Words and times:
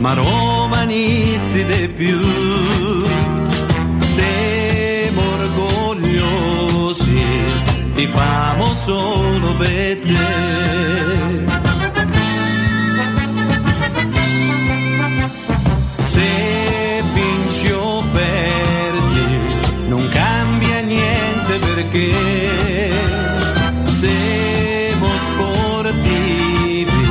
ma 0.00 0.14
romanisti 0.14 1.64
di 1.64 1.88
più. 1.88 2.18
Siamo 3.98 5.20
orgogliosi, 5.34 7.24
ti 7.94 8.06
famo 8.06 8.66
solo 8.66 9.54
per 9.58 10.00
te. 10.00 10.68
Perché 21.74 22.12
siamo 23.84 25.08
sportivi, 25.16 27.02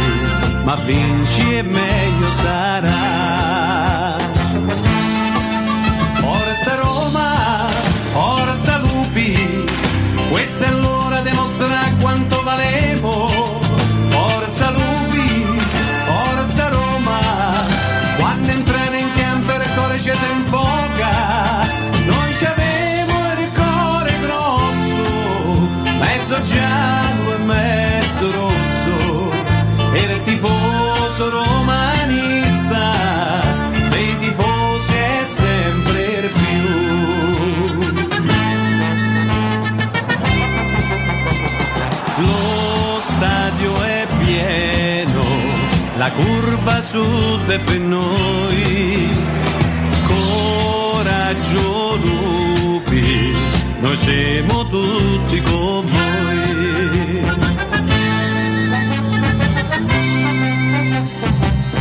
ma 0.63 0.75
vinci 0.85 1.55
e 1.57 1.63
meglio 1.63 1.88
sarà. 2.41 4.17
Forza 6.21 6.75
Roma, 6.75 7.67
forza 8.13 8.77
Lupi, 8.79 9.65
questa 10.31 10.65
è 10.65 10.71
l'ora 10.71 11.21
di 11.21 11.31
mostrare 11.31 11.91
quanto 12.01 12.43
valemo. 12.43 13.27
Forza 14.09 14.71
Lupi, 14.71 15.45
forza 16.05 16.69
Roma, 16.69 17.19
quando 18.17 18.49
entrare 18.49 18.99
in 18.99 19.09
campo 19.15 19.51
il 19.53 19.73
cuore 19.75 19.99
ci 19.99 20.11
si. 20.11 20.27
Noi 22.05 22.33
ci 22.35 22.45
avevo 22.45 23.13
il 23.37 23.49
cuore 23.53 24.13
grosso, 24.21 25.59
mezzo 25.99 26.41
giallo 26.41 27.33
e 27.33 27.37
mezzo 27.43 28.31
rosso, 28.31 29.31
era 29.93 30.13
il 30.13 30.23
tifoso 30.23 31.29
romanista, 31.29 31.98
curva 46.11 46.81
sud 46.81 47.49
è 47.49 47.59
per 47.59 47.79
noi. 47.79 49.09
Coraggio 50.07 51.97
lupi, 52.03 53.35
noi 53.79 53.97
siamo 53.97 54.67
tutti 54.67 55.41
con 55.41 55.85
voi. 55.85 57.23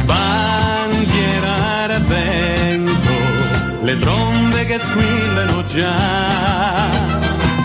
Bandiera 0.04 1.98
vento, 2.00 3.16
le 3.82 3.96
trombe 3.98 4.66
che 4.66 4.78
squillano 4.78 5.64
già. 5.64 6.86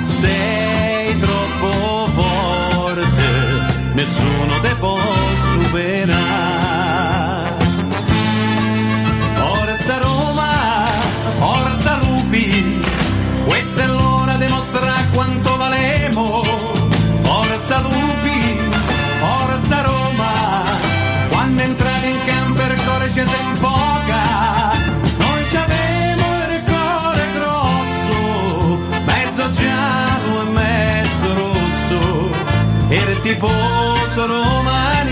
Sei 0.04 1.20
troppo 1.20 2.08
forte, 2.16 3.24
nessuno 3.94 4.60
te 4.62 4.76
può 4.80 4.98
superare. 5.36 6.53
Quanto 15.14 15.58
valemo. 15.58 16.44
Forza 17.24 17.80
Lupi, 17.80 18.60
forza 19.20 19.82
Roma, 19.82 20.64
quando 21.30 21.62
entrate 21.62 22.08
in 22.08 22.20
campo 22.26 22.62
il 22.62 22.82
cuore 22.84 23.08
ci 23.08 23.24
si 23.24 23.36
infoca. 23.50 24.72
Noi 25.18 25.46
ci 25.50 25.56
avevo 25.56 26.26
il 26.52 26.64
cuore 26.66 27.28
grosso, 27.34 28.16
mezzo 29.06 29.50
giallo 29.50 30.42
e 30.42 30.50
mezzo 30.52 31.34
rosso, 31.34 32.30
il 32.90 33.22
tifoso 33.22 34.26
romanista, 34.26 35.03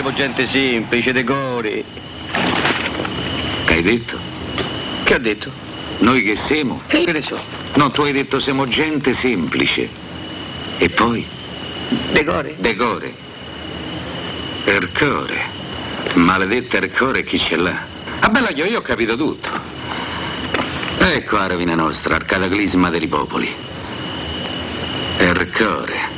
siamo 0.00 0.16
gente 0.16 0.46
semplice, 0.46 1.12
decori. 1.12 1.84
Che 3.66 3.72
hai 3.74 3.82
detto? 3.82 4.18
Che 5.04 5.14
ha 5.14 5.18
detto? 5.18 5.52
Noi 5.98 6.22
che 6.22 6.36
siamo? 6.36 6.80
Che 6.86 7.04
ne 7.04 7.20
so? 7.20 7.38
No, 7.74 7.90
tu 7.90 8.00
hai 8.00 8.12
detto 8.12 8.40
siamo 8.40 8.66
gente 8.66 9.12
semplice. 9.12 9.90
E 10.78 10.88
poi? 10.88 11.26
Decore. 12.12 12.56
Decore. 12.58 13.14
Ercore. 14.64 15.38
Maledetta 16.14 16.78
Ercore 16.78 17.22
chi 17.22 17.38
ce 17.38 17.56
l'ha? 17.56 17.84
Ah 18.20 18.28
bella 18.30 18.48
io, 18.52 18.64
io 18.64 18.78
ho 18.78 18.82
capito 18.82 19.16
tutto. 19.16 19.50
Ecco 20.96 21.36
la 21.36 21.46
rovina 21.46 21.74
nostra, 21.74 22.14
al 22.14 22.24
cataclisma 22.24 22.88
dei 22.88 23.06
popoli. 23.06 23.54
Ercore. 25.18 26.09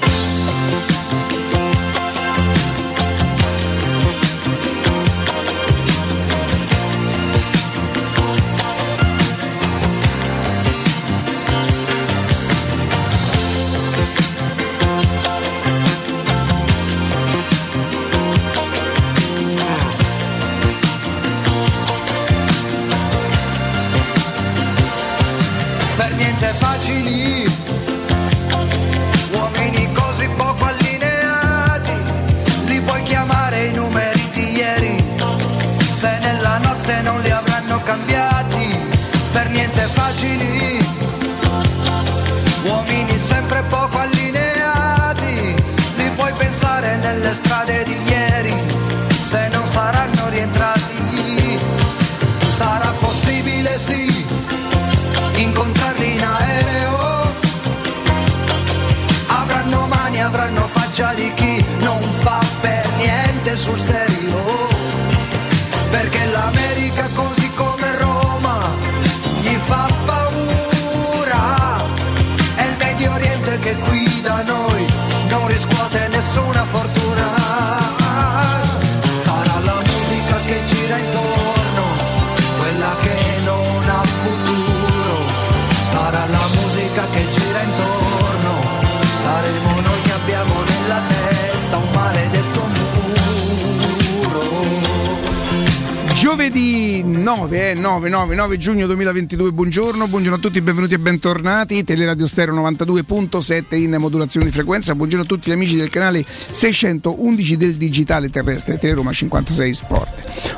9, 98.12 98.34
eh, 98.34 98.34
9, 98.34 98.34
9, 98.34 98.34
9 98.34 98.56
giugno 98.58 98.86
2022, 98.86 99.52
buongiorno, 99.52 100.06
buongiorno 100.06 100.36
a 100.36 100.40
tutti, 100.40 100.60
benvenuti 100.60 100.94
e 100.94 100.98
bentornati. 100.98 101.82
Teleradio 101.82 102.26
Stereo 102.26 102.54
92.7 102.54 103.76
in 103.76 103.96
modulazione 103.98 104.46
di 104.46 104.52
frequenza. 104.52 104.94
Buongiorno 104.94 105.24
a 105.24 105.26
tutti 105.26 105.48
gli 105.48 105.54
amici 105.54 105.76
del 105.76 105.88
canale 105.88 106.22
611 106.26 107.56
del 107.56 107.76
digitale 107.76 108.28
terrestre 108.28 108.76
Teleroma 108.78 109.12
56 109.12 109.74
Sport. 109.74 110.11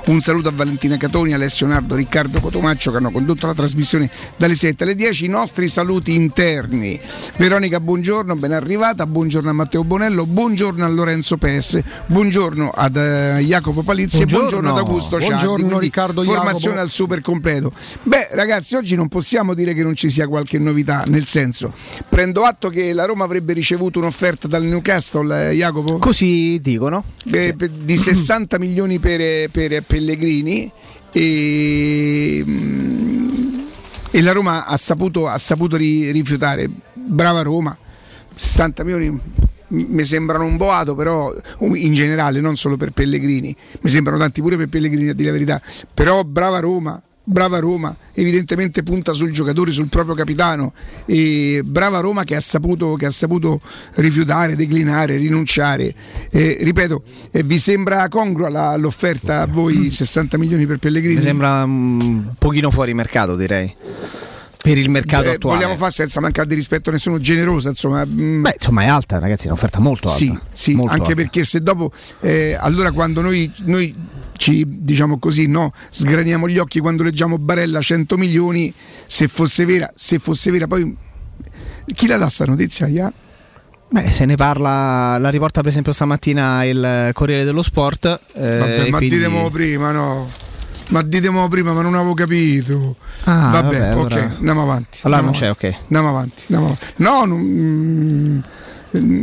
Un 0.06 0.21
saluto 0.21 0.51
a 0.51 0.53
Valentina 0.55 0.99
Catoni, 0.99 1.33
Alessio 1.33 1.67
Nardo, 1.67 1.95
Riccardo 1.95 2.39
Cotomaccio 2.39 2.91
che 2.91 2.99
hanno 2.99 3.11
condotto 3.11 3.47
la 3.47 3.55
trasmissione 3.55 4.11
dalle 4.37 4.55
7 4.55 4.85
alle 4.85 4.95
10. 4.95 5.25
I 5.25 5.29
nostri 5.29 5.67
saluti 5.67 6.15
interni. 6.15 7.01
Veronica, 7.39 7.81
buongiorno, 7.81 8.37
ben 8.37 8.53
arrivata. 8.53 9.06
Buongiorno 9.06 9.49
a 9.49 9.53
Matteo 9.55 9.83
Bonello, 9.83 10.27
buongiorno 10.27 10.85
a 10.85 10.89
Lorenzo 10.89 11.39
Pes, 11.39 11.81
buongiorno 12.05 12.71
ad 12.71 12.97
uh, 12.97 13.39
Jacopo 13.41 13.81
Palizzi 13.83 14.19
buongiorno. 14.19 14.37
e 14.37 14.51
buongiorno 14.51 14.71
ad 14.71 14.77
Augusto 14.79 15.21
Ciardi 15.21 15.47
buongiorno 15.47 15.79
Riccardo 15.79 16.23
Formazione 16.23 16.59
Jacopo. 16.59 16.81
al 16.81 16.91
super 16.91 17.21
completo. 17.23 17.73
Beh, 18.03 18.29
ragazzi, 18.33 18.77
oggi 18.77 18.97
non 18.97 19.09
possiamo 19.09 19.55
dire 19.55 19.73
che 19.73 19.83
non 19.83 19.95
ci 19.95 20.11
sia 20.11 20.29
qualche 20.29 20.59
novità, 20.59 21.05
nel 21.06 21.25
senso, 21.25 21.73
prendo 22.11 22.43
atto 22.43 22.69
che 22.69 22.93
la 22.93 23.06
Roma 23.06 23.25
avrebbe 23.25 23.55
ricevuto 23.55 24.01
un'offerta 24.01 24.49
dal 24.49 24.65
Newcastle, 24.65 25.49
eh, 25.49 25.55
Jacopo? 25.55 25.97
Così 25.97 26.61
dicono. 26.61 27.05
Eh, 27.33 27.55
per- 27.56 27.71
di 27.71 27.97
60 27.97 28.59
milioni 28.59 28.99
per, 28.99 29.49
per 29.49 29.83
Pellegrini 29.94 30.69
e, 31.12 32.43
mm, 32.44 33.58
e 34.11 34.23
la 34.23 34.32
Roma 34.32 34.67
ha 34.67 34.76
saputo, 34.76 35.29
ha 35.29 35.38
saputo 35.38 35.76
ri- 35.76 36.11
rifiutare. 36.11 36.69
Brava 36.93 37.43
Roma, 37.43 37.76
60 38.35 38.82
milioni 38.82 39.20
mi 39.69 40.05
sembrano 40.05 40.46
un 40.46 40.56
boato, 40.56 40.96
però 40.96 41.32
um, 41.58 41.76
in 41.76 41.94
generale, 41.94 42.41
non 42.41 42.56
solo 42.56 42.76
per 42.76 42.91
Pellegrini, 42.91 43.55
mi 43.82 43.91
sembrano 43.91 44.19
tanti 44.19 44.41
pure 44.41 44.56
per 44.56 44.69
Pellegrini 44.69 45.11
a 45.11 45.14
dire 45.14 45.29
la 45.29 45.32
verità, 45.32 45.62
però 45.93 46.25
brava 46.25 46.58
Roma. 46.58 47.00
Brava 47.26 47.59
Roma, 47.59 47.97
evidentemente 48.12 48.82
punta 48.82 49.15
sul 49.15 49.31
giocatore, 49.32 49.71
sul 49.71 49.88
proprio 49.88 50.15
capitano. 50.15 50.75
E 51.06 51.62
brava 51.65 52.00
Roma 52.00 52.23
che 52.23 52.37
ha 52.37 52.41
saputo, 52.41 52.94
che 52.97 53.06
ha 53.06 53.11
saputo 53.11 53.62
rifiutare, 53.94 54.56
declinare, 54.56 55.17
rinunciare. 55.17 55.94
Eh, 56.31 56.59
ripeto, 56.61 57.03
eh, 57.31 57.43
vi 57.43 57.59
sembra 57.59 58.09
congrua 58.09 58.50
la- 58.50 58.76
l'offerta 58.76 59.41
a 59.41 59.47
voi 59.47 59.91
60 59.91 60.37
milioni 60.37 60.67
per 60.67 60.79
Pellegrini? 60.79 61.15
Mi 61.15 61.23
sembra 61.23 61.65
un 61.65 62.35
pochino 62.38 62.71
fuori 62.71 62.93
mercato, 62.93 63.37
direi. 63.37 63.75
Per 64.65 64.79
il 64.79 64.89
mercato 64.89 65.27
Eh, 65.27 65.35
attuale. 65.35 65.57
vogliamo 65.59 65.77
fare 65.77 65.91
senza 65.93 66.21
mancare 66.23 66.49
di 66.49 66.55
rispetto 66.55 66.89
a 66.89 66.93
nessuno, 66.95 67.19
generosa 67.21 67.69
insomma. 67.69 68.03
mm, 68.07 68.41
Beh, 68.41 68.55
insomma, 68.59 68.85
è 68.85 68.87
alta, 68.87 69.19
ragazzi, 69.19 69.45
è 69.45 69.49
un'offerta 69.49 69.79
molto 69.79 70.09
alta. 70.09 70.19
Sì, 70.19 70.39
sì, 70.53 70.73
Molto 70.73 70.93
anche 70.95 71.11
alta. 71.11 71.17
perché 71.17 71.45
se 71.45 71.61
dopo, 71.61 71.93
eh, 72.21 72.57
allora 72.59 72.91
quando 72.91 73.21
noi, 73.21 73.53
noi 73.65 73.95
ci 74.39 74.65
diciamo 74.67 75.19
così, 75.19 75.49
no, 75.49 75.71
sgraniamo 75.91 76.49
gli 76.49 76.57
occhi 76.57 76.79
quando 76.81 77.03
leggiamo 77.03 77.37
Barella 77.37 77.83
100 77.83 78.17
milioni, 78.17 78.73
se 79.07 79.29
fosse 79.29 79.67
vera, 79.67 79.93
se 79.95 80.19
fosse 80.19 80.51
vera, 80.51 80.67
poi 80.67 80.97
chi 81.95 82.07
la 82.07 82.17
dà 82.17 82.31
sta 82.31 82.47
notizia? 82.47 82.87
Ya? 82.87 83.13
Beh, 83.91 84.11
se 84.13 84.25
ne 84.25 84.37
parla, 84.37 85.19
la 85.19 85.29
riporta 85.29 85.61
per 85.61 85.69
esempio 85.69 85.93
stamattina 85.93 86.65
il 86.65 87.11
Corriere 87.13 87.45
dello 87.45 87.63
Sport. 87.63 88.07
eh, 88.33 88.57
Vabbè, 88.59 88.89
ma 88.89 88.97
quindi- 88.97 89.17
ditemelo 89.19 89.51
prima, 89.51 89.91
no? 89.93 90.27
Ma 90.89 91.03
ditemelo 91.03 91.49
prima, 91.49 91.73
ma 91.73 91.83
non 91.83 91.95
avevo 91.95 92.15
capito. 92.15 92.97
Ah, 93.25 93.51
vabbè, 93.51 93.79
vabbè, 93.79 93.97
ok, 93.97 94.13
allora- 94.13 94.35
andiamo 94.37 94.63
avanti. 94.63 94.99
Allora 95.03 95.21
andiamo 95.21 95.25
non 95.25 95.33
c'è, 95.33 95.45
avanti, 95.47 95.67
ok. 95.67 95.75
Andiamo 95.83 96.09
avanti, 96.09 96.43
andiamo 96.43 96.65
avanti. 96.67 96.87
No, 96.97 97.25
non, 97.25 97.41
mm, 97.41 98.39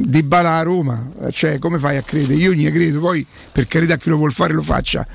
di 0.04 0.24
Bala 0.24 0.58
a 0.58 0.64
Roma, 0.64 1.10
cioè 1.32 1.60
come 1.60 1.78
fai 1.80 1.98
a 1.98 2.02
credere? 2.02 2.34
Io 2.34 2.54
ne 2.54 2.72
credo, 2.72 3.00
poi 3.00 3.26
per 3.52 3.68
carità 3.68 3.96
chi 3.98 4.10
lo 4.10 4.18
vuol 4.18 4.34
fare 4.34 4.54
lo 4.54 4.62
faccia. 4.62 5.06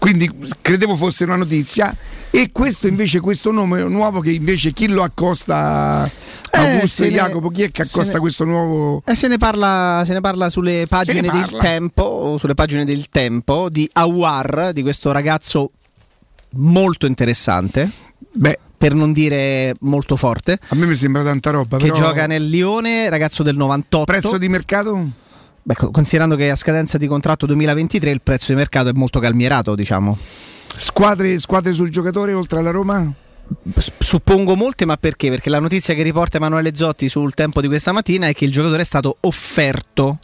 Quindi 0.00 0.30
credevo 0.62 0.96
fosse 0.96 1.24
una 1.24 1.36
notizia 1.36 1.94
e 2.30 2.48
questo 2.52 2.86
invece, 2.88 3.20
questo 3.20 3.52
nome 3.52 3.82
nuovo 3.84 4.20
che 4.20 4.30
invece 4.32 4.72
chi 4.72 4.88
lo 4.88 5.02
accosta 5.02 6.10
Eh, 6.50 6.58
Augusto 6.58 6.86
se 7.02 7.06
e 7.08 7.10
Jacopo, 7.10 7.50
chi 7.50 7.62
è 7.64 7.70
che 7.70 7.82
accosta 7.82 8.14
ne- 8.14 8.18
questo 8.20 8.44
nuovo... 8.44 9.02
Eh, 9.04 9.14
se, 9.14 9.28
ne 9.28 9.36
parla, 9.36 10.02
se 10.06 10.14
ne 10.14 10.22
parla 10.22 10.48
sulle 10.48 10.86
pagine 10.88 11.20
del 11.20 11.30
parla. 11.30 11.58
tempo, 11.60 12.02
o 12.02 12.38
sulle 12.38 12.54
pagine 12.54 12.84
del 12.86 13.10
tempo 13.10 13.68
di 13.68 13.86
Awar, 13.92 14.70
di 14.72 14.80
questo 14.80 15.12
ragazzo 15.12 15.70
molto 16.52 17.04
interessante, 17.04 17.90
Beh, 18.32 18.58
per 18.78 18.94
non 18.94 19.12
dire 19.12 19.74
molto 19.80 20.16
forte, 20.16 20.58
a 20.68 20.74
me 20.76 20.86
mi 20.86 20.94
sembra 20.94 21.22
tanta 21.22 21.50
roba. 21.50 21.76
che 21.76 21.90
però- 21.92 21.94
gioca 22.06 22.26
nel 22.26 22.48
Lione, 22.48 23.10
ragazzo 23.10 23.42
del 23.42 23.56
98. 23.56 24.04
Prezzo 24.18 24.38
di 24.38 24.48
mercato? 24.48 25.08
Beh, 25.62 25.74
co- 25.74 25.90
considerando 25.90 26.36
che 26.36 26.50
a 26.50 26.56
scadenza 26.56 26.98
di 26.98 27.06
contratto 27.06 27.46
2023 27.46 28.10
il 28.10 28.20
prezzo 28.22 28.46
di 28.52 28.54
mercato 28.54 28.88
è 28.88 28.92
molto 28.92 29.20
calmierato, 29.20 29.74
diciamo. 29.74 30.16
Squadre, 30.76 31.38
squadre 31.38 31.72
sul 31.72 31.90
giocatore 31.90 32.32
oltre 32.32 32.58
alla 32.58 32.70
Roma? 32.70 33.12
Suppongo 33.98 34.54
molte, 34.54 34.84
ma 34.84 34.96
perché? 34.96 35.28
Perché 35.28 35.50
la 35.50 35.58
notizia 35.58 35.94
che 35.94 36.02
riporta 36.02 36.36
Emanuele 36.36 36.74
Zotti 36.74 37.08
sul 37.08 37.34
tempo 37.34 37.60
di 37.60 37.66
questa 37.66 37.92
mattina 37.92 38.28
è 38.28 38.32
che 38.32 38.44
il 38.44 38.52
giocatore 38.52 38.82
è 38.82 38.84
stato 38.84 39.16
offerto 39.20 40.18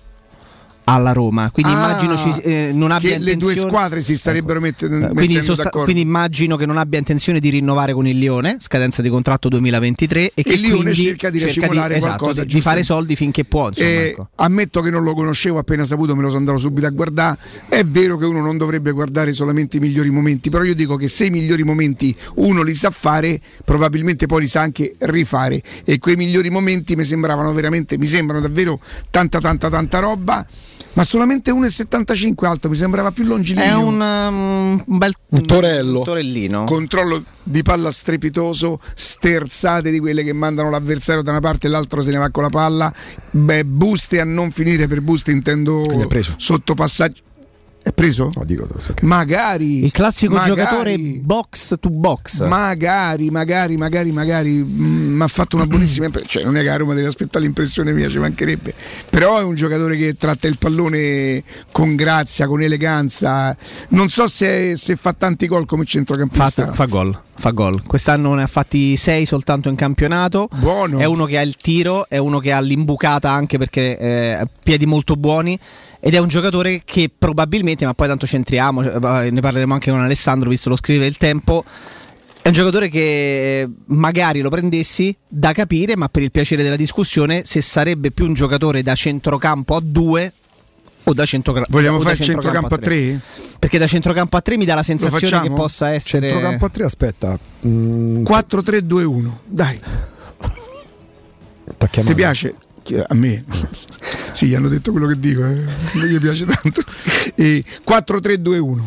alla 0.88 1.12
Roma. 1.12 1.50
Quindi 1.50 1.72
Ah, 1.72 1.74
immagino 1.74 2.16
ci, 2.16 2.40
eh, 2.42 2.70
non 2.72 2.90
abbia 2.92 3.16
che 3.16 3.18
le 3.18 3.36
due 3.36 3.56
squadre 3.56 4.00
si 4.00 4.16
starebbero 4.16 4.58
Eh, 4.58 4.62
mettendo 4.62 5.08
quindi, 5.14 5.40
sosta- 5.42 5.68
quindi 5.70 6.00
immagino 6.00 6.56
che 6.56 6.64
non 6.64 6.76
abbia 6.76 6.98
intenzione 6.98 7.40
di 7.40 7.50
rinnovare 7.50 7.92
con 7.92 8.06
il 8.06 8.16
Lione, 8.18 8.56
scadenza 8.60 9.02
di 9.02 9.08
contratto 9.08 9.48
2023 9.48 10.30
e 10.34 10.42
che 10.44 10.52
il 10.52 10.60
Lione 10.60 10.94
cerca 10.94 11.28
di 11.30 11.40
racimolare 11.40 11.96
esatto, 11.96 12.16
qualcosa, 12.16 12.44
di, 12.44 12.54
di 12.54 12.60
fare 12.60 12.82
soldi 12.84 13.16
finché 13.16 13.44
può. 13.44 13.68
Insomma, 13.68 13.88
Eh, 13.88 14.06
ecco. 14.08 14.28
Ammetto 14.36 14.80
che 14.80 14.90
non 14.90 15.02
lo 15.02 15.14
conoscevo, 15.14 15.58
appena 15.58 15.84
saputo 15.84 16.14
me 16.14 16.22
lo 16.22 16.28
sono 16.28 16.40
andato 16.40 16.58
subito 16.58 16.86
a 16.86 16.90
guardare. 16.90 17.38
È 17.68 17.82
vero 17.82 18.16
che 18.16 18.24
uno 18.24 18.40
non 18.40 18.56
dovrebbe 18.56 18.92
guardare 18.92 19.32
solamente 19.32 19.78
i 19.78 19.80
migliori 19.80 20.10
momenti, 20.10 20.50
però 20.50 20.62
io 20.62 20.74
dico 20.74 20.96
che 20.96 21.08
se 21.08 21.26
i 21.26 21.30
migliori 21.30 21.64
momenti 21.64 22.14
uno 22.36 22.62
li 22.62 22.74
sa 22.74 22.90
fare, 22.90 23.40
probabilmente 23.64 24.26
poi 24.26 24.42
li 24.42 24.48
sa 24.48 24.60
anche 24.60 24.94
rifare. 24.98 25.60
E 25.84 25.98
quei 25.98 26.14
migliori 26.14 26.48
momenti 26.48 26.94
mi 26.94 27.02
sembravano 27.04 27.52
veramente, 27.52 27.98
mi 27.98 28.06
sembrano 28.06 28.40
davvero 28.42 28.78
tanta 29.10 29.40
tanta 29.40 29.68
tanta 29.68 29.98
roba. 29.98 30.46
Ma 30.94 31.04
solamente 31.04 31.52
1,75 31.52 32.46
alto, 32.46 32.68
mi 32.68 32.76
sembrava 32.76 33.10
più 33.10 33.24
longilineo. 33.24 33.66
È 33.66 33.74
un, 33.74 34.00
um, 34.00 34.82
un 34.86 34.98
bel 34.98 35.14
Un 35.28 35.44
torello. 35.44 35.98
un 35.98 36.04
torellino. 36.04 36.64
controllo 36.64 37.22
di 37.42 37.62
palla 37.62 37.90
strepitoso, 37.90 38.80
sterzate 38.94 39.90
di 39.90 40.00
quelle 40.00 40.24
che 40.24 40.32
mandano 40.32 40.70
l'avversario 40.70 41.22
da 41.22 41.30
una 41.32 41.40
parte 41.40 41.66
e 41.66 41.70
l'altro 41.70 42.00
se 42.00 42.10
ne 42.12 42.18
va 42.18 42.30
con 42.30 42.42
la 42.42 42.50
palla. 42.50 42.92
Beh, 43.30 43.64
buste 43.64 44.20
a 44.20 44.24
non 44.24 44.50
finire 44.50 44.86
per 44.86 45.00
buste 45.02 45.30
intendo 45.30 45.82
Quindi 45.82 46.06
è 47.86 47.92
preso. 47.92 48.32
No, 48.34 48.42
dico, 48.44 48.66
so 48.78 48.94
che- 48.94 49.06
Magari. 49.06 49.84
il 49.84 49.92
classico 49.92 50.34
magari, 50.34 50.54
giocatore 50.56 50.98
box 50.98 51.76
to 51.78 51.88
box. 51.88 52.44
Magari, 52.44 53.30
magari, 53.30 53.76
magari, 53.76 54.10
magari 54.10 54.50
mi 54.64 55.22
ha 55.22 55.28
fatto 55.28 55.54
una 55.54 55.66
buonissima 55.66 56.06
impressione. 56.06 56.44
Cioè, 56.44 56.52
non 56.52 56.60
è 56.60 56.64
che 56.64 56.70
a 56.70 56.76
Roma 56.78 56.94
deve 56.94 57.06
aspettare 57.06 57.44
l'impressione 57.44 57.92
mia, 57.92 58.08
ci 58.08 58.18
mancherebbe. 58.18 58.74
Però 59.08 59.38
è 59.38 59.44
un 59.44 59.54
giocatore 59.54 59.96
che 59.96 60.16
tratta 60.16 60.48
il 60.48 60.58
pallone 60.58 61.44
con 61.70 61.94
grazia, 61.94 62.48
con 62.48 62.60
eleganza. 62.60 63.56
Non 63.90 64.08
so 64.08 64.26
se, 64.26 64.76
se 64.76 64.96
fa 64.96 65.12
tanti 65.12 65.46
gol 65.46 65.64
come 65.64 65.84
fa, 65.84 65.90
centrocampista. 65.90 66.72
fa 66.72 66.86
gol. 66.86 67.20
Fa 67.38 67.50
gol. 67.50 67.84
Quest'anno 67.86 68.34
ne 68.34 68.42
ha 68.42 68.46
fatti 68.48 68.96
6 68.96 69.26
soltanto 69.26 69.68
in 69.68 69.76
campionato. 69.76 70.48
Buono. 70.56 70.98
È 70.98 71.04
uno 71.04 71.24
che 71.26 71.38
ha 71.38 71.42
il 71.42 71.54
tiro, 71.54 72.08
è 72.08 72.16
uno 72.16 72.40
che 72.40 72.50
ha 72.50 72.58
l'imbucata 72.60 73.30
anche 73.30 73.58
perché 73.58 73.96
eh, 73.96 74.32
ha 74.32 74.48
piedi 74.60 74.86
molto 74.86 75.14
buoni. 75.14 75.56
Ed 76.06 76.14
è 76.14 76.18
un 76.18 76.28
giocatore 76.28 76.82
che 76.84 77.10
probabilmente, 77.18 77.84
ma 77.84 77.92
poi 77.92 78.06
tanto 78.06 78.28
centriamo, 78.28 78.80
cioè, 78.84 79.28
ne 79.28 79.40
parleremo 79.40 79.74
anche 79.74 79.90
con 79.90 80.00
Alessandro, 80.00 80.48
visto 80.48 80.68
lo 80.68 80.76
scrive 80.76 81.04
il 81.04 81.16
tempo. 81.16 81.64
È 82.40 82.46
un 82.46 82.54
giocatore 82.54 82.88
che 82.88 83.62
eh, 83.62 83.68
magari 83.86 84.40
lo 84.40 84.48
prendessi 84.48 85.12
da 85.26 85.50
capire, 85.50 85.96
ma 85.96 86.08
per 86.08 86.22
il 86.22 86.30
piacere 86.30 86.62
della 86.62 86.76
discussione, 86.76 87.42
se 87.44 87.60
sarebbe 87.60 88.12
più 88.12 88.24
un 88.24 88.34
giocatore 88.34 88.84
da 88.84 88.94
centrocampo 88.94 89.74
a 89.74 89.80
2 89.82 90.32
o 91.02 91.12
da 91.12 91.24
centrocampo 91.24 91.70
Vogliamo 91.72 91.96
o 91.96 92.00
fare 92.00 92.14
il 92.14 92.20
centrocampo 92.20 92.74
a 92.76 92.78
3? 92.78 93.20
Perché 93.58 93.76
da 93.76 93.88
centrocampo 93.88 94.36
a 94.36 94.40
3 94.40 94.56
mi 94.58 94.64
dà 94.64 94.76
la 94.76 94.84
sensazione 94.84 95.48
che 95.48 95.50
possa 95.52 95.90
essere. 95.90 96.30
Centrocampo 96.30 96.66
a 96.66 96.68
tre, 96.68 96.84
aspetta. 96.84 97.36
Mm, 97.66 98.24
4-3-2-1. 98.24 99.30
Dai, 99.44 99.80
ti 102.04 102.14
piace? 102.14 102.54
A 102.94 103.14
me? 103.14 103.44
sì, 104.32 104.54
hanno 104.54 104.68
detto 104.68 104.90
quello 104.92 105.06
che 105.06 105.18
dico, 105.18 105.44
eh. 105.44 105.64
non 105.94 106.06
gli 106.06 106.18
piace 106.20 106.44
tanto. 106.44 106.82
E 107.34 107.64
4-3-2-1. 107.86 108.80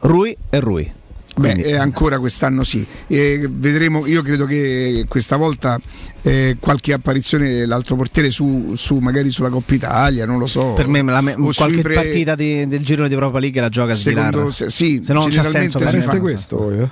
Rui 0.00 0.36
e 0.50 0.60
Rui. 0.60 0.92
Beh, 1.38 1.50
Quindi- 1.52 1.68
eh, 1.68 1.76
ancora 1.76 2.18
quest'anno 2.18 2.64
sì. 2.64 2.86
E 3.06 3.46
vedremo, 3.50 4.06
io 4.06 4.22
credo 4.22 4.46
che 4.46 5.04
questa 5.06 5.36
volta 5.36 5.78
eh, 6.22 6.56
qualche 6.58 6.94
apparizione 6.94 7.66
l'altro 7.66 7.94
portiere 7.94 8.30
su, 8.30 8.72
su- 8.74 8.96
magari 8.98 9.30
sulla 9.30 9.50
Coppa 9.50 9.74
Italia, 9.74 10.24
non 10.24 10.38
lo 10.38 10.46
so. 10.46 10.72
Per 10.72 10.88
me 10.88 11.02
la 11.02 11.20
me- 11.20 11.34
qualche 11.54 11.82
pre- 11.82 11.94
partita 11.94 12.34
di- 12.34 12.64
del 12.66 12.82
girone 12.82 13.08
di 13.08 13.14
Europa 13.14 13.38
League 13.38 13.60
la 13.60 13.68
gioca 13.68 13.92
Secondo, 13.92 14.30
Svilar. 14.50 14.54
se, 14.54 14.70
sì, 14.70 15.02
Se 15.04 15.12
no 15.12 15.20
non 15.20 15.28
generalmente 15.30 15.70
senso 15.72 15.78
Fareste 15.78 16.10
fa. 16.12 16.20
questo 16.20 16.56
voi, 16.56 16.78
eh? 16.78 16.88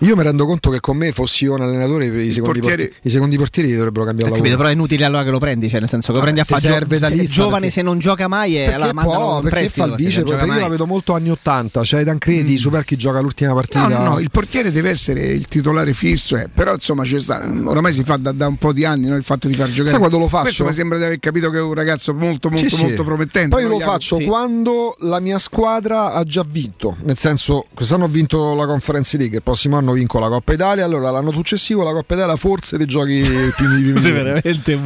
Io 0.00 0.14
mi 0.14 0.22
rendo 0.22 0.46
conto 0.46 0.70
che 0.70 0.78
con 0.80 0.96
me 0.96 1.10
fossi 1.10 1.44
io 1.44 1.54
un 1.54 1.62
allenatore, 1.62 2.06
i 2.06 2.30
secondi, 2.30 2.60
portiere- 2.60 2.88
porti- 2.88 3.08
i 3.08 3.10
secondi 3.10 3.36
portieri 3.36 3.74
dovrebbero 3.74 4.04
cambiare 4.04 4.30
lavoro. 4.30 4.36
capito, 4.42 4.56
però 4.56 4.68
è 4.68 4.72
inutile 4.72 5.04
allora 5.04 5.24
che 5.24 5.30
lo 5.30 5.38
prendi, 5.38 5.68
cioè 5.68 5.80
nel 5.80 5.88
senso 5.88 6.08
che 6.12 6.18
lo 6.18 6.22
prendi 6.22 6.40
a 6.40 6.44
fare 6.44 6.60
serve 6.60 6.98
da 7.00 7.08
lista 7.08 7.34
giovane 7.34 7.52
perché- 7.60 7.70
se 7.70 7.82
non 7.82 7.98
gioca 7.98 8.28
mai 8.28 8.56
e 8.56 8.72
allora 8.72 8.92
mandalo 8.92 9.18
può, 9.18 9.34
perché 9.40 9.48
prestito, 9.48 9.84
fa 9.86 9.90
il 9.90 9.96
vice, 9.96 10.22
perché 10.22 10.44
io 10.46 10.58
la 10.60 10.68
vedo 10.68 10.86
molto 10.86 11.14
anni 11.14 11.30
80, 11.30 11.80
c'è 11.80 12.04
Tancredi, 12.04 12.56
Super 12.58 12.84
chi 12.84 12.96
gioca 12.96 13.18
l'ultima 13.20 13.54
partita. 13.54 13.88
No, 13.88 13.98
no, 13.98 14.08
no, 14.10 14.18
il 14.20 14.30
portiere 14.30 14.70
deve 14.70 14.90
essere 14.90 15.26
il 15.26 15.46
titolare 15.48 15.92
fisso, 15.94 16.36
eh, 16.36 16.48
però 16.52 16.74
insomma 16.74 17.02
c'è 17.02 17.18
sta, 17.18 17.44
oramai 17.64 17.92
si 17.92 18.04
fa 18.04 18.16
da, 18.18 18.30
da 18.30 18.46
un 18.46 18.56
po' 18.56 18.72
di 18.72 18.84
anni 18.84 19.06
no, 19.08 19.16
il 19.16 19.24
fatto 19.24 19.48
di 19.48 19.54
far 19.54 19.66
giocare. 19.68 19.90
Sai 19.90 19.98
quando 19.98 20.18
lo 20.18 20.28
faccio? 20.28 20.42
Questo 20.44 20.64
mi 20.64 20.72
sembra 20.74 20.98
di 20.98 21.04
aver 21.04 21.18
capito 21.18 21.50
che 21.50 21.58
è 21.58 21.62
un 21.62 21.74
ragazzo 21.74 22.14
molto 22.14 22.50
molto 22.50 22.68
Sì, 22.68 22.76
sì. 22.76 22.82
molto 22.84 23.02
promettente. 23.02 23.48
Poi 23.48 23.62
io 23.62 23.68
lo 23.68 23.80
faccio 23.80 24.16
Sì. 24.16 24.24
quando 24.26 24.94
la 25.00 25.18
mia 25.18 25.38
squadra 25.38 26.12
ha 26.12 26.22
già 26.22 26.44
vinto, 26.48 26.96
nel 27.02 27.16
senso 27.16 27.66
quest'anno 27.74 28.04
ho 28.04 28.08
vinto 28.08 28.54
la 28.54 28.64
Conference 28.66 29.16
League, 29.16 29.36
il 29.38 29.42
prossimo 29.42 29.76
anno 29.76 29.87
vinco 29.92 30.18
la 30.18 30.28
Coppa 30.28 30.52
Italia, 30.52 30.84
allora 30.84 31.10
l'anno 31.10 31.32
successivo 31.32 31.82
la 31.82 31.92
Coppa 31.92 32.14
Italia 32.14 32.36
forse 32.36 32.76
ti 32.78 32.84
giochi 32.86 33.12
i 33.12 33.52
primi, 33.56 33.78
i 33.78 33.82
primi 33.82 33.98
Sì, 33.98 34.08
turni. 34.08 34.12
veramente 34.12 34.78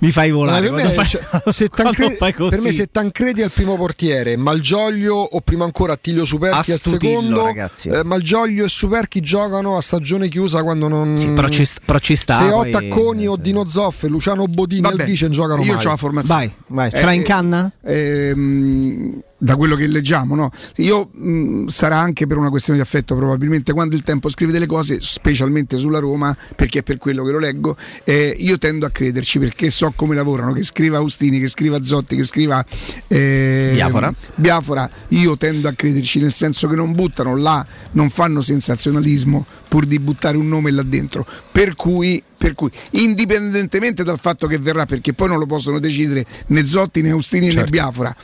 mi 0.00 0.10
fai 0.10 0.30
volare. 0.30 0.70
per, 0.70 0.72
me, 0.84 0.90
fai- 0.90 1.06
cioè, 1.06 1.22
se 1.52 1.68
Tancredi, 1.68 2.14
fai 2.14 2.34
così. 2.34 2.50
per 2.50 2.60
me 2.60 2.72
se 2.72 2.88
Tancredi 2.90 3.40
è 3.42 3.44
il 3.44 3.50
primo 3.50 3.76
portiere, 3.76 4.36
Malgioglio 4.36 5.14
o 5.16 5.40
prima 5.40 5.64
ancora 5.64 5.92
Attilio 5.94 6.24
Superchi 6.24 6.70
è 6.70 6.74
il 6.74 6.80
Astutillo, 6.82 7.10
secondo, 7.20 7.44
ragazzi. 7.44 7.88
eh, 7.88 8.02
Malgioglio 8.04 8.64
e 8.64 8.68
Superchi 8.68 9.20
giocano 9.20 9.76
a 9.76 9.80
stagione 9.80 10.28
chiusa 10.28 10.62
quando 10.62 10.88
non... 10.88 11.16
Sì, 11.18 11.28
però, 11.28 11.48
ci, 11.48 11.64
st- 11.64 11.80
però 11.84 11.98
ci 11.98 12.16
sta. 12.16 12.38
se 12.38 12.50
ho 12.50 12.68
Tacconi 12.68 13.26
o 13.26 13.36
Dino 13.36 13.68
Zoff 13.68 14.04
e 14.04 14.08
Luciano 14.08 14.46
Bodini 14.46 14.80
Vabbè, 14.82 15.02
al 15.02 15.08
vice 15.08 15.28
giocano 15.30 15.62
io 15.62 15.74
mai. 15.74 15.84
ho 15.84 15.88
la 15.88 15.96
formazione. 15.96 16.40
Vai, 16.40 16.52
vai. 16.68 16.90
Ce 16.90 17.04
l'hai 17.04 17.16
in 17.16 17.22
canna? 17.22 17.70
Ehm, 17.84 19.22
da 19.38 19.56
quello 19.56 19.76
che 19.76 19.86
leggiamo, 19.86 20.34
no? 20.34 20.50
Io 20.76 21.10
mh, 21.12 21.66
sarà 21.66 21.98
anche 21.98 22.26
per 22.26 22.36
una 22.36 22.50
questione 22.50 22.78
di 22.78 22.84
affetto, 22.84 23.14
probabilmente 23.14 23.72
quando 23.72 23.94
il 23.94 24.02
tempo 24.02 24.28
scrive 24.28 24.52
delle 24.52 24.66
cose, 24.66 24.98
specialmente 25.00 25.76
sulla 25.76 25.98
Roma, 25.98 26.36
perché 26.54 26.80
è 26.80 26.82
per 26.82 26.98
quello 26.98 27.24
che 27.24 27.32
lo 27.32 27.38
leggo, 27.38 27.76
eh, 28.04 28.34
io 28.38 28.58
tendo 28.58 28.86
a 28.86 28.90
crederci 28.90 29.38
perché 29.38 29.70
so 29.70 29.92
come 29.94 30.14
lavorano, 30.14 30.52
che 30.52 30.62
scriva 30.62 30.98
Austini, 30.98 31.40
che 31.40 31.48
scriva 31.48 31.82
Zotti, 31.82 32.16
che 32.16 32.24
scriva 32.24 32.64
eh, 33.08 33.72
Biafora. 33.74 34.12
Biafora, 34.34 34.90
io 35.08 35.36
tendo 35.36 35.68
a 35.68 35.72
crederci, 35.72 36.18
nel 36.20 36.32
senso 36.32 36.68
che 36.68 36.76
non 36.76 36.92
buttano 36.92 37.36
là, 37.36 37.64
non 37.92 38.08
fanno 38.10 38.40
sensazionalismo 38.40 39.44
pur 39.68 39.84
di 39.84 39.98
buttare 39.98 40.36
un 40.36 40.48
nome 40.48 40.70
là 40.70 40.82
dentro. 40.82 41.26
Per 41.52 41.74
cui, 41.74 42.22
per 42.36 42.54
cui, 42.54 42.70
indipendentemente 42.90 44.02
dal 44.02 44.18
fatto 44.18 44.46
che 44.46 44.58
verrà, 44.58 44.84
perché 44.86 45.12
poi 45.12 45.28
non 45.28 45.38
lo 45.38 45.46
possono 45.46 45.78
decidere 45.78 46.24
né 46.48 46.64
Zotti 46.66 47.00
né 47.02 47.10
Austini 47.10 47.46
né 47.46 47.52
Certo. 47.52 47.70
Biafora, 47.70 48.14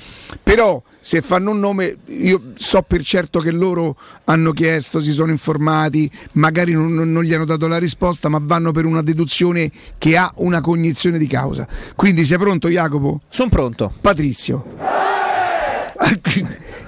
però 0.43 0.83
se 1.01 1.21
fanno 1.23 1.51
un 1.51 1.59
nome, 1.59 1.97
io 2.07 2.53
so 2.55 2.83
per 2.83 3.03
certo 3.03 3.41
che 3.41 3.51
loro 3.51 3.97
hanno 4.25 4.53
chiesto, 4.53 5.01
si 5.01 5.13
sono 5.13 5.31
informati, 5.31 6.11
magari 6.33 6.73
non, 6.73 6.93
non- 6.95 7.11
non 7.11 7.25
gli 7.25 7.33
hanno 7.35 7.45
dato 7.45 7.67
la 7.69 7.79
risposta, 7.79 8.29
ma 8.29 8.39
vanno 8.41 8.71
per 8.73 8.85
una 8.85 9.03
deduzione 9.03 9.71
che 9.99 10.17
ha 10.17 10.31
una 10.37 10.61
cognizione 10.61 11.19
di 11.19 11.27
causa. 11.27 11.67
Quindi 11.97 12.25
sei 12.25 12.39
pronto, 12.39 12.69
Jacopo? 12.69 13.21
Sono 13.29 13.49
pronto. 13.49 13.93
Patrizio. 14.01 14.65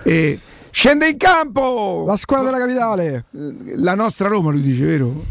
Eh, 0.05 0.39
scende 0.71 1.09
in 1.09 1.17
campo! 1.17 2.05
La 2.07 2.17
squadra 2.17 2.51
della 2.51 2.59
capitale. 2.65 3.25
La 3.77 3.95
nostra 3.95 4.29
Roma, 4.29 4.51
lui 4.51 4.61
dice, 4.61 4.85
vero? 4.85 5.25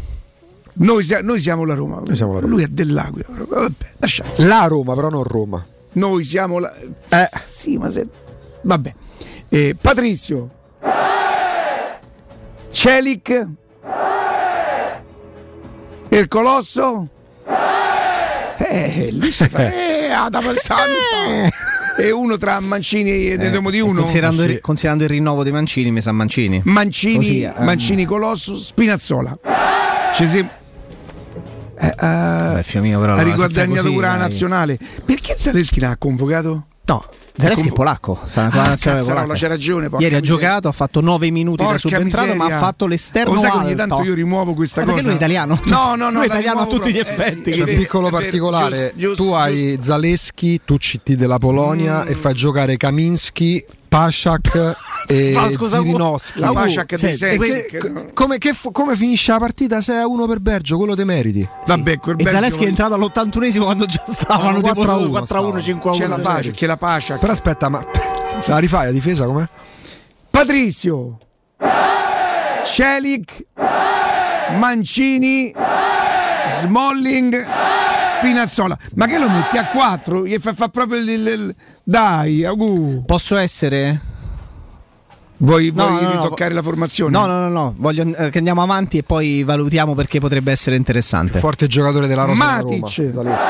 Noi, 0.76 1.06
noi 1.22 1.38
siamo 1.40 1.64
la 1.64 1.74
Roma. 1.74 2.00
Noi 2.04 2.16
siamo 2.16 2.34
la 2.34 2.40
Roma. 2.40 2.52
Lui 2.52 2.64
è 2.64 2.66
dell'Aquila. 2.66 3.26
Vabbè, 3.48 3.86
lasciamo. 3.98 4.30
La 4.38 4.66
Roma, 4.66 4.94
però 4.94 5.08
non 5.08 5.22
Roma. 5.22 5.64
Noi 5.92 6.24
siamo 6.24 6.58
la. 6.58 6.72
Eh. 7.08 7.28
Sì, 7.40 7.76
ma 7.78 7.90
se. 7.90 8.06
Vabbè. 8.62 8.94
Eh, 9.48 9.76
Patrizio. 9.80 10.50
Celic. 12.70 13.48
Il 16.08 16.28
Colosso. 16.28 17.08
Eh, 18.58 19.08
lì 19.12 19.30
si 19.30 19.48
fa. 19.48 19.72
Eh, 19.72 20.10
Adama 20.10 20.52
Santa. 20.54 21.52
E 21.96 22.10
uno 22.10 22.36
tra 22.36 22.58
Mancini 22.58 23.30
e 23.30 23.36
ne 23.36 23.50
diamo 23.50 23.70
di 23.70 23.78
uno. 23.78 24.00
Considerando, 24.00 24.42
Sì. 24.42 24.50
il, 24.50 24.60
considerando 24.60 25.04
il 25.04 25.10
rinnovo 25.10 25.44
di 25.44 25.52
Mancini, 25.52 25.92
mi 25.92 26.00
sa 26.00 26.10
Mancini. 26.10 26.60
Mancini, 26.64 27.14
Così, 27.16 27.42
eh. 27.42 27.52
Mancini 27.58 28.04
Colosso, 28.04 28.56
Spinazzola. 28.56 29.38
Ci 30.12 30.26
si- 30.28 30.48
Eh, 31.78 31.86
eh, 31.86 32.54
Beh, 32.54 32.62
figlio 32.62 32.82
mio, 32.82 33.00
però. 33.00 33.12
ha 33.12 33.16
fai 33.16 33.24
riguadagnato 33.24 33.92
pure 33.92 34.06
la 34.06 34.16
nazionale. 34.16 34.78
Perché 35.04 35.34
Zaleschi 35.38 35.80
l'ha 35.80 35.96
convocato? 35.98 36.66
No, 36.86 37.02
Zelensky 37.36 37.68
è 37.68 37.72
polacco. 37.72 38.20
Sta 38.26 38.44
Ah, 38.44 38.48
cazzarola, 38.50 39.02
polacca. 39.22 39.32
c'è 39.32 39.48
ragione. 39.48 39.84
Ieri 39.86 39.94
ha 39.94 39.98
miseria. 39.98 40.20
giocato, 40.20 40.68
ha 40.68 40.72
fatto 40.72 41.00
9 41.00 41.30
minuti 41.30 41.62
da 41.62 41.70
Porca 41.70 41.78
subentrato, 41.78 42.26
ma 42.26 42.32
miseria. 42.34 42.56
ha 42.56 42.60
fatto 42.60 42.86
l'esterno 42.86 43.32
Lo 43.34 43.40
sai 43.40 43.50
che 43.50 43.56
ogni 43.56 43.74
tanto 43.74 44.02
io 44.02 44.14
rimuovo 44.14 44.52
questa 44.52 44.80
Ma 44.84 44.92
cosa. 44.92 44.96
perché 44.96 45.08
lui 45.08 45.16
è 45.16 45.18
italiano? 45.24 45.60
No, 45.64 45.94
no, 45.96 46.10
no. 46.10 46.18
Lui 46.18 46.22
è 46.22 46.26
italiano 46.26 46.60
a 46.60 46.66
tutti 46.66 46.92
gli 46.92 47.00
proprio. 47.00 47.24
effetti, 47.24 47.52
sì, 47.54 47.62
C'è 47.64 47.70
un 47.70 47.76
piccolo 47.78 48.04
vero, 48.10 48.16
particolare. 48.18 48.76
giusto, 48.94 48.98
giusto, 48.98 49.22
tu 49.24 49.30
hai 49.30 49.66
giusto. 49.68 49.82
Zaleschi, 49.82 50.60
tu 50.64 50.76
citi 50.76 51.16
della 51.16 51.38
Polonia 51.38 52.04
e 52.04 52.14
fai 52.14 52.34
giocare 52.34 52.76
Kaminski, 52.76 53.64
Pashak 53.98 54.76
e 55.06 55.32
Ma 55.38 55.52
scusa, 55.52 55.76
Zirinowski. 55.78 56.40
La 56.40 56.50
Pashak 56.52 56.98
sì, 56.98 57.16
che- 57.16 57.66
che- 57.70 57.78
co- 57.78 58.06
come, 58.12 58.38
che 58.38 58.52
fu- 58.52 58.72
come 58.72 58.96
finisce 58.96 59.30
la 59.30 59.38
partita 59.38 59.80
6 59.80 59.98
a 59.98 60.06
1 60.08 60.26
per 60.26 60.40
Bergio? 60.40 60.76
Quello 60.78 60.96
te 60.96 61.04
meriti. 61.04 61.48
Vabbè, 61.66 61.98
quel 61.98 62.14
E 62.18 62.22
Belgio- 62.24 62.32
Zaleschi 62.40 62.64
è 62.64 62.66
entrato 62.66 62.94
all'81esimo 62.94 63.62
quando 63.62 63.86
già 63.86 64.02
stavano 64.04 64.50
No, 64.50 64.62
tipo 64.62 64.74
4 64.74 64.90
a 64.92 64.96
1 64.96 65.08
4 65.10 65.38
a 65.38 65.40
1, 65.42 65.62
5 65.62 65.90
a 65.90 65.94
1. 65.94 66.02
C'è 66.02 66.08
la 66.08 66.18
pace, 66.18 66.50
che 66.50 66.66
la 66.66 66.76
pace. 66.76 67.16
Però 67.18 67.30
aspetta, 67.30 67.68
ma 67.68 67.84
la 68.46 68.58
rifai 68.58 68.86
la 68.86 68.90
difesa 68.92 69.26
com'è? 69.26 69.48
Patrizio, 70.28 71.18
Celic, 72.64 73.46
Mancini, 74.58 75.54
Smalling, 76.48 77.46
Spinazzola. 78.18 78.76
Ma 78.94 79.06
che 79.06 79.18
lo 79.18 79.28
metti 79.28 79.56
a 79.58 79.66
4? 79.66 80.26
Gli 80.26 80.38
fa, 80.38 80.52
fa 80.52 80.68
proprio 80.68 81.00
il, 81.00 81.08
il- 81.08 81.26
il- 81.26 81.54
Dai, 81.82 82.44
augù. 82.44 83.04
Posso 83.04 83.36
essere? 83.36 84.00
Vuoi, 85.36 85.72
No, 85.74 85.88
vuoi 85.88 86.02
no, 86.02 86.08
no, 86.08 86.22
ritoccare 86.22 86.50
vo- 86.50 86.56
la 86.56 86.62
formazione? 86.62 87.10
No, 87.10 87.26
no, 87.26 87.40
no, 87.40 87.48
no. 87.48 87.74
Voglio 87.76 88.02
eh, 88.16 88.30
che 88.30 88.38
andiamo 88.38 88.62
avanti 88.62 88.98
e 88.98 89.02
poi 89.02 89.42
valutiamo 89.42 89.94
perché 89.94 90.20
potrebbe 90.20 90.52
essere 90.52 90.76
interessante. 90.76 91.38
Forte 91.38 91.66
giocatore 91.66 92.06
della 92.06 92.24
Rosa 92.24 92.42
della 92.42 92.60
Roma. 92.60 92.78
Matic. 92.80 93.12
Zaleschi. 93.12 93.46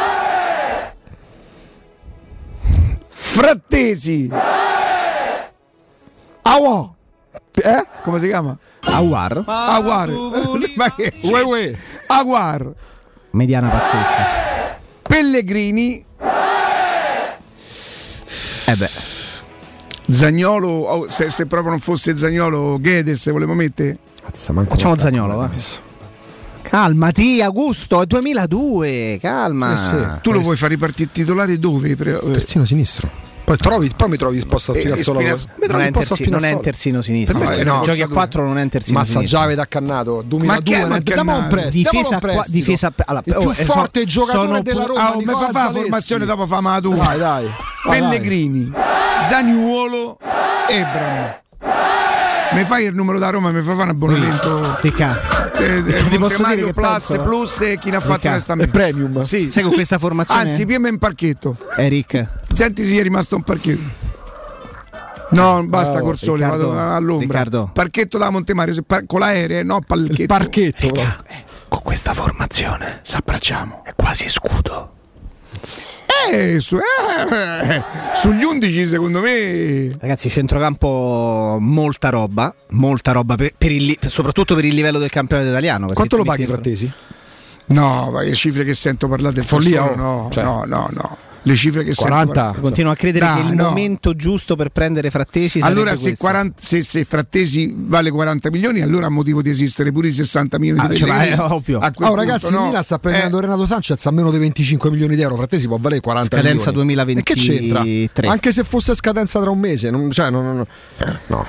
Frattesi. 3.08 4.30
Awa. 6.42 6.92
Eh? 7.52 7.86
Come 8.02 8.18
si 8.18 8.26
chiama? 8.26 8.56
Awar, 8.86 9.44
Aguar. 9.46 10.10
Ma 10.76 10.92
che? 10.94 11.12
Uè, 11.22 11.42
uè. 11.42 11.74
Aguar. 12.08 12.70
mediana 13.30 13.68
pazzesca. 13.68 14.52
Pellegrini. 15.06 16.04
Eh 18.66 18.74
beh, 18.76 18.90
Zagnolo. 20.10 20.68
oh, 20.68 21.08
se, 21.08 21.30
se 21.30 21.46
proprio 21.46 21.70
non 21.70 21.80
fosse 21.80 22.16
Zagnolo, 22.16 22.78
Guedes 22.80 23.30
volevo 23.30 23.54
mettere. 23.54 23.98
Cazzo, 24.22 24.52
manco 24.52 24.70
Facciamo 24.70 24.94
l'ha 25.26 25.34
va. 25.34 25.46
messo. 25.48 25.80
calmati, 26.62 27.42
Augusto, 27.42 28.00
è 28.02 28.06
2002, 28.06 29.18
calma. 29.20 29.76
Sì, 29.76 29.88
sì. 29.88 29.96
Tu 30.22 30.32
lo 30.32 30.40
vuoi 30.40 30.56
fare 30.56 30.74
ripartire 30.74 31.10
titolare 31.12 31.58
dove? 31.58 31.94
Pre- 31.94 32.18
eh, 32.18 32.30
Terzino 32.32 32.64
sinistro. 32.64 33.08
Poi, 33.44 33.56
trovi, 33.58 33.90
poi 33.94 34.08
mi 34.08 34.16
trovi 34.16 34.36
disposto 34.36 34.72
a 34.72 34.74
E- 34.74 34.78
e 34.78 34.80
Spinazzola. 34.82 35.18
Spinazz- 35.20 35.44
Mi 35.44 35.52
Non 35.58 35.68
trovi 35.68 35.84
è, 35.84 35.90
terzi- 35.90 36.08
non 36.08 36.16
è 36.16 36.22
in 36.22 36.24
Spinazzola. 36.38 36.60
terzino 36.62 37.02
sinistro. 37.02 37.38
Per 37.38 37.48
me 37.48 37.54
Se 37.56 37.62
no, 37.64 37.70
giochi 37.72 37.80
a 37.80 37.84
forzatura. 37.84 38.14
4 38.14 38.46
non 38.46 38.58
è 38.58 38.62
in 38.62 38.68
terzino 38.70 38.98
Mazza 38.98 39.12
sinistro. 39.12 39.38
Giave 39.38 39.54
da 39.54 39.66
Cannato 39.68 40.22
2002 40.26 40.86
Ma 40.88 40.96
che- 40.96 41.02
diamo 41.12 41.36
un 41.36 41.46
prestito, 41.48 41.90
Difesa 41.90 42.18
qua- 42.20 42.44
difesa 42.48 42.92
allora, 43.04 43.22
il 43.26 43.32
più 43.36 43.46
oh, 43.48 43.52
eh, 43.52 43.64
forte 43.64 44.00
so- 44.00 44.06
giocatore 44.06 44.62
della 44.62 44.84
Roma 44.86 45.00
Ah, 45.08 45.12
oh, 45.12 45.18
mi 45.18 45.24
fa 45.24 45.48
fare 45.52 45.72
formazione 45.74 46.24
dopo 46.24 46.46
fa 46.46 46.60
ma 46.62 46.80
tu. 46.80 46.94
dai 46.94 47.18
dai. 47.18 47.50
Pellegrini, 47.86 48.72
Zaniuolo, 49.28 50.18
Ebram. 50.68 51.36
Mi 52.54 52.64
fai 52.64 52.84
il 52.86 52.94
numero 52.94 53.18
da 53.18 53.28
Roma, 53.30 53.50
mi 53.50 53.60
fa 53.60 53.72
fare 53.72 53.82
un 53.82 53.88
abbonamento. 53.90 54.78
Ricca, 54.80 55.20
Eh, 55.64 56.12
eh, 56.14 56.18
Montemario 56.18 56.72
Plus, 56.72 56.86
penso- 56.86 57.22
Plus 57.22 57.60
e 57.62 57.78
chi 57.78 57.90
ne 57.90 57.96
ha 57.96 58.00
fatto 58.00 58.14
Ricca, 58.14 58.30
onestamente. 58.30 58.70
premium. 58.72 59.22
Sì. 59.22 59.50
sai 59.50 59.62
con 59.62 59.72
questa 59.72 59.98
formazione? 59.98 60.40
Anzi, 60.42 60.64
prima 60.66 60.88
in 60.88 60.98
parchetto. 60.98 61.56
Eric, 61.76 62.26
Senti 62.52 62.84
se 62.84 62.96
è 62.98 63.02
rimasto 63.02 63.36
un 63.36 63.42
parchetto. 63.42 64.02
No, 65.30 65.66
basta 65.66 65.98
Oh, 65.98 66.02
Corsole, 66.04 66.44
Riccardo, 66.44 66.68
vado 66.70 66.94
all'ombra. 66.94 67.26
Riccardo. 67.26 67.70
Parchetto 67.72 68.18
da 68.18 68.30
Montemario, 68.30 68.74
par- 68.86 69.04
con 69.06 69.18
l'aereo, 69.20 69.64
no 69.64 69.80
palchetto. 69.84 70.20
il 70.22 70.26
parchetto 70.28 70.92
con 71.68 71.82
questa 71.82 72.14
formazione 72.14 73.00
S'abbracciamo. 73.02 73.82
è 73.84 73.94
quasi 73.96 74.28
scudo. 74.28 74.92
Eh, 76.32 76.58
su- 76.60 76.76
eh, 76.78 77.82
sugli 78.14 78.42
11 78.44 78.86
secondo 78.86 79.20
me 79.20 79.94
Ragazzi, 80.00 80.28
centrocampo 80.30 81.58
molta 81.60 82.08
roba, 82.08 82.54
molta 82.70 83.12
roba 83.12 83.34
per, 83.36 83.52
per 83.56 83.70
il 83.72 83.96
soprattutto 84.00 84.54
per 84.54 84.64
il 84.64 84.74
livello 84.74 84.98
del 84.98 85.10
campionato 85.10 85.48
italiano. 85.48 85.92
quanto 85.92 86.16
lo 86.16 86.24
paghi 86.24 86.46
Frattesi? 86.46 86.90
No, 87.66 88.10
ma 88.10 88.22
le 88.22 88.34
cifre 88.34 88.64
che 88.64 88.74
sento 88.74 89.08
parlare 89.08 89.34
del 89.34 89.44
Follia, 89.44 89.82
Sassuolo, 89.86 90.02
oh. 90.08 90.22
no, 90.22 90.28
Cioè. 90.30 90.44
no, 90.44 90.64
no, 90.66 90.88
no. 90.92 91.16
Le 91.46 91.54
cifre 91.56 91.84
che 91.84 91.94
40. 91.94 92.42
sento. 92.44 92.60
Continuo 92.60 92.90
a 92.92 92.94
credere 92.96 93.24
Dai, 93.26 93.42
che 93.42 93.48
il 93.50 93.54
no. 93.54 93.62
momento 93.68 94.14
giusto 94.14 94.56
per 94.56 94.70
prendere 94.70 95.10
Frattesi 95.10 95.60
Allora, 95.60 95.94
se, 95.94 96.00
questo. 96.00 96.24
40 96.24 96.54
se- 96.60 96.82
se 96.82 97.04
Frattesi 97.04 97.72
vale 97.76 98.10
40 98.10 98.50
milioni, 98.50 98.80
allora 98.80 99.06
ha 99.06 99.10
motivo 99.10 99.42
di 99.42 99.50
esistere 99.50 99.92
pure 99.92 100.08
i 100.08 100.12
60 100.12 100.58
milioni 100.58 100.80
Ah, 100.80 100.88
di 100.88 100.96
cioè, 100.96 101.28
è 101.34 101.38
ovvio. 101.38 101.78
A 101.78 101.90
quel 101.92 102.08
Oh, 102.08 102.14
punto, 102.14 102.26
ragazzi, 102.30 102.50
no? 102.50 102.60
il 102.60 102.66
Milan 102.68 102.82
sta 102.82 102.98
prendendo 102.98 103.38
Eh, 103.38 103.40
Renato 103.42 103.66
Sanchez 103.66 104.04
a 104.06 104.10
meno 104.10 104.30
di 104.30 104.38
25 104.38 104.90
milioni 104.90 105.14
di 105.16 105.22
euro. 105.22 105.36
Frattesi 105.36 105.66
può 105.68 105.76
valere 105.76 106.00
40 106.00 106.36
Scadenza 106.36 106.70
milioni. 106.72 106.92
E 107.18 107.22
che 107.22 107.34
2023. 107.34 107.82
c'entra? 107.82 108.30
Anche 108.30 108.52
se 108.52 108.64
fosse 108.64 108.94
scadenza 108.94 109.40
tra 109.40 109.50
un 109.50 109.58
mese, 109.58 109.90
non, 109.90 110.10
cioè, 110.10 110.30
non- 110.30 110.44
non- 110.44 110.66
no. 111.28 111.46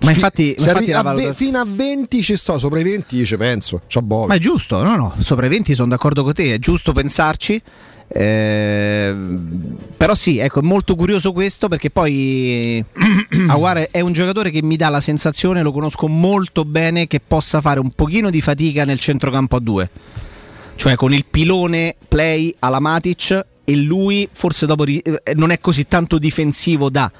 Ma 0.00 0.10
infatti- 0.10 0.54
ma 0.58 0.64
infatti 0.66 0.92
a 0.92 1.02
ve- 1.12 1.32
fino 1.34 1.58
a 1.58 1.66
20 1.66 2.22
ci 2.22 2.36
sto, 2.36 2.56
sopra 2.58 2.78
i 2.78 2.84
20 2.84 3.24
ci 3.24 3.36
penso. 3.36 3.82
Ma 4.26 4.34
è 4.34 4.38
giusto, 4.38 4.80
no, 4.82 4.94
no, 4.94 5.14
sopra 5.18 5.46
i 5.46 5.48
20 5.48 5.74
sono 5.74 5.88
d'accordo 5.88 6.22
con 6.22 6.32
te, 6.34 6.54
è 6.54 6.58
giusto 6.58 6.92
pensarci. 6.92 7.60
Eh, 8.10 9.14
però 9.96 10.14
sì, 10.14 10.38
ecco, 10.38 10.60
è 10.60 10.62
molto 10.62 10.94
curioso 10.94 11.32
questo 11.32 11.68
perché 11.68 11.90
poi 11.90 12.82
Aguare 13.48 13.88
è 13.90 14.00
un 14.00 14.12
giocatore 14.12 14.50
che 14.50 14.62
mi 14.62 14.76
dà 14.76 14.88
la 14.88 15.00
sensazione, 15.00 15.62
lo 15.62 15.72
conosco 15.72 16.08
molto 16.08 16.64
bene, 16.64 17.06
che 17.06 17.20
possa 17.20 17.60
fare 17.60 17.80
un 17.80 17.90
pochino 17.90 18.30
di 18.30 18.40
fatica 18.40 18.84
nel 18.84 18.98
centrocampo 18.98 19.56
a 19.56 19.60
due. 19.60 19.90
Cioè 20.74 20.94
con 20.94 21.12
il 21.12 21.24
pilone 21.28 21.96
play 22.06 22.54
alla 22.60 22.78
Matic 22.78 23.46
e 23.64 23.76
lui 23.76 24.28
forse 24.32 24.64
dopo 24.64 24.84
ri- 24.84 25.00
eh, 25.00 25.34
non 25.34 25.50
è 25.50 25.58
così 25.58 25.86
tanto 25.86 26.18
difensivo 26.18 26.88
da 26.88 27.10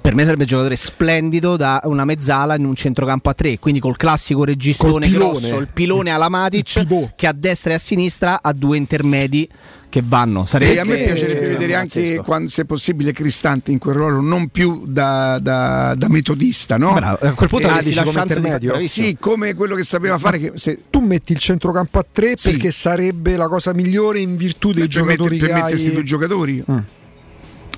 per 0.00 0.16
me 0.16 0.24
sarebbe 0.24 0.44
un 0.44 0.48
giocatore 0.48 0.76
splendido 0.76 1.56
da 1.56 1.82
una 1.84 2.06
mezzala 2.06 2.54
in 2.54 2.64
un 2.64 2.74
centrocampo 2.74 3.28
a 3.28 3.34
tre, 3.34 3.58
quindi 3.58 3.78
col 3.78 3.98
classico 3.98 4.42
registone 4.42 4.92
Col 4.92 5.00
pilone. 5.10 5.38
grosso, 5.38 5.58
il 5.58 5.68
pilone 5.70 6.10
alla 6.10 6.30
Matic 6.30 7.14
che 7.14 7.26
a 7.26 7.32
destra 7.32 7.72
e 7.72 7.74
a 7.74 7.78
sinistra 7.78 8.40
ha 8.40 8.52
due 8.54 8.78
intermedi 8.78 9.46
che 9.90 10.02
vanno. 10.04 10.44
Sarebbe 10.46 10.74
E 10.74 10.78
a 10.78 10.84
me 10.84 10.96
piacerebbe 10.98 11.46
eh, 11.46 11.48
vedere 11.48 11.74
anche, 11.74 12.16
quando, 12.24 12.48
se 12.50 12.64
possibile, 12.66 13.12
Cristante 13.12 13.70
in 13.70 13.78
quel 13.78 13.94
ruolo, 13.94 14.20
non 14.20 14.48
più 14.48 14.82
da, 14.86 15.38
da- 15.40 15.94
da 15.96 16.08
metodista, 16.08 16.76
no? 16.76 16.92
Bravo, 16.92 17.26
a 17.26 17.32
quel 17.32 17.48
punto 17.48 17.68
Eh, 17.68 17.82
dici 17.82 17.94
la 17.94 18.02
come 18.02 18.20
intermedio? 18.20 18.86
Sì, 18.86 19.16
come 19.18 19.54
quello 19.54 19.74
che 19.74 19.82
sapeva 19.82 20.18
fare. 20.18 20.38
Che 20.38 20.52
se, 20.56 20.82
Tu 20.90 21.00
metti 21.00 21.32
il 21.32 21.38
centrocampo 21.38 21.98
a 21.98 22.06
3 22.10 22.34
Sì. 22.36 22.50
perché 22.50 22.70
sarebbe 22.70 23.36
la 23.36 23.48
cosa 23.48 23.72
migliore 23.72 24.20
in 24.20 24.36
virtù 24.36 24.72
dei 24.72 24.82
per, 24.82 24.90
giocatori 24.90 25.30
metter- 25.36 25.38
per 25.38 25.48
che 25.48 25.62
mettersi 25.62 25.86
hai. 25.86 25.92
due 25.92 26.02
giocatori. 26.02 26.64
Mm. 26.70 26.78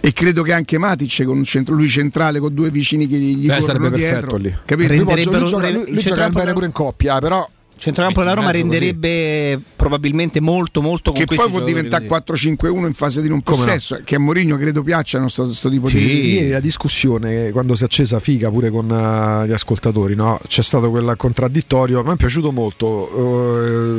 E 0.03 0.13
credo 0.15 0.43
che 0.43 0.53
anche 0.55 0.79
Matic 0.79 1.25
con 1.25 1.37
un 1.37 1.45
centro, 1.45 1.75
lui 1.75 1.89
centrale 1.89 2.39
con 2.41 2.55
due 2.55 2.71
vicini 2.71 3.07
che 3.07 3.17
gli, 3.17 3.37
gli 3.37 3.47
Beh, 3.47 3.59
corrono 3.59 3.67
sarebbe 3.67 3.97
dietro. 3.97 4.21
perfetto 4.21 4.37
lì. 4.37 4.57
Capito? 4.65 4.95
Lui, 4.95 5.05
può- 5.05 5.15
Renderebbero- 5.15 5.41
lui 5.41 5.49
gioca, 5.51 5.69
lui- 5.71 5.93
lui 5.93 6.03
gioca 6.03 6.29
bene 6.31 6.53
pure 6.55 6.67
in 6.67 6.73
coppia, 6.73 7.19
però 7.19 7.49
Centrocampo 7.81 8.21
della 8.21 8.35
Roma 8.35 8.51
mezzo 8.51 8.63
così. 8.67 8.79
renderebbe 8.79 9.61
probabilmente 9.75 10.39
molto 10.41 10.83
molto 10.83 11.13
che 11.13 11.25
poi 11.25 11.49
può 11.49 11.61
diventare 11.63 12.05
così. 12.07 12.53
4-5-1 12.53 12.87
in 12.87 12.93
fase 12.93 13.23
di 13.23 13.29
non 13.29 13.43
Come 13.43 13.57
no? 13.57 13.65
possesso 13.65 14.01
che 14.05 14.17
a 14.17 14.19
Mourinho 14.19 14.57
credo 14.59 14.83
piacciono 14.83 15.29
sto, 15.29 15.51
sto 15.53 15.71
tipo 15.71 15.87
Sì. 15.89 15.97
di 15.97 16.33
Ieri 16.35 16.51
la 16.51 16.61
discussione, 16.61 17.51
quando 17.53 17.75
si 17.75 17.83
è 17.83 17.87
accesa 17.87 18.19
figa 18.19 18.51
pure 18.51 18.71
con 18.71 18.91
eh, 18.91 19.49
gli 19.49 19.53
ascoltatori, 19.53 20.15
no? 20.15 20.39
c'è 20.47 20.63
stato 20.63 20.91
quel 20.91 21.15
contraddittorio. 21.17 22.03
Mi 22.05 22.13
è 22.13 22.17
piaciuto 22.17 22.53
molto 22.53 23.09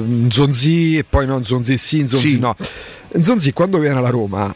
eh, 0.06 0.30
Zonzi 0.30 0.98
e 0.98 1.04
poi 1.04 1.26
non 1.26 1.44
Zonzi 1.44 1.78
sì, 1.80 2.06
Zonzi 2.08 2.28
Sì. 2.30 2.40
no. 2.40 2.56
Zonzi 3.20 3.52
quando 3.52 3.80
viene 3.80 3.98
alla 3.98 4.10
Roma, 4.10 4.54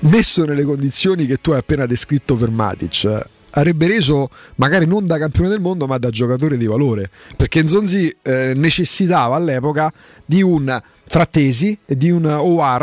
messo 0.00 0.44
nelle 0.44 0.64
condizioni 0.64 1.26
che 1.26 1.40
tu 1.40 1.52
hai 1.52 1.58
appena 1.58 1.86
descritto 1.86 2.34
per 2.34 2.50
Matic, 2.50 3.04
eh, 3.04 3.24
avrebbe 3.56 3.86
reso 3.86 4.28
magari 4.56 4.86
non 4.86 5.06
da 5.06 5.18
campione 5.18 5.48
del 5.48 5.60
mondo 5.60 5.86
ma 5.86 5.98
da 5.98 6.10
giocatore 6.10 6.56
di 6.56 6.66
valore 6.66 7.10
perché 7.36 7.62
Nzonzi 7.62 8.14
eh, 8.22 8.52
necessitava 8.54 9.36
all'epoca 9.36 9.92
di 10.24 10.42
un 10.42 10.80
Frattesi 11.06 11.78
e 11.84 11.96
di 11.96 12.10
un 12.10 12.24
Owar 12.24 12.82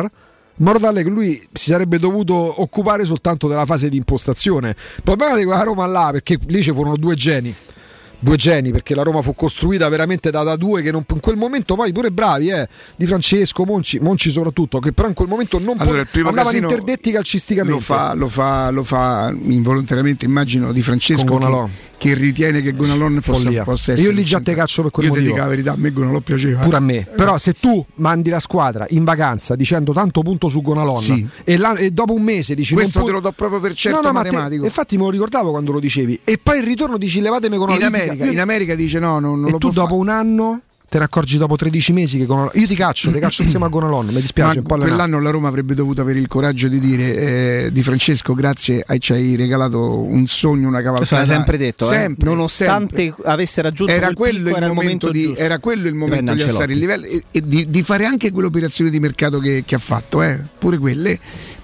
in 0.61 0.67
modo 0.67 0.79
tale 0.79 1.01
che 1.01 1.09
lui 1.09 1.41
si 1.51 1.71
sarebbe 1.71 1.97
dovuto 1.97 2.61
occupare 2.61 3.03
soltanto 3.03 3.47
della 3.47 3.65
fase 3.65 3.89
di 3.89 3.97
impostazione. 3.97 4.75
Il 4.97 5.01
problema 5.03 5.35
di 5.35 5.43
quella 5.43 5.63
Roma 5.63 5.87
là, 5.87 6.09
perché 6.11 6.37
lì 6.47 6.61
ci 6.61 6.71
furono 6.71 6.97
due 6.97 7.15
geni. 7.15 7.51
Due 8.23 8.35
geni, 8.37 8.71
perché 8.71 8.93
la 8.93 9.01
Roma 9.01 9.23
fu 9.23 9.33
costruita 9.33 9.89
veramente 9.89 10.29
da, 10.29 10.43
da 10.43 10.55
due 10.55 10.83
che 10.83 10.91
non- 10.91 11.03
in 11.11 11.19
quel 11.19 11.37
momento 11.37 11.73
poi 11.75 11.91
pure 11.91 12.11
bravi, 12.11 12.49
eh, 12.51 12.67
di 12.95 13.07
Francesco, 13.07 13.65
Monci, 13.65 13.97
Monci 13.99 14.29
soprattutto, 14.29 14.77
che 14.77 14.93
però 14.93 15.07
in 15.07 15.15
quel 15.15 15.27
momento 15.27 15.57
non 15.57 15.75
po- 15.75 15.81
Allora, 15.83 16.05
primo 16.05 16.29
andavano 16.29 16.55
interdetti 16.69 17.11
calcisticamente. 17.11 17.77
lo 17.79 17.83
fa, 17.83 18.13
lo, 18.13 18.27
fa, 18.29 18.69
lo 18.69 18.83
fa 18.83 19.33
involontariamente 19.35 20.25
immagino 20.25 20.71
di 20.71 20.81
Francesco 20.83 21.25
che. 21.37 21.69
Che 22.01 22.15
ritiene 22.15 22.61
che 22.63 22.73
Gonalon 22.73 23.19
possa, 23.23 23.43
Follia. 23.43 23.63
possa 23.63 23.91
E 23.91 23.93
essere 23.93 24.09
io 24.09 24.15
lì 24.17 24.23
già 24.25 24.39
te 24.41 24.55
caccio 24.55 24.81
per 24.81 24.89
quel 24.89 25.05
io 25.05 25.11
ti 25.11 25.19
motivo. 25.19 25.35
dico 25.35 25.45
la 25.47 25.51
verità 25.51 25.71
a 25.73 25.75
me 25.77 25.91
Gonalon 25.91 26.21
piaceva 26.23 26.61
Pure 26.61 26.77
a 26.77 26.79
me, 26.79 27.07
però 27.15 27.37
se 27.37 27.53
tu 27.53 27.85
mandi 27.97 28.31
la 28.31 28.39
squadra 28.39 28.87
in 28.89 29.03
vacanza 29.03 29.55
dicendo 29.55 29.93
tanto 29.93 30.23
punto 30.23 30.49
su 30.49 30.63
Gonalon 30.63 30.97
Sì. 30.97 31.27
e, 31.43 31.57
la- 31.57 31.75
e 31.75 31.91
dopo 31.91 32.13
un 32.13 32.23
mese 32.23 32.55
dici 32.55 32.73
questo 32.73 32.99
te 33.01 33.05
pu- 33.05 33.11
lo 33.11 33.19
do 33.19 33.31
proprio 33.33 33.59
per 33.59 33.75
certo 33.75 34.01
No, 34.01 34.07
no, 34.07 34.13
ma 34.13 34.21
te- 34.23 34.31
matematico 34.31 34.65
infatti 34.65 34.97
me 34.97 35.03
lo 35.03 35.09
ricordavo 35.11 35.51
quando 35.51 35.71
lo 35.73 35.79
dicevi 35.79 36.21
e 36.23 36.39
poi 36.41 36.57
il 36.57 36.63
ritorno 36.63 36.97
dici 36.97 37.21
levatemi 37.21 37.55
Gonalon 37.57 37.79
in 37.81 37.85
Io 37.85 37.91
ti- 37.91 37.95
America, 38.03 38.25
io- 38.25 38.31
in 38.31 38.39
America 38.39 38.73
dice 38.73 38.97
no 38.97 39.19
non, 39.19 39.39
non 39.39 39.49
e 39.49 39.51
lo 39.51 39.57
tu 39.59 39.69
dopo 39.69 39.87
fare. 39.89 39.99
un 39.99 40.09
anno 40.09 40.61
te 40.91 40.97
ne 40.97 41.05
accorgi 41.05 41.37
dopo 41.37 41.55
13 41.55 41.93
mesi 41.93 42.17
che 42.17 42.25
Gonalon 42.25 42.51
io 42.55 42.67
ti 42.67 42.75
caccio, 42.75 43.13
ti 43.13 43.19
caccio 43.19 43.43
insieme 43.43 43.63
a 43.63 43.69
Gonalon 43.69 44.07
mi 44.07 44.19
dispiace 44.19 44.55
Ma 44.55 44.59
un 44.59 44.65
po' 44.65 44.73
allenare. 44.73 44.95
quell'anno 44.97 45.23
la 45.23 45.29
Roma 45.29 45.47
avrebbe 45.47 45.73
dovuto 45.73 46.01
avere 46.01 46.19
il 46.19 46.27
coraggio 46.27 46.67
di 46.67 46.81
dire 46.81 47.15
eh, 47.15 47.69
di 47.71 47.81
Francesco 47.81 48.33
grazie 48.33 48.83
a 48.85 48.97
ci 48.97 49.13
hai 49.13 49.37
regalato 49.37 50.01
un 50.01 50.27
sogno 50.27 50.67
una 50.67 50.81
Questo 50.81 51.15
cavalcata 51.15 51.21
l'ha 51.21 51.37
sempre 51.39 51.57
detto, 51.57 51.89
eh. 51.89 51.95
Sempre, 51.95 52.29
nonostante 52.29 53.03
sempre. 53.03 53.23
avesse 53.23 53.61
raggiunto 53.61 53.93
era 53.93 54.07
quel 54.07 54.17
quello, 54.17 54.43
picco, 54.43 54.57
il 54.57 54.63
era 54.63 54.73
momento 54.73 55.11
di, 55.11 55.23
giusto. 55.23 55.39
era 55.39 55.59
quello 55.59 55.87
il 55.87 55.95
momento 55.95 56.33
di 56.33 56.41
alzare 56.41 56.73
il 56.73 56.79
livello 56.79 57.05
e, 57.05 57.23
e 57.31 57.41
di, 57.41 57.69
di 57.69 57.83
fare 57.83 58.03
anche 58.03 58.29
quelle 58.31 58.47
operazioni 58.47 58.89
di 58.89 58.99
mercato 58.99 59.39
che, 59.39 59.63
che 59.65 59.75
ha 59.75 59.79
fatto, 59.79 60.21
eh. 60.21 60.41
pure 60.59 60.77
quelle. 60.77 61.17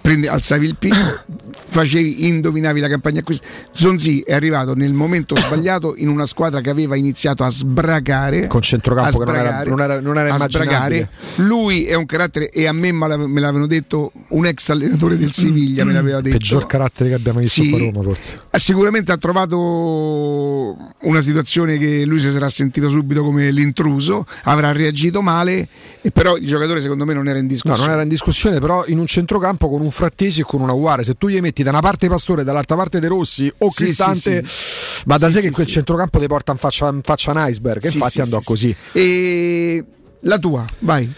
Prendi- 0.07 0.27
alzavi 0.27 0.65
il 0.65 0.75
picco, 0.77 0.95
facevi, 1.51 2.27
indovinavi 2.27 2.79
la 2.79 2.87
campagna 2.87 3.19
acquisti. 3.19 3.45
Zonzi 3.71 4.21
è 4.21 4.33
arrivato 4.33 4.73
nel 4.73 4.93
momento 4.93 5.35
sbagliato 5.37 5.95
in 5.97 6.07
una 6.07 6.25
squadra 6.25 6.61
che 6.61 6.69
aveva 6.69 6.95
iniziato 6.95 7.43
a 7.43 7.49
sbracare. 7.49 8.47
Con 8.47 8.61
centrocampo 8.61 9.21
a 9.21 9.25
che 9.25 9.31
non 9.31 9.35
era- 9.35 9.43
sbracare, 9.63 9.69
non 9.69 9.81
era- 9.81 9.99
non 9.99 10.17
era 10.17 10.37
sbracare. 10.47 11.09
Lui 11.37 11.83
è 11.85 11.95
un 11.95 12.05
carattere, 12.05 12.49
e 12.51 12.67
a 12.67 12.71
me 12.71 12.93
me 12.93 13.05
l'av- 13.07 13.25
me 13.25 13.39
l'avevano 13.41 13.67
detto 13.67 14.13
un 14.29 14.45
ex 14.45 14.69
allenatore 14.69 15.17
del 15.17 15.33
Siviglia, 15.33 15.83
me 15.83 15.91
l'aveva 15.91 16.21
detto. 16.21 16.37
peggior 16.37 16.65
carattere 16.67 17.09
che 17.09 17.15
abbiamo 17.15 17.39
visto 17.39 17.61
Sì. 17.61 17.73
a 17.73 17.77
Roma 17.77 18.01
forse 18.01 18.39
Sicuramente 18.51 19.11
ha 19.11 19.17
trovato 19.17 20.77
una 21.01 21.21
situazione 21.21 21.77
che 21.77 22.05
lui 22.05 22.19
si 22.19 22.31
sarà 22.31 22.47
sentito 22.49 22.89
subito 22.89 23.23
come 23.23 23.49
l'intruso, 23.51 24.25
avrà 24.43 24.71
reagito 24.71 25.21
male, 25.21 25.67
però 26.13 26.37
il 26.37 26.47
giocatore 26.47 26.81
secondo 26.81 27.05
me 27.05 27.13
non 27.13 27.27
era 27.27 27.37
in 27.37 27.43
No, 27.43 27.49
discussione. 27.49 27.81
non 27.81 27.91
era 27.91 28.01
in 28.03 28.09
discussione, 28.09 28.59
però 28.59 28.85
in 28.87 28.99
un 28.99 29.05
centrocampo 29.05 29.69
con 29.69 29.81
un 29.81 29.91
Frattesi 29.97 30.41
e 30.41 30.43
con 30.43 30.61
una 30.61 30.73
Uare, 30.73 31.03
se 31.03 31.15
tu 31.15 31.27
gli 31.27 31.39
metti 31.41 31.63
da 31.63 31.71
una 31.71 31.79
parte 31.79 32.07
Pastore 32.07 32.41
e 32.41 32.43
dall'altra 32.43 32.75
parte 32.75 32.99
De 32.99 33.07
Rossi 33.07 33.51
o 33.57 33.69
Sì, 33.71 33.83
Cristante, 33.83 34.43
sì, 34.45 35.03
va 35.05 35.17
da 35.17 35.27
Sì, 35.27 35.33
sé 35.33 35.39
sì, 35.41 35.47
che 35.47 35.53
quel 35.53 35.65
sì. 35.65 35.73
centrocampo 35.73 36.19
ti 36.19 36.27
porta 36.27 36.51
in 36.51 36.57
faccia, 36.59 36.87
in 36.89 37.01
faccia 37.03 37.31
un 37.31 37.43
iceberg, 37.47 37.83
e 37.83 37.89
Sì, 37.89 37.95
infatti 37.95 38.11
sì, 38.13 38.21
andò 38.21 38.39
sì, 38.39 38.45
così. 38.45 38.75
sì. 38.91 38.99
E 38.99 39.85
la 40.21 40.37
tua, 40.37 40.63
vai. 40.79 41.11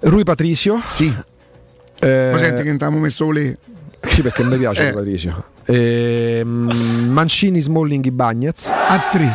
Rui 0.00 0.24
Patricio, 0.24 0.82
Sì, 0.88 1.06
eh, 2.00 2.30
lo 2.32 2.36
senti 2.36 2.62
che 2.64 2.70
t'avevamo 2.76 2.98
messo 2.98 3.30
le. 3.30 3.56
sì 4.04 4.20
perché 4.20 4.44
mi 4.44 4.58
piace 4.58 4.88
Eh. 4.88 4.92
Patricio. 4.92 5.44
Ehm, 5.64 7.08
Mancini, 7.08 7.60
Smalling, 7.62 8.08
Bagnez, 8.10 8.68
A 8.68 9.08
tre, 9.10 9.32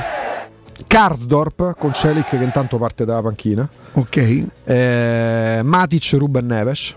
Karsdorp 0.85 1.75
con 1.77 1.93
Celic 1.93 2.27
che 2.29 2.35
intanto 2.43 2.77
parte 2.77 3.05
dalla 3.05 3.21
panchina, 3.21 3.67
ok. 3.93 4.45
eh, 4.65 5.61
Matic, 5.63 6.15
Ruben 6.17 6.45
Neves, 6.45 6.93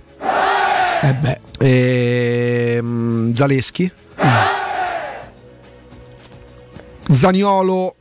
Eh 1.03 1.15
beh, 1.15 1.39
ehm, 2.77 3.33
Zaleschi, 3.33 3.91
Zaniolo, 7.11 7.95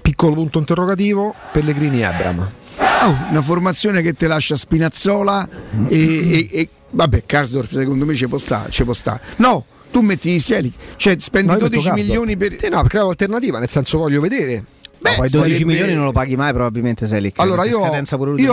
piccolo 0.00 0.34
punto 0.34 0.58
interrogativo, 0.60 1.34
Pellegrini, 1.52 2.00
Ebram. 2.02 2.48
oh, 2.78 3.16
una 3.30 3.42
formazione 3.42 4.00
che 4.02 4.12
te 4.14 4.28
lascia 4.28 4.56
Spinazzola 4.56 5.48
e, 5.88 5.98
e- 5.98 6.48
e- 6.52 6.68
vabbè, 6.90 7.24
Karsdorp 7.26 7.70
secondo 7.72 8.04
me 8.04 8.14
ci 8.14 8.28
può 8.28 8.38
stare, 8.38 8.70
ci 8.70 8.84
può 8.84 8.92
stare. 8.92 9.20
No, 9.36 9.64
tu 9.90 10.00
metti 10.00 10.30
i 10.30 10.38
Sieli, 10.38 10.72
cioè 10.96 11.16
spendi 11.18 11.48
No, 11.48 11.58
io 11.58 11.64
ho 11.64 11.68
detto 11.68 11.80
12 11.82 11.88
Karsdorp. 11.88 12.06
milioni 12.08 12.36
per. 12.36 12.60
Sì, 12.60 12.68
no, 12.70 12.80
perché 12.82 12.98
è 12.98 13.00
l'alternativa, 13.02 13.58
nel 13.58 13.68
senso 13.68 13.98
voglio 13.98 14.20
vedere. 14.20 14.64
Ma 15.00 15.10
poi 15.14 15.28
12 15.28 15.52
sarebbe- 15.52 15.64
milioni 15.64 15.94
non 15.94 16.04
lo 16.04 16.12
paghi 16.12 16.36
mai 16.36 16.52
probabilmente 16.52 17.06
Selic. 17.06 17.38
Allora 17.38 17.62
perché 17.62 17.76
io, 17.76 17.84
io 17.84 17.84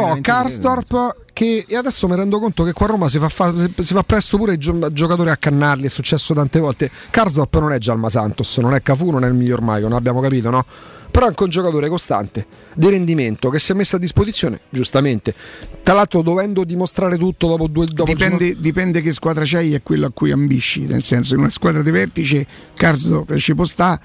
ho 0.01 0.13
2023. 0.13 0.21
Karsdorp 0.21 1.15
che 1.33 1.65
e 1.67 1.75
adesso 1.75 2.07
mi 2.07 2.15
rendo 2.15 2.39
conto 2.39 2.63
che 2.63 2.73
qua 2.73 2.85
a 2.85 2.89
Roma 2.89 3.07
si 3.07 3.17
fa, 3.19 3.29
fa- 3.29 3.53
si 3.55 3.93
fa 3.93 4.03
presto 4.03 4.37
pure 4.37 4.53
i 4.53 4.57
gio- 4.57 4.91
giocatori 4.91 5.29
a 5.29 5.37
cannarli, 5.37 5.85
è 5.85 5.89
successo 5.89 6.33
tante 6.33 6.59
volte. 6.59 6.89
Karsdorp 7.09 7.59
non 7.59 7.71
è 7.71 7.77
Gialma 7.77 8.09
Santos, 8.09 8.57
non 8.57 8.73
è 8.75 8.81
Cafu, 8.81 9.09
non 9.09 9.23
è 9.23 9.27
il 9.27 9.33
miglior 9.33 9.61
Maio, 9.61 9.87
non 9.87 9.97
abbiamo 9.97 10.21
capito, 10.21 10.49
no? 10.49 10.65
Però 11.15 11.27
è 11.27 11.29
anche 11.29 11.43
un 11.43 11.49
giocatore 11.49 11.87
costante, 11.87 12.45
di 12.73 12.89
rendimento, 12.89 13.49
che 13.49 13.57
si 13.57 13.71
è 13.71 13.75
messo 13.75 13.95
a 13.95 13.99
disposizione, 13.99 14.59
giustamente. 14.69 15.33
Tra 15.81 15.93
l'altro 15.93 16.21
dovendo 16.21 16.65
dimostrare 16.65 17.17
tutto 17.17 17.47
dopo 17.47 17.67
due... 17.67 17.85
Dopo 17.85 18.11
Dipende, 18.11 18.59
dipende 18.59 18.99
che 18.99 19.13
squadra 19.13 19.43
c'hai 19.45 19.73
e 19.73 19.81
quello 19.81 20.07
a 20.07 20.11
cui 20.11 20.31
ambisci, 20.31 20.81
nel 20.81 21.03
senso 21.03 21.35
in 21.35 21.39
una 21.39 21.49
squadra 21.49 21.81
di 21.81 21.91
vertice 21.91 22.45
Karsdorp 22.75 23.33
ci 23.37 23.55
può 23.55 23.63
sta, 23.63 23.97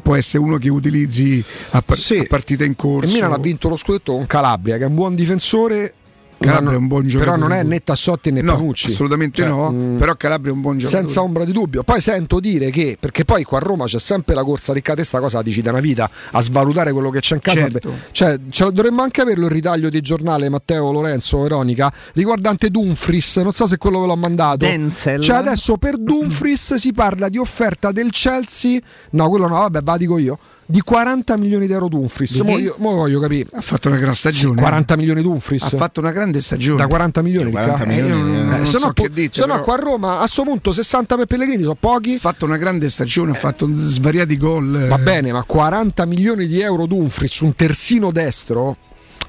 può 0.00 0.14
essere 0.14 0.38
uno 0.38 0.56
che 0.58 0.68
utilizzi 0.68 1.42
a, 1.70 1.82
par- 1.82 1.98
Sì. 1.98 2.18
a 2.18 2.26
partita 2.28 2.64
in 2.64 2.76
corso. 2.76 3.10
E 3.10 3.12
Milan 3.12 3.32
ha 3.32 3.38
vinto 3.38 3.68
lo 3.68 3.76
scudetto 3.76 4.12
con 4.12 4.26
Calabria, 4.26 4.76
che 4.76 4.84
è 4.84 4.86
un 4.86 4.94
buon 4.94 5.16
difensore, 5.16 5.94
Calabria 6.42 6.72
è 6.72 6.76
un 6.76 6.86
buon 6.86 7.06
giocatore. 7.06 7.36
Però 7.38 7.48
non 7.48 7.56
è 7.56 7.62
né 7.62 7.80
Tassotti 7.82 8.30
né 8.30 8.42
no, 8.42 8.54
Panucci. 8.54 8.88
Assolutamente 8.88 9.42
Cioè, 9.42 9.48
no. 9.50 9.70
mh, 9.70 9.98
Però 9.98 10.14
Calabria 10.16 10.52
è 10.52 10.54
un 10.54 10.60
buon 10.60 10.78
giocatore. 10.78 11.04
Senza 11.04 11.22
ombra 11.22 11.44
di 11.44 11.52
dubbio. 11.52 11.82
Poi 11.82 12.00
sento 12.00 12.40
dire 12.40 12.70
che, 12.70 12.96
perché 12.98 13.24
poi 13.24 13.44
qua 13.44 13.58
a 13.58 13.60
Roma 13.60 13.84
c'è 13.86 13.98
sempre 13.98 14.34
la 14.34 14.44
corsa 14.44 14.72
ricca 14.72 14.94
testa, 14.94 15.20
cosa 15.20 15.38
la 15.38 15.42
dici 15.42 15.62
da 15.62 15.70
una 15.70 15.80
vita, 15.80 16.10
a 16.32 16.40
svalutare 16.40 16.92
quello 16.92 17.10
che 17.10 17.20
c'è 17.20 17.34
in 17.34 17.40
casa. 17.40 17.60
Certo. 17.68 17.92
Cioè, 18.10 18.38
ce 18.50 18.70
dovremmo 18.72 19.02
anche 19.02 19.20
averlo 19.20 19.46
il 19.46 19.52
ritaglio 19.52 19.88
di 19.88 20.00
giornale 20.00 20.48
Matteo 20.48 20.90
Lorenzo 20.92 21.40
Veronica 21.42 21.92
riguardante 22.14 22.68
Dumfries, 22.70 23.36
non 23.38 23.52
so 23.52 23.66
se 23.66 23.78
quello 23.78 24.00
ve 24.00 24.06
l'ho 24.06 24.16
mandato. 24.16 24.58
Denzel. 24.58 25.20
Cioè 25.20 25.36
adesso 25.36 25.76
per 25.76 25.96
Dumfries 25.98 26.74
si 26.74 26.92
parla 26.92 27.28
di 27.28 27.38
offerta 27.38 27.92
del 27.92 28.10
Chelsea, 28.10 28.78
no 29.10 29.28
quello 29.28 29.48
no, 29.48 29.56
vabbè, 29.56 29.82
va 29.82 29.96
dico 29.96 30.18
io, 30.18 30.38
di 30.64 30.80
40 30.80 31.36
milioni 31.36 31.66
di 31.66 31.72
euro 31.72 31.88
Dumfries. 31.88 32.40
Mo, 32.40 32.56
io, 32.58 32.76
mo 32.78 32.94
voglio 32.94 33.20
capire. 33.20 33.48
Ha 33.52 33.60
fatto 33.60 33.88
una 33.88 33.98
gran 33.98 34.14
stagione. 34.14 34.60
40 34.60 34.96
milioni 34.96 35.22
Dumfries? 35.22 35.62
Ha 35.64 35.76
fatto 35.76 36.00
una 36.00 36.12
grande 36.12 36.40
stagione. 36.40 36.78
da 36.78 36.86
40 36.86 37.22
milioni, 37.22 37.50
40 37.50 37.84
Riccardo? 37.84 37.92
Eh, 37.92 38.06
io 38.08 38.16
milioni, 38.16 38.32
non, 38.44 38.52
eh. 38.52 38.56
non 38.56 38.66
se 38.66 38.78
so 38.78 38.86
no, 38.86 39.08
dite, 39.08 39.30
se 39.32 39.40
no 39.40 39.46
però 39.46 39.62
qua 39.62 39.74
a 39.74 39.78
Roma 39.78 40.20
a 40.20 40.26
sto 40.26 40.42
punto 40.44 40.72
60 40.72 41.16
per 41.16 41.26
Pellegrini 41.26 41.62
sono 41.62 41.76
pochi. 41.78 42.14
ha 42.14 42.18
fatto 42.18 42.44
una 42.44 42.56
grande 42.56 42.88
stagione, 42.88 43.32
ha 43.32 43.34
fatto 43.34 43.68
svariati 43.74 44.36
gol. 44.36 44.86
Va 44.88 44.98
bene, 44.98 45.32
ma 45.32 45.42
40 45.42 46.06
milioni 46.06 46.46
di 46.46 46.60
euro 46.60 46.86
Dumfries, 46.86 47.40
un 47.40 47.54
terzino 47.54 48.10
destro. 48.10 48.76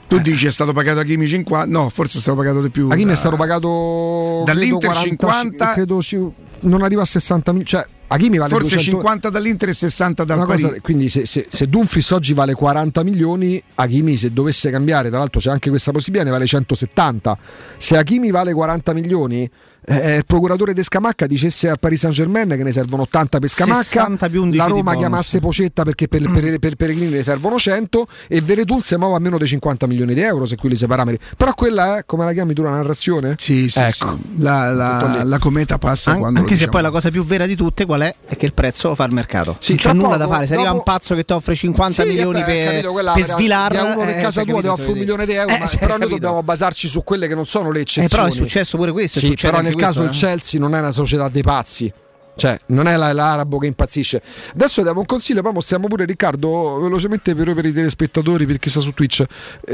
Tu 0.08 0.20
dici 0.20 0.46
è 0.46 0.52
stato 0.52 0.74
pagato 0.74 1.00
a 1.00 1.04
Kimi 1.04 1.26
50? 1.28 1.66
No, 1.72 1.90
forse 1.90 2.20
è 2.20 2.22
stato 2.22 2.38
pagato 2.38 2.62
di 2.62 2.70
più. 2.70 2.88
Hakimi 2.90 3.06
da- 3.06 3.12
è 3.14 3.16
stato 3.16 3.36
pagato 3.36 4.44
Dall'Inter 4.46 4.90
credo 4.92 5.06
50, 5.06 5.72
credo 5.74 6.02
ci- 6.02 6.32
non 6.62 6.84
arriva 6.84 7.02
a 7.02 7.06
60 7.06 7.52
milioni, 7.52 7.70
cioè 7.70 7.88
Hakimi 8.14 8.38
vale 8.38 8.52
Forse 8.52 8.76
200 8.76 8.92
50 8.92 9.30
dall'Inter 9.30 9.70
e 9.70 9.74
60 9.74 10.24
dal 10.24 10.46
cosa- 10.46 10.76
quindi 10.82 11.10
se, 11.10 11.26
se, 11.26 11.48
se 11.50 11.68
Dumfries 11.68 12.12
oggi 12.12 12.34
vale 12.34 12.54
40 12.54 13.04
milioni, 13.04 13.62
Hakimi 13.76 14.16
se 14.16 14.32
dovesse 14.32 14.70
cambiare, 14.70 15.10
tra 15.10 15.18
l'altro 15.18 15.40
c'è 15.40 15.50
anche 15.50 15.70
questa 15.70 15.92
possibilità, 15.92 16.26
ne 16.26 16.32
vale 16.32 16.46
170. 16.46 17.38
Se 17.78 17.98
Hakimi 17.98 18.30
vale 18.30 18.54
40 18.54 18.94
milioni, 18.94 19.50
eh, 19.86 20.16
il 20.18 20.26
procuratore 20.26 20.74
De 20.74 20.84
Scamacca 20.84 21.26
dicesse 21.28 21.70
al 21.70 21.80
Paris 21.80 22.00
Saint 22.00 22.16
Germain 22.16 22.48
che 22.50 22.64
ne 22.64 22.72
servono 22.72 23.04
80 23.04 23.40
per 23.40 23.50
Scamacca, 23.50 23.84
60 23.84 24.30
più 24.30 24.42
11 24.42 24.58
la 24.58 24.66
di 24.66 24.72
Roma 24.72 24.96
chiamasse 24.96 25.40
Pocetta 25.40 25.84
perché 25.84 26.08
per, 26.08 26.30
per, 26.32 26.58
per 26.60 26.76
Pellegrini 26.76 27.12
ne 27.12 27.24
servono 27.24 27.58
100 27.58 28.08
e 28.28 28.42
Veretul 28.42 28.82
si 28.82 28.96
muove 28.96 29.16
a 29.16 29.20
meno 29.20 29.38
dei 29.38 29.48
50 29.48 29.88
milioni 29.88 30.14
di 30.14 30.22
euro 30.22 30.46
se 30.46 30.56
quelli 30.56 30.76
si 30.76 30.86
parametri. 30.88 31.20
Però 31.38 31.54
quella 31.54 31.98
è, 31.98 32.06
come 32.06 32.26
la 32.26 32.34
chiami 32.34 32.54
tu, 32.54 32.64
la 32.64 32.70
narrazione? 32.72 33.36
Sì, 33.38 33.70
sì, 33.70 33.80
Ecco. 33.80 34.18
sì. 34.22 34.42
La, 34.42 34.72
la- 34.72 35.24
la 35.24 35.40
cometa 35.40 35.78
passa 35.78 36.12
An- 36.12 36.20
quando 36.20 36.40
anche 36.40 36.52
lo 36.52 36.58
se 36.58 36.66
diciamo. 36.66 36.72
poi 36.72 36.82
la 36.82 36.92
cosa 36.92 37.10
più 37.10 37.26
vera 37.26 37.46
di 37.46 37.56
tutte 37.56 37.86
qual 37.86 38.02
è? 38.02 38.16
È 38.26 38.36
che 38.36 38.46
il 38.46 38.54
prezzo 38.54 38.96
fa 38.96 39.06
il 39.06 39.14
mercato. 39.14 39.58
Sì, 39.60 39.72
non 39.72 39.80
c'è 39.80 39.94
nulla 39.94 40.18
da 40.18 40.24
poco, 40.26 40.36
fare. 40.36 40.48
Se 40.48 40.54
arriva 40.54 40.70
dopo- 40.70 40.80
un 40.80 40.84
pazzo 40.86 41.16
che 41.16 41.24
ti 41.26 41.34
offre 41.34 41.56
50 41.56 42.04
Sì, 42.04 42.08
milioni 42.10 42.40
vabbè, 42.40 42.54
per, 42.56 42.66
capito, 42.72 42.92
quella 42.92 43.12
per 43.14 43.26
svilarla, 43.26 43.82
di 43.82 43.92
uno 43.98 44.06
che 44.06 44.18
eh, 44.18 44.22
casa 44.22 44.44
tua 44.44 44.62
ti 44.62 44.68
offre 44.68 44.92
un 44.92 44.98
milione 44.98 45.26
di 45.26 45.34
euro, 45.34 45.54
Eh, 45.54 45.60
ma 45.60 45.66
però 45.68 45.80
noi 45.88 46.00
capito. 46.00 46.10
dobbiamo 46.10 46.44
basarci 46.44 46.88
su 46.88 47.04
quelle 47.04 47.28
che 47.28 47.36
non 47.36 47.46
sono 47.46 47.72
le 47.72 47.80
Eh, 47.80 47.82
eccezioni. 47.82 48.08
però 48.10 48.26
è 48.26 48.32
successo 48.32 48.78
pure 48.78 48.92
questo. 48.92 49.20
Sì, 49.20 49.34
però 49.40 49.58
anche 49.58 49.68
nel 49.68 49.73
caso 49.76 50.02
il 50.02 50.08
questo, 50.10 50.26
eh. 50.26 50.30
Chelsea 50.30 50.60
non 50.60 50.76
è 50.76 50.80
una 50.80 50.92
società 50.92 51.30
dei 51.30 51.42
pazzi. 51.42 51.92
Cioè, 52.36 52.58
non 52.68 52.88
è 52.88 52.96
la- 52.96 53.14
l'arabo 53.14 53.58
che 53.60 53.68
impazzisce. 53.68 54.22
Adesso 54.54 54.82
diamo 54.82 55.02
un 55.02 55.06
consiglio, 55.06 55.42
poi 55.42 55.54
mostriamo 55.54 55.88
pure 55.88 56.06
Riccardo 56.06 56.80
velocemente 56.80 57.36
per, 57.36 57.54
per 57.54 57.66
i 57.66 57.74
telespettatori, 57.74 58.46
per 58.46 58.58
chi 58.60 58.70
sta 58.70 58.80
su 58.80 58.92
Twitch. 58.94 59.24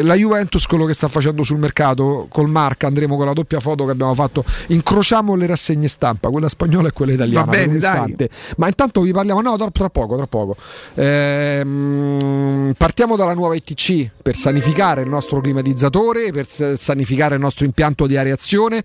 La 0.01 0.15
Juventus, 0.15 0.65
quello 0.65 0.85
che 0.85 0.93
sta 0.93 1.07
facendo 1.07 1.43
sul 1.43 1.57
mercato, 1.57 2.27
col 2.29 2.49
Marca, 2.49 2.87
andremo 2.87 3.15
con 3.15 3.25
la 3.25 3.33
doppia 3.33 3.59
foto 3.59 3.85
che 3.85 3.91
abbiamo 3.91 4.13
fatto. 4.13 4.43
Incrociamo 4.67 5.35
le 5.35 5.47
rassegne 5.47 5.87
stampa, 5.87 6.29
quella 6.29 6.49
spagnola 6.49 6.89
e 6.89 6.91
quella 6.91 7.13
italiana. 7.13 7.45
Va 7.45 7.51
bene, 7.51 7.77
dai. 7.77 8.29
Ma 8.57 8.67
intanto 8.67 9.01
vi 9.01 9.11
parliamo, 9.11 9.41
no, 9.41 9.55
tra, 9.57 9.69
tra 9.71 9.89
poco, 9.89 10.15
tra 10.17 10.27
poco. 10.27 10.55
Ehm, 10.95 12.73
partiamo 12.77 13.15
dalla 13.15 13.33
nuova 13.33 13.55
ETC 13.55 14.09
per 14.21 14.35
sanificare 14.35 15.01
il 15.01 15.09
nostro 15.09 15.39
climatizzatore, 15.41 16.31
per 16.31 16.47
sanificare 16.47 17.35
il 17.35 17.41
nostro 17.41 17.65
impianto 17.65 18.05
di 18.07 18.17
areazione, 18.17 18.83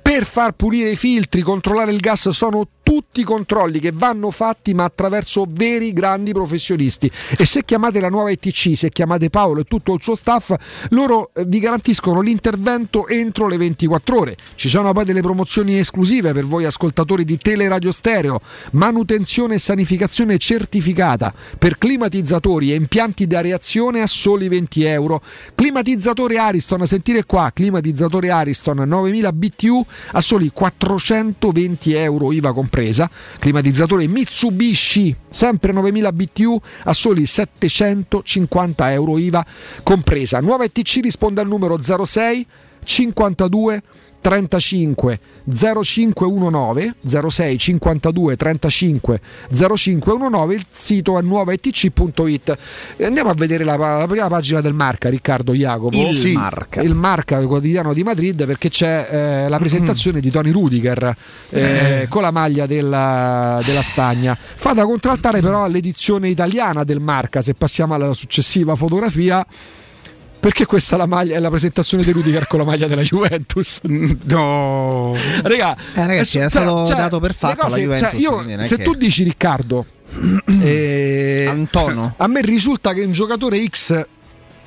per 0.00 0.24
far 0.24 0.52
pulire 0.52 0.90
i 0.90 0.96
filtri, 0.96 1.42
controllare 1.42 1.90
il 1.90 1.98
gas, 2.00 2.28
sono 2.30 2.66
tutti 2.84 3.24
controlli 3.24 3.80
che 3.80 3.90
vanno 3.92 4.30
fatti 4.30 4.74
ma 4.74 4.84
attraverso 4.84 5.46
veri 5.48 5.92
grandi 5.92 6.32
professionisti 6.32 7.10
e 7.36 7.44
se 7.46 7.64
chiamate 7.64 7.98
la 7.98 8.10
nuova 8.10 8.30
ETC, 8.30 8.76
se 8.76 8.90
chiamate 8.90 9.30
Paolo 9.30 9.62
e 9.62 9.64
tutto 9.64 9.94
il 9.94 10.02
suo 10.02 10.14
staff, 10.14 10.54
loro 10.90 11.30
eh, 11.34 11.44
vi 11.46 11.58
garantiscono 11.58 12.20
l'intervento 12.20 13.08
entro 13.08 13.48
le 13.48 13.56
24 13.56 14.18
ore. 14.18 14.36
Ci 14.54 14.68
sono 14.68 14.92
poi 14.92 15.04
delle 15.04 15.22
promozioni 15.22 15.78
esclusive 15.78 16.32
per 16.32 16.44
voi 16.44 16.66
ascoltatori 16.66 17.24
di 17.24 17.38
Teleradio 17.38 17.90
Stereo, 17.90 18.40
manutenzione 18.72 19.54
e 19.54 19.58
sanificazione 19.58 20.36
certificata 20.38 21.32
per 21.58 21.78
climatizzatori 21.78 22.70
e 22.70 22.76
impianti 22.76 23.26
di 23.26 23.34
areazione 23.34 24.02
a 24.02 24.06
soli 24.06 24.48
20 24.48 24.84
euro. 24.84 25.22
Climatizzatore 25.54 26.36
Ariston, 26.36 26.86
sentire 26.86 27.24
qua, 27.24 27.50
climatizzatore 27.52 28.30
Ariston 28.30 28.82
9000 28.86 29.32
BTU 29.32 29.86
a 30.12 30.20
soli 30.20 30.50
420 30.52 31.92
euro 31.94 32.30
IVA 32.30 32.52
compresa. 32.74 33.08
Climatizzatore 33.38 34.08
Mitsubishi, 34.08 35.14
sempre 35.28 35.72
9000 35.72 36.12
BTU 36.12 36.60
a 36.84 36.92
soli 36.92 37.24
750 37.24 38.92
euro 38.92 39.16
IVA 39.16 39.46
compresa. 39.84 40.40
Nuova 40.40 40.64
ETC 40.64 40.98
risponde 41.02 41.40
al 41.40 41.46
numero 41.46 41.78
06 41.80 42.46
52 42.82 43.82
35 44.24 45.20
0519 45.54 46.94
06 47.28 47.58
52 47.58 48.36
35 48.36 49.20
0519 49.50 50.54
il 50.54 50.64
sito 50.70 51.18
è 51.18 51.22
nuovaetc.it 51.22 52.56
E 52.96 53.04
andiamo 53.04 53.28
a 53.28 53.34
vedere 53.34 53.64
la, 53.64 53.76
la 53.76 54.06
prima 54.08 54.28
pagina 54.28 54.62
del 54.62 54.72
Marca 54.72 55.10
Riccardo 55.10 55.52
Jacopo 55.52 55.94
Il 56.08 56.14
Sì, 56.14 56.32
Marca. 56.32 56.80
il 56.80 56.94
Marca 56.94 57.36
il 57.38 57.46
quotidiano 57.46 57.92
di 57.92 58.02
Madrid 58.02 58.46
perché 58.46 58.70
c'è 58.70 59.08
eh, 59.10 59.48
la 59.50 59.58
presentazione 59.58 60.20
di 60.20 60.30
Tony 60.30 60.52
Rudiger 60.52 61.14
eh, 61.50 62.06
con 62.08 62.22
la 62.22 62.30
maglia 62.30 62.64
della, 62.64 63.60
della 63.62 63.82
Spagna. 63.82 64.34
Fa 64.40 64.72
da 64.72 64.84
contraltare 64.84 65.40
però 65.40 65.64
all'edizione 65.64 66.30
italiana 66.30 66.82
del 66.82 67.00
Marca 67.00 67.42
se 67.42 67.52
passiamo 67.52 67.92
alla 67.92 68.14
successiva 68.14 68.74
fotografia 68.74 69.46
perché 70.44 70.66
questa 70.66 70.96
è 70.96 70.98
la, 70.98 71.06
maglia, 71.06 71.36
è 71.36 71.38
la 71.40 71.48
presentazione 71.48 72.04
di 72.04 72.10
Rudiger 72.12 72.46
con 72.46 72.58
la 72.58 72.66
maglia 72.66 72.86
della 72.86 73.00
Juventus 73.00 73.80
No. 73.84 75.14
Raga, 75.42 75.74
Eh, 75.94 76.06
ragazzi, 76.06 76.36
era 76.36 76.50
stato 76.50 76.82
dato 76.86 77.18
per 77.18 77.32
fatto 77.32 77.66
la 77.66 77.74
Juventus, 77.74 78.10
cioè, 78.10 78.20
io, 78.20 78.42
non 78.42 78.60
è 78.60 78.66
se 78.66 78.76
che- 78.76 78.82
tu 78.82 78.92
dici 78.92 79.22
Riccardo, 79.22 79.86
eh, 80.60 81.46
Antono. 81.48 82.12
a 82.18 82.26
me 82.26 82.42
risulta 82.42 82.92
che 82.92 83.02
un 83.04 83.12
giocatore 83.12 83.64
X 83.66 84.06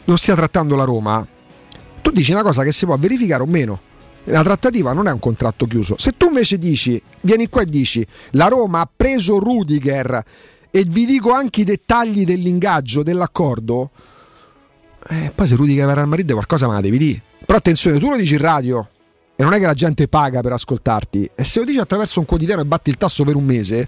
lo 0.06 0.16
stia 0.16 0.34
trattando 0.34 0.76
la 0.76 0.84
Roma. 0.84 1.28
Tu 2.02 2.10
dici 2.10 2.32
una 2.32 2.42
cosa 2.42 2.64
che 2.64 2.72
si 2.72 2.86
può 2.86 2.98
verificare 2.98 3.44
o 3.44 3.46
meno. 3.46 3.80
La 4.24 4.42
trattativa 4.42 4.94
non 4.94 5.08
è 5.08 5.12
un 5.12 5.20
contratto 5.20 5.68
chiuso. 5.68 5.94
Se 6.00 6.14
tu 6.18 6.26
invece 6.26 6.58
dici, 6.58 7.00
vieni 7.22 7.50
qua 7.50 7.62
e 7.62 7.66
dici, 7.68 8.04
la 8.32 8.48
Roma 8.48 8.80
ha 8.80 8.90
preso 8.94 9.38
Rudiger 9.38 10.24
e 10.72 10.84
vi 10.88 11.06
dico 11.06 11.34
anche 11.34 11.62
i 11.62 11.66
dettagli 11.66 12.26
dell'ingaggio, 12.26 13.04
dell'accordo, 13.04 13.92
eh, 15.10 15.32
poi 15.34 15.48
se 15.48 15.56
Rudiger 15.56 15.86
va 15.86 15.94
al 15.94 16.08
Madrid 16.08 16.32
qualcosa 16.32 16.68
me 16.68 16.74
la 16.74 16.82
devi 16.82 16.98
dire. 16.98 17.22
Però 17.46 17.58
attenzione, 17.58 18.00
tu 18.00 18.10
lo 18.10 18.18
dici 18.18 18.34
in 18.34 18.40
radio 18.40 18.88
e 19.40 19.44
non 19.44 19.54
è 19.54 19.60
che 19.60 19.66
la 19.66 19.74
gente 19.76 20.08
paga 20.08 20.42
per 20.42 20.52
ascoltarti. 20.54 21.30
E 21.36 21.44
se 21.44 21.60
lo 21.60 21.66
dici 21.66 21.78
attraverso 21.78 22.20
un 22.20 22.26
quotidiano 22.26 22.62
e 22.62 22.66
batti 22.66 22.90
il 22.90 22.98
tasso 22.98 23.24
per 23.24 23.36
un 23.36 23.46
mese, 23.46 23.88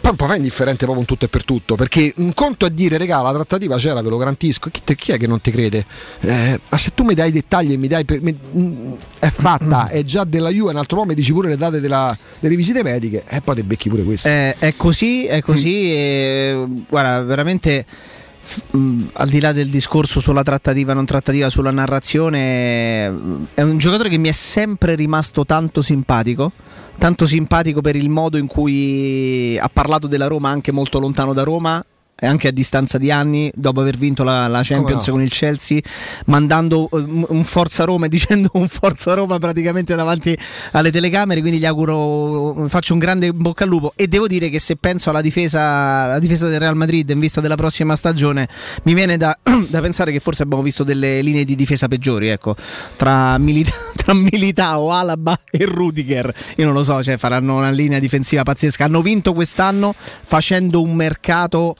poi 0.00 0.10
un 0.10 0.16
po' 0.16 0.26
fa 0.26 0.36
indifferente 0.36 0.78
proprio 0.86 1.00
in 1.00 1.06
tutto 1.06 1.26
e 1.26 1.28
per 1.28 1.44
tutto. 1.44 1.76
Perché 1.76 2.14
un 2.16 2.32
conto 2.32 2.64
è 2.66 2.70
dire, 2.70 2.96
regà, 2.96 3.20
la 3.20 3.32
trattativa 3.32 3.76
c'era, 3.76 4.00
ve 4.00 4.08
lo 4.08 4.16
garantisco. 4.16 4.70
Chi, 4.70 4.80
te- 4.82 4.96
chi 4.96 5.12
è 5.12 5.18
che 5.18 5.26
non 5.26 5.40
ti 5.42 5.50
crede? 5.50 5.84
Eh, 6.20 6.58
ma 6.68 6.78
se 6.78 6.92
tu 6.94 7.04
mi 7.04 7.14
dai 7.14 7.28
i 7.28 7.32
dettagli 7.32 7.72
e 7.72 7.76
mi 7.76 7.86
dai. 7.88 8.04
Per, 8.06 8.20
mi- 8.22 8.36
mm, 8.56 8.92
è 9.18 9.28
fatta, 9.30 9.88
è 9.88 10.02
già 10.02 10.24
della 10.24 10.48
Juve, 10.48 10.70
un 10.70 10.78
altro 10.78 10.96
uomo 10.96 11.10
mi 11.10 11.14
dici 11.14 11.32
pure 11.32 11.48
le 11.48 11.56
date 11.56 11.78
della- 11.80 12.16
delle 12.40 12.56
visite 12.56 12.82
mediche, 12.82 13.24
e 13.28 13.40
poi 13.42 13.54
te 13.56 13.62
becchi 13.64 13.90
pure 13.90 14.02
questo. 14.02 14.26
Eh, 14.28 14.56
è 14.58 14.74
così, 14.76 15.26
è 15.26 15.42
così. 15.42 15.92
e, 15.92 16.66
guarda, 16.88 17.22
veramente. 17.22 17.84
Mh, 18.70 19.02
al 19.14 19.28
di 19.28 19.40
là 19.40 19.52
del 19.52 19.68
discorso 19.68 20.20
sulla 20.20 20.42
trattativa 20.42 20.92
non 20.92 21.04
trattativa 21.04 21.48
sulla 21.48 21.70
narrazione 21.70 23.06
è 23.54 23.62
un 23.62 23.78
giocatore 23.78 24.08
che 24.08 24.18
mi 24.18 24.28
è 24.28 24.32
sempre 24.32 24.94
rimasto 24.94 25.44
tanto 25.44 25.82
simpatico 25.82 26.52
tanto 26.98 27.26
simpatico 27.26 27.80
per 27.80 27.96
il 27.96 28.08
modo 28.08 28.36
in 28.36 28.46
cui 28.46 29.58
ha 29.58 29.70
parlato 29.72 30.06
della 30.06 30.26
Roma 30.26 30.50
anche 30.50 30.72
molto 30.72 30.98
lontano 30.98 31.32
da 31.32 31.42
Roma 31.42 31.84
anche 32.20 32.48
a 32.48 32.50
distanza 32.52 32.96
di 32.96 33.10
anni 33.10 33.50
dopo 33.54 33.80
aver 33.80 33.96
vinto 33.96 34.22
la, 34.22 34.46
la 34.46 34.60
Champions 34.62 35.06
no? 35.06 35.14
con 35.14 35.22
il 35.22 35.30
Chelsea 35.30 35.80
mandando 36.26 36.88
eh, 36.92 37.04
un 37.28 37.44
Forza 37.44 37.84
Roma 37.84 38.06
e 38.06 38.08
dicendo 38.14 38.50
un 38.54 38.68
Forza 38.68 39.14
Roma 39.14 39.38
praticamente 39.38 39.94
davanti 39.94 40.36
alle 40.72 40.92
telecamere 40.92 41.40
quindi 41.40 41.58
gli 41.58 41.66
auguro 41.66 42.66
faccio 42.68 42.92
un 42.92 42.98
grande 43.00 43.32
bocca 43.32 43.64
al 43.64 43.70
lupo. 43.70 43.92
E 43.96 44.06
devo 44.06 44.26
dire 44.26 44.48
che 44.48 44.58
se 44.58 44.76
penso 44.76 45.10
alla 45.10 45.20
difesa, 45.20 45.60
alla 46.04 46.18
difesa 46.18 46.48
del 46.48 46.60
Real 46.60 46.76
Madrid 46.76 47.08
in 47.10 47.18
vista 47.18 47.40
della 47.40 47.56
prossima 47.56 47.96
stagione 47.96 48.48
mi 48.84 48.94
viene 48.94 49.16
da, 49.16 49.36
da 49.68 49.80
pensare 49.80 50.12
che 50.12 50.20
forse 50.20 50.42
abbiamo 50.42 50.62
visto 50.62 50.84
delle 50.84 51.20
linee 51.20 51.44
di 51.44 51.56
difesa 51.56 51.88
peggiori 51.88 52.28
ecco. 52.28 52.54
Tra, 52.96 53.36
Milita- 53.38 53.72
tra 53.96 54.14
Militao, 54.14 54.92
Alaba 54.92 55.38
e 55.50 55.64
Rudiger. 55.64 56.32
Io 56.56 56.64
non 56.64 56.74
lo 56.74 56.84
so 56.84 57.02
cioè 57.02 57.16
faranno 57.16 57.56
una 57.56 57.70
linea 57.70 57.98
difensiva 57.98 58.44
pazzesca. 58.44 58.84
Hanno 58.84 59.02
vinto 59.02 59.32
quest'anno 59.32 59.94
facendo 59.94 60.80
un 60.80 60.94
mercato 60.94 61.74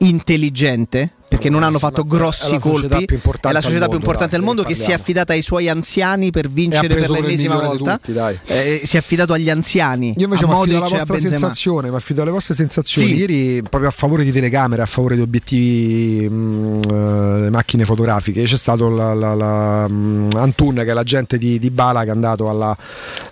intelligente 0.00 1.10
perché 1.28 1.50
non 1.50 1.64
hanno 1.64 1.78
fatto 1.78 2.04
grossi 2.04 2.56
colpi 2.58 3.04
è 3.40 3.52
la 3.52 3.60
società 3.60 3.88
più 3.88 3.96
importante 3.96 4.32
dai, 4.32 4.40
al 4.40 4.44
mondo 4.44 4.62
ne 4.62 4.68
che 4.68 4.74
si 4.74 4.90
è 4.90 4.94
affidata 4.94 5.32
ai 5.32 5.42
suoi 5.42 5.68
anziani 5.68 6.30
per 6.30 6.48
vincere 6.48 6.94
per 6.94 7.10
l'ennesima 7.10 7.58
volta 7.58 7.96
tutti, 7.96 8.12
dai. 8.12 8.38
Eh, 8.46 8.82
si 8.84 8.96
è 8.96 9.00
affidato 9.00 9.32
agli 9.32 9.50
anziani 9.50 10.14
Io 10.16 10.24
invece 10.24 10.46
mi 10.46 10.52
affido 10.52 10.76
alla 10.76 10.88
vostra 10.88 11.16
sensazione, 11.18 11.90
mi 11.90 11.96
affido 11.96 12.22
alle 12.22 12.30
vostre 12.30 12.54
sensazioni. 12.54 13.08
Sì. 13.08 13.14
Ieri, 13.16 13.62
proprio 13.62 13.88
a 13.88 13.92
favore 13.92 14.22
di 14.22 14.30
telecamere, 14.30 14.82
a 14.82 14.86
favore 14.86 15.16
di 15.16 15.20
obiettivi, 15.20 16.28
mh, 16.28 16.80
eh, 16.88 17.50
macchine 17.50 17.84
fotografiche, 17.84 18.44
c'è 18.44 18.56
stato 18.56 18.88
la, 18.88 19.12
la- 19.12 19.34
la, 19.34 19.88
mh, 19.88 20.28
Antun, 20.36 20.74
che 20.76 20.90
è 20.90 20.92
l'agente 20.94 21.38
di, 21.38 21.58
di 21.58 21.70
Bala, 21.70 22.02
che 22.02 22.08
è 22.08 22.12
andato 22.12 22.48
alla, 22.48 22.76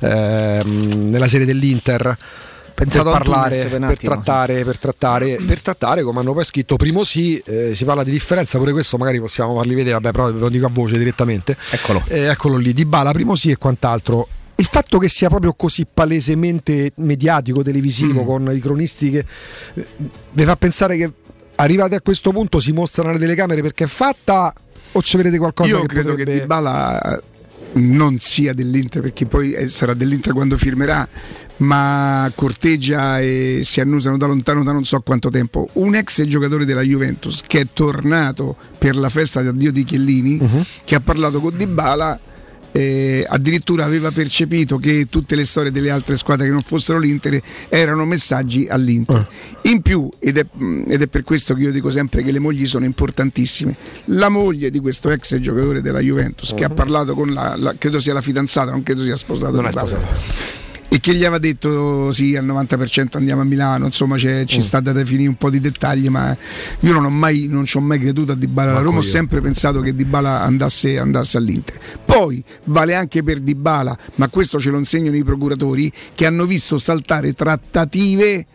ehm, 0.00 1.11
nella 1.11 1.29
serie 1.29 1.46
dell'Inter. 1.46 2.16
Pensato 2.74 3.10
per 3.10 3.22
parlare, 3.22 3.66
per 3.66 3.98
trattare, 3.98 4.64
per 4.64 4.78
trattare, 4.78 5.37
per 5.46 5.60
trattare, 5.60 6.02
come 6.02 6.20
hanno 6.20 6.32
poi 6.32 6.44
scritto, 6.44 6.76
primo 6.76 7.04
sì, 7.04 7.38
eh, 7.46 7.72
si 7.74 7.84
parla 7.84 8.02
di 8.02 8.10
differenza, 8.10 8.58
pure 8.58 8.72
questo 8.72 8.96
magari 8.98 9.20
possiamo 9.20 9.54
farli 9.54 9.74
vedere, 9.74 9.94
vabbè, 9.94 10.10
però 10.10 10.32
ve 10.32 10.40
lo 10.40 10.48
dico 10.48 10.66
a 10.66 10.70
voce 10.72 10.98
direttamente. 10.98 11.56
Eccolo. 11.70 12.02
Eh, 12.08 12.24
eccolo 12.24 12.56
lì, 12.56 12.72
di 12.72 12.84
Bala, 12.84 13.12
primo 13.12 13.37
sì 13.37 13.50
e 13.50 13.56
quant'altro. 13.56 14.26
Il 14.56 14.66
fatto 14.66 14.98
che 14.98 15.08
sia 15.08 15.28
proprio 15.28 15.52
così 15.54 15.87
palesemente 15.92 16.92
mediatico, 16.96 17.62
televisivo, 17.62 18.22
Mm. 18.22 18.26
con 18.26 18.50
i 18.54 18.60
cronisti 18.60 19.10
che 19.10 19.24
eh, 19.74 19.87
vi 20.32 20.44
fa 20.44 20.56
pensare 20.56 20.96
che 20.96 21.10
arrivati 21.56 21.94
a 21.94 22.00
questo 22.00 22.30
punto 22.32 22.58
si 22.60 22.72
mostrano 22.72 23.12
le 23.12 23.18
telecamere 23.18 23.62
perché 23.62 23.84
è 23.84 23.88
fatta 23.88 24.52
o 24.92 25.02
ci 25.02 25.16
vedete 25.16 25.38
qualcosa 25.38 25.70
Io 25.70 25.80
che 25.82 25.87
credo 25.87 26.10
potrebbe... 26.10 26.32
che 26.32 26.40
Dybala 26.40 27.22
non 27.74 28.18
sia 28.18 28.52
dell'Inter 28.52 29.02
perché 29.02 29.26
poi 29.26 29.52
eh, 29.52 29.68
sarà 29.68 29.94
dell'Inter 29.94 30.32
quando 30.32 30.56
firmerà 30.56 31.08
ma 31.58 32.30
corteggia 32.34 33.20
e 33.20 33.60
si 33.64 33.80
annusano 33.80 34.16
da 34.16 34.26
lontano 34.26 34.64
da 34.64 34.72
non 34.72 34.84
so 34.84 35.00
quanto 35.00 35.30
tempo 35.30 35.68
un 35.74 35.94
ex 35.94 36.22
giocatore 36.24 36.64
della 36.64 36.82
Juventus 36.82 37.42
che 37.46 37.60
è 37.60 37.66
tornato 37.72 38.56
per 38.76 38.96
la 38.96 39.08
festa 39.08 39.40
di 39.40 39.48
addio 39.48 39.72
di 39.72 39.84
Chiellini 39.84 40.38
Mhm. 40.40 40.64
che 40.84 40.94
ha 40.96 41.00
parlato 41.00 41.40
con 41.40 41.56
Dybala 41.56 42.18
eh, 42.76 43.24
addirittura 43.28 43.84
aveva 43.84 44.10
percepito 44.10 44.78
che 44.78 45.06
tutte 45.08 45.37
le 45.37 45.44
storie 45.44 45.70
delle 45.70 45.90
altre 45.90 46.16
squadre 46.16 46.46
che 46.46 46.52
non 46.52 46.62
fossero 46.62 46.98
l'Inter 46.98 47.40
erano 47.68 48.04
messaggi 48.04 48.66
all'Inter. 48.68 49.28
In 49.62 49.80
più, 49.80 50.08
ed 50.18 50.38
è, 50.38 50.46
ed 50.88 51.00
è 51.00 51.06
per 51.06 51.22
questo 51.22 51.54
che 51.54 51.62
io 51.62 51.70
dico 51.70 51.90
sempre 51.90 52.24
che 52.24 52.32
le 52.32 52.40
mogli 52.40 52.66
sono 52.66 52.84
importantissime, 52.84 53.76
la 54.06 54.28
moglie 54.28 54.70
di 54.70 54.80
questo 54.80 55.08
ex 55.10 55.38
giocatore 55.38 55.82
della 55.82 56.00
Juventus 56.00 56.52
che 56.52 56.64
ha 56.64 56.70
parlato 56.70 57.14
con 57.14 57.32
la, 57.32 57.54
la- 57.56 57.76
credo 57.78 58.00
sia 58.00 58.12
la 58.12 58.20
fidanzata, 58.20 58.72
non 58.72 58.82
credo 58.82 59.04
sia 59.04 59.14
sposato. 59.14 59.54
Non 59.54 59.66
è 59.66 59.70
sposato. 59.70 60.63
E 60.94 61.00
che 61.00 61.12
gli 61.12 61.24
aveva 61.24 61.38
detto 61.38 62.12
sì, 62.12 62.37
al 62.37 62.46
90% 62.46 63.16
andiamo 63.16 63.40
a 63.40 63.44
Milano, 63.44 63.87
insomma 63.87 64.14
c'è- 64.14 64.44
ci 64.44 64.62
sta 64.62 64.78
da 64.78 64.92
definire 64.92 65.28
un 65.28 65.35
po' 65.35 65.50
di 65.50 65.59
dettagli, 65.59 66.07
ma 66.07 66.37
io 66.78 66.92
non 66.92 67.04
ho 67.04 67.11
mai, 67.11 67.48
non 67.50 67.64
ci 67.64 67.76
ho 67.76 67.80
mai 67.80 67.98
creduto 67.98 68.30
a 68.30 68.37
Dybala 68.37 68.70
alla 68.70 68.80
Roma, 68.80 68.98
ho 68.98 69.02
sempre 69.02 69.40
pensato 69.40 69.80
che 69.80 69.92
Dybala 69.92 70.42
andasse, 70.42 70.96
andasse 70.96 71.37
all'Inter. 71.37 71.80
Poi 72.04 72.44
vale 72.66 72.94
anche 72.94 73.24
per 73.24 73.40
Dybala, 73.40 73.98
ma 74.14 74.28
questo 74.28 74.61
ce 74.61 74.70
lo 74.70 74.78
insegnano 74.78 75.16
i 75.16 75.24
procuratori, 75.24 75.90
che 76.14 76.26
hanno 76.26 76.46
visto 76.46 76.78
saltare 76.78 77.35
trattative 77.35 78.46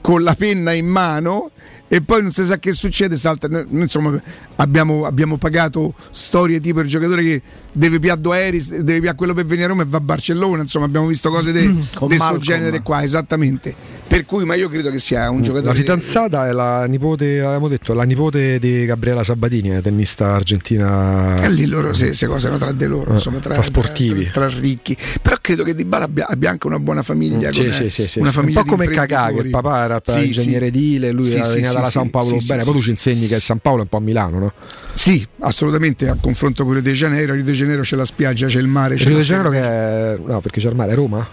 con 0.00 0.22
la 0.22 0.36
penna 0.36 0.72
in 0.72 0.86
mano 0.86 1.50
e 1.88 2.00
poi 2.02 2.22
non 2.22 2.30
si 2.30 2.44
sa 2.44 2.58
che 2.58 2.72
succede, 2.72 3.16
salta. 3.16 3.48
Insomma, 3.70 4.20
abbiamo, 4.56 5.04
abbiamo 5.04 5.36
pagato 5.36 5.94
storie 6.10 6.60
tipo 6.60 6.80
il 6.80 6.88
giocatore 6.88 7.22
che 7.22 7.42
deve 7.78 7.98
piare 8.00 8.20
due 8.20 8.36
aerei, 8.36 8.64
deve 8.82 9.00
piare 9.00 9.16
quello 9.16 9.34
per 9.34 9.44
venire 9.46 9.66
a 9.66 9.68
Roma 9.68 9.82
e 9.82 9.86
va 9.88 9.98
a 9.98 10.00
Barcellona, 10.00 10.62
insomma 10.62 10.86
abbiamo 10.86 11.06
visto 11.06 11.30
cose 11.30 11.52
di 11.52 11.66
questo 11.94 12.06
Malcolm. 12.24 12.40
genere 12.40 12.82
qua, 12.82 13.02
esattamente. 13.02 13.74
Per 14.08 14.24
cui, 14.24 14.44
ma 14.44 14.54
io 14.54 14.68
credo 14.68 14.90
che 14.90 14.98
sia 14.98 15.30
un 15.30 15.42
giocatore... 15.42 15.72
La 15.74 15.78
fidanzata 15.78 16.48
è 16.48 16.52
la 16.52 16.84
nipote, 16.86 17.40
avevamo 17.40 17.68
detto, 17.68 17.92
la 17.92 18.04
nipote 18.04 18.58
di 18.58 18.84
Gabriela 18.86 19.22
Sabatini, 19.22 19.76
eh, 19.76 19.82
tennista 19.82 20.34
argentina. 20.34 21.36
E 21.36 21.50
lì 21.50 21.66
loro 21.66 21.92
se, 21.92 22.14
se 22.14 22.26
cose 22.26 22.46
erano 22.46 22.58
tra 22.60 22.72
di 22.72 22.86
loro, 22.86 23.10
Eh, 23.10 23.14
insomma, 23.14 23.38
tra, 23.38 23.52
tra 23.54 23.62
sportivi. 23.62 24.30
tra, 24.32 24.48
tra 24.48 24.58
ricchi. 24.58 24.96
Però 25.20 25.36
credo 25.40 25.62
che 25.62 25.74
Di 25.74 25.84
Bala 25.84 26.06
abbia, 26.06 26.26
abbia 26.26 26.50
anche 26.50 26.66
una 26.66 26.78
buona 26.78 27.02
famiglia. 27.02 27.52
Sì, 27.52 27.64
con, 27.64 27.72
sì, 27.72 27.84
eh, 27.84 27.90
sì, 27.90 28.08
sì, 28.08 28.18
una 28.18 28.30
sì. 28.30 28.34
famiglia 28.36 28.60
un 28.60 28.64
po' 28.64 28.70
come 28.72 28.86
di 28.86 28.94
Cacà, 28.94 29.30
che 29.30 29.40
il 29.40 29.50
papà 29.50 29.84
era 29.84 30.00
Sì, 30.02 30.24
ingegnere 30.26 30.66
sì. 30.70 30.76
edile, 30.76 31.10
lui 31.12 31.26
Sì, 31.26 31.36
era 31.36 31.44
sì, 31.44 31.62
sì, 31.62 31.68
sì, 31.68 31.90
San 31.90 32.10
Paolo 32.10 32.38
sì, 32.40 32.46
bene, 32.46 32.60
sì, 32.60 32.66
poi 32.66 32.74
tu 32.74 32.78
sì. 32.78 32.84
ci 32.84 32.90
insegni 32.90 33.26
che 33.28 33.40
San 33.40 33.58
Paolo 33.58 33.78
è 33.80 33.82
un 33.82 33.88
po' 33.88 33.96
a 33.98 34.00
Milano, 34.00 34.38
no? 34.38 34.52
Sì, 34.98 35.24
assolutamente, 35.38 36.08
a 36.08 36.16
confronto 36.20 36.64
con 36.64 36.72
Rio 36.72 36.82
de 36.82 36.92
Janeiro. 36.92 37.32
Rio 37.32 37.44
de 37.44 37.52
Janeiro 37.52 37.82
c'è 37.82 37.94
la 37.94 38.04
spiaggia, 38.04 38.48
c'è 38.48 38.58
il 38.58 38.66
mare. 38.66 38.96
c'è 38.96 39.04
Rio 39.04 39.16
de 39.16 39.22
Janeiro 39.22 39.50
che 39.50 39.60
è... 39.60 40.16
no, 40.18 40.40
perché 40.40 40.58
c'è 40.58 40.68
il 40.68 40.74
mare, 40.74 40.90
è 40.90 40.94
Roma? 40.96 41.24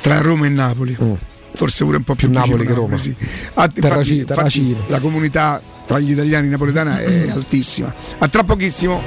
Tra 0.00 0.18
Roma 0.22 0.46
e 0.46 0.48
Napoli. 0.48 0.96
Mm. 1.00 1.12
Forse 1.52 1.84
pure 1.84 1.98
un 1.98 2.04
po' 2.04 2.14
più, 2.14 2.30
Più 2.30 2.38
Napoli 2.38 2.64
che 2.64 2.72
Roma. 2.72 2.96
sì. 2.96 3.14
Ah, 3.52 3.70
infatti, 3.72 4.16
infatti 4.20 4.74
la 4.86 4.98
comunità 5.00 5.60
tra 5.86 5.98
gli 5.98 6.12
italiani 6.12 6.48
napoletana 6.48 7.00
è 7.00 7.28
altissima. 7.36 7.94
A 8.16 8.26
tra 8.28 8.42
pochissimo. 8.44 9.02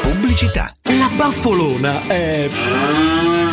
Pubblicità. 0.00 0.74
La 0.84 1.10
baffolona 1.14 2.06
è 2.06 2.48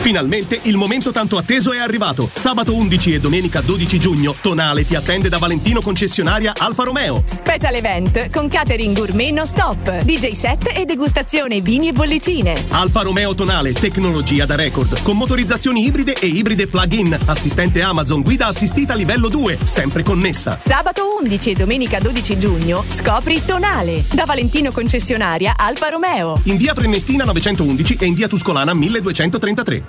Finalmente 0.00 0.58
il 0.62 0.78
momento 0.78 1.12
tanto 1.12 1.36
atteso 1.36 1.72
è 1.72 1.78
arrivato. 1.78 2.30
Sabato 2.32 2.74
11 2.74 3.14
e 3.14 3.20
domenica 3.20 3.60
12 3.60 3.98
giugno, 3.98 4.34
Tonale 4.40 4.86
ti 4.86 4.96
attende 4.96 5.28
da 5.28 5.36
Valentino 5.36 5.82
concessionaria 5.82 6.54
Alfa 6.56 6.84
Romeo. 6.84 7.22
Special 7.26 7.74
event 7.74 8.30
con 8.30 8.48
catering 8.48 8.96
gourmet 8.96 9.30
non 9.30 9.46
stop, 9.46 10.02
DJ 10.02 10.30
set 10.32 10.72
e 10.74 10.86
degustazione 10.86 11.60
vini 11.60 11.88
e 11.88 11.92
bollicine. 11.92 12.64
Alfa 12.70 13.02
Romeo 13.02 13.34
Tonale, 13.34 13.74
tecnologia 13.74 14.46
da 14.46 14.56
record, 14.56 15.02
con 15.02 15.18
motorizzazioni 15.18 15.84
ibride 15.84 16.14
e 16.14 16.26
ibride 16.26 16.66
plug-in, 16.66 17.16
assistente 17.26 17.82
Amazon, 17.82 18.22
guida 18.22 18.46
assistita 18.46 18.94
livello 18.94 19.28
2, 19.28 19.58
sempre 19.64 20.02
connessa. 20.02 20.56
Sabato 20.58 21.14
11 21.20 21.50
e 21.50 21.54
domenica 21.54 22.00
12 22.00 22.38
giugno 22.38 22.84
scopri 22.88 23.44
Tonale 23.44 24.04
da 24.14 24.24
Valentino 24.24 24.72
concessionaria 24.72 25.52
Alfa 25.58 25.90
Romeo. 25.90 26.40
In 26.44 26.56
via 26.56 26.72
Prenestina 26.72 27.24
911 27.24 27.98
e 28.00 28.06
in 28.06 28.14
via 28.14 28.28
Tuscolana 28.28 28.72
1233. 28.72 29.88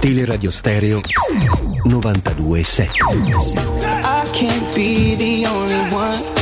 Teleradio 0.00 0.50
Stereo 0.50 1.00
92.7 1.84 2.88
I 4.04 4.28
can't 4.32 4.74
be 4.74 5.14
the 5.16 5.46
only 5.46 5.80
one 5.94 6.39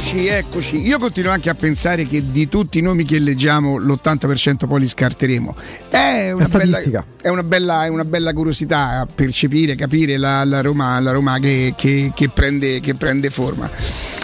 Eccoci, 0.00 0.26
eccoci. 0.28 0.80
Io 0.86 0.98
continuo 0.98 1.30
anche 1.30 1.50
a 1.50 1.54
pensare 1.54 2.06
che 2.06 2.30
di 2.30 2.48
tutti 2.48 2.78
i 2.78 2.80
nomi 2.80 3.04
che 3.04 3.18
leggiamo 3.18 3.76
l'80% 3.76 4.66
poi 4.66 4.80
li 4.80 4.88
scarteremo. 4.88 5.54
È 5.90 6.30
una, 6.32 6.48
bella, 6.48 6.78
è 7.20 7.28
una, 7.28 7.42
bella, 7.42 7.84
è 7.84 7.88
una 7.88 8.06
bella 8.06 8.32
curiosità 8.32 9.06
percepire, 9.14 9.74
capire 9.74 10.16
la, 10.16 10.42
la 10.44 10.62
Roma, 10.62 10.98
la 11.00 11.10
Roma 11.10 11.38
che, 11.38 11.74
che- 11.76 12.12
che 12.14 12.30
prende, 12.30 12.80
che 12.80 12.94
prende 12.94 13.28
forma. 13.28 13.70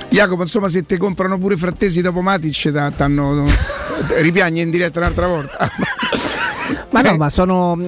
Jacopo, 0.09 0.41
insomma, 0.41 0.71
se 0.71 0.87
ti 0.87 0.97
comprano 0.97 1.37
pure 1.37 1.59
frattesi 1.59 2.01
dopo 2.01 2.23
Matic, 2.23 2.73
t'hanno 2.97 3.45
ripiagni 4.23 4.63
in 4.63 4.71
diretta 4.71 5.01
un'altra 5.01 5.27
volta. 5.27 5.71
Ma 6.91 7.01
Eh. 7.01 7.11
no, 7.11 7.17
ma 7.17 7.29
sono. 7.29 7.79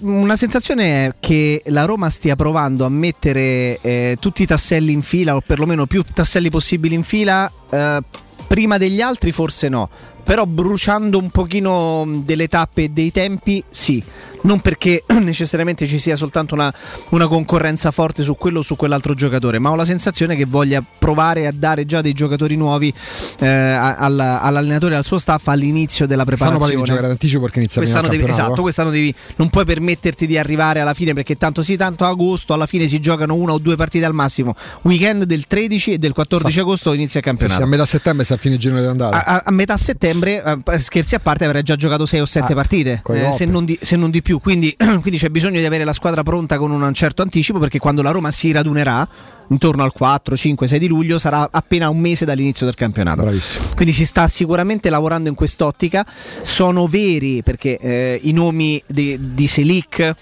Una 0.00 0.36
sensazione 0.36 1.06
è 1.06 1.14
che 1.20 1.62
la 1.66 1.84
Roma 1.84 2.08
stia 2.10 2.36
provando 2.36 2.84
a 2.84 2.88
mettere 2.88 3.78
eh, 3.80 4.16
tutti 4.20 4.42
i 4.42 4.46
tasselli 4.46 4.92
in 4.92 5.02
fila, 5.02 5.36
o 5.36 5.40
perlomeno 5.40 5.86
più 5.86 6.02
tasselli 6.02 6.50
possibili 6.50 6.94
in 6.94 7.02
fila. 7.02 7.50
eh, 7.70 8.00
prima 8.46 8.78
degli 8.78 9.00
altri, 9.00 9.32
forse 9.32 9.68
no. 9.68 9.88
Però 10.26 10.44
bruciando 10.44 11.18
un 11.18 11.30
pochino 11.30 12.04
delle 12.24 12.48
tappe 12.48 12.82
e 12.84 12.88
dei 12.88 13.12
tempi, 13.12 13.62
sì. 13.70 14.02
Non 14.42 14.60
perché 14.60 15.02
necessariamente 15.18 15.86
ci 15.88 15.98
sia 15.98 16.14
soltanto 16.14 16.54
una, 16.54 16.72
una 17.08 17.26
concorrenza 17.26 17.90
forte 17.90 18.22
su 18.22 18.36
quello 18.36 18.60
o 18.60 18.62
su 18.62 18.76
quell'altro 18.76 19.14
giocatore, 19.14 19.58
ma 19.58 19.70
ho 19.70 19.74
la 19.74 19.84
sensazione 19.84 20.36
che 20.36 20.44
voglia 20.44 20.80
provare 20.98 21.46
a 21.48 21.52
dare 21.52 21.84
già 21.84 22.00
dei 22.00 22.12
giocatori 22.12 22.54
nuovi 22.54 22.92
eh, 23.40 23.46
all- 23.48 24.20
all'allenatore 24.20 24.94
e 24.94 24.98
al 24.98 25.04
suo 25.04 25.18
staff 25.18 25.48
all'inizio 25.48 26.06
della 26.06 26.22
Quest'anno 26.24 26.58
poi 26.58 26.68
devi 26.70 26.82
preparazione. 26.82 26.94
giocare 26.96 27.08
d'anticipo 27.08 27.42
perché 27.42 27.58
inizia 27.58 27.80
Quest'anno 27.80 28.08
devi, 28.08 28.24
esatto, 28.30 28.62
quest'anno 28.62 28.90
devi, 28.90 29.12
non 29.36 29.50
puoi 29.50 29.64
permetterti 29.64 30.26
di 30.28 30.38
arrivare 30.38 30.78
alla 30.80 30.94
fine 30.94 31.12
perché 31.12 31.36
tanto 31.36 31.62
sì, 31.62 31.76
tanto 31.76 32.04
a 32.04 32.08
agosto, 32.08 32.52
alla 32.52 32.66
fine 32.66 32.86
si 32.86 33.00
giocano 33.00 33.34
una 33.34 33.52
o 33.52 33.58
due 33.58 33.74
partite 33.74 34.04
al 34.04 34.14
massimo. 34.14 34.54
Weekend 34.82 35.24
del 35.24 35.46
13 35.48 35.92
e 35.94 35.98
del 35.98 36.12
14 36.12 36.52
Sì. 36.52 36.60
agosto 36.60 36.92
inizia 36.92 37.18
il 37.18 37.26
campionato. 37.26 37.58
sì, 37.58 37.66
a 37.66 37.68
metà 37.68 37.84
settembre 37.84 38.24
sta 38.24 38.34
a 38.34 38.38
fine 38.38 38.58
girone 38.58 38.82
d'andata. 38.82 39.24
A- 39.24 39.42
a 39.44 39.50
metà 39.50 39.76
settembre, 39.76 40.15
eh, 40.24 40.78
scherzi 40.78 41.14
a 41.14 41.20
parte, 41.20 41.44
avrei 41.44 41.62
già 41.62 41.76
giocato 41.76 42.06
6 42.06 42.20
o 42.20 42.26
7 42.26 42.52
Ah, 42.52 42.54
partite, 42.54 43.02
eh, 43.08 43.32
se, 43.32 43.44
non 43.44 43.64
di, 43.64 43.78
se 43.80 43.96
non 43.96 44.10
di 44.10 44.22
più. 44.22 44.40
Quindi, 44.40 44.74
quindi 45.00 45.18
c'è 45.18 45.28
bisogno 45.28 45.58
di 45.58 45.66
avere 45.66 45.84
la 45.84 45.92
squadra 45.92 46.22
pronta 46.22 46.58
con 46.58 46.70
un 46.70 46.94
certo 46.94 47.22
anticipo 47.22 47.58
perché 47.58 47.78
quando 47.78 48.02
la 48.02 48.10
Roma 48.10 48.30
si 48.30 48.52
radunerà 48.52 49.06
intorno 49.48 49.82
al 49.84 49.92
4, 49.92 50.36
5, 50.36 50.66
6 50.66 50.78
di 50.78 50.88
luglio 50.88 51.18
sarà 51.18 51.48
appena 51.50 51.88
un 51.88 51.98
mese 51.98 52.24
dall'inizio 52.24 52.66
del 52.66 52.74
campionato. 52.74 53.22
Bravissimo. 53.22 53.66
Quindi 53.74 53.94
si 53.94 54.04
sta 54.04 54.26
sicuramente 54.28 54.90
lavorando 54.90 55.28
in 55.28 55.34
quest'ottica. 55.34 56.04
Sono 56.40 56.86
veri 56.86 57.42
perché 57.42 57.78
eh, 57.78 58.20
i 58.22 58.32
nomi 58.32 58.82
di, 58.86 59.18
di 59.34 59.46
Selic. 59.46 60.14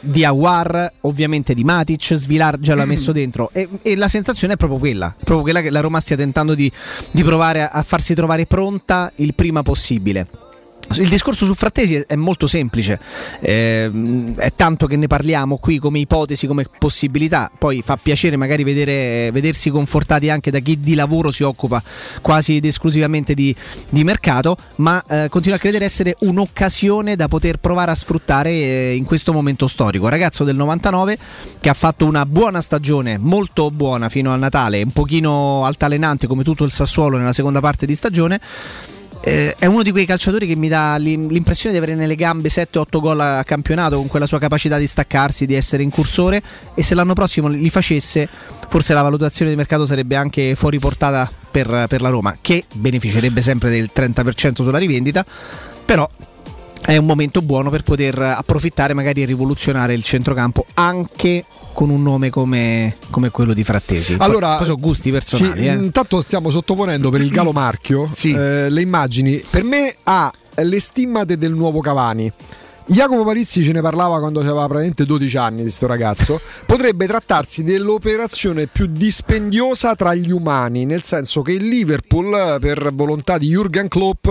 Di 0.00 0.24
Awar, 0.24 0.92
ovviamente 1.02 1.54
di 1.54 1.64
Matic, 1.64 2.14
Svilar 2.14 2.58
già 2.58 2.74
l'ha 2.74 2.84
messo 2.86 3.12
dentro 3.12 3.50
e, 3.52 3.68
e 3.82 3.96
la 3.96 4.08
sensazione 4.08 4.54
è 4.54 4.56
proprio 4.56 4.78
quella, 4.78 5.14
proprio 5.16 5.42
quella 5.42 5.60
che 5.60 5.70
la 5.70 5.80
Roma 5.80 6.00
stia 6.00 6.16
tentando 6.16 6.54
di, 6.54 6.70
di 7.10 7.22
provare 7.22 7.62
a, 7.62 7.70
a 7.72 7.82
farsi 7.82 8.14
trovare 8.14 8.46
pronta 8.46 9.10
il 9.16 9.34
prima 9.34 9.62
possibile. 9.62 10.26
Il 10.94 11.08
discorso 11.08 11.44
su 11.44 11.54
Frattesi 11.54 11.94
è- 11.94 12.14
molto 12.16 12.46
semplice, 12.46 12.98
Ehm, 13.40 14.34
è 14.36 14.52
tanto 14.54 14.86
che 14.86 14.96
ne 14.96 15.06
parliamo 15.06 15.58
qui 15.58 15.78
come 15.78 15.98
ipotesi, 15.98 16.46
come 16.46 16.66
possibilità, 16.78 17.50
poi 17.56 17.82
fa 17.82 17.96
piacere 17.96 18.36
magari 18.36 18.64
vedere, 18.64 19.30
vedersi 19.30 19.70
confortati 19.70 20.30
anche 20.30 20.50
da 20.50 20.58
chi 20.58 20.80
di 20.80 20.94
lavoro 20.94 21.30
si 21.30 21.42
occupa 21.42 21.82
quasi 22.20 22.56
ed 22.56 22.64
esclusivamente 22.64 23.34
di, 23.34 23.54
di 23.88 24.04
mercato, 24.04 24.56
ma 24.76 25.02
eh, 25.08 25.28
continuo 25.28 25.56
a 25.56 25.60
credere 25.60 25.84
essere 25.84 26.16
un'occasione 26.20 27.16
da 27.16 27.28
poter 27.28 27.58
provare 27.58 27.90
a 27.90 27.94
sfruttare 27.94 28.50
eh, 28.50 28.94
in 28.96 29.04
questo 29.04 29.32
momento 29.32 29.66
storico. 29.66 30.08
Ragazzo 30.08 30.44
del 30.44 30.56
99 30.56 31.18
che 31.60 31.68
ha 31.68 31.74
fatto 31.74 32.06
una 32.06 32.26
buona 32.26 32.60
stagione, 32.60 33.18
molto 33.18 33.70
buona 33.70 34.08
fino 34.08 34.32
a 34.32 34.36
Natale, 34.36 34.82
un 34.82 34.92
pochino 34.92 35.64
altalenante 35.64 36.26
come 36.26 36.42
tutto 36.42 36.64
il 36.64 36.72
Sassuolo 36.72 37.18
nella 37.18 37.32
seconda 37.32 37.60
parte 37.60 37.86
di 37.86 37.94
stagione. 37.94 38.40
Eh, 39.28 39.54
è 39.58 39.66
uno 39.66 39.82
di 39.82 39.90
quei 39.90 40.06
calciatori 40.06 40.46
che 40.46 40.56
mi 40.56 40.68
dà 40.68 40.96
l'im- 40.96 41.30
l'impressione 41.30 41.72
di 41.72 41.76
avere 41.76 41.94
nelle 41.94 42.14
gambe 42.14 42.48
7-8 42.48 42.98
gol 42.98 43.20
a 43.20 43.44
campionato 43.44 43.96
con 43.96 44.06
quella 44.06 44.24
sua 44.24 44.38
capacità 44.38 44.78
di 44.78 44.86
staccarsi, 44.86 45.44
di 45.44 45.52
essere 45.52 45.82
incursore 45.82 46.40
e 46.74 46.82
se 46.82 46.94
l'anno 46.94 47.12
prossimo 47.12 47.46
li 47.48 47.68
facesse 47.68 48.26
forse 48.70 48.94
la 48.94 49.02
valutazione 49.02 49.50
di 49.50 49.56
mercato 49.58 49.84
sarebbe 49.84 50.16
anche 50.16 50.54
fuori 50.54 50.78
portata 50.78 51.30
per, 51.50 51.84
per 51.90 52.00
la 52.00 52.08
Roma 52.08 52.38
che 52.40 52.64
beneficerebbe 52.72 53.42
sempre 53.42 53.68
del 53.68 53.90
30% 53.94 54.54
sulla 54.62 54.78
rivendita. 54.78 55.26
Però 55.84 56.08
è 56.80 56.96
un 56.96 57.04
momento 57.04 57.42
buono 57.42 57.70
per 57.70 57.82
poter 57.82 58.18
approfittare 58.18 58.94
magari 58.94 59.22
e 59.22 59.26
rivoluzionare 59.26 59.94
il 59.94 60.02
centrocampo 60.02 60.64
anche 60.74 61.44
con 61.72 61.90
un 61.90 62.02
nome 62.02 62.30
come, 62.30 62.96
come 63.10 63.30
quello 63.30 63.52
di 63.52 63.62
Frattesi 63.62 64.16
Allora, 64.18 64.56
poi 64.56 64.66
sono 64.66 64.78
gusti 64.78 65.10
personali 65.10 65.62
sì, 65.62 65.68
eh. 65.68 65.74
intanto 65.74 66.20
stiamo 66.22 66.50
sottoponendo 66.50 67.10
per 67.10 67.20
il 67.20 67.30
Galo 67.30 67.52
Marchio 67.52 68.08
eh, 68.24 68.68
le 68.68 68.80
immagini. 68.80 69.42
Per 69.48 69.62
me 69.62 69.94
ha 70.04 70.30
le 70.56 70.80
stimmate 70.80 71.36
del 71.36 71.52
nuovo 71.52 71.80
Cavani. 71.80 72.32
Jacopo 72.86 73.22
Palizzi 73.22 73.62
ce 73.62 73.72
ne 73.72 73.82
parlava 73.82 74.18
quando 74.18 74.40
aveva 74.40 74.60
praticamente 74.62 75.04
12 75.04 75.36
anni 75.36 75.62
di 75.62 75.68
sto 75.68 75.86
ragazzo. 75.86 76.40
Potrebbe 76.64 77.06
trattarsi 77.06 77.62
dell'operazione 77.62 78.66
più 78.66 78.86
dispendiosa 78.86 79.94
tra 79.94 80.14
gli 80.14 80.30
umani, 80.30 80.86
nel 80.86 81.02
senso 81.02 81.42
che 81.42 81.52
il 81.52 81.68
Liverpool, 81.68 82.56
per 82.58 82.90
volontà 82.94 83.36
di 83.36 83.54
Jürgen 83.54 83.88
Klopp, 83.88 84.28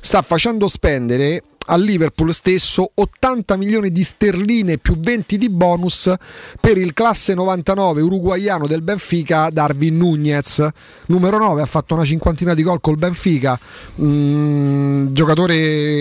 sta 0.00 0.22
facendo 0.22 0.68
spendere 0.68 1.42
al 1.70 1.82
Liverpool 1.82 2.32
stesso 2.32 2.90
80 2.94 3.56
milioni 3.56 3.90
di 3.92 4.02
sterline 4.02 4.78
più 4.78 4.98
20 4.98 5.36
di 5.36 5.48
bonus 5.50 6.12
per 6.60 6.78
il 6.78 6.92
classe 6.92 7.34
99 7.34 8.00
uruguaiano 8.00 8.66
del 8.66 8.82
Benfica 8.82 9.50
Darwin 9.50 9.96
Nunez 9.96 10.66
numero 11.06 11.38
9 11.38 11.62
ha 11.62 11.66
fatto 11.66 11.94
una 11.94 12.04
cinquantina 12.04 12.54
di 12.54 12.62
gol 12.62 12.80
col 12.80 12.96
Benfica 12.96 13.58
mm, 14.00 15.06
giocatore 15.12 15.54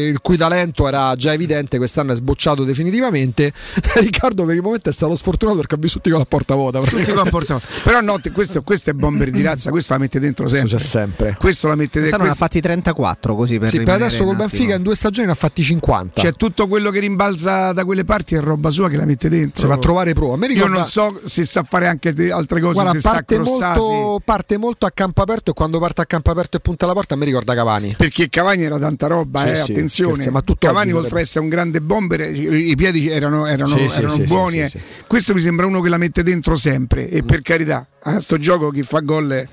il 0.07 0.19
cui 0.21 0.37
talento 0.37 0.87
era 0.87 1.15
già 1.15 1.33
evidente 1.33 1.77
quest'anno 1.77 2.13
è 2.13 2.15
sbocciato 2.15 2.63
definitivamente 2.63 3.51
Riccardo 3.95 4.45
per 4.45 4.55
il 4.55 4.61
momento 4.61 4.89
è 4.89 4.93
stato 4.93 5.15
sfortunato 5.15 5.57
perché 5.57 5.75
ha 5.75 5.77
visto 5.77 5.97
tutti 5.97 6.09
con 6.09 6.19
la 6.19 6.25
porta 6.25 6.55
vuota 6.55 6.79
Tutti 6.79 7.11
con 7.11 7.27
porta- 7.29 7.59
Però 7.83 8.01
no, 8.01 8.19
questo, 8.33 8.61
questo 8.61 8.89
è 8.91 8.93
bomber 8.93 9.29
di 9.29 9.41
razza, 9.41 9.69
questo 9.69 9.93
la 9.93 9.99
mette 9.99 10.19
dentro 10.19 10.47
sempre. 10.47 10.69
c'è 10.69 10.79
sempre. 10.79 11.35
Questo 11.39 11.67
la 11.67 11.75
mette 11.75 11.99
Quest'anno 11.99 12.23
ne 12.23 12.29
dentro. 12.29 12.45
ha 12.45 12.47
fatti 12.47 12.61
34 12.61 13.35
così 13.35 13.59
per 13.59 13.69
sì, 13.69 13.77
per 13.81 13.89
adesso 13.95 14.23
col. 14.23 14.35
Benfica 14.35 14.75
in 14.75 14.83
due 14.83 14.95
stagioni 14.95 15.27
ne 15.27 15.33
ha 15.33 15.35
fatti 15.35 15.56
50 15.63 16.21
Cioè, 16.21 16.33
tutto 16.33 16.67
quello 16.67 16.89
che 16.91 16.99
rimbalza 16.99 17.71
da 17.73 17.83
quelle 17.85 18.03
parti 18.03 18.35
è 18.35 18.39
roba 18.39 18.69
sua 18.69 18.89
che 18.89 18.97
la 18.97 19.05
mette 19.05 19.29
dentro. 19.29 19.59
Si 19.61 19.67
va 19.67 19.75
a 19.75 19.77
trovare 19.77 20.13
pro. 20.13 20.33
A 20.33 20.37
me 20.37 20.47
Io 20.47 20.53
ricorda- 20.53 20.77
non 20.77 20.85
so 20.87 21.19
se 21.25 21.45
sa 21.45 21.63
fare 21.63 21.87
anche 21.87 22.09
altre 22.31 22.59
cose, 22.61 22.81
Guarda, 22.81 22.99
parte 23.01 23.37
molto, 23.39 24.21
parte 24.23 24.57
molto 24.57 24.85
a 24.85 24.91
campo 24.91 25.21
aperto 25.21 25.51
e 25.51 25.53
quando 25.53 25.79
parte 25.79 26.01
a 26.01 26.05
campo 26.05 26.31
aperto 26.31 26.57
e 26.57 26.59
punta 26.59 26.85
la 26.85 26.93
porta 26.93 27.13
a 27.13 27.17
me 27.17 27.25
ricorda 27.25 27.53
Cavani. 27.55 27.95
Perché 27.97 28.29
Cavani 28.29 28.63
era 28.63 28.77
tanta 28.77 29.07
roba, 29.07 29.39
Sì, 29.41 29.47
eh, 29.49 29.55
sì, 29.55 29.71
attenzione. 29.71 30.29
ma 30.29 30.39
tutt'oggi 30.41 30.65
Cavani, 30.65 30.91
oltre 30.91 31.01
sarebbe- 31.09 31.19
a 31.19 31.23
essere 31.23 31.39
un 31.41 31.49
grande 31.49 31.81
bomber, 31.81 32.21
i 32.35 32.75
piedi 32.75 33.07
erano, 33.09 33.45
erano- 33.45 33.75
Sì, 33.77 33.99
erano 33.99 34.17
buoni. 34.25 34.59
eh. 34.61 34.71
Questo 35.07 35.33
mi 35.33 35.39
sembra 35.39 35.65
uno 35.65 35.81
che 35.81 35.89
la 35.89 35.97
mette 35.97 36.23
dentro 36.23 36.55
sempre. 36.57 37.09
E 37.09 37.23
per 37.23 37.41
carità, 37.41 37.85
a 38.03 38.19
sto 38.19 38.37
gioco 38.37 38.69
chi 38.69 38.83
fa 38.83 38.99
gol 38.99 39.47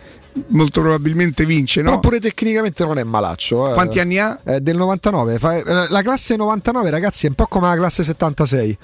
molto 0.48 0.80
probabilmente 0.80 1.44
vince. 1.46 1.80
No? 1.82 1.90
Però 1.90 2.00
pure 2.00 2.20
tecnicamente 2.20 2.84
non 2.84 2.98
è 2.98 3.04
malaccio. 3.04 3.70
eh. 3.70 3.74
Quanti 3.74 4.00
anni 4.00 4.18
ha? 4.18 4.40
Eh, 4.44 4.60
del 4.60 4.76
99. 4.76 5.38
Fa- 5.38 5.56
eh, 5.56 5.86
La 5.88 6.02
classe 6.02 6.36
99, 6.36 6.90
ragazzi, 6.90 7.26
è 7.26 7.28
un 7.28 7.34
po' 7.34 7.46
come 7.46 7.68
la 7.68 7.76
classe 7.76 8.02
76. 8.02 8.78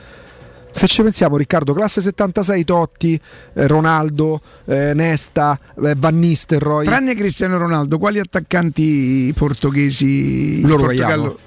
Se 0.73 0.87
ci 0.87 1.03
pensiamo, 1.03 1.37
Riccardo, 1.37 1.73
classe 1.73 2.01
76 2.01 2.63
Totti, 2.65 3.21
eh, 3.55 3.67
Ronaldo, 3.67 4.41
eh, 4.67 4.93
Nesta, 4.95 5.59
eh, 5.85 5.95
Van 5.97 6.17
Nistelrooy. 6.17 6.85
Tranne 6.85 7.15
Cristiano 7.17 7.59
Ronaldo, 7.59 7.99
quali 7.99 8.21
attaccanti 8.21 9.33
portoghesi? 9.37 10.61
L'Uruguaiano. 10.61 11.07
Portogallo? 11.23 11.39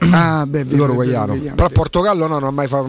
Ah, 0.12 0.44
beh, 0.46 0.64
vero, 0.64 0.94
vero, 0.94 0.96
vero, 0.96 1.24
Però 1.34 1.54
vero. 1.54 1.68
Portogallo 1.70 2.26
no, 2.26 2.38
non 2.38 2.48
ha 2.48 2.50
mai 2.50 2.66
fatto. 2.66 2.84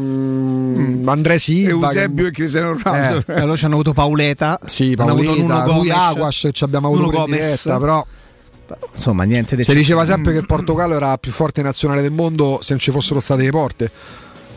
Andrea 1.12 1.38
Silva. 1.38 1.88
Eusebio 1.88 2.24
che- 2.26 2.30
e 2.30 2.34
Cristiano 2.34 2.78
Ronaldo. 2.82 3.24
Eh, 3.32 3.39
allora 3.39 3.56
ci 3.56 3.66
hanno 3.66 3.74
avuto 3.76 3.94
Pauleta, 3.94 4.60
Sì, 4.66 4.94
Paoletta, 4.96 5.32
Nuno 5.36 5.64
lui 5.66 5.66
Gomes, 5.89 5.92
Aguas 5.94 6.50
ci 6.52 6.64
abbiamo 6.64 6.88
avuto 6.88 7.04
Nuno 7.04 7.18
Gomes. 7.18 7.39
diretta, 7.39 7.78
però 7.78 8.06
Insomma, 8.94 9.24
niente 9.24 9.56
di 9.58 9.64
si 9.66 9.74
diceva 9.74 10.06
sempre 10.06 10.32
che 10.32 10.39
il 10.39 10.46
Portogallo 10.46 10.96
era 10.96 11.10
la 11.10 11.18
più 11.18 11.32
forte 11.32 11.62
nazionale 11.62 12.02
del 12.02 12.12
mondo 12.12 12.60
se 12.62 12.68
non 12.72 12.80
ci 12.80 12.89
fossero 12.92 13.20
state 13.20 13.44
le 13.44 13.50
porte. 13.52 13.92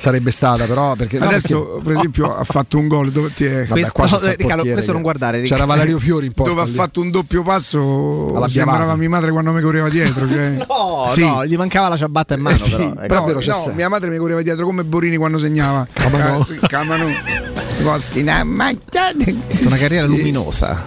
Sarebbe 0.05 0.31
stata, 0.31 0.65
però. 0.67 0.95
Perché, 0.95 1.19
no, 1.19 1.25
Adesso, 1.25 1.63
perché- 1.65 1.83
per 1.83 1.93
esempio, 1.97 2.37
ha 2.37 2.45
fatto 2.45 2.77
un 2.79 2.89
gol. 2.89 3.11
Dove 3.11 3.33
ti 3.33 3.45
è- 3.47 3.65
Vabbè, 3.65 3.69
Questo- 3.91 4.03
no, 4.03 4.07
sta 4.19 4.31
il 4.33 4.37
Riccardo, 4.37 4.63
questo 4.71 4.93
non 4.93 5.01
guardare, 5.03 5.41
C'era 5.41 5.43
Riccardo. 5.55 5.67
Valerio 5.67 5.99
Fiori 5.99 6.27
in 6.27 6.33
porta. 6.33 6.51
dove 6.51 6.63
ha 6.63 6.67
lì. 6.67 6.73
fatto 6.73 7.01
un 7.01 7.11
doppio 7.11 7.43
passo 7.43 8.33
Alla 8.35 8.49
sembrava 8.49 8.95
mia 8.97 9.09
madre 9.09 9.31
quando 9.31 9.53
mi 9.53 9.63
correva 9.63 9.89
dietro 9.89 10.29
cioè. 10.29 10.57
No, 10.69 11.07
Sì. 11.09 11.21
no, 11.25 11.47
gli 11.47 11.57
mancava 11.57 11.89
la 11.89 11.97
ciabatta 11.97 12.35
in 12.35 12.41
mano 12.43 12.57
Eh 12.57 12.59
sì, 12.59 12.71
però. 12.71 13.25
c'è 13.39 13.49
no, 13.51 13.55
sempre. 13.55 13.73
mia 13.75 13.89
madre 13.89 14.11
mi 14.11 14.19
correva 14.19 14.43
dietro 14.43 14.67
come 14.67 14.85
Borini 14.85 15.17
quando 15.17 15.39
segnava. 15.39 15.87
Posti 17.83 18.21
una 18.21 18.45
mangiata. 18.45 19.15
Una 19.65 19.77
carriera 19.77 20.07
luminosa. 20.07 20.85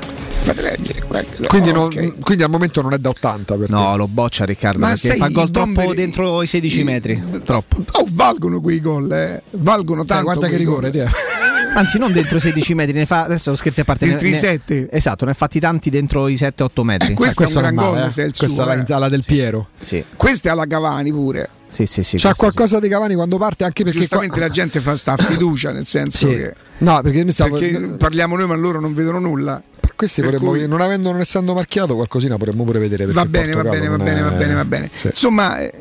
Fate 0.48 0.62
leggere, 0.62 1.04
guarda. 1.06 1.48
Quindi, 1.48 1.70
Oh, 1.70 1.74
non- 1.74 1.86
ok. 1.86 2.20
quindi 2.22 2.44
al 2.44 2.50
momento 2.50 2.82
non 2.82 2.94
è 2.94 2.98
da 2.98 3.10
80 3.10 3.56
per 3.56 3.68
te. 3.68 3.74
No, 3.74 3.98
lo 3.98 4.08
boccia 4.08 4.46
Riccardo 4.46 4.80
Ma 4.80 4.88
perché 4.90 5.16
fa 5.18 5.28
gol 5.28 5.52
troppo 5.52 5.72
bomberi- 5.74 5.96
dentro 5.96 6.42
i 6.42 6.48
16 6.48 6.80
i- 6.80 6.84
metri. 6.84 7.22
Troppo. 7.44 7.84
Oh, 7.92 8.06
valgono 8.12 8.62
quei 8.62 8.80
gol, 8.80 9.12
eh. 9.12 9.42
valgono 9.52 10.00
Sai, 10.06 10.08
tanto. 10.08 10.24
guarda 10.24 10.48
che 10.48 10.56
rigore, 10.58 10.90
te. 10.92 11.06
Anzi, 11.76 11.98
non 12.00 12.12
dentro 12.14 12.38
i 12.38 12.40
16 12.40 12.74
metri, 12.74 12.94
ne 12.94 13.06
fa 13.06 13.24
adesso 13.26 13.54
scherzi 13.56 13.82
a 13.82 13.84
parte. 13.84 14.06
Dentro 14.08 14.24
ne- 14.24 14.30
i 14.30 14.34
ne- 14.34 14.40
sette? 14.40 14.88
Esatto, 14.90 15.26
ne 15.26 15.32
ha 15.32 15.34
fatti 15.34 15.60
tanti 15.60 15.90
dentro 15.90 16.28
i 16.30 16.36
7-8 16.36 16.84
metri. 16.84 17.12
Eh, 17.12 17.16
questo, 17.16 17.36
questo 17.36 17.60
è 17.60 17.62
un 17.62 17.68
gran 17.68 17.76
male, 17.76 17.90
gol 17.90 17.98
eh. 18.08 18.10
è 18.10 18.14
Questa 18.32 18.48
suo. 18.48 18.64
è 18.64 18.66
la, 18.78 18.84
eh. 18.86 19.00
la 19.00 19.10
del 19.10 19.24
Piero. 19.26 19.68
Sì, 19.80 20.04
Questa 20.16 20.48
è 20.50 20.52
alla 20.54 20.66
Cavani 20.66 21.12
pure. 21.12 21.50
sì, 21.68 21.86
sì. 21.86 22.02
sì 22.04 22.16
C'ha 22.18 22.34
qualcosa 22.34 22.80
di 22.80 22.88
Cavani 22.88 23.14
quando 23.16 23.38
parte, 23.38 23.66
anche 23.66 23.84
perché. 23.84 24.00
Giustamente 24.00 24.38
qua- 24.38 24.48
la 24.48 24.52
gente 24.54 24.80
fa 24.80 24.96
sta 24.96 25.18
fiducia, 25.18 25.72
nel 25.72 25.86
senso 25.86 26.30
Sì. 26.30 26.36
che. 26.36 26.54
No, 26.80 27.02
perché 27.02 27.22
noi 27.24 27.32
stiamo. 27.34 27.58
Perché 27.58 27.80
parliamo 27.98 28.38
noi, 28.38 28.48
ma 28.48 28.56
loro 28.56 28.80
non 28.80 28.94
vedono 28.96 29.20
nulla. 29.20 29.62
Questi 29.98 30.22
vorremmo, 30.22 30.52
cui- 30.52 30.66
non 30.68 30.80
avendo 30.80 31.12
non 31.12 31.20
essendo 31.20 31.54
marchiato, 31.54 31.96
qualcosina 31.96 32.38
potremmo 32.38 32.64
pure 32.64 32.80
vedere. 32.80 33.06
Va 33.08 33.24
il 33.24 33.28
bene, 33.28 33.54
va 33.54 33.64
bene, 33.64 33.88
va 33.90 33.98
bene, 33.98 34.22
va 34.22 34.34
è- 34.34 34.38
bene, 34.38 34.54
va 34.54 34.64
bene. 34.66 34.90
Sì. 34.94 35.08
Insomma, 35.08 35.60
eh, 35.60 35.74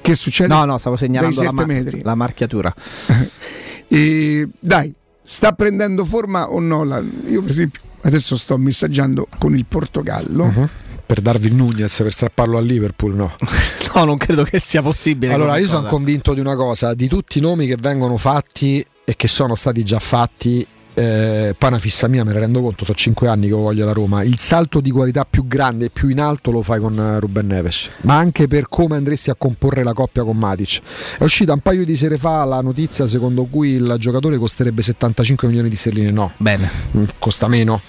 che 0.00 0.14
succede? 0.14 0.48
No, 0.48 0.64
no, 0.64 0.78
stavo 0.78 0.96
segnalando 0.96 1.36
la, 1.42 1.42
7 1.50 1.54
ma- 1.54 1.66
metri. 1.66 2.00
la 2.02 2.14
marchiatura. 2.14 2.74
E, 3.86 4.48
dai, 4.58 4.92
sta 5.22 5.52
prendendo 5.52 6.04
forma 6.04 6.50
o 6.50 6.58
no? 6.58 6.84
La- 6.84 7.02
io, 7.28 7.42
per 7.42 7.50
esempio, 7.50 7.80
adesso 8.02 8.36
sto 8.36 8.56
messaggiando 8.56 9.28
con 9.38 9.54
il 9.54 9.64
Portogallo. 9.66 10.46
Mhm. 10.46 10.68
per 11.06 11.20
Darwin 11.20 11.54
Nunez 11.54 11.96
per 11.98 12.12
strapparlo 12.14 12.56
a 12.56 12.62
Liverpool, 12.62 13.14
no. 13.14 13.36
no, 13.94 14.04
non 14.04 14.16
credo 14.16 14.42
che 14.42 14.58
sia 14.58 14.80
possibile. 14.80 15.34
Allora, 15.34 15.58
io 15.58 15.66
sono 15.66 15.86
convinto 15.86 16.32
di 16.32 16.40
una 16.40 16.56
cosa: 16.56 16.94
di 16.94 17.08
tutti 17.08 17.38
i 17.38 17.40
nomi 17.42 17.66
che 17.66 17.76
vengono 17.78 18.16
fatti 18.16 18.84
e 19.04 19.14
che 19.14 19.28
sono 19.28 19.54
stati 19.54 19.84
già 19.84 19.98
fatti, 19.98 20.66
eh, 20.94 21.54
poi 21.58 21.68
una 21.68 21.78
fissa 21.78 22.06
mia, 22.06 22.22
me 22.24 22.32
ne 22.32 22.38
rendo 22.38 22.60
conto, 22.62 22.84
sono 22.84 22.96
5 22.96 23.28
anni 23.28 23.48
che 23.48 23.54
voglio 23.54 23.84
la 23.84 23.92
Roma. 23.92 24.22
Il 24.22 24.38
salto 24.38 24.80
di 24.80 24.90
qualità 24.90 25.26
più 25.28 25.46
grande 25.46 25.86
e 25.86 25.90
più 25.90 26.08
in 26.08 26.20
alto 26.20 26.52
lo 26.52 26.62
fai 26.62 26.78
con 26.80 26.96
eh, 26.98 27.18
Ruben 27.18 27.46
Neves, 27.46 27.90
ma 28.02 28.16
anche 28.16 28.46
per 28.46 28.68
come 28.68 28.96
andresti 28.96 29.30
a 29.30 29.34
comporre 29.34 29.82
la 29.82 29.92
coppia 29.92 30.22
con 30.22 30.36
Matic. 30.36 30.80
È 31.18 31.24
uscita 31.24 31.52
un 31.52 31.60
paio 31.60 31.84
di 31.84 31.96
sere 31.96 32.16
fa 32.16 32.44
la 32.44 32.60
notizia 32.60 33.06
secondo 33.06 33.44
cui 33.46 33.70
il 33.70 33.96
giocatore 33.98 34.38
costerebbe 34.38 34.82
75 34.82 35.48
milioni 35.48 35.68
di 35.68 35.76
sterline. 35.76 36.10
No, 36.12 36.32
Bene. 36.36 36.70
Mm, 36.96 37.04
costa 37.18 37.48
meno. 37.48 37.80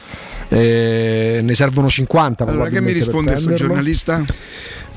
Eh, 0.48 1.40
ne 1.42 1.54
servono 1.56 1.90
50 1.90 2.46
Allora, 2.46 2.70
che 2.70 2.80
mi 2.80 2.92
risponde 2.92 3.32
questo 3.32 3.54
giornalista? 3.54 4.24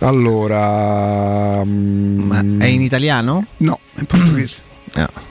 Allora, 0.00 1.62
mm, 1.64 2.60
È 2.60 2.66
in 2.66 2.82
italiano? 2.82 3.44
No, 3.58 3.80
è 3.94 4.00
in 4.00 4.06
portoghese. 4.06 4.60
No. 4.94 5.27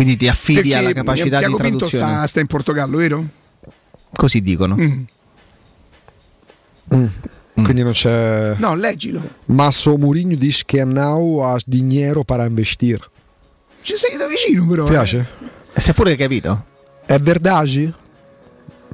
Quindi 0.00 0.16
ti 0.16 0.28
affidi 0.28 0.60
Perché 0.70 0.74
alla 0.76 0.92
capacità 0.92 1.38
Tiago 1.40 1.56
di 1.56 1.62
Pinto 1.62 1.76
traduzione. 1.84 2.12
sta, 2.14 2.26
sta 2.26 2.40
in 2.40 2.46
Portogallo, 2.46 2.96
vero? 2.96 3.22
Così 4.16 4.40
dicono. 4.40 4.74
Mm. 4.76 5.02
Mm. 6.94 7.06
Quindi 7.62 7.82
non 7.82 7.92
c'è. 7.92 8.54
No, 8.56 8.74
leggilo. 8.74 9.20
Masso 9.48 9.98
Mourinho 9.98 10.36
dice 10.36 10.62
che 10.64 10.84
não 10.84 11.42
há 11.44 11.58
dinheiro 11.66 12.24
para 12.24 12.46
investir. 12.46 12.98
Ci 13.82 13.96
sei 13.98 14.16
da 14.16 14.26
vicino, 14.26 14.66
però. 14.66 14.84
Ti 14.84 14.90
piace? 14.90 15.26
E 15.74 15.80
si 15.80 15.90
è 15.90 15.92
pure 15.92 16.16
capito? 16.16 16.64
È 17.04 17.18
verdade? 17.18 17.92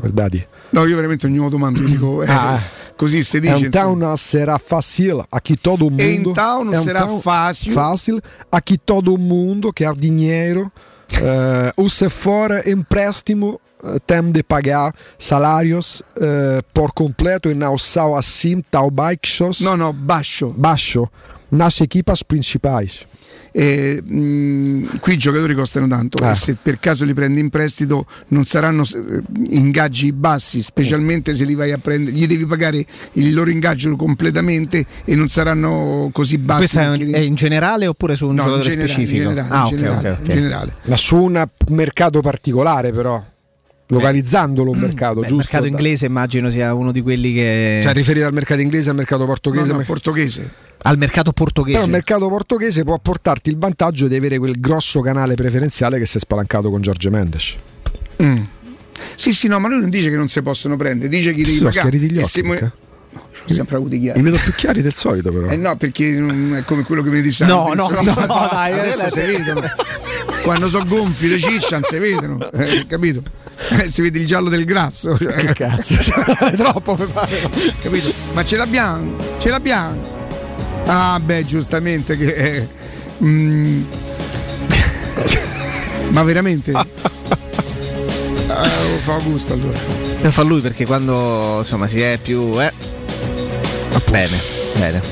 Verdade. 0.01 0.49
No, 0.71 0.85
io 0.87 0.97
veramente 0.97 1.27
ognuno 1.27 1.49
domando, 1.49 1.81
io 1.83 1.87
dico, 1.87 2.23
eh, 2.25 2.27
Ah. 2.29 2.61
così 2.97 3.23
si 3.23 3.39
dice. 3.39 3.67
Então 3.67 3.93
insomma. 3.93 4.09
não 4.09 4.17
será 4.17 4.59
fácil. 4.59 5.25
Aqui 5.31 5.57
todo 5.57 5.89
mundo. 5.89 6.31
Então 6.31 6.65
não 6.65 6.83
será 6.83 7.03
Então, 7.05 7.21
fácil. 7.23 7.73
Fácil. 7.73 8.21
Aqui 8.51 8.77
todo 8.77 9.17
mundo 9.17 9.73
quer 9.73 9.95
dinheiro. 9.95 10.71
Eh, 11.13 11.73
o 11.77 11.89
se 11.89 12.09
for 12.09 12.51
empréstimo, 12.67 13.61
eh, 13.83 13.99
tem 14.07 14.33
de 14.33 14.43
pagar 14.43 14.95
salários 15.19 16.03
eh, 16.21 16.63
por 16.75 16.93
completo 16.93 17.49
e 17.49 17.55
não 17.55 17.79
só 17.79 18.17
assim, 18.17 18.61
tal 18.61 18.91
baixos. 18.91 19.61
No, 19.61 19.77
no, 19.77 19.93
baixo. 19.93 20.55
Baixo. 20.57 21.09
Nas 21.51 21.81
equipas 21.81 22.23
principais. 22.23 23.07
Eh, 23.53 24.03
mh, 24.05 24.99
qui 25.01 25.15
i 25.15 25.17
giocatori 25.17 25.55
costano 25.55 25.87
tanto 25.89 26.23
Ah. 26.23 26.33
e 26.33 26.35
se 26.35 26.57
per 26.61 26.79
caso 26.79 27.05
li 27.05 27.15
prendi 27.15 27.41
in 27.41 27.49
prestito 27.49 28.07
non 28.29 28.45
saranno 28.45 28.83
eh, 28.83 29.23
ingaggi 29.49 30.13
bassi, 30.13 30.61
specialmente 30.63 31.35
se 31.35 31.45
li 31.45 31.55
vai 31.55 31.73
a 31.73 31.79
prendere, 31.79 32.15
gli 32.17 32.27
devi 32.27 32.45
pagare 32.45 32.85
il 33.13 33.33
loro 33.33 33.49
ingaggio 33.51 33.97
completamente 33.97 34.85
e 35.05 35.15
non 35.15 35.29
saranno 35.29 36.11
così 36.13 36.37
bassi. 36.39 36.59
Questo 36.77 36.81
è, 36.81 36.99
perché- 36.99 37.13
è 37.13 37.21
in 37.21 37.35
generale 37.35 37.87
oppure 37.87 38.15
su 38.17 38.27
un 38.27 38.35
No, 38.35 38.43
in 38.43 38.47
giocatore 38.49 38.71
generale, 38.71 38.93
specifico? 38.93 39.29
in 39.31 39.35
generale, 39.37 39.55
ah, 39.55 39.63
in 39.63 39.77
generale, 39.77 40.11
ok, 40.11 40.19
ok. 40.21 40.29
in 40.29 40.35
generale. 40.35 40.75
Ma 40.85 40.97
su 40.97 41.17
un 41.17 41.49
mercato 41.69 42.21
particolare, 42.21 42.93
però. 42.93 43.25
Localizzandolo 43.89 44.73
un 44.73 44.79
mercato, 44.79 45.21
Beh, 45.21 45.21
il 45.21 45.27
giusto? 45.29 45.37
mercato 45.37 45.67
inglese 45.67 46.07
immagino 46.07 46.51
sia 46.51 46.75
uno 46.75 46.91
di 46.91 47.03
quelli 47.03 47.33
che... 47.33 47.81
Cioè, 47.83 47.93
riferito 47.93 48.27
al 48.27 48.33
mercato 48.33 48.61
inglese 48.61 48.87
e 48.87 48.91
al 48.91 48.97
mercato 48.97 49.27
portoghese? 49.27 49.71
No, 49.71 49.79
no, 49.79 49.85
portoghese. 49.85 50.51
al 50.83 50.99
mercato 50.99 51.33
portoghese. 51.33 51.77
Però 51.77 51.87
il 51.87 51.93
mercato 51.93 52.29
portoghese 52.29 52.83
può 52.83 52.99
portarti 52.99 53.51
il 53.51 53.59
vantaggio 53.59 54.09
di 54.09 54.17
avere 54.17 54.39
quel 54.39 54.59
grosso 54.59 55.01
canale 55.01 55.35
preferenziale 55.35 55.99
che 55.99 56.07
si 56.07 56.17
è 56.17 56.21
spalancato 56.21 56.69
con 56.69 56.81
Giorgio 56.81 57.11
Mendes. 57.11 57.55
Mm. 58.23 58.43
Sì, 59.15 59.33
sì, 59.33 59.47
no, 59.47 59.59
ma 59.61 59.69
lui 59.69 59.81
non 59.81 59.91
dice 59.91 60.11
che 60.11 60.17
non 60.17 60.29
si 60.29 60.43
possono 60.43 60.77
prendere, 60.77 61.09
dice 61.09 61.33
che 61.33 61.43
devi 61.43 61.57
sono 61.57 61.71
pagare. 61.71 61.97
gli 61.97 62.19
occhi? 62.19 62.43
No, 62.43 63.23
ho 63.49 63.53
sempre 63.53 63.77
avuti 63.77 64.01
chiari. 64.01 64.19
Li 64.19 64.25
vedo 64.25 64.43
più 64.43 64.53
chiari 64.53 64.83
del 64.83 64.95
solito, 64.95 65.31
però. 65.31 65.49
Eh 65.49 65.57
no, 65.57 65.77
perché 65.77 66.11
non 66.11 66.57
è 66.57 66.65
come 66.65 66.83
quello 66.83 67.03
che 67.03 67.11
mi 67.11 67.21
dice 67.21 67.45
No, 67.45 67.73
no, 67.75 67.89
no, 68.03 68.03
dai, 68.03 68.73
adesso 68.73 69.11
si 69.11 69.21
vedono. 69.21 69.63
Quando 70.43 70.69
sono 70.69 70.85
gonfi 70.87 71.29
le 71.29 71.39
ciccia 71.39 71.79
non 71.79 71.83
si 71.85 71.99
vedono, 71.99 72.51
eh, 72.53 72.87
capito? 72.87 73.23
Eh, 73.71 73.89
si 73.91 74.03
vede 74.03 74.19
il 74.19 74.27
giallo 74.27 74.49
del 74.49 74.65
grasso. 74.65 75.17
Cioè, 75.17 75.35
Che 75.35 75.53
cazzo? 75.55 75.97
Cioè, 76.01 76.53
troppo 76.57 76.97
mi 76.99 77.07
pare. 77.07 77.49
capito? 77.83 78.13
Ma 78.33 78.45
ce 78.45 78.57
l'abbiamo, 78.57 79.17
ce 79.39 79.51
l'abbiamo. 79.51 80.15
Ah, 80.87 81.19
beh, 81.23 81.45
giustamente 81.45 82.17
che. 82.17 82.35
eh, 82.35 82.69
mm. 83.25 83.83
ma 86.11 86.23
veramente? 86.23 86.73
Ah, 86.73 86.87
lo 88.49 88.99
fa 89.03 89.19
gusto 89.19 89.53
allora. 89.55 89.79
Lo 90.21 90.31
fa 90.31 90.43
lui 90.43 90.61
perché 90.61 90.87
quando 90.87 91.57
insomma 91.59 91.87
si 91.87 92.01
è 92.01 92.19
più... 92.23 92.61
Eh. 92.61 92.73
Bene, 94.11 94.37
bene. 94.79 95.03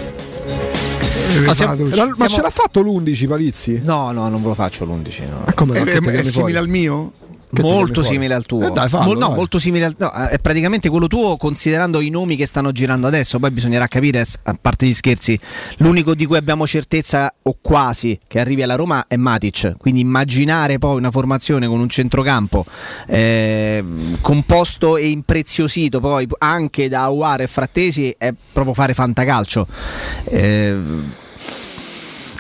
Eh, 1.34 1.40
No, 1.40 1.52
siamo-. 1.52 1.74
Ma 1.74 1.86
ma 1.88 1.94
Siamo- 2.14 2.28
ce 2.28 2.40
l'ha 2.42 2.50
fatto 2.50 2.80
l'11 2.80 3.26
Palizzi? 3.26 3.80
No, 3.82 4.12
no, 4.12 4.28
non 4.28 4.40
ve 4.40 4.48
lo 4.48 4.54
faccio 4.54 4.84
l'11. 4.84 5.28
No. 5.28 5.42
Ma 5.44 5.52
come 5.52 5.74
È, 5.82 5.98
no? 6.00 6.08
è- 6.10 6.12
è 6.14 6.22
simile 6.22 6.58
al 6.58 6.68
mio? 6.68 7.12
Molto 7.60 8.02
simile 8.02 8.34
al 8.34 8.44
tuo. 8.46 8.68
Eh 8.68 8.70
dai, 8.70 8.88
fallo, 8.88 9.06
Mol- 9.06 9.18
no, 9.18 9.30
molto 9.30 9.58
simile 9.58 9.86
al 9.86 9.94
no, 9.98 10.10
è 10.10 10.38
praticamente 10.38 10.88
quello 10.88 11.06
tuo 11.06 11.36
considerando 11.36 12.00
i 12.00 12.10
nomi 12.10 12.36
che 12.36 12.46
stanno 12.46 12.72
girando 12.72 13.06
adesso. 13.06 13.38
Poi 13.38 13.50
bisognerà 13.50 13.86
capire, 13.86 14.24
a 14.42 14.58
parte 14.60 14.86
gli 14.86 14.92
scherzi, 14.92 15.38
l'unico 15.78 16.14
di 16.14 16.26
cui 16.26 16.36
abbiamo 16.36 16.66
certezza 16.66 17.32
o 17.42 17.56
quasi 17.60 18.18
che 18.26 18.40
arrivi 18.40 18.62
alla 18.62 18.76
Roma 18.76 19.06
è 19.06 19.16
Matic. 19.16 19.76
Quindi 19.78 20.00
immaginare 20.00 20.78
poi 20.78 20.96
una 20.96 21.10
formazione 21.10 21.66
con 21.66 21.80
un 21.80 21.88
centrocampo 21.88 22.64
eh, 23.06 23.84
composto 24.20 24.96
e 24.96 25.08
impreziosito 25.08 26.00
poi 26.00 26.26
anche 26.38 26.88
da 26.88 27.04
Aguare 27.04 27.44
e 27.44 27.46
Frattesi 27.46 28.14
è 28.16 28.32
proprio 28.52 28.74
fare 28.74 28.94
fantacalcio. 28.94 29.66
Eh, 30.24 30.76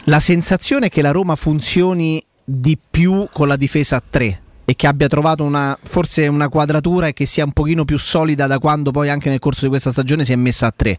la 0.04 0.20
sensazione 0.20 0.86
è 0.86 0.90
che 0.90 1.02
la 1.02 1.12
Roma 1.12 1.34
funzioni 1.34 2.22
di 2.44 2.78
più 2.90 3.26
con 3.32 3.48
la 3.48 3.56
difesa 3.56 3.96
a 3.96 4.02
3 4.08 4.42
e 4.64 4.74
che 4.76 4.86
abbia 4.86 5.08
trovato 5.08 5.44
una, 5.44 5.76
forse 5.80 6.26
una 6.26 6.48
quadratura 6.48 7.08
e 7.08 7.12
che 7.12 7.26
sia 7.26 7.44
un 7.44 7.52
pochino 7.52 7.84
più 7.84 7.98
solida 7.98 8.46
da 8.46 8.58
quando 8.58 8.90
poi 8.90 9.10
anche 9.10 9.30
nel 9.30 9.38
corso 9.38 9.62
di 9.62 9.68
questa 9.68 9.92
stagione 9.92 10.24
si 10.24 10.32
è 10.32 10.36
messa 10.36 10.66
a 10.66 10.72
3 10.74 10.98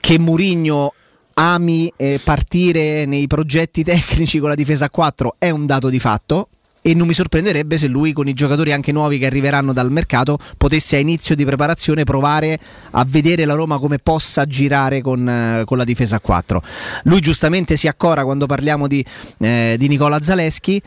che 0.00 0.18
Murigno 0.18 0.94
ami 1.34 1.92
eh, 1.96 2.20
partire 2.22 3.04
nei 3.04 3.26
progetti 3.26 3.82
tecnici 3.84 4.38
con 4.38 4.48
la 4.48 4.54
difesa 4.54 4.86
a 4.86 4.90
4 4.90 5.36
è 5.38 5.50
un 5.50 5.66
dato 5.66 5.88
di 5.88 6.00
fatto 6.00 6.48
e 6.82 6.94
non 6.94 7.06
mi 7.06 7.12
sorprenderebbe 7.12 7.76
se 7.76 7.86
lui 7.88 8.12
con 8.12 8.26
i 8.26 8.32
giocatori 8.32 8.72
anche 8.72 8.90
nuovi 8.90 9.18
che 9.18 9.26
arriveranno 9.26 9.74
dal 9.74 9.92
mercato 9.92 10.38
potesse 10.56 10.96
a 10.96 10.98
inizio 10.98 11.34
di 11.34 11.44
preparazione 11.44 12.04
provare 12.04 12.58
a 12.92 13.04
vedere 13.06 13.44
la 13.44 13.52
Roma 13.52 13.78
come 13.78 13.98
possa 13.98 14.46
girare 14.46 15.02
con, 15.02 15.28
eh, 15.28 15.64
con 15.66 15.76
la 15.76 15.84
difesa 15.84 16.16
a 16.16 16.20
4 16.20 16.62
lui 17.04 17.20
giustamente 17.20 17.76
si 17.76 17.86
accora 17.86 18.24
quando 18.24 18.46
parliamo 18.46 18.86
di, 18.86 19.04
eh, 19.40 19.76
di 19.78 19.88
Nicola 19.88 20.20
Zaleschi 20.22 20.80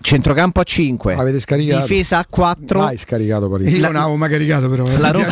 centrocampo 0.00 0.60
a 0.60 0.62
5 0.64 1.14
Avete 1.14 1.40
scaricato? 1.40 1.80
difesa 1.86 2.18
a 2.18 2.26
4 2.28 2.78
Mai 2.80 2.96
scaricato 2.96 3.48
Palizzi. 3.48 3.76
Io 3.76 3.82
non 3.86 3.96
avevo 3.96 4.16
mai 4.16 4.28
caricato 4.30 4.68
però. 4.68 4.84
eh. 4.84 4.98
La 4.98 5.10
Roma- 5.10 5.26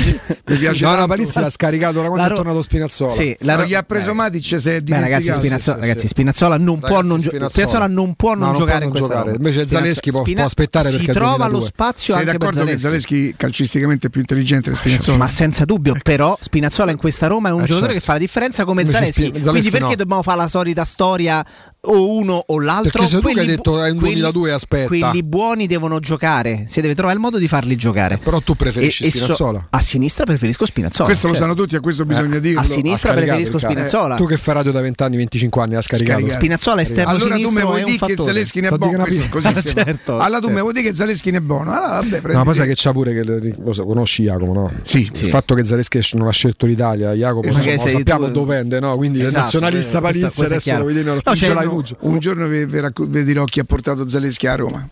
mi 0.46 0.56
piace 0.56 0.84
No, 0.84 0.94
no. 0.96 1.06
Palizzi 1.06 1.40
l'ha 1.40 1.50
scaricato 1.50 1.94
da 2.00 2.08
quando 2.08 2.16
La 2.18 2.26
è 2.26 2.28
Ro- 2.30 2.36
tornato 2.36 2.62
Spinazzola. 2.62 3.10
Sì, 3.12 3.36
la 3.40 3.54
No, 3.54 3.60
Ro- 3.60 3.66
gli 3.66 3.74
ha 3.74 3.82
preso 3.82 4.14
Matic 4.14 4.60
se 4.60 4.76
è 4.76 4.80
Beh, 4.80 5.00
ragazzi. 5.00 5.32
Spinazzola, 5.32 5.76
sì, 5.76 5.80
ragazzi, 5.82 6.00
sì. 6.00 6.08
Spinazzola 6.08 6.56
non 6.58 6.78
può 6.80 6.88
Ragazzi, 6.88 7.06
non, 7.08 7.16
gio- 7.18 7.28
Spinazzola. 7.28 7.50
Spinazzola 7.50 7.86
non 7.86 8.14
può 8.14 8.30
non 8.30 8.38
No, 8.38 8.46
non 8.46 8.58
giocare 8.58 8.78
può 8.78 8.86
in 8.86 8.92
non 8.92 9.02
giocare. 9.02 9.24
Roma. 9.24 9.36
Invece 9.36 9.66
Zaleschi 9.68 10.10
può- 10.10 10.22
può 10.22 10.44
aspettare 10.44 10.90
si 10.90 11.04
trova 11.04 11.46
2002. 11.46 11.58
lo 11.58 11.60
spazio 11.64 12.14
Sei 12.14 12.24
d'accordo 12.24 12.64
che 12.64 12.78
Zaleschi. 12.78 13.34
Calcisticamente 13.36 14.06
è 14.08 14.10
più 14.10 14.20
intelligente 14.20 14.70
di 14.70 14.76
Spinazzola? 14.76 15.16
Ma 15.16 15.28
senza 15.28 15.64
dubbio, 15.64 15.96
però 16.02 16.36
Spinazzola 16.40 16.90
in 16.90 16.96
questa 16.96 17.26
Roma 17.26 17.48
è 17.48 17.52
un 17.52 17.62
Eh, 17.62 17.66
giocatore 17.66 17.92
certo. 17.92 17.98
che 18.00 18.04
fa 18.04 18.12
la 18.14 18.18
differenza 18.18 18.64
come 18.64 18.84
Zaleschi. 18.86 19.30
Quindi 19.30 19.70
perché 19.70 19.96
dobbiamo 19.96 20.22
fare 20.22 20.38
la 20.38 20.48
solita 20.48 20.84
storia 20.84 21.44
o 21.86 22.16
uno 22.16 22.42
o 22.46 22.60
l'altro? 22.60 22.90
Perché 22.90 23.06
sei 23.08 23.20
tu 23.20 23.28
che 23.32 23.40
hai 23.40 23.46
detto, 23.46 23.82
è 23.82 23.90
un 23.90 23.98
quelli- 23.98 24.14
2002, 24.14 24.52
aspetta. 24.54 24.86
Quelli 24.86 25.22
buoni 25.22 25.66
devono 25.66 25.98
giocare, 26.00 26.64
si 26.68 26.80
deve 26.80 26.94
trovare 26.94 27.14
il 27.16 27.22
modo 27.22 27.38
di 27.38 27.48
farli 27.48 27.76
giocare. 27.76 28.18
Però 28.18 28.40
tu 28.40 28.54
preferisci 28.54 29.04
E- 29.04 29.06
e 29.06 29.10
so- 29.10 29.18
Spinazzola. 29.18 29.66
a 29.70 29.80
sinistra 29.80 30.24
preferisco 30.24 30.66
Spinazzola. 30.66 31.04
Questo 31.06 31.26
lo 31.26 31.32
certo. 31.34 31.48
sanno 31.48 31.58
tutti, 31.60 31.76
a 31.76 31.80
questo 31.80 32.04
bisogna 32.04 32.38
dirlo. 32.38 32.60
a 32.60 32.64
sinistra 32.64 33.12
preferisco 33.12 33.58
cavolo. 33.58 33.72
Spinazzola. 33.72 34.14
Tu 34.16 34.26
che 34.26 34.36
fai 34.36 34.54
radio 34.54 34.72
da 34.72 34.80
20 34.80 35.02
anni, 35.02 35.16
25 35.16 35.62
anni, 35.62 35.74
ha 35.76 35.80
scaricato. 35.82 36.18
Scaricato. 36.18 36.38
Spinazzola 36.38 36.76
è 36.80 36.82
esterno 36.82 37.10
Allora 37.10 37.34
tu 37.36 37.50
mi 37.50 37.60
vuoi 37.62 37.80
è 37.80 37.84
un 37.84 37.84
dire 37.84 37.98
che. 37.98 38.24
Zaleschi 38.24 38.60
ne 38.60 38.68
è 38.68 38.76
buono? 38.76 39.04
così. 39.30 39.52
Certo, 39.74 40.12
Allora 40.18 40.26
tu 40.38 40.46
certo. 40.46 40.50
mi 40.52 40.60
vuoi 40.60 40.72
dire 40.72 40.88
che 40.90 40.94
Zaleschi 40.96 41.30
ne 41.30 41.38
è 41.38 41.40
buono? 41.40 41.72
Allora 41.72 41.88
vabbè, 42.00 42.20
prendi 42.20 42.36
ma 42.36 42.42
te. 42.62 42.66
che 42.68 42.74
c'ha 42.76 42.92
pure 42.92 43.12
che 43.12 43.24
lo 43.24 43.72
so, 43.72 43.84
conosci 43.84 44.22
Jacopo, 44.24 44.52
no? 44.52 44.72
Sì, 44.82 45.10
Il 45.14 45.28
fatto 45.28 45.54
che 45.54 45.64
Zaleschi 45.64 46.00
non 46.14 46.26
ha 46.28 46.30
scelto 46.30 46.66
l'Italia, 46.66 47.12
Jacopo, 47.12 47.46
Esatto. 47.48 47.70
lo 47.82 47.88
sappiamo 47.88 48.28
dove 48.28 48.56
vende, 48.56 48.80
no? 48.80 48.96
Quindi 48.96 49.18
il 49.18 49.24
Esatto, 49.26 49.42
nazionalista 49.44 49.98
eh, 49.98 50.00
è 50.00 50.44
adesso 50.44 50.76
lo 50.78 50.84
vedi 50.84 51.02
No, 51.04 51.12
non 51.14 51.20
c'è 51.22 51.34
ce 51.34 51.54
l'hai 51.54 51.66
Un- 52.00 52.18
giorno 52.18 52.46
vi 52.46 53.24
dirò 53.24 53.44
chi 53.44 53.60
ha 53.60 53.64
portato 53.64 54.08
Zaleschi 54.08 54.43
a 54.46 54.56
Roma. 54.56 54.88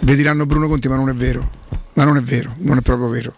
Vi 0.00 0.16
diranno 0.16 0.46
Bruno 0.46 0.68
Conti, 0.68 0.88
ma 0.88 0.96
non 0.96 1.08
è 1.08 1.14
vero. 1.14 1.62
Ma 1.94 2.02
non 2.02 2.16
è 2.16 2.20
vero, 2.20 2.54
non 2.58 2.76
è 2.76 2.80
proprio 2.80 3.08
vero. 3.08 3.34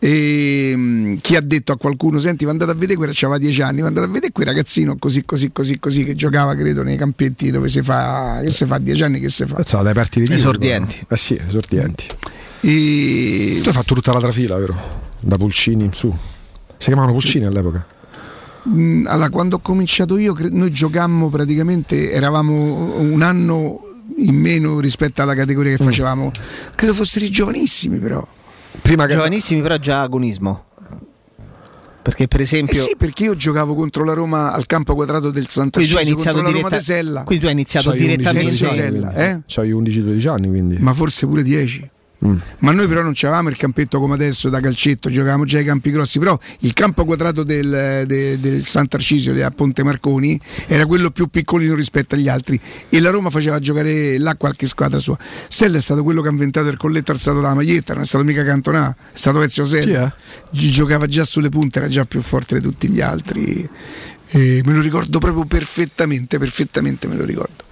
E, 0.00 0.74
mh, 0.76 1.18
chi 1.20 1.36
ha 1.36 1.40
detto 1.40 1.72
a 1.72 1.76
qualcuno: 1.76 2.18
Senti, 2.18 2.44
va 2.44 2.50
andate 2.50 2.72
a 2.72 2.74
vedere 2.74 2.96
quella, 2.96 3.12
c'aveva 3.14 3.38
10 3.38 3.62
anni, 3.62 3.80
va 3.82 3.86
andate 3.86 4.06
a 4.06 4.10
vedere 4.10 4.32
quel 4.32 4.46
ragazzino 4.46 4.96
così, 4.98 5.24
così, 5.24 5.52
così, 5.52 5.78
così, 5.78 6.04
che 6.04 6.14
giocava, 6.14 6.56
credo, 6.56 6.82
nei 6.82 6.96
campetti 6.96 7.52
dove 7.52 7.68
si 7.68 7.82
fa. 7.82 8.40
Che 8.42 8.50
si 8.50 8.66
fa 8.66 8.78
10 8.78 9.02
anni? 9.04 9.20
Che 9.20 9.28
si 9.28 9.46
fa? 9.46 9.54
Pensavo 9.54 9.84
dai 9.84 9.94
parti 9.94 10.20
di 10.20 10.32
Esordienti. 10.32 10.96
però. 10.96 11.14
Eh 11.14 11.16
sì, 11.16 11.40
esordienti. 11.46 12.06
E... 12.60 13.60
Tu 13.62 13.68
hai 13.68 13.74
fatto 13.74 13.94
tutta 13.94 14.12
la 14.12 14.20
trafila, 14.20 14.56
vero? 14.58 14.76
Da 15.20 15.36
Pulcini 15.36 15.84
in 15.84 15.92
su. 15.92 16.12
Si 16.76 16.86
chiamavano 16.86 17.12
pulcini 17.12 17.44
all'epoca. 17.44 17.86
Mm, 18.68 19.06
allora, 19.06 19.30
quando 19.30 19.56
ho 19.56 19.58
cominciato 19.60 20.16
io, 20.16 20.34
noi 20.50 20.70
giocammo 20.70 21.28
praticamente, 21.28 22.10
eravamo 22.10 22.98
un 22.98 23.22
anno 23.22 23.83
in 24.18 24.34
meno 24.36 24.80
rispetto 24.80 25.22
alla 25.22 25.34
categoria 25.34 25.76
che 25.76 25.82
Mm. 25.82 25.86
facevamo. 25.86 26.30
Credo 26.74 26.94
fossero 26.94 27.24
i 27.24 27.30
giovanissimi, 27.30 27.98
però. 27.98 28.26
Prima 28.82 29.06
che... 29.06 29.14
Giovanissimi, 29.14 29.60
però 29.62 29.76
già 29.76 30.02
agonismo. 30.02 30.64
Perché, 32.02 32.28
per 32.28 32.40
Eh 32.40 32.42
esempio. 32.42 32.82
sì, 32.82 32.94
perché 32.98 33.24
io 33.24 33.34
giocavo 33.34 33.74
contro 33.74 34.04
la 34.04 34.12
Roma 34.12 34.52
al 34.52 34.66
campo 34.66 34.94
quadrato 34.94 35.30
del 35.30 35.48
Santa 35.48 35.78
Quindi 35.78 35.90
tu 35.92 35.98
hai 35.98 36.04
contro 36.04 36.22
iniziato, 36.30 36.36
la 36.36 36.52
Roma 36.52 36.68
diretta- 36.68 36.84
Sella. 36.84 37.22
quindi 37.22 37.42
tu 37.44 37.48
hai 37.48 37.56
iniziato 37.56 37.88
C'hai 37.90 37.98
11, 37.98 38.16
direttamente. 38.16 38.50
12 38.58 38.64
anni, 38.64 38.74
Sella, 38.92 39.08
quindi. 39.08 39.30
eh? 39.30 39.42
C'hai 39.46 39.72
11-12 39.72 40.28
anni 40.28 40.48
quindi. 40.48 40.76
Ma 40.80 40.92
forse 40.92 41.26
pure 41.26 41.42
10. 41.42 41.90
Mm. 42.24 42.36
Ma 42.60 42.72
noi 42.72 42.86
però 42.86 43.02
non 43.02 43.12
avevamo 43.16 43.50
il 43.50 43.56
campetto 43.56 44.00
come 44.00 44.14
adesso 44.14 44.48
da 44.48 44.60
calcetto, 44.60 45.10
giocavamo 45.10 45.44
già 45.44 45.58
ai 45.58 45.64
campi 45.64 45.90
grossi, 45.90 46.18
però 46.18 46.38
il 46.60 46.72
campo 46.72 47.04
quadrato 47.04 47.42
del, 47.42 48.04
de- 48.06 48.40
del 48.40 48.64
Sant'Arcisio 48.64 49.44
a 49.44 49.50
Ponte 49.50 49.82
Marconi 49.82 50.40
era 50.66 50.86
quello 50.86 51.10
più 51.10 51.26
piccolino 51.26 51.74
rispetto 51.74 52.14
agli 52.14 52.28
altri 52.28 52.58
e 52.88 53.00
la 53.00 53.10
Roma 53.10 53.28
faceva 53.30 53.58
giocare 53.58 54.18
là 54.18 54.36
qualche 54.36 54.66
squadra 54.66 54.98
sua. 54.98 55.18
Sella 55.48 55.76
è 55.76 55.80
stato 55.80 56.02
quello 56.02 56.22
che 56.22 56.28
ha 56.28 56.32
inventato 56.32 56.68
il 56.68 56.76
colletto 56.78 57.12
alzato 57.12 57.40
dalla 57.40 57.54
maglietta, 57.54 57.92
non 57.92 58.02
è 58.02 58.06
stato 58.06 58.24
mica 58.24 58.44
Cantonà, 58.44 58.94
è 59.12 59.16
stato 59.16 59.42
Ezio 59.42 59.64
Sella. 59.64 60.14
Gi- 60.50 60.70
Giocava 60.70 61.06
già 61.06 61.24
sulle 61.24 61.50
punte, 61.50 61.78
era 61.78 61.88
già 61.88 62.04
più 62.04 62.22
forte 62.22 62.54
di 62.54 62.62
tutti 62.62 62.88
gli 62.88 63.00
altri. 63.00 63.68
E 64.28 64.62
me 64.64 64.72
lo 64.72 64.80
ricordo 64.80 65.18
proprio 65.18 65.44
perfettamente, 65.44 66.38
perfettamente 66.38 67.06
me 67.06 67.16
lo 67.16 67.24
ricordo. 67.24 67.64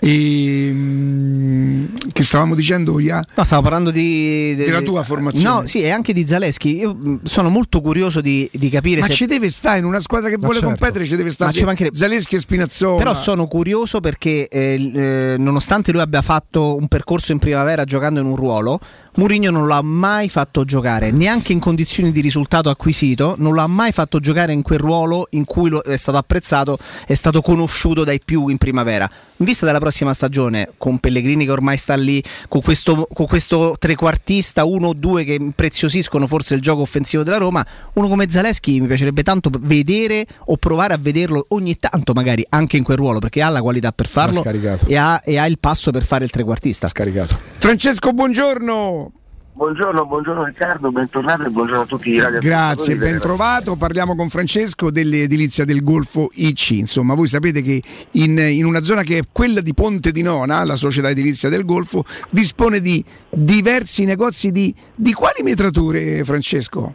E, 0.00 0.70
mm, 0.72 1.84
che 2.12 2.22
stavamo 2.22 2.54
dicendo, 2.54 2.98
Ia? 2.98 3.22
No, 3.34 3.44
stavo 3.44 3.62
parlando 3.62 3.90
di, 3.90 4.54
di- 4.54 4.64
Della 4.64 4.80
tua 4.80 5.02
formazione. 5.02 5.48
No, 5.48 5.66
sì, 5.66 5.82
e 5.82 5.90
anche 5.90 6.12
di 6.12 6.26
Zaleschi. 6.26 6.76
Io 6.76 6.94
mh, 6.94 7.20
sono 7.24 7.48
molto 7.48 7.80
curioso 7.80 8.20
di, 8.20 8.48
di 8.52 8.68
capire 8.68 9.00
Ma 9.00 9.06
se. 9.06 9.12
ci 9.12 9.26
deve 9.26 9.50
stare 9.50 9.78
in 9.78 9.84
una 9.84 10.00
squadra 10.00 10.28
che 10.28 10.36
Ma 10.36 10.46
vuole 10.46 10.60
certo. 10.60 10.74
competere, 10.74 11.04
ci 11.04 11.10
deve 11.16 11.24
Ma 11.24 11.30
stare 11.30 11.52
ci 11.52 11.88
Zaleschi 11.92 12.36
e 12.36 12.38
Spinazzola. 12.38 12.96
Però 12.96 13.14
sono 13.14 13.46
curioso 13.46 14.00
perché, 14.00 14.48
eh, 14.48 14.90
eh, 14.94 15.36
nonostante 15.38 15.92
lui 15.92 16.00
abbia 16.00 16.22
fatto 16.22 16.76
un 16.76 16.88
percorso 16.88 17.32
in 17.32 17.38
primavera 17.38 17.84
giocando 17.84 18.20
in 18.20 18.26
un 18.26 18.36
ruolo, 18.36 18.80
Mourinho 19.16 19.50
non 19.50 19.66
l'ha 19.66 19.80
mai 19.80 20.28
fatto 20.28 20.64
giocare, 20.66 21.10
neanche 21.10 21.54
in 21.54 21.58
condizioni 21.58 22.12
di 22.12 22.20
risultato 22.20 22.68
acquisito, 22.68 23.34
non 23.38 23.54
l'ha 23.54 23.66
mai 23.66 23.90
fatto 23.90 24.20
giocare 24.20 24.52
in 24.52 24.60
quel 24.60 24.78
ruolo 24.78 25.26
in 25.30 25.46
cui 25.46 25.70
è 25.86 25.96
stato 25.96 26.18
apprezzato, 26.18 26.76
è 27.06 27.14
stato 27.14 27.40
conosciuto 27.40 28.04
dai 28.04 28.20
più 28.22 28.48
in 28.48 28.58
primavera. 28.58 29.10
In 29.38 29.44
vista 29.44 29.66
della 29.66 29.80
prossima 29.80 30.14
stagione, 30.14 30.70
con 30.78 30.98
Pellegrini 30.98 31.44
che 31.44 31.50
ormai 31.50 31.76
sta 31.76 31.94
lì, 31.94 32.22
con 32.48 32.62
questo, 32.62 33.06
con 33.12 33.26
questo 33.26 33.76
trequartista, 33.78 34.64
uno 34.64 34.88
o 34.88 34.92
due 34.94 35.24
che 35.24 35.34
impreziosiscono 35.34 36.26
forse 36.26 36.54
il 36.54 36.62
gioco 36.62 36.80
offensivo 36.80 37.22
della 37.22 37.36
Roma, 37.36 37.64
uno 37.94 38.08
come 38.08 38.30
Zaleschi 38.30 38.80
mi 38.80 38.86
piacerebbe 38.86 39.22
tanto 39.22 39.50
vedere 39.60 40.26
o 40.46 40.56
provare 40.56 40.94
a 40.94 40.98
vederlo 40.98 41.44
ogni 41.48 41.76
tanto, 41.78 42.14
magari 42.14 42.46
anche 42.48 42.78
in 42.78 42.82
quel 42.82 42.96
ruolo, 42.96 43.18
perché 43.18 43.42
ha 43.42 43.50
la 43.50 43.60
qualità 43.60 43.92
per 43.92 44.06
farlo 44.06 44.42
e 44.86 44.96
ha, 44.96 45.20
e 45.22 45.36
ha 45.36 45.46
il 45.46 45.58
passo 45.58 45.90
per 45.90 46.04
fare 46.04 46.24
il 46.24 46.30
trequartista. 46.30 46.86
Scaricato. 46.86 47.38
Francesco, 47.58 48.12
buongiorno. 48.12 49.12
Buongiorno, 49.56 50.04
buongiorno 50.04 50.44
Riccardo, 50.44 50.92
bentornato 50.92 51.44
e 51.44 51.48
buongiorno 51.48 51.84
a 51.84 51.86
tutti 51.86 52.10
i 52.10 52.20
radio. 52.20 52.40
Grazie, 52.40 52.94
ben 52.94 53.18
trovato. 53.18 53.74
Parliamo 53.74 54.14
con 54.14 54.28
Francesco 54.28 54.90
dell'edilizia 54.90 55.64
del 55.64 55.82
Golfo 55.82 56.28
IC. 56.34 56.72
Insomma, 56.72 57.14
voi 57.14 57.26
sapete 57.26 57.62
che 57.62 57.82
in, 58.10 58.36
in 58.36 58.66
una 58.66 58.82
zona 58.82 59.02
che 59.02 59.16
è 59.16 59.22
quella 59.32 59.62
di 59.62 59.72
Ponte 59.72 60.12
di 60.12 60.20
Nona, 60.20 60.62
la 60.62 60.74
società 60.74 61.08
edilizia 61.08 61.48
del 61.48 61.64
Golfo, 61.64 62.04
dispone 62.28 62.80
di 62.80 63.02
diversi 63.30 64.04
negozi 64.04 64.52
di, 64.52 64.74
di 64.94 65.14
quali 65.14 65.42
metrature, 65.42 66.22
Francesco? 66.22 66.92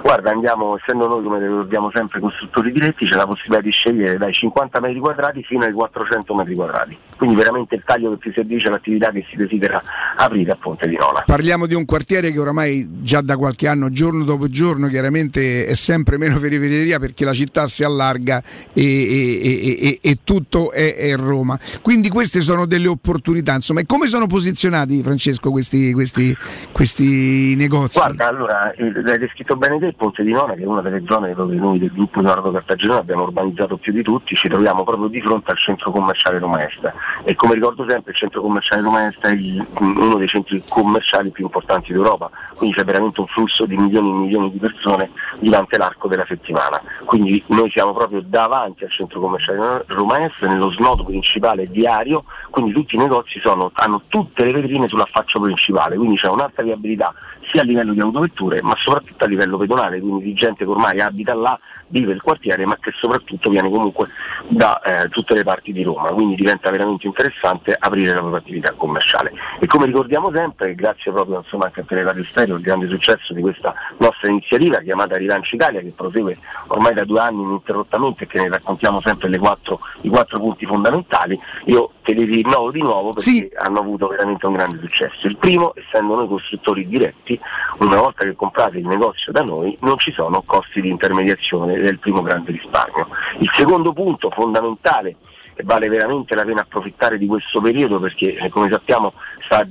Guarda, 0.00 0.30
andiamo, 0.30 0.74
essendo 0.74 1.06
noi 1.06 1.22
come 1.22 1.38
ricordiamo 1.38 1.90
sempre 1.92 2.18
costruttori 2.18 2.72
diretti, 2.72 3.04
c'è 3.04 3.14
la 3.14 3.26
possibilità 3.26 3.60
di 3.60 3.70
scegliere 3.72 4.16
dai 4.16 4.32
50 4.32 4.80
metri 4.80 5.00
quadrati 5.00 5.42
fino 5.42 5.64
ai 5.64 5.72
400 5.72 6.34
metri 6.34 6.54
quadrati. 6.54 6.98
Quindi 7.18 7.34
veramente 7.34 7.74
il 7.74 7.82
taglio 7.84 8.16
che 8.16 8.28
ti 8.28 8.32
servisce 8.32 8.68
all'attività 8.68 9.10
che 9.10 9.26
si 9.28 9.34
desidera 9.36 9.82
aprire 10.16 10.52
a 10.52 10.56
Ponte 10.56 10.86
di 10.88 10.96
Nona. 10.96 11.24
Parliamo 11.26 11.66
di 11.66 11.74
un 11.74 11.84
quartiere 11.84 12.30
che 12.30 12.38
oramai 12.38 12.88
già 13.02 13.20
da 13.20 13.36
qualche 13.36 13.66
anno, 13.66 13.90
giorno 13.90 14.22
dopo 14.22 14.48
giorno, 14.48 14.86
chiaramente 14.86 15.66
è 15.66 15.74
sempre 15.74 16.16
meno 16.16 16.38
periferia 16.38 17.00
perché 17.00 17.24
la 17.24 17.32
città 17.32 17.66
si 17.66 17.82
allarga 17.82 18.40
e, 18.72 18.82
e- 18.82 19.76
e- 19.80 19.98
e- 20.00 20.18
tutto 20.22 20.70
è, 20.70 20.94
è 20.94 21.16
Roma. 21.16 21.58
Quindi 21.82 22.08
queste 22.08 22.40
sono 22.40 22.66
delle 22.66 22.86
opportunità. 22.86 23.52
Insomma, 23.54 23.80
e 23.80 23.86
come 23.86 24.06
sono 24.06 24.26
posizionati, 24.26 25.02
Francesco, 25.02 25.50
questi, 25.50 25.92
questi- 25.92 26.36
questi 26.70 27.56
negozi? 27.56 27.98
Guarda, 27.98 28.28
allora, 28.28 28.72
l'hai 28.76 29.18
descritto 29.18 29.56
bene 29.56 29.78
te, 29.80 29.86
il 29.86 29.96
Ponte 29.96 30.22
di 30.22 30.30
Nona, 30.32 30.54
che 30.54 30.62
è 30.62 30.66
una 30.66 30.82
delle 30.82 31.02
zone 31.06 31.34
dove 31.34 31.56
noi 31.56 31.78
del 31.80 31.90
gruppo 31.92 32.20
Leonardo 32.20 32.52
Cartagena 32.52 32.98
abbiamo 32.98 33.24
urbanizzato 33.24 33.76
più 33.76 33.92
di 33.92 34.02
tutti, 34.02 34.34
ci 34.36 34.48
troviamo 34.48 34.84
proprio 34.84 35.08
di 35.08 35.20
fronte 35.20 35.50
al 35.50 35.58
centro 35.58 35.90
commerciale 35.90 36.38
Roma 36.38 36.64
Est. 36.64 36.92
E 37.24 37.34
come 37.34 37.54
ricordo 37.54 37.84
sempre, 37.88 38.12
il 38.12 38.16
centro 38.16 38.40
commerciale 38.40 38.82
Roma 38.82 39.06
Est 39.06 39.18
è 39.20 39.36
uno 39.80 40.16
dei 40.16 40.28
centri 40.28 40.62
commerciali 40.68 41.30
più 41.30 41.44
importanti 41.44 41.92
d'Europa, 41.92 42.30
quindi 42.54 42.76
c'è 42.76 42.84
veramente 42.84 43.20
un 43.20 43.26
flusso 43.26 43.66
di 43.66 43.76
milioni 43.76 44.08
e 44.08 44.12
milioni 44.12 44.50
di 44.50 44.58
persone 44.58 45.10
durante 45.38 45.76
l'arco 45.76 46.08
della 46.08 46.24
settimana. 46.26 46.80
Quindi 47.04 47.42
noi 47.48 47.70
siamo 47.70 47.92
proprio 47.92 48.22
davanti 48.24 48.84
al 48.84 48.90
centro 48.90 49.20
commerciale 49.20 49.84
Roma 49.88 50.24
Est, 50.24 50.44
nello 50.46 50.70
snodo 50.70 51.04
principale 51.04 51.66
diario, 51.66 52.24
quindi 52.50 52.72
tutti 52.72 52.94
i 52.94 52.98
negozi 52.98 53.40
sono- 53.40 53.70
hanno 53.74 54.02
tutte 54.08 54.44
le 54.44 54.52
vetrine 54.52 54.88
sull'affaccio 54.88 55.40
principale, 55.40 55.96
quindi 55.96 56.16
c'è 56.16 56.28
un'alta 56.28 56.62
viabilità 56.62 57.14
sia 57.50 57.62
a 57.62 57.64
livello 57.64 57.92
di 57.92 58.00
autovetture 58.00 58.60
ma 58.62 58.74
soprattutto 58.76 59.24
a 59.24 59.26
livello 59.26 59.56
pedonale, 59.56 60.00
quindi 60.00 60.24
di 60.24 60.34
gente 60.34 60.64
che 60.64 60.70
ormai 60.70 61.00
abita 61.00 61.34
là, 61.34 61.58
vive 61.88 62.12
il 62.12 62.22
quartiere 62.22 62.64
ma 62.66 62.76
che 62.80 62.92
soprattutto 62.98 63.50
viene 63.50 63.68
comunque 63.68 64.08
da 64.48 64.80
eh, 64.80 65.08
tutte 65.08 65.34
le 65.34 65.44
parti 65.44 65.72
di 65.72 65.82
Roma, 65.82 66.10
quindi 66.10 66.34
diventa 66.34 66.70
veramente 66.70 67.06
interessante 67.06 67.76
aprire 67.78 68.14
la 68.14 68.20
propria 68.20 68.38
attività 68.38 68.72
commerciale. 68.72 69.32
E 69.58 69.66
come 69.66 69.86
ricordiamo 69.86 70.30
sempre, 70.32 70.74
grazie 70.74 71.12
proprio 71.12 71.38
insomma, 71.38 71.66
anche 71.66 71.80
a 71.80 71.84
Teleradio 71.84 72.24
Stereo, 72.24 72.56
il 72.56 72.62
grande 72.62 72.88
successo 72.88 73.32
di 73.32 73.40
questa 73.40 73.74
nostra 73.98 74.28
iniziativa 74.28 74.78
chiamata 74.80 75.16
Rilancio 75.16 75.54
Italia 75.54 75.80
che 75.80 75.92
prosegue 75.94 76.38
ormai 76.68 76.94
da 76.94 77.04
due 77.04 77.20
anni 77.20 77.42
ininterrottamente 77.42 78.24
e 78.24 78.26
che 78.26 78.40
ne 78.40 78.48
raccontiamo 78.48 79.00
sempre 79.00 79.28
le 79.28 79.38
quattro- 79.38 79.80
i 80.02 80.08
quattro 80.08 80.38
punti 80.38 80.66
fondamentali, 80.66 81.38
io 81.64 81.92
te 82.02 82.12
li 82.12 82.24
rinnovo 82.24 82.70
di 82.70 82.80
nuovo 82.80 83.12
perché 83.12 83.50
hanno 83.56 83.80
avuto 83.80 84.08
veramente 84.08 84.46
un 84.46 84.54
grande 84.54 84.78
successo. 84.80 85.26
Il 85.26 85.36
primo, 85.36 85.74
essendo 85.74 86.14
noi 86.14 86.28
costruttori 86.28 86.86
diretti, 86.86 87.38
una 87.78 87.96
volta 87.96 88.24
che 88.24 88.34
comprate 88.34 88.78
il 88.78 88.86
negozio 88.86 89.32
da 89.32 89.42
noi 89.42 89.76
non 89.80 89.98
ci 89.98 90.12
sono 90.12 90.42
costi 90.42 90.80
di 90.80 90.88
intermediazione 90.88 91.77
ed 91.78 91.86
è 91.86 91.90
il 91.90 91.98
primo 91.98 92.22
grande 92.22 92.52
risparmio. 92.52 93.08
Il 93.38 93.50
secondo 93.52 93.92
punto 93.92 94.30
fondamentale 94.30 95.16
vale 95.64 95.88
veramente 95.88 96.34
la 96.34 96.44
pena 96.44 96.60
approfittare 96.60 97.18
di 97.18 97.26
questo 97.26 97.60
periodo 97.60 97.98
perché 97.98 98.36
eh, 98.36 98.48
come 98.48 98.68
sappiamo 98.68 99.14
sta- 99.48 99.66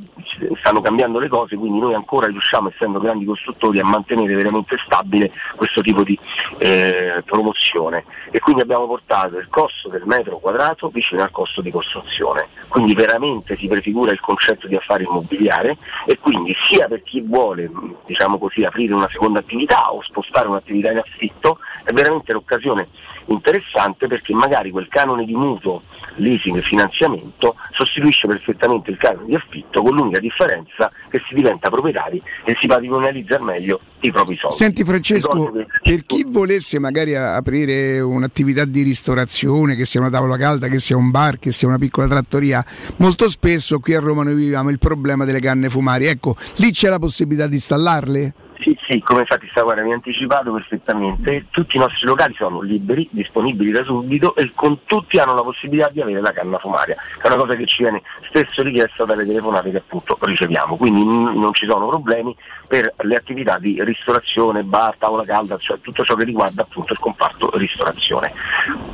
stanno 0.59 0.81
cambiando 0.81 1.19
le 1.19 1.27
cose, 1.27 1.55
quindi 1.55 1.79
noi 1.79 1.93
ancora 1.93 2.27
riusciamo, 2.27 2.69
essendo 2.69 2.99
grandi 2.99 3.25
costruttori, 3.25 3.79
a 3.79 3.85
mantenere 3.85 4.35
veramente 4.35 4.75
stabile 4.83 5.31
questo 5.55 5.81
tipo 5.81 6.03
di 6.03 6.17
eh, 6.57 7.21
promozione. 7.23 8.05
E 8.31 8.39
quindi 8.39 8.61
abbiamo 8.61 8.87
portato 8.87 9.37
il 9.37 9.47
costo 9.49 9.89
del 9.89 10.03
metro 10.05 10.39
quadrato 10.39 10.89
vicino 10.89 11.21
al 11.21 11.31
costo 11.31 11.61
di 11.61 11.71
costruzione, 11.71 12.47
quindi 12.67 12.93
veramente 12.93 13.55
si 13.55 13.67
prefigura 13.67 14.11
il 14.11 14.19
concetto 14.19 14.67
di 14.67 14.75
affare 14.75 15.03
immobiliare 15.03 15.77
e 16.05 16.17
quindi 16.17 16.55
sia 16.63 16.87
per 16.87 17.03
chi 17.03 17.21
vuole 17.21 17.69
diciamo 18.05 18.37
così, 18.37 18.63
aprire 18.63 18.93
una 18.93 19.09
seconda 19.09 19.39
attività 19.39 19.93
o 19.93 20.01
spostare 20.01 20.47
un'attività 20.47 20.91
in 20.91 20.97
affitto 20.97 21.59
è 21.83 21.91
veramente 21.91 22.33
l'occasione 22.33 22.87
interessante 23.27 24.07
perché 24.07 24.33
magari 24.33 24.71
quel 24.71 24.87
canone 24.87 25.25
di 25.25 25.35
mutuo, 25.35 25.81
leasing 26.15 26.57
e 26.57 26.61
finanziamento 26.61 27.55
sostituisce 27.71 28.27
perfettamente 28.27 28.91
il 28.91 28.97
canone 28.97 29.25
di 29.25 29.35
affitto 29.35 29.66
con 29.71 29.93
l'unica 29.93 30.19
differenza 30.19 30.91
che 31.09 31.21
si 31.27 31.35
diventa 31.35 31.69
proprietari 31.69 32.21
e 32.45 32.55
si 32.59 32.67
patrimonializza 32.67 33.35
al 33.35 33.43
meglio 33.43 33.79
i 34.01 34.11
propri 34.11 34.35
soldi. 34.35 34.55
Senti 34.55 34.83
Francesco, 34.83 35.51
che- 35.51 35.67
per 35.81 36.03
chi 36.03 36.25
volesse 36.27 36.79
magari 36.79 37.15
aprire 37.15 37.99
un'attività 37.99 38.65
di 38.65 38.83
ristorazione, 38.83 39.75
che 39.75 39.85
sia 39.85 39.99
una 39.99 40.09
tavola 40.09 40.37
calda, 40.37 40.67
che 40.67 40.79
sia 40.79 40.97
un 40.97 41.11
bar, 41.11 41.39
che 41.39 41.51
sia 41.51 41.67
una 41.67 41.77
piccola 41.77 42.07
trattoria, 42.07 42.63
molto 42.97 43.29
spesso 43.29 43.79
qui 43.79 43.93
a 43.93 43.99
Roma 43.99 44.23
noi 44.23 44.35
viviamo 44.35 44.69
il 44.69 44.79
problema 44.79 45.25
delle 45.25 45.39
canne 45.39 45.69
fumari. 45.69 46.05
Ecco, 46.05 46.35
lì 46.57 46.71
c'è 46.71 46.89
la 46.89 46.99
possibilità 46.99 47.47
di 47.47 47.55
installarle? 47.55 48.33
Sì, 48.59 48.77
sì, 48.87 48.99
come 49.01 49.21
infatti 49.21 49.47
sta 49.51 49.61
guarda, 49.61 49.83
mi 49.83 49.91
ha 49.91 49.95
anticipato 49.95 50.51
perfettamente, 50.51 51.45
tutti 51.51 51.75
i 51.75 51.79
nostri 51.79 52.07
locali 52.07 52.33
sono 52.35 52.61
liberi, 52.61 53.07
disponibili 53.11 53.71
da 53.71 53.83
subito 53.83 54.35
e 54.35 54.51
con 54.55 54.83
tutti 54.85 55.19
hanno 55.19 55.35
la 55.35 55.43
possibilità 55.43 55.89
di 55.89 56.01
avere 56.01 56.21
la 56.21 56.31
canna 56.31 56.57
fumaria, 56.57 56.95
che 56.95 57.21
è 57.21 57.27
una 57.27 57.43
cosa 57.43 57.55
che 57.55 57.65
ci 57.67 57.83
viene 57.83 58.01
spesso 58.27 58.63
richiesta 58.63 59.05
dalle 59.05 59.25
telefonate 59.25 59.71
che 59.71 59.77
appunto 59.77 60.17
riceviamo, 60.21 60.75
quindi 60.75 61.03
n- 61.03 61.39
non 61.39 61.53
ci 61.53 61.67
sono 61.67 61.87
problemi 61.87 62.35
per 62.67 62.93
le 62.97 63.15
attività 63.15 63.57
di 63.57 63.81
ristorazione, 63.83 64.63
bar, 64.63 64.95
tavola 64.97 65.23
calda, 65.23 65.57
cioè 65.57 65.79
tutto 65.79 66.03
ciò 66.03 66.15
che 66.15 66.25
riguarda 66.25 66.63
appunto 66.63 66.93
il 66.93 66.99
comparto 66.99 67.49
ristorazione. 67.55 68.33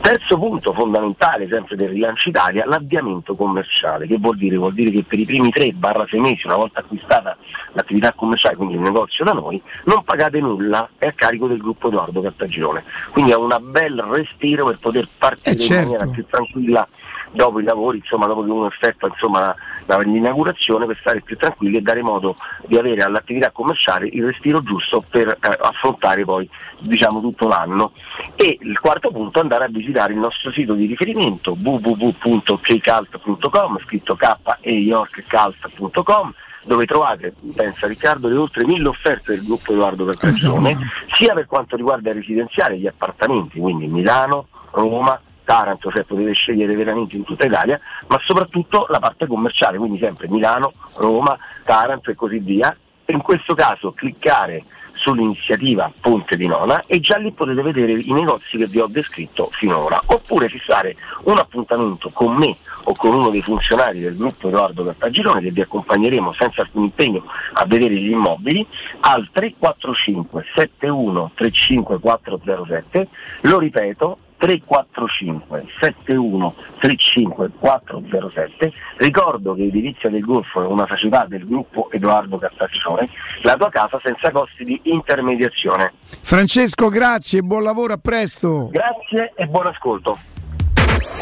Terzo 0.02 0.38
punto 0.38 0.74
fondamentale, 0.74 1.48
sempre 1.50 1.76
del 1.76 1.90
rilancio 1.90 2.30
Italia, 2.30 2.66
l'avviamento 2.66 3.36
commerciale. 3.36 4.06
Che 4.06 4.18
vuol 4.20 4.38
dire? 4.38 4.58
Vuol 4.58 4.74
dire 4.74 4.92
che 4.92 5.04
per 5.04 5.20
i 5.20 5.26
primi 5.26 5.50
3-6 5.50 6.20
mesi, 6.20 6.46
una 6.46 6.56
volta 6.56 6.82
acquistata 6.82 7.36
l'attività 7.74 8.14
commerciale, 8.14 8.56
quindi 8.56 8.76
il 8.76 8.82
negozio 8.82 9.24
da 9.24 9.34
noi, 9.34 9.53
non 9.86 10.04
pagate 10.04 10.40
nulla, 10.40 10.90
è 10.98 11.08
a 11.08 11.14
carico 11.14 11.48
del 11.48 11.60
gruppo 11.60 11.88
Edoardo 11.88 12.22
Cartagirone. 12.22 12.84
Quindi 13.12 13.32
è 13.32 13.36
una 13.36 13.60
bel 13.60 14.02
respiro 14.02 14.66
per 14.66 14.78
poter 14.80 15.08
partire 15.18 15.56
Eh, 15.56 15.60
certo. 15.60 15.74
in 15.74 15.82
maniera 15.92 16.08
più 16.12 16.26
tranquilla 16.26 16.88
dopo 17.34 17.60
i 17.60 17.64
lavori, 17.64 17.98
insomma, 17.98 18.28
dopo 18.28 18.44
che 18.44 18.52
uno 18.52 18.68
effettua 18.68 19.08
insomma, 19.10 19.56
l'inaugurazione 20.04 20.86
per 20.86 20.98
stare 21.00 21.22
più 21.22 21.36
tranquilli 21.36 21.78
e 21.78 21.82
dare 21.82 22.04
modo 22.04 22.36
di 22.68 22.78
avere 22.78 23.02
all'attività 23.02 23.50
commerciale 23.52 24.08
il 24.08 24.24
respiro 24.26 24.62
giusto 24.62 25.04
per 25.10 25.30
eh, 25.30 25.38
affrontare 25.60 26.24
poi 26.24 26.48
diciamo, 26.80 27.20
tutto 27.22 27.48
l'anno. 27.48 27.94
E 28.36 28.60
il 28.62 28.80
quarto 28.80 29.10
punto 29.12 29.40
è 29.40 29.42
andare 29.42 29.66
a 29.66 29.70
visitare 29.70 30.14
il 30.14 30.20
nostro 30.20 30.52
sito 30.52 30.74
di 30.74 30.86
riferimento 30.86 31.58
www.kcalt.com, 31.60 33.80
scritto 33.84 34.16
k 34.16 34.38
e 34.62 34.74
yorkcalt.com 34.74 36.34
dove 36.66 36.86
trovate, 36.86 37.34
pensa 37.56 37.88
Riccardo, 37.88 38.28
le 38.28 38.36
oltre 38.36 38.66
mille 38.66 38.88
offerte 38.88 39.34
del 39.34 39.44
gruppo 39.44 39.74
Edoardo 39.74 40.06
Cartagione, 40.06 40.78
sia 41.12 41.34
per 41.34 41.46
quanto 41.46 41.76
riguarda 41.76 42.10
il 42.10 42.16
residenziale, 42.16 42.78
gli 42.78 42.88
appartamenti, 42.88 43.60
quindi 43.60 43.88
Milano, 43.88 44.48
Roma, 44.72 45.20
Taranto, 45.44 45.92
cioè 45.92 46.04
potete 46.04 46.34
scegliere 46.34 46.74
veramente 46.74 47.16
in 47.16 47.24
tutta 47.24 47.46
Italia, 47.46 47.80
ma 48.08 48.20
soprattutto 48.24 48.86
la 48.90 49.00
parte 49.00 49.28
commerciale, 49.28 49.78
quindi 49.78 50.00
sempre 50.00 50.28
Milano, 50.30 50.74
Roma, 50.96 51.38
Taranto 51.64 52.10
e 52.12 52.16
così 52.16 52.40
via. 52.40 52.76
In 53.08 53.22
questo 53.22 53.54
caso 53.54 53.92
cliccare 53.92 54.64
sull'iniziativa 55.04 55.92
Ponte 56.00 56.38
di 56.38 56.48
Nona 56.48 56.82
e 56.88 57.02
già 57.02 57.18
lì 57.18 57.32
potete 57.34 57.62
vedere 57.62 57.92
i 57.92 58.14
negozi 58.14 58.58
che 58.58 58.68
vi 58.68 58.80
ho 58.80 58.88
descritto 58.88 59.50
finora, 59.52 60.02
oppure 60.06 60.48
fissare 60.48 60.96
un 61.24 61.38
appuntamento 61.38 62.10
con 62.14 62.34
me 62.36 62.56
o 62.84 62.94
con 62.96 63.14
uno 63.14 63.30
dei 63.30 63.42
funzionari 63.42 64.00
del 64.00 64.16
gruppo 64.16 64.48
Edoardo 64.48 64.86
Cartagirone 64.86 65.42
che 65.42 65.52
vi 65.52 65.62
accompagneremo 65.62 66.32
senza 66.32 66.62
alcun 66.62 66.84
impegno 66.84 67.26
a 67.54 67.66
vedere 67.66 67.96
gli 67.96 68.12
immobili 68.12 68.66
al 69.02 69.30
345 69.30 70.46
71 70.56 71.32
35 71.36 72.00
407, 72.00 73.08
lo 73.42 73.60
ripeto 73.60 74.18
345 74.44 75.66
71 75.80 76.56
35 76.80 77.52
407 77.58 78.74
ricordo 78.98 79.54
che 79.54 79.64
Edilizia 79.64 80.10
del 80.10 80.20
Golfo 80.20 80.62
è 80.62 80.66
una 80.66 80.86
società 80.86 81.26
del 81.30 81.46
gruppo 81.46 81.90
Edoardo 81.90 82.38
Cartagirone 82.38 83.08
la 83.44 83.56
tua 83.56 83.70
casa 83.70 83.98
senza 84.00 84.32
costi 84.32 84.66
di 84.66 84.82
intermediazione 84.84 85.94
Francesco, 86.22 86.90
grazie, 86.90 87.42
buon 87.42 87.64
lavoro, 87.64 87.94
a 87.94 87.98
presto. 87.98 88.68
grazie 88.70 89.32
e 89.36 89.46
buon 89.46 89.68
ascolto 89.68 90.18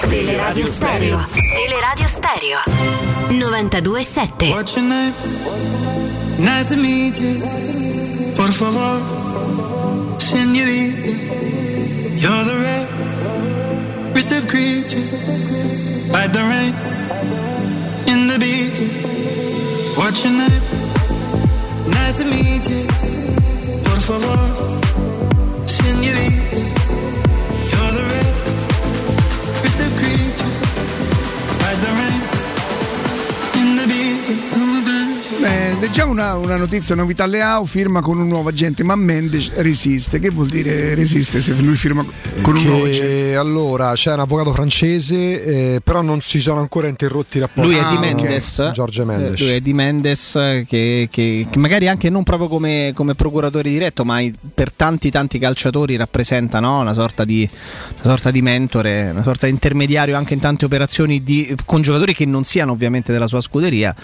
Teleradio 0.09 0.65
Stereo. 0.65 1.17
Teleradio 1.53 2.07
Stereo. 2.07 2.57
92.7. 3.29 4.49
What's 4.49 4.75
your 4.75 4.85
name? 4.85 5.13
Nice 6.37 6.69
to 6.69 6.75
meet 6.75 7.19
you. 7.19 7.39
Por 8.35 8.51
favor, 8.51 8.99
señorita. 10.17 11.41
You're 12.21 12.43
the 12.43 13.00
of 14.31 14.47
creatures. 14.47 15.11
Like 16.11 16.31
the 16.31 16.43
rain 16.51 16.73
in 18.07 18.27
the 18.27 18.37
beach. 18.39 18.79
What's 19.97 20.23
your 20.23 20.33
name? 20.33 20.61
Nice 21.89 22.17
to 22.19 22.25
meet 22.25 22.69
you. 22.69 22.87
Por 23.83 23.99
favor, 24.07 24.39
señorita. 25.65 26.80
Beh, 35.41 35.73
leggiamo 35.79 36.11
una, 36.11 36.35
una 36.35 36.55
notizia, 36.55 36.93
novità 36.93 37.25
Leao 37.25 37.65
firma 37.65 38.01
con 38.01 38.19
un 38.19 38.27
nuovo 38.27 38.49
agente, 38.49 38.83
ma 38.83 38.95
Mendes 38.95 39.51
resiste. 39.55 40.19
Che 40.19 40.29
vuol 40.29 40.47
dire 40.49 40.93
resiste 40.93 41.41
se 41.41 41.53
lui 41.53 41.75
firma 41.75 42.05
con 42.43 42.55
un 42.57 42.63
nuovo 42.63 42.83
agente? 42.85 43.07
Che, 43.07 43.35
allora 43.35 43.93
c'è 43.93 44.13
un 44.13 44.19
avvocato 44.19 44.51
francese, 44.53 45.15
eh, 45.75 45.81
però 45.83 46.01
non 46.03 46.21
si 46.21 46.39
sono 46.39 46.59
ancora 46.59 46.87
interrotti 46.89 47.37
i 47.37 47.39
rapporti. 47.39 47.71
Lui 47.71 47.79
è 47.79 47.87
di 47.89 47.95
Ah, 47.95 47.99
Mendes. 47.99 48.69
Giorgio 48.71 49.03
Mendes. 49.03 49.41
Eh, 49.41 49.43
lui 49.43 49.53
è 49.55 49.61
di 49.61 49.73
Mendes 49.73 50.35
eh, 50.35 50.63
che, 50.67 51.07
che- 51.09 51.47
che 51.49 51.57
magari 51.57 51.87
anche 51.87 52.11
non 52.11 52.21
proprio 52.21 52.47
come, 52.47 52.91
come 52.93 53.15
procuratore 53.15 53.67
diretto, 53.67 54.05
ma 54.05 54.19
per 54.53 54.71
tanti 54.71 55.09
tanti 55.09 55.39
calciatori 55.39 55.95
rappresenta 55.95 56.59
no? 56.59 56.81
una, 56.81 56.93
sorta 56.93 57.25
di, 57.25 57.49
una 57.49 58.03
sorta 58.03 58.29
di 58.29 58.43
mentore, 58.43 59.09
una 59.11 59.23
sorta 59.23 59.47
di 59.47 59.53
intermediario 59.53 60.15
anche 60.15 60.35
in 60.35 60.39
tante 60.39 60.65
operazioni 60.65 61.23
di- 61.23 61.55
con 61.65 61.81
giocatori 61.81 62.13
che 62.13 62.25
non 62.27 62.43
siano 62.43 62.73
ovviamente 62.73 63.11
della 63.11 63.25
sua 63.27 63.41
scuderia. 63.41 63.95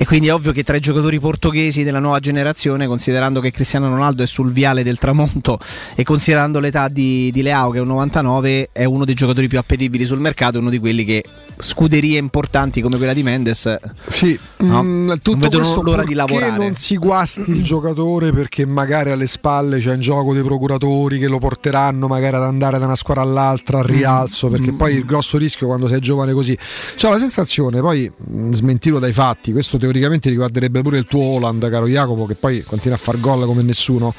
E 0.00 0.06
quindi 0.06 0.28
è 0.28 0.32
ovvio 0.32 0.52
che 0.52 0.62
tra 0.68 0.76
i 0.76 0.80
giocatori 0.80 1.18
portoghesi 1.18 1.82
della 1.82 1.98
nuova 1.98 2.20
generazione, 2.20 2.86
considerando 2.86 3.40
che 3.40 3.50
Cristiano 3.50 3.88
Ronaldo 3.88 4.22
è 4.22 4.26
sul 4.26 4.52
viale 4.52 4.82
del 4.82 4.98
tramonto 4.98 5.58
e 5.94 6.04
considerando 6.04 6.60
l'età 6.60 6.88
di, 6.88 7.30
di 7.32 7.40
Leao 7.40 7.70
che 7.70 7.78
è 7.78 7.80
un 7.80 7.86
99, 7.86 8.68
è 8.70 8.84
uno 8.84 9.06
dei 9.06 9.14
giocatori 9.14 9.48
più 9.48 9.58
appetibili 9.58 10.04
sul 10.04 10.20
mercato, 10.20 10.58
uno 10.58 10.68
di 10.68 10.78
quelli 10.78 11.04
che 11.04 11.24
scuderie 11.58 12.18
importanti 12.18 12.80
come 12.80 12.96
quella 12.96 13.12
di 13.12 13.22
Mendes 13.22 13.76
Sì, 14.08 14.38
no? 14.58 14.82
mm, 14.82 15.08
tutto 15.22 15.30
non 15.30 15.38
vedono 15.40 15.82
l'ora 15.82 16.04
di 16.04 16.14
lavorare. 16.14 16.56
non 16.56 16.74
si 16.74 16.96
guasti 16.96 17.50
il 17.50 17.62
giocatore 17.62 18.32
perché 18.32 18.64
magari 18.66 19.10
alle 19.10 19.26
spalle 19.26 19.78
c'è 19.80 19.94
in 19.94 20.00
gioco 20.00 20.32
dei 20.34 20.42
procuratori 20.42 21.18
che 21.18 21.26
lo 21.26 21.38
porteranno 21.38 22.06
magari 22.06 22.36
ad 22.36 22.42
andare 22.44 22.78
da 22.78 22.84
una 22.84 22.94
squadra 22.96 23.22
all'altra 23.22 23.78
al 23.78 23.84
rialzo 23.84 24.48
perché 24.48 24.72
poi 24.72 24.94
il 24.94 25.04
grosso 25.04 25.36
rischio 25.38 25.66
quando 25.66 25.86
sei 25.88 26.00
giovane 26.00 26.32
così 26.32 26.56
c'ho 26.96 27.10
la 27.10 27.18
sensazione 27.18 27.80
poi 27.80 28.10
mh, 28.14 28.52
smentito 28.52 28.98
dai 28.98 29.12
fatti 29.12 29.52
questo 29.52 29.78
teoricamente 29.78 30.28
riguarderebbe 30.28 30.82
pure 30.82 30.98
il 30.98 31.06
tuo 31.06 31.22
Holland 31.22 31.68
caro 31.70 31.86
Jacopo 31.88 32.26
che 32.26 32.34
poi 32.34 32.62
continua 32.62 32.96
a 32.96 33.00
far 33.00 33.18
gol 33.20 33.44
come 33.46 33.62
nessuno 33.62 34.14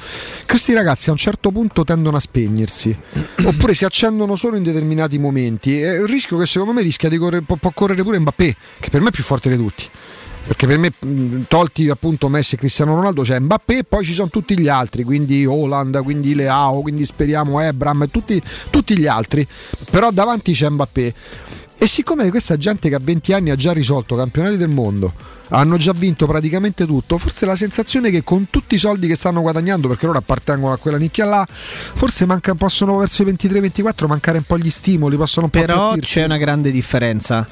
questi 0.48 0.74
ragazzi 0.74 1.10
a 1.10 1.12
un 1.14 1.18
certo 1.18 1.52
punto 1.52 1.84
tendono 1.84 2.18
a 2.18 2.20
spegnersi 2.20 2.96
oppure 3.44 3.74
si 3.74 3.86
accendono 3.86 4.36
solo 4.36 4.58
in 4.58 4.64
determinati 4.64 5.18
momenti 5.18 5.82
e 5.82 5.94
il 5.94 6.08
rischio 6.08 6.38
che 6.38 6.46
secondo 6.46 6.74
me 6.74 6.82
rischia 6.82 7.08
di 7.10 7.18
correre, 7.18 7.28
può, 7.42 7.56
può 7.56 7.72
correre 7.74 8.04
pure 8.04 8.20
Mbappé 8.20 8.56
che 8.80 8.90
per 8.90 9.02
me 9.02 9.10
è 9.10 9.12
più 9.12 9.24
forte 9.24 9.50
di 9.50 9.58
tutti. 9.58 9.88
Perché 10.48 10.66
per 10.66 10.78
me 10.80 10.92
tolti 11.48 11.90
appunto 11.90 12.28
Messi 12.28 12.56
e 12.56 12.58
Cristiano 12.58 12.96
Ronaldo 12.96 13.22
c'è 13.22 13.40
Mbappé 13.40 13.80
e 13.80 13.84
poi 13.84 14.04
ci 14.04 14.14
sono 14.14 14.30
tutti 14.30 14.58
gli 14.58 14.68
altri 14.68 15.04
quindi 15.04 15.46
Holland 15.46 16.02
quindi 16.02 16.34
Leao 16.34 16.82
quindi 16.82 17.06
speriamo 17.06 17.60
Ebram 17.60 18.10
tutti, 18.10 18.42
tutti 18.70 18.98
gli 18.98 19.06
altri. 19.06 19.48
Però 19.92 20.10
davanti 20.12 20.54
c'è 20.54 20.70
Mbappé 20.70 21.14
e 21.82 21.88
siccome 21.88 22.30
questa 22.30 22.58
gente 22.58 22.90
che 22.90 22.96
a 22.96 23.00
20 23.02 23.34
anni 23.34 23.50
ha 23.52 23.56
già 23.56 23.72
risolto 23.72 24.16
campionati 24.18 24.58
del 24.58 24.68
mondo 24.68 25.14
hanno 25.52 25.78
già 25.78 25.94
vinto 25.94 26.28
praticamente 26.28 26.86
tutto 26.86 27.18
forse 27.18 27.46
la 27.46 27.56
sensazione 27.56 28.10
è 28.10 28.12
che 28.12 28.24
con 28.24 28.50
tutti 28.50 28.76
i 28.76 28.78
soldi 28.78 29.08
che 29.08 29.16
stanno 29.16 29.42
guadagnando 29.42 29.88
perché 29.88 30.06
loro 30.06 30.18
appartengono 30.18 30.74
a 30.74 30.78
quella 30.78 30.98
nicchia 30.98 31.24
là 31.26 31.46
forse 31.48 32.26
manca, 32.26 32.54
possono 32.54 32.98
verso 32.98 33.24
i 33.24 33.26
23-24 33.26 34.08
mancare 34.08 34.40
un 34.40 34.44
po' 34.44 34.58
gli 34.58 34.70
stimoli 34.70 35.16
possono 35.16 35.46
un 35.46 35.52
po' 35.52 35.60
Però 35.60 35.96
c'è 35.98 36.26
una 36.26 36.38
grande 36.38 36.70
differenza 36.70 37.48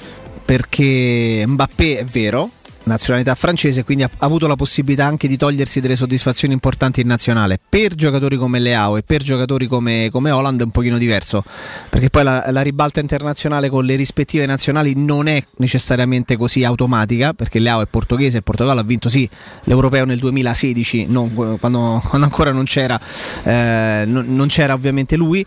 perché 0.47 1.43
Mbappé 1.45 1.97
è 1.97 2.05
vero, 2.05 2.49
nazionalità 2.87 3.35
francese, 3.35 3.83
quindi 3.83 4.03
ha 4.03 4.09
avuto 4.19 4.47
la 4.47 4.55
possibilità 4.55 5.05
anche 5.05 5.27
di 5.27 5.37
togliersi 5.37 5.79
delle 5.79 5.95
soddisfazioni 5.95 6.53
importanti 6.53 7.01
in 7.01 7.07
nazionale. 7.07 7.59
Per 7.69 7.93
giocatori 7.95 8.37
come 8.37 8.59
Leao 8.59 8.97
e 8.97 9.03
per 9.03 9.21
giocatori 9.21 9.67
come, 9.67 10.09
come 10.11 10.31
Holland 10.31 10.61
è 10.61 10.63
un 10.63 10.71
pochino 10.71 10.97
diverso, 10.97 11.43
perché 11.89 12.09
poi 12.09 12.23
la, 12.23 12.45
la 12.49 12.61
ribalta 12.61 12.99
internazionale 12.99 13.69
con 13.69 13.85
le 13.85 13.95
rispettive 13.95 14.45
nazionali 14.45 14.93
non 14.95 15.27
è 15.27 15.43
necessariamente 15.57 16.37
così 16.37 16.63
automatica, 16.63 17.33
perché 17.33 17.59
Leao 17.59 17.81
è 17.81 17.85
portoghese 17.85 18.39
e 18.39 18.41
Portogallo 18.41 18.79
ha 18.79 18.83
vinto 18.83 19.09
sì 19.09 19.29
l'Europeo 19.65 20.05
nel 20.05 20.19
2016, 20.19 21.05
non- 21.07 21.33
quando, 21.59 22.01
quando 22.07 22.25
ancora 22.25 22.51
non 22.51 22.65
c'era, 22.65 22.99
eh, 23.43 24.03
non- 24.07 24.25
non 24.29 24.47
c'era 24.47 24.73
ovviamente 24.73 25.15
lui. 25.15 25.45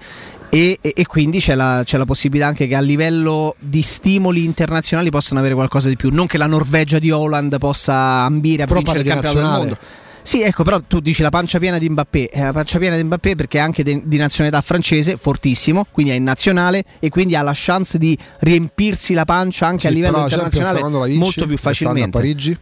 E, 0.53 0.79
e- 0.81 0.93
e 0.97 1.07
quindi 1.07 1.39
c'è 1.39 1.55
la, 1.55 1.83
c'è 1.85 1.97
la 1.97 2.05
possibilità 2.05 2.49
anche 2.49 2.67
che 2.67 2.75
a 2.75 2.81
livello 2.81 3.55
di 3.61 3.83
stimoli 3.83 4.45
internazionali 4.45 5.09
possano 5.11 5.39
avere 5.39 5.55
qualcosa 5.55 5.89
di 5.89 5.97
più. 5.97 6.11
Non 6.13 6.27
che 6.27 6.39
la 6.39 6.47
Norvegia 6.49 6.99
di 6.99 7.11
Holland 7.11 7.57
possa 7.59 7.95
ambire 7.95 8.65
a 8.65 8.67
Però 8.67 8.81
vincere 8.81 9.01
il 9.01 9.07
campionato 9.07 9.39
del 9.39 9.59
mondo. 9.59 9.79
Sì, 10.23 10.43
ecco, 10.43 10.65
però 10.65 10.81
tu 10.87 11.01
dici 11.01 11.23
la 11.23 11.31
pancia 11.31 11.59
piena 11.59 11.79
di 11.79 11.89
Mbappé, 11.89 12.29
è 12.29 12.43
la 12.43 12.53
pancia 12.53 12.79
piena 12.79 12.95
di 12.97 13.03
Mbappé 13.05 13.37
perché 13.37 13.57
è 13.59 13.61
anche 13.63 13.83
de- 13.83 14.03
di 14.05 14.17
nazionalità 14.19 14.61
francese, 14.61 15.17
fortissimo, 15.17 15.87
quindi 15.91 16.13
è 16.13 16.17
in 16.17 16.25
nazionale 16.25 16.85
e 16.99 17.09
quindi 17.09 17.37
ha 17.37 17.43
la 17.43 17.53
chance 17.55 17.97
di 17.97 18.17
riempirsi 18.41 19.15
la 19.15 19.25
pancia 19.25 19.67
anche 19.67 19.81
Sì, 19.83 19.87
a 19.87 19.91
livello 19.91 20.19
internazionale 20.19 20.83
vinci? 20.83 21.17
molto 21.17 21.47
più 21.47 21.57
facilmente. 21.57 22.19
a 22.19 22.21
Parigi? 22.21 22.59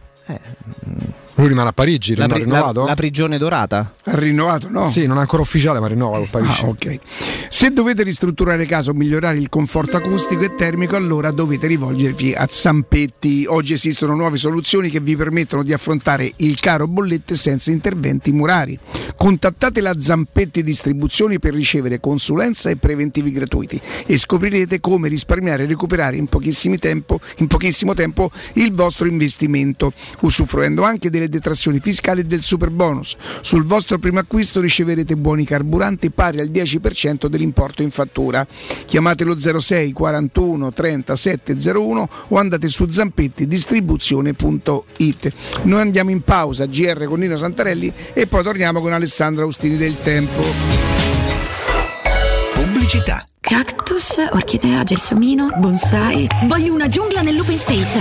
Lui 1.39 1.47
rimane 1.47 1.69
a 1.69 1.71
Parigi, 1.71 2.15
La, 2.17 2.27
pri- 2.27 2.43
rinnovato? 2.43 2.81
la- 2.81 2.87
la 2.87 2.95
prigione 2.95 3.37
dorata. 3.37 3.93
Ha 4.03 4.15
rinnovato, 4.17 4.67
no? 4.69 4.89
Sì, 4.89 5.05
non 5.05 5.15
è 5.17 5.19
ancora 5.21 5.41
ufficiale, 5.41 5.79
ma 5.79 5.87
rinnova 5.87 6.17
col 6.17 6.27
Parigi. 6.29 6.61
Ah, 6.63 6.67
ok. 6.67 6.95
Se 7.47 7.69
dovete 7.71 8.03
ristrutturare 8.03 8.65
casa 8.65 8.91
o 8.91 8.93
migliorare 8.93 9.37
il 9.37 9.47
conforto 9.47 9.95
acustico 9.95 10.43
e 10.43 10.53
termico, 10.55 10.97
allora 10.97 11.31
dovete 11.31 11.67
rivolgervi 11.67 12.33
a 12.33 12.45
Zampetti. 12.49 13.45
Oggi 13.47 13.71
esistono 13.71 14.15
nuove 14.15 14.35
soluzioni 14.35 14.89
che 14.89 14.99
vi 14.99 15.15
permettono 15.15 15.63
di 15.63 15.71
affrontare 15.71 16.29
il 16.37 16.59
caro 16.59 16.87
bollette 16.87 17.35
senza 17.35 17.71
interventi 17.71 18.33
murari. 18.33 18.77
Contattate 19.15 19.79
la 19.79 19.95
Zampetti 19.97 20.61
Distribuzioni 20.61 21.39
per 21.39 21.53
ricevere 21.53 22.01
consulenza 22.01 22.69
e 22.69 22.75
preventivi 22.75 23.31
gratuiti 23.31 23.79
e 24.05 24.17
scoprirete 24.17 24.81
come 24.81 25.07
risparmiare 25.07 25.63
e 25.63 25.67
recuperare 25.67 26.17
in, 26.17 26.27
tempo, 26.79 27.19
in 27.37 27.47
pochissimo 27.47 27.93
tempo 27.93 28.29
il 28.55 28.73
vostro 28.73 29.07
investimento, 29.07 29.93
usufruendo 30.21 30.83
anche 30.83 31.09
delle 31.09 31.27
detrazioni 31.29 31.79
fiscali 31.79 32.25
del 32.25 32.41
super 32.41 32.69
bonus. 32.69 33.15
Sul 33.41 33.63
vostro 33.63 33.97
primo 33.99 34.19
acquisto 34.19 34.59
riceverete 34.59 35.15
buoni 35.15 35.45
carburanti 35.45 36.11
pari 36.11 36.39
al 36.39 36.49
10% 36.49 37.27
dell'importo 37.27 37.81
in 37.81 37.91
fattura. 37.91 38.45
Chiamatelo 38.85 39.37
06 39.37 39.93
41 39.93 40.73
30 40.73 41.15
701 41.15 42.09
o 42.27 42.37
andate 42.37 42.67
su 42.67 42.89
zampettidistribuzione.it. 42.89 45.33
Noi 45.63 45.81
andiamo 45.81 46.09
in 46.09 46.21
pausa, 46.21 46.65
GR 46.65 47.05
con 47.05 47.19
Nino 47.19 47.37
Santarelli 47.37 47.93
e 48.13 48.27
poi 48.27 48.43
torniamo 48.43 48.81
con 48.81 48.91
Alessandro 48.91 49.43
Austini 49.43 49.77
del 49.77 49.95
Tempo. 50.01 50.98
Pubblicità. 52.71 53.25
Cactus, 53.39 54.17
orchidea, 54.31 54.83
gelsomino, 54.83 55.49
bonsai. 55.57 56.27
Voglio 56.43 56.71
una 56.71 56.87
giungla 56.87 57.21
nell'open 57.21 57.57
space. 57.57 57.99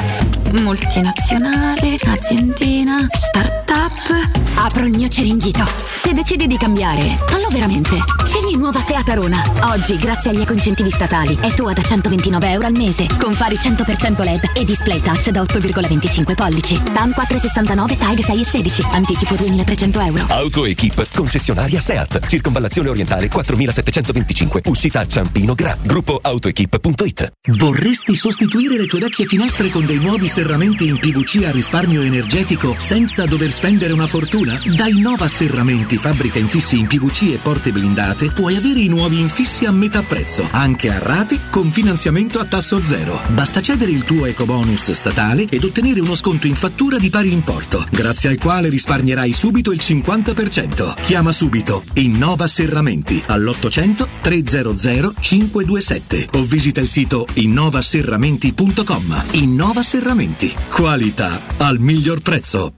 Multinazionale, 0.52 1.96
aziendina, 2.06 3.06
start-up. 3.18 4.37
Apro 4.60 4.84
il 4.84 4.92
mio 4.92 5.06
ceringhito. 5.06 5.64
Se 5.94 6.12
decidi 6.12 6.48
di 6.48 6.56
cambiare, 6.56 7.16
fallo 7.28 7.48
veramente. 7.48 7.96
Scegli 8.24 8.56
nuova 8.56 8.80
Seat 8.80 9.08
Arona. 9.08 9.40
Oggi, 9.72 9.96
grazie 9.96 10.30
agli 10.30 10.40
ecoincentivi 10.40 10.90
statali, 10.90 11.38
è 11.40 11.54
tua 11.54 11.72
da 11.72 11.80
129 11.80 12.50
euro 12.50 12.66
al 12.66 12.72
mese. 12.72 13.06
Con 13.20 13.34
fari 13.34 13.54
100% 13.54 14.22
LED 14.22 14.50
e 14.54 14.64
display 14.64 15.00
touch 15.00 15.30
da 15.30 15.42
8,25 15.42 16.34
pollici. 16.34 16.74
TAN 16.92 17.12
469, 17.12 17.96
TAG 17.96 18.18
6,16. 18.18 18.94
Anticipo 18.94 19.36
2300 19.36 20.00
euro. 20.00 20.24
AutoEquip, 20.26 21.06
concessionaria 21.14 21.80
SEAT. 21.80 22.26
Circonvallazione 22.26 22.88
orientale 22.88 23.28
4725. 23.28 24.62
Uscita 24.66 25.00
a 25.00 25.06
Ciampino 25.06 25.54
Gra. 25.54 25.76
Gruppo 25.80 26.18
AutoEquip.it. 26.20 27.32
Vorresti 27.56 28.16
sostituire 28.16 28.76
le 28.76 28.86
tue 28.86 28.98
vecchie 28.98 29.26
finestre 29.26 29.70
con 29.70 29.86
dei 29.86 29.98
nuovi 29.98 30.26
serramenti 30.28 30.88
in 30.88 30.98
PVC 30.98 31.44
a 31.44 31.50
risparmio 31.52 32.02
energetico 32.02 32.74
senza 32.76 33.24
dover 33.24 33.50
spendere 33.50 33.92
una 33.92 34.06
fortuna? 34.06 34.47
Da 34.48 34.86
Innova 34.86 35.28
Serramenti, 35.28 35.98
fabbrica 35.98 36.38
infissi 36.38 36.78
in 36.78 36.86
PVC 36.86 37.34
e 37.34 37.38
porte 37.42 37.70
blindate, 37.70 38.30
puoi 38.30 38.56
avere 38.56 38.80
i 38.80 38.88
nuovi 38.88 39.20
infissi 39.20 39.66
a 39.66 39.70
metà 39.70 40.02
prezzo, 40.02 40.46
anche 40.50 40.90
a 40.90 40.98
rate 40.98 41.38
con 41.50 41.70
finanziamento 41.70 42.38
a 42.38 42.44
tasso 42.44 42.82
zero. 42.82 43.20
Basta 43.28 43.60
cedere 43.60 43.90
il 43.90 44.04
tuo 44.04 44.26
ecobonus 44.26 44.92
statale 44.92 45.46
ed 45.48 45.64
ottenere 45.64 46.00
uno 46.00 46.14
sconto 46.14 46.46
in 46.46 46.54
fattura 46.54 46.98
di 46.98 47.10
pari 47.10 47.32
importo, 47.32 47.84
grazie 47.90 48.30
al 48.30 48.38
quale 48.38 48.68
risparmierai 48.68 49.32
subito 49.32 49.70
il 49.72 49.80
50%. 49.82 50.94
Chiama 51.02 51.32
subito 51.32 51.84
Innova 51.94 52.46
Serramenti 52.46 53.22
all'800 53.26 54.06
300 54.22 55.14
527 55.20 56.28
o 56.32 56.42
visita 56.44 56.80
il 56.80 56.88
sito 56.88 57.26
innovaserramenti.com. 57.34 59.24
Innova 59.32 59.82
Serramenti. 59.82 60.54
Qualità 60.70 61.42
al 61.58 61.78
miglior 61.78 62.20
prezzo. 62.20 62.77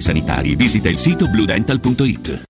sanitari, 0.00 0.56
visita 0.56 0.88
il 0.88 0.98
sito 0.98 1.26
bluedental.it. 1.28 2.49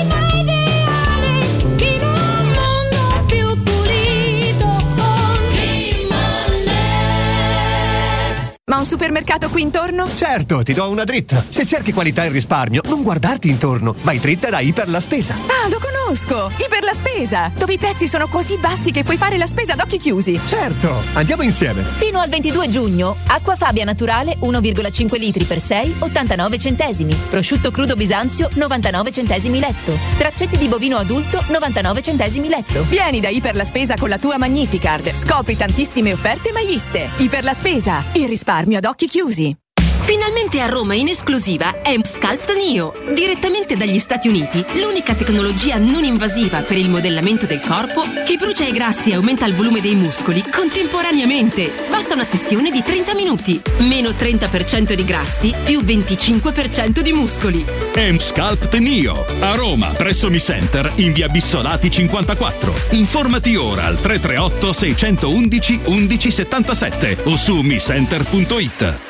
un 8.81 8.87
supermercato 8.87 9.49
qui 9.49 9.61
intorno? 9.61 10.09
Certo, 10.13 10.63
ti 10.63 10.73
do 10.73 10.89
una 10.89 11.03
dritta. 11.03 11.43
Se 11.47 11.65
cerchi 11.67 11.93
qualità 11.93 12.23
e 12.23 12.29
risparmio, 12.29 12.81
non 12.85 13.03
guardarti 13.03 13.47
intorno. 13.47 13.95
Vai 14.01 14.19
dritta 14.19 14.49
da 14.49 14.59
Iper 14.59 14.89
la 14.89 14.99
Spesa. 14.99 15.35
Ah, 15.35 15.69
lo 15.69 15.77
conosco! 15.77 16.00
Iper 16.11 16.83
la 16.83 16.93
spesa! 16.93 17.51
Dove 17.55 17.73
i 17.73 17.77
prezzi 17.77 18.07
sono 18.07 18.27
così 18.27 18.57
bassi 18.57 18.91
che 18.91 19.03
puoi 19.03 19.15
fare 19.15 19.37
la 19.37 19.47
spesa 19.47 19.73
ad 19.73 19.79
occhi 19.79 19.97
chiusi. 19.97 20.39
Certo, 20.45 21.01
andiamo 21.13 21.41
insieme. 21.41 21.83
Fino 21.83 22.19
al 22.19 22.27
22 22.27 22.67
giugno, 22.67 23.15
acqua 23.27 23.55
Fabia 23.55 23.85
naturale 23.85 24.37
1,5 24.41 25.17
litri 25.17 25.45
per 25.45 25.61
6, 25.61 25.95
89 25.99 26.57
centesimi. 26.57 27.15
Prosciutto 27.29 27.71
crudo 27.71 27.95
Bisanzio 27.95 28.49
99 28.53 29.11
centesimi 29.11 29.59
letto. 29.59 29.97
Straccetti 30.05 30.57
di 30.57 30.67
bovino 30.67 30.97
adulto 30.97 31.43
99 31.47 32.01
centesimi 32.01 32.49
letto. 32.49 32.83
Vieni 32.89 33.21
da 33.21 33.29
Iper 33.29 33.55
la 33.55 33.63
spesa 33.63 33.95
con 33.95 34.09
la 34.09 34.17
tua 34.17 34.37
Magnificard. 34.37 35.15
Scopri 35.15 35.55
tantissime 35.55 36.11
offerte 36.11 36.51
mai 36.51 36.65
viste. 36.65 37.09
Iper 37.17 37.43
la 37.45 37.53
spesa, 37.53 38.03
il 38.13 38.27
risparmio 38.27 38.79
ad 38.79 38.85
occhi 38.85 39.07
chiusi. 39.07 39.60
Finalmente 40.11 40.59
a 40.59 40.65
Roma 40.65 40.93
in 40.93 41.07
esclusiva 41.07 41.81
è 41.81 41.95
Sculpt 42.03 42.53
Neo, 42.53 42.93
direttamente 43.13 43.77
dagli 43.77 43.97
Stati 43.97 44.27
Uniti, 44.27 44.61
l'unica 44.73 45.15
tecnologia 45.15 45.77
non 45.77 46.03
invasiva 46.03 46.59
per 46.59 46.75
il 46.75 46.89
modellamento 46.89 47.45
del 47.45 47.61
corpo 47.61 48.01
che 48.25 48.35
brucia 48.35 48.65
i 48.65 48.73
grassi 48.73 49.11
e 49.11 49.13
aumenta 49.13 49.45
il 49.45 49.55
volume 49.55 49.79
dei 49.79 49.95
muscoli 49.95 50.43
contemporaneamente. 50.51 51.71
Basta 51.89 52.13
una 52.13 52.25
sessione 52.25 52.71
di 52.71 52.83
30 52.83 53.15
minuti, 53.15 53.61
meno 53.87 54.09
30% 54.09 54.95
di 54.95 55.05
grassi 55.05 55.53
più 55.63 55.79
25% 55.79 56.99
di 56.99 57.13
muscoli. 57.13 57.63
M-Sculpt 57.95 58.77
Neo 58.79 59.25
a 59.39 59.55
Roma, 59.55 59.91
presso 59.91 60.29
Mi 60.29 60.41
Center 60.41 60.91
in 60.95 61.13
via 61.13 61.29
Bissolati 61.29 61.89
54. 61.89 62.73
Informati 62.89 63.55
ora 63.55 63.85
al 63.85 63.97
338 63.97 64.73
611 64.73 65.79
1177 65.85 67.17
o 67.23 67.37
su 67.37 67.61
micenter.it. 67.61 69.09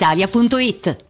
brispalitalia.it. 0.00 1.09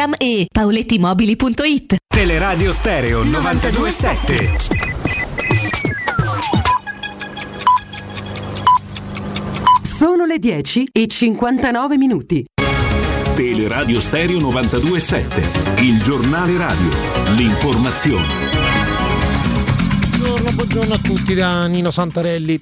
e 0.17 0.47
paolettimobili.it. 0.51 1.97
Teleradio 2.07 2.73
Stereo 2.73 3.23
927. 3.23 4.57
Sono 9.83 10.25
le 10.25 10.39
10 10.39 10.87
e 10.91 11.07
59 11.07 11.97
minuti. 11.97 12.45
Teleradio 13.35 14.01
Stereo 14.01 14.39
927. 14.39 15.81
Il 15.83 16.01
giornale 16.01 16.57
radio. 16.57 16.89
L'informazione. 17.35 18.59
Buongiorno, 20.17 20.51
buongiorno 20.51 20.93
a 20.93 20.99
tutti 20.99 21.33
da 21.33 21.67
Nino 21.67 21.91
Santarelli. 21.91 22.61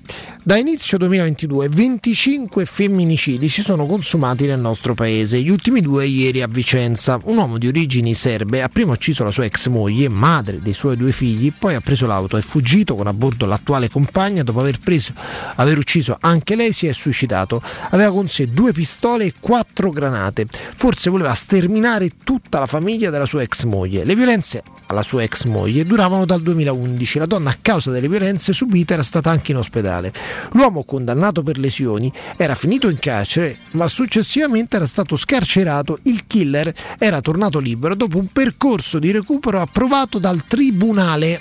Da 0.49 0.57
inizio 0.57 0.97
2022 0.97 1.69
25 1.69 2.65
femminicidi 2.65 3.47
si 3.47 3.61
sono 3.61 3.85
consumati 3.85 4.47
nel 4.47 4.59
nostro 4.59 4.95
paese, 4.95 5.39
gli 5.39 5.51
ultimi 5.51 5.79
due 5.79 6.07
ieri 6.07 6.41
a 6.41 6.47
Vicenza. 6.47 7.19
Un 7.25 7.37
uomo 7.37 7.59
di 7.59 7.67
origini 7.67 8.15
serbe 8.15 8.63
ha 8.63 8.67
prima 8.67 8.93
ucciso 8.93 9.23
la 9.23 9.29
sua 9.29 9.45
ex 9.45 9.67
moglie, 9.67 10.09
madre 10.09 10.59
dei 10.59 10.73
suoi 10.73 10.97
due 10.97 11.11
figli, 11.11 11.53
poi 11.53 11.75
ha 11.75 11.81
preso 11.81 12.07
l'auto, 12.07 12.35
è 12.35 12.41
fuggito 12.41 12.95
con 12.95 13.05
a 13.05 13.13
bordo 13.13 13.45
l'attuale 13.45 13.89
compagna, 13.89 14.41
dopo 14.41 14.61
aver, 14.61 14.79
preso, 14.79 15.13
aver 15.57 15.77
ucciso 15.77 16.17
anche 16.19 16.55
lei 16.55 16.71
si 16.71 16.87
è 16.87 16.93
suicidato. 16.93 17.61
Aveva 17.91 18.09
con 18.09 18.27
sé 18.27 18.47
due 18.47 18.73
pistole 18.73 19.25
e 19.25 19.33
quattro 19.39 19.91
granate. 19.91 20.47
Forse 20.49 21.11
voleva 21.11 21.35
sterminare 21.35 22.13
tutta 22.23 22.57
la 22.57 22.65
famiglia 22.65 23.11
della 23.11 23.27
sua 23.27 23.43
ex 23.43 23.65
moglie. 23.65 24.03
Le 24.03 24.15
violenze 24.15 24.63
alla 24.87 25.03
sua 25.03 25.21
ex 25.21 25.43
moglie 25.43 25.85
duravano 25.85 26.25
dal 26.25 26.41
2011. 26.41 27.19
La 27.19 27.27
donna 27.27 27.51
a 27.51 27.57
causa 27.61 27.91
delle 27.91 28.09
violenze 28.09 28.51
subite 28.51 28.93
era 28.93 29.03
stata 29.03 29.29
anche 29.29 29.51
in 29.51 29.57
ospedale. 29.57 30.11
L'uomo 30.53 30.83
condannato 30.83 31.43
per 31.43 31.57
lesioni 31.57 32.11
era 32.35 32.55
finito 32.55 32.89
in 32.89 32.99
carcere, 32.99 33.57
ma 33.71 33.87
successivamente 33.87 34.75
era 34.75 34.85
stato 34.85 35.15
scarcerato. 35.15 35.99
Il 36.03 36.25
killer 36.27 36.73
era 36.97 37.21
tornato 37.21 37.59
libero 37.59 37.95
dopo 37.95 38.17
un 38.17 38.27
percorso 38.27 38.99
di 38.99 39.11
recupero 39.11 39.61
approvato 39.61 40.19
dal 40.19 40.45
tribunale. 40.45 41.39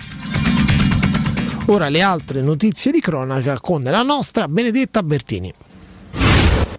Ora 1.67 1.89
le 1.89 2.01
altre 2.01 2.41
notizie 2.41 2.91
di 2.91 3.01
cronaca 3.01 3.61
con 3.61 3.83
la 3.83 4.03
nostra 4.03 4.49
Benedetta 4.49 5.03
Bertini. 5.03 5.53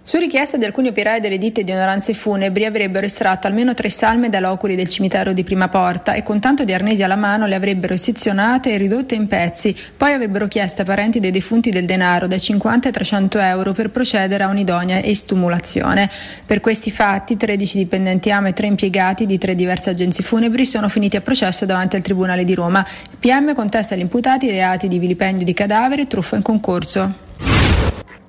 Su 0.10 0.18
richiesta 0.18 0.58
di 0.58 0.66
alcuni 0.66 0.88
operai 0.88 1.20
delle 1.20 1.38
ditte 1.38 1.64
di 1.64 1.72
onoranze 1.72 2.16
funebri 2.16 2.66
avrebbero 2.66 3.06
estratto 3.06 3.46
almeno 3.46 3.76
tre 3.76 3.92
salme 3.92 4.28
dall'oculi 4.30 4.74
del 4.74 4.90
cimitero 4.90 5.34
di 5.34 5.44
Prima 5.44 5.70
Porta 5.70 6.14
e 6.14 6.24
con 6.24 6.40
tanto 6.40 6.64
di 6.64 6.74
arnesi 6.74 7.04
alla 7.04 7.16
mano 7.16 7.46
le 7.46 7.54
avrebbero 7.54 7.96
sezionate 7.96 8.74
e 8.74 8.78
ridotte 8.78 9.14
in 9.14 9.28
pezzi, 9.28 9.78
poi 9.96 10.14
avrebbero 10.14 10.48
chiesto 10.48 10.82
ai 10.82 10.88
parenti 10.88 11.20
dei 11.20 11.30
defunti 11.30 11.70
del 11.70 11.86
denaro 11.86 12.26
da 12.26 12.40
50 12.40 12.88
a 12.88 12.92
300 12.92 13.38
euro 13.38 13.72
per 13.74 13.92
procedere 13.92 14.46
a 14.46 14.48
un'idonea 14.48 15.04
estumulazione. 15.04 16.10
Per 16.44 16.60
questi 16.60 16.90
fatti 16.90 17.38
13 17.38 17.78
dipendenti 17.78 18.32
AMA 18.32 18.48
e 18.48 18.54
3 18.54 18.66
impiegati 18.66 19.28
di 19.28 19.38
tre 19.38 19.54
diverse 19.54 19.92
agenzie 19.92 20.24
funebri 20.24 20.66
sono 20.66 20.90
finiti 20.90 21.18
a 21.18 21.22
processo 21.22 21.68
davanti 21.68 21.98
al 21.98 22.02
Tribunale 22.02 22.44
di 22.46 22.56
Roma. 22.56 22.84
Il 23.12 23.18
PM 23.20 23.54
contesta 23.54 23.94
agli 23.94 24.00
imputati 24.00 24.48
i 24.48 24.50
reati 24.50 24.88
di 24.88 24.98
vilipendio 24.98 25.46
di 25.46 25.54
cadavere 25.54 26.02
e 26.02 26.08
truffa 26.08 26.36
in 26.36 26.42
concorso. 26.42 27.28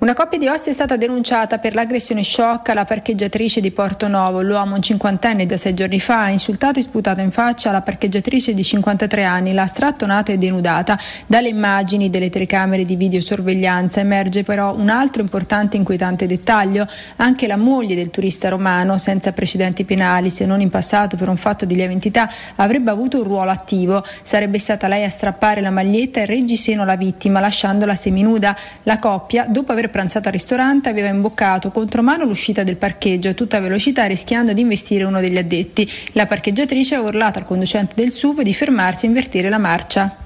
Una 0.01 0.15
coppia 0.15 0.39
di 0.39 0.49
ossi 0.49 0.71
è 0.71 0.73
stata 0.73 0.97
denunciata 0.97 1.59
per 1.59 1.75
l'aggressione 1.75 2.23
shock 2.23 2.71
alla 2.71 2.87
parcheggiatrice 2.87 3.61
di 3.61 3.71
Porto 3.71 4.09
Novo. 4.09 4.41
L'uomo, 4.41 4.77
un 4.77 4.81
cinquantenne 4.81 5.45
da 5.45 5.59
sei 5.59 5.75
giorni 5.75 6.01
fa, 6.01 6.23
ha 6.23 6.29
insultato 6.31 6.79
e 6.79 6.83
sputato 6.83 7.21
in 7.21 7.31
faccia 7.31 7.71
la 7.71 7.83
parcheggiatrice 7.83 8.55
di 8.55 8.63
53 8.63 9.25
anni, 9.25 9.53
l'ha 9.53 9.67
strattonata 9.67 10.33
e 10.33 10.39
denudata. 10.39 10.99
Dalle 11.27 11.49
immagini 11.49 12.09
delle 12.09 12.31
telecamere 12.31 12.85
di 12.85 12.97
videosorveglianza 12.97 14.01
emerge 14.01 14.43
però 14.43 14.75
un 14.75 14.89
altro 14.89 15.21
importante 15.21 15.77
e 15.77 15.81
inquietante 15.81 16.27
dettaglio. 16.27 16.87
Anche 17.17 17.47
la 17.47 17.59
moglie 17.59 17.95
del 17.95 18.09
turista 18.09 18.49
romano, 18.49 18.97
senza 18.97 19.33
precedenti 19.33 19.85
penali, 19.85 20.31
se 20.31 20.47
non 20.47 20.63
in 20.63 20.71
passato 20.71 21.19
per 21.19 21.29
un 21.29 21.37
fatto 21.37 21.67
di 21.67 21.75
lieve 21.75 21.93
entità, 21.93 22.31
avrebbe 22.57 22.91
avuto 22.91 23.19
un 23.19 23.25
ruolo 23.25 23.51
attivo. 23.51 24.03
Sarebbe 24.23 24.59
stata 24.59 24.89
lei 24.89 25.05
a 25.05 25.11
strappare 25.11 25.61
la 25.61 25.71
maglietta 25.71 26.21
e 26.21 26.25
reggiseno 26.25 26.85
alla 26.85 26.97
vittima, 26.97 27.39
lasciandola 27.39 27.95
seminuda. 27.95 28.57
La 28.85 28.99
coppia, 28.99 29.45
dopo 29.47 29.70
aver 29.73 29.91
pranzato 29.91 30.29
al 30.29 30.35
ristorante 30.35 30.89
aveva 30.89 31.09
imboccato 31.09 31.71
contromano 31.71 32.25
l'uscita 32.25 32.63
del 32.63 32.77
parcheggio 32.77 33.31
a 33.31 33.35
tutta 33.35 33.61
velocità 33.61 34.05
rischiando 34.05 34.53
di 34.53 34.61
investire 34.61 35.05
uno 35.05 35.21
degli 35.21 35.39
addetti. 35.39 35.91
La 36.13 36.27
parcheggiatrice 36.27 36.95
ha 36.95 37.01
urlato 37.01 37.39
al 37.39 37.45
conducente 37.45 37.95
del 37.95 38.11
SUV 38.11 38.43
di 38.43 38.55
fermarsi 38.55 39.05
e 39.05 39.09
invertire 39.09 39.49
la 39.49 39.59
marcia. 39.59 40.17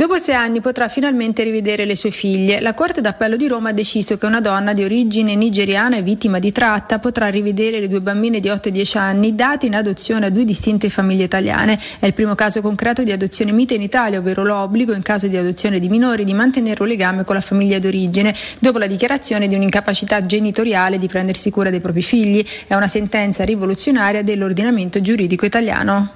Dopo 0.00 0.16
sei 0.16 0.34
anni 0.34 0.62
potrà 0.62 0.88
finalmente 0.88 1.42
rivedere 1.42 1.84
le 1.84 1.94
sue 1.94 2.10
figlie. 2.10 2.60
La 2.60 2.72
Corte 2.72 3.02
d'Appello 3.02 3.36
di 3.36 3.46
Roma 3.46 3.68
ha 3.68 3.72
deciso 3.72 4.16
che 4.16 4.24
una 4.24 4.40
donna 4.40 4.72
di 4.72 4.82
origine 4.82 5.34
nigeriana 5.34 5.96
e 5.98 6.02
vittima 6.02 6.38
di 6.38 6.52
tratta 6.52 6.98
potrà 6.98 7.26
rivedere 7.26 7.80
le 7.80 7.86
due 7.86 8.00
bambine 8.00 8.40
di 8.40 8.48
8 8.48 8.68
e 8.68 8.72
10 8.72 8.96
anni 8.96 9.34
date 9.34 9.66
in 9.66 9.74
adozione 9.74 10.24
a 10.24 10.30
due 10.30 10.46
distinte 10.46 10.88
famiglie 10.88 11.24
italiane. 11.24 11.78
È 11.98 12.06
il 12.06 12.14
primo 12.14 12.34
caso 12.34 12.62
concreto 12.62 13.02
di 13.02 13.12
adozione 13.12 13.52
mite 13.52 13.74
in 13.74 13.82
Italia, 13.82 14.20
ovvero 14.20 14.42
l'obbligo 14.42 14.94
in 14.94 15.02
caso 15.02 15.26
di 15.26 15.36
adozione 15.36 15.78
di 15.78 15.90
minori 15.90 16.24
di 16.24 16.32
mantenere 16.32 16.80
un 16.80 16.88
legame 16.88 17.24
con 17.24 17.34
la 17.34 17.42
famiglia 17.42 17.78
d'origine, 17.78 18.34
dopo 18.58 18.78
la 18.78 18.86
dichiarazione 18.86 19.48
di 19.48 19.54
un'incapacità 19.54 20.20
genitoriale 20.20 20.98
di 20.98 21.06
prendersi 21.06 21.50
cura 21.50 21.70
dei 21.70 21.80
propri 21.80 22.02
figli. 22.02 22.44
È 22.66 22.74
una 22.74 22.88
sentenza 22.88 23.44
rivoluzionaria 23.44 24.22
dell'ordinamento 24.22 25.00
giuridico 25.00 25.44
italiano. 25.46 26.12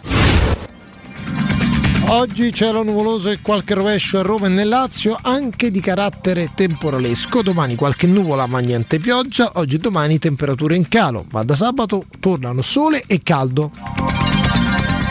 Oggi 2.09 2.53
cielo 2.53 2.83
nuvoloso 2.83 3.31
e 3.31 3.41
qualche 3.41 3.75
rovescio 3.75 4.19
a 4.19 4.23
Roma 4.23 4.47
e 4.47 4.51
nel 4.51 4.69
Lazio, 4.69 5.19
anche 5.21 5.71
di 5.71 5.81
carattere 5.81 6.51
temporalesco. 6.55 7.43
Domani 7.43 7.77
qualche 7.77 8.07
nuvola 8.07 8.47
ma 8.47 8.59
niente 8.59 9.01
pioggia. 9.01 9.51
Oggi 9.55 9.77
e 9.77 9.79
domani 9.79 10.19
temperature 10.19 10.77
in 10.77 10.87
calo, 10.87 11.25
ma 11.31 11.43
da 11.45 11.55
sabato 11.55 12.05
tornano 12.21 12.61
sole 12.61 13.03
e 13.07 13.21
caldo. 13.23 14.34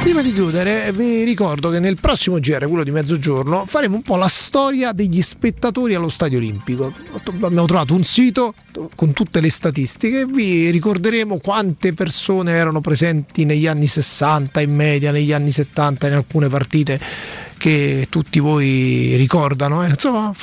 Prima 0.03 0.21
di 0.21 0.33
chiudere, 0.33 0.91
vi 0.91 1.23
ricordo 1.23 1.69
che 1.69 1.79
nel 1.79 1.97
prossimo 1.97 2.37
GR, 2.37 2.67
quello 2.67 2.83
di 2.83 2.91
mezzogiorno, 2.91 3.63
faremo 3.65 3.95
un 3.95 4.01
po' 4.01 4.17
la 4.17 4.27
storia 4.27 4.91
degli 4.91 5.21
spettatori 5.21 5.95
allo 5.95 6.09
Stadio 6.09 6.39
Olimpico. 6.39 6.91
Abbiamo 7.41 7.65
trovato 7.65 7.93
un 7.93 8.03
sito 8.03 8.53
con 8.95 9.13
tutte 9.13 9.39
le 9.39 9.49
statistiche, 9.49 10.25
vi 10.25 10.69
ricorderemo 10.71 11.37
quante 11.37 11.93
persone 11.93 12.51
erano 12.51 12.81
presenti 12.81 13.45
negli 13.45 13.65
anni 13.65 13.87
60 13.87 14.59
in 14.59 14.75
media, 14.75 15.11
negli 15.11 15.31
anni 15.31 15.51
70 15.51 16.07
in 16.07 16.13
alcune 16.13 16.49
partite 16.49 16.99
che 17.57 18.07
tutti 18.09 18.39
voi 18.39 19.15
ricordano. 19.15 19.85
eh. 19.85 19.87
Insomma, 19.87 20.33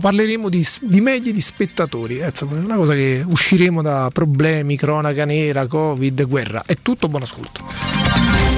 parleremo 0.00 0.48
di, 0.48 0.64
di 0.82 1.00
medie 1.00 1.32
di 1.32 1.40
spettatori. 1.40 2.20
eh. 2.20 2.28
Insomma, 2.28 2.56
è 2.56 2.60
una 2.60 2.76
cosa 2.76 2.94
che 2.94 3.24
usciremo 3.26 3.82
da 3.82 4.10
problemi, 4.12 4.76
cronaca 4.76 5.24
nera, 5.24 5.66
covid, 5.66 6.24
guerra. 6.28 6.62
È 6.64 6.76
tutto, 6.80 7.08
buon 7.08 7.22
ascolto. 7.22 8.57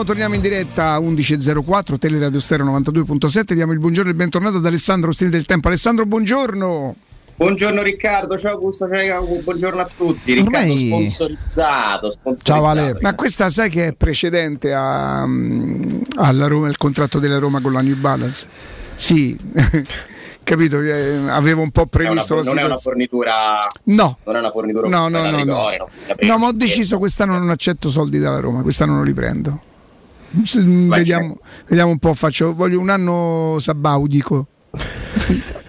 it. 0.00 0.06
Torniamo, 0.06 0.34
in 0.34 0.40
diretta 0.40 0.92
a 0.92 0.98
11.04, 1.00 1.98
Teleradio 1.98 2.40
Stereo 2.40 2.66
92.7. 2.66 3.52
Diamo 3.52 3.72
il 3.72 3.78
buongiorno 3.78 4.08
e 4.08 4.12
il 4.12 4.18
bentornato 4.18 4.56
ad 4.58 4.66
Alessandro 4.66 5.12
Stile 5.12 5.30
del 5.30 5.44
Tempo. 5.46 5.68
Alessandro, 5.68 6.06
buongiorno. 6.06 6.94
Buongiorno 7.38 7.82
Riccardo, 7.82 8.36
ciao 8.36 8.54
Augusto, 8.54 8.88
ciao 8.88 8.98
Jacopo, 8.98 9.40
buongiorno 9.44 9.80
a 9.80 9.88
tutti. 9.96 10.34
Riccardo 10.34 10.72
Ormai- 10.72 10.76
sponsorizzato, 11.06 12.10
sponsorizzato. 12.10 12.98
Ma 13.00 13.14
questa 13.14 13.48
sai 13.48 13.70
che 13.70 13.86
è 13.86 13.92
precedente 13.92 14.72
a, 14.74 15.24
mm, 15.24 16.00
alla 16.16 16.48
Roma, 16.48 16.66
il 16.68 16.76
contratto 16.76 17.20
della 17.20 17.38
Roma 17.38 17.60
con 17.60 17.72
la 17.72 17.80
New 17.80 17.94
Balance? 17.94 18.44
Sì, 18.96 19.38
capito? 20.42 20.80
eh, 20.80 21.28
Avevo 21.28 21.62
un 21.62 21.70
po' 21.70 21.82
È 21.82 21.88
una- 21.88 21.90
previsto 21.90 22.34
la 22.34 22.42
non 22.42 22.58
è 22.58 22.64
una 22.64 22.76
situazione. 22.76 22.80
fornitura 22.80 23.34
No. 23.84 24.18
non 24.24 24.34
è 24.34 24.38
una 24.40 24.50
fornitura 24.50 24.88
No, 24.88 25.06
no, 25.08 25.22
no, 25.22 25.30
no. 25.30 25.36
rigore, 25.36 25.76
prendo. 26.06 26.26
No, 26.32 26.38
ma 26.38 26.46
ho 26.48 26.52
deciso 26.52 26.98
quest'anno 26.98 27.38
non 27.38 27.50
accetto 27.50 27.88
soldi 27.88 28.18
dalla 28.18 28.40
Roma, 28.40 28.62
quest'anno 28.62 28.94
non 28.94 29.04
li 29.04 29.14
prendo. 29.14 29.60
Se- 30.44 30.62
Vediamo, 30.62 31.38
vediamo 31.68 31.90
un 31.90 31.98
po', 31.98 32.14
faccio, 32.14 32.54
voglio 32.54 32.80
un 32.80 32.90
anno 32.90 33.56
sabaudico. 33.58 34.46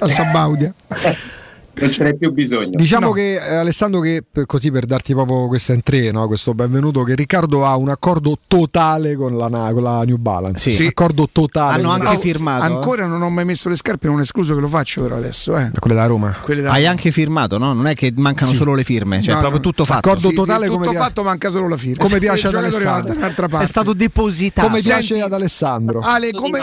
A 0.02 0.08
Sabaudia. 0.08 0.74
Non 1.80 1.92
ce 1.92 2.04
n'è 2.04 2.14
più 2.16 2.32
bisogno. 2.32 2.70
Diciamo 2.74 3.08
No. 3.08 3.12
che 3.14 3.34
eh, 3.36 3.56
Alessandro 3.56 4.00
che 4.02 4.24
per, 4.30 4.46
così 4.46 4.72
per 4.72 4.86
darti 4.86 5.14
proprio 5.14 5.48
questa 5.48 5.74
entrée, 5.74 6.12
no? 6.12 6.28
questo 6.28 6.54
benvenuto, 6.54 7.04
che 7.04 7.16
Riccardo 7.16 7.66
ha 7.66 7.76
un 7.76 7.90
accordo 7.90 8.38
totale 8.48 9.16
con 9.16 9.38
la, 9.38 9.48
con 9.72 9.82
la 9.84 10.04
New 10.04 10.18
Balance. 10.18 10.70
Sì. 10.72 10.86
Accordo 10.86 11.28
totale. 11.32 11.84
Oh, 11.84 11.98
Con- 11.98 12.48
Ancora 12.48 13.06
non 13.06 13.22
ho 13.22 13.30
mai 13.30 13.46
messo 13.46 13.70
le 13.70 13.76
scarpe, 13.76 14.08
non 14.08 14.20
è 14.20 14.22
escluso 14.22 14.54
che 14.56 14.62
lo 14.62 14.68
faccio 14.68 15.02
però 15.02 15.16
adesso. 15.18 15.58
Eh. 15.58 15.72
Quelle 15.80 15.96
da 15.96 16.06
Roma. 16.06 16.36
Quelle 16.42 16.62
da 16.62 16.72
Hai 16.72 16.80
Roma. 16.82 16.92
anche 16.92 17.12
firmato, 17.12 17.58
no? 17.58 17.74
Non 17.74 17.88
è 17.88 17.96
che 17.96 18.14
mancano 18.16 18.52
Sì. 18.52 18.58
solo 18.58 18.74
le 18.76 18.84
firme, 18.84 19.22
cioè 19.22 19.34
No, 19.36 19.40
proprio 19.40 19.62
tutto 19.62 19.86
fatto. 19.86 20.16
Sì, 20.18 20.34
tutto 20.34 20.92
fatto, 20.94 21.24
manca 21.24 21.50
solo 21.50 21.68
la 21.68 21.78
firma. 21.78 22.04
come 22.04 22.20
piace 22.20 22.48
ad 22.48 22.56
Alessandro. 22.56 23.60
È 23.60 23.66
stato 23.66 23.94
depositato. 23.94 24.68
Come 24.68 24.82
piace 24.82 25.04
Senti, 25.08 25.24
ad 25.24 25.34
Alessandro. 25.34 26.00
Ale, 26.02 26.32
come, 26.32 26.62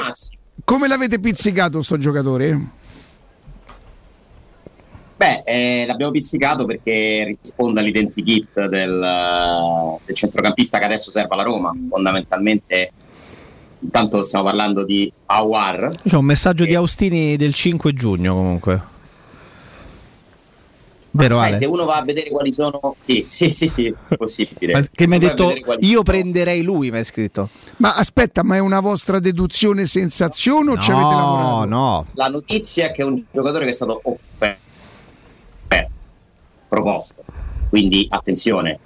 come 0.65 0.89
l'avete 0.89 1.19
pizzicato 1.19 1.83
sto 1.83 1.97
giocatore? 1.99 2.61
Beh, 5.17 5.43
eh, 5.47 5.85
l'abbiamo 5.87 6.13
pizzicato 6.13 6.67
perché 6.67 7.25
risponde 7.25 7.81
all'identikit 7.81 8.67
del, 8.67 9.03
eh, 9.03 9.99
del 10.05 10.15
centrocampista 10.15 10.79
che 10.79 10.85
adesso 10.85 11.11
serve 11.11 11.33
alla 11.33 11.43
Roma. 11.43 11.75
Fondamentalmente, 11.89 12.93
intanto 13.79 14.23
stiamo 14.23 14.45
parlando 14.45 14.85
di 14.85 15.11
Awar. 15.27 16.01
C'è 16.07 16.17
un 16.17 16.25
messaggio 16.25 16.65
di 16.65 16.75
Austini 16.75 17.37
del 17.37 17.55
5 17.55 17.95
giugno 17.95 18.35
comunque. 18.35 18.95
Vero 21.17 21.37
Sai, 21.37 21.55
se 21.55 21.65
uno 21.65 21.87
va 21.87 21.97
a 21.97 22.05
vedere 22.05 22.29
quali 22.29 22.53
sono. 22.53 22.95
Sì, 22.99 23.25
sì, 23.27 23.49
sì, 23.49 23.69
sì, 23.69 23.95
è 24.09 24.17
possibile. 24.17 24.75
Ma 24.75 24.87
Che 24.91 25.07
mi 25.07 25.15
hai 25.15 25.21
Se 25.21 25.35
uno 25.35 25.47
va 25.47 25.53
a 25.53 25.55
detto 25.55 25.87
io 25.87 26.03
prenderei 26.03 26.63
lui, 26.63 26.91
mi 26.91 26.99
hai 26.99 27.05
scritto. 27.05 27.49
Ma 27.79 27.95
aspetta, 27.97 28.43
ma 28.43 28.57
è 28.57 28.59
una 28.59 28.81
vostra 28.81 29.19
deduzione 29.19 29.87
sensazione 29.87 30.73
o 30.73 30.79
ci 30.79 30.91
avete 30.91 31.15
lavorato? 31.15 31.65
no. 31.65 32.07
La 32.13 32.29
notizia 32.29 32.89
è 32.89 32.93
che 32.93 33.01
è 33.01 33.05
un 33.07 33.25
giocatore 33.33 33.65
che 33.65 33.71
è 33.71 33.75
stato 33.75 34.01
offerto, 34.03 34.45
eh, 34.45 34.66
proposto. 36.69 37.25
Quindi 37.69 38.07
attenzione, 38.09 38.79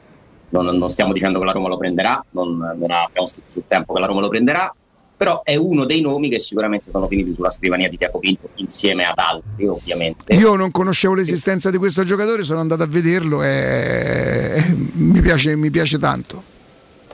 non, 0.51 0.66
non 0.66 0.89
stiamo 0.89 1.12
dicendo 1.12 1.39
che 1.39 1.45
la 1.45 1.53
Roma 1.53 1.68
lo 1.68 1.76
prenderà, 1.76 2.24
non, 2.31 2.57
non 2.57 2.91
abbiamo 2.91 3.26
scritto 3.26 3.51
sul 3.51 3.64
tempo 3.66 3.93
che 3.95 4.01
la 4.01 4.07
Roma 4.07 4.20
lo 4.20 4.28
prenderà, 4.28 4.74
però 5.20 5.43
è 5.43 5.55
uno 5.55 5.85
dei 5.85 6.01
nomi 6.01 6.31
che 6.31 6.39
sicuramente 6.39 6.91
sono 6.91 7.07
finiti 7.07 7.35
sulla 7.35 7.51
scrivania 7.51 7.91
di 7.91 7.99
Tiago 7.99 8.18
Pinto 8.20 8.49
insieme 8.55 9.05
ad 9.05 9.18
altri, 9.18 9.66
ovviamente. 9.66 10.35
Io 10.35 10.57
non 10.57 10.70
conoscevo 10.70 11.14
l'esistenza 11.14 11.70
di 11.70 11.76
questo 11.76 12.05
giocatore, 12.05 12.43
sono 12.43 12.61
andato 12.61 12.83
a 12.83 12.87
vederlo 12.87 13.43
e 13.43 14.64
mi 14.95 15.20
piace, 15.20 15.57
mi 15.57 15.70
piace 15.70 15.99
tanto. 15.99 16.43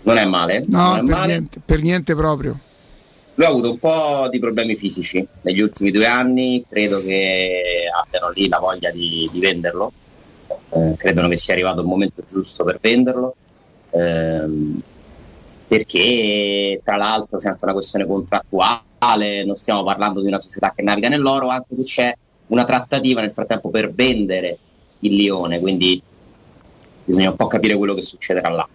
Non 0.03 0.19
è 0.19 0.25
male? 0.25 0.65
No, 0.69 0.79
non 0.79 0.99
è 0.99 1.01
per 1.01 1.09
male. 1.09 1.27
niente, 1.27 1.63
per 1.67 1.83
niente 1.83 2.15
proprio. 2.15 2.57
Lui 3.35 3.45
ha 3.45 3.51
avuto 3.51 3.73
un 3.73 3.79
po' 3.79 4.29
di 4.31 4.39
problemi 4.39 4.77
fisici 4.77 5.27
negli 5.43 5.61
ultimi 5.61 5.91
due 5.91 6.07
anni, 6.07 6.65
credo 6.69 7.03
che 7.03 7.89
abbiano 8.05 8.31
lì 8.31 8.49
la 8.49 8.59
voglia 8.61 8.93
di, 8.93 9.29
di 9.31 9.41
venderlo, 9.41 9.93
Eh, 10.77 10.95
credono 10.97 11.29
che 11.29 11.39
sia 11.39 11.55
arrivato 11.55 11.81
il 11.81 11.87
momento 11.87 12.23
giusto 12.23 12.63
per 12.63 12.79
venderlo, 12.81 13.35
ehm, 13.91 14.83
perché 15.67 16.81
tra 16.85 16.97
l'altro 16.97 17.39
c'è 17.39 17.49
anche 17.49 17.65
una 17.65 17.73
questione 17.73 18.07
contrattuale, 18.07 19.45
non 19.45 19.57
stiamo 19.57 19.83
parlando 19.85 20.21
di 20.21 20.27
una 20.27 20.39
società 20.39 20.75
che 20.77 20.83
naviga 20.83 21.09
nell'oro, 21.09 21.49
anche 21.49 21.75
se 21.75 21.83
c'è 21.85 22.15
una 22.49 22.65
trattativa 22.65 23.23
nel 23.23 23.33
frattempo 23.33 23.71
per 23.71 23.93
vendere 23.93 24.59
il 25.01 25.15
Lione, 25.15 25.61
quindi 25.61 26.01
bisogna 27.05 27.31
un 27.31 27.37
po' 27.37 27.47
capire 27.47 27.77
quello 27.77 27.95
che 27.95 28.03
succederà 28.03 28.51
là. 28.51 28.69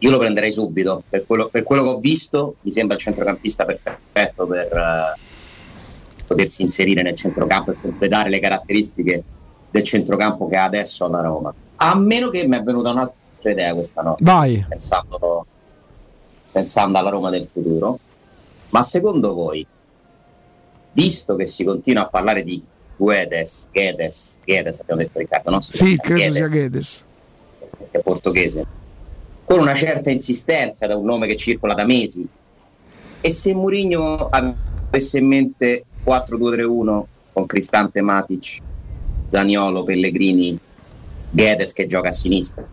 Io 0.00 0.10
lo 0.10 0.18
prenderei 0.18 0.52
subito, 0.52 1.02
per 1.08 1.24
quello, 1.24 1.48
per 1.48 1.62
quello 1.62 1.82
che 1.82 1.88
ho 1.88 1.98
visto 1.98 2.56
mi 2.60 2.70
sembra 2.70 2.96
il 2.96 3.00
centrocampista 3.00 3.64
perfetto 3.64 4.46
per 4.46 4.66
eh, 4.70 6.24
potersi 6.26 6.60
inserire 6.60 7.00
nel 7.00 7.14
centrocampo 7.14 7.70
e 7.70 7.76
completare 7.80 8.28
le 8.28 8.38
caratteristiche 8.38 9.24
del 9.76 9.84
centrocampo 9.84 10.48
che 10.48 10.56
ha 10.56 10.64
adesso 10.64 11.04
alla 11.04 11.20
Roma. 11.20 11.54
A 11.76 11.98
meno 11.98 12.30
che 12.30 12.46
mi 12.46 12.56
è 12.56 12.62
venuta 12.62 12.90
un'altra 12.90 13.50
idea 13.50 13.74
questa 13.74 14.00
notte, 14.02 14.24
Vai. 14.24 14.64
pensando, 14.66 15.46
pensando 16.50 16.98
alla 16.98 17.10
Roma 17.10 17.28
del 17.30 17.44
futuro. 17.44 17.98
Ma 18.70 18.82
secondo 18.82 19.34
voi, 19.34 19.66
visto 20.92 21.36
che 21.36 21.44
si 21.44 21.62
continua 21.64 22.04
a 22.04 22.08
parlare 22.08 22.42
di 22.42 22.62
Guedes, 22.96 23.68
Guedes, 23.70 24.38
Guedes 24.44 24.80
abbiamo 24.80 25.02
detto 25.02 25.18
Riccardo, 25.18 25.60
si 25.60 25.76
Sì, 25.76 25.96
credo 25.98 26.16
Guedes, 26.18 26.34
sia 26.34 26.48
Guedes. 26.48 27.04
è 27.90 27.98
portoghese, 27.98 28.64
con 29.44 29.60
una 29.60 29.74
certa 29.74 30.10
insistenza 30.10 30.86
da 30.86 30.96
un 30.96 31.04
nome 31.04 31.26
che 31.26 31.36
circola 31.36 31.74
da 31.74 31.84
mesi. 31.84 32.26
E 33.20 33.30
se 33.30 33.54
Mourinho 33.54 34.28
avesse 34.30 35.18
in 35.18 35.26
mente 35.26 35.84
4-2-3-1 36.04 37.04
con 37.32 37.46
Cristante 37.46 38.00
Matic, 38.00 38.58
Zaniolo, 39.26 39.84
Pellegrini, 39.84 40.58
Guedes 41.30 41.72
che 41.72 41.86
gioca 41.86 42.08
a 42.08 42.12
sinistra, 42.12 42.66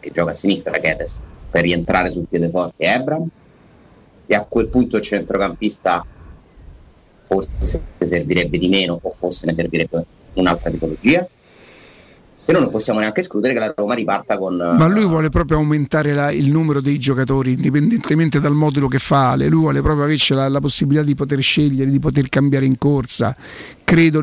che 0.00 0.10
gioca 0.12 0.30
a 0.30 0.34
sinistra 0.34 0.78
Guedes, 0.78 1.18
per 1.50 1.62
rientrare 1.62 2.10
sul 2.10 2.26
piede 2.28 2.48
forte 2.48 2.84
Ebram, 2.84 3.28
e 4.26 4.34
a 4.34 4.44
quel 4.44 4.68
punto 4.68 4.96
il 4.96 5.02
centrocampista 5.02 6.04
forse 7.22 7.82
servirebbe 7.98 8.58
di 8.58 8.68
meno 8.68 8.98
o 9.00 9.10
forse 9.10 9.46
ne 9.46 9.54
servirebbe 9.54 10.04
un'altra 10.34 10.70
tipologia? 10.70 11.26
Però 12.46 12.60
non 12.60 12.68
possiamo 12.68 13.00
neanche 13.00 13.20
escludere 13.20 13.54
che 13.54 13.58
la 13.58 13.72
Roma 13.74 13.94
riparta 13.94 14.36
con... 14.36 14.54
Ma 14.54 14.86
lui 14.86 15.06
vuole 15.06 15.30
proprio 15.30 15.56
aumentare 15.56 16.12
la- 16.12 16.30
il 16.30 16.50
numero 16.50 16.82
dei 16.82 16.98
giocatori, 16.98 17.52
indipendentemente 17.52 18.38
dal 18.38 18.52
modulo 18.52 18.86
che 18.86 18.98
fa 18.98 19.30
Ale. 19.30 19.46
Lui 19.46 19.60
vuole 19.60 19.80
proprio 19.80 20.04
averci 20.04 20.34
la, 20.34 20.46
la 20.50 20.60
possibilità 20.60 21.02
di 21.02 21.14
poter 21.14 21.40
scegliere, 21.40 21.90
di 21.90 21.98
poter 21.98 22.28
cambiare 22.28 22.66
in 22.66 22.76
corsa. 22.76 23.34
Credo, 23.84 24.22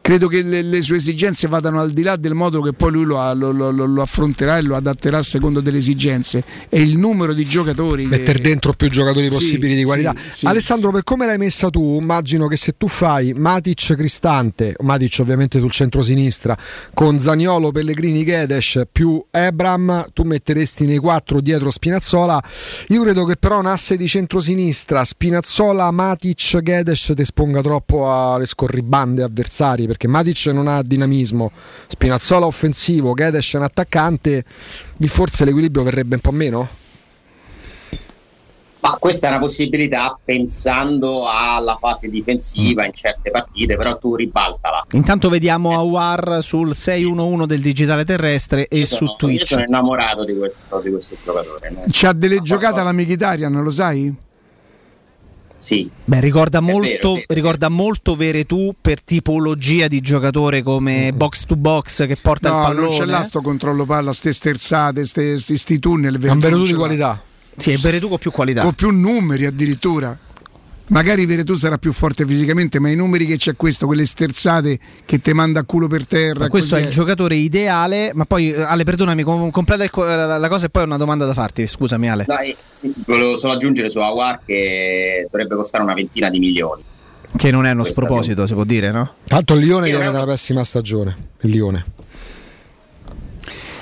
credo 0.00 0.26
che 0.26 0.40
le, 0.42 0.62
le 0.62 0.80
sue 0.82 0.96
esigenze 0.96 1.46
vadano 1.48 1.80
al 1.80 1.90
di 1.92 2.02
là 2.02 2.16
del 2.16 2.32
modulo 2.34 2.62
che 2.62 2.72
poi 2.72 2.92
lui 2.92 3.04
lo, 3.04 3.32
lo- 3.34 3.52
lo- 3.52 3.70
lo- 3.70 4.02
affronterà 4.02 4.56
e 4.56 4.62
lo 4.62 4.74
adatterà 4.74 5.22
secondo 5.22 5.60
delle 5.60 5.78
esigenze. 5.78 6.42
È 6.68 6.78
il 6.78 6.96
numero 6.96 7.32
di 7.34 7.44
giocatori. 7.44 8.04
che- 8.04 8.16
mettere 8.16 8.40
dentro 8.40 8.72
più 8.72 8.88
giocatori 8.88 9.28
Sì, 9.28 9.34
possibili 9.34 9.74
di 9.76 9.84
qualità. 9.84 10.14
sì, 10.28 10.38
sì, 10.38 10.46
Alessandro, 10.46 10.90
per 10.90 11.04
come 11.04 11.26
l'hai 11.26 11.36
messa 11.38 11.68
tu, 11.68 11.98
immagino 12.00 12.48
che 12.48 12.56
se 12.56 12.74
tu 12.78 12.88
fai 12.88 13.32
Matic 13.34 13.94
Cristante, 13.94 14.74
Matic 14.80 15.18
ovviamente 15.20 15.58
sul 15.58 15.70
centro-sinistra, 15.70 16.56
con 16.94 17.20
Zaniolo, 17.20 17.70
Pellegrini, 17.72 18.24
Gedes 18.24 18.82
più 18.90 19.22
Ebram, 19.30 20.06
tu 20.14 20.22
metteresti 20.22 20.86
nei 20.86 20.98
quattro 20.98 21.40
dietro 21.42 21.70
Spinazzola. 21.70 22.42
Io 22.88 23.02
credo 23.02 23.24
che 23.26 23.36
però 23.36 23.58
un 23.58 23.66
asse 23.66 23.96
di 23.98 24.08
centro-sinistra, 24.08 25.04
Spinazzola, 25.04 25.90
Matic, 25.90 26.60
Gedes 26.62 27.12
ti 27.14 27.20
esponga 27.20 27.60
troppo 27.60 28.10
alle 28.10 28.46
scorribande 28.86 29.22
avversari, 29.22 29.86
perché 29.86 30.06
Matic 30.08 30.46
non 30.46 30.68
ha 30.68 30.82
dinamismo, 30.82 31.50
Spinazzola 31.88 32.46
offensivo, 32.46 33.12
Gedes 33.14 33.52
è 33.52 33.56
un 33.56 33.64
attaccante, 33.64 34.44
lì 34.96 35.08
forse 35.08 35.44
l'equilibrio 35.44 35.82
verrebbe 35.82 36.14
un 36.14 36.20
po' 36.20 36.30
meno? 36.30 36.68
Ma 38.78 38.96
questa 39.00 39.26
è 39.26 39.30
una 39.30 39.40
possibilità 39.40 40.16
pensando 40.24 41.26
alla 41.26 41.76
fase 41.76 42.08
difensiva 42.08 42.84
in 42.86 42.92
certe 42.92 43.32
partite, 43.32 43.76
però 43.76 43.98
tu 43.98 44.14
ribaltala. 44.14 44.86
Intanto 44.92 45.28
vediamo 45.28 45.72
Awar 45.76 46.38
sul 46.40 46.72
611 46.72 47.46
del 47.46 47.60
digitale 47.60 48.04
terrestre 48.04 48.68
e 48.68 48.78
Io 48.78 48.86
su 48.86 48.94
sono, 48.94 49.10
io 49.10 49.16
Twitch. 49.16 49.46
sono 49.48 49.62
innamorato 49.64 50.24
di 50.24 50.36
questo, 50.36 50.78
di 50.80 50.90
questo 50.90 51.16
giocatore. 51.20 51.70
no? 51.70 51.82
C'ha 51.88 52.12
delle 52.12 52.40
giocate 52.42 52.78
alla 52.78 52.92
Mkhitaryan, 52.92 53.60
lo 53.60 53.70
sai? 53.72 54.14
Sì. 55.58 55.90
Beh, 56.04 56.20
ricorda 56.20 56.60
vero, 56.60 56.78
molto, 56.78 57.16
è 57.16 57.24
ricorda 57.28 57.68
molto 57.68 58.14
Veretù 58.14 58.74
per 58.80 59.02
tipologia 59.02 59.88
di 59.88 60.00
giocatore 60.00 60.62
come 60.62 61.12
box 61.12 61.44
to 61.46 61.56
box 61.56 62.06
che 62.06 62.16
porta 62.20 62.48
il 62.48 62.54
No, 62.54 62.62
pallone. 62.62 62.80
non 62.86 62.90
c'è 62.90 63.04
là 63.06 63.22
sto 63.22 63.40
controllo 63.40 63.84
palla, 63.84 64.12
ste 64.12 64.32
sterzate, 64.32 65.04
ste, 65.06 65.38
sti, 65.38 65.56
sti 65.56 65.78
tunnel. 65.78 66.20
È 66.20 66.30
un 66.30 66.38
Veretù 66.38 66.64
di 66.64 66.74
qualità. 66.74 67.20
Sì, 67.56 67.72
è 67.72 67.76
Veretù 67.78 68.08
con 68.08 68.18
più 68.18 68.30
qualità. 68.30 68.62
Con 68.62 68.74
più 68.74 68.90
numeri 68.90 69.46
addirittura. 69.46 70.16
Magari 70.88 71.26
Veretù 71.26 71.54
sarà 71.54 71.78
più 71.78 71.92
forte 71.92 72.24
fisicamente, 72.24 72.78
ma 72.78 72.88
i 72.90 72.94
numeri 72.94 73.26
che 73.26 73.36
c'è 73.36 73.56
questo, 73.56 73.86
quelle 73.86 74.06
sterzate 74.06 74.78
che 75.04 75.20
te 75.20 75.32
manda 75.34 75.60
a 75.60 75.64
culo 75.64 75.88
per 75.88 76.06
terra. 76.06 76.40
Ma 76.40 76.48
questo 76.48 76.76
è 76.76 76.80
il 76.80 76.88
giocatore 76.90 77.34
ideale. 77.34 78.12
Ma 78.14 78.24
poi, 78.24 78.52
eh, 78.52 78.62
Ale, 78.62 78.84
perdonami, 78.84 79.22
com- 79.24 79.50
completa 79.50 79.88
co- 79.90 80.04
la, 80.04 80.38
la 80.38 80.48
cosa 80.48 80.66
e 80.66 80.68
poi 80.70 80.82
ho 80.82 80.86
una 80.86 80.96
domanda 80.96 81.24
da 81.26 81.34
farti. 81.34 81.66
Scusami, 81.66 82.08
Ale. 82.08 82.24
Dai, 82.26 82.54
volevo 83.04 83.36
solo 83.36 83.54
aggiungere 83.54 83.88
su 83.88 83.98
Awar 83.98 84.40
che 84.46 85.26
dovrebbe 85.30 85.56
costare 85.56 85.82
una 85.82 85.94
ventina 85.94 86.30
di 86.30 86.38
milioni. 86.38 86.82
Che 87.36 87.50
non 87.50 87.66
è 87.66 87.72
uno 87.72 87.82
Questa 87.82 88.02
sproposito, 88.02 88.46
si 88.46 88.54
può 88.54 88.64
dire, 88.64 88.92
no? 88.92 89.14
Tanto 89.26 89.54
il 89.54 89.64
Lione 89.64 89.86
Io 89.88 89.96
viene 89.96 90.04
non- 90.04 90.20
dalla 90.20 90.32
pessima 90.32 90.62
stagione. 90.62 91.16
Il 91.42 91.50
Lione. 91.50 91.84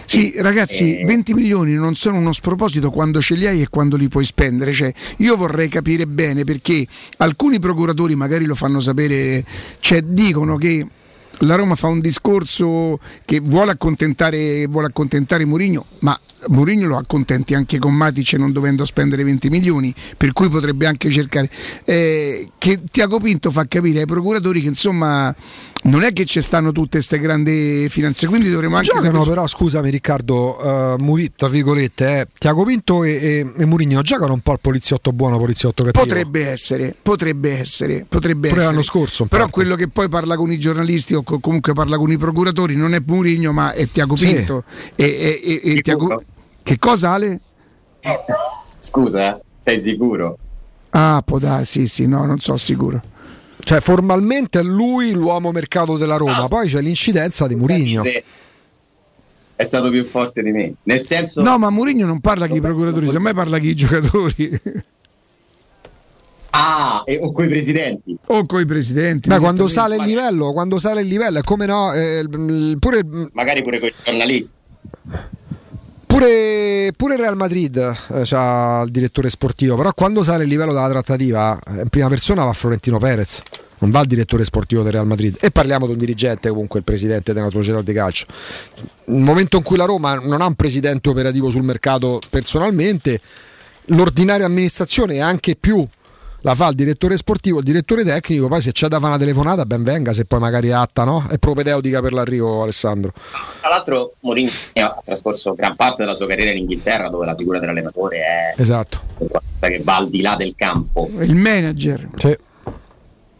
Sì, 0.04 0.34
ragazzi, 0.36 0.98
Eh. 0.98 1.04
20 1.04 1.34
milioni 1.34 1.74
non 1.74 1.94
sono 1.94 2.18
uno 2.18 2.32
sproposito 2.32 2.90
quando 2.90 3.20
ce 3.20 3.34
li 3.34 3.46
hai 3.46 3.62
e 3.62 3.68
quando 3.68 3.96
li 3.96 4.08
puoi 4.08 4.24
spendere. 4.24 4.72
Cioè, 4.72 4.92
io 5.18 5.36
vorrei 5.36 5.68
capire 5.68 6.06
bene 6.06 6.44
perché 6.44 6.86
alcuni 7.18 7.58
procuratori 7.58 8.14
magari 8.14 8.44
lo 8.44 8.54
fanno 8.54 8.80
sapere, 8.80 9.44
cioè 9.80 10.02
dicono 10.02 10.56
che 10.56 10.86
la 11.40 11.56
Roma 11.56 11.74
fa 11.74 11.88
un 11.88 12.00
discorso 12.00 12.98
che 13.24 13.40
vuole 13.40 13.72
accontentare, 13.72 14.66
vuole 14.66 14.86
accontentare 14.86 15.44
Mourinho, 15.44 15.84
ma 16.00 16.18
Mourinho 16.48 16.86
lo 16.86 16.96
accontenti 16.96 17.54
anche 17.54 17.78
con 17.78 17.94
Matic 17.94 18.34
non 18.34 18.52
dovendo 18.52 18.84
spendere 18.84 19.24
20 19.24 19.48
milioni, 19.48 19.94
per 20.16 20.32
cui 20.32 20.48
potrebbe 20.48 20.86
anche 20.86 21.10
cercare. 21.10 21.50
Eh, 21.84 22.50
che 22.58 22.80
Tiago 22.90 23.18
Pinto 23.18 23.50
fa 23.50 23.66
capire 23.66 24.00
ai 24.00 24.06
procuratori 24.06 24.60
che 24.60 24.68
insomma 24.68 25.34
non 25.84 26.02
è 26.02 26.12
che 26.12 26.24
ci 26.24 26.40
stanno 26.40 26.72
tutte 26.72 26.96
queste 26.96 27.18
grandi 27.18 27.88
finanze, 27.90 28.26
quindi 28.26 28.50
dovremmo 28.50 28.76
anche 28.76 28.88
Giocano 28.88 29.18
sapere- 29.18 29.28
però, 29.28 29.46
scusami 29.46 29.90
Riccardo, 29.90 30.94
uh, 30.94 31.02
Muri- 31.02 31.32
tra 31.36 31.48
virgolette, 31.48 32.20
eh, 32.20 32.28
Tiago 32.38 32.64
Pinto 32.64 33.04
e, 33.04 33.10
e, 33.12 33.52
e 33.58 33.64
Murigno 33.66 34.00
giocano 34.00 34.32
un 34.32 34.40
po' 34.40 34.52
al 34.52 34.60
poliziotto 34.60 35.12
buono, 35.12 35.36
poliziotto 35.38 35.84
cattivo. 35.84 36.04
Potrebbe 36.04 36.46
essere, 36.46 36.94
potrebbe 37.00 37.58
essere, 37.58 38.06
potrebbe 38.08 38.48
Pure 38.48 38.60
essere. 38.60 38.72
l'anno 38.72 38.82
scorso, 38.82 39.26
Però 39.26 39.48
quello 39.48 39.74
che 39.74 39.88
poi 39.88 40.08
parla 40.08 40.36
con 40.36 40.50
i 40.50 40.58
giornalisti 40.58 41.14
o 41.14 41.22
comunque 41.24 41.72
parla 41.72 41.96
con 41.96 42.10
i 42.12 42.16
procuratori 42.18 42.76
non 42.76 42.94
è 42.94 43.02
Murigno 43.04 43.52
ma 43.52 43.72
è 43.72 43.88
Tiago 43.88 44.14
Sì. 44.16 44.26
Pinto. 44.32 44.64
E, 44.94 45.04
e- 45.04 45.60
e- 45.62 45.72
e 45.76 45.80
Tiago- 45.82 46.22
Che 46.62 46.78
cosa 46.78 47.12
Ale? 47.12 47.40
Scusa, 48.78 49.36
eh, 49.36 49.42
sei 49.58 49.80
sicuro? 49.80 50.38
Ah, 50.90 51.22
può 51.24 51.38
darsi, 51.38 51.86
sì, 51.86 52.06
no, 52.06 52.24
non 52.24 52.38
so 52.38 52.56
sicuro. 52.56 53.00
Cioè, 53.58 53.80
formalmente 53.80 54.60
è 54.60 54.62
lui 54.62 55.12
l'uomo 55.12 55.50
mercato 55.50 55.96
della 55.96 56.16
Roma, 56.16 56.46
poi 56.48 56.68
c'è 56.68 56.80
l'incidenza 56.82 57.46
di 57.46 57.54
Murigno. 57.54 58.02
Se- 58.02 58.22
È 59.56 59.62
stato 59.62 59.88
più 59.90 60.04
forte 60.04 60.42
di 60.42 60.50
me. 60.52 60.74
Nel 60.82 61.00
senso... 61.02 61.40
No, 61.42 61.56
ma 61.58 61.70
Murigno 61.70 62.06
non 62.06 62.20
parla 62.20 62.46
con 62.46 62.56
i 62.56 62.60
procuratori, 62.60 63.08
semmai 63.08 63.32
parla 63.34 63.58
con 63.58 63.66
i 63.68 63.74
giocatori 63.74 64.60
Ah, 66.56 67.02
e- 67.04 67.18
o 67.20 67.32
coi 67.32 67.48
presidenti. 67.48 68.16
o 68.26 68.46
con 68.46 68.60
i 68.60 68.64
presidenti. 68.66 69.28
Beh, 69.28 69.38
quando 69.40 69.66
sale 69.66 69.96
il 69.96 70.04
livello, 70.04 70.52
quando 70.52 70.78
sale 70.78 71.00
il 71.00 71.08
livello, 71.08 71.40
è 71.40 71.42
come 71.42 71.66
no, 71.66 71.92
eh, 71.92 72.20
il- 72.20 72.76
pure, 72.78 73.04
Magari 73.32 73.62
pure 73.64 73.80
con 73.80 73.88
i 73.88 73.94
giornalisti. 74.04 74.58
pure, 76.06 76.92
pure 76.96 77.14
il 77.14 77.20
Real 77.20 77.36
Madrid 77.36 77.76
eh, 77.76 78.20
c'ha 78.24 78.82
il 78.84 78.90
direttore 78.90 79.28
sportivo, 79.30 79.74
però 79.76 79.92
quando 79.94 80.22
sale 80.22 80.44
il 80.44 80.48
livello 80.48 80.72
della 80.72 80.88
trattativa, 80.88 81.58
eh, 81.66 81.80
in 81.82 81.88
prima 81.88 82.08
persona 82.08 82.44
va 82.44 82.52
Florentino 82.52 82.98
Perez. 82.98 83.40
Non 83.76 83.90
va 83.90 84.00
il 84.00 84.06
direttore 84.06 84.44
sportivo 84.44 84.82
del 84.82 84.92
Real 84.92 85.06
Madrid 85.06 85.36
e 85.40 85.50
parliamo 85.50 85.86
di 85.86 85.92
un 85.92 85.98
dirigente, 85.98 86.48
comunque 86.48 86.78
il 86.78 86.84
presidente 86.84 87.32
della 87.34 87.50
società 87.50 87.82
di 87.82 87.92
calcio. 87.92 88.26
Nel 89.06 89.20
momento 89.22 89.56
in 89.58 89.62
cui 89.62 89.76
la 89.76 89.84
Roma 89.84 90.14
non 90.20 90.40
ha 90.40 90.46
un 90.46 90.54
presidente 90.54 91.08
operativo 91.10 91.50
sul 91.50 91.64
mercato 91.64 92.20
personalmente, 92.30 93.20
l'ordinaria 93.86 94.46
amministrazione 94.46 95.14
e 95.16 95.20
anche 95.20 95.56
più 95.58 95.86
la 96.46 96.54
fa 96.54 96.68
il 96.68 96.74
direttore 96.74 97.16
sportivo, 97.16 97.58
il 97.58 97.64
direttore 97.64 98.04
tecnico, 98.04 98.48
poi 98.48 98.60
se 98.60 98.70
c'è 98.70 98.86
da 98.86 98.96
fare 98.98 99.08
una 99.14 99.18
telefonata 99.18 99.64
ben 99.64 99.82
venga, 99.82 100.12
se 100.12 100.26
poi 100.26 100.40
magari 100.40 100.68
è 100.68 100.72
atta, 100.72 101.04
no? 101.04 101.26
È 101.30 101.38
propedeutica 101.38 102.02
per 102.02 102.12
l'arrivo 102.12 102.62
Alessandro. 102.62 103.12
Tra 103.60 103.70
l'altro 103.70 104.12
Mourinho 104.20 104.50
ha 104.74 105.00
trascorso 105.02 105.54
gran 105.54 105.74
parte 105.74 106.02
della 106.02 106.14
sua 106.14 106.26
carriera 106.26 106.50
in 106.50 106.58
Inghilterra 106.58 107.08
dove 107.08 107.24
la 107.24 107.34
figura 107.34 107.58
dell'allenatore 107.58 108.18
è 108.18 108.60
Esatto. 108.60 109.00
qualcosa 109.16 109.68
che 109.68 109.80
va 109.82 109.96
al 109.96 110.10
di 110.10 110.20
là 110.20 110.36
del 110.36 110.54
campo. 110.54 111.08
Il 111.20 111.34
manager. 111.34 112.10
Sì. 112.16 112.36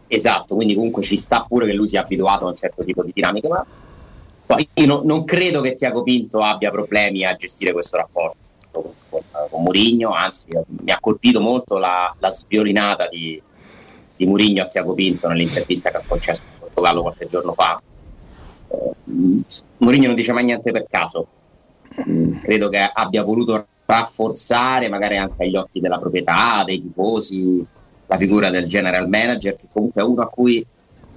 Esatto, 0.07 0.55
quindi 0.55 0.73
comunque 0.73 1.03
ci 1.03 1.15
sta 1.15 1.45
pure 1.47 1.67
che 1.67 1.73
lui 1.73 1.87
sia 1.87 2.01
abituato 2.01 2.45
a 2.45 2.49
un 2.49 2.55
certo 2.55 2.83
tipo 2.83 3.03
di 3.03 3.11
dinamica, 3.13 3.47
ma 3.49 3.63
poi 4.47 4.67
io 4.73 4.85
no- 4.87 5.01
non 5.05 5.25
credo 5.25 5.61
che 5.61 5.75
Tiago 5.75 6.01
Pinto 6.01 6.41
abbia 6.41 6.71
problemi 6.71 7.23
a 7.23 7.35
gestire 7.35 7.71
questo 7.71 7.97
rapporto 7.97 8.37
con, 8.81 9.21
con, 9.49 9.63
Mourinho, 9.63 10.11
anzi 10.11 10.47
mi 10.65 10.91
ha 10.91 10.97
colpito 10.99 11.39
molto 11.39 11.77
la, 11.77 12.13
la 12.19 12.31
sviolinata 12.31 13.07
di, 13.07 13.41
di 14.15 14.25
Mourinho 14.25 14.63
a 14.63 14.67
Tiago 14.67 14.93
Pinto 14.93 15.27
nell'intervista 15.27 15.89
che 15.91 15.97
ha 15.97 16.03
concesso 16.05 16.43
in 16.43 16.59
Portogallo 16.59 17.01
qualche 17.01 17.27
giorno 17.27 17.53
fa. 17.53 17.81
Eh, 18.67 18.91
Mourinho 19.77 20.07
non 20.07 20.15
dice 20.15 20.33
mai 20.33 20.43
niente 20.43 20.71
per 20.71 20.85
caso, 20.89 21.27
Mm, 22.09 22.39
credo 22.41 22.67
che 22.67 22.79
abbia 22.79 23.23
voluto 23.23 23.67
rafforzare 23.85 24.89
magari 24.89 25.15
anche 25.17 25.43
agli 25.43 25.55
occhi 25.55 25.79
della 25.79 25.97
proprietà, 25.97 26.63
dei 26.65 26.81
tifosi, 26.81 27.65
la 28.07 28.17
figura 28.17 28.49
del 28.49 28.67
general 28.67 29.07
manager, 29.07 29.55
che 29.55 29.67
comunque 29.71 30.01
è 30.01 30.05
uno 30.05 30.21
a 30.21 30.27
cui 30.27 30.65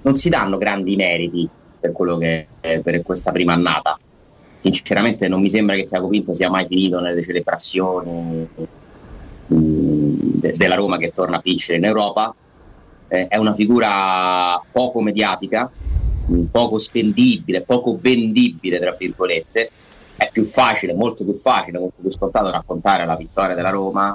non 0.02 0.14
si 0.14 0.28
danno 0.28 0.56
grandi 0.56 0.94
meriti 0.94 1.48
per 1.80 1.92
quello 1.92 2.16
che 2.16 2.46
per 2.60 3.02
questa 3.02 3.32
prima 3.32 3.54
annata. 3.54 3.98
Sinceramente 4.58 5.28
non 5.28 5.40
mi 5.40 5.48
sembra 5.48 5.76
che 5.76 5.84
Tiago 5.84 6.08
Pinto 6.08 6.34
sia 6.34 6.50
mai 6.50 6.66
finito 6.66 7.00
nelle 7.00 7.22
celebrazioni 7.22 8.48
mm, 9.54 10.14
de- 10.40 10.54
della 10.56 10.74
Roma 10.74 10.98
che 10.98 11.10
torna 11.10 11.36
a 11.36 11.40
vincere 11.42 11.78
in 11.78 11.84
Europa. 11.84 12.34
Eh, 13.08 13.28
è 13.28 13.36
una 13.36 13.54
figura 13.54 14.60
poco 14.70 15.00
mediatica, 15.00 15.70
mm, 16.30 16.44
poco 16.50 16.78
spendibile, 16.78 17.62
poco 17.62 17.98
vendibile, 18.00 18.78
tra 18.80 18.94
virgolette. 18.98 19.70
È 20.16 20.28
più 20.32 20.44
facile, 20.44 20.94
molto 20.94 21.24
più 21.24 21.34
facile, 21.34 21.78
molto 21.78 22.00
più 22.00 22.10
scontato 22.10 22.50
raccontare 22.50 23.06
la 23.06 23.14
vittoria 23.16 23.54
della 23.54 23.70
Roma 23.70 24.14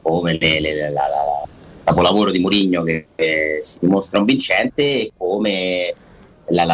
come 0.00 0.38
le- 0.38 0.60
le- 0.60 0.74
la- 0.74 0.88
la- 0.90 1.08
la- 1.08 1.46
capolavoro 1.84 2.30
di 2.30 2.38
Mourinho 2.38 2.82
che 2.82 3.08
eh, 3.14 3.58
si 3.60 3.78
dimostra 3.80 4.18
un 4.20 4.24
vincente 4.24 4.82
e 4.82 5.12
come 5.16 5.92
la- 6.46 6.64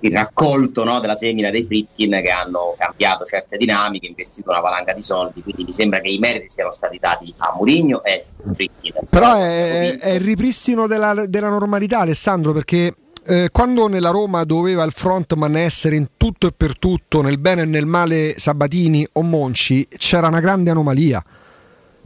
il 0.00 0.12
raccolto 0.12 0.84
no, 0.84 1.00
della 1.00 1.14
semina 1.14 1.50
dei 1.50 1.64
Fritkin 1.64 2.20
che 2.22 2.30
hanno 2.30 2.74
cambiato 2.76 3.24
certe 3.24 3.56
dinamiche, 3.56 4.06
investito 4.06 4.50
una 4.50 4.60
valanga 4.60 4.92
di 4.92 5.00
soldi, 5.00 5.42
quindi 5.42 5.64
mi 5.64 5.72
sembra 5.72 6.00
che 6.00 6.08
i 6.08 6.18
meriti 6.18 6.48
siano 6.48 6.70
stati 6.70 6.98
dati 7.00 7.32
a 7.38 7.52
Mourinho 7.56 8.02
e 8.04 8.22
Fritkin. 8.52 8.92
Però 9.08 9.34
è, 9.34 9.98
è 9.98 10.10
il 10.10 10.20
ripristino 10.20 10.86
della, 10.86 11.26
della 11.26 11.48
normalità, 11.48 12.00
Alessandro, 12.00 12.52
perché 12.52 12.94
eh, 13.24 13.48
quando 13.52 13.88
nella 13.88 14.10
Roma 14.10 14.44
doveva 14.44 14.84
il 14.84 14.92
frontman 14.92 15.56
essere 15.56 15.96
in 15.96 16.08
tutto 16.16 16.46
e 16.46 16.52
per 16.56 16.78
tutto, 16.78 17.20
nel 17.20 17.38
bene 17.38 17.62
e 17.62 17.66
nel 17.66 17.86
male 17.86 18.34
Sabatini 18.38 19.06
o 19.12 19.22
Monci, 19.22 19.86
c'era 19.96 20.28
una 20.28 20.40
grande 20.40 20.70
anomalia. 20.70 21.22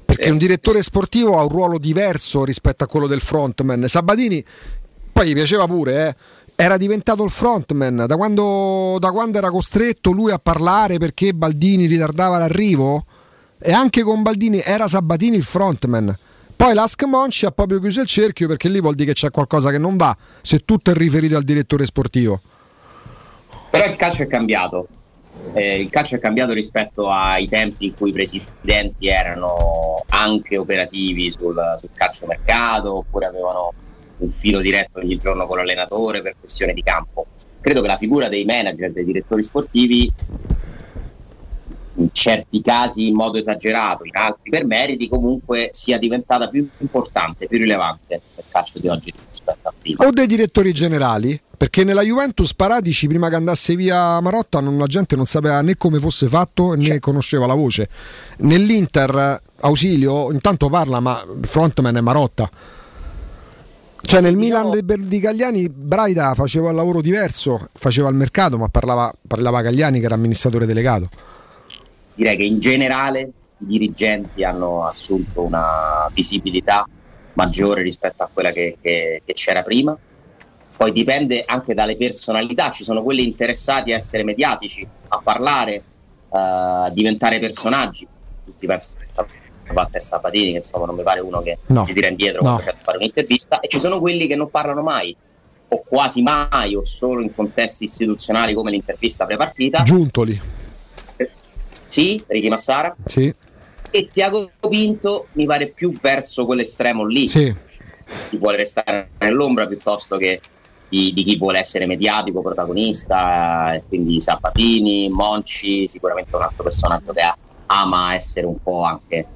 Perché 0.05 0.31
un 0.31 0.37
direttore 0.37 0.83
sportivo 0.83 1.39
ha 1.39 1.43
un 1.43 1.49
ruolo 1.49 1.79
diverso 1.79 2.45
rispetto 2.45 2.85
a 2.85 2.87
quello 2.87 3.07
del 3.07 3.21
frontman. 3.21 3.87
Sabatini 3.87 4.45
poi 5.13 5.29
gli 5.29 5.35
piaceva 5.35 5.67
pure, 5.67 6.09
eh, 6.09 6.17
era 6.55 6.77
diventato 6.77 7.25
il 7.25 7.31
frontman 7.31 8.05
da 8.07 8.17
quando, 8.17 8.97
da 8.99 9.11
quando 9.11 9.39
era 9.39 9.51
costretto 9.51 10.11
lui 10.13 10.31
a 10.31 10.39
parlare 10.39 10.99
perché 10.99 11.33
Baldini 11.35 11.87
ritardava 11.87 12.39
l'arrivo. 12.39 13.05
E 13.65 13.73
anche 13.73 14.03
con 14.03 14.23
Baldini 14.23 14.61
era 14.61 14.89
Sabatini 14.89 15.37
il 15.37 15.45
frontman. 15.45 16.17
Poi 16.57 16.75
l'Ask 16.75 17.03
Monci 17.05 17.47
ha 17.47 17.51
proprio 17.51 17.81
chiuso 17.81 18.01
il 18.01 18.07
cerchio 18.07 18.47
perché 18.47 18.69
lì 18.69 18.81
vuol 18.81 18.95
dire 18.95 19.13
che 19.13 19.15
c'è 19.15 19.31
qualcosa 19.31 19.71
che 19.71 19.79
non 19.79 19.97
va, 19.97 20.17
se 20.41 20.65
tutto 20.65 20.91
è 20.91 20.95
riferito 20.95 21.37
al 21.37 21.43
direttore 21.43 21.85
sportivo. 21.85 22.41
Però 23.71 23.85
il 23.85 23.97
calcio 23.97 24.23
è 24.23 24.27
cambiato. 24.27 24.87
Eh, 25.55 25.81
il 25.81 25.91
calcio 25.91 26.17
è 26.17 26.19
cambiato 26.21 26.53
rispetto 26.53 27.09
ai 27.09 27.49
tempi 27.49 27.87
in 27.87 27.95
cui 27.97 28.11
i 28.11 28.13
presidenti 28.13 29.09
erano 29.09 30.05
anche 30.09 30.57
operativi 30.57 31.31
sul, 31.33 31.57
sul 31.79 31.91
calcio 31.95 32.27
mercato 32.27 32.99
oppure 32.99 33.27
avevano 33.27 33.73
un 34.23 34.29
filo 34.29 34.61
diretto 34.61 35.01
ogni 35.01 35.17
giorno 35.17 35.47
con 35.47 35.59
l'allenatore 35.59 36.23
per 36.23 36.37
questione 36.39 36.73
di 36.73 36.83
campo. 36.83 37.27
Credo 37.61 37.81
che 37.81 37.89
la 37.89 37.97
figura 37.97 38.29
dei 38.29 38.45
manager, 38.45 38.93
dei 38.93 39.05
direttori 39.05 39.43
sportivi, 39.43 40.13
in 41.97 42.09
certi 42.11 42.63
casi 42.63 43.09
in 43.09 43.15
modo 43.15 43.39
esagerato, 43.39 44.05
in 44.05 44.17
altri 44.17 44.51
per 44.51 44.65
meriti, 44.65 45.09
comunque 45.09 45.69
sia 45.73 45.99
diventata 45.99 46.49
più 46.49 46.67
importante, 46.79 47.47
più 47.47 47.59
rilevante 47.59 48.21
nel 48.35 48.45
calcio 48.49 48.79
di 48.79 48.89
oggi 48.89 49.13
rispetto 49.29 49.69
a 49.69 49.75
prima. 49.79 50.07
O 50.07 50.11
dei 50.11 50.27
direttori 50.27 50.73
generali, 50.73 51.39
perché 51.57 51.85
nella 51.85 52.03
Juventus 52.03 52.55
Paradici 52.55 53.07
prima 53.07 53.29
che 53.29 53.37
andasse 53.37 53.77
via 53.77 54.19
Marotta 54.21 54.61
non- 54.61 54.79
la 54.79 54.87
gente 54.87 55.15
non 55.15 55.27
sapeva 55.27 55.61
né 55.61 55.77
come 55.77 56.01
fosse 56.01 56.27
fatto 56.27 56.73
né 56.73 56.99
conosceva 56.99 57.47
la 57.47 57.55
voce. 57.55 57.89
Nell'Inter 58.39 59.41
Ausilio 59.61 60.33
intanto 60.33 60.69
parla 60.69 60.99
ma 60.99 61.23
il 61.41 61.47
frontman 61.47 61.97
è 61.97 62.01
Marotta. 62.01 62.51
Cioè 64.05 64.21
nel 64.21 64.37
Milan 64.37 64.71
di 64.71 64.83
Ber- 64.83 65.01
di 65.01 65.21
Gagliani 65.21 65.69
Braida 65.69 66.35
faceva 66.35 66.71
il 66.71 66.77
lavoro 66.77 67.01
diverso, 67.01 67.69
faceva 67.73 68.09
il 68.09 68.15
mercato 68.15 68.59
ma 68.59 68.69
parlava, 68.69 69.13
parlava 69.27 69.63
Gagliani 69.63 70.01
che 70.01 70.05
era 70.05 70.15
amministratore 70.15 70.67
delegato. 70.67 71.09
direi 72.15 72.37
che 72.37 72.45
in 72.45 72.59
generale 72.59 73.21
i 73.59 73.67
dirigenti 73.67 74.45
hanno 74.45 74.85
assunto 74.85 75.43
una 75.43 76.11
visibilità 76.13 76.87
maggiore 77.35 77.81
rispetto 77.83 78.23
a 78.23 78.29
quella 78.31 78.51
che, 78.53 78.77
che- 78.83 79.23
che 79.25 79.33
c'era 79.33 79.63
prima. 79.63 79.97
Poi 80.77 80.93
dipende 80.93 81.43
anche 81.47 81.73
dalle 81.75 81.97
personalità, 81.97 82.71
ci 82.71 82.83
sono 82.85 83.03
quelli 83.03 83.25
interessati 83.25 83.93
a 83.93 83.95
essere 83.95 84.25
mediatici, 84.25 84.87
a 85.09 85.21
parlare, 85.23 85.73
eh, 85.75 85.83
a 86.31 86.91
diventare 86.93 87.39
personaggi. 87.39 88.07
Tutti 88.45 88.67
pensano 88.67 89.05
a 89.67 89.73
parte 89.73 90.01
Sabatini, 90.01 90.51
che 90.51 90.57
insomma 90.59 90.87
non 90.87 90.97
mi 90.97 91.03
pare 91.03 91.21
uno 91.21 91.41
che 91.43 91.59
No. 91.67 91.83
si 91.83 91.93
tira 91.93 92.09
indietro 92.09 92.43
No. 92.43 92.49
quando 92.51 92.63
c'è 92.63 92.73
da 92.73 92.79
fare 92.83 92.97
un'intervista, 92.99 93.61
e 93.61 93.69
ci 93.69 93.79
sono 93.79 94.01
quelli 94.01 94.27
che 94.27 94.37
non 94.37 94.51
parlano 94.51 94.83
mai, 94.83 95.15
o 95.69 95.83
quasi 95.87 96.23
mai, 96.23 96.75
o 96.75 96.83
solo 96.83 97.23
in 97.23 97.35
contesti 97.35 97.85
istituzionali 97.85 98.55
come 98.55 98.71
l'intervista 98.71 99.25
prepartita. 99.25 99.83
Giuntoli. 99.83 100.41
Sì, 101.85 102.23
Ricky 102.27 102.49
Massara. 102.49 102.95
Sì. 103.07 103.35
E 103.91 104.09
Tiago 104.11 104.51
Pinto 104.69 105.27
mi 105.33 105.45
pare 105.47 105.69
più 105.69 105.95
verso 106.01 106.47
quell'estremo 106.47 107.05
lì. 107.05 107.29
Sì. 107.29 107.55
Chi 108.31 108.37
vuole 108.39 108.57
restare 108.59 109.11
nell'ombra 109.19 109.67
piuttosto 109.67 110.17
che 110.17 110.41
di, 110.89 111.13
di 111.15 111.23
chi 111.23 111.37
vuole 111.39 111.59
essere 111.59 111.87
mediatico, 111.87 112.41
protagonista. 112.43 113.75
E 113.75 113.83
quindi 113.87 114.21
Sabatini, 114.21 115.09
Monci, 115.11 115.87
sicuramente 115.87 116.35
un 116.37 116.43
altro 116.43 116.63
personaggio 116.63 117.13
che 117.13 117.21
ama 117.67 118.15
essere 118.15 118.47
un 118.47 118.63
po' 118.63 118.83
anche 118.83 119.27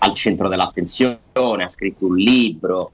al 0.00 0.14
centro 0.14 0.48
dell'attenzione. 0.48 1.18
Ha 1.32 1.68
scritto 1.68 2.06
un 2.06 2.16
libro. 2.16 2.90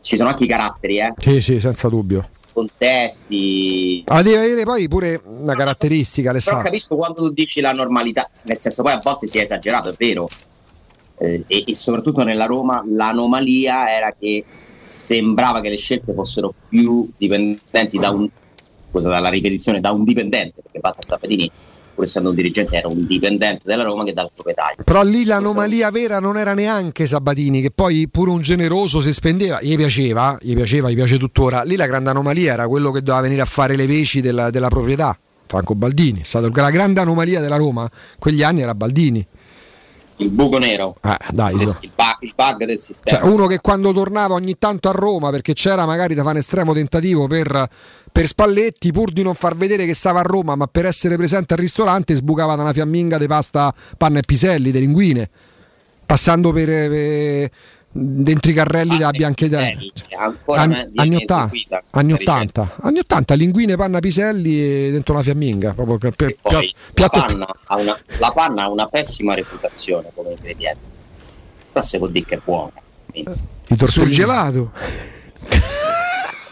Ci 0.00 0.16
sono 0.16 0.28
anche 0.30 0.44
i 0.44 0.48
caratteri, 0.48 0.98
eh? 0.98 1.12
Sì, 1.18 1.40
sì, 1.40 1.60
senza 1.60 1.88
dubbio. 1.88 2.28
contesti. 2.52 4.02
Ma 4.06 4.22
deve 4.22 4.38
avere 4.38 4.64
poi 4.64 4.88
pure 4.88 5.20
una 5.24 5.54
caratteristica, 5.54 6.28
Però 6.28 6.32
Alessandro. 6.32 6.64
capisco 6.64 6.96
quando 6.96 7.20
tu 7.22 7.30
dici 7.30 7.60
la 7.60 7.72
normalità, 7.72 8.28
nel 8.44 8.58
senso 8.58 8.82
poi 8.82 8.92
a 8.92 9.00
volte 9.02 9.26
si 9.26 9.38
è 9.38 9.42
esagerato, 9.42 9.90
è 9.90 9.94
vero. 9.96 10.28
Eh, 11.18 11.44
e, 11.46 11.64
e 11.66 11.74
soprattutto 11.74 12.22
nella 12.22 12.46
Roma 12.46 12.82
l'anomalia 12.86 13.92
era 13.92 14.14
che 14.18 14.44
sembrava 14.82 15.60
che 15.60 15.68
le 15.68 15.76
scelte 15.76 16.14
fossero 16.14 16.54
più 16.68 17.10
dipendenti 17.16 17.98
da 17.98 18.10
un 18.10 18.28
scusa, 18.90 19.08
dalla 19.10 19.28
ripetizione 19.28 19.80
da 19.80 19.90
un 19.92 20.04
dipendente, 20.04 20.62
perché 20.62 20.78
Walter 20.80 21.04
Sabatini, 21.04 21.50
pur 21.98 22.04
essendo 22.04 22.28
un 22.30 22.36
dirigente, 22.36 22.76
era 22.76 22.86
un 22.86 23.04
dipendente 23.04 23.62
della 23.66 23.82
Roma 23.82 24.04
che 24.04 24.12
dal 24.12 24.30
proprietario. 24.32 24.84
Però 24.84 25.02
lì 25.02 25.24
l'anomalia 25.24 25.90
vera 25.90 26.20
non 26.20 26.36
era 26.36 26.54
neanche 26.54 27.06
Sabatini, 27.06 27.60
che 27.60 27.72
poi 27.72 28.08
pure 28.08 28.30
un 28.30 28.40
generoso 28.40 29.00
si 29.00 29.12
spendeva, 29.12 29.60
gli 29.60 29.74
piaceva, 29.74 30.38
gli 30.40 30.54
piaceva, 30.54 30.90
gli 30.90 30.94
piace 30.94 31.18
tuttora. 31.18 31.64
Lì 31.64 31.74
la 31.74 31.86
grande 31.86 32.10
anomalia 32.10 32.52
era 32.52 32.68
quello 32.68 32.92
che 32.92 33.00
doveva 33.00 33.22
venire 33.22 33.40
a 33.40 33.46
fare 33.46 33.74
le 33.74 33.86
veci 33.86 34.20
della, 34.20 34.50
della 34.50 34.68
proprietà, 34.68 35.18
Franco 35.46 35.74
Baldini. 35.74 36.20
È 36.20 36.24
stata 36.24 36.48
la 36.52 36.70
grande 36.70 37.00
anomalia 37.00 37.40
della 37.40 37.56
Roma, 37.56 37.88
quegli 38.18 38.44
anni 38.44 38.62
era 38.62 38.76
Baldini. 38.76 39.26
Il 40.20 40.30
buco 40.30 40.58
nero, 40.58 40.96
Eh, 41.02 41.16
dai, 41.30 41.54
il, 41.54 41.68
so. 41.68 41.78
bug, 41.80 42.16
il 42.20 42.32
bug 42.34 42.64
del 42.64 42.80
sistema. 42.80 43.20
Cioè, 43.20 43.30
uno 43.30 43.46
che 43.46 43.60
quando 43.60 43.92
tornava 43.92 44.34
ogni 44.34 44.58
tanto 44.58 44.88
a 44.88 44.92
Roma 44.92 45.30
perché 45.30 45.52
c'era 45.52 45.86
magari 45.86 46.14
da 46.14 46.22
fare 46.22 46.34
un 46.34 46.40
estremo 46.40 46.72
tentativo 46.72 47.28
per, 47.28 47.68
per 48.10 48.26
Spalletti, 48.26 48.90
pur 48.90 49.12
di 49.12 49.22
non 49.22 49.34
far 49.34 49.54
vedere 49.56 49.86
che 49.86 49.94
stava 49.94 50.18
a 50.20 50.22
Roma, 50.22 50.56
ma 50.56 50.66
per 50.66 50.86
essere 50.86 51.16
presente 51.16 51.54
al 51.54 51.60
ristorante, 51.60 52.14
sbucava 52.16 52.56
da 52.56 52.62
una 52.62 52.72
fiamminga 52.72 53.16
di 53.16 53.28
pasta, 53.28 53.72
panna 53.96 54.18
e 54.18 54.22
piselli, 54.26 54.72
di 54.72 54.80
linguine, 54.80 55.30
passando 56.04 56.52
per, 56.52 56.66
per- 56.66 57.50
dentro 57.90 58.50
i 58.50 58.54
carrelli 58.54 58.96
della 58.98 59.10
Bianchedà. 59.10 59.60
ancora 60.18 60.60
Anni, 60.62 60.74
me- 60.74 60.80
anni 60.80 61.08
viene 61.08 61.16
80, 61.16 61.44
eseguita 61.44 61.82
anni 61.90 62.12
questa 62.12 62.32
80, 62.32 62.74
anni 62.82 62.98
80, 62.98 63.34
linguine, 63.34 63.76
panna, 63.76 63.98
piselli 64.00 64.60
e 64.60 64.90
dentro 64.90 65.14
una 65.14 65.22
fiamminga. 65.22 65.72
Proprio 65.72 65.98
per, 65.98 66.14
per- 66.14 66.36
Poi 66.40 66.74
piatto- 66.94 67.18
la, 67.18 67.24
panna 67.26 67.46
ha 67.66 67.76
una, 67.78 67.98
la 68.18 68.30
panna 68.34 68.62
ha 68.64 68.70
una 68.70 68.86
pessima 68.86 69.34
reputazione 69.34 70.10
come 70.14 70.30
ingrediente, 70.32 70.80
però 71.72 71.84
si 71.84 71.98
può 71.98 72.06
dire 72.08 72.26
che 72.26 72.34
è 72.36 72.40
buona. 72.44 72.72
Quindi- 73.10 73.86
Sul 73.86 74.08
gelato. 74.10 74.72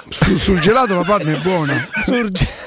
Su- 0.08 0.36
sul 0.36 0.60
gelato 0.60 0.94
la 0.94 1.02
panna 1.02 1.32
è 1.32 1.40
buona. 1.40 1.74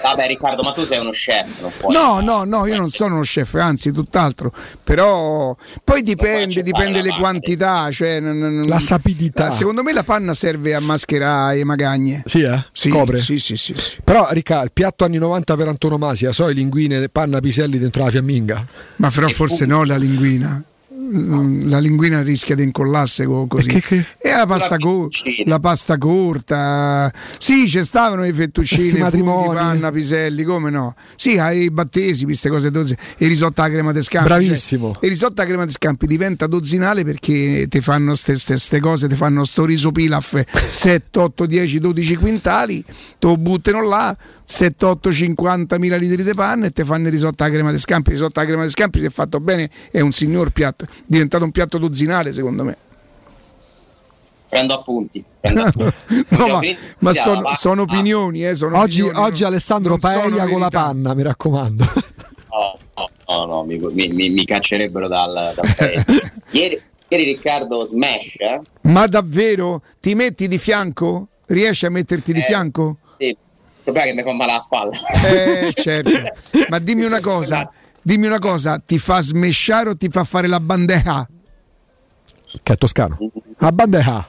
Vabbè 0.02 0.28
Riccardo, 0.28 0.62
ma 0.64 0.72
tu 0.72 0.84
sei 0.84 1.00
uno 1.00 1.12
chef, 1.12 1.62
non 1.62 1.72
puoi. 1.78 1.94
No, 1.94 2.20
no, 2.20 2.44
no, 2.44 2.66
io 2.66 2.76
non 2.78 2.90
sono 2.90 3.16
uno 3.16 3.24
chef, 3.24 3.54
anzi, 3.56 3.92
tutt'altro. 3.92 4.52
Però 4.84 5.56
poi 5.84 6.02
dipende, 6.02 6.62
dipende 6.64 7.02
le 7.02 7.16
quantità. 7.18 7.90
Cioè, 7.92 8.20
non- 8.20 8.38
non- 8.38 8.68
La 8.68 8.80
sapidità. 8.80 9.52
Secondo 9.52 9.84
me 9.84 9.94
la 9.94 10.04
panna 10.04 10.34
serve 10.34 10.74
a 10.76 10.80
mascherare 10.80 11.58
le 11.58 11.64
magagne. 11.64 12.24
Sì, 12.26 12.42
eh? 12.42 12.66
Sì, 12.72 12.90
Copre? 12.90 13.20
Sì, 13.20 13.40
sì, 13.40 13.56
sì. 13.56 13.74
sì. 13.78 13.98
Però, 14.04 14.28
Ricca, 14.32 14.62
il 14.62 14.72
piatto 14.72 15.06
anni 15.06 15.18
90 15.18 15.56
per 15.56 15.68
antonomasia, 15.68 16.32
so, 16.32 16.50
i 16.50 16.54
linguine, 16.54 17.08
panna, 17.10 17.40
piselli 17.40 17.78
dentro 17.80 18.04
la 18.04 18.10
fiamminga. 18.10 18.66
Ma 18.98 19.10
però 19.10 19.28
forse 19.30 19.66
no 19.66 19.84
la 19.86 19.98
linguina. 19.98 20.62
Mm, 21.12 21.70
La 21.70 21.80
linguina 21.80 22.22
rischia 22.22 22.56
di 22.56 22.64
incollarsi 22.64 23.24
co- 23.26 23.48
così. 23.48 23.82
E 24.18 24.32
la 24.32 24.46
pasta, 24.46 24.78
co- 24.78 25.08
la 25.46 25.60
pasta 25.60 25.98
corta. 25.98 27.12
Sì, 27.38 27.68
ci 27.68 27.84
stavano 27.84 28.26
i 28.26 28.34
fettuccini, 28.34 29.00
matrimoni. 29.00 29.56
panna, 29.56 29.92
piselli, 29.92 30.44
come 30.44 30.70
no? 30.70 30.96
Sì, 31.16 31.38
ai 31.40 31.70
battesimi, 31.72 32.26
queste 32.28 32.50
cose 32.50 32.70
dozze. 32.72 32.98
E 33.18 33.26
il 33.26 33.30
risotto 33.30 33.62
alla 33.62 33.72
crema 33.74 33.92
de 33.92 34.02
scampi. 34.04 34.28
Bravissimo. 34.28 34.92
Cioè, 34.94 35.04
il 35.06 35.10
risotto 35.10 35.42
alla 35.42 35.50
crema 35.50 35.66
de 35.66 35.72
scampi 35.72 36.06
diventa 36.08 36.48
dozzinale 36.48 37.04
perché 37.04 37.66
ti 37.70 37.82
fanno 37.82 38.14
queste 38.24 38.80
cose, 38.80 39.08
ti 39.08 39.16
fanno 39.16 39.44
sto 39.46 39.66
riso 39.66 39.92
pilaf 39.92 40.44
7, 40.68 41.20
8, 41.20 41.46
10, 41.46 41.80
12 41.80 42.16
quintali, 42.18 42.84
te 42.84 43.28
lo 43.28 43.38
buttano 43.38 43.82
là, 43.84 44.16
7, 44.44 44.86
8, 44.86 45.12
50 45.12 45.78
mila 45.80 45.96
litri 45.96 46.24
di 46.24 46.34
panna 46.34 46.68
e 46.68 46.72
ti 46.72 46.84
fanno 46.84 47.06
il 47.08 47.12
risotto 47.12 47.44
alla 47.44 47.54
crema 47.54 47.72
de 47.72 47.80
scampi. 47.80 48.10
Il 48.12 48.16
risotto 48.18 48.40
alla 48.40 48.48
crema 48.48 48.64
de 48.64 48.70
scampi, 48.70 49.00
se 49.00 49.10
fatto 49.10 49.40
bene, 49.40 49.70
è 49.92 50.00
un 50.02 50.12
signor 50.12 50.52
piatto. 50.52 50.86
Diventato 51.06 51.44
un 51.44 51.52
piatto 51.52 51.78
dozzinale, 51.78 52.34
secondo 52.34 52.64
me. 52.64 52.78
Prendo 54.50 54.74
appunti. 54.74 55.24
Prendo 55.40 55.62
appunti. 55.66 56.26
No, 56.30 56.48
ma, 56.48 56.60
ma 57.00 57.14
sono, 57.14 57.50
sono 57.56 57.82
opinioni, 57.84 58.46
eh, 58.46 58.56
sono 58.56 58.78
Oggi, 58.80 59.02
opinioni, 59.02 59.26
oggi 59.28 59.42
no? 59.44 59.48
Alessandro 59.48 59.90
non 59.92 60.00
paella 60.00 60.48
con 60.48 60.60
la 60.60 60.70
panna, 60.70 61.14
mi 61.14 61.24
raccomando. 61.24 61.86
No, 62.52 62.78
no, 62.96 63.10
no, 63.28 63.46
no, 63.46 63.64
mi, 63.64 63.78
mi- 64.10 64.30
mi- 64.32 64.44
caccerebbero 64.44 65.08
dal, 65.08 65.54
dal 65.56 65.74
paese. 65.78 66.34
ieri, 66.50 66.82
ieri 67.08 67.24
Riccardo 67.24 67.86
Smash, 67.86 68.40
eh? 68.40 68.60
Ma 68.82 69.06
davvero 69.06 69.82
ti 70.02 70.16
metti 70.16 70.48
di 70.48 70.58
fianco? 70.58 71.28
Riesci 71.46 71.86
a 71.86 71.90
metterti 71.92 72.34
di 72.34 72.40
Eh, 72.40 72.44
fianco? 72.44 72.98
Sì, 73.18 73.28
il 73.28 73.38
problema 73.84 74.08
è 74.08 74.10
che 74.10 74.16
mi 74.16 74.24
fa 74.24 74.34
male 74.34 74.52
la 74.54 74.60
spalla. 74.60 74.92
Eh, 75.26 75.72
certo. 75.74 76.10
Ma 76.70 76.80
dimmi 76.80 77.04
una 77.04 77.22
cosa, 77.22 77.70
dimmi 78.02 78.28
una 78.28 78.40
cosa, 78.40 78.82
ti 78.84 78.98
fa 78.98 79.22
smesciare 79.22 79.90
o 79.90 79.96
ti 79.98 80.10
fa 80.10 80.24
fare 80.24 80.48
la 80.48 80.60
bandeja? 80.60 81.28
Che 82.64 82.74
è 82.74 82.78
toscano. 82.78 83.18
A 83.58 83.72
bandeja. 83.72 84.28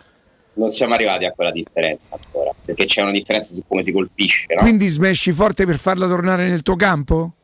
Non 0.55 0.68
siamo 0.68 0.94
arrivati 0.94 1.24
a 1.24 1.32
quella 1.32 1.51
differenza 1.51 2.14
ancora. 2.20 2.51
perché 2.64 2.84
c'è 2.84 3.02
una 3.02 3.12
differenza 3.12 3.55
su 3.55 3.62
come 3.66 3.82
si 3.82 3.92
colpisce. 3.92 4.55
No? 4.55 4.60
Quindi 4.60 4.88
smesci 4.88 5.32
forte 5.32 5.64
per 5.64 5.78
farla 5.78 6.06
tornare 6.06 6.48
nel 6.48 6.62
tuo 6.62 6.76
campo? 6.76 7.34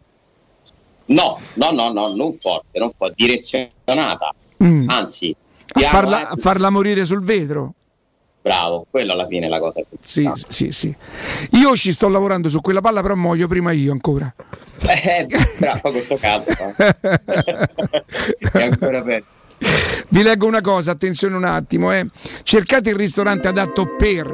No, 1.07 1.39
no, 1.55 1.70
no, 1.70 1.93
no, 1.93 2.12
non 2.15 2.32
forte, 2.32 2.78
non 2.78 2.90
forte, 2.97 3.15
direzionata. 3.16 4.35
Mm. 4.62 4.89
Anzi, 4.89 5.35
A 5.69 5.81
farla, 5.81 6.28
a 6.28 6.36
farla 6.36 6.70
morire 6.70 7.05
sul 7.05 7.23
vetro? 7.23 7.74
bravo, 8.47 8.86
quello 8.89 9.12
alla 9.12 9.27
fine 9.27 9.47
è 9.47 9.48
la 9.48 9.59
cosa 9.59 9.82
più 9.82 9.98
Sì, 10.01 10.31
sì, 10.48 10.70
sì. 10.70 10.94
Io 11.53 11.74
ci 11.74 11.90
sto 11.90 12.09
lavorando 12.09 12.48
su 12.48 12.61
quella 12.61 12.81
palla, 12.81 13.03
però 13.03 13.16
muoio 13.16 13.48
prima 13.48 13.73
io 13.73 13.90
ancora. 13.90 14.32
Eh, 14.89 15.27
bravo, 15.59 15.91
questo 15.91 16.17
no? 16.59 16.75
è 18.53 18.63
ancora 18.63 19.03
peggio. 19.03 19.27
Vi 20.09 20.23
leggo 20.23 20.47
una 20.47 20.61
cosa, 20.61 20.93
attenzione 20.93 21.35
un 21.37 21.45
attimo, 21.45 21.93
eh. 21.93 22.07
cercate 22.43 22.91
il 22.91 22.97
ristorante 22.97 23.49
adatto 23.49 23.97
per 23.97 24.27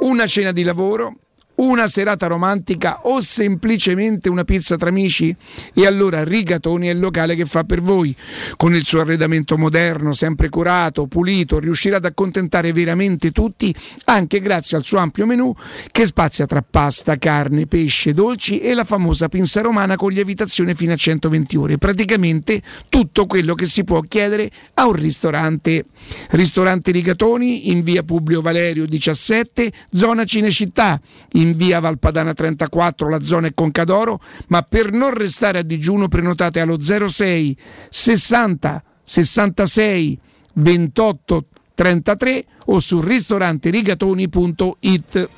una 0.00 0.26
cena 0.26 0.52
di 0.52 0.62
lavoro, 0.62 1.16
una 1.56 1.86
serata 1.86 2.26
romantica 2.26 3.00
o 3.02 3.20
semplicemente 3.20 4.28
una 4.28 4.44
pizza 4.44 4.76
tra 4.76 4.88
amici? 4.88 5.34
E 5.74 5.86
allora 5.86 6.24
Rigatoni 6.24 6.88
è 6.88 6.90
il 6.90 6.98
locale 6.98 7.34
che 7.34 7.44
fa 7.44 7.64
per 7.64 7.80
voi. 7.80 8.14
Con 8.56 8.74
il 8.74 8.84
suo 8.84 9.00
arredamento 9.00 9.56
moderno, 9.58 10.12
sempre 10.12 10.48
curato, 10.48 11.06
pulito, 11.06 11.58
riuscirà 11.58 11.96
ad 11.96 12.04
accontentare 12.04 12.72
veramente 12.72 13.30
tutti, 13.30 13.74
anche 14.04 14.40
grazie 14.40 14.76
al 14.76 14.84
suo 14.84 14.98
ampio 14.98 15.26
menù 15.26 15.54
che 15.90 16.06
spazia 16.06 16.46
tra 16.46 16.64
pasta, 16.68 17.16
carne, 17.16 17.66
pesce, 17.66 18.14
dolci 18.14 18.60
e 18.60 18.74
la 18.74 18.84
famosa 18.84 19.28
pinza 19.28 19.60
romana 19.60 19.96
con 19.96 20.12
lievitazione 20.12 20.74
fino 20.74 20.92
a 20.92 20.96
120 20.96 21.56
ore. 21.56 21.78
Praticamente 21.78 22.62
tutto 22.88 23.26
quello 23.26 23.54
che 23.54 23.66
si 23.66 23.84
può 23.84 24.00
chiedere 24.00 24.50
a 24.74 24.86
un 24.86 24.94
ristorante. 24.94 25.86
Ristorante 26.30 26.90
Rigatoni 26.90 27.70
in 27.70 27.82
via 27.82 28.02
Publio 28.02 28.40
Valerio 28.40 28.86
17, 28.86 29.72
zona 29.92 30.24
Cinecittà, 30.24 31.00
in 31.42 31.54
via 31.54 31.80
Valpadana 31.80 32.32
34, 32.32 33.08
la 33.08 33.20
zona 33.20 33.48
è 33.48 33.54
Concadoro, 33.54 34.20
ma 34.48 34.62
per 34.62 34.92
non 34.92 35.12
restare 35.12 35.58
a 35.58 35.62
digiuno 35.62 36.08
prenotate 36.08 36.60
allo 36.60 36.80
06 36.80 37.56
60 37.90 38.82
66 39.04 40.18
28 40.54 41.44
33 41.74 42.44
o 42.66 42.78
su 42.80 43.00
ristoranterigatoni.it. 43.00 45.28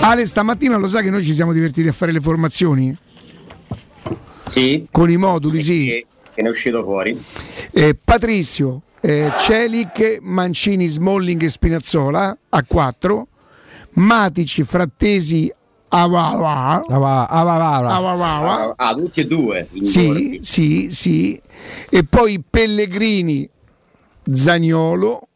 Ale, 0.00 0.26
stamattina 0.26 0.76
lo 0.76 0.88
sai 0.88 1.02
che 1.02 1.10
noi 1.10 1.24
ci 1.24 1.32
siamo 1.32 1.52
divertiti 1.52 1.88
a 1.88 1.92
fare 1.92 2.12
le 2.12 2.20
formazioni? 2.20 2.96
Sì. 4.44 4.86
Con 4.90 5.10
i 5.10 5.16
moduli, 5.16 5.60
sì. 5.60 6.06
Che 6.32 6.42
ne 6.42 6.46
è 6.46 6.50
uscito 6.50 6.84
fuori. 6.84 7.20
Eh, 7.72 7.98
Patrizio, 8.02 8.82
eh, 9.06 9.32
Celic, 9.38 10.18
Mancini, 10.20 10.88
Smalling 10.88 11.40
e 11.40 11.48
Spinazzola 11.48 12.36
a 12.48 12.64
4, 12.64 13.28
Matici, 13.92 14.64
Frattesi, 14.64 15.52
Awawa. 15.90 16.84
Awawa. 16.88 18.74
Ah, 18.76 18.94
tutti 18.94 19.20
e 19.20 19.26
due. 19.26 19.68
Sì, 19.82 20.40
sì, 20.42 20.88
sì. 20.90 21.40
E 21.88 22.04
poi 22.04 22.42
Pellegrini, 22.50 23.48
Zagnolo, 24.28 25.28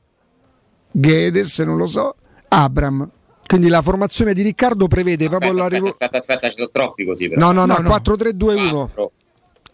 Guedes, 0.90 1.60
non 1.60 1.76
lo 1.76 1.86
so, 1.86 2.16
Abram. 2.48 3.08
Quindi 3.46 3.68
la 3.68 3.82
formazione 3.82 4.32
di 4.32 4.42
Riccardo 4.42 4.88
prevede 4.88 5.26
Aspetta, 5.26 5.46
proprio 5.46 5.58
la 5.60 5.66
aspetta, 5.66 5.88
aspetta, 5.88 6.16
aspetta, 6.18 6.48
ci 6.48 6.54
sono 6.56 6.70
troppi 6.72 7.04
così. 7.04 7.28
Però. 7.28 7.40
No, 7.40 7.52
no, 7.52 7.66
no, 7.66 7.78
No, 7.80 7.88
no. 7.88 7.96
4-3-2-1. 7.96 8.88
Eh, 8.96 9.10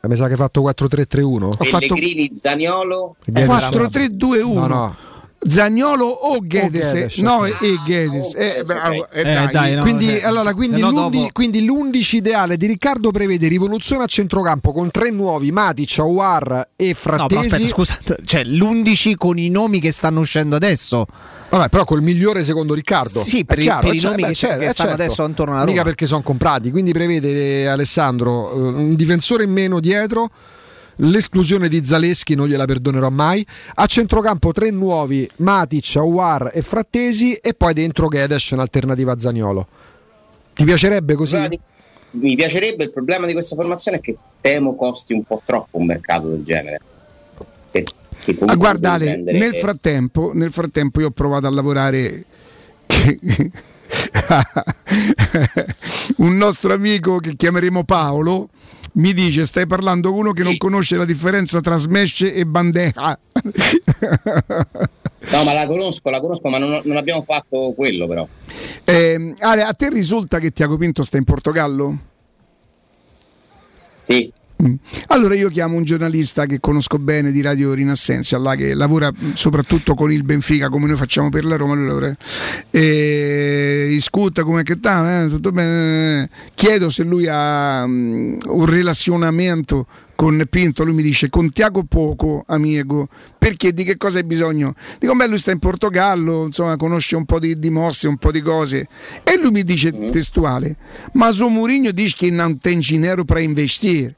Mi 0.07 0.17
sa 0.17 0.27
che 0.27 0.33
hai 0.33 0.39
fatto 0.39 0.63
4-3-3-1. 0.63 1.57
Pellegrini, 1.57 2.31
Zaniolo. 2.33 3.17
Guedes. 3.25 3.49
4-3-2-1. 3.49 4.53
No, 4.53 4.67
no. 4.67 4.97
Zagnolo 5.39 6.07
o 6.07 6.39
Guedes? 6.43 6.93
Guedes. 6.93 7.17
no, 7.19 7.45
e. 7.45 7.53
Eh, 7.87 8.61
eh, 9.13 9.49
dai. 9.53 9.77
quindi, 9.79 10.17
eh, 10.19 10.25
allora, 10.25 10.53
quindi, 10.55 10.81
no 10.81 10.91
dopo- 10.91 11.29
quindi 11.33 11.65
l'11 11.65 12.17
ideale 12.17 12.57
di 12.57 12.67
Riccardo 12.67 13.11
prevede 13.11 13.47
rivoluzione 13.47 14.05
a 14.05 14.07
centrocampo 14.07 14.73
con 14.73 14.91
tre 14.91 15.11
nuovi, 15.11 15.53
Matic, 15.53 15.99
Aouar 15.99 16.69
e 16.75 16.89
No, 16.89 16.95
Frattesi. 16.95 17.29
però 17.29 17.41
aspetta, 17.43 17.69
scusa, 17.69 17.99
cioè 18.25 18.45
l'11 18.45 19.15
con 19.17 19.39
i 19.39 19.49
nomi 19.49 19.79
che 19.81 19.93
stanno 19.93 20.21
uscendo 20.21 20.57
adesso. 20.57 21.07
Vabbè, 21.49 21.69
però 21.69 21.85
col 21.85 22.03
migliore 22.03 22.43
secondo 22.43 22.75
Riccardo. 22.75 23.21
Sì, 23.23 23.45
per 23.45 23.59
chiaro, 23.59 23.83
per 23.83 23.91
eh, 23.93 23.95
i 23.95 24.01
cioè, 24.01 24.11
nomi 24.11 24.23
beh, 24.23 24.29
che- 24.29 24.35
certo, 24.35 24.59
che 24.59 24.65
eh, 24.65 24.73
stanno 24.73 24.89
certo. 24.89 25.03
adesso 25.05 25.25
intorno 25.25 25.53
alla 25.55 25.61
Mica 25.63 25.77
Roma. 25.77 25.85
perché 25.89 26.07
sono 26.07 26.23
comprati. 26.23 26.71
Quindi 26.73 26.91
prevede 26.93 27.61
eh, 27.63 27.67
Alessandro 27.67 28.51
eh, 28.53 28.57
un 28.83 28.95
difensore 28.97 29.45
in 29.45 29.53
meno 29.53 29.79
dietro. 29.79 30.29
L'esclusione 30.97 31.69
di 31.69 31.85
Zaleschi 31.85 32.35
non 32.35 32.49
gliela 32.49 32.65
perdonerò 32.65 33.11
mai. 33.11 33.47
A 33.75 33.87
centrocampo 33.87 34.53
tre 34.53 34.71
nuovi: 34.71 35.29
Matic, 35.39 35.97
Aouar 35.97 36.53
e 36.55 36.63
Frattesi. 36.63 37.35
E 37.35 37.55
poi 37.55 37.75
dentro 37.75 38.09
Gedes 38.09 38.51
in 38.53 38.61
alternativa 38.61 39.13
a 39.13 39.19
Zagnolo. 39.19 39.67
Ti 40.55 40.65
piacerebbe 40.65 41.15
così? 41.15 41.37
Mi 42.13 42.35
piacerebbe, 42.35 42.85
il 42.85 42.91
problema 42.91 43.27
di 43.27 43.35
questa 43.35 43.55
formazione 43.55 43.99
è 43.99 44.01
che 44.01 44.17
temo 44.41 44.75
costi 44.75 45.13
un 45.13 45.23
po' 45.25 45.43
troppo 45.45 45.77
un 45.77 45.85
mercato 45.85 46.29
del 46.29 46.43
genere. 46.43 46.81
Che- 47.71 47.85
che 48.25 48.39
Ah, 48.47 48.55
guarda 48.55 48.93
Ale, 48.93 49.19
nel 49.19 49.55
frattempo, 49.57 50.31
nel 50.33 50.51
frattempo 50.51 51.01
io 51.01 51.09
ho 51.09 51.11
provato 51.11 51.47
a 51.47 51.51
lavorare 51.51 52.25
un 56.17 56.37
nostro 56.37 56.73
amico 56.73 57.19
che 57.19 57.37
chiameremo 57.37 57.85
Paolo 57.85 58.49
mi 58.97 59.13
dice 59.13 59.47
stai 59.47 59.67
parlando 59.67 60.11
con 60.11 60.21
uno 60.21 60.33
che 60.33 60.43
non 60.43 60.57
conosce 60.57 60.97
la 60.97 61.05
differenza 61.05 61.61
tra 61.61 61.77
smash 61.77 62.31
e 62.33 62.47
bandeja 62.47 63.19
No, 65.29 65.43
ma 65.43 65.53
la 65.53 65.67
conosco, 65.67 66.09
la 66.11 66.21
conosco, 66.21 66.49
ma 66.49 66.59
non, 66.59 66.81
non 66.85 66.97
abbiamo 66.97 67.23
fatto 67.23 67.73
quello 67.75 68.07
però. 68.07 68.29
Eh, 68.85 69.35
Ale, 69.41 69.63
a 69.63 69.73
te 69.73 69.91
risulta 69.91 70.39
che 70.39 70.53
Tiago 70.53 70.77
Pinto 70.77 71.03
sta 71.03 71.17
in 71.17 71.25
Portogallo? 71.25 71.99
Sì. 74.03 74.33
Mm. 74.63 74.75
Allora 75.09 75.35
io 75.35 75.51
chiamo 75.51 75.77
un 75.77 75.85
giornalista 75.85 76.47
che 76.47 76.61
conosco 76.61 76.99
bene 76.99 77.31
di 77.31 77.43
Radio 77.43 77.75
Rinassenza, 77.75 78.39
là, 78.39 78.55
che 78.55 78.73
lavora 78.73 79.11
mh, 79.13 79.35
soprattutto 79.35 79.95
con 79.95 80.11
il 80.11 80.23
Benfica 80.23 80.71
come 80.71 80.87
noi 80.87 80.97
facciamo 80.97 81.29
per 81.29 81.45
la 81.45 81.57
Roma, 81.57 81.75
lui 81.75 81.87
lavora- 81.87 82.17
e 82.71 83.87
discuta 83.91 84.45
come 84.45 84.63
che 84.63 84.77
sta, 84.79 85.25
eh, 85.25 85.29
tutto 85.29 85.53
bene. 85.53 86.31
chiedo 86.55 86.89
se 86.89 87.03
lui 87.03 87.27
ha 87.29 87.87
mm, 87.87 88.39
un 88.47 88.65
relazionamento 88.65 89.87
con 90.15 90.43
Pinto, 90.49 90.85
lui 90.85 90.95
mi 90.95 91.03
dice 91.03 91.29
con 91.29 91.53
Tiago 91.53 91.85
poco 91.85 92.43
amico, 92.47 93.09
perché 93.37 93.75
di 93.75 93.85
che 93.85 93.99
cosa 93.99 94.19
hai 94.19 94.25
bisogno? 94.25 94.75
Dico 94.99 95.15
beh 95.15 95.29
lui 95.29 95.39
sta 95.39 95.51
in 95.51 95.59
Portogallo, 95.59 96.47
insomma 96.47 96.77
conosce 96.77 97.15
un 97.17 97.27
po' 97.27 97.39
di, 97.39 97.59
di 97.59 97.69
mosse, 97.69 98.09
un 98.09 98.17
po' 98.17 98.33
di 98.33 98.41
cose 98.41 98.89
e 99.23 99.39
lui 99.39 99.51
mi 99.51 99.63
dice 99.63 99.93
testuale, 100.11 100.77
ma 101.13 101.31
su 101.31 101.47
Mourinho 101.47 101.91
dice 101.93 102.15
che 102.17 102.31
non 102.31 102.57
tem 102.57 102.81
dinero 102.81 103.25
per 103.25 103.39
investire. 103.39 104.17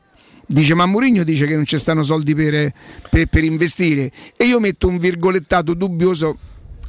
Dice 0.50 0.74
ma 0.74 0.86
Mourinho 0.86 1.24
dice 1.24 1.46
che 1.46 1.54
non 1.54 1.66
ci 1.66 1.76
stanno 1.76 2.02
soldi 2.02 2.34
per, 2.34 2.72
per- 3.10 3.26
per 3.26 3.44
investire? 3.44 4.10
E 4.34 4.46
io 4.46 4.58
metto 4.60 4.88
un 4.88 4.96
virgolettato 4.96 5.74
dubbioso 5.74 6.38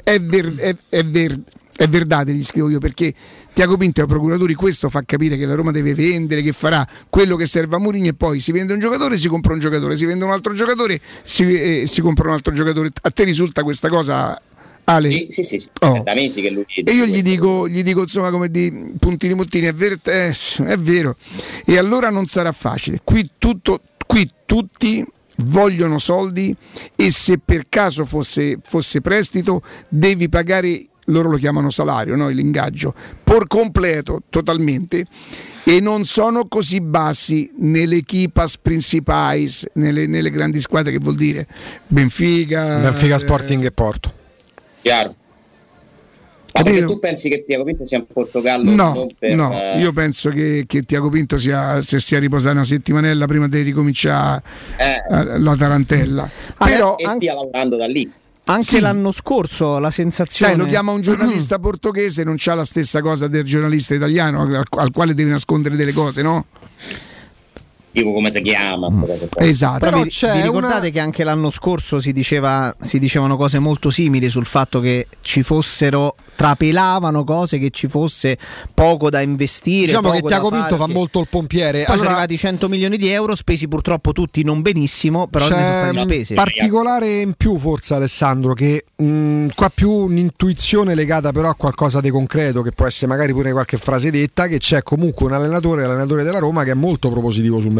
è, 0.01 0.17
ver, 0.17 0.55
è, 0.55 0.73
è, 0.87 1.03
ver, 1.03 1.37
è 1.75 1.85
verdade 1.85 2.33
gli 2.33 2.43
scrivo 2.43 2.69
io 2.69 2.79
perché 2.79 3.13
Tiago 3.53 3.75
Pinto 3.75 3.99
ai 3.99 4.07
procuratori 4.07 4.53
questo 4.53 4.87
fa 4.87 5.03
capire 5.05 5.35
che 5.35 5.45
la 5.45 5.55
Roma 5.55 5.71
deve 5.71 5.93
vendere 5.93 6.41
che 6.41 6.53
farà 6.53 6.87
quello 7.09 7.35
che 7.35 7.45
serve 7.45 7.75
a 7.75 7.79
Mourinho 7.79 8.07
e 8.07 8.13
poi 8.13 8.39
si 8.39 8.53
vende 8.53 8.71
un 8.71 8.79
giocatore 8.79 9.17
si 9.17 9.27
compra 9.27 9.51
un 9.51 9.59
giocatore 9.59 9.97
si 9.97 10.05
vende 10.05 10.23
un 10.23 10.31
altro 10.31 10.53
giocatore 10.53 11.01
si, 11.23 11.43
eh, 11.43 11.83
si 11.85 11.99
compra 11.99 12.29
un 12.29 12.35
altro 12.35 12.53
giocatore. 12.53 12.91
A 13.01 13.11
te 13.11 13.25
risulta 13.25 13.63
questa 13.63 13.89
cosa 13.89 14.41
Ale? 14.89 15.09
Sì, 15.09 15.27
sì, 15.29 15.43
sì, 15.43 15.59
sì. 15.59 15.69
Oh. 15.81 16.01
Da 16.03 16.15
mesi 16.15 16.41
che 16.41 16.49
lui 16.49 16.65
E 16.65 16.91
io 16.91 17.05
gli 17.05 17.21
dico, 17.21 17.67
gli 17.67 17.83
dico 17.83 18.01
insomma 18.01 18.31
come 18.31 18.49
di 18.49 18.93
puntini 18.99 19.35
puntini, 19.35 19.67
è 19.67 19.73
vero, 19.73 19.95
eh, 20.03 20.35
è 20.65 20.77
vero. 20.77 21.15
E 21.63 21.77
allora 21.77 22.09
non 22.09 22.25
sarà 22.25 22.51
facile. 22.51 22.99
Qui, 23.03 23.29
tutto, 23.37 23.81
qui 24.07 24.27
tutti 24.45 25.05
vogliono 25.43 25.99
soldi 25.99 26.55
e 26.95 27.11
se 27.11 27.37
per 27.37 27.67
caso 27.69 28.03
fosse, 28.03 28.57
fosse 28.65 28.99
prestito 28.99 29.61
devi 29.87 30.27
pagare, 30.27 30.87
loro 31.05 31.29
lo 31.29 31.37
chiamano 31.37 31.69
salario, 31.69 32.15
no? 32.15 32.27
l'ingaggio, 32.29 32.95
por 33.23 33.45
completo, 33.45 34.23
totalmente. 34.29 35.05
E 35.65 35.79
non 35.79 36.05
sono 36.05 36.47
così 36.47 36.81
bassi 36.81 37.51
nelle 37.57 37.97
equipas 37.97 38.57
principais, 38.57 39.67
nelle, 39.73 40.07
nelle 40.07 40.31
grandi 40.31 40.59
squadre, 40.61 40.91
che 40.91 40.97
vuol 40.97 41.15
dire 41.15 41.45
Benfica, 41.85 42.79
Benfica, 42.79 43.15
eh, 43.15 43.19
Sporting 43.19 43.63
e 43.65 43.71
Porto. 43.71 44.17
Chiaro. 44.81 45.15
Ma 46.51 46.63
perché 46.63 46.83
tu 46.83 46.99
pensi 46.99 47.29
che 47.29 47.43
Tiago 47.45 47.63
Pinto 47.63 47.85
sia 47.85 47.99
in 47.99 48.05
Portogallo? 48.11 48.69
No, 48.71 48.93
non 48.93 49.07
per, 49.17 49.35
no, 49.35 49.53
eh, 49.53 49.79
io 49.79 49.93
penso 49.93 50.29
che, 50.29 50.65
che 50.67 50.81
Tiago 50.81 51.09
Pinto 51.09 51.37
sia, 51.37 51.79
se 51.79 51.99
sia 51.99 52.19
riposato 52.19 52.55
una 52.55 52.63
settimanella 52.63 53.27
prima 53.27 53.47
di 53.47 53.61
ricominciare 53.61 54.41
eh, 54.77 55.15
eh, 55.15 55.39
la 55.39 55.55
tarantella. 55.55 56.29
Però 56.57 56.97
e 56.97 57.05
stia 57.07 57.35
lavorando 57.35 57.77
da 57.77 57.85
lì. 57.87 58.11
Anche 58.45 58.63
Sì. 58.63 58.79
l'anno 58.79 59.11
scorso 59.11 59.77
la 59.77 59.91
sensazione. 59.91 60.53
sai, 60.53 60.61
lo 60.61 60.67
chiama 60.67 60.91
un 60.91 61.01
giornalista 61.01 61.59
portoghese, 61.61 62.23
non 62.23 62.35
c'ha 62.37 62.55
la 62.55 62.65
stessa 62.65 62.99
cosa 63.01 63.27
del 63.27 63.43
giornalista 63.43 63.93
italiano 63.93 64.41
al, 64.41 64.63
al 64.69 64.91
quale 64.91 65.13
deve 65.13 65.29
nascondere 65.29 65.75
delle 65.75 65.93
cose, 65.93 66.23
no? 66.23 66.45
Tipo 67.91 68.13
come 68.13 68.29
si 68.29 68.41
chiama 68.41 68.87
qua. 68.87 69.07
Esatto. 69.45 69.79
Però 69.79 70.01
vi, 70.03 70.09
c'è 70.09 70.33
vi 70.35 70.41
ricordate 70.41 70.79
una- 70.79 70.89
che 70.89 70.99
anche 70.99 71.23
l'anno 71.23 71.49
scorso 71.49 71.99
si, 71.99 72.13
diceva, 72.13 72.75
si 72.81 72.99
dicevano 72.99 73.35
cose 73.37 73.59
molto 73.59 73.89
simili 73.89 74.29
sul 74.29 74.45
fatto 74.45 74.79
che 74.79 75.07
ci 75.21 75.43
fossero, 75.43 76.15
trapelavano 76.35 77.23
cose 77.23 77.57
che 77.59 77.69
ci 77.69 77.87
fosse 77.87 78.37
poco 78.73 79.09
da 79.09 79.21
investire. 79.21 79.87
Diciamo 79.87 80.11
che 80.11 80.21
Tiago 80.21 80.49
Pinto 80.49 80.75
fa 80.75 80.87
molto 80.87 81.19
il 81.19 81.27
pompiere. 81.29 81.79
Poi 81.79 81.85
sono 81.85 81.93
Allora, 82.09 82.09
arrivati 82.11 82.37
100 82.37 82.69
milioni 82.69 82.97
di 82.97 83.09
euro, 83.09 83.35
spesi 83.35 83.67
purtroppo 83.67 84.11
tutti 84.11 84.43
non 84.43 84.61
benissimo, 84.61 85.27
però 85.27 85.45
ne 85.47 85.51
sono 85.51 85.63
C'è 85.65 85.73
stati 85.73 85.95
un 85.97 86.01
spesi. 86.03 86.33
particolare 86.35 87.21
in 87.21 87.33
più 87.35 87.57
forse 87.57 87.93
Alessandro 87.95 88.53
che 88.53 88.85
mh, 88.95 89.47
qua 89.55 89.69
più 89.73 89.89
un'intuizione 89.91 90.95
legata 90.95 91.31
però 91.31 91.49
a 91.49 91.55
qualcosa 91.55 91.99
di 92.01 92.09
concreto 92.09 92.61
che 92.61 92.71
può 92.71 92.85
essere 92.85 93.07
magari 93.07 93.33
pure 93.33 93.51
qualche 93.51 93.77
frase 93.77 94.09
detta 94.11 94.47
che 94.47 94.57
c'è 94.59 94.83
comunque 94.83 95.25
un 95.25 95.33
allenatore, 95.33 95.83
l'allenatore 95.83 96.23
della 96.23 96.39
Roma 96.39 96.63
che 96.63 96.71
è 96.71 96.75
molto 96.75 97.09
propositivo 97.09 97.55
sul 97.59 97.67
mercato. 97.71 97.77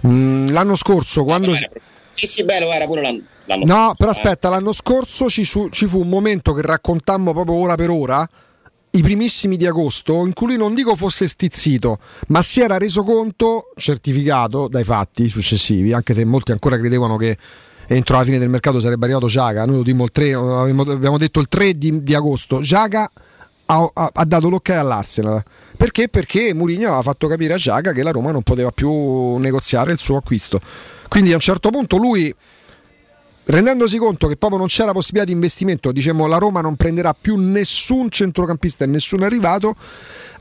Mh, 0.00 0.50
l'anno 0.50 0.76
scorso 0.76 1.24
quando 1.24 1.54
si- 1.54 1.68
Sì, 2.14 2.26
sì, 2.26 2.44
bello, 2.44 2.66
era 2.70 2.84
pure 2.86 3.00
l'anno, 3.00 3.20
l'anno 3.46 3.64
No, 3.64 3.74
scorso, 3.74 3.94
però 3.96 4.10
eh. 4.10 4.14
aspetta, 4.14 4.48
l'anno 4.50 4.72
scorso 4.72 5.30
ci, 5.30 5.44
su- 5.44 5.68
ci 5.70 5.86
fu 5.86 6.00
un 6.00 6.08
momento 6.08 6.52
che 6.52 6.60
raccontammo 6.62 7.32
proprio 7.32 7.56
ora 7.56 7.74
per 7.74 7.88
ora, 7.90 8.28
i 8.94 9.00
primissimi 9.00 9.56
di 9.56 9.66
agosto, 9.66 10.26
in 10.26 10.34
cui 10.34 10.48
lui 10.48 10.56
non 10.58 10.74
dico 10.74 10.94
fosse 10.94 11.26
stizzito, 11.26 11.98
ma 12.28 12.42
si 12.42 12.60
era 12.60 12.76
reso 12.76 13.02
conto, 13.02 13.72
certificato 13.76 14.68
dai 14.68 14.84
fatti 14.84 15.28
successivi, 15.30 15.94
anche 15.94 16.12
se 16.12 16.22
molti 16.26 16.52
ancora 16.52 16.76
credevano 16.78 17.16
che 17.16 17.38
entro 17.86 18.16
la 18.18 18.24
fine 18.24 18.38
del 18.38 18.50
mercato 18.50 18.80
sarebbe 18.80 19.04
arrivato 19.06 19.26
Giaga, 19.28 19.64
noi 19.64 19.76
lo 19.76 19.82
dimmo 19.82 20.04
il 20.04 20.10
3, 20.12 20.34
avevamo- 20.34 20.82
abbiamo 20.82 21.16
detto 21.16 21.40
il 21.40 21.48
3 21.48 21.78
di, 21.78 22.02
di 22.02 22.14
agosto, 22.14 22.60
Giaga 22.60 23.10
ha, 23.66 23.90
ha- 23.92 24.10
ha 24.12 24.24
dato 24.24 24.48
l'ok 24.48 24.70
all'Arsenal. 24.70 25.42
Perché? 25.76 26.08
Perché 26.08 26.54
Mourinho 26.54 26.86
aveva 26.86 27.02
fatto 27.02 27.26
capire 27.26 27.54
a 27.54 27.56
Giaga 27.56 27.92
che 27.92 28.02
la 28.02 28.10
Roma 28.10 28.30
non 28.30 28.42
poteva 28.42 28.70
più 28.70 29.36
negoziare 29.36 29.92
il 29.92 29.98
suo 29.98 30.16
acquisto. 30.16 30.60
Quindi 31.08 31.32
a 31.32 31.34
un 31.34 31.40
certo 31.40 31.70
punto 31.70 31.96
lui 31.96 32.34
rendendosi 33.44 33.98
conto 33.98 34.28
che 34.28 34.36
proprio 34.36 34.58
non 34.58 34.68
c'era 34.68 34.92
possibilità 34.92 35.26
di 35.26 35.32
investimento, 35.34 35.90
diciamo 35.90 36.26
la 36.26 36.38
Roma 36.38 36.60
non 36.60 36.76
prenderà 36.76 37.14
più 37.18 37.36
nessun 37.36 38.08
centrocampista 38.08 38.84
e 38.84 38.86
nessun 38.86 39.22
arrivato. 39.22 39.74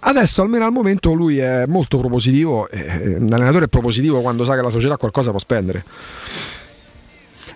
Adesso, 0.01 0.41
almeno 0.41 0.65
al 0.65 0.71
momento, 0.71 1.13
lui 1.13 1.37
è 1.37 1.65
molto 1.67 1.97
propositivo. 1.97 2.69
eh, 2.69 3.15
un 3.15 3.31
allenatore 3.33 3.65
è 3.65 3.67
propositivo 3.67 4.21
quando 4.21 4.43
sa 4.43 4.55
che 4.55 4.61
la 4.61 4.69
società 4.69 4.97
qualcosa 4.97 5.31
può 5.31 5.39
spendere. 5.39 5.83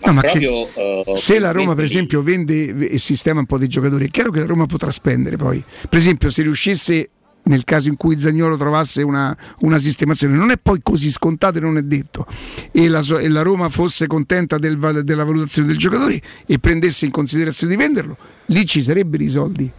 No, 0.05 0.13
ma 0.13 0.21
che- 0.21 0.39
proprio, 0.39 1.13
eh, 1.13 1.15
se 1.15 1.39
la 1.39 1.51
Roma, 1.51 1.73
per 1.75 1.83
esempio, 1.83 2.21
vende 2.21 2.89
e 2.89 2.97
sistema 2.97 3.39
un 3.39 3.45
po' 3.45 3.57
di 3.57 3.67
giocatori, 3.67 4.05
è 4.05 4.09
chiaro 4.09 4.31
che 4.31 4.39
la 4.39 4.45
Roma 4.45 4.65
potrà 4.65 4.91
spendere 4.91 5.35
poi. 5.37 5.63
Per 5.89 5.97
esempio, 5.97 6.29
se 6.29 6.41
riuscisse 6.43 7.09
nel 7.43 7.63
caso 7.63 7.89
in 7.89 7.95
cui 7.95 8.19
Zagnolo 8.19 8.57
trovasse 8.57 9.03
una, 9.03 9.35
una 9.59 9.77
sistemazione, 9.77 10.35
non 10.35 10.49
è 10.49 10.57
poi 10.57 10.79
così 10.81 11.11
scontato 11.11 11.57
e 11.59 11.61
non 11.61 11.77
è 11.77 11.83
detto, 11.83 12.25
e 12.71 12.87
la, 12.87 13.01
e 13.19 13.27
la 13.27 13.43
Roma 13.43 13.69
fosse 13.69 14.07
contenta 14.07 14.57
del 14.57 14.77
della 15.03 15.23
valutazione 15.23 15.67
del 15.67 15.77
giocatore 15.77 16.19
e 16.45 16.57
prendesse 16.59 17.05
in 17.05 17.11
considerazione 17.11 17.75
di 17.75 17.79
venderlo, 17.79 18.17
lì 18.47 18.65
ci 18.65 18.81
sarebbero 18.81 19.23
i 19.23 19.29
soldi. 19.29 19.71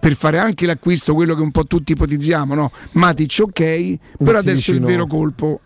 Per 0.00 0.14
fare 0.16 0.38
anche 0.38 0.66
l'acquisto, 0.66 1.14
quello 1.14 1.34
che 1.34 1.40
un 1.40 1.50
po' 1.50 1.64
tutti 1.64 1.92
ipotizziamo, 1.92 2.54
no? 2.54 2.70
Matic 2.92 3.38
ok, 3.40 3.98
però 4.22 4.36
adesso 4.38 4.70
il 4.70 4.80
vero 4.80 5.06
colpo 5.06 5.60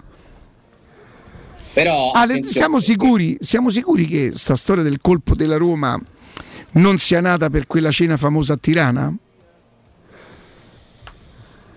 Però 1.73 2.11
Ale, 2.11 2.33
attenzione, 2.33 2.57
siamo, 2.57 2.81
sicuri, 2.81 3.37
siamo 3.41 3.71
sicuri 3.71 4.07
che 4.07 4.33
sta 4.35 4.57
storia 4.57 4.83
del 4.83 5.01
colpo 5.01 5.35
della 5.35 5.57
Roma 5.57 5.99
non 6.73 6.99
sia 6.99 7.21
nata 7.21 7.51
per 7.51 7.67
quella 7.67 7.91
cena 7.91 8.17
famosa 8.17 8.55
a 8.55 8.57
Tirana? 8.57 9.15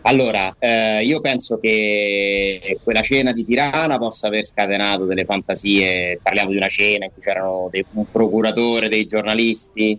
Allora, 0.07 0.55
eh, 0.59 1.03
io 1.03 1.19
penso 1.19 1.57
che 1.57 2.77
quella 2.83 3.01
cena 3.01 3.33
di 3.33 3.43
Tirana 3.43 3.97
possa 3.97 4.27
aver 4.27 4.45
scatenato 4.45 5.05
delle 5.05 5.25
fantasie. 5.25 6.19
Parliamo 6.21 6.51
di 6.51 6.57
una 6.57 6.67
cena 6.67 7.05
in 7.05 7.11
cui 7.11 7.21
c'erano 7.21 7.69
dei- 7.71 7.85
un 7.93 8.05
procuratore, 8.11 8.87
dei 8.87 9.05
giornalisti, 9.05 9.97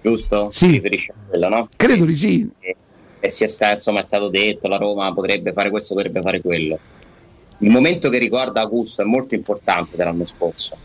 giusto? 0.00 0.50
Sì. 0.52 0.66
Si 0.66 0.70
riferisce 0.72 1.10
a 1.12 1.14
quello, 1.28 1.48
no? 1.48 1.68
Credo 1.74 2.04
di 2.04 2.14
sì. 2.14 2.48
E, 2.60 2.76
e 3.18 3.30
si 3.30 3.42
è, 3.42 3.48
sta- 3.48 3.72
insomma, 3.72 3.98
è 3.98 4.02
stato 4.02 4.28
detto 4.28 4.68
la 4.68 4.76
Roma 4.76 5.12
potrebbe 5.12 5.52
fare 5.52 5.70
questo, 5.70 5.94
potrebbe 5.94 6.20
fare 6.20 6.40
quello. 6.40 6.78
Il 7.62 7.70
momento 7.70 8.08
che 8.08 8.18
ricorda 8.18 8.60
Augusto 8.60 9.02
è 9.02 9.04
molto 9.04 9.36
importante 9.36 9.96
dell'anno 9.96 10.26
scorso, 10.26 10.76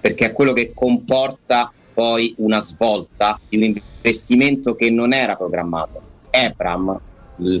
perché 0.00 0.26
è 0.26 0.32
quello 0.32 0.52
che 0.52 0.70
comporta 0.72 1.72
poi 1.92 2.32
una 2.38 2.60
svolta 2.60 3.38
di 3.48 3.56
un 3.56 3.64
investimento 3.64 4.76
che 4.76 4.90
non 4.90 5.12
era 5.12 5.34
programmato. 5.34 6.00
Ebram, 6.30 7.00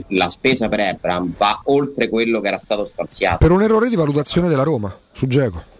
la 0.08 0.28
spesa 0.28 0.68
per 0.68 0.78
Ebram 0.78 1.34
va 1.36 1.60
oltre 1.64 2.08
quello 2.08 2.40
che 2.40 2.46
era 2.46 2.58
stato 2.58 2.84
stanziato. 2.84 3.38
Per 3.38 3.50
un 3.50 3.62
errore 3.62 3.88
di 3.88 3.96
valutazione 3.96 4.48
della 4.48 4.62
Roma 4.62 4.96
su 5.10 5.26
Geco. 5.26 5.76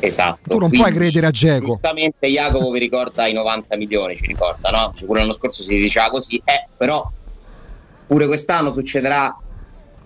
Esatto. 0.00 0.50
Tu 0.50 0.58
non 0.58 0.68
Quindi, 0.70 0.78
puoi 0.78 0.92
credere 0.92 1.26
a 1.26 1.30
Geco. 1.30 1.66
Giustamente 1.66 2.26
Jacopo 2.26 2.72
vi 2.72 2.80
ricorda 2.80 3.28
i 3.28 3.32
90 3.32 3.76
milioni, 3.76 4.16
ci 4.16 4.26
ricorda, 4.26 4.70
no? 4.70 4.90
Sicuro 4.92 5.20
l'anno 5.20 5.34
scorso 5.34 5.62
si 5.62 5.76
diceva 5.76 6.08
così, 6.10 6.42
eh, 6.44 6.66
però 6.76 7.08
pure 8.08 8.26
quest'anno 8.26 8.72
succederà 8.72 9.36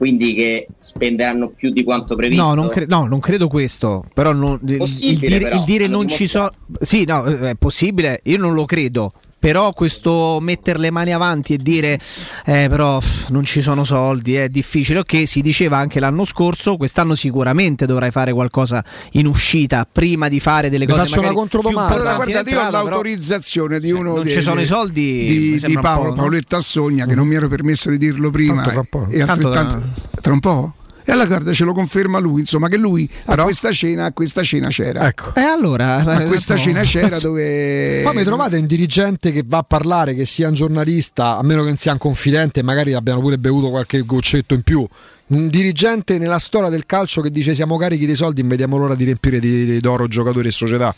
quindi 0.00 0.32
che 0.32 0.66
spenderanno 0.78 1.50
più 1.50 1.68
di 1.68 1.84
quanto 1.84 2.16
previsto. 2.16 2.42
No 2.42 2.54
non, 2.54 2.68
cre- 2.70 2.86
no, 2.86 3.06
non 3.06 3.20
credo 3.20 3.48
questo. 3.48 4.02
Però 4.14 4.32
non- 4.32 4.58
il, 4.66 4.78
Possibile, 4.78 5.28
dire, 5.28 5.38
però, 5.40 5.56
il 5.56 5.64
dire 5.64 5.86
non 5.88 6.08
ci 6.08 6.26
so. 6.26 6.48
dimostrato. 6.48 6.84
Sì, 6.86 7.04
no, 7.04 7.26
eh, 7.26 7.50
è 7.50 7.54
possibile. 7.56 8.20
Io 8.24 8.38
non 8.38 8.54
lo 8.54 8.64
credo. 8.64 9.12
Però 9.40 9.72
questo 9.72 10.36
mettere 10.40 10.78
le 10.78 10.90
mani 10.90 11.14
avanti 11.14 11.54
e 11.54 11.56
dire 11.56 11.98
eh, 12.44 12.66
però 12.68 13.00
non 13.30 13.42
ci 13.44 13.62
sono 13.62 13.84
soldi 13.84 14.34
è 14.36 14.50
difficile. 14.50 14.98
Ok, 14.98 15.26
si 15.26 15.40
diceva 15.40 15.78
anche 15.78 15.98
l'anno 15.98 16.26
scorso, 16.26 16.76
quest'anno 16.76 17.14
sicuramente 17.14 17.86
dovrai 17.86 18.10
fare 18.10 18.34
qualcosa 18.34 18.84
in 19.12 19.26
uscita 19.26 19.88
prima 19.90 20.28
di 20.28 20.40
fare 20.40 20.68
delle 20.68 20.84
Vi 20.84 20.92
cose 20.92 21.06
faccio 21.06 21.20
una 21.20 21.32
controdomanda. 21.32 21.94
Allora, 21.94 22.10
importanti 22.10 22.32
guardate, 22.32 22.50
in 22.50 22.56
io 22.56 22.80
ho 22.80 22.84
l'autorizzazione 22.84 23.80
di 23.80 23.90
uno 23.90 24.14
non 24.16 24.22
dei- 24.24 24.32
ci 24.34 24.42
sono 24.42 24.60
i 24.60 24.66
soldi, 24.66 25.58
di, 25.58 25.58
di 25.58 25.78
Paolo, 25.80 26.02
po', 26.10 26.14
no? 26.16 26.20
Paoletta 26.22 26.56
Assogna, 26.58 27.06
che 27.06 27.14
non 27.14 27.26
mi 27.26 27.34
ero 27.34 27.48
permesso 27.48 27.88
di 27.88 27.96
dirlo 27.96 28.28
prima. 28.30 28.62
Tanto 28.62 28.70
tra 28.70 28.82
po'. 28.88 29.06
e 29.10 29.24
Tanto 29.24 29.48
altrettanto- 29.48 29.90
tra 30.20 30.32
un 30.34 30.40
po'? 30.40 30.74
E 31.10 31.12
alla 31.12 31.26
guarda 31.26 31.52
ce 31.52 31.64
lo 31.64 31.72
conferma 31.72 32.20
lui, 32.20 32.40
insomma, 32.40 32.68
che 32.68 32.76
lui 32.76 33.10
a 33.24 33.34
questa 33.42 33.72
cena, 33.72 34.04
a 34.04 34.12
questa 34.12 34.44
cena 34.44 34.68
c'era. 34.68 35.08
Ecco. 35.08 35.34
E 35.34 35.40
allora, 35.40 35.96
A 36.04 36.22
eh, 36.22 36.26
questa 36.28 36.54
no. 36.54 36.60
cena 36.60 36.82
c'era 36.82 37.18
dove. 37.20 38.02
Poi 38.04 38.14
mi 38.14 38.22
trovate 38.22 38.58
un 38.58 38.66
dirigente 38.66 39.32
che 39.32 39.42
va 39.44 39.58
a 39.58 39.62
parlare, 39.64 40.14
che 40.14 40.24
sia 40.24 40.46
un 40.46 40.54
giornalista, 40.54 41.36
a 41.36 41.42
meno 41.42 41.62
che 41.62 41.68
non 41.68 41.76
sia 41.78 41.90
un 41.90 41.98
confidente, 41.98 42.62
magari 42.62 42.92
abbiano 42.94 43.20
pure 43.20 43.38
bevuto 43.38 43.70
qualche 43.70 44.00
goccetto 44.02 44.54
in 44.54 44.62
più. 44.62 44.86
Un 45.26 45.48
dirigente 45.48 46.16
nella 46.18 46.38
storia 46.38 46.68
del 46.68 46.86
calcio 46.86 47.20
che 47.22 47.30
dice 47.30 47.54
siamo 47.54 47.76
carichi 47.76 48.06
dei 48.06 48.14
soldi, 48.14 48.42
vediamo 48.42 48.76
l'ora 48.76 48.94
di 48.94 49.02
riempire 49.04 49.40
di, 49.40 49.64
di- 49.64 49.80
d'oro 49.80 50.06
giocatori 50.06 50.46
e 50.46 50.52
società. 50.52 50.94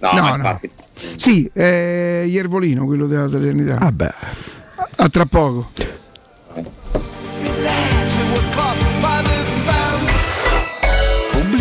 No, 0.00 0.12
No, 0.12 0.20
no. 0.30 0.34
infatti. 0.34 0.70
Sì, 1.16 1.48
è 1.52 2.24
Iervolino, 2.26 2.84
quello 2.86 3.06
della 3.06 3.28
Salernità. 3.28 3.76
Vabbè. 3.76 4.14
A 4.96 5.08
tra 5.08 5.26
poco. 5.26 5.70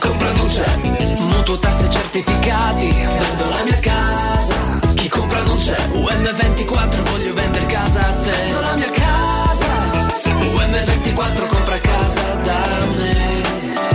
compra 0.00 0.32
non 0.32 0.46
c'è. 0.48 0.76
Mutuo 1.18 1.58
tasse 1.58 1.88
certificati, 1.90 2.88
vendo 2.88 3.48
la 3.48 3.62
mia 3.64 3.78
casa, 3.78 4.80
chi 4.94 5.08
compra 5.08 5.42
non 5.42 5.56
c'è. 5.58 5.76
UM24 5.92 6.39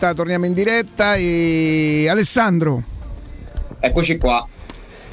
diretta, 0.00 0.14
torniamo 0.14 0.46
in 0.46 0.54
diretta 0.54 1.14
e 1.14 2.06
Alessandro. 2.08 2.82
Eccoci 3.78 4.16
qua, 4.18 4.46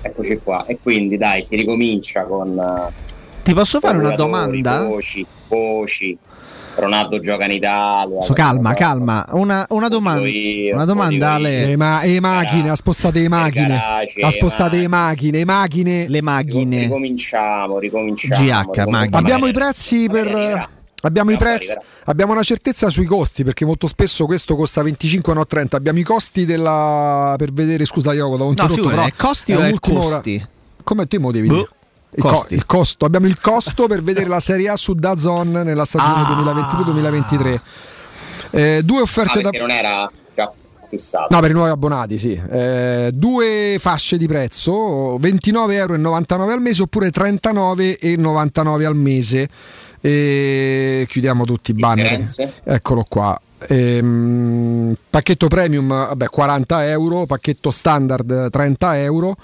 eccoci 0.01 0.39
qua. 0.41 0.65
E 0.65 0.80
quindi 0.81 1.18
dai, 1.18 1.43
si 1.43 1.55
ricomincia 1.57 2.23
con... 2.23 2.57
eh, 2.57 2.93
Ti 3.43 3.53
posso 3.53 3.80
fare 3.80 3.97
una 3.97 4.15
domanda? 4.15 4.84
Voci, 4.84 5.26
voci. 5.49 6.18
Ronaldo 6.76 7.19
gioca 7.19 7.45
in 7.45 7.51
Italia. 7.53 8.22
So, 8.22 8.34
calma, 8.34 8.73
calma. 8.76 9.26
Una, 9.31 9.65
una 9.69 9.88
domanda, 9.88 10.27
io, 10.27 10.76
una 10.76 10.85
domanda 10.85 11.31
Ale. 11.34 11.72
E, 11.72 11.76
ma, 11.76 12.01
e 12.01 12.19
macchine, 12.19 12.69
ha 12.69 12.76
spostato 12.76 13.18
le 13.18 13.27
macchine. 13.27 13.68
garage, 13.69 14.22
Ha 14.22 14.30
spostato 14.30 14.76
le 14.76 14.81
le 14.84 14.88
macchine, 14.88 15.39
le 15.39 15.45
macchine. 15.45 16.07
Le 16.07 16.22
macchine. 16.22 16.80
Ricominciamo, 16.81 17.80
ricominciamo. 17.80 18.43
GH, 18.43 18.69
ricominciamo. 18.69 19.18
Abbiamo 19.18 19.47
i 19.47 19.53
prezzi 19.53 20.05
per. 20.07 20.76
Abbiamo 21.02 21.32
i 21.32 21.38
prezzi, 21.38 21.76
abbiamo 22.06 22.32
una 22.34 22.41
certezza 22.41 22.90
sui 22.90 23.06
costi 23.06 23.44
perché 23.44 23.65
molto 23.65 23.88
spesso 23.88 24.26
questo 24.26 24.56
costa 24.56 24.82
25 24.82 25.34
no 25.34 25.45
30. 25.45 25.78
Abbiamo 25.78 25.99
i 25.99 26.03
costi 26.03 26.45
della 26.45 27.36
per 27.38 27.53
vedere, 27.53 27.86
scusa 27.86 28.14
Ioco, 28.14 28.36
da 28.38 28.44
un 28.45 28.53
No, 28.57 28.68
figura, 28.68 29.06
è 29.06 29.14
costi 29.15 29.53
o 29.53 29.60
è 29.61 29.74
costi? 29.80 30.44
Come 30.84 31.06
te 31.07 31.19
mo 31.19 31.32
devi 31.32 31.48
Boh? 31.49 31.68
Il, 32.11 32.24
co- 32.24 32.30
costi. 32.30 32.53
il 32.56 32.65
costo, 32.65 33.06
abbiamo 33.06 33.28
il 33.28 33.40
costo 33.40 33.86
per 33.86 34.02
vedere 34.02 34.28
la 34.28 34.40
Serie 34.40 34.69
A 34.69 34.76
su 34.76 34.94
Dazon 34.94 35.52
nella 35.52 35.86
stagione 35.86 36.22
Ah. 36.22 36.53
2022-2023. 36.82 37.60
Eh, 38.52 38.82
due 38.84 38.99
Ah, 38.99 39.02
offerte 39.03 39.41
da 39.41 39.49
perché 39.49 39.60
non 39.60 39.69
era 39.76 40.10
già 40.34 40.52
fissato. 40.90 41.28
No, 41.30 41.41
per 41.41 41.52
i 41.52 41.53
nuovi 41.53 41.69
abbonati, 41.69 42.18
sì. 42.18 42.32
Eh, 42.49 43.11
due 43.14 43.78
fasce 43.80 44.18
di 44.18 44.26
prezzo, 44.26 45.19
29,99 45.19 45.74
euro 45.74 46.53
al 46.53 46.61
mese 46.61 46.82
oppure 46.82 47.11
39,99 47.11 48.86
al 48.86 48.95
mese. 48.95 49.49
E 50.07 51.05
chiudiamo 51.05 51.43
tutti 51.43 51.71
i 51.71 51.73
banner. 51.73 52.23
Eccolo 52.63 53.05
qua. 53.09 53.38
Ehm, 53.67 54.95
pacchetto 55.09 55.47
premium 55.47 55.89
vabbè, 55.89 56.29
40 56.29 56.88
euro, 56.88 57.25
pacchetto 57.25 57.71
standard 57.71 58.49
30 58.49 58.99
euro. 58.99 59.35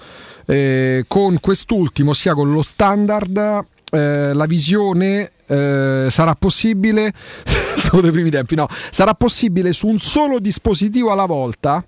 Eh, 0.46 1.04
con 1.06 1.38
quest'ultimo, 1.42 2.14
sia 2.14 2.34
con 2.34 2.54
lo 2.54 2.62
standard, 2.62 3.66
eh, 3.92 4.34
la 4.34 4.46
visione 4.46 5.32
eh, 5.48 6.08
sarà 6.10 6.34
possibile. 6.36 7.12
sono 7.76 8.00
dei 8.00 8.12
primi 8.12 8.30
tempi, 8.30 8.56
no, 8.56 8.70
sarà 8.90 9.16
possibile 9.16 9.74
su 9.74 9.88
un 9.88 10.00
solo 10.00 10.40
dispositivo 10.40 11.12
alla 11.12 11.26
volta 11.26 11.84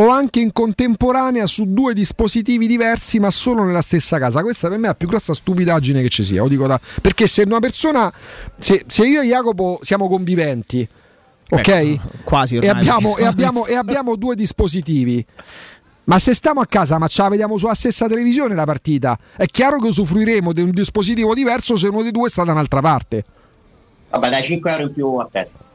o 0.00 0.08
anche 0.10 0.40
in 0.40 0.52
contemporanea 0.52 1.46
su 1.46 1.72
due 1.72 1.92
dispositivi 1.92 2.66
diversi 2.66 3.18
ma 3.18 3.30
solo 3.30 3.64
nella 3.64 3.80
stessa 3.82 4.18
casa. 4.18 4.42
Questa 4.42 4.68
per 4.68 4.78
me 4.78 4.84
è 4.84 4.88
la 4.88 4.94
più 4.94 5.08
grossa 5.08 5.34
stupidaggine 5.34 6.02
che 6.02 6.08
ci 6.08 6.22
sia. 6.22 6.42
Lo 6.42 6.48
dico 6.48 6.66
da- 6.66 6.80
Perché 7.00 7.26
se 7.26 7.42
una 7.42 7.58
persona, 7.58 8.12
se, 8.58 8.84
se 8.86 9.06
io 9.06 9.22
e 9.22 9.26
Jacopo 9.26 9.78
siamo 9.82 10.08
conviventi, 10.08 10.86
ok? 11.50 11.66
Beh, 11.66 12.00
quasi 12.22 12.56
e 12.58 12.68
abbiamo, 12.68 13.16
e, 13.16 13.24
abbiamo, 13.26 13.66
e 13.66 13.74
abbiamo 13.74 14.14
due 14.16 14.36
dispositivi. 14.36 15.24
Ma 16.04 16.18
se 16.18 16.32
stiamo 16.32 16.60
a 16.60 16.66
casa, 16.66 16.96
ma 16.98 17.06
ce 17.08 17.20
la 17.20 17.28
vediamo 17.28 17.58
sulla 17.58 17.74
stessa 17.74 18.06
televisione 18.06 18.54
la 18.54 18.64
partita, 18.64 19.18
è 19.36 19.46
chiaro 19.46 19.78
che 19.78 19.88
usufruiremo 19.88 20.52
di 20.52 20.62
un 20.62 20.70
dispositivo 20.70 21.34
diverso 21.34 21.76
se 21.76 21.88
uno 21.88 22.02
dei 22.02 22.12
due 22.12 22.30
sta 22.30 22.44
da 22.44 22.52
un'altra 22.52 22.80
parte. 22.80 23.24
Vabbè, 24.10 24.30
dai 24.30 24.42
5 24.42 24.70
euro 24.70 24.82
in 24.84 24.92
più 24.94 25.14
a 25.16 25.28
testa. 25.30 25.67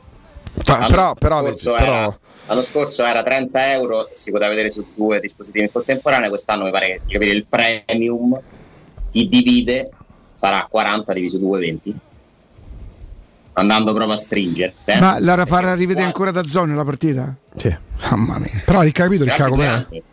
L'anno 0.66 0.88
però- 0.88 1.14
però- 1.14 1.42
scorso 1.42 1.72
però- 1.74 1.84
era- 1.86 2.20
l'anno 2.48 2.62
scorso 2.62 3.04
era 3.06 3.24
30 3.24 3.72
euro, 3.74 4.10
si 4.12 4.32
poteva 4.32 4.50
vedere 4.50 4.70
su 4.70 4.86
due 4.96 5.20
dispositivi 5.20 5.66
in 5.66 5.72
contemporanea. 5.72 6.30
Quest'anno 6.30 6.64
mi 6.66 6.72
pare 6.72 6.88
che 6.88 7.02
capire 7.14 7.32
il 7.32 7.46
premium 7.48 8.40
ti 9.10 9.28
divide, 9.28 9.90
sarà 10.32 10.66
40 10.70 11.14
diviso 11.14 11.38
2, 11.38 11.60
20. 11.60 11.96
Andando 13.56 13.94
proprio 13.94 14.16
a 14.16 14.18
stringere. 14.18 14.74
eh. 14.86 15.00
Ma 15.00 15.20
la 15.20 15.46
farà 15.46 15.76
rivedere 15.76 16.06
ancora 16.08 16.32
da 16.32 16.44
zone 16.44 16.74
la 16.74 16.84
partita? 16.84 17.36
Sì. 17.56 17.76
Mamma 18.10 18.40
mia. 18.40 18.62
Però 18.66 18.80
hai 18.80 18.92
capito 18.92 19.26
Grazie, 19.26 19.44
due 19.46 19.52
com'è? 19.56 19.66
anni. 19.68 20.04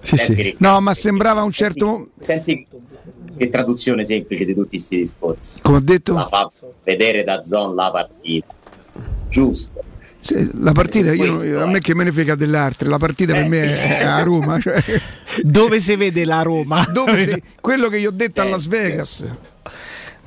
Sì, 0.00 0.16
Senti, 0.16 0.42
sì. 0.42 0.56
No, 0.60 0.80
ma 0.80 0.94
sembrava 0.94 1.42
un 1.42 1.50
certo. 1.50 2.10
Senti 2.20 2.64
che 3.36 3.48
traduzione 3.48 4.04
semplice 4.04 4.44
di 4.44 4.54
tutti 4.54 4.76
questi 4.76 4.98
discorsi. 4.98 5.60
Come 5.62 5.78
ho 5.78 5.80
detto, 5.80 6.14
La 6.14 6.26
fa 6.28 6.48
vedere 6.84 7.24
da 7.24 7.42
zone 7.42 7.74
la 7.74 7.90
partita. 7.90 8.54
Giusto. 9.28 9.82
se- 10.20 10.50
la 10.54 10.72
partita, 10.72 11.12
io, 11.12 11.62
a 11.62 11.66
me 11.66 11.80
che 11.80 11.94
me 11.94 12.04
ne 12.04 12.12
frega 12.12 12.34
dell'altre, 12.34 12.88
la 12.88 12.98
partita 12.98 13.32
per 13.32 13.48
me 13.48 13.98
è 13.98 14.02
a 14.04 14.22
Roma. 14.22 14.58
cioè, 14.58 14.82
Dove 15.42 15.80
si 15.80 15.94
vede 15.96 16.24
la 16.24 16.42
Roma? 16.42 16.86
dove 16.92 17.18
se- 17.18 17.42
quello 17.60 17.88
che 17.88 17.98
io 17.98 18.08
ho 18.10 18.12
detto 18.12 18.40
a 18.40 18.44
Las 18.44 18.66
Vegas. 18.66 19.24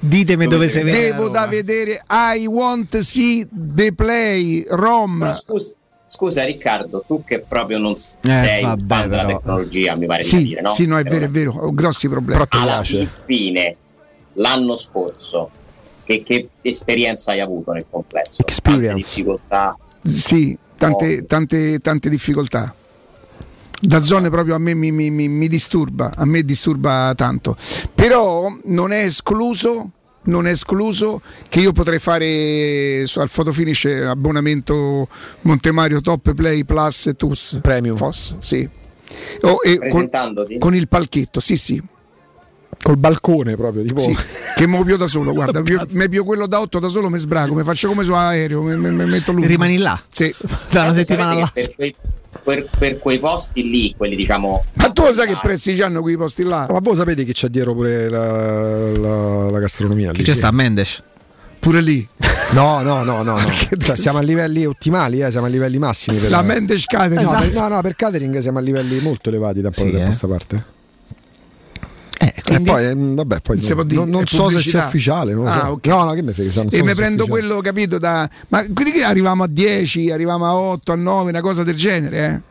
Ditemi 0.02 0.48
dove, 0.48 0.70
si 0.70 0.82
vede. 0.82 0.92
la 0.92 0.98
Devo 1.16 1.28
da 1.30 1.46
vedere 1.48 2.02
I 2.10 2.46
want 2.48 2.90
to 2.90 3.02
see 3.04 3.46
the 3.52 3.92
play 3.94 4.64
Roma. 4.70 5.26
Ma 5.28 5.34
scusa, 5.34 5.74
scusa, 6.06 6.46
Riccardo, 6.46 7.04
tu 7.06 7.22
che 7.26 7.40
proprio 7.42 7.80
non 7.80 7.92
Eh, 7.92 8.34
sei 8.34 8.64
un 8.64 8.70
vabbè, 8.70 8.82
fan 8.86 9.10
della 9.10 9.26
tecnologia, 9.26 9.98
mi 9.98 10.06
pare 10.06 10.22
di 10.24 10.30
Sì, 10.30 10.36
capire, 10.38 10.62
no? 10.62 10.70
sì, 10.72 10.86
no, 10.86 10.98
è 10.98 11.04
vero, 11.04 11.26
è 11.26 11.30
vero, 11.30 11.52
ho 11.54 11.74
grossi 11.74 12.08
problemi. 12.08 12.42
Alla 12.50 12.82
fine, 12.82 13.76
l'anno 14.36 14.78
scorso, 14.78 15.50
che, 16.18 16.24
che 16.62 16.70
esperienza 16.70 17.32
hai 17.32 17.40
avuto 17.40 17.72
nel 17.72 17.86
complesso? 17.90 18.44
Tante 18.44 18.94
difficoltà. 18.94 19.78
Sì, 20.04 20.58
tante, 20.78 21.26
tante, 21.26 21.80
tante 21.80 22.10
difficoltà. 22.10 22.74
Da 23.82 24.02
zone 24.02 24.30
proprio 24.30 24.56
a 24.56 24.58
me 24.58 24.74
mi, 24.74 24.92
mi- 24.92 25.10
mi- 25.10 25.30
mi 25.30 25.48
disturba, 25.48 26.12
a 26.16 26.26
me 26.26 26.44
disturba 26.44 27.14
tanto. 27.16 27.56
Però 27.96 28.48
non 28.66 28.92
è 28.92 29.04
escluso, 29.04 29.92
non 30.24 30.48
è 30.48 30.52
escluso 30.52 31.22
che 31.48 31.62
io 31.62 31.72
potrei 31.72 32.00
fare 32.00 33.04
al 33.16 33.30
fotofinish 33.30 33.86
abbonamento 33.86 35.08
Montemario 35.42 36.02
Top 36.02 36.34
Play 36.34 36.66
Plus 36.66 37.08
e 37.08 37.16
TUS. 37.16 37.60
Premium. 37.62 37.96
FOS, 37.96 38.36
sì. 38.40 38.68
Oh, 39.42 39.58
e 39.64 39.88
con, 39.90 40.10
con 40.60 40.76
il 40.76 40.88
palchetto, 40.88 41.40
sì, 41.40 41.56
sì. 41.56 41.82
Col 42.82 42.98
balcone 42.98 43.56
proprio, 43.56 43.84
tipo. 43.84 44.00
Sì, 44.00 44.16
che 44.60 44.68
mi 44.68 44.84
pio 44.84 44.98
da 44.98 45.08
solo, 45.08 45.32
guarda, 45.32 45.62
mi 45.62 46.10
pio 46.10 46.26
quello 46.26 46.46
da 46.46 46.60
8 46.60 46.80
da 46.80 46.90
solo, 46.90 47.10
mi 47.10 47.18
sbraco, 47.18 47.54
mi 47.54 47.64
faccio 47.64 47.88
come 47.88 48.04
su 48.04 48.12
aereo, 48.12 48.62
mi, 48.62 48.76
metto 49.06 49.32
lui. 49.32 49.48
Rimani 49.48 49.78
là? 49.78 49.98
Sì. 50.12 50.36
Da 50.70 50.84
una 50.84 50.94
settimana 50.94 51.50
che 51.50 51.50
per, 51.54 51.76
quei, 51.76 51.96
per- 52.44 52.70
per 52.78 52.98
quei 53.00 53.20
posti 53.20 53.70
lì, 53.70 53.94
quelli 53.96 54.18
diciamo... 54.18 54.66
Ma 54.74 54.90
tu 54.90 55.04
lo 55.04 55.14
sai 55.14 55.28
che 55.28 55.40
prezzi 55.42 55.82
hanno 55.82 56.02
quei 56.02 56.18
posti 56.18 56.44
là? 56.44 56.68
Ma 56.70 56.80
voi 56.80 56.98
sapete 56.98 57.24
che 57.24 57.32
c'è 57.32 57.48
dietro 57.48 57.74
pure 57.74 58.10
la, 58.10 58.92
la- 58.92 59.50
la 59.50 59.60
gastronomia? 59.60 60.12
Chi 60.12 60.18
lì, 60.20 60.24
c'è 60.26 60.34
sì. 60.34 60.40
sta 60.40 60.52
Mendes? 60.52 61.04
Pure 61.60 61.82
lì. 61.82 62.06
No, 62.52 62.82
no, 62.82 63.04
no, 63.04 63.24
no. 63.24 63.38
no. 63.38 63.38
Cioè, 63.80 63.96
siamo 63.96 64.18
a 64.18 64.22
livelli 64.22 64.66
ottimali, 64.66 65.22
eh, 65.22 65.32
siamo 65.32 65.46
a 65.46 65.50
livelli 65.50 65.78
massimi. 65.78 66.18
Per 66.18 66.30
La 66.30 66.42
Mendes 66.42 66.84
Catering. 66.86 67.22
No, 67.22 67.32
per- 67.32 67.48
Esatto. 67.48 67.70
no, 67.70 67.76
no, 67.76 67.82
per 67.82 67.96
catering 67.96 68.38
siamo 68.40 68.58
a 68.58 68.62
livelli 68.62 69.00
molto 69.00 69.30
elevati 69.30 69.62
da 69.62 69.72
Sì, 69.72 69.86
di 69.86 69.92
tempo 69.92 70.00
a 70.00 70.02
eh. 70.02 70.06
questa 70.06 70.28
parte. 70.28 70.64
Quindi- 72.50 72.70
E 72.70 72.74
poi, 72.74 72.86
ehm, 72.86 73.16
vabbè, 73.16 73.40
poi 73.42 73.60
Non 73.60 73.88
dire, 73.88 74.00
non- 74.00 74.10
non 74.10 74.26
so 74.28 74.50
se 74.50 74.62
sia 74.62 74.86
ufficiale. 74.86 75.34
Non 75.34 75.46
lo 75.46 75.50
Ah, 75.50 75.60
so. 75.66 75.72
ok. 75.72 75.86
No, 75.88 76.04
no, 76.04 76.14
che 76.14 76.22
mi 76.22 76.34
frega. 76.34 76.50
E 76.64 76.70
se 76.70 76.84
mi 76.84 76.94
prendo 76.94 77.26
quello, 77.28 77.60
capito, 77.62 77.98
da... 77.98 78.30
Ma 78.50 78.66
quelli 78.74 78.92
che 78.92 79.04
arriviamo 79.04 79.44
a 79.44 79.48
10, 79.48 80.12
arriviamo 80.12 80.46
a 80.46 80.56
8, 80.56 80.92
a 80.92 80.96
9, 80.96 81.30
una 81.30 81.42
cosa 81.42 81.64
del 81.64 81.76
genere, 81.76 82.44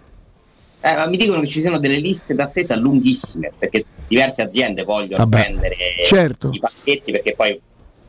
eh? 0.83 0.91
Eh, 0.91 0.95
ma 0.95 1.07
mi 1.09 1.17
dicono 1.17 1.41
che 1.41 1.47
ci 1.49 1.61
sono 1.61 1.79
delle 1.79 1.99
liste 1.99 2.35
d'attesa 2.35 2.77
lunghissime, 2.77 3.53
perché 3.59 3.85
diverse 4.07 4.43
aziende 4.43 4.85
vogliono 4.85 5.17
Vabbè, 5.25 5.43
prendere 5.43 5.75
certo. 6.07 6.51
i 6.53 6.61
pacchetti 6.61 7.11
perché 7.11 7.35
poi 7.37 7.61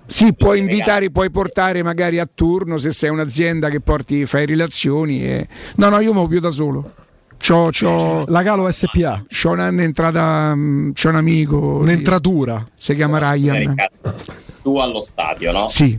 Sì, 0.05 0.33
puoi 0.33 0.59
invitare, 0.59 1.09
puoi 1.11 1.29
portare 1.31 1.81
magari 1.83 2.19
a 2.19 2.27
turno 2.31 2.77
se 2.77 2.91
sei 2.91 3.09
un'azienda 3.09 3.69
che 3.69 3.79
porti, 3.79 4.25
fai 4.27 4.45
relazioni. 4.45 5.23
E... 5.23 5.47
No, 5.77 5.89
no, 5.89 5.99
io 5.99 6.13
mi 6.13 6.27
più 6.27 6.39
da 6.39 6.49
solo. 6.51 6.91
C'ho, 7.39 7.69
c'ho, 7.71 8.23
La 8.31 8.41
Galo 8.43 8.69
SPA. 8.69 9.23
c'ho 9.27 9.51
un'entrata, 9.51 10.53
mm, 10.55 10.91
c'ho 10.91 11.09
un 11.09 11.15
amico. 11.15 11.57
Un'entratura. 11.57 12.63
Si 12.75 12.93
chiama 12.95 13.17
Ryan. 13.19 13.57
Riccardo, 13.59 14.15
tu 14.61 14.77
allo 14.77 15.01
stadio, 15.01 15.51
no? 15.51 15.67
Sì. 15.67 15.97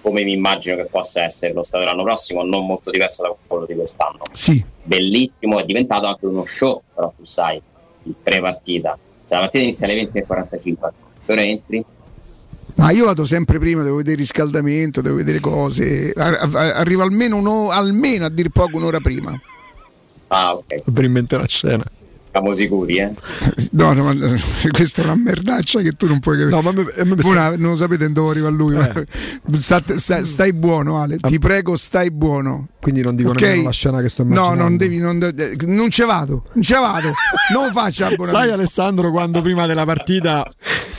Come 0.00 0.22
mi 0.24 0.32
immagino 0.32 0.76
che 0.76 0.84
possa 0.90 1.22
essere 1.24 1.52
lo 1.52 1.62
stadio 1.62 1.86
l'anno 1.86 2.04
prossimo, 2.04 2.42
non 2.42 2.64
molto 2.64 2.90
diverso 2.90 3.22
da 3.22 3.34
quello 3.46 3.66
di 3.66 3.74
quest'anno. 3.74 4.20
Sì. 4.32 4.64
Bellissimo, 4.84 5.58
è 5.58 5.64
diventato 5.64 6.06
anche 6.06 6.24
uno 6.26 6.44
show, 6.44 6.80
però 6.94 7.12
tu 7.14 7.24
sai, 7.24 7.60
il 8.04 8.14
pre-partita. 8.22 8.96
Se 9.22 9.34
la 9.34 9.40
partita 9.40 9.64
inizia 9.64 9.86
alle 9.86 10.00
20.45, 10.10 10.74
che 11.26 11.32
ora 11.32 11.42
entri? 11.42 11.84
Ma 12.76 12.90
io 12.92 13.04
vado 13.06 13.24
sempre 13.24 13.58
prima, 13.58 13.82
devo 13.82 13.96
vedere 13.96 14.14
il 14.14 14.20
riscaldamento, 14.20 15.00
devo 15.02 15.16
vedere 15.16 15.40
cose. 15.40 16.12
Ar- 16.16 16.38
ar- 16.40 16.72
Arrivo 16.76 17.02
almeno, 17.02 17.36
uno- 17.36 17.70
almeno 17.70 18.24
a 18.24 18.28
dir 18.30 18.48
poco 18.50 18.76
un'ora 18.76 19.00
prima. 19.00 19.38
Ah, 20.28 20.54
ok. 20.54 20.90
Per 20.92 21.04
inventare 21.04 21.42
la 21.42 21.48
scena. 21.48 21.84
Siamo 22.30 22.52
sicuri, 22.52 22.98
eh? 22.98 23.14
No, 23.70 23.94
no, 23.94 24.04
ma 24.04 24.14
questa 24.70 25.00
è 25.00 25.04
una 25.06 25.14
merdaccia 25.16 25.80
che 25.80 25.92
tu 25.92 26.06
non 26.06 26.20
puoi 26.20 26.36
capire. 26.38 26.54
No, 26.54 26.60
ma 26.60 26.70
a 26.70 26.72
me- 26.74 26.92
a 26.98 27.04
me- 27.04 27.14
Voi 27.14 27.58
non 27.58 27.76
sapete 27.78 28.12
dove 28.12 28.30
arriva 28.32 28.50
lui. 28.50 28.74
ma- 28.76 28.92
State- 29.58 29.98
sta- 29.98 30.22
stai 30.24 30.52
buono, 30.52 31.00
Ale. 31.00 31.16
Ti 31.16 31.38
prego, 31.38 31.74
stai 31.76 32.10
buono. 32.10 32.68
Quindi 32.80 33.00
non 33.00 33.16
dico 33.16 33.30
Ok? 33.30 33.40
nemmeno 33.40 33.62
la 33.64 33.70
scena 33.72 34.02
che 34.02 34.10
sto 34.10 34.22
No, 34.24 34.28
immaginando. 34.28 34.62
non 34.62 34.76
devi. 34.76 34.98
Non, 34.98 35.34
non 35.74 35.90
ce 35.90 36.04
vado. 36.04 36.44
Non 36.52 36.62
ce 36.62 36.74
vado. 36.74 37.12
Non 37.54 37.72
faccio 37.72 38.04
abbonamento. 38.04 38.38
Sai 38.38 38.50
Alessandro 38.50 39.10
quando 39.10 39.40
prima 39.40 39.66
della 39.66 39.86
partita 39.86 40.46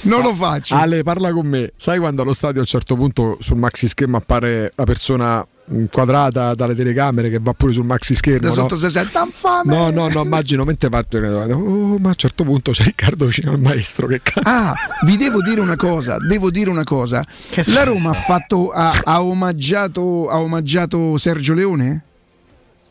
Non 0.02 0.24
lo 0.24 0.34
faccio. 0.34 0.76
Ale 0.76 1.04
parla 1.04 1.32
con 1.32 1.46
me. 1.46 1.72
Sai 1.78 2.00
quando 2.00 2.24
allo 2.24 2.34
stadio 2.34 2.58
a 2.58 2.62
un 2.62 2.68
certo 2.68 2.96
punto 2.96 3.38
sul 3.40 3.58
maxi 3.58 3.88
schermo 3.88 4.18
appare 4.18 4.74
la 4.76 4.84
persona 4.84 5.46
inquadrata 5.72 6.54
dalle 6.54 6.76
telecamere 6.76 7.30
che 7.30 7.40
va 7.42 7.54
pure 7.54 7.74
sul 7.74 7.86
maxi 7.86 8.16
schermo. 8.16 8.42
Da 8.42 8.48
no? 8.48 8.54
sotto 8.54 8.76
si 8.76 8.90
sente 8.90 9.18
infame. 9.18 9.74
No, 9.76 9.90
no, 9.90 10.10
no, 10.10 10.24
immagino 10.24 10.64
mentre 10.64 10.90
parte. 10.90 11.18
Oh, 11.20 11.98
ma 11.98 12.10
a 12.10 12.12
un 12.12 12.16
certo 12.16 12.44
punto 12.44 12.72
c'è 12.72 12.84
Riccardo 12.84 13.26
vicino 13.26 13.52
al 13.52 13.60
maestro. 13.60 14.08
Che 14.08 14.22
cazzo. 14.22 14.48
Ah, 14.48 14.74
vi 15.06 15.18
devo 15.18 15.42
dire 15.42 15.62
una 15.62 15.76
cosa, 15.76 16.18
devo 16.20 16.50
dire 16.50 16.70
una 16.70 16.84
cosa. 16.84 17.24
La 17.68 17.84
Roma 17.84 18.10
ha 18.10 18.14
fatto 18.14 18.72
ha, 18.72 19.00
ha 19.04 19.22
omaggiato, 19.24 20.30
ha 20.30 20.40
omaggiato 20.40 21.18
Sergio 21.18 21.54
Leone? 21.54 22.04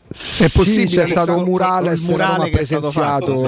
È 0.07 0.15
Sì, 0.15 0.49
possibile 0.49 1.03
c'è 1.03 1.05
stato 1.05 1.37
un 1.37 1.43
murales, 1.43 2.01
il 2.01 2.09
murale 2.09 2.45
che 2.45 2.49
presenziato. 2.51 3.47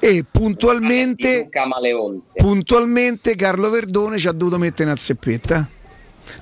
E 0.00 0.24
puntualmente, 0.28 1.46
Camaleonte. 1.48 2.42
puntualmente 2.42 3.36
Carlo 3.36 3.70
Verdone 3.70 4.18
ci 4.18 4.26
ha 4.26 4.32
dovuto 4.32 4.58
mettere 4.58 4.88
una 4.90 4.98
zeppetta. 4.98 5.68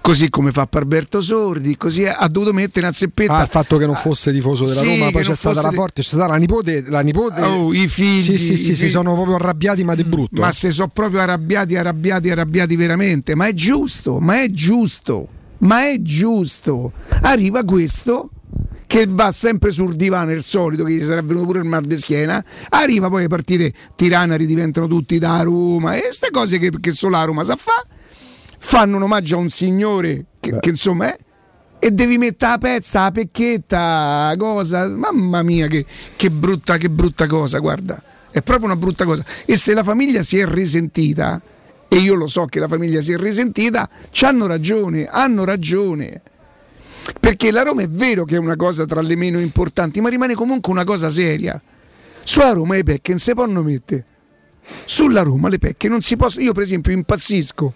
Così 0.03 0.31
come 0.31 0.51
fa 0.51 0.67
Parberto 0.67 1.21
Sordi, 1.21 1.77
così 1.77 2.07
ha 2.07 2.27
dovuto 2.27 2.53
mettere 2.53 2.87
una 2.87 2.95
zeppetta. 2.95 3.37
Ah, 3.37 3.43
il 3.43 3.49
fatto 3.49 3.77
che 3.77 3.87
non 3.87 3.95
fosse 3.95 4.33
tifoso 4.33 4.65
della 4.65 4.81
Sì, 4.81 4.99
Roma, 4.99 5.11
poi 5.11 5.23
c'è 5.23 5.35
stata 5.35 5.61
la 5.61 5.71
forte, 5.73 6.01
c'è 6.01 6.09
stata 6.09 6.27
la 6.27 6.37
nipote, 6.37 6.85
la 6.89 7.01
nipote. 7.01 7.43
Oh, 7.43 7.73
i 7.73 7.87
figli, 7.87 8.23
Sì, 8.23 8.39
sì, 8.39 8.57
sì, 8.57 8.75
si 8.75 8.89
sono 8.89 9.13
proprio 9.15 9.37
arrabbiati, 9.37 9.85
ma 9.85 9.95
di 9.95 10.05
brutto. 10.05 10.41
Ma 10.41 10.49
eh. 10.49 10.53
se 10.53 10.71
sono 10.71 10.89
proprio 10.89 11.21
arrabbiati, 11.21 11.77
arrabbiati, 11.77 12.31
arrabbiati 12.31 12.77
veramente. 12.77 13.35
Ma 13.35 13.47
è 13.47 13.53
giusto, 13.53 14.19
ma 14.21 14.43
è 14.43 14.49
giusto, 14.51 15.29
ma 15.59 15.87
è 15.87 16.01
giusto. 16.01 16.93
Arriva 17.21 17.63
questo 17.65 18.31
che 18.87 19.07
va 19.09 19.31
sempre 19.31 19.71
sul 19.71 19.95
divano, 19.95 20.33
il 20.33 20.43
solito, 20.43 20.83
che 20.83 20.95
gli 20.95 21.05
sarà 21.05 21.23
venuto 21.23 21.47
pure 21.47 21.59
il 21.61 21.67
mal 21.67 21.85
di 21.85 21.97
schiena. 21.97 22.43
Arriva 22.71 23.09
poi 23.09 23.23
le 23.23 23.29
partite 23.29 23.73
tiranari 23.95 24.47
diventano 24.47 24.89
tutti 24.89 25.19
da 25.21 25.41
Roma 25.43 25.95
e 25.95 26.01
queste 26.01 26.31
cose 26.33 26.59
che, 26.59 26.73
che 26.81 26.93
solo 26.93 27.17
la 27.17 27.23
Roma 27.23 27.45
sa 27.45 27.55
fa. 27.55 27.87
Fanno 28.63 28.97
un 28.97 29.03
omaggio 29.03 29.37
a 29.37 29.39
un 29.39 29.49
signore 29.49 30.27
che, 30.39 30.59
che 30.61 30.69
insomma 30.69 31.15
è. 31.15 31.17
E 31.79 31.91
devi 31.93 32.19
mettere 32.19 32.53
la 32.53 32.59
pezza, 32.59 33.03
la 33.05 33.11
pecchetta, 33.11 34.35
cosa. 34.37 34.87
Mamma 34.87 35.43
mia, 35.43 35.67
che, 35.67 35.87
che 36.15 36.31
brutta, 36.31 36.77
che 36.77 36.91
brutta 36.91 37.27
cosa, 37.27 37.59
guarda. 37.59 38.03
È 38.31 38.43
proprio 38.43 38.67
una 38.67 38.77
brutta 38.77 39.07
cosa. 39.07 39.25
E 39.47 39.57
se 39.57 39.73
la 39.73 39.83
famiglia 39.83 40.23
si 40.23 40.39
è 40.39 40.47
risentita, 40.47 41.41
e 41.89 41.97
io 41.97 42.15
lo 42.15 42.27
so 42.27 42.45
che 42.45 42.61
la 42.61 42.69
famiglia 42.69 43.01
si 43.01 43.13
è 43.13 43.17
risentita, 43.17 43.89
ci 44.11 44.27
hanno 44.27 44.47
ragione, 44.47 45.07
hanno 45.07 45.45
ragione. 45.45 46.21
Perché 47.19 47.51
la 47.51 47.63
Roma 47.63 47.81
è 47.81 47.89
vero 47.89 48.25
che 48.25 48.37
è 48.37 48.39
una 48.39 48.57
cosa 48.57 48.85
tra 48.85 49.01
le 49.01 49.17
meno 49.17 49.41
importanti, 49.41 50.03
ma 50.03 50.11
rimane 50.11 50.35
comunque 50.35 50.71
una 50.71 50.85
cosa 50.85 51.09
seria. 51.09 51.61
Sulla 52.23 52.53
Roma 52.53 52.75
le 52.75 52.83
pecche 52.83 53.13
non 53.13 53.21
si 53.21 53.33
possono 53.33 53.63
mettere. 53.63 54.05
Sulla 54.85 55.23
Roma 55.23 55.49
le 55.49 55.57
pecche 55.57 55.89
non 55.89 56.03
si 56.03 56.15
possono. 56.17 56.45
Io, 56.45 56.53
per 56.53 56.63
esempio, 56.63 56.93
impazzisco. 56.93 57.75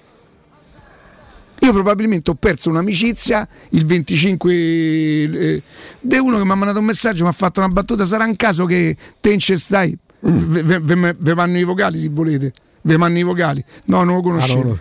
Io 1.61 1.73
probabilmente 1.73 2.31
ho 2.31 2.35
perso 2.35 2.69
un'amicizia 2.69 3.47
il 3.71 3.87
25 3.87 4.53
eh, 4.55 5.63
di 6.01 6.17
uno 6.19 6.37
che 6.39 6.45
mi 6.45 6.51
ha 6.51 6.55
mandato 6.55 6.79
un 6.81 6.85
messaggio, 6.85 7.23
mi 7.23 7.31
ha 7.31 7.33
fatto 7.33 7.61
una 7.61 7.69
battuta, 7.71 8.05
sarà 8.05 8.25
un 8.25 8.37
caso 8.37 8.67
che 8.67 8.97
te 9.21 9.33
in 9.33 9.39
ce 9.39 9.57
stai? 9.57 9.97
Ve, 10.21 10.79
ve- 10.81 11.35
vanno 11.35 11.59
i 11.59 11.65
vocali 11.65 11.99
se 11.99 12.09
volete. 12.11 12.53
Ve 12.83 12.97
vanno 12.97 13.19
i 13.19 13.23
vocali. 13.23 13.65
No, 13.87 14.03
non 14.05 14.17
lo 14.17 14.21
conoscevo. 14.23 14.79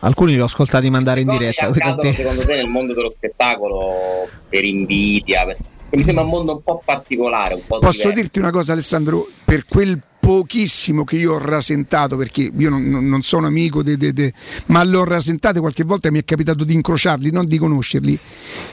Alcuni 0.00 0.32
li 0.32 0.40
ho 0.40 0.44
ascoltati 0.46 0.90
mandare 0.90 1.20
in 1.20 1.26
diretta. 1.26 1.66
accadono 1.68 1.96
quindi- 2.00 2.16
secondo 2.16 2.42
te 2.44 2.56
nel 2.56 2.68
mondo 2.68 2.92
dello 2.94 3.10
spettacolo 3.10 4.28
per 4.48 4.64
invidia? 4.64 5.44
per- 5.44 5.56
Mi 5.92 6.02
sembra 6.02 6.24
un 6.24 6.30
mondo 6.30 6.52
un 6.56 6.62
po' 6.62 6.82
particolare, 6.84 7.54
un 7.54 7.62
po' 7.66 7.78
Posso 7.78 7.98
diverso. 8.02 8.20
dirti 8.20 8.38
una 8.38 8.50
cosa 8.50 8.72
Alessandro, 8.72 9.28
per 9.44 9.64
quel 9.66 9.98
pochissimo 10.20 11.02
che 11.04 11.16
io 11.16 11.32
ho 11.34 11.38
rasentato, 11.38 12.16
perché 12.16 12.52
io 12.56 12.68
non, 12.70 12.82
non- 13.08 13.22
sono 13.22 13.46
amico, 13.46 13.82
de, 13.82 13.96
de- 13.96 14.12
de- 14.12 14.32
ma 14.66 14.84
l'ho 14.84 15.04
rasentato 15.04 15.60
qualche 15.60 15.82
volta 15.82 16.10
mi 16.10 16.18
è 16.20 16.24
capitato 16.24 16.62
di 16.62 16.74
incrociarli, 16.74 17.30
non 17.30 17.46
di 17.46 17.58
conoscerli, 17.58 18.18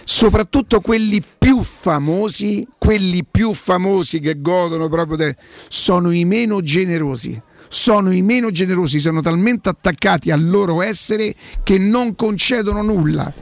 soprattutto 0.03 0.82
quelli 0.82 1.24
più 1.38 1.64
famosi, 1.64 2.68
quelli 2.78 3.26
più 3.30 3.53
famosi 3.53 4.19
che 4.19 4.40
godono 4.41 4.90
proprio, 4.90 5.18
de- 5.18 5.36
sono 5.69 6.11
i 6.11 6.26
meno 6.26 6.61
generosi. 6.61 7.41
Sono 7.69 8.11
i 8.11 8.22
meno 8.22 8.49
generosi, 8.49 8.98
sono 8.98 9.19
talmente 9.22 9.68
attaccati 9.68 10.32
al 10.32 10.48
loro 10.48 10.82
essere 10.82 11.36
che 11.64 11.78
non 11.78 12.15
concedono 12.15 12.82
nulla. 12.82 13.34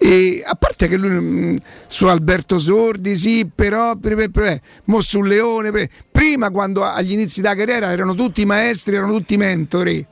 E 0.00 0.42
a 0.46 0.54
parte 0.54 0.86
che 0.88 0.96
lui 0.96 1.08
mm, 1.10 1.56
su 1.88 2.04
Alberto 2.06 2.58
Sordi, 2.58 3.16
sì, 3.16 3.48
però 3.52 3.96
pre- 3.96 4.14
pre- 4.14 4.30
pre- 4.30 4.62
mo 4.84 5.00
sul 5.00 5.26
Leone, 5.26 5.70
pre- 5.72 5.90
prima 6.18 6.50
quando 6.50 6.82
agli 6.82 7.12
inizi 7.12 7.40
della 7.40 7.54
carriera 7.54 7.92
erano 7.92 8.12
tutti 8.16 8.44
maestri, 8.44 8.96
erano 8.96 9.12
tutti 9.12 9.36
mentori. 9.36 10.04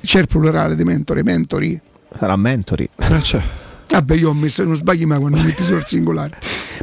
C'è 0.00 0.18
il 0.18 0.26
plurale 0.26 0.74
di 0.74 0.82
mentori, 0.82 1.22
mentori. 1.22 1.80
Sarà 2.18 2.34
mentori. 2.34 2.88
Vabbè, 2.96 4.14
io 4.16 4.30
ho 4.30 4.34
messo, 4.34 4.64
non 4.64 4.74
sbagli 4.74 5.04
mai 5.04 5.20
quando 5.20 5.38
metti 5.40 5.62
solo 5.62 5.78
il 5.78 5.86
singolare. 5.86 6.38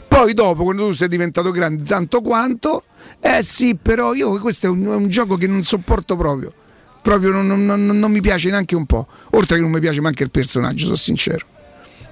Poi 0.07 0.33
dopo, 0.33 0.63
quando 0.63 0.85
tu 0.85 0.91
sei 0.93 1.09
diventato 1.09 1.51
grande 1.51 1.83
tanto 1.83 2.21
quanto, 2.21 2.83
eh 3.19 3.43
sì, 3.43 3.75
però 3.75 4.13
io 4.13 4.39
questo 4.39 4.67
è 4.67 4.69
un, 4.69 4.85
è 4.85 4.95
un 4.95 5.09
gioco 5.09 5.35
che 5.35 5.47
non 5.47 5.61
sopporto 5.63 6.15
proprio. 6.15 6.53
Proprio 7.01 7.31
non, 7.31 7.47
non- 7.47 7.65
non- 7.65 7.85
non 7.99 8.11
mi 8.11 8.21
piace 8.21 8.49
neanche 8.49 8.75
un 8.75 8.85
po'. 8.85 9.07
Oltre 9.31 9.57
che 9.57 9.61
non 9.61 9.71
mi 9.71 9.79
piace 9.81 9.99
neanche 9.99 10.23
il 10.23 10.31
personaggio, 10.31 10.85
sono 10.85 10.95
sincero. 10.95 11.45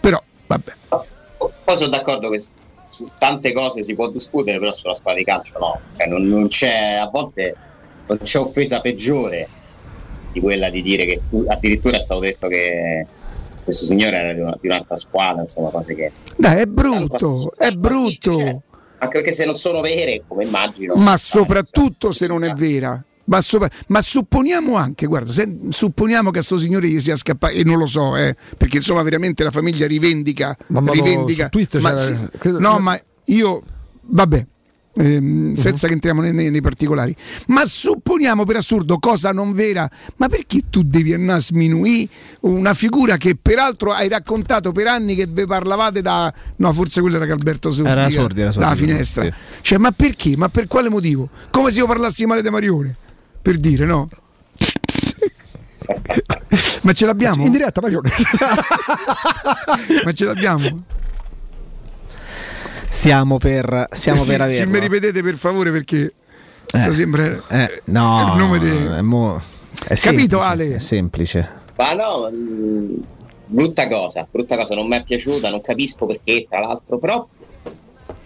Però, 0.01 0.21
vabbè. 0.47 0.73
Poi 0.89 1.77
sono 1.77 1.89
d'accordo 1.89 2.29
che 2.29 2.43
su, 2.89 3.05
tante 3.17 3.51
cose 3.53 3.83
si 3.83 3.93
può 3.93 4.09
discutere, 4.09 4.57
però 4.57 4.73
sulla 4.73 4.95
squadra 4.95 5.19
di 5.19 5.25
calcio 5.25 5.59
no. 5.59 5.79
Cioè, 5.95 6.07
non, 6.07 6.27
non 6.27 6.47
c'è, 6.47 6.95
a 6.95 7.07
volte 7.07 7.55
non 8.07 8.17
c'è 8.21 8.39
offesa 8.39 8.81
peggiore 8.81 9.47
di 10.31 10.39
quella 10.39 10.69
di 10.69 10.81
dire 10.81 11.05
che 11.05 11.21
tu, 11.29 11.45
addirittura 11.47 11.97
è 11.97 11.99
stato 11.99 12.21
detto 12.21 12.47
che 12.47 13.05
questo 13.63 13.85
signore 13.85 14.17
era 14.17 14.33
di, 14.33 14.39
una- 14.39 14.57
di 14.59 14.67
un'altra 14.67 14.95
squadra, 14.95 15.41
insomma, 15.41 15.69
cose 15.69 15.93
che. 15.93 16.11
Dai, 16.35 16.61
è 16.61 16.65
brutto, 16.65 17.53
è 17.55 17.71
brutto. 17.71 18.63
Anche 19.01 19.19
perché 19.19 19.31
se 19.31 19.45
non 19.45 19.55
sono 19.55 19.79
vere, 19.81 20.23
come 20.27 20.43
immagino. 20.43 20.95
ma 20.95 21.15
soprattutto 21.15 22.11
se 22.11 22.27
non 22.27 22.43
è 22.43 22.51
vera. 22.53 23.01
Ma, 23.29 23.41
sopra- 23.41 23.69
ma 23.89 24.01
supponiamo 24.01 24.75
anche, 24.75 25.05
guarda, 25.05 25.31
se- 25.31 25.57
supponiamo 25.69 26.31
che 26.31 26.39
a 26.39 26.41
sto 26.41 26.57
signore 26.57 26.87
gli 26.87 26.99
sia 26.99 27.15
scappato, 27.15 27.53
e 27.53 27.63
non 27.63 27.77
lo 27.77 27.85
so, 27.85 28.15
eh, 28.17 28.35
perché 28.57 28.77
insomma 28.77 29.03
veramente 29.03 29.43
la 29.43 29.51
famiglia 29.51 29.85
rivendica. 29.85 30.57
Ma- 30.67 30.81
ma 30.81 30.91
rivendica 30.91 31.43
su 31.43 31.49
Twitter 31.49 31.79
ma 31.81 31.95
sì, 31.95 32.17
credo- 32.39 32.59
no, 32.59 32.79
ma 32.79 32.99
io, 33.25 33.61
vabbè, 34.01 34.45
ehm, 34.95 35.53
senza 35.53 35.85
che 35.87 35.93
entriamo 35.93 36.21
nei, 36.21 36.33
nei- 36.33 36.49
nei 36.49 36.61
particolari, 36.61 37.15
ma 37.47 37.65
supponiamo 37.67 38.45
per 38.45 38.55
assurdo 38.55 38.97
cosa 38.97 39.31
non 39.31 39.53
vera, 39.53 39.87
ma 40.15 40.27
perché 40.27 40.63
tu 40.71 40.81
devi 40.81 41.13
andare 41.13 41.37
a 41.37 41.41
sminuire 41.41 42.09
una 42.41 42.73
figura 42.73 43.17
che 43.17 43.37
peraltro 43.39 43.91
hai 43.91 44.07
raccontato 44.09 44.71
per 44.71 44.87
anni 44.87 45.13
che 45.13 45.27
ve 45.29 45.45
parlavate 45.45 46.01
da, 46.01 46.33
no, 46.55 46.73
forse 46.73 46.99
quello 47.01 47.17
era 47.21 47.31
Alberto 47.31 47.69
Sordi, 47.69 47.91
Era 47.91 48.07
eh, 48.07 48.09
Sordi, 48.09 48.41
era 48.41 48.51
Sordi, 48.51 48.67
dalla 48.67 48.75
finestra. 48.75 49.23
sì. 49.25 49.31
Cioè, 49.61 49.77
ma 49.77 49.91
perché? 49.91 50.35
Ma 50.35 50.49
per 50.49 50.65
quale 50.67 50.89
motivo? 50.89 51.29
Come 51.51 51.69
se 51.71 51.77
io 51.77 51.85
parlassi 51.85 52.25
male 52.25 52.41
di 52.41 52.49
Marione? 52.49 52.95
Per 53.41 53.57
dire, 53.57 53.85
no? 53.85 54.09
ma 56.83 56.93
ce 56.93 57.05
l'abbiamo? 57.05 57.43
In 57.45 57.51
diretta, 57.51 57.81
Marione. 57.81 58.09
ma 60.05 60.11
ce 60.13 60.25
l'abbiamo? 60.25 60.83
Stiamo 62.89 63.37
per, 63.37 63.87
stiamo 63.91 64.19
Eh 64.21 64.23
sì, 64.23 64.29
per 64.29 64.47
se 64.49 64.55
averlo. 64.55 64.71
mi 64.71 64.79
ripetete 64.79 65.21
per 65.23 65.35
favore 65.35 65.71
perché 65.71 66.13
sta 66.65 66.87
Eh. 66.87 66.91
sempre 66.93 67.43
Eh, 67.47 67.81
no, 67.85 68.33
il 68.35 68.39
nome 68.39 68.97
è 68.97 69.01
mo- 69.01 69.37
è 69.87 69.95
Capito, 69.95 69.97
semplice, 69.97 70.35
Ale? 70.37 70.75
È 70.75 70.79
semplice. 70.79 71.49
Ma 71.77 71.93
no, 71.93 72.29
mh, 72.29 73.03
brutta 73.45 73.87
cosa, 73.87 74.27
brutta 74.29 74.57
cosa, 74.57 74.75
non 74.75 74.87
mi 74.87 74.97
è 74.97 75.03
piaciuta, 75.03 75.49
non 75.49 75.61
capisco 75.61 76.05
perché, 76.07 76.45
tra 76.49 76.59
l'altro, 76.59 76.97
però 76.99 77.25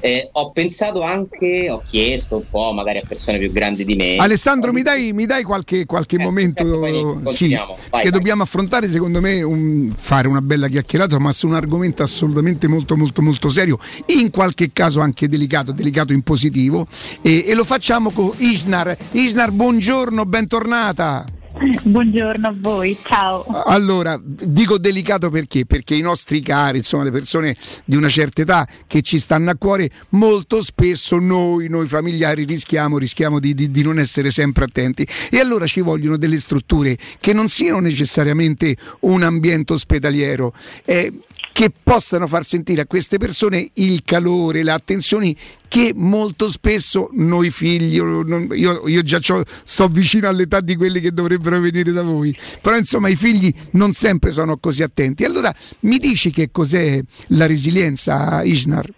eh, 0.06 0.28
ho 0.34 0.52
pensato 0.52 1.02
anche, 1.02 1.70
ho 1.70 1.80
chiesto 1.82 2.36
un 2.36 2.44
po' 2.50 2.74
magari 2.74 2.98
a 2.98 3.04
persone 3.08 3.38
più 3.38 3.50
grandi 3.54 3.86
di 3.86 3.96
me. 3.96 4.18
Alessandro, 4.18 4.74
mi 4.74 4.82
dai, 4.82 5.14
mi 5.14 5.26
dai 5.26 5.44
qualche, 5.44 5.86
qualche 5.86 6.18
momento 6.18 6.84
certo, 6.84 7.30
sì. 7.30 7.50
Vai, 7.54 8.04
che 8.04 8.10
vai. 8.10 8.12
dobbiamo 8.12 8.44
affrontare, 8.44 8.90
secondo 8.90 9.22
me, 9.22 9.42
un- 9.42 9.94
fare 9.96 10.28
una 10.28 10.42
bella 10.42 10.68
chiacchierata, 10.68 11.20
ma 11.20 11.32
su 11.32 11.48
un 11.48 11.54
argomento 11.54 12.04
assolutamente 12.04 12.68
molto, 12.68 12.98
molto, 12.98 13.22
molto 13.22 13.48
serio, 13.48 13.80
in 14.08 14.30
qualche 14.30 14.72
caso 14.74 15.00
anche 15.00 15.30
delicato, 15.30 15.72
delicato 15.72 16.12
in 16.12 16.22
positivo, 16.22 16.86
e, 17.22 17.46
e 17.48 17.54
lo 17.54 17.64
facciamo 17.64 18.12
con 18.12 18.30
Isnar. 18.36 18.98
Isnar, 19.12 19.52
buongiorno, 19.52 20.26
bentornata. 20.26 21.24
Buongiorno 21.84 22.48
a 22.48 22.56
voi, 22.58 22.98
ciao. 23.06 23.46
Allora, 23.66 24.20
dico 24.24 24.78
delicato 24.78 25.30
perché? 25.30 25.66
Perché 25.66 25.96
i 25.96 26.02
nostri 26.02 26.42
cari, 26.42 26.80
insomma, 26.80 27.04
le 27.04 27.12
persone 27.12 27.56
di 27.86 27.96
una 27.96 28.10
certa 28.10 28.42
età 28.42 28.68
che 28.88 29.02
ci 29.02 29.20
stanno 29.20 29.52
a 29.52 29.56
cuore, 29.56 29.90
molto 30.10 30.62
spesso 30.62 31.20
noi, 31.20 31.70
noi 31.70 31.88
familiari, 31.88 32.46
rischiamo, 32.46 32.98
rischiamo 32.98 33.40
di, 33.40 33.54
di- 33.54 33.72
di 33.72 33.84
non 33.84 34.00
essere 34.00 34.32
sempre 34.32 34.66
attenti. 34.66 35.08
E 35.30 35.40
allora 35.40 35.68
ci 35.68 35.82
vogliono 35.82 36.18
delle 36.18 36.40
strutture 36.40 36.98
che 37.20 37.34
non 37.34 37.48
siano 37.48 37.80
necessariamente 37.80 38.76
un 39.02 39.22
ambiente 39.22 39.74
ospedaliero. 39.74 40.54
Eh, 40.86 41.12
che 41.54 41.72
possano 41.72 42.26
far 42.28 42.44
sentire 42.44 42.82
a 42.82 42.86
queste 42.88 43.18
persone 43.18 43.70
il 43.76 44.02
calore, 44.04 44.64
le 44.64 44.72
attenzioni 44.72 45.38
che 45.68 45.94
molto 45.96 46.50
spesso 46.50 47.10
noi 47.14 47.52
figli, 47.52 47.94
io, 47.94 48.88
io 48.88 49.02
già 49.04 49.20
sto 49.64 49.88
vicino 49.88 50.28
all'età 50.28 50.62
di 50.62 50.76
quelli 50.76 51.00
che 51.00 51.14
dovrebbero 51.14 51.60
venire 51.60 51.92
da 51.92 52.02
voi, 52.02 52.36
però 52.60 52.76
insomma 52.76 53.08
i 53.08 53.16
figli 53.16 53.54
non 53.72 53.94
sempre 53.94 54.32
sono 54.32 54.58
così 54.58 54.84
attenti. 54.84 55.24
Allora 55.24 55.54
mi 55.82 56.00
dici 56.00 56.32
che 56.32 56.50
cos'è 56.52 57.02
la 57.28 57.46
resilienza, 57.46 58.44
Isnar? 58.44 58.92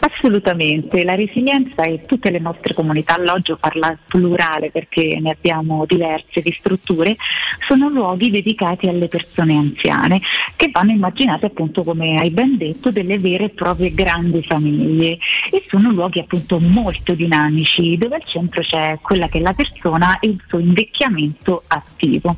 Assolutamente, 0.00 1.04
la 1.04 1.14
resilienza 1.14 1.84
e 1.84 2.02
tutte 2.04 2.30
le 2.30 2.38
nostre 2.38 2.74
comunità, 2.74 3.14
alloggio 3.14 3.56
parla 3.56 3.96
plurale 4.06 4.70
perché 4.70 5.18
ne 5.20 5.30
abbiamo 5.30 5.86
diverse 5.86 6.42
di 6.42 6.54
strutture, 6.58 7.16
sono 7.66 7.88
luoghi 7.88 8.30
dedicati 8.30 8.88
alle 8.88 9.08
persone 9.08 9.56
anziane 9.56 10.20
che 10.56 10.70
vanno 10.70 10.90
immaginate 10.90 11.46
appunto 11.46 11.82
come 11.82 12.18
hai 12.18 12.30
ben 12.30 12.56
detto 12.56 12.90
delle 12.90 13.18
vere 13.18 13.44
e 13.44 13.48
proprie 13.50 13.94
grandi 13.94 14.42
famiglie 14.42 15.18
e 15.50 15.64
sono 15.68 15.90
luoghi 15.90 16.20
appunto 16.20 16.58
molto 16.58 17.14
dinamici 17.14 17.96
dove 17.96 18.16
al 18.16 18.24
centro 18.24 18.60
c'è 18.60 18.98
quella 19.00 19.28
che 19.28 19.38
è 19.38 19.40
la 19.40 19.54
persona 19.54 20.18
e 20.18 20.28
il 20.28 20.42
suo 20.46 20.58
invecchiamento 20.58 21.62
attivo. 21.66 22.36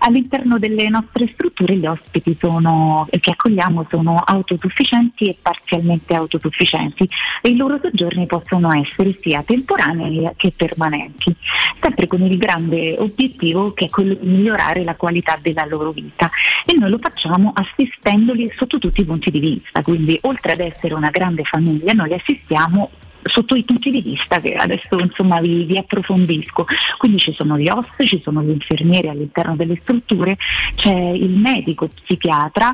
All'interno 0.00 0.58
delle 0.58 0.88
nostre 0.88 1.28
strutture 1.32 1.76
gli 1.76 1.86
ospiti 1.86 2.36
sono, 2.38 3.06
che 3.20 3.30
accogliamo 3.30 3.86
sono 3.88 4.22
autosufficienti 4.24 5.28
e 5.28 5.36
parzialmente 5.40 6.14
autosufficienti 6.14 6.54
e 6.58 7.48
i 7.48 7.56
loro 7.56 7.78
soggiorni 7.82 8.26
possono 8.26 8.72
essere 8.72 9.16
sia 9.20 9.42
temporanei 9.42 10.30
che 10.36 10.52
permanenti, 10.56 11.34
sempre 11.80 12.06
con 12.06 12.22
il 12.22 12.38
grande 12.38 12.96
obiettivo 12.98 13.72
che 13.72 13.86
è 13.86 13.88
quello 13.88 14.14
di 14.14 14.26
migliorare 14.26 14.84
la 14.84 14.94
qualità 14.94 15.38
della 15.40 15.66
loro 15.66 15.92
vita. 15.92 16.30
E 16.64 16.74
noi 16.76 16.90
lo 16.90 16.98
facciamo 17.00 17.52
assistendoli 17.54 18.50
sotto 18.56 18.78
tutti 18.78 19.02
i 19.02 19.04
punti 19.04 19.30
di 19.30 19.40
vista, 19.40 19.82
quindi 19.82 20.18
oltre 20.22 20.52
ad 20.52 20.60
essere 20.60 20.94
una 20.94 21.10
grande 21.10 21.44
famiglia 21.44 21.92
noi 21.92 22.08
li 22.08 22.14
assistiamo 22.14 22.90
sotto 23.26 23.54
i 23.54 23.62
punti 23.64 23.90
di 23.90 24.00
vista 24.02 24.40
che 24.40 24.54
adesso 24.54 24.98
insomma 24.98 25.40
vi, 25.40 25.64
vi 25.64 25.76
approfondisco. 25.78 26.66
Quindi 26.98 27.18
ci 27.18 27.32
sono 27.32 27.58
gli 27.58 27.68
OS, 27.68 27.86
ci 28.06 28.20
sono 28.22 28.42
gli 28.42 28.50
infermieri 28.50 29.08
all'interno 29.08 29.56
delle 29.56 29.78
strutture, 29.82 30.36
c'è 30.74 30.92
il 30.92 31.30
medico 31.30 31.88
psichiatra, 31.88 32.72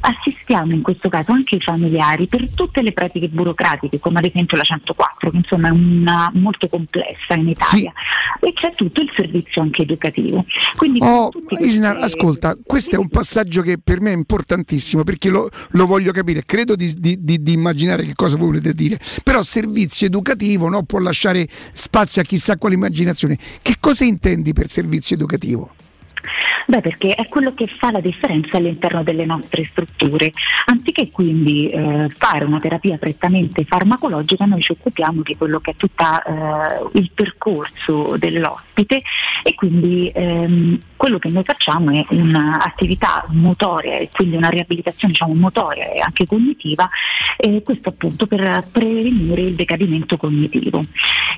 assistiamo 0.00 0.72
in 0.72 0.82
questo 0.82 1.08
caso 1.08 1.32
anche 1.32 1.56
i 1.56 1.60
familiari 1.60 2.26
per 2.26 2.48
tutte 2.54 2.82
le 2.82 2.92
pratiche 2.92 3.28
burocratiche, 3.28 3.98
come 3.98 4.18
ad 4.18 4.24
esempio 4.24 4.56
la 4.56 4.62
104, 4.64 5.30
che 5.30 5.36
insomma 5.36 5.68
è 5.68 5.70
una 5.70 6.30
molto 6.34 6.68
complessa 6.68 7.34
in 7.34 7.48
Italia, 7.48 7.92
e 8.40 8.52
c'è 8.52 8.72
tutto 8.74 9.00
il 9.00 9.10
servizio 9.14 9.62
anche 9.62 9.82
educativo. 9.82 10.44
Quindi 10.76 11.00
Oh, 11.02 11.30
Isnar, 11.58 11.96
questi- 11.98 12.18
ascolta, 12.18 12.56
questo 12.64 12.96
è 12.96 12.98
un 12.98 13.08
passaggio 13.08 13.62
che 13.62 13.78
per 13.82 14.00
me 14.00 14.10
è 14.12 14.14
importantissimo 14.14 15.04
perché 15.04 15.28
lo, 15.30 15.48
lo 15.70 15.86
voglio 15.86 16.12
capire, 16.12 16.44
credo 16.44 16.74
di, 16.74 16.92
di- 16.96 17.16
di- 17.20 17.42
di 17.42 17.52
immaginare 17.52 18.04
che 18.04 18.14
cosa 18.14 18.36
volete 18.36 18.72
dire, 18.74 18.98
però 19.22 19.42
servizio 19.42 19.90
educativo 20.00 20.68
no, 20.68 20.82
può 20.82 20.98
lasciare 20.98 21.46
spazio 21.72 22.22
a 22.22 22.24
chissà 22.24 22.56
quale 22.56 22.74
immaginazione. 22.74 23.38
Che 23.60 23.76
cosa 23.78 24.04
intendi 24.04 24.52
per 24.52 24.68
servizio 24.68 25.16
educativo? 25.16 25.81
Beh, 26.66 26.80
perché 26.80 27.14
è 27.14 27.28
quello 27.28 27.54
che 27.54 27.66
fa 27.66 27.90
la 27.90 28.00
differenza 28.00 28.56
all'interno 28.56 29.02
delle 29.02 29.24
nostre 29.24 29.64
strutture. 29.64 30.32
Anziché 30.66 31.10
quindi 31.10 31.68
eh, 31.68 32.08
fare 32.16 32.44
una 32.44 32.60
terapia 32.60 32.96
prettamente 32.96 33.64
farmacologica, 33.64 34.44
noi 34.44 34.60
ci 34.60 34.72
occupiamo 34.72 35.22
di 35.22 35.36
quello 35.36 35.60
che 35.60 35.72
è 35.72 35.76
tutto 35.76 35.90
il 36.94 37.10
percorso 37.14 38.16
dell'ospite 38.16 39.02
e 39.42 39.54
quindi 39.54 40.10
ehm, 40.12 40.80
quello 40.96 41.18
che 41.18 41.28
noi 41.28 41.42
facciamo 41.44 41.90
è 41.90 42.04
un'attività 42.10 43.24
motoria 43.30 43.98
e 43.98 44.08
quindi 44.12 44.36
una 44.36 44.48
riabilitazione 44.48 45.12
diciamo, 45.12 45.34
motoria 45.34 45.90
e 45.90 46.00
anche 46.00 46.26
cognitiva, 46.26 46.88
e 47.36 47.62
questo 47.64 47.88
appunto 47.88 48.26
per 48.26 48.64
prevenire 48.70 49.42
il 49.42 49.54
decadimento 49.54 50.16
cognitivo. 50.16 50.84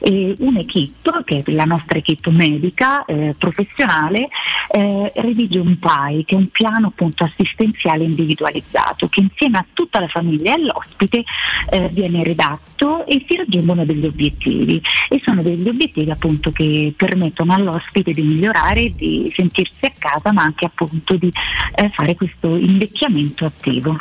E 0.00 0.34
un'equipe, 0.38 1.22
che 1.24 1.42
è 1.44 1.50
la 1.52 1.64
nostra 1.64 1.98
equipe 1.98 2.30
medica 2.30 3.04
eh, 3.06 3.34
professionale, 3.38 4.28
eh, 4.70 4.83
redige 5.14 5.58
un 5.58 5.78
PAI, 5.78 6.24
che 6.24 6.34
è 6.34 6.38
un 6.38 6.48
piano 6.48 6.88
appunto 6.88 7.24
assistenziale 7.24 8.04
individualizzato, 8.04 9.08
che 9.08 9.20
insieme 9.20 9.58
a 9.58 9.66
tutta 9.72 10.00
la 10.00 10.08
famiglia 10.08 10.50
e 10.50 10.60
all'ospite 10.60 11.24
eh, 11.70 11.88
viene 11.92 12.22
redatto 12.22 13.06
e 13.06 13.24
si 13.28 13.36
raggiungono 13.36 13.84
degli 13.84 14.06
obiettivi. 14.06 14.80
E 15.08 15.20
sono 15.24 15.42
degli 15.42 15.68
obiettivi 15.68 16.10
appunto 16.10 16.50
che 16.50 16.92
permettono 16.96 17.54
all'ospite 17.54 18.12
di 18.12 18.22
migliorare, 18.22 18.92
di 18.94 19.32
sentirsi 19.34 19.84
a 19.84 19.92
casa, 19.98 20.32
ma 20.32 20.42
anche 20.42 20.66
appunto 20.66 21.16
di 21.16 21.32
eh, 21.76 21.88
fare 21.90 22.14
questo 22.14 22.56
invecchiamento 22.56 23.44
attivo. 23.44 23.96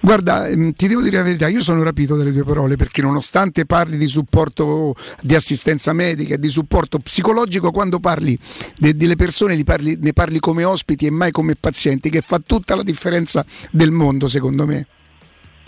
Guarda, 0.00 0.46
ehm, 0.46 0.72
ti 0.72 0.86
devo 0.86 1.00
dire 1.00 1.16
la 1.16 1.22
verità, 1.22 1.48
io 1.48 1.62
sono 1.62 1.82
rapito 1.82 2.16
dalle 2.16 2.32
tue 2.32 2.44
parole 2.44 2.76
perché 2.76 3.02
nonostante 3.02 3.64
parli 3.64 3.96
di 3.96 4.06
supporto 4.06 4.94
di 5.20 5.34
assistenza 5.34 5.92
medica 5.92 6.34
e 6.34 6.38
di 6.38 6.48
supporto 6.48 6.98
psicologico, 6.98 7.70
quando 7.70 8.00
parli 8.00 8.38
de- 8.76 8.96
delle 8.96 9.16
persone 9.16 9.54
li 9.54 9.64
parli- 9.64 9.98
ne 10.00 10.12
parli 10.12 10.40
come 10.40 10.64
ospiti 10.64 11.06
e 11.06 11.10
mai 11.10 11.30
come 11.30 11.56
pazienti, 11.56 12.10
che 12.10 12.20
fa 12.20 12.40
tutta 12.44 12.74
la 12.74 12.82
differenza 12.82 13.44
del 13.70 13.90
mondo 13.90 14.28
secondo 14.28 14.66
me. 14.66 14.86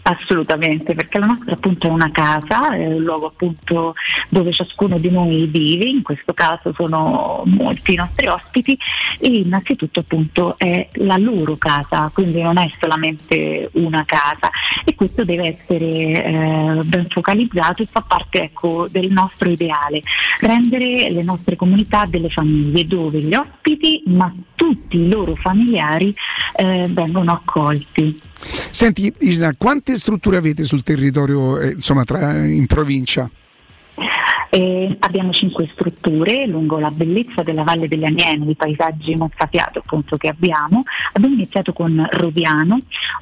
Assolutamente, 0.09 0.95
perché 0.95 1.19
la 1.19 1.27
nostra 1.27 1.55
appunto 1.55 1.89
è 1.89 1.91
una 1.91 2.13
casa, 2.13 2.77
è 2.77 2.87
un 2.87 3.03
luogo 3.03 3.27
appunto 3.27 3.95
dove 4.29 4.53
ciascuno 4.53 4.99
di 4.99 5.11
noi 5.11 5.47
vive, 5.47 5.89
in 5.89 6.03
questo 6.03 6.33
caso 6.33 6.73
sono 6.77 7.43
molti 7.47 7.95
i 7.95 7.97
nostri 7.97 8.29
ospiti. 8.29 8.79
E 9.19 9.27
innanzitutto 9.27 9.99
appunto 9.99 10.57
è 10.59 10.89
la 10.93 11.17
loro 11.17 11.57
casa, 11.57 12.09
quindi 12.15 12.41
non 12.41 12.57
è 12.57 12.71
solamente 12.79 13.69
una 13.73 14.05
casa. 14.05 14.49
E 14.85 14.95
questo 14.95 15.25
deve 15.25 15.59
essere 15.59 15.85
eh, 15.87 16.81
ben 16.85 17.07
focalizzato 17.09 17.83
e 17.83 17.89
fa 17.91 18.03
parte 18.03 18.45
ecco, 18.45 18.87
del 18.89 19.11
nostro 19.11 19.51
ideale, 19.51 20.03
rendere 20.39 21.11
le 21.11 21.23
nostre 21.25 21.57
comunità 21.57 22.07
delle 22.07 22.31
famiglie 22.31 22.87
dove 22.87 23.19
gli 23.19 23.35
ospiti 23.35 24.05
ma 24.07 24.33
tutti 24.55 24.99
i 24.99 25.09
loro 25.09 25.35
familiari 25.35 26.15
eh, 26.55 26.87
vengono 26.91 27.33
accolti. 27.33 28.17
Senti 28.41 29.13
Isna, 29.21 29.55
quante 29.57 29.97
strutture 29.97 30.37
avete 30.37 30.65
sul 30.65 30.83
territorio, 30.83 31.59
eh, 31.59 31.71
insomma, 31.71 32.05
tra- 32.05 32.45
in 32.45 32.67
provincia? 32.67 33.31
Eh, 34.57 34.97
abbiamo 35.01 35.33
cinque 35.33 35.69
strutture 35.75 36.47
lungo 36.47 36.79
la 36.79 36.91
bellezza 36.91 37.43
della 37.43 37.63
Valle 37.63 37.89
delle 37.89 38.07
Aniene, 38.07 38.51
i 38.53 38.55
paesaggi 38.55 39.15
mozzafiato 39.15 39.81
appunto 39.81 40.17
che 40.17 40.29
abbiamo. 40.29 40.83
Abbiamo 41.13 41.35
iniziato 41.35 41.75
con 41.75 42.07
Roviano, 42.13 42.79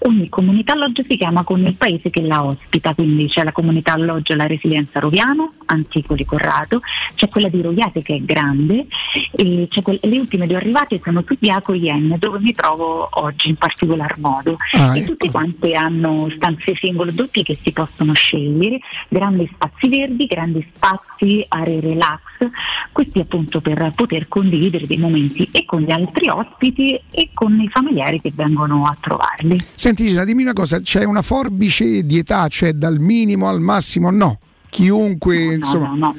ogni 0.07 0.29
comunità 0.29 0.75
alloggio 0.75 1.03
si 1.03 1.17
chiama 1.17 1.43
con 1.43 1.61
il 1.67 1.75
paese 1.75 2.09
che 2.11 2.23
la 2.23 2.45
ospita, 2.45 2.95
quindi 2.95 3.27
c'è 3.27 3.43
la 3.43 3.51
comunità 3.51 3.95
alloggio 3.95 4.37
La 4.37 4.47
Resilienza 4.47 5.01
Roviano, 5.01 5.55
Anticoli 5.67 6.25
Corrado, 6.25 6.81
c'è 7.17 7.29
quella 7.29 7.49
di 7.49 7.61
Roviate 7.63 8.01
che 8.01 8.15
è 8.15 8.21
grande 8.21 8.87
e 9.33 9.67
c'è 9.69 9.83
quel- 9.83 9.99
le 10.03 10.19
ultime 10.21 10.47
due 10.47 10.57
arrivate 10.59 11.01
sono 11.03 11.25
Subiaco 11.27 11.73
e 11.73 11.79
Ien 11.79 12.15
dove 12.17 12.39
mi 12.39 12.53
trovo 12.53 13.09
oggi 13.11 13.49
in 13.49 13.57
particolar 13.57 14.19
modo 14.19 14.57
Ah, 14.75 14.95
e 14.95 15.01
ecco. 15.01 15.09
tutte 15.09 15.31
quante 15.33 15.73
hanno 15.73 16.29
stanze 16.37 16.77
singolo 16.77 17.11
doppie 17.11 17.43
che 17.43 17.59
si 17.61 17.73
possono 17.73 18.13
scegliere, 18.13 18.79
grandi 19.09 19.51
spazi 19.53 19.89
verdi, 19.89 20.27
grandi 20.27 20.65
spazi, 20.73 21.23
aree 21.49 21.81
relax, 21.81 22.21
questi 22.93 23.21
appunto 23.21 23.61
per 23.61 23.93
poter 23.95 24.29
condividere 24.29 24.87
dei 24.87 24.99
momenti 24.99 25.49
e 25.53 25.65
con 25.65 25.81
gli 25.81 25.91
altri 25.91 26.29
ospiti 26.29 27.01
e 27.11 27.31
con 27.33 27.59
i 27.61 27.69
familiari 27.69 28.21
che 28.21 28.33
vengono 28.35 28.87
a 28.87 28.97
trovarli. 29.01 29.61
Senti 29.75 30.05
Isna, 30.05 30.25
dimmi 30.25 30.43
una 30.43 30.53
cosa, 30.53 30.81
c'è 30.81 31.05
una 31.05 31.23
forbice 31.23 32.05
di 32.05 32.19
età, 32.19 32.49
cioè 32.49 32.73
dal 32.73 32.99
minimo 32.99 33.49
al 33.49 33.61
massimo? 33.61 34.11
No, 34.11 34.39
chiunque 34.69 35.55
insomma... 35.55 35.89
no, 35.89 35.97
no. 35.97 36.17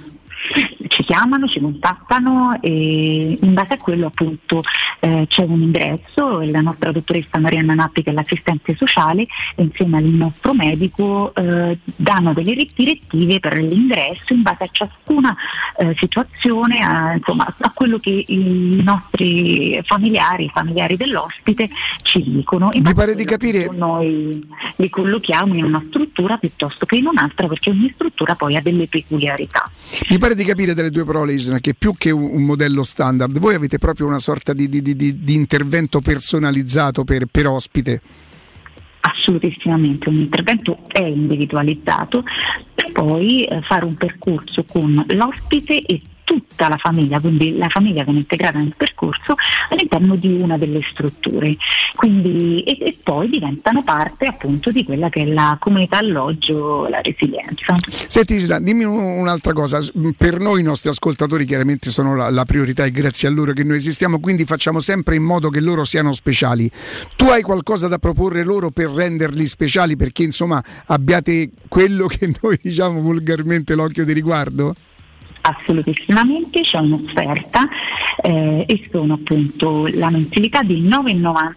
Chiamano, 1.06 1.48
ci 1.48 1.60
contattano 1.60 2.58
e 2.62 3.38
in 3.40 3.54
base 3.54 3.74
a 3.74 3.78
quello 3.78 4.08
appunto 4.08 4.64
eh, 5.02 5.26
c'è 5.28 5.44
un 5.44 5.62
ingresso 5.62 6.42
e 6.42 6.50
la 6.50 6.62
nostra 6.62 6.92
dottoressa 6.92 7.38
Marianna 7.38 7.76
Nappi 7.76 8.02
che 8.02 8.10
è 8.10 8.14
l'assistente 8.14 8.76
sociale 8.76 9.22
e 9.56 9.62
insieme 9.62 9.98
al 9.98 10.06
nostro 10.06 10.56
medico 10.56 11.32
eh, 11.36 11.78
danno 11.96 12.34
delle 12.34 12.56
direttive 12.76 13.40
per 13.40 13.58
l'ingresso 13.58 14.34
in 14.34 14.42
base 14.42 14.64
a 14.64 14.70
ciascuna 14.72 15.36
eh, 15.78 15.94
situazione, 15.96 16.80
a, 16.80 17.14
insomma, 17.14 17.54
a 17.56 17.72
quello 17.72 18.00
che 18.00 18.24
i 18.28 18.82
nostri 18.84 19.80
familiari, 19.84 20.46
i 20.46 20.52
familiari 20.52 20.96
dell'ospite 20.96 21.70
ci 22.02 22.24
dicono. 22.24 22.70
In 22.72 22.82
Mi 22.82 22.96
pare 22.96 23.14
di 23.14 23.26
capire- 23.26 23.70
Noi 23.72 24.48
li 24.78 24.90
collochiamo 24.90 25.54
in 25.54 25.66
una 25.66 25.84
struttura 25.88 26.38
piuttosto 26.38 26.88
che 26.88 26.96
in 26.96 27.06
un'altra 27.06 27.48
perché 27.48 27.70
ogni 27.70 27.92
struttura 27.94 28.34
poi 28.34 28.56
ha 28.56 28.62
delle 28.62 28.88
peculiarità. 28.88 29.70
Mi 30.10 30.18
pare 30.18 30.34
di 30.34 30.44
capire 30.44 30.74
dalle 30.74 30.90
tue 30.96 31.04
parole, 31.04 31.34
Isna, 31.34 31.60
che 31.60 31.74
più 31.74 31.94
che 31.98 32.10
un, 32.10 32.44
modello 32.44 32.82
standard, 32.82 33.38
voi 33.38 33.54
avete 33.56 33.78
proprio 33.78 34.08
una 34.08 34.20
sorta 34.20 34.54
di, 34.54 34.70
di- 34.70 34.82
di- 34.82 34.96
di- 34.96 35.34
intervento 35.34 36.00
personalizzato 36.00 37.04
per, 37.04 37.26
per 37.26 37.48
ospite. 37.48 38.02
Assolutissimamente, 39.02 40.08
un 40.08 40.16
intervento 40.16 40.80
è 40.88 41.04
individualizzato 41.04 42.24
per 42.74 42.92
poi 42.94 43.44
eh, 43.44 43.62
fare 43.62 43.84
un 43.84 43.96
percorso 43.96 44.64
con 44.64 45.06
l'ospite 45.10 45.82
e 45.82 46.02
tutta 46.26 46.68
la 46.68 46.78
famiglia, 46.78 47.22
quindi 47.22 47.58
la 47.58 47.70
famiglia 47.70 48.04
viene 48.04 48.20
integrata 48.20 48.58
nel 48.60 48.74
percorso 48.76 49.36
all'interno 49.70 50.16
di 50.18 50.28
una 50.42 50.58
delle 50.58 50.82
strutture 50.92 51.56
quindi, 51.96 52.62
e, 52.64 52.78
e 52.82 52.98
poi 53.02 53.30
diventano 53.30 53.82
parte 53.84 54.26
appunto 54.26 54.72
di 54.72 54.84
quella 54.84 55.10
che 55.10 55.22
è 55.22 55.26
la 55.26 55.58
comunità 55.60 56.00
alloggio, 56.00 56.88
la 56.88 57.00
resilienza. 57.02 57.76
Senti 57.90 58.38
Gisela, 58.38 58.60
dimmi 58.60 58.84
un- 58.84 59.20
un'altra 59.20 59.54
cosa, 59.54 59.80
per 60.18 60.40
noi 60.40 60.60
i 60.60 60.64
nostri 60.64 60.90
ascoltatori 60.90 61.46
chiaramente 61.46 61.90
sono 61.90 62.16
la, 62.16 62.30
la 62.30 62.46
priorità 62.46 62.84
e 62.86 62.92
grazie 62.92 63.28
a 63.28 63.32
loro 63.32 63.54
che 63.54 63.64
noi 63.64 63.78
esistiamo, 63.78 64.20
quindi 64.20 64.44
facciamo 64.46 64.80
sempre 64.80 65.16
in 65.16 65.24
modo 65.24 65.50
che 65.50 65.62
loro 65.62 65.84
siano 65.84 66.12
speciali. 66.12 66.70
Tu 67.16 67.26
hai 67.26 67.42
qualcosa 67.42 67.88
da 67.88 67.98
proporre 67.98 68.44
loro 68.44 68.72
per 68.72 68.90
renderli 68.90 69.46
speciali 69.48 69.96
perché 69.96 70.24
insomma 70.24 70.62
abbiate 70.88 71.52
quello 71.68 72.08
che 72.08 72.32
noi 72.42 72.60
diciamo 72.62 73.00
vulgarmente 73.00 73.76
l'occhio 73.76 74.04
di 74.04 74.14
riguardo? 74.14 74.76
Assolutissimamente 75.48 76.62
c'è 76.62 76.80
un'offerta 76.80 77.68
eh, 78.24 78.66
e 78.68 78.90
sono 78.92 79.14
appunto 79.14 79.86
la 79.86 80.10
mensilità 80.10 80.64
di 80.64 80.82
9,90 80.82 81.54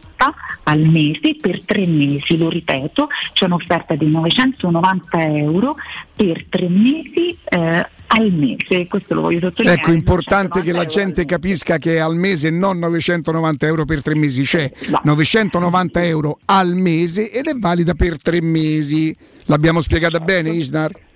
al 0.64 0.80
mese 0.80 1.36
per 1.40 1.62
tre 1.64 1.86
mesi, 1.86 2.36
lo 2.36 2.50
ripeto, 2.50 3.08
c'è 3.32 3.46
un'offerta 3.46 3.94
di 3.94 4.06
990 4.10 5.22
euro 5.36 5.76
per 6.14 6.44
tre 6.50 6.68
mesi 6.68 7.34
eh, 7.44 7.86
al 8.08 8.32
mese, 8.32 8.86
questo 8.86 9.14
lo 9.14 9.22
voglio 9.22 9.40
sottolineare. 9.40 9.80
Ecco, 9.80 9.92
importante 9.92 10.60
che 10.60 10.72
la 10.72 10.84
gente 10.84 11.24
capisca 11.24 11.78
che 11.78 11.98
al 11.98 12.16
mese 12.16 12.50
non 12.50 12.78
990 12.78 13.66
euro 13.66 13.84
per 13.86 14.02
tre 14.02 14.14
mesi, 14.14 14.42
c'è 14.42 14.70
990 15.02 16.04
euro 16.04 16.38
al 16.44 16.74
mese 16.74 17.30
ed 17.30 17.46
è 17.46 17.54
valida 17.54 17.94
per 17.94 18.20
tre 18.20 18.42
mesi. 18.42 19.16
L'abbiamo 19.44 19.80
spiegata 19.80 20.20
bene, 20.20 20.50
Isnar? 20.50 21.06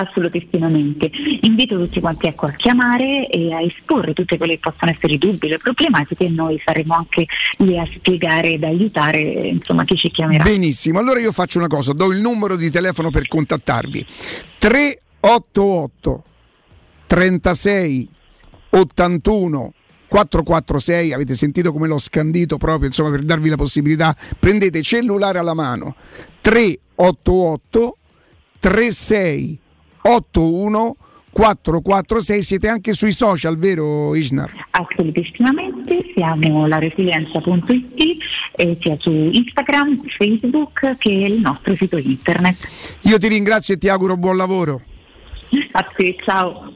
Assolutissimamente. 0.00 1.10
Invito 1.42 1.78
tutti 1.78 2.00
quanti 2.00 2.26
ecco, 2.26 2.46
a 2.46 2.52
chiamare 2.52 3.28
e 3.28 3.52
a 3.52 3.60
esporre 3.60 4.12
tutte 4.12 4.38
quelle 4.38 4.54
che 4.54 4.60
possono 4.60 4.90
essere 4.90 5.18
dubbi, 5.18 5.48
le 5.48 5.58
problematiche 5.58 6.24
e 6.24 6.28
noi 6.30 6.60
saremo 6.64 6.94
anche 6.94 7.26
lì 7.58 7.78
a 7.78 7.86
spiegare 7.86 8.52
ed 8.52 8.64
aiutare 8.64 9.20
insomma, 9.20 9.84
chi 9.84 9.96
ci 9.96 10.10
chiamerà. 10.10 10.42
Benissimo, 10.42 10.98
allora 10.98 11.20
io 11.20 11.32
faccio 11.32 11.58
una 11.58 11.68
cosa, 11.68 11.92
do 11.92 12.12
il 12.12 12.20
numero 12.20 12.56
di 12.56 12.70
telefono 12.70 13.10
per 13.10 13.28
contattarvi. 13.28 14.06
388 14.58 16.24
36 17.06 18.08
81 18.70 19.72
446, 20.08 21.12
avete 21.12 21.34
sentito 21.36 21.72
come 21.72 21.86
l'ho 21.86 21.98
scandito 21.98 22.58
proprio 22.58 22.86
insomma 22.86 23.10
per 23.10 23.22
darvi 23.22 23.48
la 23.48 23.56
possibilità, 23.56 24.16
prendete 24.38 24.82
cellulare 24.82 25.38
alla 25.38 25.54
mano 25.54 25.94
388 26.40 27.96
36 28.58 29.59
81 30.02 30.96
446, 31.32 32.42
siete 32.42 32.68
anche 32.68 32.92
sui 32.92 33.12
social, 33.12 33.56
vero 33.56 34.14
Isnar? 34.14 34.66
Assolutissimamente, 34.70 36.12
siamo 36.14 36.66
la 36.66 36.78
resilienza.it 36.78 38.18
eh, 38.56 38.76
sia 38.80 38.96
su 38.98 39.10
Instagram, 39.10 40.02
Facebook 40.18 40.96
che 40.98 41.10
il 41.10 41.40
nostro 41.40 41.74
sito 41.76 41.96
internet. 41.98 42.68
Io 43.02 43.18
ti 43.18 43.28
ringrazio 43.28 43.74
e 43.74 43.78
ti 43.78 43.88
auguro 43.88 44.16
buon 44.16 44.36
lavoro. 44.36 44.82
A 45.72 45.82
te, 45.96 46.16
ciao. 46.24 46.72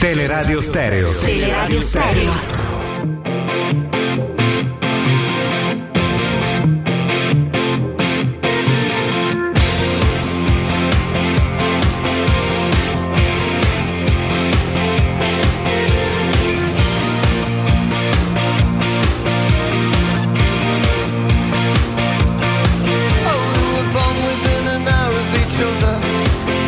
Teleradio 0.00 0.60
Stereo. 0.60 1.10
Teleradio 1.20 1.80
Stereo. 1.80 3.85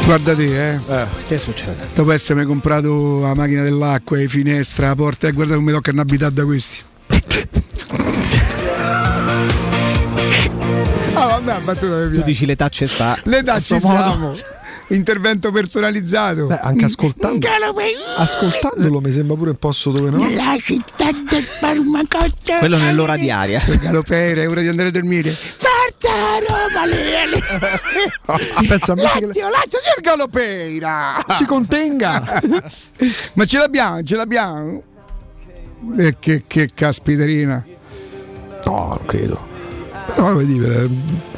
Guarda 0.09 0.35
te, 0.35 0.71
eh. 0.71 1.07
Che 1.27 1.37
succede? 1.37 1.87
Dopo 1.95 2.13
essermi 2.13 2.47
comprato 2.47 3.21
la 3.21 3.35
macchina 3.35 3.63
dell'acqua, 3.63 4.17
le 4.17 4.27
finestre, 4.27 4.87
la 4.87 4.95
porta, 4.95 5.29
e 5.29 5.33
guarda 5.33 5.55
come 5.57 5.71
tocca 5.71 5.91
abitare 5.95 6.33
da 6.33 6.47
questi. 6.47 6.79
Ah, 11.13 11.27
vabbè, 11.27 11.45
la 11.45 11.61
battuta 11.63 11.97
mi 12.07 12.17
Tu 12.21 12.23
dici 12.23 12.47
l'età 12.47 12.71
ci 12.71 12.87
sta. 12.87 13.19
L'età 13.25 13.55
A 13.55 13.61
ci 13.61 13.79
suo 13.79 13.91
modo. 13.91 14.11
siamo. 14.11 14.35
Intervento 14.91 15.51
personalizzato. 15.53 16.47
Beh, 16.47 16.59
anche 16.61 16.87
ascoltando. 16.87 17.47
Ascoltandolo 18.17 19.01
mi 19.01 19.11
sembra 19.11 19.37
pure 19.37 19.51
un 19.51 19.57
posto 19.57 19.91
dove 19.91 20.11
no. 20.11 20.19
La 20.31 20.57
città 20.59 21.11
del 21.13 21.43
farmacotto. 21.45 22.55
Quello 22.59 22.79
nell'ora 22.79 23.17
diaria. 23.17 23.61
Galopere, 23.81 24.43
è 24.45 24.49
ora 24.49 24.61
di 24.63 24.69
andare 24.69 24.89
a 24.89 24.93
dormire. 24.93 25.31
Forza 25.31 26.39
Roma, 26.49 26.87
Lele. 26.87 27.39
Pensa 28.67 28.93
invece 28.93 29.19
che 29.19 29.27
le- 29.27 29.33
Dio, 29.33 29.49
lascia 29.51 29.79
il 29.97 30.03
Galopeira. 30.03 31.17
si 31.37 31.45
contenga. 31.45 32.41
Ma 33.35 33.45
ce 33.45 33.59
l'abbiamo, 33.59 34.03
ce 34.03 34.17
l'abbiamo. 34.17 34.83
E 35.99 36.17
che, 36.19 36.45
che 36.47 36.71
caspiterina. 36.75 37.65
No, 38.65 38.87
non 38.89 39.01
credo. 39.07 39.47
Però 40.15 40.35
vedi, 40.35 40.59
eh, 40.59 40.89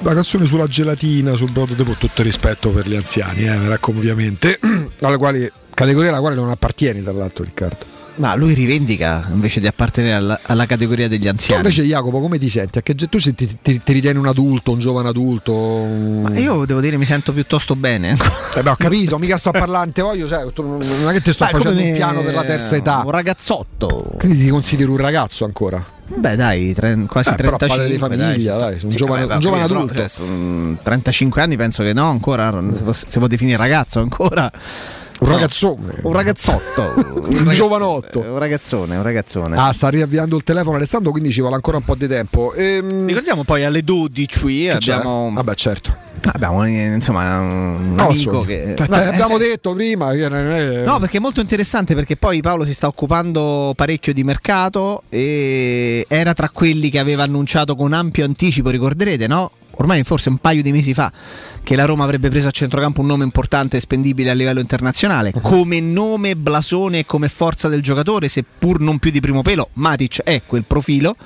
la 0.03 0.15
canzone 0.15 0.47
sulla 0.47 0.67
gelatina, 0.67 1.35
sul 1.35 1.51
brodo 1.51 1.75
dopo 1.75 1.93
tutto 1.93 2.21
il 2.21 2.27
rispetto 2.27 2.71
per 2.71 2.89
gli 2.89 2.95
anziani, 2.95 3.45
eh, 3.45 3.57
mi 3.57 3.69
raccomando, 3.69 4.09
ovviamente, 4.11 4.59
alla 5.03 5.19
quale, 5.19 5.53
categoria 5.75 6.11
alla 6.11 6.21
quale 6.21 6.37
non 6.37 6.49
appartieni, 6.51 7.03
tra 7.03 7.13
l'altro, 7.13 7.45
Riccardo. 7.45 7.99
Ma 8.17 8.35
lui 8.35 8.53
rivendica 8.53 9.27
invece 9.33 9.61
di 9.61 9.67
appartenere 9.67 10.15
alla, 10.15 10.41
alla 10.43 10.67
categoria 10.67 11.09
degli 11.09 11.27
anziani. 11.27 11.61
invece, 11.63 11.85
Jacopo, 11.85 12.21
come 12.21 12.39
ti 12.39 12.49
senti? 12.51 12.77
A 12.79 12.83
che 12.83 12.95
tu 12.95 13.07
ti, 13.07 13.35
ti- 13.35 13.59
ti 13.63 13.93
ritieni 13.93 14.19
un 14.19 14.27
adulto, 14.27 14.73
un 14.73 14.79
giovane 14.79 15.09
adulto? 15.09 15.53
Ma 15.55 16.39
io 16.39 16.65
devo 16.67 16.81
dire 16.81 16.99
mi 16.99 17.07
sento 17.07 17.33
piuttosto 17.33 17.77
bene. 17.77 18.17
Eh 18.55 18.63
beh, 18.63 18.71
ho 18.71 18.77
capito, 18.77 19.17
mica 19.19 19.39
sto 19.39 19.51
a 19.51 19.53
parlare, 19.53 19.91
voglio, 20.03 20.27
sai, 20.27 20.51
non 20.57 20.83
è 21.09 21.13
che 21.13 21.23
ti 21.23 21.33
sto 21.33 21.45
Dai, 21.45 21.53
facendo 21.53 21.79
come 21.79 21.91
un 21.91 21.97
piano 21.97 22.21
per 22.23 22.35
la 22.35 22.45
terza 22.45 22.77
età. 22.77 23.03
Un 23.05 23.11
ragazzotto. 23.11 24.13
Quindi 24.19 24.39
ti 24.39 24.49
consideri 24.49 24.91
un 24.91 24.99
ragazzo 24.99 25.45
ancora? 25.45 25.99
Beh, 26.13 26.35
dai, 26.37 26.75
tre- 26.75 27.05
quasi 27.07 27.31
Eh, 27.31 27.35
però 27.37 27.57
35. 27.57 27.69
padre 27.69 27.89
di 27.93 27.99
famiglia, 27.99 28.57
dai, 28.57 28.75
sei 28.77 28.85
un 28.87 28.91
Sì, 28.91 28.97
giovane- 28.97 29.21
vabbè, 29.23 29.35
un 29.35 29.41
giovane 29.41 29.67
però, 29.67 29.79
adulto. 29.79 29.95
cioè, 29.95 30.09
sono 30.09 30.77
35 30.83 31.41
anni 31.43 31.57
penso 31.57 31.83
che 31.85 31.93
no, 31.93 32.09
ancora 32.11 32.51
non 32.51 32.75
si 32.75 32.83
può, 32.83 32.93
si 32.93 33.07
può 33.19 33.27
definire 33.27 33.57
ragazzo 33.57 34.01
ancora. 34.01 34.51
Un 35.21 35.29
No, 35.29 35.35
ragazzone. 35.35 35.95
Un 36.03 36.13
ragazzotto. 36.13 36.83
Un 36.97 37.23
ragazzone, 37.23 37.55
giovanotto. 37.55 38.21
Un 38.21 38.39
ragazzone, 38.39 38.97
un 38.97 39.03
ragazzone. 39.03 39.57
Ah, 39.59 39.73
sta 39.73 39.89
riavviando 39.89 40.37
il 40.37 40.43
telefono 40.43 40.77
Alessandro, 40.77 41.11
quindi 41.11 41.31
ci 41.31 41.41
vuole 41.41 41.55
ancora 41.57 41.77
un 41.77 41.85
po' 41.85 41.95
di 41.95 42.09
tempo. 42.09 42.53
Ehm, 42.55 43.07
Ricordiamo 43.07 43.45
poi 43.45 43.65
alle 43.65 43.83
12 43.83 44.41
qui 44.41 44.69
abbiamo, 44.71 45.31
Vabbè, 45.35 45.55
certo. 45.55 45.95
abbiamo 46.33 46.65
eh, 46.65 46.95
insomma 46.95 47.39
un 47.39 47.95
No, 47.95 48.09
amico 48.09 48.41
che 48.43 48.75
te- 48.75 48.85
te 48.85 48.87
Vabbè, 48.89 49.07
abbiamo 49.09 49.37
eh, 49.37 49.39
detto 49.39 49.75
prima 49.75 50.13
No, 50.13 50.99
perché 50.99 51.19
è 51.19 51.21
molto 51.21 51.41
interessante 51.41 51.95
perché 51.95 52.17
poi 52.17 52.41
Paolo 52.41 52.65
si 52.65 52.73
sta 52.75 52.87
occupando 52.87 53.73
parecchio 53.77 54.13
di 54.15 54.25
mercato 54.25 55.03
e 55.11 56.07
era 56.09 56.33
tra 56.33 56.49
quelli 56.49 56.89
che 56.89 56.99
aveva 56.99 57.23
annunciato 57.25 57.77
con 57.77 57.93
ampio 57.93 58.25
anticipo, 58.25 58.71
ricorderete, 58.71 59.27
no? 59.27 59.51
Ormai 59.77 60.03
forse 60.03 60.29
un 60.31 60.39
paio 60.39 60.63
di 60.63 60.73
mesi 60.73 60.93
fa 60.95 61.11
che 61.63 61.77
la 61.77 61.85
Roma 61.85 62.05
avrebbe 62.05 62.29
preso 62.29 62.49
a 62.49 62.51
centrocampo 62.51 63.01
un 63.01 63.07
nome 63.07 63.25
importante 63.25 63.77
e 63.77 63.81
spendibile 63.81 64.31
a 64.31 64.35
livello 64.35 64.61
internazionale 64.61 65.33
come 65.41 65.81
nome, 65.81 66.37
blasone 66.37 67.01
e 67.01 67.07
come 67.07 67.29
forza 67.29 67.69
del 67.69 67.83
giocatore, 67.83 68.29
seppur 68.29 68.81
non 68.81 68.99
più 68.99 69.11
di 69.11 69.21
primo 69.21 69.43
pelo, 69.43 69.71
Matic 69.75 70.23
è 70.23 70.43
quel 70.47 70.65
profilo. 70.67 71.17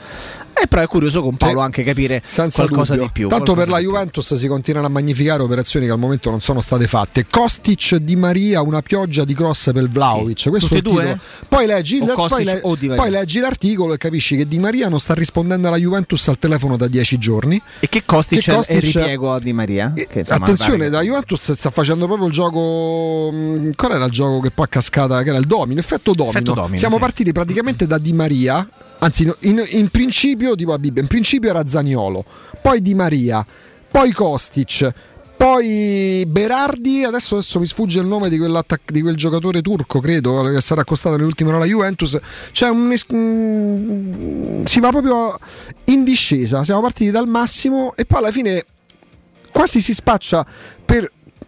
E 0.56 0.66
però 0.68 0.82
è 0.82 0.86
curioso 0.86 1.20
con 1.20 1.36
Paolo 1.36 1.58
Sì. 1.58 1.64
anche 1.64 1.82
capire 1.82 2.22
Senza 2.24 2.62
qualcosa 2.66 2.92
dubbio. 2.94 3.06
di 3.06 3.12
più. 3.12 3.28
Tanto 3.28 3.54
per 3.54 3.68
la 3.68 3.78
di 3.78 3.82
più. 3.84 3.92
Juventus 3.92 4.34
si 4.34 4.46
continuano 4.46 4.86
a 4.86 4.90
magnificare 4.90 5.42
operazioni 5.42 5.86
che 5.86 5.92
al 5.92 5.98
momento 5.98 6.30
non 6.30 6.40
sono 6.40 6.60
state 6.60 6.86
fatte. 6.86 7.26
Kostic 7.28 7.96
di 7.96 8.16
Maria, 8.16 8.62
una 8.62 8.80
pioggia 8.80 9.24
di 9.24 9.34
cross 9.34 9.72
per 9.72 9.88
Vlaovic. 9.88 10.38
Sì. 10.40 10.48
Questo 10.50 10.68
Tutte 10.68 10.88
è 10.88 10.92
il 10.92 10.96
titolo. 11.18 11.18
Poi 11.48 11.66
leggi, 11.66 11.98
O 12.00 12.26
poi 12.28 12.44
le- 12.44 12.60
poi 12.96 13.10
leggi 13.10 13.40
l'articolo 13.40 13.92
e 13.94 13.98
capisci 13.98 14.36
che 14.36 14.46
Di 14.46 14.58
Maria 14.58 14.88
non 14.88 15.00
sta 15.00 15.12
rispondendo 15.14 15.68
alla 15.68 15.76
Juventus 15.76 16.28
al 16.28 16.38
telefono 16.38 16.76
da 16.76 16.86
dieci 16.86 17.18
giorni. 17.18 17.60
E 17.80 17.88
che 17.88 18.04
Kostic, 18.04 18.40
Che 18.42 18.52
è 18.52 18.54
Kostic- 18.54 18.82
il 18.84 18.92
ripiego 18.92 19.32
a 19.32 19.40
Di 19.40 19.52
Maria? 19.52 19.92
Che, 19.94 20.08
insomma, 20.20 20.40
Attenzione, 20.44 20.88
la 20.88 21.00
Juventus 21.02 21.52
sta 21.52 21.70
facendo 21.70 22.06
proprio 22.06 22.26
il 22.28 22.32
gioco. 22.32 23.30
mh, 23.32 23.72
Qual 23.74 23.92
era 23.92 24.04
il 24.04 24.10
gioco 24.12 24.40
che 24.40 24.50
poi 24.50 24.64
a 24.66 24.68
cascata? 24.68 25.22
Che 25.22 25.28
era 25.28 25.38
il 25.38 25.46
domino, 25.46 25.80
effetto 25.80 26.12
domino. 26.12 26.30
Effetto 26.38 26.54
domino, 26.54 26.76
Siamo 26.76 26.94
sì. 26.94 27.00
partiti 27.00 27.32
praticamente 27.32 27.86
da 27.86 27.98
Di 27.98 28.12
Maria. 28.12 28.66
Anzi, 29.04 29.30
in, 29.40 29.62
in 29.68 29.88
principio, 29.90 30.54
tipo 30.54 30.72
a 30.72 30.78
Bibbia, 30.78 31.02
in 31.02 31.08
principio 31.08 31.50
era 31.50 31.66
Zaniolo, 31.66 32.24
poi 32.62 32.80
Di 32.80 32.94
Maria, 32.94 33.46
poi 33.90 34.12
Kostic, 34.12 34.90
poi 35.36 36.24
Berardi. 36.26 37.04
Adesso, 37.04 37.34
adesso 37.36 37.60
mi 37.60 37.66
sfugge 37.66 38.00
il 38.00 38.06
nome 38.06 38.30
di, 38.30 38.38
di 38.86 39.00
quel 39.02 39.16
giocatore 39.16 39.60
turco, 39.60 40.00
credo, 40.00 40.42
che 40.44 40.60
sarà 40.62 40.80
accostato 40.80 41.16
nelle 41.16 41.26
ultime 41.26 41.50
ore 41.50 41.58
alla 41.58 41.66
Juventus. 41.66 42.18
C'è 42.50 42.70
un. 42.70 42.94
mm, 43.14 44.64
si 44.64 44.80
va 44.80 44.88
proprio 44.88 45.38
in 45.84 46.02
discesa. 46.02 46.64
Siamo 46.64 46.80
partiti 46.80 47.10
dal 47.10 47.28
massimo 47.28 47.92
e 47.96 48.06
poi 48.06 48.20
alla 48.20 48.30
fine 48.30 48.64
quasi 49.52 49.82
si 49.82 49.92
spaccia 49.92 50.46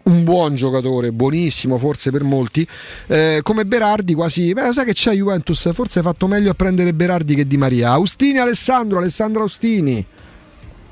un 0.06 0.22
buon 0.24 0.54
giocatore, 0.54 1.10
buonissimo 1.12 1.78
forse 1.78 2.10
per 2.10 2.22
molti, 2.22 2.66
eh, 3.08 3.40
come 3.42 3.64
Berardi 3.66 4.14
quasi, 4.14 4.52
beh, 4.52 4.72
sai 4.72 4.84
che 4.84 4.92
c'è 4.92 5.12
Juventus, 5.12 5.72
forse 5.72 5.98
ha 5.98 6.02
fatto 6.02 6.26
meglio 6.28 6.50
a 6.50 6.54
prendere 6.54 6.94
Berardi 6.94 7.34
che 7.34 7.46
Di 7.46 7.56
Maria. 7.56 7.90
Austini 7.90 8.38
Alessandro, 8.38 8.98
Alessandro 8.98 9.42
Austini. 9.42 10.04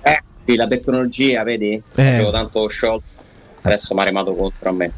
Eh, 0.03 0.23
sì, 0.45 0.57
la 0.57 0.67
tecnologia, 0.67 1.45
vedi? 1.45 1.73
Eh. 1.75 1.83
Facevo 1.93 2.31
tanto 2.33 2.67
sciolto, 2.67 3.05
adesso 3.63 3.95
mi 3.95 4.01
ha 4.01 4.05
remato 4.05 4.35
contro 4.35 4.69
a 4.69 4.73
me. 4.73 4.93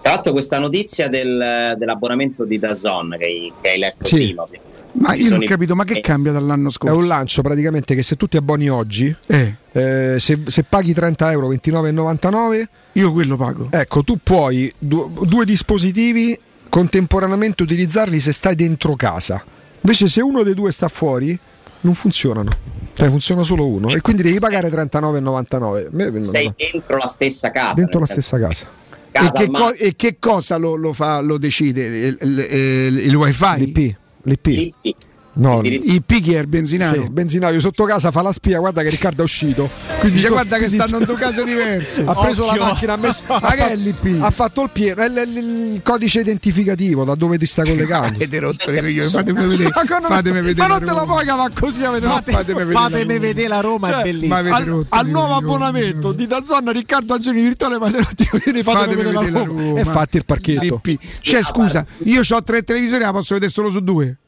Tra 0.00 0.12
l'altro 0.12 0.32
questa 0.32 0.58
notizia 0.58 1.08
del- 1.08 1.74
dell'abbonamento 1.76 2.46
di 2.46 2.58
Dazon 2.58 3.16
che 3.18 3.24
hai, 3.26 3.52
che 3.60 3.68
hai 3.68 3.78
letto 3.78 4.06
Sì. 4.06 4.16
prima. 4.16 4.46
Ma 4.92 5.14
Ci 5.14 5.22
io 5.24 5.28
non 5.30 5.40
ho 5.40 5.42
i- 5.42 5.46
capito, 5.46 5.76
ma 5.76 5.84
che 5.84 6.00
cambia 6.00 6.32
dall'anno 6.32 6.68
È 6.68 6.72
scorso? 6.72 6.96
un 6.96 7.06
lancio 7.06 7.42
praticamente 7.42 7.94
che 7.94 8.02
se 8.02 8.16
tu 8.16 8.26
ti 8.26 8.38
abboni 8.38 8.68
oggi, 8.70 9.14
Eh. 9.28 9.54
eh, 9.72 10.16
se, 10.18 10.40
se 10.46 10.62
paghi 10.64 10.94
30 10.94 11.30
euro, 11.30 11.48
29,99, 11.48 12.68
io 12.92 13.12
quello 13.12 13.36
pago. 13.36 13.68
Ecco, 13.70 14.02
tu 14.02 14.18
puoi 14.22 14.72
du- 14.78 15.24
due 15.26 15.44
dispositivi 15.44 16.38
contemporaneamente 16.68 17.62
utilizzarli 17.62 18.20
se 18.20 18.32
stai 18.32 18.54
dentro 18.54 18.94
casa. 18.94 19.42
Invece 19.82 20.08
se 20.08 20.20
uno 20.20 20.42
dei 20.42 20.54
due 20.54 20.70
sta 20.72 20.88
fuori, 20.88 21.38
non 21.82 21.94
funzionano. 21.94 22.50
Cioè 22.92 23.08
funziona 23.08 23.42
solo 23.42 23.66
uno 23.66 23.88
e 23.88 24.00
quindi 24.00 24.22
devi 24.22 24.38
pagare 24.38 24.68
39,99. 24.68 25.88
Me- 25.92 26.10
me- 26.10 26.22
Sei 26.22 26.52
dentro 26.56 26.96
la 26.98 27.06
stessa 27.06 27.50
casa. 27.50 27.72
dentro 27.74 27.98
la 28.00 28.06
senso- 28.06 28.20
stessa 28.20 28.46
casa. 28.46 28.66
casa 29.12 29.32
E 29.32 29.32
che, 29.32 29.50
co- 29.50 29.72
e 29.72 29.96
che 29.96 30.16
cosa 30.18 30.56
lo, 30.56 30.74
lo 30.76 30.92
fa, 30.92 31.20
lo 31.20 31.38
decide? 31.38 31.84
Il, 31.84 32.18
il- 32.20 32.38
il- 32.50 32.98
il 33.06 33.14
wifi? 33.16 33.56
L'IP. 33.58 33.96
L'IP. 34.24 34.46
L'IP. 34.46 34.96
No, 35.32 35.60
IP 35.62 36.20
chi 36.20 36.34
è 36.34 36.40
il 36.40 36.48
benzinaio? 36.48 37.02
Sì, 37.02 37.08
benzinaio 37.08 37.60
sotto 37.60 37.84
casa 37.84 38.10
fa 38.10 38.20
la 38.20 38.32
spia, 38.32 38.58
guarda 38.58 38.82
che 38.82 38.90
Riccardo 38.90 39.20
è 39.20 39.24
uscito. 39.24 39.70
Quindi 40.00 40.16
Dice 40.18 40.28
guarda 40.28 40.58
che 40.58 40.68
stanno 40.68 40.98
in 40.98 41.04
due 41.04 41.14
case 41.14 41.44
diverse. 41.44 42.02
Ha 42.10 42.14
preso 42.14 42.46
Occhio. 42.46 42.58
la 42.60 42.64
macchina, 42.66 42.92
ha 42.94 42.96
messo 42.96 43.22
Ma 43.28 43.36
ha 43.36 43.50
che 43.52 43.56
è 43.56 43.68
fatto- 43.68 43.74
l'IP? 43.80 44.22
Ha 44.22 44.30
fatto 44.30 44.62
il 44.64 44.70
pieno, 44.70 45.02
è 45.02 45.08
l- 45.08 45.12
l- 45.22 45.36
il 45.74 45.82
codice 45.82 46.20
identificativo 46.20 47.04
da 47.04 47.14
dove 47.14 47.38
ti 47.38 47.46
stai 47.46 47.64
collegando. 47.68 48.16
Avete 48.16 48.38
rotto 48.40 48.70
le 48.72 48.80
coglioni, 48.80 49.08
fatemi 49.10 49.46
vedere. 49.46 49.70
Ma 49.72 49.82
non- 49.98 50.08
Fatemi 50.08 50.40
vedere 50.40 50.54
ma 50.56 50.66
non 50.66 50.78
te 50.80 50.92
la 50.92 51.04
puoi 51.04 51.24
cavare 51.24 51.52
così 51.58 51.84
avete 51.84 52.06
No, 52.06 52.12
fatto- 52.12 52.30
fatemi 52.32 52.58
vedere 52.64 52.72
Fatemi 52.72 53.04
la 53.06 53.12
Roma. 53.14 53.18
vedere 53.20 53.48
la 53.48 53.60
Roma, 53.60 53.88
Cioè, 53.88 54.00
è 54.00 54.02
bellissimo. 54.02 54.34
ma 54.34 54.38
avete 54.40 54.54
al, 54.56 54.86
al 54.88 55.06
nuovo 55.08 55.34
abbonamento 55.36 56.12
di 56.12 56.26
Dazzon 56.26 56.72
Riccardo 56.72 57.14
Angeli 57.14 57.40
virtuale 57.42 57.78
Materativo 57.78 58.38
vieni 58.44 58.62
fatemi 58.62 58.94
Fatemi 58.94 59.12
vedere 59.12 59.30
la 59.30 59.42
Roma. 59.44 59.80
E 59.80 59.84
fatti 59.84 60.16
il 60.16 60.24
parchetto. 60.24 60.80
Cioè, 61.20 61.42
scusa, 61.42 61.86
io 62.04 62.22
ho 62.28 62.42
tre 62.42 62.62
televisori, 62.62 63.02
la 63.02 63.12
posso 63.12 63.34
vedere 63.34 63.52
solo 63.52 63.70
su 63.70 63.80
due. 63.80 64.18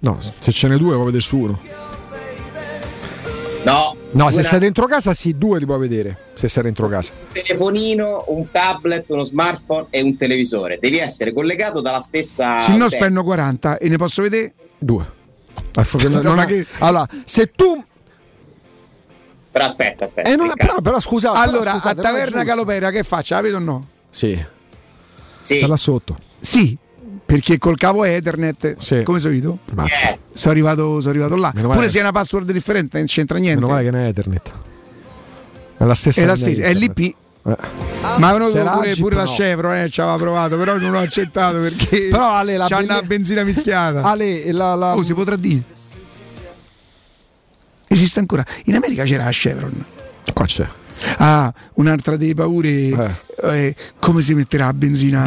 No 0.00 0.18
se 0.38 0.52
ce 0.52 0.68
n'è 0.68 0.76
due 0.76 0.94
puoi 0.94 1.06
vedere 1.06 1.22
su 1.22 1.36
uno 1.38 1.60
No, 3.64 3.94
no 4.12 4.30
se 4.30 4.44
stai 4.44 4.60
dentro 4.60 4.86
casa 4.86 5.12
sì 5.12 5.36
due 5.36 5.58
li 5.58 5.66
puoi 5.66 5.78
vedere 5.80 6.16
se 6.34 6.48
stai 6.48 6.62
dentro 6.62 6.88
casa 6.88 7.12
un 7.18 7.26
telefonino, 7.32 8.24
un 8.28 8.50
tablet, 8.50 9.10
uno 9.10 9.24
smartphone 9.24 9.88
e 9.90 10.00
un 10.00 10.16
televisore. 10.16 10.78
Devi 10.80 10.98
essere 10.98 11.32
collegato 11.34 11.80
dalla 11.82 11.98
stessa. 12.00 12.58
Se 12.60 12.74
no 12.76 12.88
spendo 12.88 13.22
40 13.24 13.76
e 13.78 13.88
ne 13.88 13.96
posso 13.96 14.22
vedere 14.22 14.52
due 14.78 15.06
Ah, 15.74 15.84
allora 16.78 17.06
se 17.24 17.50
tu 17.54 17.82
Però 19.50 19.64
aspetta, 19.64 20.04
aspetta. 20.04 20.30
eh, 20.30 20.36
non- 20.36 20.52
però, 20.54 20.80
però 20.80 21.00
scusate 21.00 21.36
però 21.36 21.50
Allora, 21.50 21.72
scusate, 21.72 22.00
a 22.00 22.02
Taverna. 22.02 22.44
Calopera 22.44 22.90
che 22.90 23.02
faccia? 23.02 23.34
La 23.36 23.40
vedo 23.42 23.56
o 23.56 23.60
no? 23.60 23.88
sì 24.08 24.40
Sì. 25.40 25.56
sta 25.56 25.66
là 25.66 25.76
sotto 25.76 26.16
Sì, 26.40 26.76
perché 27.28 27.58
col 27.58 27.76
cavo 27.76 28.04
Ethernet, 28.04 28.76
Sì. 28.78 29.02
come 29.02 29.18
sono 29.18 29.34
io? 29.34 29.58
Mazza. 29.74 30.12
Eh, 30.12 30.18
Sono 30.32 30.52
arrivato, 30.52 30.98
sono 31.00 31.10
arrivato 31.10 31.36
là. 31.36 31.50
Meno 31.54 31.68
male. 31.68 31.78
Pure 31.80 31.90
se 31.92 31.98
è 31.98 32.00
una 32.00 32.10
password 32.12 32.50
differente, 32.50 32.96
non 32.96 33.06
c'entra 33.06 33.36
niente. 33.36 33.60
meno 33.60 33.70
male 33.72 33.84
che 33.84 33.90
non 33.90 34.00
è 34.00 34.06
Ethernet 34.08 34.52
è 35.76 35.84
la 35.84 35.94
stessa 35.94 36.22
è 36.22 36.24
la 36.24 36.36
stessa, 36.36 36.62
è 36.62 36.72
l'IP. 36.72 36.98
Eh. 36.98 37.14
Ma 38.16 38.30
era 38.34 38.72
pure, 38.72 38.94
pure 38.96 39.14
la 39.14 39.24
no. 39.24 39.30
Chevron, 39.30 39.74
eh, 39.76 39.88
ci 39.90 40.00
aveva 40.00 40.16
provato, 40.16 40.56
però 40.56 40.76
non 40.78 40.90
l'ho 40.90 40.98
accettato 41.00 41.60
perché 41.60 42.08
Però, 42.10 42.32
Ale, 42.32 42.56
la 42.56 42.66
c'hanno 42.66 42.86
belle- 42.86 43.00
la 43.00 43.06
benzina 43.06 43.44
mischiata. 43.44 44.00
Ale, 44.02 44.50
la, 44.52 44.74
la- 44.74 44.94
Oh, 44.96 45.02
si 45.04 45.12
potrà 45.14 45.36
dire. 45.36 45.62
Esiste 47.86 48.18
ancora. 48.18 48.44
In 48.64 48.74
America 48.74 49.04
c'era 49.04 49.24
la 49.24 49.30
Chevron. 49.30 49.84
qua 50.32 50.44
c'è 50.46 50.68
Ah, 51.18 51.52
un'altra 51.74 52.16
delle 52.16 52.34
paure. 52.34 52.68
eh, 52.68 53.16
eh, 53.42 53.74
come 53.98 54.22
si 54.22 54.34
metterà 54.34 54.66
la 54.66 54.74
benzina 54.74 55.24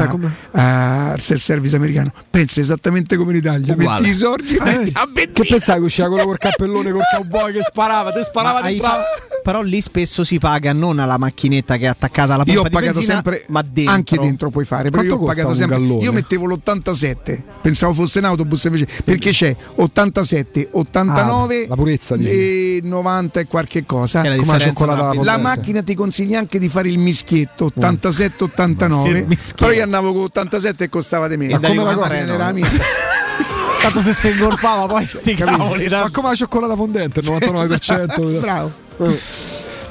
al 0.51 1.15
eh, 1.15 1.21
self-service 1.21 1.75
americano? 1.75 2.11
Pensa 2.29 2.59
esattamente 2.59 3.15
come 3.15 3.31
in 3.31 3.37
Italia, 3.37 3.73
Uguale. 3.73 4.01
metti 4.01 4.13
i 4.13 4.17
soldi 4.17 4.57
ah, 4.59 4.65
metti 4.65 4.89
eh. 4.89 5.07
benzina. 5.07 5.31
Che 5.31 5.45
pensavi 5.49 5.79
che 5.79 5.85
usciva 5.85 6.07
quello 6.07 6.25
col 6.25 6.37
cappellone, 6.37 6.91
col 6.91 7.03
cowboy 7.15 7.51
che 7.53 7.61
sparava, 7.61 8.11
te 8.11 8.23
sparava, 8.23 8.61
te 8.61 8.77
fa... 8.77 8.97
Però 9.43 9.61
lì 9.61 9.81
spesso 9.81 10.23
si 10.23 10.37
paga 10.37 10.71
non 10.71 10.99
alla 10.99 11.17
macchinetta 11.17 11.77
che 11.77 11.85
è 11.85 11.87
attaccata 11.87 12.35
alla 12.35 12.43
pompa 12.43 12.59
Io 12.59 12.65
ho 12.65 12.69
pagato 12.69 12.99
benzina, 12.99 13.13
sempre, 13.13 13.45
ma 13.47 13.63
dentro. 13.63 13.93
anche 13.93 14.17
dentro 14.17 14.49
puoi 14.49 14.65
fare, 14.65 14.89
però 14.89 15.03
io 15.03 15.15
ho 15.15 15.25
pagato 15.25 15.53
sempre, 15.53 15.79
gallone? 15.79 16.03
io 16.03 16.11
mettevo 16.11 16.45
l'87, 16.45 17.41
pensavo 17.61 17.93
fosse 17.93 18.19
un 18.19 18.25
autobus 18.25 18.63
invece, 18.65 18.87
perché 19.03 19.31
c'è 19.31 19.55
87, 19.75 20.69
89 20.71 21.67
ah, 21.69 21.75
purezza, 21.75 22.15
e 22.15 22.81
90 22.83 23.39
e 23.39 23.47
qualche 23.47 23.85
cosa. 23.85 24.21
La, 24.23 25.13
la, 25.23 25.37
macchina 25.37 25.81
ti 25.81 25.95
consiglia 25.95 26.37
anche 26.37 26.59
di 26.59 26.69
fare 26.69 26.89
il 26.89 26.99
mischietto 26.99 27.65
80 27.65 28.00
87-89. 28.01 29.55
Però 29.55 29.71
io 29.71 29.83
andavo 29.83 30.13
con 30.13 30.23
87 30.23 30.85
e 30.85 30.89
costava 30.89 31.27
di 31.27 31.37
meno. 31.37 31.59
Ma 31.59 31.67
come 31.67 31.83
la 31.83 31.93
corrente 31.93 32.33
era 32.33 32.51
mia. 32.51 32.67
Tanto 33.81 34.01
se 34.01 34.13
si 34.13 34.27
ingolfava 34.27 34.85
poi 34.85 35.07
cioè, 35.07 35.19
sti 35.19 35.33
cavoli. 35.35 35.87
Ma 35.89 36.09
come 36.11 36.29
la 36.29 36.35
cioccolata 36.35 36.75
fondente, 36.75 37.19
il 37.19 37.25
99%. 37.25 38.39
Bravo. 38.41 38.71
Eh. 38.99 39.19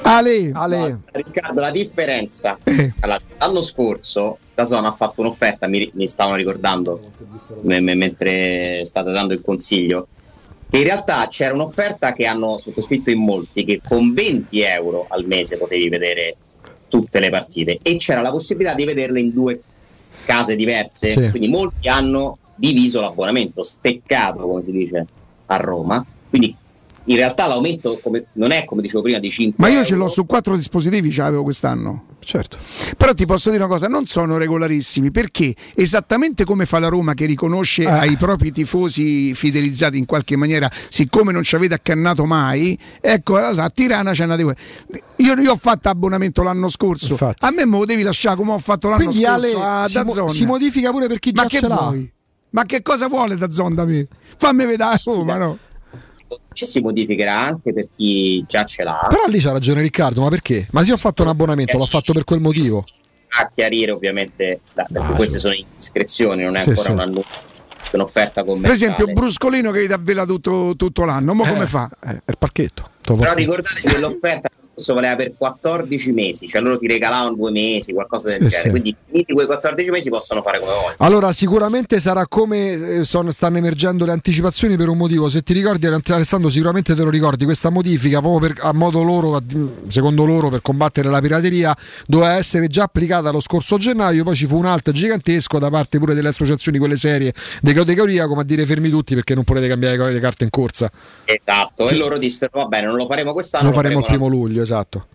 Ale, 0.03 0.51
Ale. 0.55 0.79
No, 0.79 1.03
Riccardo, 1.13 1.61
la 1.61 1.71
differenza 1.71 2.57
eh. 2.65 2.95
allora, 3.01 3.21
l'anno 3.39 3.61
scorso 3.61 4.39
la 4.55 4.65
zona 4.65 4.89
ha 4.89 4.93
fatto 4.93 5.21
un'offerta, 5.21 5.69
mi, 5.69 5.91
mi 5.95 6.07
stavano 6.07 6.37
ricordando 6.37 7.01
me, 7.63 7.81
me, 7.81 7.95
mentre 7.95 8.85
state 8.85 9.11
dando 9.11 9.33
il 9.33 9.41
consiglio. 9.43 10.07
Che 10.69 10.77
in 10.77 10.85
realtà 10.85 11.27
c'era 11.29 11.53
un'offerta 11.55 12.13
che 12.13 12.27
hanno 12.27 12.59
sottoscritto 12.59 13.11
in 13.11 13.25
molti 13.25 13.65
che 13.65 13.81
con 13.87 14.13
20 14.13 14.61
euro 14.61 15.07
al 15.09 15.27
mese 15.27 15.57
potevi 15.57 15.89
vedere 15.89 16.37
tutte 16.91 17.21
le 17.21 17.31
partite 17.31 17.79
e 17.81 17.97
c'era 17.97 18.21
la 18.21 18.31
possibilità 18.31 18.75
di 18.75 18.85
vederle 18.85 19.21
in 19.21 19.33
due 19.33 19.63
case 20.27 20.57
diverse. 20.57 21.11
Sì. 21.11 21.31
Quindi 21.31 21.49
molti 21.49 21.89
hanno 21.89 22.37
diviso 22.55 23.01
l'abbonamento, 23.01 23.63
steccato 23.63 24.41
come 24.41 24.63
si 24.63 24.73
dice 24.73 25.07
a 25.47 25.57
Roma. 25.57 26.05
Quindi 26.29 26.55
in 27.11 27.17
realtà 27.17 27.49
l'aumento 27.49 27.99
come- 28.01 28.27
non 28.35 28.53
è 28.53 28.65
come 28.65 28.83
dicevo 28.83 29.03
prima 29.03 29.19
di 29.19 29.29
5 29.29 29.55
ma 29.57 29.69
io 29.69 29.85
ce 29.85 29.97
l'ho 29.97 30.09
su 30.09 30.27
quattro 30.27 30.55
dispositivi 30.57 31.11
ce 31.11 31.23
l'avevo 31.23 31.43
quest'anno 31.43 32.05
certo 32.21 32.57
Però 32.97 33.13
ti 33.15 33.27
posso 33.27 33.51
dire 33.51 33.65
una 33.65 33.73
cosa, 33.73 33.89
non 33.89 34.07
sono 34.07 34.37
regolarissimi 34.37 35.11
perché 35.11 35.55
esattamente 35.75 36.45
come 36.45 36.67
fa 36.67 36.79
la 36.79 36.89
Roma 36.89 37.15
che 37.15 37.25
riconosce 37.27 37.83
Eh. 37.83 37.87
ai 37.91 38.17
propri 38.17 38.53
tifosi 38.53 39.35
fidelizzati 39.35 39.97
in 39.99 40.05
qualche 40.05 40.37
maniera, 40.37 40.71
siccome 40.71 41.33
non 41.33 41.43
ci 41.43 41.55
avete 41.57 41.75
accannato 41.75 42.27
mai, 42.27 42.79
ecco 43.01 43.37
a 43.37 43.71
Tirana 43.71 44.13
c'è 44.13 44.25
una 44.25 44.37
di 44.37 44.43
quelle. 44.43 44.59
Io, 45.17 45.35
io 45.41 45.53
ho 45.53 45.57
fatto 45.57 45.89
abbonamento 45.89 46.43
l'anno 46.43 46.69
scorso, 46.69 47.13
Infatti. 47.13 47.45
a 47.45 47.51
me 47.51 47.65
me 47.65 47.79
lo 47.79 47.85
devi 47.87 48.03
lasciare 48.03 48.37
come 48.37 48.53
ho 48.53 48.59
fatto 48.59 48.89
l'anno 48.89 49.03
quindi 49.05 49.25
scorso 49.25 49.61
Ale 49.63 49.83
a 49.83 49.87
si, 49.89 50.03
mo- 50.05 50.29
si 50.29 50.45
modifica 50.45 50.91
pure 50.91 51.07
per 51.09 51.19
chi 51.19 51.33
Ma 51.33 51.43
già 51.43 51.49
che 51.49 51.59
ce 51.61 51.69
l'ha 51.69 51.75
vuoi? 51.77 52.13
Ma 52.51 52.65
che 52.65 52.83
cosa 52.83 53.09
vuole 53.09 53.37
da 53.37 53.49
me? 53.85 54.07
Fammi 54.37 54.67
vedere 54.67 55.01
Roma, 55.05 55.37
no? 55.37 55.59
E 55.93 56.39
si 56.67 56.81
modificherà 56.81 57.39
anche 57.41 57.73
per 57.73 57.89
chi 57.89 58.45
già 58.47 58.65
ce 58.65 58.85
l'ha. 58.85 59.07
però 59.09 59.27
lì 59.27 59.41
c'ha 59.41 59.53
ragione 59.53 59.81
Riccardo 59.81 60.21
ma 60.23 60.29
perché? 60.29 60.69
ma 60.73 60.83
se 60.83 60.89
io 60.89 60.95
ho 60.95 60.99
fatto 60.99 61.23
un 61.23 61.29
abbonamento 61.29 61.77
l'ho 61.79 61.87
fatto 61.87 62.13
per 62.13 62.25
quel 62.25 62.41
motivo 62.41 62.85
A 63.39 63.47
chiarire 63.49 63.93
ovviamente, 63.93 64.61
da- 64.73 64.87
perché 64.91 65.13
Ah, 65.13 65.15
queste 65.15 65.35
sì. 65.37 65.41
sono 65.43 65.55
indiscrezioni, 65.55 66.43
non 66.43 66.57
è 66.57 66.63
Sì, 66.63 66.69
ancora 66.71 66.87
sì. 66.89 66.93
un 66.93 67.01
annuncio, 67.01 67.29
un'offerta 67.93 68.43
Per 68.43 68.51
commerciale. 68.53 68.93
esempio 68.93 69.13
Bruscolino 69.13 69.71
che 69.71 69.87
ti 69.87 69.93
avvela 69.93 70.27
tutto, 70.27 70.75
tutto 70.77 71.05
l'anno, 71.05 71.33
ma 71.35 71.49
come 71.49 71.67
fa? 71.69 71.89
Eh, 72.05 72.09
è 72.25 72.31
il 72.31 72.37
lo 73.15 73.17
Però 73.17 73.35
ricordate 73.35 73.81
che 73.83 73.99
l'offerta 73.99 74.49
questo 74.81 74.95
valeva 74.95 75.17
per 75.17 75.33
14 75.37 76.13
mesi, 76.13 76.47
cioè 76.47 76.61
loro 76.63 76.79
ti 76.79 76.87
regalavano 76.87 77.35
due 77.35 77.51
mesi, 77.51 77.93
qualcosa 77.93 78.29
del 78.29 78.39
Sì, 78.41 78.47
genere. 78.47 78.63
sì. 78.63 78.69
Quindi 78.71 78.97
finiti 79.07 79.33
quei 79.35 79.47
14 79.47 79.91
mesi 79.91 80.09
possono 80.09 80.43
fare 80.43 80.59
come 80.59 80.73
vogliono. 80.73 80.95
Allora, 80.99 81.33
sicuramente 81.33 82.01
sarà 82.01 82.27
come 82.27 82.99
eh, 82.99 83.05
sono- 83.05 83.31
stanno 83.31 83.59
emergendo 83.59 84.05
le 84.07 84.13
anticipazioni 84.13 84.77
per 84.77 84.89
un 84.89 84.97
motivo. 84.97 85.29
Se 85.29 85.43
ti 85.43 85.53
ricordi, 85.53 85.87
Alessandro, 85.87 86.49
sicuramente 86.51 86.95
te 86.95 87.03
lo 87.03 87.11
ricordi. 87.11 87.45
Questa 87.45 87.69
modifica, 87.71 88.21
proprio 88.21 88.53
per- 88.53 88.65
a 88.65 88.73
modo 88.73 89.03
loro, 89.03 89.37
a- 89.37 89.43
secondo 89.89 90.25
loro, 90.25 90.49
per 90.49 90.63
combattere 90.63 91.09
la 91.11 91.21
pirateria, 91.21 91.77
doveva 92.07 92.35
essere 92.37 92.69
già 92.69 92.85
applicata 92.85 93.31
lo 93.31 93.41
scorso 93.41 93.77
gennaio. 93.77 94.25
Poi 94.25 94.35
ci 94.35 94.47
fu 94.47 94.57
un 94.57 94.67
alto 94.67 94.93
gigantesco 94.93 95.59
da 95.59 95.69
parte 95.71 95.99
pure 95.99 96.15
delle 96.15 96.29
associazioni, 96.29 96.79
quelle 96.79 96.97
serie 96.97 97.33
di 97.61 97.73
categoria, 97.73 98.27
come 98.27 98.41
a 98.41 98.45
dire 98.45 98.65
fermi 98.65 98.89
tutti 98.89 99.15
perché 99.15 99.35
non 99.35 99.45
potete 99.45 99.69
cambiare 99.69 100.13
le 100.13 100.21
carte 100.21 100.45
in 100.45 100.51
corsa. 100.51 100.91
Esatto, 101.25 101.89
e 101.89 101.97
loro 101.97 102.19
dissero 102.19 102.51
va 102.55 102.65
bene, 102.67 102.87
non 102.87 102.97
lo 102.97 103.07
faremo 103.07 103.33
quest'anno, 103.33 103.69
Lo 103.69 103.75
faremo 103.75 103.99
il 104.01 104.05
primo 104.07 104.27
luglio, 104.27 104.65
esatto. 104.71 105.07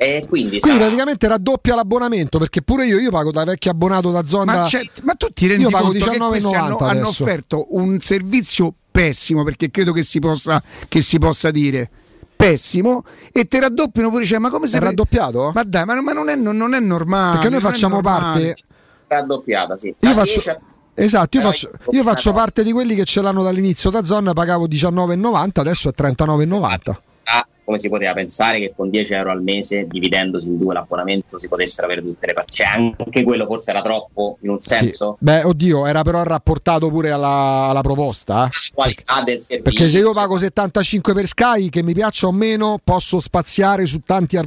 E 0.00 0.26
quindi, 0.28 0.60
Quindi 0.60 0.78
praticamente 0.78 1.26
raddoppia 1.26 1.74
l'abbonamento 1.74 2.38
perché 2.38 2.62
pure 2.62 2.86
io, 2.86 3.00
io 3.00 3.10
pago 3.10 3.32
da 3.32 3.42
vecchio 3.42 3.72
abbonato 3.72 4.12
da 4.12 4.24
zona. 4.24 4.54
Ma, 4.54 4.68
ma 5.02 5.14
tu 5.14 5.26
ti 5.32 5.48
rendi 5.48 5.62
io 5.64 5.70
pago 5.70 5.86
conto 5.86 6.04
che 6.04 6.16
hanno, 6.16 6.30
19,90 6.30 6.84
hanno 6.84 7.08
offerto 7.08 7.66
un 7.70 7.98
servizio 7.98 8.72
pessimo 8.92 9.42
perché 9.42 9.72
credo 9.72 9.90
che 9.90 10.02
si 10.02 10.20
possa, 10.20 10.62
che 10.86 11.00
si 11.00 11.18
possa 11.18 11.50
dire 11.50 11.90
pessimo 12.36 13.04
e 13.32 13.46
te 13.46 13.58
raddoppiano 13.58 14.10
pure 14.10 14.24
cioè, 14.24 14.38
ma 14.38 14.50
come 14.50 14.68
se 14.68 14.76
È 14.76 14.80
raddoppiato? 14.80 15.50
Ma 15.52 15.64
dai, 15.64 15.84
ma, 15.84 16.00
ma 16.00 16.12
non, 16.12 16.28
è, 16.28 16.36
non- 16.36 16.56
non 16.56 16.74
è 16.74 16.78
normale. 16.80 17.32
Perché 17.32 17.48
noi 17.48 17.60
facciamo 17.60 18.00
parte. 18.00 18.54
raddoppiata, 19.08 19.76
sì. 19.76 19.92
Io 19.98 20.10
faccio, 20.12 20.32
10 20.34 20.48
a- 20.50 20.60
esatto, 21.04 21.36
io 21.36 21.42
faccio, 21.42 21.70
io 21.90 22.02
faccio 22.02 22.32
parte 22.32 22.62
di 22.62 22.72
quelli 22.72 22.94
che 22.94 23.04
ce 23.04 23.22
l'hanno 23.22 23.42
dall'inizio 23.42 23.90
da 23.90 24.04
zona, 24.04 24.32
pagavo 24.32 24.66
19,90, 24.66 25.60
adesso 25.60 25.88
è 25.88 25.92
39,90. 25.96 26.96
sa 27.06 27.46
come 27.68 27.78
si 27.78 27.90
poteva 27.90 28.14
pensare 28.14 28.60
che 28.60 28.72
con 28.74 28.88
10 28.88 29.12
euro 29.12 29.30
al 29.30 29.42
mese, 29.42 29.86
dividendo 29.86 30.40
su 30.40 30.56
due 30.56 30.72
l'abbonamento, 30.72 31.38
si 31.38 31.48
potessero 31.48 31.86
avere 31.86 32.00
tutte 32.00 32.26
le 32.26 32.32
parti. 32.32 32.54
Cioè, 32.54 32.66
anche 32.66 33.22
quello 33.24 33.44
forse 33.44 33.72
era 33.72 33.82
troppo 33.82 34.38
in 34.40 34.48
un 34.48 34.58
senso. 34.58 35.16
Sì. 35.18 35.24
Beh, 35.26 35.42
oddio, 35.42 35.84
era 35.84 36.00
però 36.00 36.22
rapportato 36.22 36.88
pure 36.88 37.10
alla, 37.10 37.66
alla 37.68 37.82
proposta. 37.82 38.46
eh. 38.46 38.72
Qualità 38.72 39.22
del 39.22 39.38
servizio. 39.40 39.62
Perché 39.70 39.90
se 39.90 39.98
io 39.98 40.14
pago 40.14 40.38
75 40.38 41.12
per 41.12 41.26
Sky, 41.26 41.68
che 41.68 41.82
mi 41.82 41.92
piaccia 41.92 42.26
o 42.28 42.32
meno, 42.32 42.78
posso 42.82 43.20
spaziare 43.20 43.84
su 43.84 44.00
tanti 44.00 44.38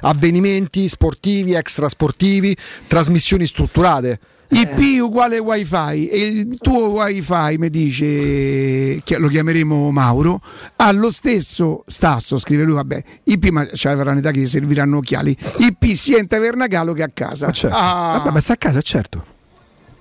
avvenimenti 0.00 0.88
sportivi, 0.88 1.52
extrasportivi, 1.52 2.56
trasmissioni 2.88 3.44
strutturate. 3.44 4.18
IP 4.52 5.00
uguale 5.02 5.38
wifi 5.38 6.08
e 6.08 6.26
il 6.26 6.58
tuo 6.58 6.90
wifi 6.90 7.56
mi 7.58 7.70
dice 7.70 9.00
che 9.04 9.16
lo 9.18 9.28
chiameremo 9.28 9.90
Mauro 9.92 10.40
ha 10.76 10.90
lo 10.92 11.10
stesso 11.10 11.84
stasso 11.86 12.36
scrive 12.38 12.64
lui 12.64 12.74
vabbè 12.74 13.02
IP 13.24 13.48
ma 13.50 13.64
c'è 13.64 13.94
la 13.94 14.10
un'età 14.10 14.30
che 14.32 14.40
gli 14.40 14.46
serviranno 14.46 14.96
occhiali 14.98 15.36
IP 15.58 15.84
sia 15.94 16.18
in 16.18 16.26
taverna 16.26 16.66
Galo 16.66 16.92
che 16.94 17.02
a 17.04 17.08
casa 17.12 17.46
Ma 17.46 17.52
certo. 17.52 17.76
Ah, 17.76 18.14
Vabbè, 18.18 18.30
ma 18.32 18.40
sta 18.40 18.54
a 18.54 18.56
casa, 18.56 18.80
certo. 18.82 19.24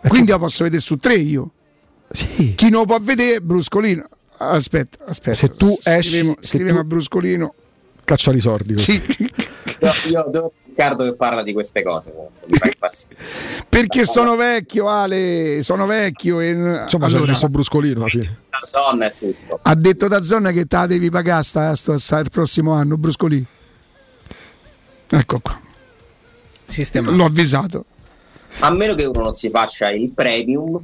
quindi 0.07 0.31
lo 0.31 0.39
posso 0.39 0.63
vedere 0.63 0.81
su 0.81 0.97
tre 0.97 1.15
io 1.15 1.51
Sì. 2.11 2.55
chi 2.55 2.69
non 2.69 2.81
lo 2.81 2.85
può 2.87 2.99
vedere 2.99 3.41
Bruscolino 3.41 4.07
aspetta 4.37 4.97
aspetta 5.05 5.35
Se 5.37 5.49
tu 5.53 5.77
scriviamo, 5.79 6.31
esci- 6.31 6.37
se 6.41 6.47
scriviamo 6.47 6.79
tu- 6.79 6.85
a 6.85 6.87
Bruscolino 6.87 7.53
Caccia 8.03 8.31
i 8.31 8.39
sordi. 8.39 8.73
così. 8.73 8.99
Sì. 9.07 9.21
Io, 9.21 9.91
io 10.09 10.29
devo 10.31 10.51
Riccardo 10.79 11.03
che 11.03 11.15
parla 11.15 11.43
di 11.43 11.51
queste 11.51 11.83
cose. 11.83 12.13
perché 13.67 14.05
sono 14.05 14.37
vecchio 14.37 14.87
Ale 14.87 15.61
sono 15.61 15.85
vecchio 15.85 16.39
e 16.39 16.51
Insomma, 16.51 17.07
c'è 17.07 17.15
allora, 17.15 17.31
messo 17.33 17.49
bruscolino 17.49 17.99
alla 17.99 18.07
fine. 18.07 18.23
La 18.23 18.59
sonna 18.61 19.05
è 19.07 19.13
tutto. 19.19 19.59
ha 19.61 19.75
detto 19.75 20.07
da 20.07 20.23
zona 20.23 20.51
che 20.51 20.63
te 20.65 20.77
la 20.77 20.85
devi 20.85 21.09
pagare 21.09 21.43
sta, 21.43 21.75
sta- 21.75 21.97
sta 21.99 22.19
il 22.19 22.29
prossimo 22.29 22.71
anno 22.71 22.95
Bruscolino 22.97 23.45
ecco 25.09 25.39
qua 25.41 25.59
Sistemato. 26.65 27.13
l'ho 27.17 27.25
avvisato 27.25 27.85
A 28.59 28.69
meno 28.71 28.95
che 28.95 29.03
uno 29.03 29.23
non 29.23 29.33
si 29.33 29.49
faccia 29.49 29.89
il 29.89 30.11
premium. 30.11 30.81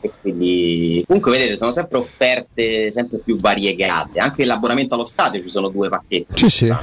E 0.00 0.12
quindi, 0.20 1.02
comunque, 1.08 1.32
vedete, 1.32 1.56
sono 1.56 1.72
sempre 1.72 1.98
offerte 1.98 2.90
sempre 2.92 3.18
più 3.18 3.36
variegate. 3.40 4.20
Anche 4.20 4.44
l'abbonamento 4.44 4.94
allo 4.94 5.04
stadio 5.04 5.40
ci 5.40 5.48
sono 5.48 5.70
due 5.70 5.88
pacchetti. 5.88 6.38
Sì, 6.38 6.48
sì. 6.48 6.76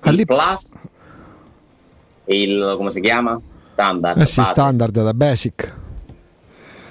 Plus 0.00 0.78
il 2.26 2.74
come 2.76 2.90
si 2.90 3.00
chiama? 3.00 3.40
Standard. 3.58 4.20
Eh 4.20 4.26
sì, 4.26 4.40
base. 4.40 4.52
standard 4.52 5.02
da 5.02 5.14
basic. 5.14 5.74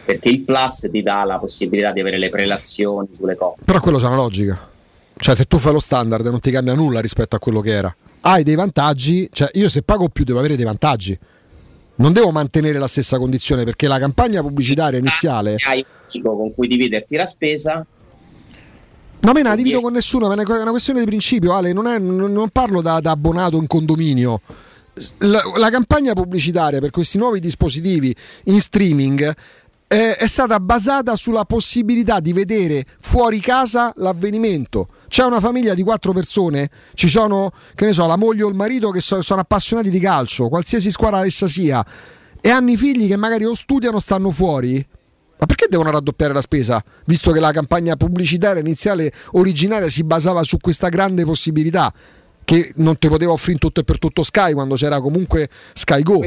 Perché 0.06 0.30
il 0.30 0.42
Plus 0.42 0.90
ti 0.92 1.02
dà 1.02 1.24
la 1.24 1.40
possibilità 1.40 1.92
di 1.92 2.02
avere 2.02 2.18
le 2.18 2.30
prelazioni 2.30 3.10
sulle 3.16 3.36
coppe. 3.36 3.64
Però 3.64 3.80
quello 3.80 3.98
c'ha 4.00 4.08
una 4.08 4.18
logica. 4.18 4.72
Cioè, 5.16 5.36
se 5.36 5.46
tu 5.46 5.58
fai 5.58 5.72
lo 5.72 5.80
standard 5.80 6.26
non 6.26 6.40
ti 6.40 6.52
cambia 6.52 6.74
nulla 6.74 7.00
rispetto 7.00 7.36
a 7.36 7.40
quello 7.40 7.62
che 7.62 7.72
era. 7.72 7.96
Hai 8.22 8.44
dei 8.44 8.56
vantaggi, 8.56 9.30
cioè 9.32 9.50
io 9.54 9.70
se 9.70 9.82
pago 9.82 10.10
più 10.10 10.24
devo 10.24 10.40
avere 10.40 10.56
dei 10.56 10.66
vantaggi. 10.66 11.18
Non 11.96 12.12
devo 12.12 12.32
mantenere 12.32 12.80
la 12.80 12.88
stessa 12.88 13.18
condizione 13.18 13.64
perché 13.64 13.88
la 13.88 14.00
campagna 14.00 14.42
pubblicitaria 14.42 14.98
iniziale. 15.00 15.56
Hai 15.68 15.86
un 15.88 16.06
amico 16.10 16.36
con 16.36 16.54
cui 16.54 16.68
dividerti 16.68 17.16
la 17.16 17.26
spesa. 17.26 17.86
No, 19.20 19.32
me 19.32 19.42
ne 19.42 19.50
la 19.50 19.56
divido 19.56 19.80
con 19.80 19.94
nessuno, 19.94 20.28
ma 20.28 20.36
è 20.36 20.62
una 20.62 20.72
questione 20.72 21.00
di 21.00 21.06
principio, 21.06 21.54
Ale. 21.54 21.72
Non, 21.72 21.88
è- 21.88 22.00
non 22.00 22.50
parlo 22.50 22.82
da, 22.82 23.00
da 23.00 23.12
abbonato 23.12 23.56
in 23.58 23.68
condominio. 23.68 24.42
La, 25.20 25.42
la 25.58 25.70
campagna 25.72 26.14
pubblicitaria 26.14 26.80
per 26.80 26.92
questi 26.92 27.18
nuovi 27.18 27.40
dispositivi 27.40 28.16
in 28.46 28.60
streaming 28.60 29.36
è, 29.88 30.26
stata 30.26 30.60
basata 30.60 31.16
sulla 31.16 31.46
possibilità 31.46 32.20
di 32.20 32.34
vedere 32.34 32.84
fuori 33.00 33.40
casa 33.40 33.94
l'avvenimento. 33.98 34.88
C'è 35.08 35.24
una 35.24 35.40
famiglia 35.40 35.76
di 35.76 35.84
quattro 35.84 36.14
persone, 36.14 36.70
ci 36.96 37.08
sono, 37.08 37.52
che 37.76 37.86
ne 37.86 37.94
so, 37.94 38.08
la 38.08 38.16
moglie 38.16 38.44
o 38.44 38.50
il 38.50 38.56
marito 38.56 38.90
che 38.90 39.02
so- 39.02 39.22
sono 39.22 39.42
appassionati 39.42 39.92
di 39.92 40.00
calcio, 40.00 40.50
qualsiasi 40.50 40.90
squadra 40.90 41.24
essa 41.26 41.48
sia, 41.48 41.86
e 42.42 42.50
hanno 42.50 42.72
i 42.72 42.78
figli 42.78 43.08
che 43.08 43.18
magari 43.18 43.46
o 43.46 43.54
studiano 43.54 43.98
o 43.98 44.00
stanno 44.00 44.32
fuori. 44.32 44.84
Ma 45.38 45.46
perché 45.46 45.68
devono 45.70 45.92
raddoppiare 45.92 46.34
la 46.34 46.42
spesa? 46.42 46.84
Visto 47.06 47.32
che 47.32 47.40
la 47.40 47.52
campagna 47.52 47.96
pubblicitaria 47.96 48.62
iniziale 48.62 49.12
originaria 49.34 49.90
si 49.90 50.04
basava 50.04 50.42
su 50.42 50.58
questa 50.58 50.90
grande 50.90 51.24
possibilità 51.24 51.94
che 52.46 52.74
non 52.78 52.98
ti 52.98 53.08
poteva 53.08 53.32
offrire 53.32 53.54
in 53.54 53.60
tutto 53.60 53.80
e 53.80 53.84
per 53.84 54.00
tutto 54.00 54.24
Sky 54.24 54.54
quando 54.54 54.76
c'era 54.76 55.00
comunque 55.02 55.48
Sky 55.74 56.02
Go. 56.02 56.20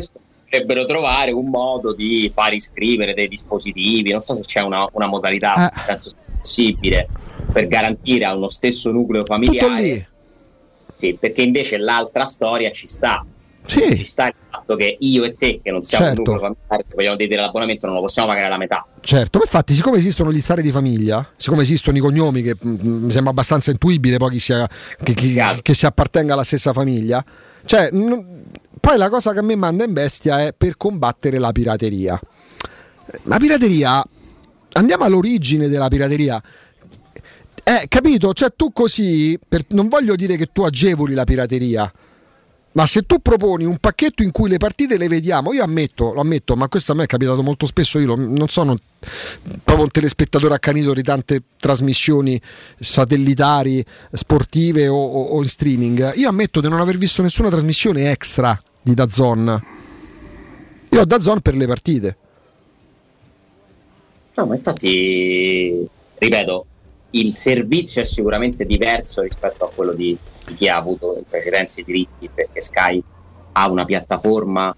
Potrebbero 0.48 0.86
trovare 0.86 1.32
un 1.32 1.48
modo 1.48 1.92
di 1.94 2.30
far 2.32 2.54
iscrivere 2.54 3.14
dei 3.14 3.28
dispositivi. 3.28 4.10
Non 4.12 4.20
so 4.20 4.32
se 4.34 4.42
c'è 4.42 4.60
una, 4.60 4.86
una 4.92 5.06
modalità, 5.06 5.68
Eh. 5.68 5.82
penso 5.86 6.12
possibile, 6.38 7.08
per 7.52 7.66
garantire 7.66 8.24
a 8.24 8.34
uno 8.34 8.48
stesso 8.48 8.90
nucleo 8.92 9.24
familiare. 9.24 10.08
Sì, 10.92 11.14
perché 11.20 11.42
invece 11.42 11.76
l'altra 11.78 12.24
storia 12.24 12.70
ci 12.70 12.86
sta. 12.86 13.24
Sì. 13.66 13.96
Ci 13.96 14.04
sta 14.04 14.28
il 14.28 14.34
fatto 14.48 14.76
che 14.76 14.96
io 15.00 15.24
e 15.24 15.34
te, 15.34 15.60
che 15.62 15.72
non 15.72 15.82
siamo 15.82 16.04
Certo. 16.06 16.20
un 16.22 16.26
nucleo 16.28 16.54
familiare, 16.54 16.84
se 16.88 16.94
vogliamo 16.94 17.16
vedere 17.16 17.40
l'abbonamento, 17.42 17.86
non 17.86 17.96
lo 17.96 18.00
possiamo 18.02 18.28
pagare 18.28 18.48
la 18.48 18.56
metà. 18.58 18.86
Certo, 19.06 19.38
ma 19.38 19.44
infatti, 19.44 19.72
siccome 19.72 19.98
esistono 19.98 20.32
gli 20.32 20.40
stare 20.40 20.62
di 20.62 20.72
famiglia, 20.72 21.30
siccome 21.36 21.62
esistono 21.62 21.96
i 21.96 22.00
cognomi, 22.00 22.42
che 22.42 22.56
mm, 22.66 23.04
mi 23.04 23.10
sembra 23.12 23.30
abbastanza 23.30 23.70
intuibile 23.70 24.16
poi 24.16 24.30
chi 24.32 24.40
sia, 24.40 24.68
che, 25.00 25.14
chi- 25.14 25.40
che 25.62 25.74
si 25.74 25.86
appartenga 25.86 26.32
alla 26.32 26.42
stessa 26.42 26.72
famiglia, 26.72 27.24
cioè, 27.64 27.88
n- 27.92 28.42
poi 28.80 28.98
la 28.98 29.08
cosa 29.08 29.32
che 29.32 29.38
a 29.38 29.42
me 29.42 29.54
manda 29.54 29.84
in 29.84 29.92
bestia 29.92 30.40
è 30.44 30.52
per 30.52 30.76
combattere 30.76 31.38
la 31.38 31.52
pirateria. 31.52 32.20
La 33.22 33.36
pirateria, 33.36 34.02
andiamo 34.72 35.04
all'origine 35.04 35.68
della 35.68 35.86
pirateria. 35.86 36.42
Eh, 37.62 37.86
capito? 37.86 38.32
Cioè, 38.32 38.54
tu 38.56 38.72
così, 38.72 39.38
per- 39.48 39.66
non 39.68 39.86
voglio 39.86 40.16
dire 40.16 40.36
che 40.36 40.46
tu 40.46 40.62
agevoli 40.62 41.14
la 41.14 41.22
pirateria, 41.22 41.92
ma 42.76 42.84
se 42.84 43.02
tu 43.02 43.20
proponi 43.20 43.64
un 43.64 43.78
pacchetto 43.78 44.22
in 44.22 44.30
cui 44.30 44.50
le 44.50 44.58
partite 44.58 44.98
le 44.98 45.08
vediamo, 45.08 45.54
io 45.54 45.62
ammetto, 45.64 46.12
lo 46.12 46.20
ammetto, 46.20 46.56
ma 46.56 46.68
questo 46.68 46.92
a 46.92 46.94
me 46.94 47.04
è 47.04 47.06
capitato 47.06 47.42
molto 47.42 47.64
spesso, 47.64 47.98
io 47.98 48.14
non 48.14 48.48
sono 48.48 48.76
proprio 49.64 49.84
un 49.84 49.90
telespettatore 49.90 50.54
accanito 50.54 50.92
di 50.92 51.02
tante 51.02 51.40
trasmissioni 51.58 52.38
satellitari, 52.78 53.82
sportive 54.12 54.88
o, 54.88 54.94
o- 54.94 55.22
o 55.22 55.38
in 55.38 55.48
streaming. 55.48 56.16
Io 56.16 56.28
ammetto 56.28 56.60
di 56.60 56.68
non 56.68 56.80
aver 56.80 56.98
visto 56.98 57.22
nessuna 57.22 57.48
trasmissione 57.48 58.10
extra 58.10 58.58
di 58.82 58.92
Dazon. 58.92 59.64
Io 60.90 61.00
ho 61.00 61.04
Dazon 61.06 61.40
per 61.40 61.56
le 61.56 61.66
partite. 61.66 62.16
No, 64.34 64.46
ma 64.46 64.54
infatti, 64.54 65.88
ripeto, 66.18 66.66
il 67.12 67.32
servizio 67.32 68.02
è 68.02 68.04
sicuramente 68.04 68.66
diverso 68.66 69.22
rispetto 69.22 69.64
a 69.64 69.70
quello 69.74 69.94
di 69.94 70.14
chi 70.54 70.68
ha 70.68 70.76
avuto 70.76 71.14
in 71.16 71.24
precedenza 71.28 71.80
i 71.80 71.84
diritti, 71.84 72.28
perché 72.32 72.60
Sky 72.60 73.02
ha 73.52 73.70
una 73.70 73.84
piattaforma 73.84 74.74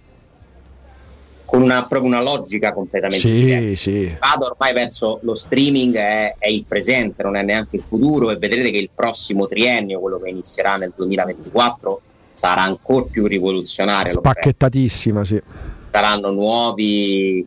con 1.44 1.62
una, 1.62 1.86
proprio 1.86 2.10
una 2.10 2.22
logica 2.22 2.72
completamente 2.72 3.26
diversa. 3.26 3.68
Sì, 3.68 4.06
sì. 4.06 4.16
Vado 4.20 4.46
ormai 4.46 4.74
verso 4.74 5.18
lo 5.22 5.34
streaming, 5.34 5.96
è, 5.96 6.34
è 6.38 6.48
il 6.48 6.64
presente, 6.66 7.22
non 7.22 7.36
è 7.36 7.42
neanche 7.42 7.76
il 7.76 7.82
futuro, 7.82 8.30
e 8.30 8.36
vedrete 8.36 8.70
che 8.70 8.78
il 8.78 8.90
prossimo 8.94 9.46
triennio, 9.46 9.98
quello 9.98 10.20
che 10.20 10.28
inizierà 10.28 10.76
nel 10.76 10.92
2024, 10.94 12.00
sarà 12.32 12.62
ancora 12.62 13.06
più 13.10 13.26
rivoluzionario. 13.26 14.12
Spacchettatissima, 14.12 15.24
sì. 15.24 15.40
saranno 15.84 16.30
nuovi 16.30 17.46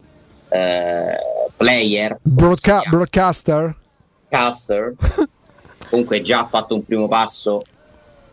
eh, 0.49 1.15
player, 1.56 2.18
Broadca- 2.22 2.81
broadcaster? 2.89 3.77
caster. 4.31 4.95
Comunque 5.89 6.22
già 6.22 6.39
ha 6.39 6.48
fatto 6.48 6.73
un 6.73 6.85
primo 6.85 7.07
passo 7.07 7.64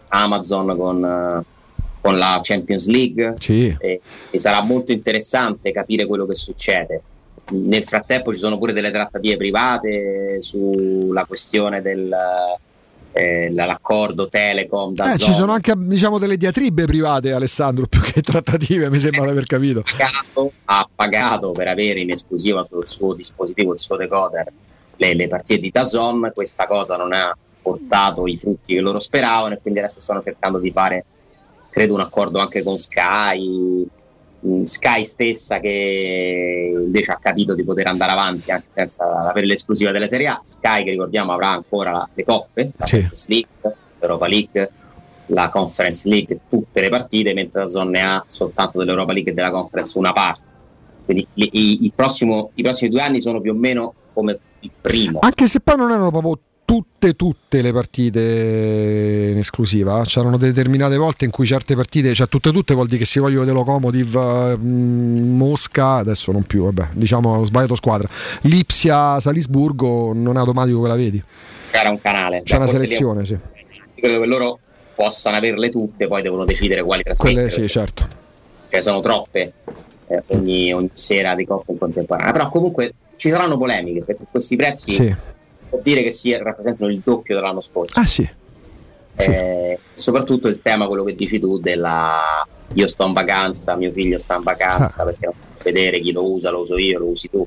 Amazon 0.09 0.77
con, 0.77 1.05
eh, 1.05 1.45
con 2.01 2.19
la 2.19 2.41
Champions 2.43 2.87
League 2.87 3.35
Sì. 3.39 3.75
e, 3.79 4.01
e 4.31 4.39
sarà 4.39 4.63
molto 4.63 4.93
interessante 4.93 5.73
capire 5.73 6.07
quello 6.07 6.27
che 6.27 6.35
succede. 6.35 7.03
Nel 7.51 7.83
frattempo 7.85 8.33
ci 8.33 8.39
sono 8.39 8.59
pure 8.59 8.73
delle 8.75 8.91
trattative 8.91 9.37
private 9.39 10.41
sulla 10.41 11.25
questione 11.25 11.81
del 11.81 12.15
eh, 13.13 13.51
l'accordo 13.53 14.29
Telecom 14.29 14.95
da 14.95 15.15
Eh, 15.15 15.19
ci 15.19 15.33
sono 15.33 15.53
anche 15.53 15.73
diciamo 15.77 16.19
delle 16.19 16.37
diatribe 16.37 16.85
private, 16.85 17.33
Alessandro, 17.33 17.87
più 17.87 18.01
che 18.03 18.21
trattative, 18.21 18.91
mi 18.91 18.99
sembra 18.99 19.25
di 19.25 19.31
aver 19.31 19.47
capito. 19.47 19.83
pagato, 19.83 20.53
ha 20.67 20.89
pagato 20.95 21.53
per 21.53 21.69
avere 21.69 22.01
in 22.01 22.11
esclusiva 22.11 22.63
sul 22.63 22.87
suo 22.87 23.15
dispositivo, 23.15 23.73
il 23.73 23.79
suo 23.79 23.97
decoder, 23.97 24.47
le, 24.97 25.15
le 25.15 25.27
partite 25.27 25.59
di 25.61 25.71
Dazon. 25.71 26.31
Questa 26.35 26.67
cosa 26.67 26.97
non 26.97 27.13
ha 27.15 27.35
portato 27.71 28.27
i 28.27 28.37
frutti 28.37 28.75
che 28.75 28.81
loro 28.81 28.99
speravano 28.99 29.55
e 29.55 29.59
quindi 29.61 29.79
adesso 29.81 30.01
stanno 30.01 30.21
cercando 30.23 30.59
di 30.59 30.71
fare, 30.71 31.05
credo, 31.71 31.95
un 31.95 32.01
accordo 32.01 32.39
anche 32.39 32.63
con 32.63 32.77
Sky. 32.77 33.87
mh, 34.41 34.63
Sky 34.65 35.03
stessa 35.03 35.59
che 35.59 36.73
invece 36.75 37.11
ha 37.13 37.19
capito 37.19 37.55
di 37.55 37.65
poter 37.65 37.89
andare 37.89 38.13
avanti 38.13 38.51
anche 38.53 38.67
senza 38.71 39.05
avere 39.29 39.47
l'esclusiva 39.47 39.91
delle 39.91 40.07
Serie 40.07 40.29
A. 40.29 40.41
Sky 40.43 40.85
che 40.85 40.91
ricordiamo 40.93 41.33
avrà 41.33 41.49
ancora 41.49 41.91
la- 41.91 42.09
le 42.15 42.25
coppe, 42.25 42.71
la 42.77 42.87
Sì. 42.87 42.99
Champions 42.99 43.27
League, 43.29 43.49
l'Europa 43.99 44.27
League, 44.29 44.71
la 45.27 45.49
Conference 45.49 46.09
League, 46.09 46.41
tutte 46.49 46.81
le 46.81 46.89
partite, 46.89 47.35
mentre 47.35 47.63
la 47.63 47.67
Zone 47.69 47.91
ne 47.91 48.03
ha 48.03 48.25
soltanto 48.29 48.79
dell'Europa 48.79 49.13
League 49.13 49.33
e 49.33 49.35
della 49.35 49.51
Conference 49.51 49.99
una 49.99 50.13
parte. 50.13 50.55
Quindi 51.05 51.27
li- 51.35 51.51
i, 51.53 51.85
il 51.85 51.93
prossimo- 51.95 52.51
i 52.55 52.63
prossimi 52.63 52.91
due 52.91 53.01
anni 53.03 53.21
sono 53.21 53.41
più 53.41 53.51
o 53.53 53.55
meno 53.55 53.93
come 54.13 54.39
il 54.61 54.71
primo. 54.81 55.19
Anche 55.21 55.47
se 55.49 55.59
poi 55.61 55.77
non 55.77 55.91
erano 55.91 56.11
proprio 56.11 56.39
tutte, 56.69 57.15
tutte 57.15 57.63
le 57.63 57.73
partite 57.73 59.31
in 59.33 59.39
esclusiva, 59.39 60.03
c'erano 60.05 60.37
determinate 60.37 60.99
volte 60.99 61.25
in 61.25 61.31
cui 61.31 61.47
certe 61.47 61.75
partite, 61.75 62.13
cioè 62.13 62.29
tutte, 62.29 62.53
tutte 62.53 62.75
vuol 62.75 62.87
dire 62.87 62.99
che 62.99 63.05
si 63.07 63.19
vogliono 63.19 63.41
vedere 63.41 63.57
Locomotiv, 63.57 64.59
Mosca, 64.61 65.95
adesso 65.95 66.31
non 66.31 66.43
più, 66.43 66.65
vabbè, 66.65 66.89
diciamo 66.93 67.37
ho 67.37 67.45
sbagliato 67.47 67.75
squadra, 67.75 68.07
Lipsia, 68.43 69.19
Salisburgo, 69.19 70.13
non 70.13 70.37
è 70.37 70.41
automatico 70.41 70.83
che 70.83 70.89
la 70.89 70.95
vedi, 70.95 71.23
C'era 71.71 71.89
un 71.89 71.99
canale. 72.03 72.43
c'è 72.45 72.57
una 72.57 72.67
selezione, 72.67 73.25
sì. 73.25 73.33
Io 73.33 73.41
credo 73.95 74.21
che 74.21 74.27
loro 74.27 74.59
possano 74.95 75.37
averle 75.37 75.71
tutte, 75.71 76.07
poi 76.07 76.21
devono 76.21 76.45
decidere 76.45 76.83
quali 76.83 77.03
trasmettere. 77.03 77.49
Quelle 77.49 77.51
sì, 77.51 77.67
certo. 77.67 78.07
Cioè 78.69 78.81
sono 78.83 79.01
troppe 79.01 79.53
eh, 80.09 80.23
ogni, 80.27 80.71
ogni 80.75 80.91
sera 80.93 81.35
di 81.35 81.47
coppia 81.47 81.73
in 81.73 81.79
contemporanea. 81.79 82.33
Però 82.33 82.51
comunque 82.51 82.93
ci 83.17 83.31
saranno 83.31 83.57
polemiche 83.57 84.05
perché 84.05 84.27
questi 84.31 84.55
prezzi 84.57 84.93
Sì. 84.93 85.17
Può 85.69 85.81
dire 85.83 86.03
che 86.03 86.11
si 86.11 86.37
rappresentano 86.37 86.91
il 86.91 87.01
doppio 87.05 87.35
dell'anno 87.35 87.61
scorso. 87.61 88.01
Ah 88.01 88.07
sì. 88.07 88.29
Eh, 89.17 89.79
soprattutto 89.93 90.49
il 90.49 90.63
tema, 90.63 90.87
quello 90.87 91.05
che 91.05 91.15
dici 91.15 91.39
tu, 91.39 91.59
della 91.59 92.47
io 92.75 92.87
sto 92.87 93.07
in 93.07 93.13
vacanza, 93.13 93.75
mio 93.77 93.91
figlio 93.91 94.19
sta 94.19 94.37
in 94.37 94.43
vacanza, 94.43 95.05
perché 95.05 95.27
non 95.27 95.35
vedere 95.63 96.01
chi 96.01 96.13
lo 96.13 96.31
usa, 96.31 96.51
lo 96.51 96.61
uso 96.61 96.77
io, 96.77 96.99
lo 96.99 97.07
usi 97.07 97.29
tu. 97.31 97.47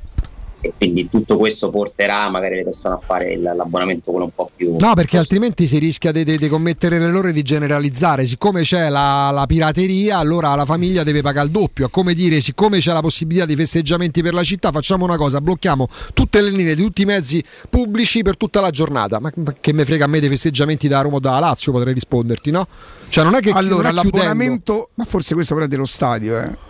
E 0.63 0.73
quindi 0.77 1.09
tutto 1.09 1.37
questo 1.37 1.71
porterà 1.71 2.29
magari 2.29 2.55
le 2.55 2.63
persone 2.63 2.93
a 2.93 2.97
fare 2.99 3.35
l'abbonamento 3.35 4.11
quello 4.11 4.25
un 4.25 4.33
po' 4.35 4.51
più. 4.55 4.75
No, 4.77 4.93
perché 4.93 5.17
altrimenti 5.17 5.65
si 5.65 5.79
rischia 5.79 6.11
di, 6.11 6.23
di- 6.23 6.37
di 6.37 6.47
commettere 6.47 6.99
l'errore 6.99 7.33
di 7.33 7.41
generalizzare. 7.41 8.25
Siccome 8.25 8.61
c'è 8.61 8.89
la, 8.89 9.31
la 9.31 9.47
pirateria, 9.47 10.19
allora 10.19 10.53
la 10.53 10.65
famiglia 10.65 11.01
deve 11.03 11.21
pagare 11.23 11.47
il 11.47 11.51
doppio. 11.51 11.87
È 11.87 11.89
come 11.89 12.13
dire, 12.13 12.39
siccome 12.41 12.77
c'è 12.77 12.93
la 12.93 13.01
possibilità 13.01 13.45
di 13.47 13.55
festeggiamenti 13.55 14.21
per 14.21 14.35
la 14.35 14.43
città, 14.43 14.71
facciamo 14.71 15.03
una 15.03 15.17
cosa: 15.17 15.41
blocchiamo 15.41 15.87
tutte 16.13 16.41
le 16.41 16.51
linee 16.51 16.75
di 16.75 16.83
tutti 16.83 17.01
i 17.01 17.05
mezzi 17.05 17.43
pubblici 17.67 18.21
per 18.21 18.37
tutta 18.37 18.61
la 18.61 18.69
giornata. 18.69 19.19
Ma, 19.19 19.31
ma 19.37 19.55
che 19.59 19.73
me 19.73 19.83
frega 19.83 20.05
a 20.05 20.07
me 20.07 20.19
dei 20.19 20.29
festeggiamenti 20.29 20.87
da 20.87 21.01
Roma 21.01 21.15
o 21.15 21.19
da 21.19 21.39
Lazio? 21.39 21.71
Potrei 21.71 21.95
risponderti, 21.95 22.51
no? 22.51 22.67
Cioè, 23.09 23.23
non 23.23 23.33
è 23.33 23.39
che 23.39 23.49
allora 23.49 23.89
non 23.89 23.97
è 23.97 24.01
chiudendo. 24.01 24.17
l'abbonamento, 24.17 24.89
ma 24.93 25.05
forse 25.05 25.33
questo 25.33 25.55
però 25.55 25.65
è 25.65 25.69
dello 25.69 25.85
stadio, 25.85 26.37
eh. 26.37 26.69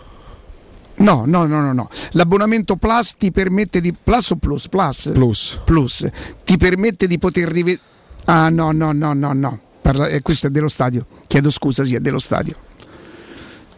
No, 1.02 1.24
no, 1.26 1.46
no, 1.46 1.60
no, 1.60 1.72
no. 1.72 1.88
L'abbonamento 2.12 2.76
Plus 2.76 3.14
ti 3.18 3.30
permette 3.32 3.80
di 3.80 3.92
Plus 3.92 4.30
o 4.30 4.36
Plus? 4.36 4.68
Plus. 4.68 5.10
Plus. 5.12 5.60
Plus. 5.64 6.06
Ti 6.44 6.56
permette 6.56 7.06
di 7.06 7.18
poter 7.18 7.48
rivedere 7.48 7.90
Ah, 8.24 8.48
no, 8.50 8.70
no, 8.72 8.92
no, 8.92 9.12
no, 9.14 9.32
no. 9.32 9.58
Parla- 9.80 10.06
eh, 10.06 10.22
questo 10.22 10.46
è 10.46 10.50
dello 10.50 10.68
stadio. 10.68 11.04
Chiedo 11.26 11.50
scusa, 11.50 11.84
sì, 11.84 11.96
è 11.96 12.00
dello 12.00 12.20
stadio. 12.20 12.54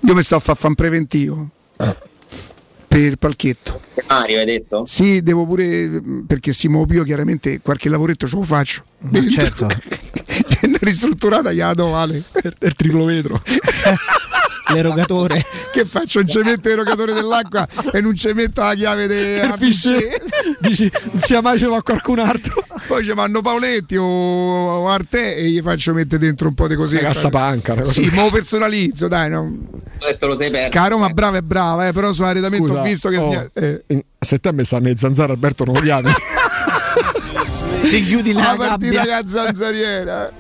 Io 0.01 0.15
mi 0.15 0.23
sto 0.23 0.37
a 0.37 0.41
fare 0.41 0.59
fan 0.59 0.75
preventivo. 0.75 1.49
Per 1.77 3.01
il 3.01 3.19
palchetto. 3.19 3.81
Mario, 4.07 4.39
hai 4.39 4.45
detto? 4.45 4.85
Sì, 4.87 5.23
devo 5.23 5.47
pure 5.47 6.01
perché 6.27 6.53
Simo 6.53 6.85
Pio 6.87 7.03
chiaramente 7.05 7.61
qualche 7.61 7.89
lavoretto 7.89 8.27
ce 8.27 8.37
lo 8.37 8.43
faccio. 8.43 8.85
certo. 9.31 9.65
Una 10.63 10.79
ristrutturata 10.81 11.53
gliela 11.53 11.73
do 11.75 11.89
vale. 11.91 12.23
Il 12.61 12.75
triplo 12.75 13.05
vetro. 13.07 13.41
L'erogatore. 14.69 15.45
che 15.73 15.85
faccio 15.85 16.20
un 16.20 16.27
cemento 16.27 16.69
erogatore 16.69 17.12
dell'acqua 17.12 17.66
e 17.93 18.01
non 18.01 18.15
ci 18.15 18.32
metto 18.32 18.62
la 18.62 18.74
chiave 18.74 19.07
della 19.07 19.57
Fisce. 19.57 20.23
Dici, 20.61 20.91
sia 21.16 21.41
mai 21.41 21.59
ce 21.59 21.66
va 21.66 21.82
qualcun 21.82 22.19
altro. 22.19 22.65
Poi 22.86 23.05
ci 23.05 23.12
vanno 23.12 23.41
Paoletti 23.41 23.97
o, 23.97 24.05
o 24.05 24.89
Arte 24.89 25.36
e 25.36 25.49
gli 25.49 25.61
faccio 25.61 25.93
mettere 25.93 26.19
dentro 26.19 26.49
un 26.49 26.55
po' 26.55 26.69
di 26.69 26.74
così. 26.77 26.97
Cassapanca, 26.97 27.85
Sì, 27.85 28.11
ma 28.15 28.24
lo 28.24 28.31
personalizzo, 28.31 29.09
dai. 29.09 29.31
No. 29.31 29.51
Detto 29.99 30.27
lo 30.27 30.35
sei 30.35 30.51
perso. 30.51 30.70
Caro, 30.70 30.99
ma 30.99 31.09
brava 31.11 31.39
è 31.39 31.43
brava, 31.43 31.86
eh, 31.89 31.93
però 31.93 32.12
sull'arredamento 32.12 32.73
ho 32.74 32.82
visto 32.82 33.09
che... 33.09 33.16
oh, 33.16 33.51
eh. 33.53 33.85
in- 33.89 34.03
a 34.19 34.24
settembre 34.24 34.65
stanno 34.65 34.86
le 34.86 34.97
zanzare 34.97 35.32
Alberto 35.32 35.65
non 35.65 35.74
lo 35.74 35.81
chiami. 35.81 36.11
Ti 37.82 38.03
chiudi 38.03 38.32
la 38.32 38.55
la 38.57 38.57
partita 38.57 39.27
zanzariera. 39.27 40.32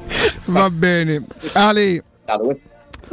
Va 0.46 0.70
bene. 0.70 1.22
Ale, 1.52 2.02
sono 2.26 2.54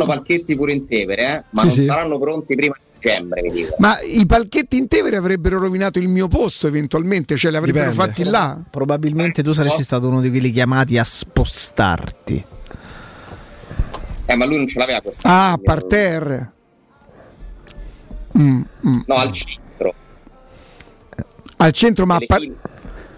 palchetti 0.05 0.55
pure 0.55 0.73
in 0.73 0.87
Tevere, 0.87 1.21
eh? 1.35 1.43
ma 1.51 1.61
Sì, 1.61 1.67
non 1.67 1.75
sì. 1.75 1.83
saranno 1.83 2.19
pronti 2.19 2.55
prima 2.55 2.73
di 2.77 2.83
dicembre, 2.97 3.41
mi 3.41 3.67
ma 3.77 3.99
i 4.01 4.25
palchetti 4.25 4.77
in 4.77 4.87
Tevere 4.87 5.15
avrebbero 5.17 5.59
rovinato 5.59 5.99
il 5.99 6.07
mio 6.07 6.27
posto 6.27 6.67
eventualmente, 6.67 7.35
cioè 7.37 7.51
li 7.51 7.57
avrebbero 7.57 7.89
Dipende. 7.91 8.11
fatti 8.13 8.23
là. 8.29 8.59
Probabilmente 8.69 9.41
tu 9.43 9.51
saresti 9.53 9.83
stato 9.83 10.07
uno 10.07 10.21
di 10.21 10.29
quelli 10.29 10.51
chiamati 10.51 10.97
a 10.97 11.03
spostarti. 11.03 12.45
Eh, 14.25 14.35
ma 14.35 14.45
lui 14.45 14.57
non 14.57 14.67
ce 14.67 14.79
l'aveva 14.79 15.01
questa. 15.01 15.27
Ah, 15.51 15.59
parterre. 15.61 16.51
Mm, 18.37 18.61
mm. 18.87 18.99
No, 19.07 19.15
al 19.15 19.31
centro. 19.31 19.93
Al 21.57 21.71
centro, 21.73 22.05
ma 22.05 22.17
par- 22.25 22.39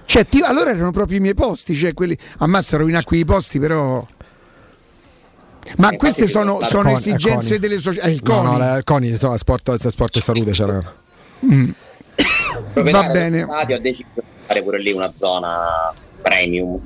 cioè, 0.05 0.25
ti- 0.25 0.41
allora 0.41 0.71
erano 0.71 0.91
proprio 0.91 1.17
i 1.17 1.21
miei 1.21 1.33
posti, 1.33 1.75
cioè 1.75 1.93
quelli 1.93 2.17
ammazza 2.39 2.77
rovina 2.77 3.03
qui 3.03 3.19
i 3.19 3.25
posti, 3.25 3.59
però. 3.59 4.01
Ma 5.77 5.89
Eh, 5.89 5.97
queste 5.97 6.27
sono, 6.27 6.59
sono 6.63 6.89
è 6.89 6.93
esigenze 6.93 7.47
Coni. 7.47 7.59
delle 7.59 7.77
società. 7.79 8.07
Il 8.07 8.19
No, 8.23 8.33
CONI. 8.35 8.51
no, 8.51 8.57
la- 8.57 8.77
il 8.77 8.83
CONI, 8.83 9.17
no, 9.19 9.37
sport, 9.37 9.75
sport 9.87 10.15
e 10.17 10.21
salute 10.21 10.51
c'era. 10.51 10.93
Mm. 11.45 11.69
Il 12.15 12.25
proprietario 12.73 12.91
Va 13.07 13.13
bene. 13.13 13.45
stadio 13.49 13.75
ha 13.75 13.79
deciso 13.79 14.07
di 14.15 14.21
fare 14.45 14.61
pure 14.63 14.77
lì 14.79 14.91
una 14.93 15.11
zona 15.13 15.89
premium. 16.21 16.77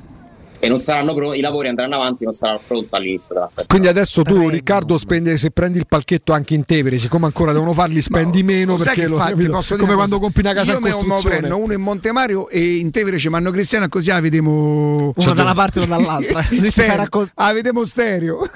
E 0.60 0.70
non 0.70 0.80
saranno 0.80 1.14
pronti, 1.14 1.38
i 1.38 1.42
lavori 1.42 1.68
andranno 1.68 1.96
avanti, 1.96 2.24
non 2.24 2.34
sarà 2.34 2.60
pronto 2.66 2.96
all'inizio 2.96 3.36
della 3.36 3.46
stagione. 3.46 3.68
Quindi 3.68 3.88
adesso 3.90 4.24
tu, 4.24 4.50
Riccardo, 4.50 4.98
spendi, 4.98 5.38
se 5.38 5.52
prendi 5.52 5.78
il 5.78 5.86
palchetto 5.88 6.34
anche 6.34 6.56
in 6.56 6.66
Tevere, 6.66 6.98
siccome 6.98 7.26
ancora 7.28 7.52
devono 7.52 7.74
farli, 7.74 8.02
spendi 8.02 8.42
meno 8.42 8.76
perché 8.76 9.08
lo 9.08 9.18
fate? 9.18 9.34
come 9.78 9.84
una 9.84 9.94
quando 9.96 10.20
compri 10.20 10.42
una 10.42 10.54
casa 10.54 10.72
Io 10.72 10.78
in 10.78 10.84
costruzione. 10.92 11.38
prendo 11.38 11.58
uno 11.60 11.74
in 11.74 11.82
Montemagno 11.82 12.50
e 12.50 12.78
in 12.78 12.90
Tevere 12.90 13.20
ci 13.20 13.30
vanno 13.30 13.52
Cristiano 13.52 13.88
così 13.88 14.10
la 14.10 14.20
vediamo 14.20 15.12
Uno 15.16 15.34
da 15.34 15.42
una 15.44 15.54
parte 15.54 15.80
e 15.80 15.84
uno 15.84 15.96
dall'altra. 15.98 16.42
Stereo. 16.72 16.96
raccol- 16.96 17.30
ah, 17.36 17.54
vediamo 17.54 17.86
stereo 17.86 18.42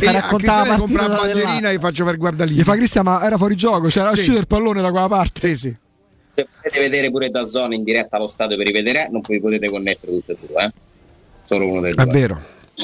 e 0.00 0.06
a 0.06 0.22
Cristiano 0.22 0.76
compra 0.78 1.06
la 1.08 1.16
bandierina 1.16 1.70
e 1.70 1.78
faccio 1.80 2.04
per 2.04 2.16
guardare 2.16 2.50
lì 2.50 2.56
Gli 2.58 2.62
fa 2.62 2.74
Cristian, 2.74 3.04
ma 3.04 3.24
era 3.24 3.36
fuori 3.36 3.56
gioco, 3.56 3.88
c'era 3.88 4.10
Sì. 4.12 4.18
uscito 4.20 4.38
il 4.38 4.46
pallone 4.46 4.80
da 4.80 4.90
quella 4.90 5.08
parte. 5.08 5.40
sì 5.48 5.56
sì 5.56 5.76
Se 6.32 6.46
volete 6.62 6.78
vedere 6.80 7.10
pure 7.10 7.28
da 7.28 7.44
zona 7.44 7.74
in 7.74 7.82
diretta 7.82 8.16
allo 8.18 8.28
stadio 8.28 8.56
per 8.56 8.66
rivedere, 8.66 9.08
non 9.10 9.20
vi 9.26 9.40
potete 9.40 9.68
connettere 9.68 10.12
tutte 10.12 10.32
e 10.32 10.36
due, 10.46 10.64
eh? 10.64 10.70
Solo 11.50 11.66
uno 11.66 11.80
dei 11.80 11.92
due. 11.94 12.04
È 12.04 12.06
vero. 12.06 12.40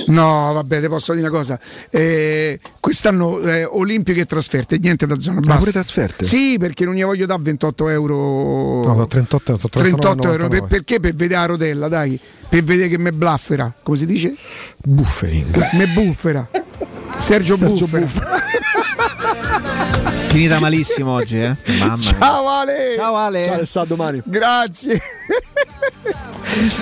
No, 0.08 0.52
vabbè, 0.54 0.80
ti 0.80 0.88
posso 0.88 1.12
dire 1.14 1.28
una 1.28 1.36
cosa. 1.36 1.56
Eh, 1.88 2.58
quest'anno 2.80 3.38
eh, 3.42 3.64
Olimpiche 3.64 4.22
e 4.22 4.26
trasferte, 4.26 4.76
niente 4.78 5.06
da 5.06 5.20
zona. 5.20 5.38
Basta. 5.38 5.58
pure 5.58 5.70
trasferte? 5.70 6.24
Sì, 6.24 6.56
perché 6.58 6.84
non 6.84 6.94
gli 6.94 7.04
voglio 7.04 7.26
dare 7.26 7.42
28 7.42 7.88
euro. 7.90 8.82
No, 8.82 8.94
no, 8.94 9.06
38, 9.06 9.56
sono 9.56 9.68
38 9.68 10.32
euro. 10.32 10.46
39,99. 10.46 10.48
Per- 10.48 10.64
perché? 10.64 10.98
Per 10.98 11.14
vedere 11.14 11.40
la 11.40 11.46
rodella, 11.46 11.86
dai. 11.86 12.18
Per 12.48 12.64
vedere 12.64 12.88
che 12.88 12.98
me 12.98 13.12
buffera. 13.12 13.72
Come 13.80 13.96
si 13.96 14.04
dice? 14.04 14.34
Buffering. 14.82 15.56
Me 15.74 15.86
buffera. 15.94 16.50
Sergio, 17.20 17.54
Sergio 17.54 17.86
Buffera. 17.86 18.44
Finita 20.36 20.60
malissimo 20.60 21.12
oggi, 21.12 21.40
eh? 21.40 21.56
Mamma 21.78 21.96
mia. 21.96 22.10
Ciao 22.18 22.46
Ale. 22.46 22.92
Ciao 22.94 23.16
Ale. 23.16 23.44
Ciao 23.46 23.54
Alessandro 23.54 23.96
domani. 23.96 24.22
Grazie. 24.22 25.00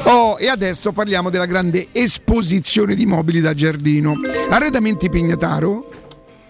Oh, 0.03 0.37
e 0.41 0.49
adesso 0.49 0.91
parliamo 0.91 1.31
della 1.31 1.47
grande 1.47 1.87
esposizione 1.93 2.97
di 2.97 3.07
mobili 3.07 3.41
da 3.41 3.55
giardino. 3.55 4.15
Arredamenti 4.51 5.09
Pignataro. 5.09 5.94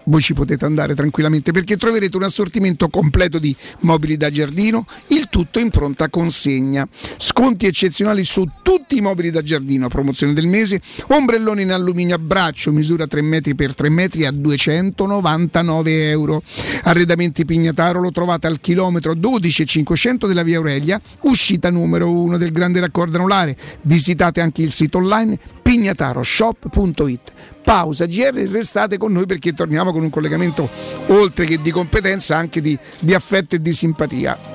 Voi 0.07 0.21
ci 0.21 0.33
potete 0.33 0.65
andare 0.65 0.93
tranquillamente 0.93 1.51
perché 1.51 1.77
troverete 1.77 2.15
un 2.15 2.23
assortimento 2.23 2.89
completo 2.89 3.39
di 3.39 3.55
mobili 3.79 4.17
da 4.17 4.29
giardino, 4.29 4.85
il 5.07 5.27
tutto 5.29 5.59
in 5.59 5.69
pronta 5.69 6.09
consegna. 6.09 6.87
Sconti 7.17 7.65
eccezionali 7.65 8.23
su 8.23 8.47
tutti 8.61 8.97
i 8.97 9.01
mobili 9.01 9.31
da 9.31 9.41
giardino 9.41 9.87
a 9.87 9.89
promozione 9.89 10.33
del 10.33 10.45
mese, 10.47 10.79
ombrelloni 11.07 11.63
in 11.63 11.71
alluminio 11.71 12.15
a 12.15 12.19
braccio, 12.19 12.71
misura 12.71 13.07
3 13.07 13.21
metri 13.21 13.55
per 13.55 13.73
3 13.73 13.89
metri 13.89 14.25
a 14.25 14.31
299 14.31 16.09
euro. 16.09 16.43
Arredamenti 16.83 17.43
Pignataro 17.43 17.99
lo 17.99 18.11
trovate 18.11 18.45
al 18.45 18.59
chilometro 18.59 19.15
12500 19.15 20.27
della 20.27 20.43
via 20.43 20.57
Aurelia, 20.57 21.01
uscita 21.21 21.71
numero 21.71 22.11
1 22.11 22.37
del 22.37 22.51
grande 22.51 22.79
raccordo 22.79 23.17
anulare. 23.17 23.57
Visitate 23.81 24.39
anche 24.39 24.61
il 24.61 24.71
sito 24.71 24.99
online 24.99 25.39
pignataroshop.it. 25.63 27.33
Pausa 27.65 28.05
GR, 28.05 28.47
restate 28.51 28.99
con 28.99 29.11
noi 29.11 29.25
perché 29.25 29.51
torniamo 29.51 29.91
con 29.91 30.03
un 30.03 30.11
collegamento 30.11 30.69
oltre 31.07 31.45
che 31.45 31.59
di 31.59 31.71
competenza 31.71 32.37
anche 32.37 32.61
di, 32.61 32.77
di 32.99 33.15
affetto 33.15 33.55
e 33.55 33.61
di 33.61 33.73
simpatia. 33.73 34.54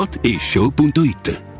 whatishow.it. 0.01 1.50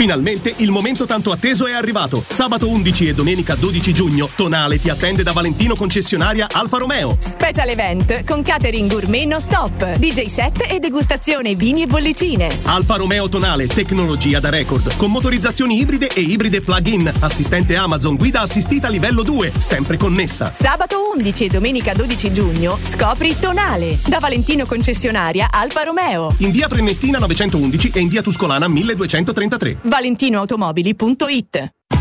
Finalmente 0.00 0.54
il 0.56 0.70
momento 0.70 1.04
tanto 1.04 1.30
atteso 1.30 1.66
è 1.66 1.74
arrivato. 1.74 2.24
Sabato 2.26 2.70
11 2.70 3.08
e 3.08 3.12
domenica 3.12 3.54
12 3.54 3.92
giugno, 3.92 4.30
Tonale 4.34 4.80
ti 4.80 4.88
attende 4.88 5.22
da 5.22 5.32
Valentino 5.32 5.74
concessionaria 5.74 6.48
Alfa 6.50 6.78
Romeo. 6.78 7.18
Special 7.20 7.68
event 7.68 8.24
con 8.24 8.40
catering 8.40 8.90
gourmet 8.90 9.26
non 9.26 9.42
stop, 9.42 9.96
DJ 9.98 10.24
set 10.24 10.64
e 10.70 10.78
degustazione 10.78 11.54
vini 11.54 11.82
e 11.82 11.86
bollicine. 11.86 12.60
Alfa 12.62 12.96
Romeo 12.96 13.28
Tonale, 13.28 13.66
tecnologia 13.66 14.40
da 14.40 14.48
record, 14.48 14.96
con 14.96 15.10
motorizzazioni 15.10 15.78
ibride 15.78 16.08
e 16.14 16.22
ibride 16.22 16.62
plug-in, 16.62 17.12
assistente 17.18 17.76
Amazon, 17.76 18.16
guida 18.16 18.40
assistita 18.40 18.88
livello 18.88 19.22
2, 19.22 19.52
sempre 19.58 19.98
connessa. 19.98 20.50
Sabato 20.54 21.10
11 21.14 21.44
e 21.44 21.48
domenica 21.48 21.92
12 21.92 22.32
giugno 22.32 22.78
scopri 22.82 23.36
Tonale 23.38 23.98
da 24.06 24.18
Valentino 24.18 24.64
concessionaria 24.64 25.48
Alfa 25.50 25.82
Romeo. 25.82 26.34
In 26.38 26.52
via 26.52 26.68
Prenestina 26.68 27.18
911 27.18 27.90
e 27.92 28.00
in 28.00 28.08
via 28.08 28.22
Tuscolana 28.22 28.66
1233. 28.66 29.88
valentinoautomobili.it 29.90 31.79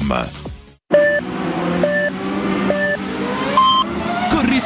www.radioplay.com. 0.00 0.49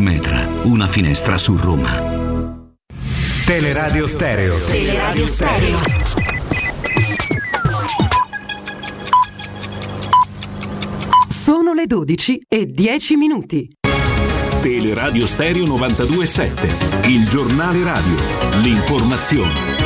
Metra, 0.00 0.48
una 0.64 0.86
finestra 0.86 1.38
su 1.38 1.56
Roma. 1.56 2.72
Teleradio 3.44 4.06
Stereo. 4.06 4.56
Teleradio 4.66 5.26
Stereo. 5.26 5.78
Sono 11.28 11.72
le 11.74 11.86
12 11.86 12.42
e 12.48 12.66
10 12.66 13.16
minuti. 13.16 13.68
Teleradio 14.60 15.26
Stereo 15.26 15.66
927, 15.66 17.08
il 17.08 17.28
giornale 17.28 17.82
radio, 17.82 18.16
l'informazione. 18.62 19.83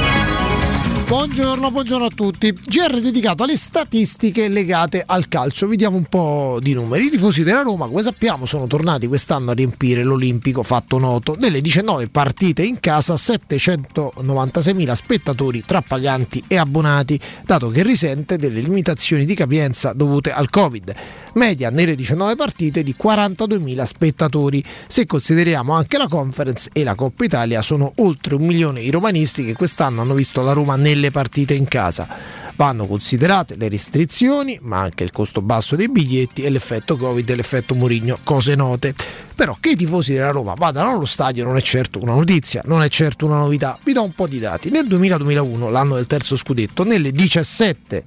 Buongiorno, 1.08 1.70
buongiorno 1.70 2.04
a 2.04 2.10
tutti. 2.10 2.52
GR 2.52 3.00
dedicato 3.00 3.42
alle 3.42 3.56
statistiche 3.56 4.46
legate 4.46 5.02
al 5.06 5.26
calcio. 5.26 5.66
Vediamo 5.66 5.96
un 5.96 6.04
po' 6.04 6.58
di 6.60 6.74
numeri. 6.74 7.06
I 7.06 7.08
tifosi 7.08 7.42
della 7.44 7.62
Roma, 7.62 7.86
come 7.86 8.02
sappiamo, 8.02 8.44
sono 8.44 8.66
tornati 8.66 9.06
quest'anno 9.06 9.52
a 9.52 9.54
riempire 9.54 10.02
l'Olimpico 10.04 10.62
fatto 10.62 10.98
noto. 10.98 11.34
Nelle 11.38 11.62
19 11.62 12.10
partite 12.10 12.62
in 12.62 12.78
casa, 12.78 13.14
796.000 13.14 14.92
spettatori 14.92 15.64
tra 15.64 15.80
paganti 15.80 16.44
e 16.46 16.58
abbonati, 16.58 17.18
dato 17.42 17.70
che 17.70 17.82
risente 17.82 18.36
delle 18.36 18.60
limitazioni 18.60 19.24
di 19.24 19.34
capienza 19.34 19.94
dovute 19.94 20.30
al 20.30 20.50
Covid. 20.50 20.94
Media 21.38 21.70
nelle 21.70 21.94
19 21.94 22.34
partite 22.34 22.82
di 22.82 22.94
42.000 23.00 23.82
spettatori. 23.84 24.62
Se 24.88 25.06
consideriamo 25.06 25.72
anche 25.72 25.96
la 25.96 26.08
conference 26.08 26.68
e 26.72 26.82
la 26.82 26.96
Coppa 26.96 27.24
Italia, 27.24 27.62
sono 27.62 27.92
oltre 27.96 28.34
un 28.34 28.44
milione 28.44 28.82
i 28.82 28.90
romanisti 28.90 29.44
che 29.44 29.54
quest'anno 29.54 30.02
hanno 30.02 30.14
visto 30.14 30.42
la 30.42 30.52
Roma 30.52 30.74
nelle 30.76 31.10
partite 31.10 31.54
in 31.54 31.66
casa. 31.68 32.08
Vanno 32.56 32.86
considerate 32.86 33.56
le 33.56 33.68
restrizioni, 33.68 34.58
ma 34.60 34.80
anche 34.80 35.04
il 35.04 35.12
costo 35.12 35.40
basso 35.40 35.76
dei 35.76 35.88
biglietti 35.88 36.42
e 36.42 36.50
l'effetto 36.50 36.96
Covid 36.96 37.30
e 37.30 37.36
l'effetto 37.36 37.76
Murigno, 37.76 38.18
cose 38.24 38.56
note. 38.56 38.94
Però 39.36 39.56
che 39.60 39.70
i 39.70 39.76
tifosi 39.76 40.14
della 40.14 40.32
Roma 40.32 40.54
vadano 40.54 40.90
allo 40.90 41.06
stadio 41.06 41.44
non 41.44 41.56
è 41.56 41.60
certo 41.60 42.00
una 42.02 42.14
notizia, 42.14 42.60
non 42.64 42.82
è 42.82 42.88
certo 42.88 43.24
una 43.24 43.38
novità. 43.38 43.78
Vi 43.84 43.92
do 43.92 44.02
un 44.02 44.12
po' 44.12 44.26
di 44.26 44.40
dati. 44.40 44.70
Nel 44.70 44.86
2000-2001, 44.88 45.70
l'anno 45.70 45.94
del 45.94 46.06
terzo 46.06 46.36
scudetto, 46.36 46.82
nelle 46.82 47.12
17 47.12 48.04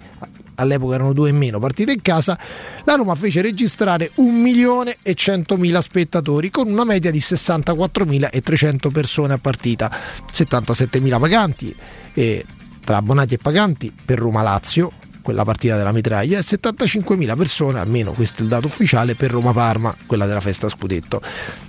all'epoca 0.62 0.96
erano 0.96 1.14
due 1.14 1.30
in 1.30 1.38
meno 1.38 1.60
partite 1.60 1.92
in 1.92 2.02
casa, 2.02 2.38
la 2.84 2.96
Roma 2.96 3.16
fece 3.16 3.42
registrare 3.42 4.12
1 4.16 4.32
milione 4.32 4.98
e 5.02 5.14
100 5.14 5.58
mila 5.58 5.82
spettatori 5.82 6.50
con 6.50 6.70
una 6.70 6.84
media 6.84 7.12
di 7.12 7.20
64.300 7.20 8.92
persone 8.92 9.34
a 9.34 9.38
partita, 9.38 9.92
77 10.32 11.00
mila 11.00 11.20
paganti 11.20 11.76
e 12.14 12.46
tra 12.84 12.98
abbonati 12.98 13.36
e 13.36 13.38
paganti 13.38 13.94
per 14.06 14.20
Roma-Lazio, 14.20 14.92
quella 15.22 15.44
partita 15.44 15.78
della 15.78 15.92
mitraglia, 15.92 16.38
e 16.38 16.42
75.000 16.42 17.38
persone, 17.38 17.80
almeno 17.80 18.12
questo 18.12 18.40
è 18.40 18.44
il 18.44 18.50
dato 18.50 18.68
ufficiale, 18.68 19.16
per 19.16 19.32
Roma-Parma, 19.32 19.96
quella 20.06 20.26
della 20.26 20.42
festa 20.42 20.70
scudetto. 20.70 21.22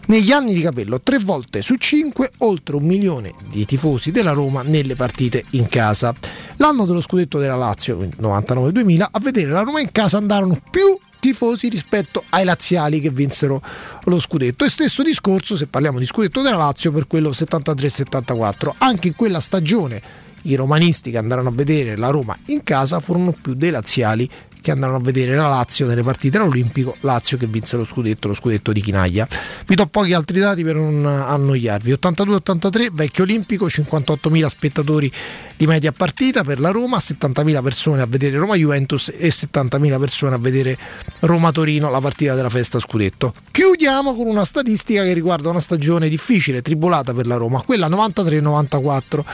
Negli 0.06 0.32
anni 0.32 0.54
di 0.54 0.62
capello, 0.62 1.00
tre 1.00 1.18
volte 1.18 1.62
su 1.62 1.76
cinque, 1.76 2.30
oltre 2.38 2.76
un 2.76 2.84
milione 2.84 3.34
di 3.50 3.64
tifosi 3.64 4.10
della 4.10 4.32
Roma 4.32 4.62
nelle 4.62 4.94
partite 4.94 5.44
in 5.50 5.68
casa. 5.68 6.14
L'anno 6.56 6.84
dello 6.84 7.00
scudetto 7.00 7.38
della 7.38 7.56
Lazio, 7.56 7.96
quindi 7.96 8.16
99-2000, 8.20 9.06
a 9.10 9.18
vedere 9.20 9.50
la 9.50 9.62
Roma 9.62 9.80
in 9.80 9.92
casa 9.92 10.16
andarono 10.16 10.60
più 10.70 10.98
tifosi 11.22 11.68
rispetto 11.68 12.24
ai 12.30 12.44
laziali 12.44 12.98
che 12.98 13.10
vinsero 13.10 13.62
lo 14.04 14.18
scudetto. 14.18 14.64
E 14.64 14.68
stesso 14.68 15.04
discorso 15.04 15.56
se 15.56 15.68
parliamo 15.68 16.00
di 16.00 16.06
scudetto 16.06 16.42
della 16.42 16.56
Lazio 16.56 16.90
per 16.90 17.06
quello 17.06 17.30
73-74. 17.30 18.72
Anche 18.78 19.08
in 19.08 19.14
quella 19.14 19.38
stagione 19.38 20.02
i 20.42 20.54
romanisti 20.54 21.10
che 21.10 21.18
andarono 21.18 21.50
a 21.50 21.52
vedere 21.52 21.96
la 21.96 22.10
Roma 22.10 22.36
in 22.46 22.62
casa 22.62 23.00
furono 23.00 23.32
più 23.32 23.54
dei 23.54 23.70
laziali 23.70 24.28
che 24.62 24.70
andarono 24.70 24.96
a 24.96 25.00
vedere 25.00 25.34
la 25.34 25.48
Lazio 25.48 25.86
nelle 25.86 26.02
partite 26.02 26.38
all'Olimpico, 26.38 26.96
Lazio 27.00 27.36
che 27.36 27.46
vinse 27.46 27.76
lo 27.76 27.84
scudetto, 27.84 28.28
lo 28.28 28.34
scudetto 28.34 28.72
di 28.72 28.80
Chinaglia. 28.80 29.28
Vi 29.66 29.74
do 29.74 29.86
pochi 29.86 30.14
altri 30.14 30.38
dati 30.38 30.64
per 30.64 30.76
non 30.76 31.04
annoiarvi. 31.04 31.92
82-83, 31.92 32.88
vecchio 32.92 33.24
olimpico, 33.24 33.66
58.000 33.66 34.46
spettatori 34.46 35.12
di 35.56 35.66
media 35.66 35.92
partita 35.92 36.42
per 36.44 36.58
la 36.60 36.70
Roma, 36.70 36.96
70.000 36.96 37.62
persone 37.62 38.00
a 38.00 38.06
vedere 38.06 38.38
Roma 38.38 38.54
Juventus 38.54 39.12
e 39.14 39.28
70.000 39.28 39.98
persone 39.98 40.34
a 40.34 40.38
vedere 40.38 40.78
Roma 41.20 41.52
Torino, 41.52 41.90
la 41.90 42.00
partita 42.00 42.34
della 42.34 42.48
festa 42.48 42.78
scudetto. 42.80 43.34
Chiudiamo 43.50 44.14
con 44.14 44.26
una 44.26 44.44
statistica 44.44 45.02
che 45.02 45.12
riguarda 45.12 45.50
una 45.50 45.60
stagione 45.60 46.08
difficile, 46.08 46.62
tribolata 46.62 47.12
per 47.12 47.26
la 47.26 47.36
Roma, 47.36 47.60
quella 47.62 47.88
93-94. 47.88 49.24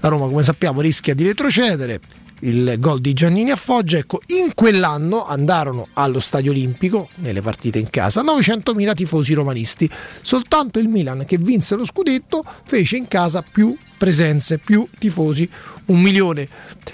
La 0.00 0.08
Roma, 0.08 0.26
come 0.26 0.42
sappiamo, 0.42 0.80
rischia 0.80 1.14
di 1.14 1.24
retrocedere 1.24 2.00
il 2.40 2.76
gol 2.78 3.00
di 3.00 3.12
Giannini 3.12 3.50
a 3.50 3.56
Foggia. 3.56 3.98
Ecco, 3.98 4.20
in 4.26 4.52
quell'anno 4.54 5.26
andarono 5.26 5.88
allo 5.94 6.20
Stadio 6.20 6.50
Olimpico, 6.50 7.08
nelle 7.16 7.40
partite 7.40 7.78
in 7.78 7.90
casa, 7.90 8.22
900.000 8.22 8.94
tifosi 8.94 9.34
romanisti. 9.34 9.90
Soltanto 10.22 10.78
il 10.78 10.88
Milan, 10.88 11.24
che 11.24 11.38
vinse 11.38 11.76
lo 11.76 11.84
scudetto, 11.84 12.44
fece 12.64 12.96
in 12.96 13.08
casa 13.08 13.42
più 13.42 13.76
presenze, 13.96 14.58
più 14.58 14.86
tifosi, 14.98 15.48
un 15.86 16.00
milione 16.00 16.48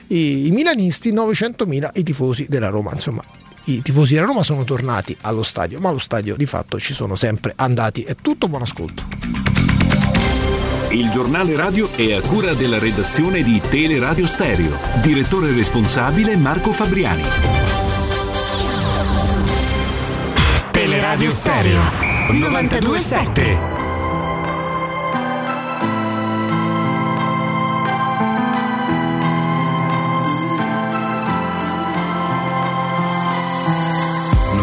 i, 0.08 0.48
milanisti, 0.52 1.12
900.000 1.12 1.90
i 1.94 2.02
tifosi 2.02 2.46
della 2.48 2.68
Roma. 2.68 2.92
Insomma, 2.92 3.24
i 3.64 3.82
tifosi 3.82 4.14
della 4.14 4.26
Roma 4.26 4.42
sono 4.42 4.64
tornati 4.64 5.16
allo 5.22 5.42
stadio, 5.42 5.80
ma 5.80 5.88
allo 5.88 5.98
stadio 5.98 6.36
di 6.36 6.46
fatto 6.46 6.78
ci 6.78 6.94
sono 6.94 7.14
sempre 7.14 7.52
andati. 7.56 8.02
È 8.02 8.14
tutto, 8.14 8.48
buon 8.48 8.62
ascolto. 8.62 10.01
Il 10.92 11.08
giornale 11.08 11.56
radio 11.56 11.90
è 11.90 12.12
a 12.12 12.20
cura 12.20 12.52
della 12.52 12.78
redazione 12.78 13.42
di 13.42 13.62
Teleradio 13.66 14.26
Stereo. 14.26 14.78
Direttore 15.00 15.50
responsabile 15.50 16.36
Marco 16.36 16.70
Fabriani. 16.70 17.22
Teleradio 20.70 21.30
Stereo 21.30 21.80
927. 22.32 23.72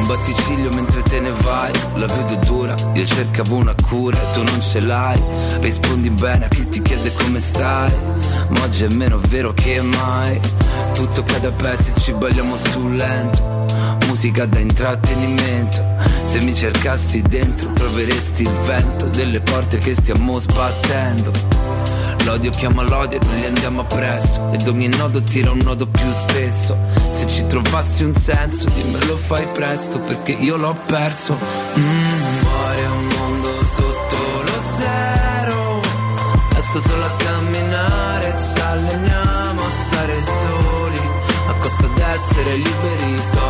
batti 0.10 0.34
ciglio 0.34 0.72
mentre 0.72 0.99
ne 1.30 1.36
vai. 1.42 1.72
La 1.96 2.06
vedo 2.08 2.36
dura, 2.46 2.76
io 2.94 3.06
cercavo 3.06 3.56
una 3.56 3.76
cura 3.88 4.18
e 4.18 4.34
tu 4.34 4.44
non 4.44 4.60
ce 4.62 4.82
l'hai. 4.82 5.22
Rispondi 5.60 6.10
bene 6.10 6.46
a 6.46 6.48
chi 6.48 6.68
ti 6.68 6.82
chiede 6.82 7.14
come 7.14 7.40
stai 7.40 7.92
Ma 8.50 8.62
oggi 8.64 8.84
è 8.86 8.90
meno 8.90 9.20
vero 9.30 9.54
che 9.54 9.82
mai. 9.82 10.40
Tutto 10.94 11.24
cade 11.24 11.48
a 11.48 11.52
pezzi, 11.52 11.94
ci 12.00 12.14
balliamo 12.14 12.56
sul 12.56 12.96
lento 12.96 13.60
Musica 14.10 14.48
da 14.48 14.58
intrattenimento. 14.58 15.86
Se 16.24 16.42
mi 16.42 16.52
cercassi 16.56 17.22
dentro 17.22 17.72
troveresti 17.74 18.42
il 18.42 18.52
vento 18.66 19.06
Delle 19.06 19.40
porte 19.40 19.78
che 19.78 19.94
stiamo 19.94 20.40
sbattendo. 20.40 21.32
L'odio 22.26 22.50
chiama 22.50 22.82
l'odio 22.82 23.20
e 23.20 23.26
noi 23.26 23.46
andiamo 23.46 23.82
appresso. 23.82 24.52
Ed 24.52 24.68
ogni 24.68 24.88
nodo 24.88 25.22
tira 25.22 25.52
un 25.52 25.60
nodo 25.64 25.86
più 25.88 26.12
spesso 26.12 26.76
Se 27.12 27.28
ci 27.28 27.46
trovassi 27.46 28.04
un 28.04 28.16
senso 28.16 28.68
dimmelo 28.70 29.16
fai 29.16 29.48
presto 29.50 30.00
Perché 30.00 30.32
io 30.32 30.58
l'ho 30.58 30.76
perso. 30.88 31.38
Mm. 31.78 32.24
Fuori 32.38 32.80
è 32.80 32.88
un 32.88 33.08
mondo 33.08 33.64
sotto 33.64 34.16
lo 34.44 34.64
zero. 34.76 35.82
Esco 36.58 36.82
solo 36.82 37.06
a 37.06 37.12
camminare 37.16 38.36
Ci 38.38 38.60
alleniamo 38.60 39.62
a 39.62 39.72
stare 39.88 40.24
soli. 40.24 41.00
A 41.48 41.54
costo 41.54 41.88
d'essere 41.88 42.56
liberi 42.56 43.22
So 43.32 43.49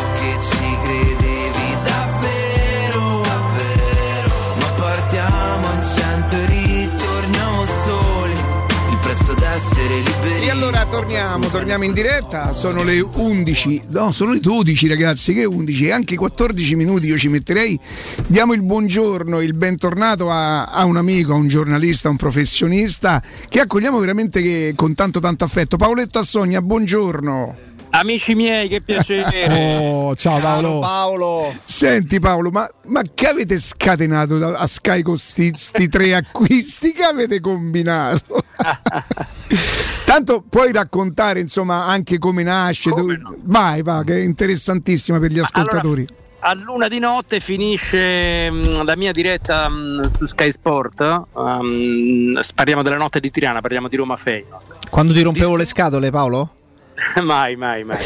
E 10.49 10.51
allora 10.51 10.83
torniamo, 10.87 11.47
torniamo 11.47 11.83
in 11.83 11.93
diretta, 11.93 12.53
sono 12.53 12.81
le 12.81 12.99
11, 12.99 13.83
no 13.89 14.11
sono 14.11 14.31
le 14.31 14.39
12 14.39 14.87
ragazzi, 14.87 15.31
che 15.31 15.45
11, 15.45 15.91
anche 15.91 16.15
14 16.15 16.75
minuti 16.75 17.05
io 17.05 17.19
ci 17.19 17.27
metterei, 17.27 17.79
diamo 18.25 18.53
il 18.53 18.63
buongiorno, 18.63 19.41
il 19.41 19.53
bentornato 19.53 20.31
a, 20.31 20.63
a 20.63 20.85
un 20.85 20.97
amico, 20.97 21.33
a 21.33 21.35
un 21.35 21.47
giornalista, 21.47 22.07
a 22.07 22.11
un 22.11 22.17
professionista 22.17 23.21
che 23.47 23.59
accogliamo 23.59 23.99
veramente 23.99 24.41
che, 24.41 24.73
con 24.75 24.95
tanto 24.95 25.19
tanto 25.19 25.43
affetto. 25.43 25.77
Paoletto 25.77 26.17
Assogna, 26.17 26.63
buongiorno. 26.63 27.68
Amici 27.91 28.35
miei, 28.35 28.67
che 28.67 28.81
piacere. 28.81 29.47
Oh, 30.09 30.15
ciao 30.15 30.39
Paolo. 30.39 30.79
Paolo. 30.79 31.53
Senti 31.65 32.19
Paolo, 32.19 32.49
ma, 32.49 32.67
ma 32.85 33.01
che 33.13 33.27
avete 33.27 33.57
scatenato 33.59 34.37
da- 34.37 34.57
a 34.57 34.67
Sky 34.67 35.01
con 35.01 35.17
sti, 35.17 35.51
sti 35.55 35.87
tre 35.87 36.13
acquisti? 36.15 36.91
Che 36.93 37.03
avete 37.03 37.39
combinato? 37.39 38.43
Tanto 40.05 40.43
puoi 40.47 40.71
raccontare 40.71 41.39
insomma 41.39 41.85
anche 41.85 42.17
come 42.17 42.43
nasce. 42.43 42.91
dove- 42.91 43.19
Vai, 43.43 43.81
va, 43.83 44.03
che 44.05 44.15
è 44.15 44.19
interessantissima 44.19 45.19
per 45.19 45.31
gli 45.31 45.39
ascoltatori. 45.39 46.07
A 46.41 46.53
luna 46.53 46.87
di 46.87 46.99
notte 46.99 47.39
finisce 47.41 48.49
mm, 48.49 48.81
la 48.85 48.95
mia 48.95 49.11
diretta 49.11 49.67
mm, 49.69 50.03
su 50.03 50.25
Sky 50.25 50.49
Sport. 50.51 51.23
um, 51.33 52.39
parliamo 52.55 52.81
della 52.81 52.95
notte 52.97 53.19
di 53.19 53.29
Tirana, 53.29 53.59
parliamo 53.59 53.87
di 53.89 53.97
Roma 53.97 54.15
Feyenoord. 54.15 54.89
Quando 54.89 55.13
ti 55.13 55.21
rompevo 55.21 55.55
le 55.57 55.65
scatole, 55.65 56.09
Paolo? 56.11 56.53
mai, 57.23 57.55
mai, 57.55 57.83
mai. 57.83 57.97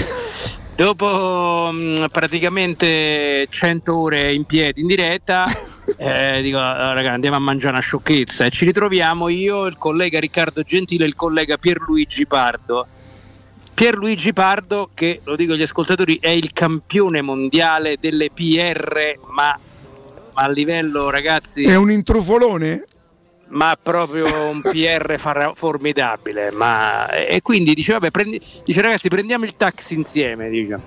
Dopo 0.76 1.70
mm, 1.72 2.06
praticamente 2.11 3.45
100 3.49 3.95
ore 3.95 4.34
in 4.34 4.45
piedi 4.45 4.82
in 4.82 4.88
diretta, 4.88 5.45
eh, 5.98 6.41
dico 6.41 6.57
"Ah, 6.57 6.94
raga, 6.94 7.11
andiamo 7.11 7.36
a 7.36 7.40
mangiare 7.40 7.74
una 7.74 7.82
sciocchezza 7.82 8.45
e 8.45 8.49
ci 8.49 8.65
ritroviamo 8.65 9.30
io, 9.30 9.65
il 9.65 9.78
collega 9.78 10.20
Riccardo 10.20 10.64
Gentile 10.64 11.03
e 11.03 11.07
il 11.07 11.15
collega 11.15 11.57
Pierluigi 11.57 12.26
Pardo. 12.26 12.88
Pierluigi 13.74 14.34
Pardo, 14.34 14.90
che 14.94 15.22
lo 15.24 15.36
dico 15.36 15.53
agli 15.53 15.64
ascoltatori, 15.64 16.18
è 16.20 16.30
il 16.30 16.53
campione 16.53 17.22
mondiale 17.22 17.98
delle 17.99 18.30
PR, 18.32 19.14
ma, 19.32 19.57
ma 20.34 20.41
a 20.41 20.49
livello 20.49 21.10
ragazzi... 21.10 21.64
È 21.64 21.76
un 21.76 21.90
intrufolone? 21.90 22.86
Ma 23.49 23.78
proprio 23.82 24.26
un 24.49 24.61
PR 24.61 25.18
far- 25.18 25.53
formidabile. 25.56 26.52
Ma... 26.52 27.10
E 27.10 27.41
quindi 27.41 27.74
dice, 27.74 27.94
vabbè, 27.94 28.11
prendi... 28.11 28.41
dice 28.64 28.82
ragazzi, 28.82 29.10
prendiamo 29.10 29.45
il 29.45 29.56
taxi 29.56 29.95
insieme. 29.95 30.49
Dice. 30.49 30.80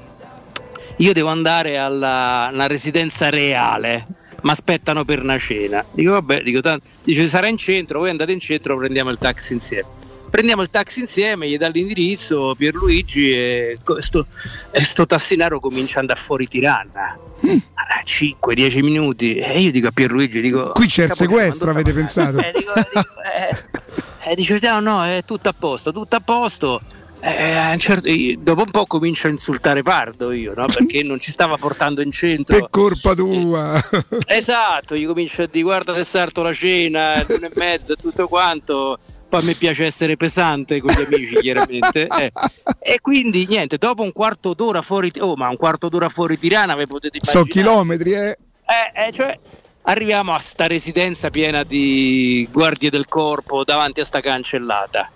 Io 0.98 1.12
devo 1.12 1.28
andare 1.28 1.76
alla, 1.76 2.46
alla 2.46 2.66
residenza 2.66 3.28
reale, 3.28 4.06
mi 4.42 4.50
aspettano 4.50 5.04
per 5.04 5.22
una 5.22 5.38
cena. 5.38 5.84
Dico, 5.92 6.12
vabbè, 6.12 6.42
dico, 6.42 6.60
tanto... 6.60 6.88
dice, 7.02 7.26
sarà 7.26 7.48
in 7.48 7.58
centro, 7.58 8.00
voi 8.00 8.10
andate 8.10 8.32
in 8.32 8.40
centro, 8.40 8.76
prendiamo 8.76 9.10
il 9.10 9.18
taxi 9.18 9.52
insieme. 9.52 10.04
Prendiamo 10.28 10.62
il 10.62 10.70
taxi 10.70 11.00
insieme, 11.00 11.48
gli 11.48 11.56
dà 11.56 11.68
l'indirizzo 11.68 12.54
Pierluigi 12.56 13.32
e 13.32 13.78
sto, 14.00 15.06
tassinaro 15.06 15.60
comincia 15.60 15.94
ad 15.94 16.00
andare 16.00 16.20
fuori 16.20 16.48
Tirana. 16.48 17.16
Mm. 17.46 17.58
5-10 18.06 18.82
minuti. 18.82 19.36
E 19.36 19.60
io 19.60 19.70
dico 19.70 19.88
a 19.88 19.90
Pierluigi 19.90 20.40
dico 20.40 20.70
qui 20.72 20.86
c'è 20.86 21.04
il 21.04 21.12
sequestro 21.12 21.70
avete 21.70 21.92
pensato? 21.92 22.38
Eh, 22.46 22.52
dico, 22.54 22.72
dico, 22.74 23.06
eh, 23.22 24.30
eh, 24.30 24.34
dice 24.34 24.58
no 24.62 24.80
no 24.80 25.04
è 25.04 25.22
tutto 25.24 25.48
a 25.48 25.54
posto 25.56 25.92
tutto 25.92 26.16
a 26.16 26.20
posto 26.20 26.80
eh, 27.20 27.76
certo, 27.78 28.10
dopo 28.38 28.62
un 28.62 28.70
po' 28.70 28.84
comincio 28.86 29.26
a 29.26 29.30
insultare 29.30 29.82
Pardo 29.82 30.32
io, 30.32 30.54
no? 30.54 30.66
perché 30.66 31.02
non 31.02 31.18
ci 31.18 31.30
stava 31.30 31.56
portando 31.56 32.02
in 32.02 32.10
centro. 32.10 32.56
È 32.56 32.66
colpa 32.70 33.14
tua. 33.14 33.80
esatto, 34.26 34.96
gli 34.96 35.06
comincio 35.06 35.42
a 35.42 35.46
dire 35.46 35.64
guarda 35.64 35.94
se 35.94 36.04
sarto 36.04 36.42
la 36.42 36.52
cena, 36.52 37.24
l'una 37.26 37.46
e 37.46 37.52
mezzo 37.54 37.94
e 37.94 37.96
tutto 37.96 38.28
quanto. 38.28 38.98
Poi 39.28 39.40
a 39.40 39.44
me 39.44 39.54
piace 39.54 39.84
essere 39.84 40.16
pesante 40.16 40.80
con 40.80 40.94
gli 40.94 41.02
amici, 41.02 41.36
chiaramente. 41.36 42.06
Eh. 42.06 42.32
E 42.78 43.00
quindi 43.00 43.46
niente, 43.46 43.76
dopo 43.76 44.02
un 44.02 44.12
quarto 44.12 44.54
d'ora 44.54 44.82
fuori, 44.82 45.10
oh, 45.18 45.34
ma 45.34 45.48
un 45.48 45.56
quarto 45.56 45.88
d'ora 45.88 46.08
fuori 46.08 46.38
Tirana, 46.38 46.76
vi 46.76 46.86
potete 46.86 47.18
immaginare. 47.20 47.46
So 47.46 47.52
chilometri, 47.52 48.12
eh. 48.12 48.38
Eh, 48.66 49.06
eh, 49.06 49.12
cioè, 49.12 49.38
arriviamo 49.82 50.34
a 50.34 50.38
sta 50.38 50.66
residenza 50.66 51.30
piena 51.30 51.64
di 51.64 52.48
guardie 52.52 52.90
del 52.90 53.06
corpo 53.06 53.64
davanti 53.64 54.00
a 54.00 54.04
sta 54.04 54.20
cancellata. 54.20 55.10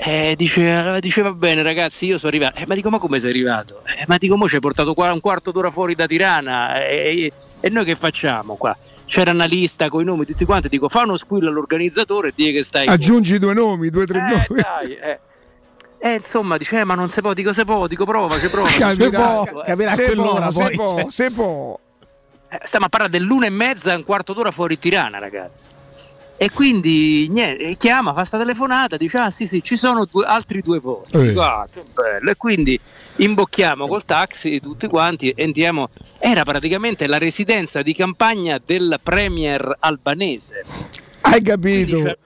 Eh, 0.00 0.34
dice, 0.36 1.00
dice, 1.00 1.22
va 1.22 1.32
bene 1.32 1.60
ragazzi 1.64 2.06
io 2.06 2.18
sono 2.18 2.30
arrivato 2.30 2.56
eh, 2.60 2.66
ma 2.68 2.76
dico 2.76 2.88
ma 2.88 3.00
come 3.00 3.18
sei 3.18 3.30
arrivato 3.30 3.82
eh, 3.84 4.04
ma 4.06 4.16
dico 4.16 4.36
mo 4.36 4.46
ci 4.46 4.54
hai 4.54 4.60
portato 4.60 4.94
qua 4.94 5.12
un 5.12 5.18
quarto 5.18 5.50
d'ora 5.50 5.72
fuori 5.72 5.96
da 5.96 6.06
Tirana 6.06 6.86
e, 6.86 7.32
e 7.58 7.70
noi 7.70 7.84
che 7.84 7.96
facciamo 7.96 8.54
qua 8.54 8.76
c'era 9.06 9.32
una 9.32 9.46
lista 9.46 9.88
con 9.88 10.02
i 10.02 10.04
nomi 10.04 10.24
tutti 10.24 10.44
quanti 10.44 10.68
dico 10.68 10.88
fa 10.88 11.02
uno 11.02 11.16
squillo 11.16 11.48
all'organizzatore 11.48 12.28
e 12.28 12.32
di 12.32 12.52
che 12.52 12.62
stai 12.62 12.86
aggiungi 12.86 13.40
due 13.40 13.54
nomi 13.54 13.90
due 13.90 14.06
tre 14.06 14.18
eh, 14.18 14.22
nomi 14.22 14.62
dai, 14.62 14.96
eh. 14.96 15.18
Eh, 16.00 16.14
insomma, 16.14 16.56
dice, 16.56 16.78
eh, 16.78 16.84
ma 16.84 16.94
non 16.94 17.08
si 17.08 17.20
può, 17.20 17.32
dico 17.32 17.52
se 17.52 17.64
può, 17.64 17.88
dico 17.88 18.04
prova, 18.04 18.38
ci 18.38 18.46
prova. 18.48 18.68
Capirà, 18.68 19.42
capirà 19.66 19.94
se 19.94 20.04
quell'ora 20.04 20.48
può, 20.48 20.62
poi. 20.62 20.68
Se 20.70 20.74
può, 20.76 21.00
cioè. 21.00 21.10
se 21.10 21.30
può. 21.32 21.80
Eh, 22.50 22.60
stiamo 22.62 22.86
a 22.86 22.88
parlare 22.88 23.10
dell'una 23.10 23.46
e 23.46 23.50
mezza, 23.50 23.96
un 23.96 24.04
quarto 24.04 24.32
d'ora 24.32 24.52
fuori 24.52 24.78
Tirana, 24.78 25.18
ragazzi. 25.18 25.70
E 26.40 26.50
quindi 26.50 27.26
niente, 27.30 27.74
chiama, 27.76 28.14
fa 28.14 28.22
sta 28.22 28.38
telefonata, 28.38 28.96
dice 28.96 29.18
ah 29.18 29.28
sì 29.28 29.44
sì 29.44 29.60
ci 29.60 29.74
sono 29.76 30.06
due, 30.08 30.24
altri 30.24 30.60
due 30.62 30.80
posti, 30.80 31.16
Eh. 31.16 31.28
Dico, 31.30 31.42
ah, 31.42 31.66
che 31.68 31.82
bello. 31.92 32.30
E 32.30 32.36
quindi 32.36 32.78
imbocchiamo 33.16 33.88
col 33.88 34.04
taxi 34.04 34.60
tutti 34.60 34.86
quanti 34.86 35.30
e 35.30 35.42
andiamo, 35.42 35.88
era 36.20 36.44
praticamente 36.44 37.08
la 37.08 37.18
residenza 37.18 37.82
di 37.82 37.92
campagna 37.92 38.60
del 38.64 39.00
premier 39.02 39.78
albanese. 39.80 40.64
Hai 41.22 41.42
capito? 41.42 42.16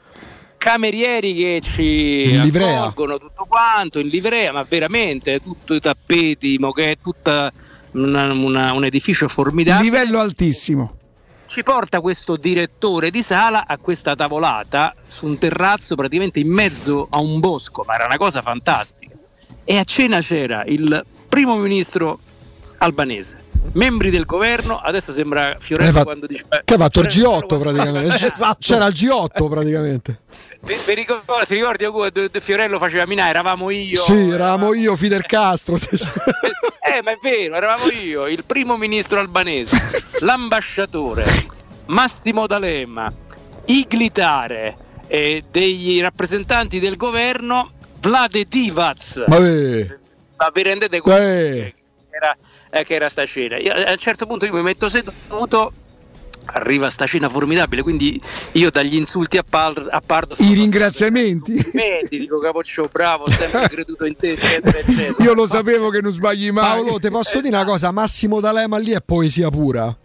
Camerieri 0.59 1.35
che 1.35 1.61
ci 1.63 2.37
accolgono 2.37 3.19
tutto 3.19 3.47
quanto 3.49 3.99
in 3.99 4.09
livrea, 4.09 4.53
ma 4.53 4.65
veramente 4.69 5.41
tutto 5.43 5.73
i 5.75 5.81
tappeti, 5.81 6.59
che 6.75 6.91
è 6.91 6.99
tutta 7.03 7.51
una- 7.93 8.31
una- 8.33 8.73
un 8.75 8.85
edificio 8.85 9.27
formidabile 9.27 9.83
Livello 10.01 10.21
altissimo. 10.21 10.97
Ci 11.53 11.63
porta 11.63 12.01
questo 12.01 12.37
direttore 12.37 13.11
di 13.11 13.23
sala 13.23 13.67
a 13.67 13.77
questa 13.77 14.17
tavolata 14.17 14.95
su 15.07 15.27
un 15.27 15.37
terrazzo 15.37 15.97
praticamente 15.97 16.41
in 16.41 16.49
mezzo 16.51 17.09
a 17.11 17.19
un 17.19 17.41
bosco, 17.41 17.85
ma 17.87 17.95
era 17.95 18.07
una 18.07 18.17
cosa 18.17 18.41
fantastica. 18.41 19.15
E 19.63 19.77
a 19.77 19.85
cena 19.85 20.21
c'era 20.21 20.65
il 20.65 21.05
primo 21.29 21.57
ministro 21.57 22.19
albanese, 22.79 23.42
membri 23.73 24.11
del 24.11 24.25
governo, 24.25 24.77
adesso 24.79 25.13
sembra 25.13 25.57
Fiorello 25.59 25.93
fatto- 25.93 26.05
quando 26.05 26.27
dice... 26.27 26.45
eh, 26.49 26.63
Che 26.65 26.75
ha 26.75 26.79
fatto 26.79 27.01
il 27.01 27.11
Fiorello 27.11 27.39
G8 27.39 27.47
quando- 27.47 27.73
praticamente. 27.73 28.27
Esatto. 28.27 28.57
C'era 28.61 28.87
il 28.87 28.95
G8 28.95 29.49
praticamente. 29.49 30.21
Vi, 30.63 30.95
ricordi, 30.95 31.25
ti 31.47 31.55
ricordi 31.55 31.85
Fiorello 32.41 32.79
faceva 32.79 33.07
minare? 33.07 33.31
Eravamo 33.31 33.71
io. 33.71 34.03
Sì, 34.03 34.31
eravamo 34.31 34.75
io, 34.75 34.97
Fidel 34.97 35.25
Castro. 35.25 35.77
Eh, 36.85 37.01
ma 37.01 37.13
è 37.13 37.17
vero, 37.23 37.55
eravamo 37.55 37.91
io, 37.91 38.27
il 38.27 38.45
primo 38.45 38.77
ministro 38.77 39.19
albanese, 39.19 40.03
l'ambasciatore, 40.21 41.25
Massimo 41.87 42.47
D'Alema, 42.47 43.11
Iglitare 43.67 44.77
e 45.07 45.45
dei 45.51 46.01
rappresentanti 46.01 46.81
del 46.81 46.97
governo, 46.97 47.71
Vlade 48.01 48.45
Divac. 48.47 49.25
Ma 49.27 49.37
eh, 49.39 49.99
vi 50.53 50.63
rendete 50.63 51.01
conto 51.01 51.17
eh, 51.19 51.75
era, 52.11 52.37
eh, 52.73 52.85
che 52.85 52.95
era 52.95 53.09
sta 53.09 53.27
cena? 53.27 53.59
Io, 53.59 53.73
a 53.73 53.91
un 53.91 53.99
certo 53.99 54.27
punto 54.27 54.47
io 54.47 54.53
mi 54.55 54.63
metto 54.63 54.89
seduto. 54.89 55.73
Arriva 56.45 56.91
sta 56.91 57.07
cena 57.07 57.29
formidabile, 57.29 57.83
quindi 57.83 58.21
io 58.53 58.69
dagli 58.71 58.97
insulti 58.97 59.39
a, 59.39 59.45
Par- 59.49 59.87
a 59.89 60.03
Pardo 60.05 60.35
I 60.39 60.55
ringraziamenti. 60.55 61.53
complimenti, 61.55 62.19
dico 62.19 62.41
Capoccio, 62.41 62.89
bravo, 62.91 63.25
ho 63.25 63.31
sempre 63.31 63.69
creduto 63.71 64.05
in 64.07 64.17
te, 64.17 64.33
eccetera, 64.33 64.77
eccetera. 64.79 65.23
Io 65.23 65.35
lo 65.35 65.47
sapevo 65.47 65.89
che 65.91 66.01
non 66.01 66.11
sbagli 66.11 66.51
mai. 66.51 66.83
Paolo, 66.83 66.99
ti 66.99 67.11
posso 67.11 67.41
dire 67.41 67.55
una 67.55 67.65
cosa? 67.65 67.93
Massimo 67.93 68.41
D'Alema 68.41 68.79
lì 68.79 68.91
è 68.91 69.01
poesia 69.01 69.51
pura. 69.51 69.97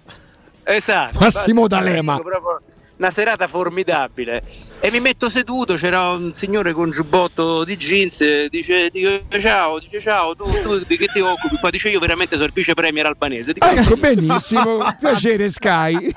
Esatto. 0.64 1.18
Massimo 1.20 1.62
infatti, 1.64 1.84
D'Alema. 1.84 2.20
proprio 2.20 2.62
Una 2.98 3.12
serata 3.12 3.48
formidabile. 3.48 4.44
E 4.80 4.90
mi 4.92 5.00
metto 5.00 5.30
seduto, 5.30 5.76
c'era 5.76 6.10
un 6.10 6.34
signore 6.34 6.74
con 6.74 6.90
giubbotto 6.90 7.64
di 7.64 7.78
jeans, 7.78 8.48
dice, 8.48 8.90
dice 8.90 9.24
ciao, 9.40 9.80
dice 9.80 10.02
ciao, 10.02 10.36
tu, 10.36 10.46
tu 10.64 10.80
di 10.80 10.98
che 10.98 11.06
ti 11.08 11.20
occupi? 11.20 11.58
Qua 11.58 11.70
dice 11.70 11.90
io 11.90 12.00
veramente 12.00 12.36
sono 12.36 12.48
il 12.48 12.54
vice 12.54 12.74
premier 12.74 13.06
albanese. 13.06 13.54
Dico, 13.54 13.66
Ecco, 13.68 13.96
benissimo. 13.98 14.80
Piacere, 15.00 15.50
Sky. 15.50 16.12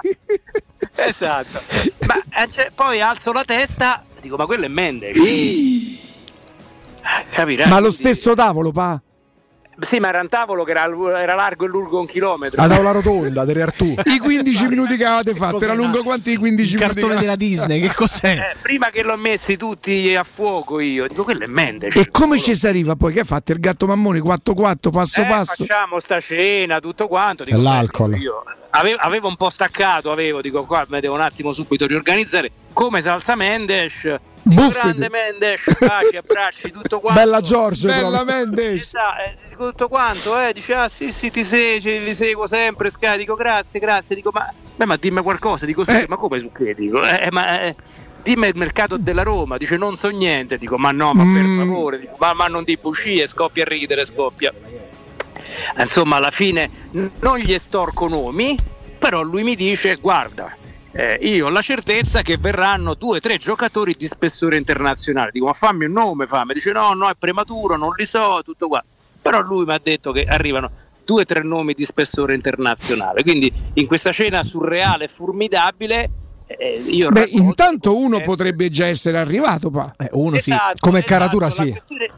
Esatto. 0.94 1.60
Ma 2.06 2.46
cioè, 2.48 2.70
poi 2.74 3.00
alzo 3.00 3.32
la 3.32 3.44
testa, 3.44 4.02
dico 4.20 4.36
ma 4.36 4.46
quello 4.46 4.64
è 4.64 4.68
Mendes. 4.68 5.16
Eh, 5.16 5.98
Capirai? 7.30 7.68
Ma 7.68 7.78
lo 7.80 7.90
stesso 7.90 8.34
tavolo, 8.34 8.72
pa? 8.72 9.00
Sì, 9.80 9.98
ma 9.98 10.08
era 10.08 10.20
un 10.20 10.28
tavolo 10.28 10.64
che 10.64 10.72
era, 10.72 10.84
era 11.20 11.34
largo 11.34 11.64
e 11.64 11.68
lungo 11.68 11.98
un 12.00 12.06
chilometro. 12.06 12.60
La 12.60 12.68
tavola 12.68 12.90
rotonda 12.90 13.44
del 13.44 13.60
Artù. 13.62 13.94
I 14.04 14.18
15 14.18 14.66
minuti 14.66 14.96
che 14.96 15.04
avevate 15.04 15.34
fatto, 15.34 15.60
era 15.62 15.74
lungo 15.74 16.02
quanti 16.02 16.32
i 16.32 16.36
15 16.36 16.74
Il 16.74 16.78
minuti? 16.78 16.94
cartone 16.94 17.14
che- 17.14 17.20
della 17.20 17.36
Disney, 17.36 17.80
che 17.80 17.94
cos'è? 17.94 18.32
Eh, 18.52 18.56
prima 18.60 18.90
che 18.90 19.02
l'ho 19.02 19.16
messi 19.16 19.56
tutti 19.56 20.14
a 20.14 20.22
fuoco 20.24 20.80
io, 20.80 21.06
dico 21.06 21.24
quello 21.24 21.44
è 21.44 21.48
Mendes. 21.48 21.96
E 21.96 22.10
come 22.10 22.38
ci 22.38 22.54
si 22.54 22.66
arriva 22.66 22.94
poi? 22.96 23.12
Che 23.14 23.20
ha 23.20 23.24
fatto 23.24 23.52
il 23.52 23.60
gatto 23.60 23.86
mammone 23.86 24.20
4-4 24.20 24.90
passo 24.90 25.22
Eh, 25.22 25.24
passo? 25.26 25.64
facciamo 25.64 25.98
sta 26.00 26.20
cena, 26.20 26.80
tutto 26.80 27.08
quanto. 27.08 27.44
Dico, 27.44 27.58
l'alcol. 27.58 28.16
Io 28.20 28.42
avevo, 28.70 28.96
avevo 29.00 29.28
un 29.28 29.36
po' 29.36 29.50
staccato, 29.50 30.10
avevo, 30.12 30.40
dico 30.40 30.64
qua 30.64 30.84
mi 30.88 31.00
devo 31.00 31.14
un 31.14 31.20
attimo 31.22 31.52
subito 31.52 31.86
riorganizzare. 31.86 32.50
Come 32.72 33.00
salsa 33.00 33.34
Mendes, 33.34 34.14
Buffete. 34.42 34.78
grande 34.80 35.08
Mendes, 35.10 35.60
baci, 35.78 36.16
abbracci, 36.16 36.70
tutto 36.72 37.00
quanto. 37.00 37.20
Bella 37.20 37.40
Giorgio. 37.40 37.86
Bella 37.88 38.22
proprio. 38.24 38.36
Mendes. 38.36 38.82
Esatto, 38.82 39.20
eh, 39.22 39.56
tutto 39.56 39.88
quanto, 39.88 40.38
eh, 40.40 40.52
dice 40.52 40.74
ah 40.74 40.88
sì 40.88 41.12
sì 41.12 41.30
ti 41.30 41.44
seguo, 41.44 42.04
ti 42.04 42.14
seguo 42.14 42.46
sempre, 42.46 42.88
Sky, 42.90 43.18
dico 43.18 43.34
grazie, 43.34 43.78
grazie, 43.80 44.16
dico 44.16 44.30
ma, 44.32 44.50
beh, 44.76 44.86
ma 44.86 44.96
dimmi 44.96 45.20
qualcosa, 45.22 45.66
dico 45.66 45.84
sì, 45.84 45.90
Eh. 45.90 46.06
ma 46.08 46.16
come 46.16 46.38
su 46.38 46.50
che, 46.50 46.72
dico, 46.74 47.02
eh, 47.06 47.28
ma 47.30 47.60
eh, 47.62 47.74
dimmi 48.22 48.46
il 48.48 48.56
mercato 48.56 48.96
della 48.96 49.22
Roma, 49.22 49.56
dice 49.58 49.76
non 49.76 49.94
so 49.96 50.08
niente, 50.08 50.56
dico 50.56 50.78
ma 50.78 50.90
no, 50.90 51.12
ma 51.12 51.22
per 51.22 51.42
Mm. 51.42 51.58
favore, 51.58 51.98
dico, 52.00 52.16
ma, 52.18 52.32
ma 52.32 52.46
non 52.46 52.64
di 52.64 52.78
bugie, 52.80 53.26
scoppia 53.26 53.64
a 53.64 53.68
ridere, 53.68 54.04
scoppia. 54.06 54.52
Insomma, 55.78 56.16
alla 56.16 56.30
fine 56.30 56.70
n- 56.92 57.10
non 57.20 57.38
gli 57.38 57.52
estorco 57.52 58.08
nomi, 58.08 58.56
però 58.98 59.20
lui 59.22 59.42
mi 59.42 59.54
dice 59.56 59.96
guarda, 59.96 60.56
eh, 60.92 61.18
io 61.22 61.46
ho 61.46 61.50
la 61.50 61.62
certezza 61.62 62.22
che 62.22 62.36
verranno 62.36 62.94
due 62.94 63.18
o 63.18 63.20
tre 63.20 63.36
giocatori 63.36 63.94
di 63.96 64.06
spessore 64.06 64.56
internazionale. 64.56 65.30
Dico, 65.32 65.46
ma 65.46 65.52
fammi 65.52 65.84
un 65.84 65.92
nome, 65.92 66.26
fammi. 66.26 66.52
Dice, 66.54 66.72
no, 66.72 66.92
no, 66.94 67.08
è 67.08 67.14
prematuro, 67.18 67.76
non 67.76 67.90
li 67.96 68.04
so, 68.04 68.40
tutto 68.44 68.68
qua. 68.68 68.82
Però 69.22 69.40
lui 69.40 69.64
mi 69.64 69.72
ha 69.72 69.80
detto 69.82 70.12
che 70.12 70.24
arrivano 70.24 70.70
due 71.04 71.22
o 71.22 71.24
tre 71.24 71.42
nomi 71.42 71.74
di 71.74 71.84
spessore 71.84 72.34
internazionale. 72.34 73.22
Quindi 73.22 73.52
in 73.74 73.86
questa 73.86 74.12
cena 74.12 74.42
surreale 74.42 75.04
e 75.04 75.08
formidabile, 75.08 76.10
eh, 76.46 76.82
io 76.86 77.10
Beh, 77.10 77.28
intanto 77.30 77.96
uno 77.96 78.20
potrebbe 78.20 78.68
già 78.70 78.86
essere 78.86 79.18
arrivato, 79.18 79.70
pa. 79.70 79.94
Eh, 79.96 80.08
uno 80.14 80.38
sì. 80.38 80.50
Esatto, 80.50 80.76
Come 80.80 80.98
esatto, 80.98 81.14
caratura 81.14 81.50
sì. 81.50 81.70
questione- 81.70 82.10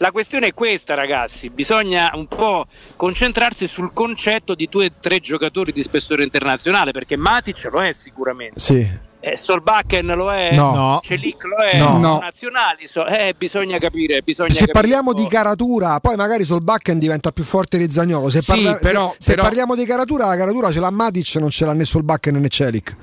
La 0.00 0.12
questione 0.12 0.46
è 0.48 0.54
questa, 0.54 0.94
ragazzi. 0.94 1.50
Bisogna 1.50 2.10
un 2.14 2.26
po' 2.26 2.64
concentrarsi 2.96 3.66
sul 3.66 3.92
concetto 3.92 4.54
di 4.54 4.66
due 4.70 4.86
o 4.86 4.90
tre 4.98 5.20
giocatori 5.20 5.72
di 5.72 5.82
spessore 5.82 6.22
internazionale, 6.22 6.90
perché 6.90 7.16
Matic 7.16 7.68
lo 7.70 7.82
è 7.82 7.92
sicuramente. 7.92 8.58
Sì. 8.58 9.08
Eh, 9.22 9.36
Solbakken 9.36 10.06
lo 10.16 10.32
è, 10.32 10.54
No. 10.54 11.00
Celic 11.02 11.44
lo 11.44 11.56
è, 11.62 11.78
No. 11.78 11.98
No. 11.98 12.18
nazionali, 12.18 12.86
so- 12.86 13.04
eh, 13.04 13.34
bisogna 13.36 13.76
capire, 13.76 14.22
bisogna 14.22 14.48
Se 14.48 14.60
capire 14.60 14.72
parliamo 14.72 15.12
di 15.12 15.26
caratura, 15.28 16.00
poi 16.00 16.16
magari 16.16 16.44
Solbakken 16.46 16.98
diventa 16.98 17.30
più 17.30 17.44
forte 17.44 17.76
di 17.76 17.90
Zagnolo. 17.90 18.30
Se, 18.30 18.40
Sì, 18.40 18.52
parla- 18.52 18.72
se- 18.76 18.80
però- 18.80 19.14
se 19.18 19.32
però- 19.32 19.42
parliamo 19.42 19.74
di 19.76 19.84
caratura, 19.84 20.24
la 20.24 20.36
caratura 20.38 20.72
ce 20.72 20.80
l'ha 20.80 20.90
Matic, 20.90 21.34
non 21.34 21.50
ce 21.50 21.66
l'ha 21.66 21.74
né 21.74 21.84
Solbakken 21.84 22.36
né 22.36 22.48
Celic. 22.48 22.96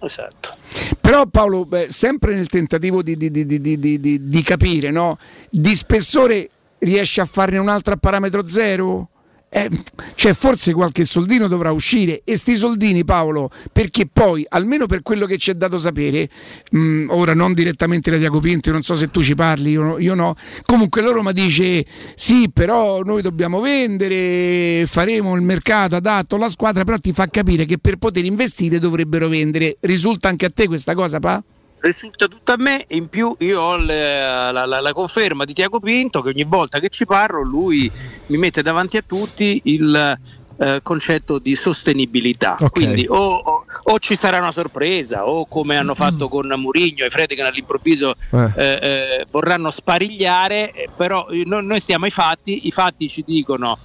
Esatto. 0.00 0.56
Però 1.00 1.26
Paolo, 1.26 1.64
beh, 1.66 1.88
sempre 1.90 2.34
nel 2.34 2.48
tentativo 2.48 3.02
di, 3.02 3.16
di- 3.16 3.30
di- 3.30 3.46
di- 3.46 4.28
capire, 4.42 4.90
no? 4.90 5.18
di 5.48 5.74
spessore 5.74 6.48
riesce 6.78 7.20
a 7.20 7.26
farne 7.26 7.58
un 7.58 7.68
altro 7.68 7.94
a 7.94 7.96
parametro 7.96 8.46
zero? 8.46 9.08
Eh, 9.52 9.68
cioè 10.14 10.32
forse 10.32 10.72
qualche 10.72 11.04
soldino 11.04 11.48
dovrà 11.48 11.72
uscire 11.72 12.22
e 12.22 12.36
sti 12.36 12.54
soldini 12.54 13.04
Paolo 13.04 13.50
perché 13.72 14.06
poi 14.06 14.46
almeno 14.48 14.86
per 14.86 15.02
quello 15.02 15.26
che 15.26 15.38
ci 15.38 15.50
è 15.50 15.54
dato 15.54 15.76
sapere 15.76 16.30
mh, 16.70 17.06
ora 17.08 17.34
non 17.34 17.52
direttamente 17.52 18.12
da 18.12 18.16
Diaco 18.16 18.38
Pinto 18.38 18.70
non 18.70 18.82
so 18.82 18.94
se 18.94 19.10
tu 19.10 19.24
ci 19.24 19.34
parli 19.34 19.70
io 19.70 19.82
no, 19.82 19.98
io 19.98 20.14
no. 20.14 20.36
comunque 20.64 21.02
la 21.02 21.10
Roma 21.10 21.32
dice 21.32 21.84
sì 22.14 22.48
però 22.48 23.02
noi 23.02 23.22
dobbiamo 23.22 23.58
vendere 23.58 24.86
faremo 24.86 25.34
il 25.34 25.42
mercato 25.42 25.96
adatto 25.96 26.36
alla 26.36 26.48
squadra 26.48 26.84
però 26.84 26.98
ti 26.98 27.12
fa 27.12 27.26
capire 27.26 27.64
che 27.64 27.78
per 27.78 27.96
poter 27.96 28.24
investire 28.24 28.78
dovrebbero 28.78 29.26
vendere 29.26 29.78
risulta 29.80 30.28
anche 30.28 30.46
a 30.46 30.50
te 30.54 30.68
questa 30.68 30.94
cosa 30.94 31.18
pa? 31.18 31.42
Risulta 31.80 32.28
tutto 32.28 32.52
a 32.52 32.56
me 32.58 32.84
in 32.88 33.08
più 33.08 33.34
io 33.38 33.60
ho 33.60 33.76
le- 33.76 34.20
la, 34.52 34.66
la- 34.66 34.80
la 34.80 34.92
conferma 34.92 35.44
di 35.44 35.54
Tiago 35.54 35.80
Pinto 35.80 36.20
che 36.22 36.28
ogni 36.30 36.44
volta 36.44 36.78
che 36.78 36.88
ci 36.90 37.06
parlo 37.06 37.42
lui 37.42 37.90
mi 38.26 38.36
mette 38.36 38.62
davanti 38.62 38.96
a 38.98 39.02
tutti 39.06 39.60
il 39.64 40.18
eh, 40.62 40.80
concetto 40.82 41.38
di 41.38 41.56
sostenibilità 41.56 42.56
Ok. 42.60 42.70
quindi 42.70 43.06
o, 43.08 43.14
o- 43.16 43.64
o 43.82 43.98
ci 43.98 44.14
sarà 44.14 44.38
una 44.38 44.52
sorpresa 44.52 45.26
o 45.26 45.46
come 45.46 45.78
hanno 45.78 45.94
fatto 45.94 46.28
con 46.28 46.52
Murigno 46.58 47.04
e 47.06 47.10
Fredkin 47.10 47.44
all'improvviso 47.44 48.12
Eh. 48.30 48.52
eh, 48.56 48.64
eh, 48.82 49.26
vorranno 49.30 49.70
sparigliare 49.70 50.72
eh, 50.72 50.88
però 50.94 51.26
no- 51.46 51.60
noi 51.60 51.80
stiamo 51.80 52.04
ai 52.04 52.10
fatti 52.10 52.66
i 52.66 52.70
fatti 52.70 53.08
ci 53.08 53.24
dicono 53.26 53.78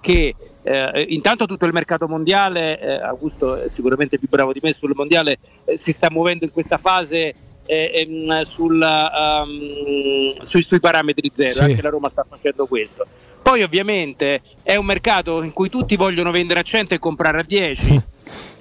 che 0.00 0.34
eh, 0.62 1.06
intanto 1.08 1.46
tutto 1.46 1.64
il 1.66 1.72
mercato 1.72 2.06
mondiale, 2.08 2.78
eh, 2.80 2.92
Augusto 3.02 3.56
è 3.56 3.68
sicuramente 3.68 4.18
più 4.18 4.28
bravo 4.28 4.52
di 4.52 4.60
me 4.62 4.72
sul 4.72 4.92
mondiale, 4.94 5.38
eh, 5.64 5.76
si 5.76 5.92
sta 5.92 6.08
muovendo 6.10 6.44
in 6.44 6.52
questa 6.52 6.76
fase 6.78 7.34
eh, 7.66 7.90
ehm, 7.94 8.42
sul, 8.42 8.82
ehm, 8.82 10.44
sui, 10.46 10.62
sui 10.64 10.80
parametri 10.80 11.30
zero, 11.34 11.50
Sì. 11.50 11.62
anche 11.62 11.82
la 11.82 11.90
Roma 11.90 12.08
sta 12.08 12.24
facendo 12.28 12.66
questo. 12.66 13.06
Poi 13.42 13.62
ovviamente 13.62 14.42
è 14.62 14.76
un 14.76 14.84
mercato 14.84 15.42
in 15.42 15.52
cui 15.52 15.68
tutti 15.68 15.96
vogliono 15.96 16.30
vendere 16.30 16.60
a 16.60 16.62
100 16.62 16.94
e 16.94 16.98
comprare 16.98 17.40
a 17.40 17.44
10 17.44 18.00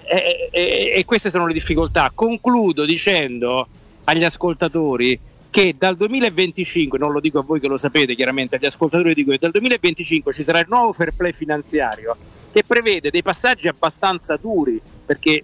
e, 0.03 0.49
e- 0.51 0.93
e 0.95 1.05
queste 1.05 1.29
sono 1.29 1.47
le 1.47 1.53
difficoltà. 1.53 2.11
Concludo 2.13 2.85
dicendo 2.85 3.67
agli 4.05 4.23
ascoltatori 4.23 5.19
che 5.49 5.75
dal 5.77 5.95
2025, 5.95 6.97
non 6.99 7.11
lo 7.11 7.19
dico 7.19 7.39
a 7.39 7.43
voi 7.43 7.59
che 7.59 7.67
lo 7.67 7.77
sapete 7.77 8.15
chiaramente, 8.15 8.55
agli 8.55 8.65
ascoltatori 8.65 9.13
dico 9.13 9.31
che 9.31 9.37
dal 9.39 9.51
2025 9.51 10.33
ci 10.33 10.43
sarà 10.43 10.59
il 10.59 10.67
nuovo 10.69 10.93
fair 10.93 11.13
play 11.15 11.33
finanziario 11.33 12.15
che 12.51 12.63
prevede 12.63 13.11
dei 13.11 13.21
passaggi 13.21 13.67
abbastanza 13.67 14.35
duri 14.37 14.81
perché 15.05 15.43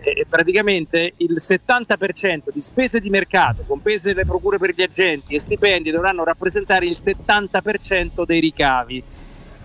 eh, 0.00 0.26
praticamente 0.28 1.14
il 1.16 1.36
70% 1.38 2.50
di 2.52 2.60
spese 2.60 3.00
di 3.00 3.10
mercato, 3.10 3.64
comprese 3.66 4.14
le 4.14 4.24
procure 4.24 4.58
per 4.58 4.72
gli 4.74 4.82
agenti 4.82 5.34
e 5.34 5.40
stipendi, 5.40 5.90
dovranno 5.90 6.22
rappresentare 6.22 6.86
il 6.86 6.98
70% 7.02 8.24
dei 8.24 8.40
ricavi. 8.40 9.02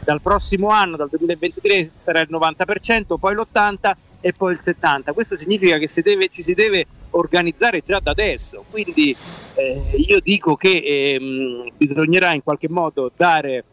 Dal 0.04 0.20
prossimo 0.20 0.70
anno, 0.70 0.98
dal 0.98 1.10
2023, 1.10 1.92
sarà 1.94 2.22
il 2.22 2.30
90%, 2.32 3.18
poi 3.20 3.36
l'80% 3.36 3.92
e 4.20 4.34
poi 4.34 4.54
il 4.54 4.60
70%. 4.60 5.14
Questo 5.14 5.38
significa 5.38 5.78
che 5.78 5.88
si 5.88 6.02
deve- 6.02 6.30
ci 6.30 6.42
si 6.42 6.56
deve 6.56 6.88
organizzare 7.12 7.82
già 7.86 8.00
da 8.00 8.12
adesso. 8.12 8.66
Quindi 8.70 9.16
eh, 9.56 9.82
io 10.08 10.20
dico 10.22 10.56
che 10.56 10.82
ehm, 10.84 11.72
bisognerà 11.78 12.34
in 12.34 12.44
qualche 12.44 12.70
modo 12.70 13.12
dare 13.16 13.64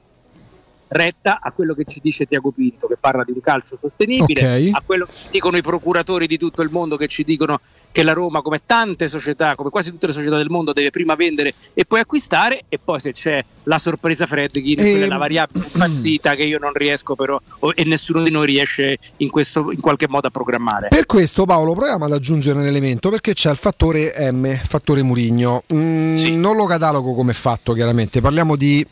retta 0.91 1.41
a 1.43 1.53
quello 1.53 1.75
che 1.75 1.85
ci 1.85 2.01
dice 2.03 2.25
Tiago 2.25 2.51
Pinto 2.51 2.87
che 2.87 2.97
parla 2.99 3.23
di 3.23 3.33
un 3.33 3.41
calcio 3.41 3.77
sostenibile, 3.79 4.69
Ok. 4.69 4.75
a 4.75 4.83
quello 4.85 5.05
che 5.05 5.13
ci 5.13 5.29
dicono 5.31 5.59
i 5.59 5.63
procuratori 5.63 6.27
di 6.27 6.39
tutto 6.39 6.63
il 6.63 6.71
mondo 6.71 6.97
che 6.97 7.09
ci 7.09 7.25
dicono 7.25 7.61
che 7.91 8.03
la 8.03 8.13
Roma 8.13 8.43
come 8.43 8.61
tante 8.65 9.09
società, 9.09 9.55
come 9.55 9.71
quasi 9.71 9.91
tutte 9.91 10.07
le 10.07 10.13
società 10.13 10.37
del 10.37 10.51
mondo 10.51 10.73
deve 10.73 10.91
prima 10.91 11.15
vendere 11.15 11.53
e 11.75 11.85
poi 11.85 12.01
acquistare 12.01 12.63
e 12.69 12.79
poi 12.83 13.01
se 13.01 13.13
c'è 13.13 13.45
la 13.65 13.79
sorpresa 13.79 14.27
Fredkin, 14.27 14.77
quella 14.77 15.05
è 15.05 15.09
la 15.09 15.17
variabile 15.17 15.65
impazzita 15.73 16.35
che 16.35 16.43
io 16.45 16.59
non 16.59 16.73
riesco 16.75 17.15
però 17.17 17.41
e 17.75 17.85
nessuno 17.85 18.23
di 18.23 18.31
noi 18.31 18.47
riesce 18.47 18.99
in, 19.19 19.31
questo, 19.31 19.71
in 19.73 19.81
qualche 19.81 20.07
modo 20.09 20.29
a 20.29 20.31
programmare. 20.31 20.89
Per 20.89 21.07
questo 21.07 21.45
Paolo 21.45 21.73
proviamo 21.75 22.05
ad 22.05 22.13
aggiungere 22.13 22.59
un 22.61 22.67
elemento 22.67 23.11
perché 23.11 23.35
c'è 23.35 23.51
il 23.51 23.57
fattore 23.57 24.31
M, 24.33 24.55
fattore 24.67 25.03
Murigno. 25.03 25.65
Mm, 25.75 26.15
Non 26.39 26.57
lo 26.57 26.67
catalogo 26.67 27.15
come 27.15 27.33
fatto 27.33 27.73
chiaramente, 27.73 28.21
parliamo 28.21 28.55
di 28.57 28.87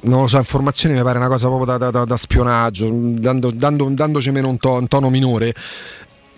non 0.00 0.20
lo 0.20 0.26
so, 0.26 0.36
informazioni 0.36 0.94
mi 0.94 1.02
pare 1.02 1.16
una 1.16 1.28
cosa 1.28 1.46
proprio 1.46 1.64
da, 1.64 1.78
da- 1.78 1.90
da- 1.90 2.04
da 2.04 2.16
spionaggio, 2.18 2.90
dando, 2.92 3.50
dando- 3.50 3.88
dandoci 3.90 4.30
meno 4.32 4.48
un, 4.48 4.58
to- 4.58 4.72
un 4.74 4.86
tono 4.86 5.08
minore. 5.08 5.54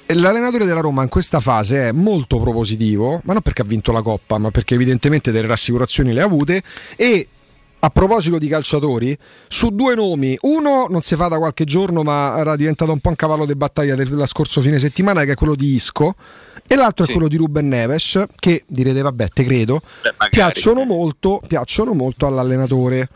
L'allenatore 0.09 0.67
della 0.67 0.81
Roma 0.81 1.03
in 1.03 1.09
questa 1.09 1.41
fase 1.41 1.89
è 1.89 1.93
molto 1.93 2.39
propositivo, 2.39 3.21
ma 3.25 3.33
non 3.33 3.43
perché 3.43 3.63
ha 3.63 3.65
vinto 3.65 3.91
la 3.91 4.03
Coppa, 4.03 4.39
ma 4.39 4.53
perché 4.53 4.75
evidentemente 4.75 5.33
delle 5.33 5.49
rassicurazioni 5.49 6.13
le 6.13 6.21
ha 6.21 6.25
avute 6.25 6.63
e 6.95 7.29
a 7.79 7.91
proposito 7.91 8.39
di 8.39 8.49
calciatori, 8.49 9.17
su 9.49 9.71
due 9.71 9.95
nomi, 9.95 10.37
uno 10.43 10.87
non 10.89 11.03
si 11.03 11.15
fa 11.17 11.29
da 11.29 11.39
qualche 11.39 11.65
giorno 11.65 12.03
ma 12.03 12.37
era 12.39 12.57
diventato 12.57 12.93
un 12.93 13.01
po' 13.01 13.11
un 13.11 13.17
cavallo 13.17 13.45
di 13.47 13.55
battaglia 13.55 13.95
della 13.95 14.27
scorso 14.27 14.61
fine 14.61 14.79
settimana 14.79 15.25
che 15.25 15.33
è 15.33 15.35
quello 15.35 15.55
di 15.55 15.75
Isco 15.75 16.15
e 16.67 16.75
l'altro 16.75 17.05
è 17.05 17.11
quello 17.11 17.29
di 17.29 17.37
Ruben 17.37 17.69
Neves 17.69 18.25
che 18.37 18.65
direte 18.67 19.03
vabbè 19.03 19.29
te 19.29 19.45
credo, 19.45 19.83
piacciono 20.31 20.85
molto, 20.85 21.41
piacciono 21.47 21.95
molto 21.95 22.27
all'allenatore. 22.27 23.09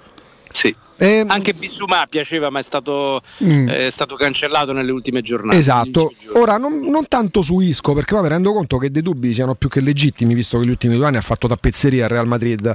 Sì. 0.52 0.74
Ehm, 1.02 1.30
Anche 1.30 1.54
Bissumà 1.54 2.06
piaceva 2.08 2.50
ma 2.50 2.58
è 2.58 2.62
stato, 2.62 3.22
Mm. 3.42 3.68
è 3.68 3.88
stato 3.90 4.16
cancellato 4.16 4.72
nelle 4.72 4.90
ultime 4.92 5.22
giornate. 5.22 5.56
Esatto, 5.56 6.12
ora 6.34 6.58
non, 6.58 6.80
non 6.90 7.08
tanto 7.08 7.40
su 7.40 7.58
Isco 7.60 7.94
perché 7.94 8.12
poi 8.14 8.22
mi 8.24 8.28
rendo 8.28 8.52
conto 8.52 8.76
che 8.76 8.90
dei 8.90 9.00
dubbi 9.02 9.32
siano 9.32 9.54
più 9.54 9.68
che 9.70 9.80
legittimi 9.80 10.34
visto 10.34 10.58
che 10.58 10.66
gli 10.66 10.70
ultimi 10.70 10.96
due 10.96 11.06
anni 11.06 11.16
ha 11.16 11.22
fatto 11.22 11.48
tappezzeria 11.48 12.04
al 12.04 12.10
Real 12.10 12.26
Madrid. 12.26 12.74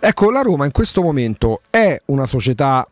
Ecco, 0.00 0.30
la 0.30 0.40
Roma 0.40 0.64
in 0.64 0.72
questo 0.72 1.02
momento 1.02 1.60
è 1.68 2.00
una 2.06 2.24
società, 2.24 2.86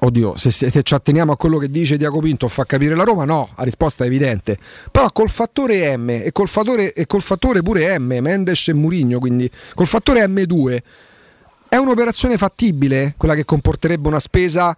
oddio, 0.00 0.36
se, 0.36 0.50
se- 0.50 0.70
se 0.70 0.82
ci 0.82 0.94
atteniamo 0.94 1.30
a 1.32 1.36
quello 1.36 1.58
che 1.58 1.70
dice 1.70 1.96
Diaco 1.96 2.18
Pinto 2.18 2.48
fa 2.48 2.64
capire 2.64 2.96
la 2.96 3.04
Roma, 3.04 3.24
no, 3.24 3.50
la 3.56 3.62
risposta 3.62 4.02
è 4.02 4.08
evidente, 4.08 4.58
però 4.90 5.08
col 5.12 5.30
fattore 5.30 5.96
M 5.96 6.10
e 6.10 6.30
col 6.32 6.48
fattore, 6.48 6.92
e 6.92 7.06
col 7.06 7.22
fattore 7.22 7.62
pure 7.62 7.96
M, 7.98 8.18
Mendes 8.20 8.66
e 8.68 8.74
Murigno, 8.74 9.20
quindi 9.20 9.48
col 9.74 9.86
fattore 9.86 10.26
M2 10.26 10.78
è 11.76 11.78
un'operazione 11.78 12.36
fattibile 12.38 13.14
quella 13.16 13.34
che 13.34 13.44
comporterebbe 13.44 14.08
una 14.08 14.18
spesa 14.18 14.74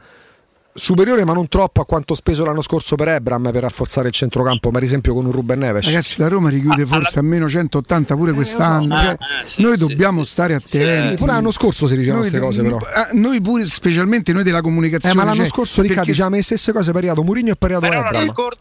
superiore 0.74 1.24
ma 1.24 1.32
non 1.32 1.48
troppo 1.48 1.80
a 1.80 1.84
quanto 1.86 2.14
speso 2.14 2.44
l'anno 2.44 2.60
scorso 2.62 2.94
per 2.94 3.08
Ebram 3.08 3.50
per 3.50 3.62
rafforzare 3.62 4.08
il 4.08 4.14
centrocampo, 4.14 4.70
ma 4.70 4.78
ad 4.78 4.84
esempio 4.84 5.12
con 5.12 5.24
un 5.24 5.32
Ruben 5.32 5.58
Neves. 5.58 5.86
Ragazzi, 5.86 6.20
la 6.20 6.28
Roma 6.28 6.50
richiude 6.50 6.86
forse 6.86 7.18
a 7.18 7.22
meno 7.22 7.48
180 7.48 8.14
pure 8.14 8.32
quest'anno. 8.32 8.96
so. 8.96 9.02
cioè, 9.02 9.12
Eh, 9.12 9.62
noi 9.62 9.76
dobbiamo 9.76 10.22
stare 10.22 10.54
attenti. 10.54 11.08
sì, 11.08 11.14
pure 11.16 11.32
l'anno 11.32 11.50
scorso 11.50 11.86
si 11.88 11.96
dicevano 11.96 12.20
queste 12.20 12.38
cose, 12.38 12.62
però. 12.62 12.76
ah, 12.76 13.08
Noi 13.12 13.40
pure, 13.40 13.64
specialmente 13.64 14.32
noi 14.32 14.44
della 14.44 14.60
comunicazione. 14.60 15.14
Eh, 15.14 15.18
ma 15.18 15.24
l'anno 15.24 15.36
cioè, 15.42 15.46
scorso 15.46 15.80
Riccardo 15.80 15.94
perché 15.94 16.10
dicevamo 16.12 16.36
le 16.36 16.42
stesse 16.42 16.72
cose 16.72 16.92
per 16.92 17.04
Iato 17.04 17.22
Murigno 17.24 17.52
e 17.52 17.56
per 17.56 17.70
Iato 17.70 17.88
Però 17.88 18.00
l'anno, 18.00 18.08
Ebram. 18.16 18.28
scor- 18.28 18.56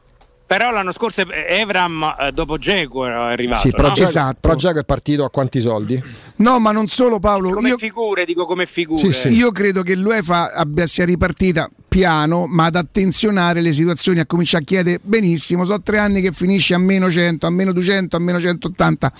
però 0.48 0.72
l'anno 0.72 0.91
scorso 0.93 1.22
Evram 1.30 2.16
eh, 2.19 2.32
dopo 2.32 2.57
Geco 2.57 3.06
era 3.06 3.25
arrivato. 3.25 3.59
Sì, 3.59 3.69
però 3.72 3.90
no? 3.90 3.93
Giacomo 3.93 4.33
però 4.40 4.56
Giacomo 4.56 4.80
è 4.82 4.85
partito 4.85 5.24
a 5.25 5.30
quanti 5.30 5.59
soldi? 5.59 6.01
No, 6.38 6.59
ma 6.59 6.72
non 6.72 6.88
solo 6.88 7.19
Paolo. 7.19 7.51
Come 7.51 7.69
Io, 7.69 7.77
figure, 7.77 8.25
dico 8.25 8.45
come 8.45 8.66
figure. 8.66 9.30
io 9.30 9.51
credo 9.51 9.82
che 9.82 9.95
l'UEFA 9.95 10.53
abbia, 10.53 10.85
sia 10.85 11.06
ripartita 11.06 11.69
piano, 11.88 12.45
ma 12.48 12.66
ad 12.66 12.75
attenzionare 12.75 13.61
le 13.61 13.72
situazioni, 13.74 14.19
a 14.19 14.25
cominciare 14.25 14.64
a 14.64 14.66
chiedere 14.66 14.99
benissimo, 15.01 15.66
sono 15.66 15.82
tre 15.82 15.98
anni 15.98 16.22
che 16.22 16.32
finisce 16.32 16.74
a 16.74 16.77
meno 16.77 17.09
100, 17.09 17.48
a 17.48 17.49
meno 17.49 17.72
200, 17.72 18.16
a 18.17 18.19
meno 18.19 18.40
180. 18.40 19.11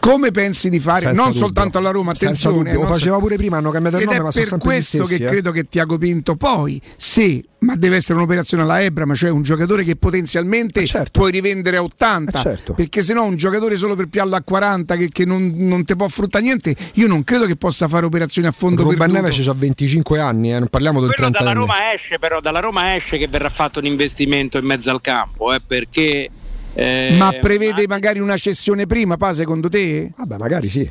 Come 0.00 0.30
pensi 0.30 0.70
di 0.70 0.80
fare? 0.80 1.00
Senza 1.00 1.16
non 1.16 1.26
dubbio. 1.32 1.40
soltanto 1.44 1.78
alla 1.78 1.90
Roma, 1.90 2.12
attenzione. 2.12 2.72
lo 2.72 2.80
so- 2.80 2.86
faceva 2.86 3.18
pure 3.18 3.36
prima, 3.36 3.58
hanno 3.58 3.70
cambiato 3.70 3.98
il 3.98 4.04
nome, 4.04 4.20
ma 4.20 4.30
sono 4.30 4.44
per 4.44 4.48
sempre 4.48 4.68
questo 4.68 5.04
che 5.04 5.14
eh. 5.16 5.26
credo 5.26 5.50
che 5.50 5.64
Tiago 5.64 5.98
Pinto 5.98 6.36
poi, 6.36 6.80
se, 6.96 7.44
ma 7.58 7.76
deve 7.76 7.96
essere 7.96 8.14
un'operazione 8.14 8.62
alla 8.62 8.82
Ebram, 8.82 9.14
cioè 9.14 9.30
un 9.30 9.42
giocatore 9.42 9.84
che 9.84 9.94
potenzialmente 9.96 10.84
puoi 11.12 11.30
rivendere 11.30 11.76
a 11.76 11.82
80, 11.82 12.38
Eh, 12.38 12.42
certo. 12.42 12.72
perché 12.72 13.02
se 13.02 13.12
no 13.14 13.24
un 13.24 13.36
giocatore 13.36 13.76
solo 13.76 13.94
per 13.94 14.06
piallo 14.06 14.34
a 14.36 14.42
40 14.42 14.96
che, 14.96 15.08
che 15.10 15.24
non, 15.24 15.52
non 15.56 15.84
ti 15.84 15.94
può 15.94 16.08
fruttare 16.08 16.42
niente, 16.44 16.61
io 16.94 17.06
non 17.06 17.24
credo 17.24 17.46
che 17.46 17.56
possa 17.56 17.88
fare 17.88 18.06
operazioni 18.06 18.48
a 18.48 18.52
fondo 18.52 18.82
Ruben 18.82 18.98
perduto. 18.98 19.20
Neves 19.20 19.48
ha 19.48 19.52
25 19.52 20.18
anni, 20.18 20.54
eh, 20.54 20.58
non 20.58 20.68
parliamo 20.68 21.00
del 21.00 21.14
Quello 21.14 21.30
30 21.30 21.38
dalla 21.38 21.50
anni. 21.50 21.60
Roma 21.60 21.92
esce, 21.92 22.18
però 22.18 22.40
dalla 22.40 22.60
Roma 22.60 22.94
esce 22.94 23.18
che 23.18 23.28
verrà 23.28 23.48
fatto 23.48 23.78
un 23.78 23.86
investimento 23.86 24.58
in 24.58 24.64
mezzo 24.64 24.90
al 24.90 25.00
campo, 25.00 25.52
eh, 25.52 25.60
perché 25.60 26.30
eh, 26.74 27.14
ma 27.18 27.32
prevede 27.32 27.86
magari 27.86 28.18
una 28.18 28.36
cessione 28.36 28.86
prima, 28.86 29.16
pa, 29.16 29.32
secondo 29.32 29.68
te? 29.68 30.10
Vabbè, 30.16 30.38
magari 30.38 30.70
sì. 30.70 30.90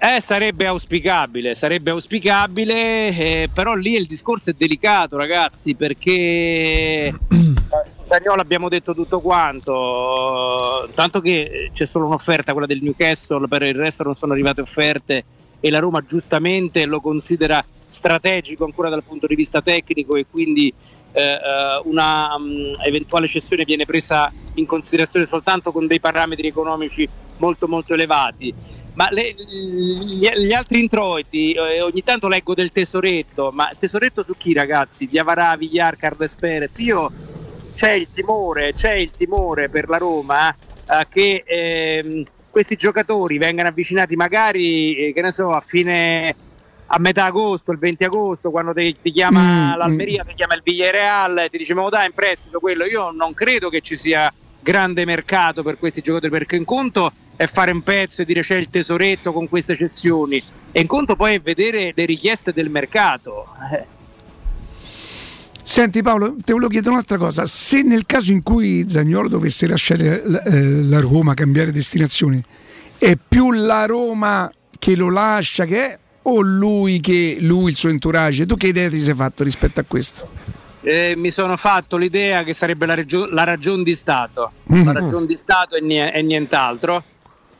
Eh, 0.00 0.20
sarebbe 0.20 0.66
auspicabile, 0.66 1.56
sarebbe 1.56 1.90
auspicabile, 1.90 3.08
eh, 3.08 3.48
però 3.52 3.74
lì 3.74 3.96
il 3.96 4.06
discorso 4.06 4.50
è 4.50 4.54
delicato, 4.56 5.16
ragazzi, 5.16 5.74
perché 5.74 7.12
su 7.86 7.98
Zaniolo 8.06 8.40
abbiamo 8.40 8.68
detto 8.68 8.94
tutto 8.94 9.20
quanto, 9.20 10.88
tanto 10.94 11.20
che 11.20 11.70
c'è 11.72 11.84
solo 11.84 12.06
un'offerta, 12.06 12.52
quella 12.52 12.66
del 12.66 12.82
Newcastle, 12.82 13.48
per 13.48 13.62
il 13.62 13.74
resto 13.74 14.02
non 14.02 14.14
sono 14.14 14.32
arrivate 14.32 14.60
offerte 14.60 15.24
e 15.60 15.70
la 15.70 15.78
Roma 15.78 16.02
giustamente 16.02 16.86
lo 16.86 17.00
considera 17.00 17.64
strategico 17.86 18.64
ancora 18.64 18.88
dal 18.88 19.02
punto 19.02 19.26
di 19.26 19.34
vista 19.34 19.60
tecnico 19.60 20.16
e 20.16 20.26
quindi 20.30 20.72
eh, 21.12 21.22
eh, 21.22 21.80
una 21.84 22.34
um, 22.36 22.74
eventuale 22.84 23.26
cessione 23.26 23.64
viene 23.64 23.86
presa 23.86 24.30
in 24.54 24.66
considerazione 24.66 25.26
soltanto 25.26 25.72
con 25.72 25.86
dei 25.86 26.00
parametri 26.00 26.46
economici 26.46 27.08
molto 27.38 27.66
molto 27.66 27.94
elevati. 27.94 28.54
Ma 28.94 29.08
le, 29.10 29.32
gli, 29.32 30.28
gli, 30.28 30.52
altri 30.52 30.80
introiti, 30.80 31.52
eh, 31.52 31.80
ogni 31.80 32.02
tanto 32.02 32.28
leggo 32.28 32.52
del 32.52 32.72
tesoretto, 32.72 33.50
ma 33.52 33.70
tesoretto 33.78 34.22
su 34.24 34.34
chi 34.36 34.52
ragazzi? 34.52 35.06
Diavarà, 35.06 35.56
Vigliar, 35.56 35.96
Carles 35.96 36.34
Perez? 36.34 36.78
Io 36.78 37.10
c'è 37.78 37.92
il 37.92 38.10
timore, 38.10 38.72
c'è 38.74 38.94
il 38.94 39.12
timore 39.12 39.68
per 39.68 39.88
la 39.88 39.98
Roma 39.98 40.50
eh, 40.50 41.06
che 41.08 41.44
ehm, 41.46 42.24
questi 42.50 42.74
giocatori 42.74 43.38
vengano 43.38 43.68
avvicinati 43.68 44.16
magari, 44.16 44.96
eh, 44.96 45.12
che 45.12 45.22
ne 45.22 45.30
so, 45.30 45.52
a 45.52 45.60
fine 45.60 46.34
a 46.86 46.98
metà 46.98 47.26
agosto, 47.26 47.70
il 47.70 47.78
20 47.78 48.02
agosto, 48.02 48.50
quando 48.50 48.74
ti, 48.74 48.96
ti 49.00 49.12
chiama 49.12 49.74
mm, 49.74 49.78
l'Almeria, 49.78 50.24
mm. 50.24 50.26
ti 50.26 50.34
chiama 50.34 50.56
il 50.56 50.62
Villarreal 50.64 51.38
e 51.38 51.50
ti 51.50 51.58
dice 51.58 51.74
ma 51.74 51.88
dai 51.88 52.06
in 52.06 52.14
prestito 52.14 52.58
quello, 52.58 52.84
io 52.84 53.12
non 53.12 53.32
credo 53.32 53.68
che 53.68 53.80
ci 53.80 53.94
sia 53.94 54.32
grande 54.58 55.04
mercato 55.04 55.62
per 55.62 55.78
questi 55.78 56.00
giocatori 56.00 56.32
perché 56.32 56.56
in 56.56 56.64
conto 56.64 57.12
è 57.36 57.46
fare 57.46 57.70
un 57.70 57.82
pezzo 57.84 58.22
e 58.22 58.24
dire 58.24 58.40
c'è 58.40 58.56
il 58.56 58.70
tesoretto 58.70 59.32
con 59.32 59.48
queste 59.48 59.76
cessioni 59.76 60.42
e 60.72 60.80
in 60.80 60.88
conto 60.88 61.14
poi 61.14 61.36
è 61.36 61.40
vedere 61.40 61.92
le 61.94 62.04
richieste 62.06 62.52
del 62.52 62.70
mercato. 62.70 63.46
Eh. 65.68 65.70
Senti 65.70 66.00
Paolo, 66.00 66.34
ti 66.34 66.52
volevo 66.52 66.68
chiedere 66.68 66.92
un'altra 66.92 67.18
cosa, 67.18 67.44
se 67.44 67.82
nel 67.82 68.06
caso 68.06 68.32
in 68.32 68.42
cui 68.42 68.88
Zagnolo 68.88 69.28
dovesse 69.28 69.66
lasciare 69.66 70.22
la, 70.24 70.42
eh, 70.44 70.82
la 70.84 71.00
Roma, 71.00 71.34
cambiare 71.34 71.70
destinazione, 71.72 72.42
è 72.96 73.16
più 73.16 73.52
la 73.52 73.84
Roma 73.84 74.50
che 74.78 74.96
lo 74.96 75.10
lascia 75.10 75.66
che 75.66 75.84
è 75.84 75.98
o 76.22 76.40
lui 76.40 77.00
che 77.00 77.36
lui 77.40 77.70
il 77.70 77.76
suo 77.76 77.90
entourage? 77.90 78.46
Tu 78.46 78.56
che 78.56 78.68
idea 78.68 78.88
ti 78.88 78.98
sei 78.98 79.14
fatto 79.14 79.44
rispetto 79.44 79.80
a 79.80 79.84
questo? 79.86 80.28
Eh, 80.80 81.14
mi 81.16 81.30
sono 81.30 81.56
fatto 81.58 81.98
l'idea 81.98 82.44
che 82.44 82.54
sarebbe 82.54 82.86
la, 82.86 82.94
regio- 82.94 83.26
la 83.26 83.44
ragione 83.44 83.82
di 83.82 83.94
Stato, 83.94 84.52
mm-hmm. 84.72 84.84
la 84.84 84.92
ragione 84.92 85.26
di 85.26 85.36
Stato 85.36 85.76
e 85.76 86.22
nient'altro, 86.22 87.02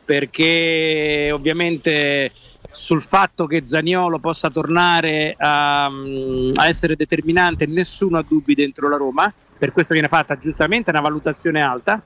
perché 0.03 1.29
ovviamente 1.31 2.31
sul 2.71 3.01
fatto 3.01 3.47
che 3.47 3.65
Zaniolo 3.65 4.19
possa 4.19 4.49
tornare 4.49 5.35
a, 5.37 5.85
a, 5.85 6.67
essere 6.67 6.95
determinante 6.95 7.65
nessuno 7.65 8.17
ha 8.17 8.25
dubbi 8.27 8.53
dentro 8.53 8.87
la 8.89 8.97
Roma, 8.97 9.33
per 9.57 9.71
questo 9.71 9.93
viene 9.93 10.07
fatta 10.07 10.37
giustamente 10.37 10.89
una 10.89 11.01
valutazione 11.01 11.61
alta 11.61 12.01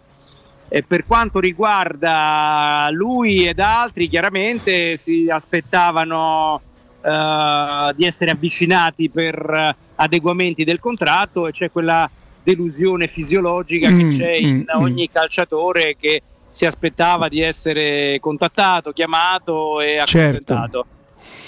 e 0.70 0.82
per 0.82 1.06
quanto 1.06 1.40
riguarda 1.40 2.88
lui 2.92 3.48
ed 3.48 3.60
altri, 3.60 4.08
chiaramente 4.08 4.96
si 4.96 5.30
aspettavano 5.30 6.56
uh, 6.56 7.94
di 7.94 8.06
essere 8.06 8.32
avvicinati 8.32 9.10
per 9.10 9.76
adeguamenti 9.96 10.64
del 10.64 10.80
contratto 10.80 11.48
e 11.48 11.52
c'è 11.52 11.70
quella 11.70 12.10
delusione 12.42 13.08
fisiologica 13.08 13.90
mm, 13.90 14.00
che 14.00 14.18
c'è 14.18 14.32
in 14.34 14.56
mm, 14.56 14.60
mm. 14.62 14.82
ogni 14.82 15.10
calciatore 15.12 15.96
che 16.00 16.22
si 16.54 16.68
aspettava 16.68 17.30
di 17.30 17.42
essere 17.42 18.20
contattato, 18.20 18.92
chiamato 18.92 19.82
e 19.82 19.98
accontentato. 19.98 20.86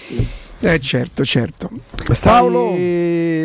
Certo. 0.08 0.45
Eh 0.66 0.80
certo, 0.80 1.24
certo. 1.24 1.70
Paolo 2.24 2.74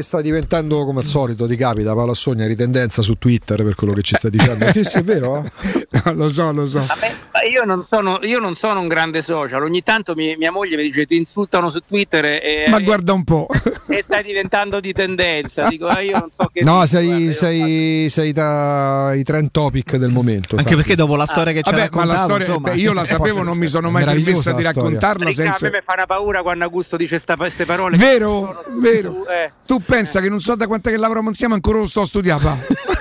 sta 0.00 0.22
diventando 0.22 0.86
come 0.86 1.00
al 1.00 1.04
solito, 1.04 1.46
ti 1.46 1.54
capita 1.54 1.94
Paolo 1.94 2.14
Sogna 2.14 2.46
ritendenza 2.46 3.02
su 3.02 3.18
Twitter 3.18 3.62
per 3.62 3.74
quello 3.74 3.92
che 3.92 4.00
ci 4.00 4.14
stai 4.14 4.30
dicendo. 4.30 4.72
sì, 4.72 4.84
sì, 4.84 4.98
è 4.98 5.02
vero? 5.02 5.44
no, 5.90 6.12
lo 6.14 6.28
so, 6.30 6.50
lo 6.52 6.66
so. 6.66 6.78
Me, 6.78 7.48
io, 7.50 7.64
non 7.64 7.84
sono, 7.88 8.18
io, 8.22 8.38
non 8.38 8.54
sono, 8.54 8.80
un 8.80 8.86
grande 8.86 9.20
social, 9.20 9.62
ogni 9.62 9.82
tanto 9.82 10.14
mi, 10.14 10.34
mia 10.36 10.50
moglie 10.50 10.76
mi 10.76 10.82
dice 10.84 11.04
ti 11.04 11.16
insultano 11.16 11.68
su 11.68 11.80
Twitter 11.86 12.24
e, 12.24 12.66
Ma 12.68 12.80
guarda 12.80 13.12
un 13.12 13.24
po'. 13.24 13.46
e 13.88 14.02
stai 14.02 14.22
diventando 14.22 14.80
di 14.80 14.92
tendenza. 14.92 15.68
Dico, 15.68 15.94
eh, 15.94 16.06
io 16.06 16.18
non 16.18 16.30
so 16.30 16.48
che 16.50 16.62
No, 16.62 16.86
sei, 16.86 17.06
guarda, 17.06 17.32
sei, 17.32 18.08
sei 18.08 18.32
tra 18.32 19.14
i 19.14 19.22
trend 19.24 19.50
topic 19.50 19.96
del 19.96 20.10
momento. 20.10 20.56
Anche 20.56 20.68
sai. 20.68 20.76
perché 20.76 20.94
dopo 20.94 21.16
la 21.16 21.26
storia 21.26 21.52
ah. 21.52 21.54
che 21.54 21.62
c'è 21.62 21.70
Vabbè, 21.70 21.88
ma 21.92 22.04
la 22.04 22.16
storia, 22.16 22.46
insomma, 22.46 22.70
beh, 22.70 22.76
io 22.76 22.92
la 22.94 23.04
sapevo, 23.06 23.42
non 23.42 23.58
mi 23.58 23.66
sono 23.66 23.90
mai 23.90 24.04
permessa 24.04 24.52
di 24.52 24.62
raccontarla 24.62 25.30
senza... 25.32 25.66
A 25.66 25.70
me 25.70 25.78
mi 25.78 25.82
fa 25.84 25.92
una 25.94 26.06
paura 26.06 26.40
quando 26.40 26.64
Augusto 26.64 26.96
dice 26.96 27.09
queste 27.36 27.64
parole. 27.64 27.96
Vero, 27.96 28.64
vero. 28.78 29.12
Tu, 29.12 29.24
eh. 29.30 29.52
tu 29.66 29.80
pensa 29.80 30.18
eh. 30.18 30.22
che 30.22 30.28
non 30.28 30.40
so 30.40 30.54
da 30.54 30.66
quant'è 30.66 30.90
che 30.90 30.96
lavoriamo 30.96 31.28
insieme, 31.28 31.54
ancora 31.54 31.78
lo 31.78 31.86
sto 31.86 32.02
a 32.02 32.06
studiare. 32.06 32.66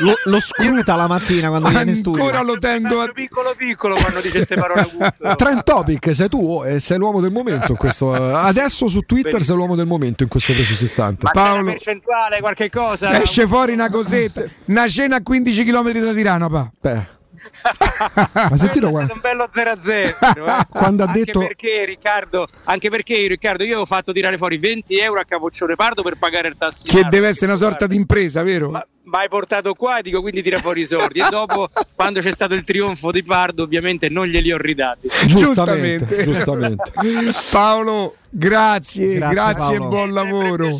lo, 0.00 0.14
lo, 0.24 0.40
scruta 0.40 0.96
la 0.96 1.06
mattina 1.06 1.48
quando 1.48 1.68
viene 1.68 1.90
in 1.90 1.96
studio. 1.96 2.22
Ancora 2.22 2.42
lo 2.42 2.56
tengo 2.58 3.00
a... 3.00 3.08
piccolo 3.08 3.54
piccolo 3.56 3.94
quando 3.96 4.20
dice 4.20 4.36
queste 4.36 4.56
parole 4.56 4.80
Augusto. 4.90 5.36
Trend 5.36 5.64
topic, 5.64 6.14
sei 6.14 6.28
tu 6.28 6.62
e 6.64 6.80
sei 6.80 6.98
l'uomo 6.98 7.20
del 7.20 7.32
momento 7.32 7.74
questo, 7.74 8.12
adesso 8.12 8.88
su 8.88 9.00
Twitter 9.00 9.32
Benissimo. 9.32 9.44
sei 9.44 9.56
l'uomo 9.56 9.74
del 9.76 9.86
momento 9.86 10.22
in 10.22 10.28
questo 10.28 10.52
preciso 10.52 10.84
istante. 10.84 11.20
Ma 11.24 11.30
Paolo 11.30 11.62
una 11.62 11.70
percentuale 11.72 12.40
qualche 12.40 12.70
cosa? 12.70 13.20
Esce 13.20 13.46
fuori 13.46 13.72
una 13.72 13.90
cosetta, 13.90 14.44
una 14.66 14.88
cena 14.88 15.16
a 15.16 15.22
15 15.22 15.64
km 15.64 15.92
da 15.92 16.12
Tirana, 16.12 16.48
pa. 16.48 16.70
Beh 16.80 17.16
ma 18.50 18.56
sentito 18.56 18.90
qua. 18.90 19.00
un 19.00 19.20
bello 19.20 19.48
0 19.52 19.70
a 19.70 19.78
0 19.80 20.46
eh? 20.46 20.66
quando 20.70 21.04
ha 21.04 21.06
anche 21.06 21.24
detto 21.24 21.40
perché 21.40 21.84
Riccardo 21.84 22.46
anche 22.64 22.90
perché 22.90 23.26
Riccardo 23.26 23.64
io 23.64 23.80
ho 23.80 23.86
fatto 23.86 24.12
tirare 24.12 24.36
fuori 24.36 24.58
20 24.58 24.98
euro 24.98 25.20
a 25.20 25.24
Capoccione 25.24 25.74
Pardo 25.74 26.02
per 26.02 26.16
pagare 26.18 26.48
il 26.48 26.56
tassino 26.56 26.92
che 26.92 27.08
deve 27.08 27.28
essere 27.28 27.46
una 27.46 27.56
sorta 27.56 27.86
di 27.86 27.96
impresa 27.96 28.42
vero? 28.42 28.70
Ma, 28.70 28.86
ma 29.08 29.20
hai 29.20 29.28
portato 29.28 29.74
qua 29.74 30.00
dico 30.00 30.20
quindi 30.20 30.42
tira 30.42 30.58
fuori 30.58 30.82
i 30.82 30.84
soldi 30.84 31.20
e 31.20 31.26
dopo 31.30 31.68
quando 31.94 32.20
c'è 32.20 32.30
stato 32.30 32.54
il 32.54 32.64
trionfo 32.64 33.10
di 33.10 33.22
Pardo 33.22 33.62
ovviamente 33.62 34.08
non 34.08 34.26
glieli 34.26 34.52
ho 34.52 34.58
ridati 34.58 35.08
giustamente, 35.26 36.22
giustamente. 36.22 36.92
Paolo 37.50 38.14
Grazie, 38.30 39.16
grazie, 39.16 39.34
grazie 39.34 39.74
e 39.76 39.78
buon 39.78 40.12
lavoro. 40.12 40.78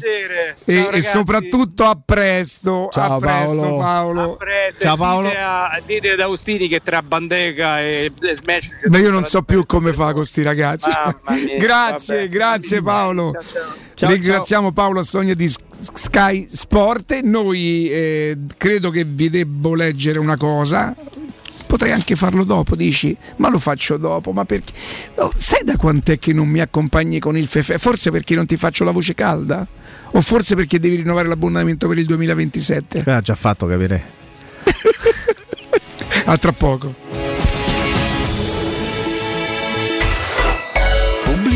E, 0.64 0.88
e, 0.92 1.02
soprattutto 1.02 1.84
a 1.84 1.98
presto. 2.02 2.90
Ciao, 2.92 3.14
a 3.14 3.18
presto, 3.18 3.56
Paolo. 3.56 3.78
Paolo. 3.78 4.32
A 4.32 4.36
presto. 4.36 4.80
Ciao 4.82 4.96
Paolo. 4.96 5.28
Dite, 5.28 5.40
a, 5.40 5.80
dite 5.84 6.10
ad 6.12 6.20
Austini 6.20 6.68
che 6.68 6.82
tra 6.82 7.02
Bandeca 7.02 7.80
e 7.80 8.12
Smash. 8.32 8.68
Ma 8.88 8.98
io 8.98 9.10
non 9.10 9.24
so 9.24 9.42
più 9.42 9.64
come 9.64 9.94
fa 9.94 10.06
con 10.06 10.16
questi 10.16 10.42
ragazzi. 10.42 10.90
Grazie, 11.58 12.16
vabbè. 12.16 12.28
grazie 12.28 12.82
Paolo. 12.82 13.32
Ciao, 13.32 13.86
ciao. 13.98 14.08
Ciao, 14.08 14.10
Ringraziamo 14.10 14.72
Paolo 14.72 15.02
Sogna 15.02 15.34
di 15.34 15.48
Sky 15.48 16.46
Sport. 16.48 17.20
Noi 17.22 17.90
eh, 17.90 18.38
credo 18.56 18.90
che 18.90 19.04
vi 19.04 19.28
devo 19.28 19.74
leggere 19.74 20.18
una 20.18 20.36
cosa 20.36 20.94
potrei 21.68 21.92
anche 21.92 22.16
farlo 22.16 22.44
dopo, 22.44 22.74
dici, 22.74 23.14
ma 23.36 23.50
lo 23.50 23.58
faccio 23.58 23.98
dopo, 23.98 24.32
ma 24.32 24.44
perché? 24.46 24.72
Oh, 25.16 25.30
sai 25.36 25.62
da 25.64 25.76
quant'è 25.76 26.18
che 26.18 26.32
non 26.32 26.48
mi 26.48 26.60
accompagni 26.60 27.20
con 27.20 27.36
il 27.36 27.46
Fefe? 27.46 27.76
Forse 27.76 28.10
perché 28.10 28.34
non 28.34 28.46
ti 28.46 28.56
faccio 28.56 28.84
la 28.84 28.90
voce 28.90 29.14
calda? 29.14 29.66
O 30.12 30.20
forse 30.22 30.56
perché 30.56 30.80
devi 30.80 30.96
rinnovare 30.96 31.28
l'abbonamento 31.28 31.86
per 31.86 31.98
il 31.98 32.06
2027? 32.06 33.04
Ha 33.06 33.20
già 33.20 33.34
fatto 33.34 33.66
capire. 33.66 34.16
a 36.24 36.36
tra 36.38 36.52
poco. 36.52 37.27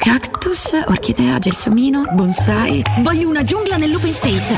Cactus, 0.00 0.70
orchidea, 0.86 1.38
gelsomino, 1.38 2.04
bonsai. 2.12 2.82
Voglio 3.00 3.28
una 3.28 3.42
giungla 3.42 3.76
nell'open 3.76 4.14
space. 4.14 4.56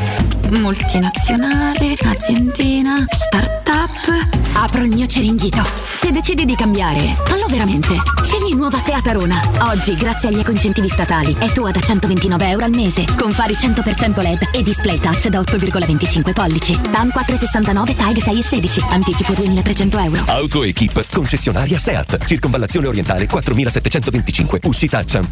Multinazionale, 0.51 1.97
aziendina, 2.05 3.05
startup. 3.09 4.29
Apro 4.53 4.83
il 4.83 4.95
mio 4.95 5.07
ceringhito. 5.07 5.61
Se 5.93 6.13
decidi 6.13 6.45
di 6.45 6.55
cambiare, 6.55 7.17
fallo 7.25 7.47
veramente. 7.49 8.01
Scegli 8.23 8.55
nuova 8.55 8.79
Seat 8.79 9.05
Arona. 9.09 9.43
Oggi, 9.63 9.97
grazie 9.97 10.29
agli 10.29 10.39
ecoincentivi 10.39 10.89
statali, 10.89 11.35
è 11.37 11.51
tua 11.51 11.73
da 11.73 11.81
129 11.81 12.49
euro 12.49 12.65
al 12.65 12.71
mese. 12.71 13.05
Con 13.19 13.33
fari 13.33 13.55
100% 13.55 14.23
LED 14.23 14.49
e 14.53 14.63
display 14.63 15.01
touch 15.01 15.27
da 15.27 15.41
8,25 15.41 16.33
pollici. 16.33 16.81
TAN 16.81 17.11
469 17.11 17.97
TAG 17.97 18.19
6 18.19 18.39
e 18.39 18.43
16. 18.43 18.85
Anticipo 18.91 19.33
2300 19.33 19.99
euro. 19.99 20.23
Autoequip, 20.27 21.05
concessionaria 21.13 21.79
SEAT, 21.79 22.25
circonvallazione 22.27 22.87
orientale 22.87 23.27
4725, 23.27 24.61
uscita 24.65 25.03
Ciampino 25.03 25.32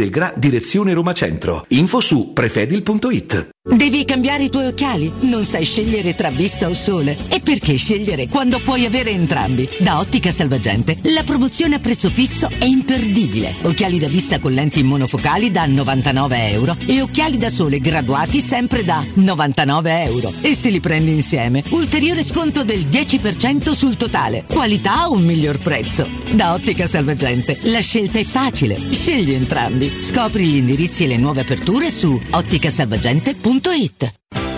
del 0.00 0.10
GRA, 0.10 0.32
direzione 0.34 0.94
Roma 0.94 1.12
Centro. 1.12 1.66
Info 1.68 2.00
su 2.00 2.32
prefedil.it. 2.32 3.48
Devi 3.62 4.06
cambiare 4.06 4.44
i 4.44 4.48
tuoi 4.48 4.68
occhiali? 4.68 5.12
Non 5.20 5.44
sai 5.44 5.66
scegliere 5.66 6.14
tra 6.14 6.30
vista 6.30 6.66
o 6.66 6.72
sole? 6.72 7.14
E 7.28 7.40
perché 7.40 7.76
scegliere 7.76 8.26
quando 8.26 8.58
puoi 8.58 8.86
avere 8.86 9.10
entrambi? 9.10 9.68
Da 9.80 9.98
Ottica 9.98 10.30
Salvagente 10.32 10.96
la 11.02 11.22
promozione 11.24 11.74
a 11.74 11.78
prezzo 11.78 12.08
fisso 12.08 12.48
è 12.48 12.64
imperdibile. 12.64 13.54
Occhiali 13.60 13.98
da 13.98 14.08
vista 14.08 14.38
con 14.38 14.54
lenti 14.54 14.82
monofocali 14.82 15.50
da 15.50 15.66
99 15.66 16.48
euro 16.48 16.74
e 16.86 17.02
occhiali 17.02 17.36
da 17.36 17.50
sole 17.50 17.80
graduati 17.80 18.40
sempre 18.40 18.82
da 18.82 19.04
99 19.12 20.04
euro. 20.04 20.32
E 20.40 20.54
se 20.54 20.70
li 20.70 20.80
prendi 20.80 21.10
insieme, 21.10 21.62
ulteriore 21.68 22.24
sconto 22.24 22.64
del 22.64 22.86
10% 22.86 23.72
sul 23.72 23.98
totale. 23.98 24.44
Qualità 24.48 25.06
o 25.06 25.12
un 25.12 25.22
miglior 25.22 25.58
prezzo? 25.58 26.08
Da 26.32 26.54
Ottica 26.54 26.86
Salvagente 26.86 27.58
la 27.64 27.80
scelta 27.80 28.18
è 28.18 28.24
facile. 28.24 28.90
Scegli 28.90 29.34
entrambi. 29.34 29.79
Scopri 29.88 30.44
gli 30.44 30.56
indirizzi 30.56 31.04
e 31.04 31.06
le 31.06 31.16
nuove 31.16 31.40
aperture 31.40 31.90
su 31.90 32.20
otticasalvagente.it. 32.30 34.39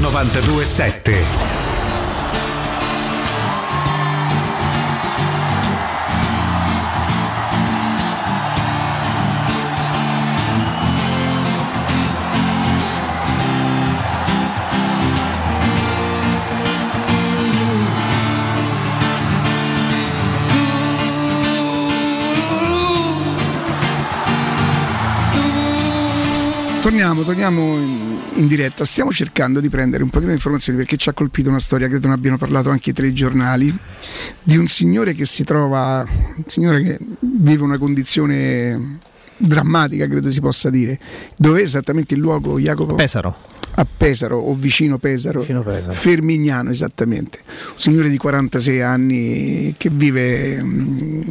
927. 0.00 1.73
Torniamo, 26.84 27.22
torniamo 27.22 27.78
in, 27.78 28.18
in 28.34 28.46
diretta. 28.46 28.84
Stiamo 28.84 29.10
cercando 29.10 29.60
di 29.60 29.70
prendere 29.70 30.02
un 30.02 30.10
pochino 30.10 30.28
di 30.28 30.36
informazioni 30.36 30.76
perché 30.76 30.98
ci 30.98 31.08
ha 31.08 31.14
colpito 31.14 31.48
una 31.48 31.58
storia, 31.58 31.88
credo 31.88 32.08
ne 32.08 32.12
abbiano 32.12 32.36
parlato 32.36 32.68
anche 32.68 32.90
i 32.90 32.92
telegiornali, 32.92 33.74
di 34.42 34.58
un 34.58 34.66
signore 34.66 35.14
che 35.14 35.24
si 35.24 35.44
trova, 35.44 36.06
un 36.06 36.44
signore 36.46 36.82
che 36.82 36.98
vive 37.20 37.62
una 37.62 37.78
condizione 37.78 38.98
drammatica, 39.38 40.06
credo 40.06 40.30
si 40.30 40.42
possa 40.42 40.68
dire. 40.68 40.98
Dove 41.36 41.60
è 41.60 41.62
esattamente 41.62 42.12
il 42.12 42.20
luogo, 42.20 42.58
Jacopo? 42.58 42.96
Pesaro. 42.96 43.34
A 43.76 43.86
Pesaro 43.86 44.36
o 44.36 44.52
vicino 44.52 44.98
Pesaro, 44.98 45.40
Vicino 45.40 45.62
Pesaro. 45.62 45.94
Fermignano 45.94 46.68
esattamente. 46.68 47.40
Un 47.46 47.78
signore 47.78 48.10
di 48.10 48.18
46 48.18 48.82
anni 48.82 49.74
che 49.78 49.88
vive, 49.88 50.62
mm, 50.62 51.22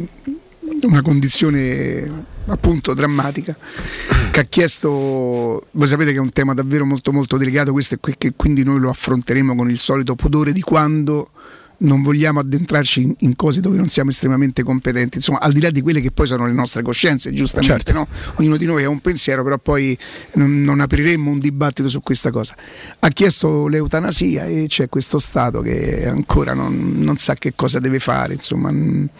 una 0.82 1.00
condizione 1.00 2.32
appunto 2.46 2.92
drammatica 2.92 3.56
che 4.30 4.40
ha 4.40 4.44
chiesto 4.44 5.66
voi 5.70 5.88
sapete 5.88 6.10
che 6.12 6.18
è 6.18 6.20
un 6.20 6.32
tema 6.32 6.52
davvero 6.54 6.84
molto 6.84 7.12
molto 7.12 7.36
delicato 7.36 7.72
questo 7.72 7.98
e 8.00 8.32
quindi 8.36 8.62
noi 8.62 8.80
lo 8.80 8.90
affronteremo 8.90 9.54
con 9.54 9.70
il 9.70 9.78
solito 9.78 10.14
pudore 10.14 10.52
di 10.52 10.60
quando 10.60 11.30
non 11.78 12.02
vogliamo 12.02 12.40
addentrarci 12.40 13.02
in, 13.02 13.14
in 13.18 13.36
cose 13.36 13.60
dove 13.60 13.76
non 13.76 13.88
siamo 13.88 14.10
estremamente 14.10 14.62
competenti, 14.62 15.16
insomma, 15.18 15.40
al 15.40 15.52
di 15.52 15.60
là 15.60 15.70
di 15.70 15.80
quelle 15.80 16.00
che 16.00 16.10
poi 16.10 16.26
sono 16.26 16.46
le 16.46 16.52
nostre 16.52 16.82
coscienze, 16.82 17.32
giustamente, 17.32 17.84
Certo. 17.84 17.92
no? 17.92 18.06
ognuno 18.36 18.56
di 18.56 18.64
noi 18.64 18.84
ha 18.84 18.88
un 18.88 19.00
pensiero, 19.00 19.42
però 19.42 19.58
poi 19.58 19.96
non, 20.34 20.62
non 20.62 20.80
apriremmo 20.80 21.30
un 21.30 21.38
dibattito 21.38 21.88
su 21.88 22.00
questa 22.00 22.30
cosa. 22.30 22.54
Ha 23.00 23.08
chiesto 23.08 23.66
l'eutanasia 23.66 24.46
e 24.46 24.66
c'è 24.68 24.88
questo 24.88 25.18
Stato 25.18 25.60
che 25.60 26.06
ancora 26.06 26.54
non, 26.54 26.98
non 26.98 27.16
sa 27.16 27.34
che 27.34 27.54
cosa 27.54 27.78
deve 27.80 27.98
fare, 27.98 28.34
insomma, 28.34 28.70
non 28.70 29.10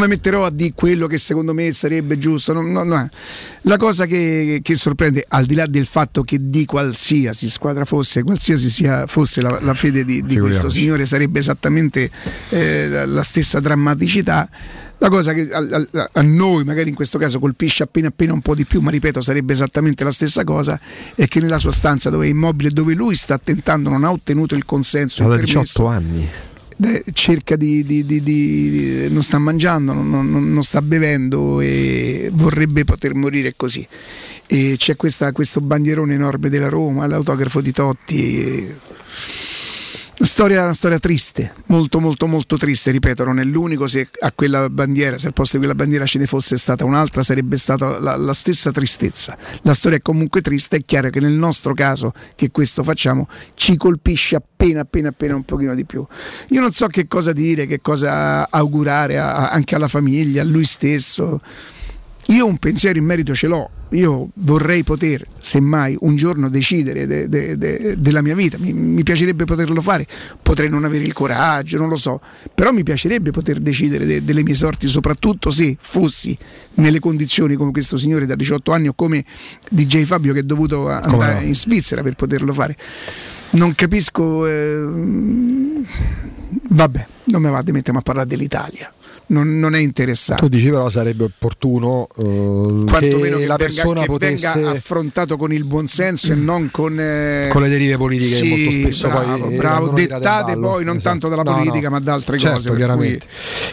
mi 0.00 0.06
metterò 0.06 0.44
a 0.44 0.50
dire 0.50 0.72
quello 0.74 1.06
che 1.06 1.18
secondo 1.18 1.52
me 1.52 1.72
sarebbe 1.72 2.18
giusto. 2.18 2.52
no, 2.52 2.82
no. 2.82 3.08
La 3.62 3.76
cosa 3.76 4.06
che, 4.06 4.60
che 4.62 4.76
sorprende, 4.76 5.24
al 5.26 5.46
di 5.46 5.54
là 5.54 5.66
del 5.66 5.86
fatto 5.86 6.22
che 6.22 6.38
di 6.40 6.64
qualsiasi 6.64 7.48
squadra 7.48 7.84
fosse, 7.84 8.22
qualsiasi 8.22 8.70
sia, 8.70 9.06
fosse 9.06 9.40
la, 9.40 9.58
la 9.60 9.74
fede 9.74 10.04
di, 10.04 10.22
di 10.22 10.38
questo 10.38 10.68
signore, 10.68 11.06
sarebbe 11.06 11.38
esattamente 11.38 11.63
eh, 12.50 12.88
la- 13.06 13.22
stessa 13.22 13.60
drammaticità. 13.60 14.48
La 14.98 15.08
cosa 15.08 15.32
che 15.32 15.48
a, 15.50 15.58
a- 15.58 16.08
a 16.12 16.22
noi 16.22 16.64
magari 16.64 16.88
in 16.88 16.94
questo 16.94 17.18
caso 17.18 17.38
colpisce 17.38 17.82
appena 17.82 18.08
appena 18.08 18.32
un 18.32 18.40
po' 18.40 18.54
di 18.54 18.64
più, 18.64 18.80
ma 18.80 18.90
ripeto 18.90 19.20
sarebbe 19.20 19.52
esattamente 19.52 20.04
la 20.04 20.12
stessa 20.12 20.44
cosa, 20.44 20.80
è 21.14 21.26
che 21.26 21.40
nella 21.40 21.58
sua 21.58 21.72
stanza 21.72 22.10
dove 22.10 22.26
è 22.26 22.30
immobile, 22.30 22.70
dove 22.70 22.94
lui 22.94 23.14
sta 23.16 23.38
tentando, 23.42 23.90
non 23.90 24.04
ha 24.04 24.10
ottenuto 24.12 24.54
il 24.54 24.64
consenso, 24.64 25.22
permesso, 25.26 25.60
18 25.60 25.86
anni. 25.88 26.28
cerca 27.12 27.56
di, 27.56 27.84
di- 27.84 28.04
di- 28.06 28.20
di- 28.22 29.08
non 29.10 29.22
sta 29.22 29.38
mangiando, 29.38 29.92
non, 29.92 30.08
non- 30.08 30.52
non 30.52 30.62
sta 30.62 30.80
bevendo 30.80 31.60
e 31.60 32.30
vorrebbe 32.32 32.84
poter 32.84 33.14
morire 33.14 33.54
così. 33.56 33.86
E 34.46 34.74
c'è 34.78 34.96
questa- 34.96 35.32
questo 35.32 35.60
bandierone 35.60 36.14
enorme 36.14 36.48
della 36.48 36.68
Roma, 36.68 37.06
l'autografo 37.06 37.60
di 37.60 37.72
Totti. 37.72 38.38
e- 38.42 38.74
storia, 40.24 40.62
una 40.62 40.74
storia 40.74 40.98
triste, 40.98 41.52
molto 41.66 42.00
molto 42.00 42.26
molto 42.26 42.56
triste, 42.56 42.90
ripeto, 42.90 43.24
non 43.24 43.40
è 43.40 43.44
l'unico, 43.44 43.86
se 43.86 44.08
a 44.20 44.32
quella 44.32 44.68
bandiera, 44.68 45.18
se 45.18 45.26
al 45.26 45.32
posto 45.32 45.56
di 45.56 45.64
quella 45.64 45.76
bandiera 45.76 46.06
ce 46.06 46.18
ne 46.18 46.26
fosse 46.26 46.56
stata 46.56 46.84
un'altra 46.84 47.22
sarebbe 47.22 47.56
stata 47.56 47.98
la, 47.98 48.16
la 48.16 48.34
stessa 48.34 48.70
tristezza. 48.70 49.36
La 49.62 49.74
storia 49.74 49.98
è 49.98 50.02
comunque 50.02 50.40
triste, 50.40 50.76
è 50.76 50.82
chiaro 50.84 51.10
che 51.10 51.20
nel 51.20 51.32
nostro 51.32 51.74
caso 51.74 52.12
che 52.34 52.50
questo 52.50 52.82
facciamo 52.82 53.28
ci 53.54 53.76
colpisce 53.76 54.36
appena 54.36 54.80
appena 54.80 55.08
appena 55.08 55.34
un 55.34 55.42
pochino 55.42 55.74
di 55.74 55.84
più. 55.84 56.06
Io 56.48 56.60
non 56.60 56.72
so 56.72 56.86
che 56.86 57.08
cosa 57.08 57.32
dire, 57.32 57.66
che 57.66 57.80
cosa 57.80 58.48
augurare 58.50 59.18
a- 59.18 59.50
anche 59.50 59.74
alla 59.74 59.88
famiglia, 59.88 60.42
a 60.42 60.44
lui 60.44 60.64
stesso. 60.64 61.40
Io 62.28 62.46
un 62.46 62.58
pensiero 62.58 62.98
in 62.98 63.04
merito 63.04 63.34
ce 63.34 63.46
l'ho, 63.46 63.70
io 63.90 64.30
vorrei 64.34 64.82
poter, 64.82 65.26
semmai, 65.44 65.94
un 66.00 66.16
giorno 66.16 66.48
decidere 66.48 67.06
de- 67.06 67.28
de- 67.28 67.58
de- 67.58 67.94
della 67.98 68.22
mia 68.22 68.34
vita, 68.34 68.56
mi, 68.58 68.72
mi 68.72 69.02
piacerebbe 69.02 69.44
poterlo 69.44 69.82
fare, 69.82 70.06
potrei 70.42 70.70
non 70.70 70.84
avere 70.84 71.04
il 71.04 71.12
coraggio, 71.12 71.76
non 71.76 71.90
lo 71.90 71.96
so, 71.96 72.18
però 72.54 72.72
mi 72.72 72.82
piacerebbe 72.82 73.30
poter 73.30 73.60
decidere 73.60 74.06
de- 74.06 74.24
delle 74.24 74.42
mie 74.42 74.54
sorti, 74.54 74.88
soprattutto 74.88 75.50
se 75.50 75.76
fossi 75.78 76.36
nelle 76.76 76.98
condizioni 76.98 77.56
come 77.56 77.72
questo 77.72 77.98
signore 77.98 78.24
da 78.24 78.34
18 78.34 78.72
anni 78.72 78.88
o 78.88 78.94
come 78.94 79.22
DJ 79.70 80.04
Fabio 80.04 80.32
che 80.32 80.40
è 80.40 80.44
dovuto 80.44 80.88
andare 80.88 81.40
no. 81.40 81.46
in 81.46 81.54
Svizzera 81.54 82.02
per 82.02 82.14
poterlo 82.14 82.52
fare. 82.54 82.76
Non 83.50 83.74
capisco, 83.74 84.46
ehm, 84.46 85.84
vabbè, 86.70 87.06
non 87.24 87.42
mi 87.42 87.50
va 87.50 87.60
di 87.62 87.70
mettermi 87.72 87.98
a 88.00 88.02
parlare 88.02 88.26
dell'Italia, 88.26 88.92
non, 89.34 89.58
non 89.58 89.74
è 89.74 89.78
interessante. 89.78 90.42
Tu 90.42 90.48
dici 90.48 90.68
però 90.70 90.88
sarebbe 90.88 91.24
opportuno 91.24 92.06
eh, 92.16 92.84
che 92.86 93.08
che, 93.08 93.18
la 93.18 93.28
venga, 93.38 93.56
persona 93.56 94.00
che 94.00 94.06
potesse 94.06 94.52
venga 94.54 94.70
affrontato 94.70 95.36
con 95.36 95.52
il 95.52 95.64
buonsenso 95.64 96.32
e 96.32 96.34
non 96.36 96.70
con, 96.70 96.98
eh, 96.98 97.48
con 97.50 97.62
le 97.62 97.68
derive 97.68 97.96
politiche 97.96 98.30
che 98.30 98.36
sì, 98.36 98.48
molto 98.48 98.70
spesso 98.70 99.08
bravo, 99.08 99.44
poi 99.46 99.56
bravo, 99.56 99.88
in 99.88 99.94
dettate 99.94 100.58
poi 100.58 100.84
non 100.84 100.96
Esatto. 100.96 101.18
tanto 101.18 101.28
dalla 101.28 101.42
No, 101.50 101.56
politica 101.56 101.88
no. 101.88 101.94
ma 101.94 102.00
da 102.00 102.12
altre 102.14 102.38
Certo, 102.38 102.56
cose 102.56 102.74
chiaramente. 102.76 103.26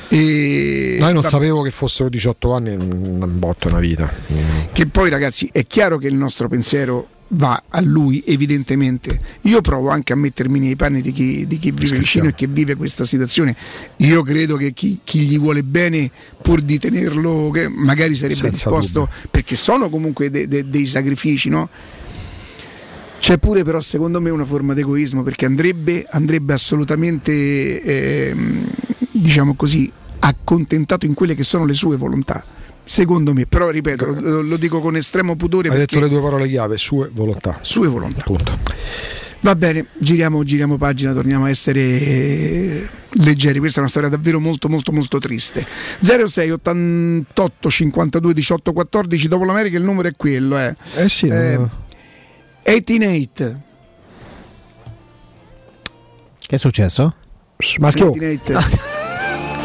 cui- 0.08 0.18
e- 0.18 0.98
No, 1.00 1.06
io 1.08 1.14
non 1.14 1.22
vabbè. 1.22 1.28
sapevo 1.30 1.62
che 1.62 1.72
fossero 1.72 2.10
18 2.10 2.54
anni, 2.54 2.74
un 2.76 3.40
botto 3.40 3.68
è 3.68 3.72
una 3.72 3.80
vita. 3.80 4.12
che 4.74 4.86
poi 4.88 5.10
ragazzi 5.10 5.48
è 5.52 5.66
chiaro 5.66 5.98
che 5.98 6.08
il 6.08 6.16
nostro 6.16 6.48
pensiero 6.48 7.08
va 7.34 7.64
a 7.70 7.80
lui 7.80 8.24
evidentemente 8.26 9.20
io 9.42 9.62
provo 9.62 9.90
anche 9.90 10.14
a 10.14 10.16
mettermi 10.16 10.60
nei 10.60 10.76
panni 10.76 11.02
di 11.02 11.12
chi, 11.12 11.48
di 11.48 11.60
chi 11.60 11.72
vive 11.72 11.98
vicino 11.98 12.28
e 12.28 12.34
che 12.34 12.48
vive 12.48 12.76
questa 12.76 13.06
situazione 13.06 13.56
io 13.98 14.22
credo 14.22 14.58
che 14.58 14.74
chi, 14.74 15.00
chi 15.04 15.20
gli 15.20 15.40
vuole 15.40 15.64
bene 15.64 16.10
pur 16.42 16.62
di 16.62 16.78
tenerlo 16.78 17.50
che 17.52 17.70
magari 17.70 18.16
sarebbe 18.16 18.36
Senza 18.36 18.70
disposto 18.70 19.10
perché 19.30 19.56
sono 19.56 19.90
comunque 19.90 20.30
de- 20.30 20.48
de- 20.48 20.68
dei 20.68 20.86
sacrifici 20.86 21.50
no? 21.50 21.70
C'è 23.22 23.38
pure 23.38 23.64
però 23.64 23.80
secondo 23.80 24.20
me 24.20 24.32
una 24.32 24.46
forma 24.46 24.74
di 24.74 24.82
egoismo 24.82 25.22
perché 25.22 25.46
andrebbe, 25.46 26.08
andrebbe 26.10 26.54
assolutamente, 26.54 27.84
ehm, 27.84 28.66
diciamo 29.12 29.54
così, 29.54 29.92
accontentato 30.18 31.06
in 31.06 31.14
quelle 31.14 31.36
che 31.36 31.44
sono 31.44 31.66
le 31.66 31.76
sue 31.76 31.98
volontà. 31.98 32.44
Secondo 32.92 33.34
me, 33.34 33.46
però 33.46 33.70
ripeto, 33.70 34.20
lo, 34.20 34.42
lo 34.42 34.58
dico 34.58 34.82
con 34.82 34.98
estremo 34.98 35.38
pudore 35.38 35.70
Hai 35.70 35.78
perché 35.78 35.96
detto 35.96 36.08
le 36.08 36.12
due 36.12 36.22
parole 36.22 36.46
chiave, 36.50 36.76
sue 36.76 37.10
volontà. 37.14 37.58
sue 37.62 37.88
volontà. 37.88 38.22
Punto. 38.24 38.60
Va 39.40 39.56
bene, 39.56 39.86
giriamo, 39.98 40.44
giriamo 40.44 40.76
pagina, 40.76 41.14
torniamo 41.14 41.46
a 41.46 41.50
essere 41.50 41.80
eh, 41.80 42.88
leggeri. 43.12 43.60
Questa 43.60 43.78
è 43.78 43.80
una 43.80 43.88
storia 43.88 44.10
davvero 44.10 44.42
molto 44.42 44.68
molto 44.68 44.92
molto 44.92 45.20
triste. 45.20 45.66
06 46.02 46.52
88 46.52 47.70
52 47.70 48.34
18 48.34 48.74
14 48.74 49.28
dopo 49.30 49.46
l'America 49.46 49.78
il 49.78 49.84
numero 49.86 50.10
è 50.10 50.14
quello, 50.18 50.60
eh. 50.60 50.76
Eh 50.96 51.08
sì, 51.08 51.30
no. 51.30 51.72
188 52.66 53.60
Che 56.40 56.56
è 56.56 56.60
successo? 56.60 57.16
Maschio. 57.80 58.12
188 58.12 58.78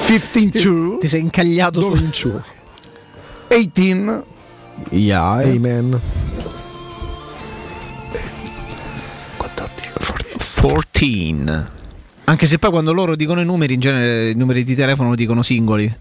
15 0.07 0.99
Ti 1.01 1.09
sei 1.09 1.21
incagliato 1.23 1.81
Dove 1.81 1.97
su 1.97 2.05
in 2.05 2.11
giù? 2.11 2.41
18 3.65 4.27
Yeah. 4.91 5.41
Amen. 5.43 5.99
14. 9.37 11.45
Anche 12.25 12.47
se 12.47 12.59
poi 12.59 12.71
quando 12.71 12.93
loro 12.93 13.15
dicono 13.17 13.41
i 13.41 13.45
numeri, 13.45 13.75
in 13.75 13.81
genere 13.81 14.31
i 14.31 14.35
numeri 14.35 14.65
di 14.65 14.75
telefono 14.75 15.11
lo 15.11 15.15
dicono 15.15 15.43
singoli. 15.43 15.95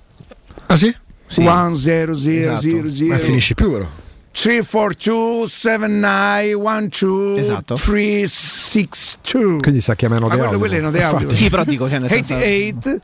Ah 0.67 0.77
sì? 0.77 0.93
1 1.37 1.73
0 1.75 2.13
0 2.15 2.53
Esatto. 2.53 2.59
0 2.61 2.83
Ma 2.83 2.89
0 3.15 3.23
finisci 3.23 3.53
più 3.53 3.71
però. 3.71 3.87
3 4.31 4.63
4 4.65 5.13
2 5.37 5.47
7 5.47 5.87
9 5.87 6.53
1 6.53 6.87
2 6.99 7.39
Esatto. 7.39 7.73
3 7.75 8.27
6 8.27 8.89
2 9.31 9.59
Quindi 9.61 9.81
sta 9.81 9.95
chiamando 9.95 10.27
Ma 10.27 10.33
di 10.33 10.39
quello, 10.39 10.53
audio. 10.55 10.67
quello 10.67 10.75
è 10.75 10.79
note 10.91 11.03
audio. 11.03 11.19
Infatti. 11.21 11.35
Sì, 11.43 11.49
però 11.49 11.63
dico, 11.63 11.87
cioè 11.89 11.99
nel 11.99 12.09
senso 12.09 12.33
88 12.33 13.01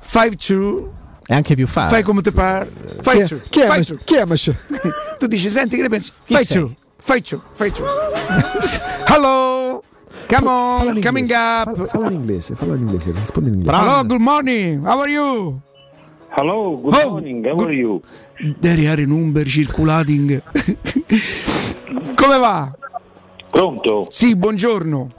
5 0.00 0.36
2 0.46 0.88
è 1.26 1.34
anche 1.34 1.54
più 1.54 1.66
facile. 1.66 1.90
Fai 1.96 2.02
come 2.02 2.20
ti 2.22 2.30
pare. 2.32 2.70
Fai 3.00 3.22
Chi 3.22 3.28
tu. 3.50 3.60
Fai 3.60 3.84
tu. 3.84 3.98
Tu 5.18 5.26
dici, 5.26 5.48
senti 5.48 5.76
che 5.76 5.82
ne 5.82 5.88
pensi? 5.88 6.10
Chi 6.24 6.34
Fai 6.34 6.44
sei? 6.44 6.58
tu. 6.60 6.74
Fai 6.98 7.22
tu. 7.22 7.40
Fai 7.52 7.72
tu. 7.72 7.82
Hello. 9.06 9.82
Come 10.28 10.48
on. 10.48 11.00
Coming 11.00 11.30
up. 11.30 11.86
Falla 11.86 12.06
in 12.06 12.12
inglese, 12.14 12.54
falla 12.54 12.74
in 12.74 12.80
inglese, 12.82 13.12
rispondi 13.12 13.48
in 13.50 13.54
inglese. 13.56 13.76
Hello, 13.78 14.04
good 14.06 14.20
morning. 14.20 14.84
How 14.86 15.00
are 15.00 15.10
you? 15.10 15.60
Hello, 16.36 16.80
good 16.80 16.94
Oh, 16.94 17.10
morning, 17.10 17.44
how 17.46 17.54
good- 17.54 17.68
are 17.68 17.76
you? 17.76 18.00
Are 18.64 19.06
number 19.06 19.46
circulating. 19.46 20.42
Come 22.14 22.38
va? 22.38 22.72
Pronto? 23.50 24.06
Sì, 24.10 24.34
buongiorno. 24.34 25.12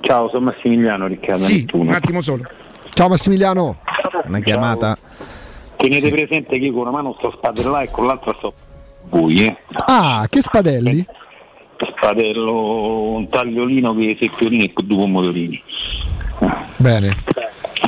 Ciao, 0.00 0.28
sono 0.28 0.46
Massimiliano 0.46 1.06
Riccardo 1.06 1.42
Sì, 1.44 1.60
Nettuno. 1.60 1.82
un 1.82 1.90
attimo 1.92 2.20
solo. 2.20 2.44
Ciao 2.94 3.08
Massimiliano. 3.08 3.78
Una 4.26 4.40
chiamata. 4.40 4.96
Tenete 5.88 6.10
presente 6.10 6.58
che 6.58 6.64
io 6.64 6.72
con 6.72 6.82
una 6.82 6.90
mano 6.90 7.14
sto 7.18 7.28
a 7.28 7.32
spadellare 7.36 7.84
e 7.84 7.90
con 7.90 8.06
l'altra 8.06 8.34
sto 8.38 8.54
voi, 9.10 9.44
eh. 9.44 9.56
Ah, 9.86 10.26
che 10.28 10.40
spadelli? 10.40 11.04
Spadello 11.96 13.10
un 13.12 13.28
tagliolino 13.28 13.94
che 13.94 14.16
secchiolini 14.18 14.64
e 14.64 14.72
con 14.72 14.86
due 14.86 14.96
pomodorini. 14.96 15.62
Bene, 16.76 17.12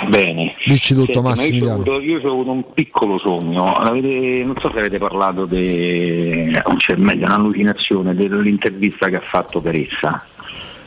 Bene. 0.08 0.54
dici 0.64 0.94
tutto 0.94 1.12
Senti, 1.12 1.20
ma 1.20 1.28
io 1.28 1.34
Massimiliano. 1.34 1.82
avuto, 1.82 2.28
avuto 2.28 2.50
un 2.50 2.72
piccolo 2.74 3.18
sogno, 3.18 3.76
L'avete- 3.82 4.44
non 4.44 4.56
so 4.60 4.70
se 4.72 4.78
avete 4.78 4.98
parlato 4.98 5.46
de, 5.46 6.62
cioè 6.78 6.96
meglio 6.96 7.24
un'allucinazione 7.26 8.14
dell'intervista 8.14 9.08
che 9.08 9.16
ha 9.16 9.22
fatto 9.22 9.60
Peressa. 9.60 10.24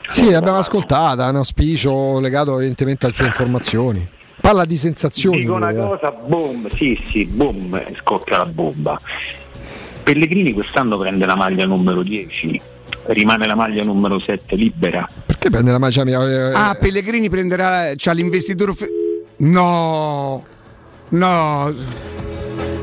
Sì, 0.07 0.29
l'abbiamo 0.29 0.57
ascoltata, 0.57 1.25
è 1.27 1.29
un 1.29 1.37
auspicio 1.37 2.19
legato 2.19 2.55
evidentemente 2.55 3.05
alle 3.05 3.15
sue 3.15 3.25
informazioni. 3.25 4.07
Parla 4.41 4.65
di 4.65 4.75
sensazioni. 4.75 5.39
Dico 5.39 5.53
una 5.53 5.69
eh. 5.69 5.75
cosa, 5.75 6.11
boom, 6.11 6.69
sì 6.75 6.99
sì, 7.11 7.25
boom, 7.25 7.81
scoppia 8.01 8.37
la 8.37 8.45
bomba. 8.45 8.99
Pellegrini 10.03 10.53
quest'anno 10.53 10.97
prende 10.97 11.25
la 11.25 11.35
maglia 11.35 11.65
numero 11.65 12.01
10, 12.01 12.59
rimane 13.07 13.45
la 13.45 13.55
maglia 13.55 13.83
numero 13.83 14.19
7 14.19 14.55
libera. 14.55 15.07
Perché 15.25 15.49
prende 15.49 15.71
la 15.71 15.77
magia 15.77 16.03
mia? 16.03 16.19
eh, 16.23 16.53
Ah, 16.53 16.75
Pellegrini 16.79 17.29
prenderà 17.29 17.91
c'ha 17.95 18.11
l'investitore 18.13 18.73
No. 19.37 20.43
No. 21.09 21.73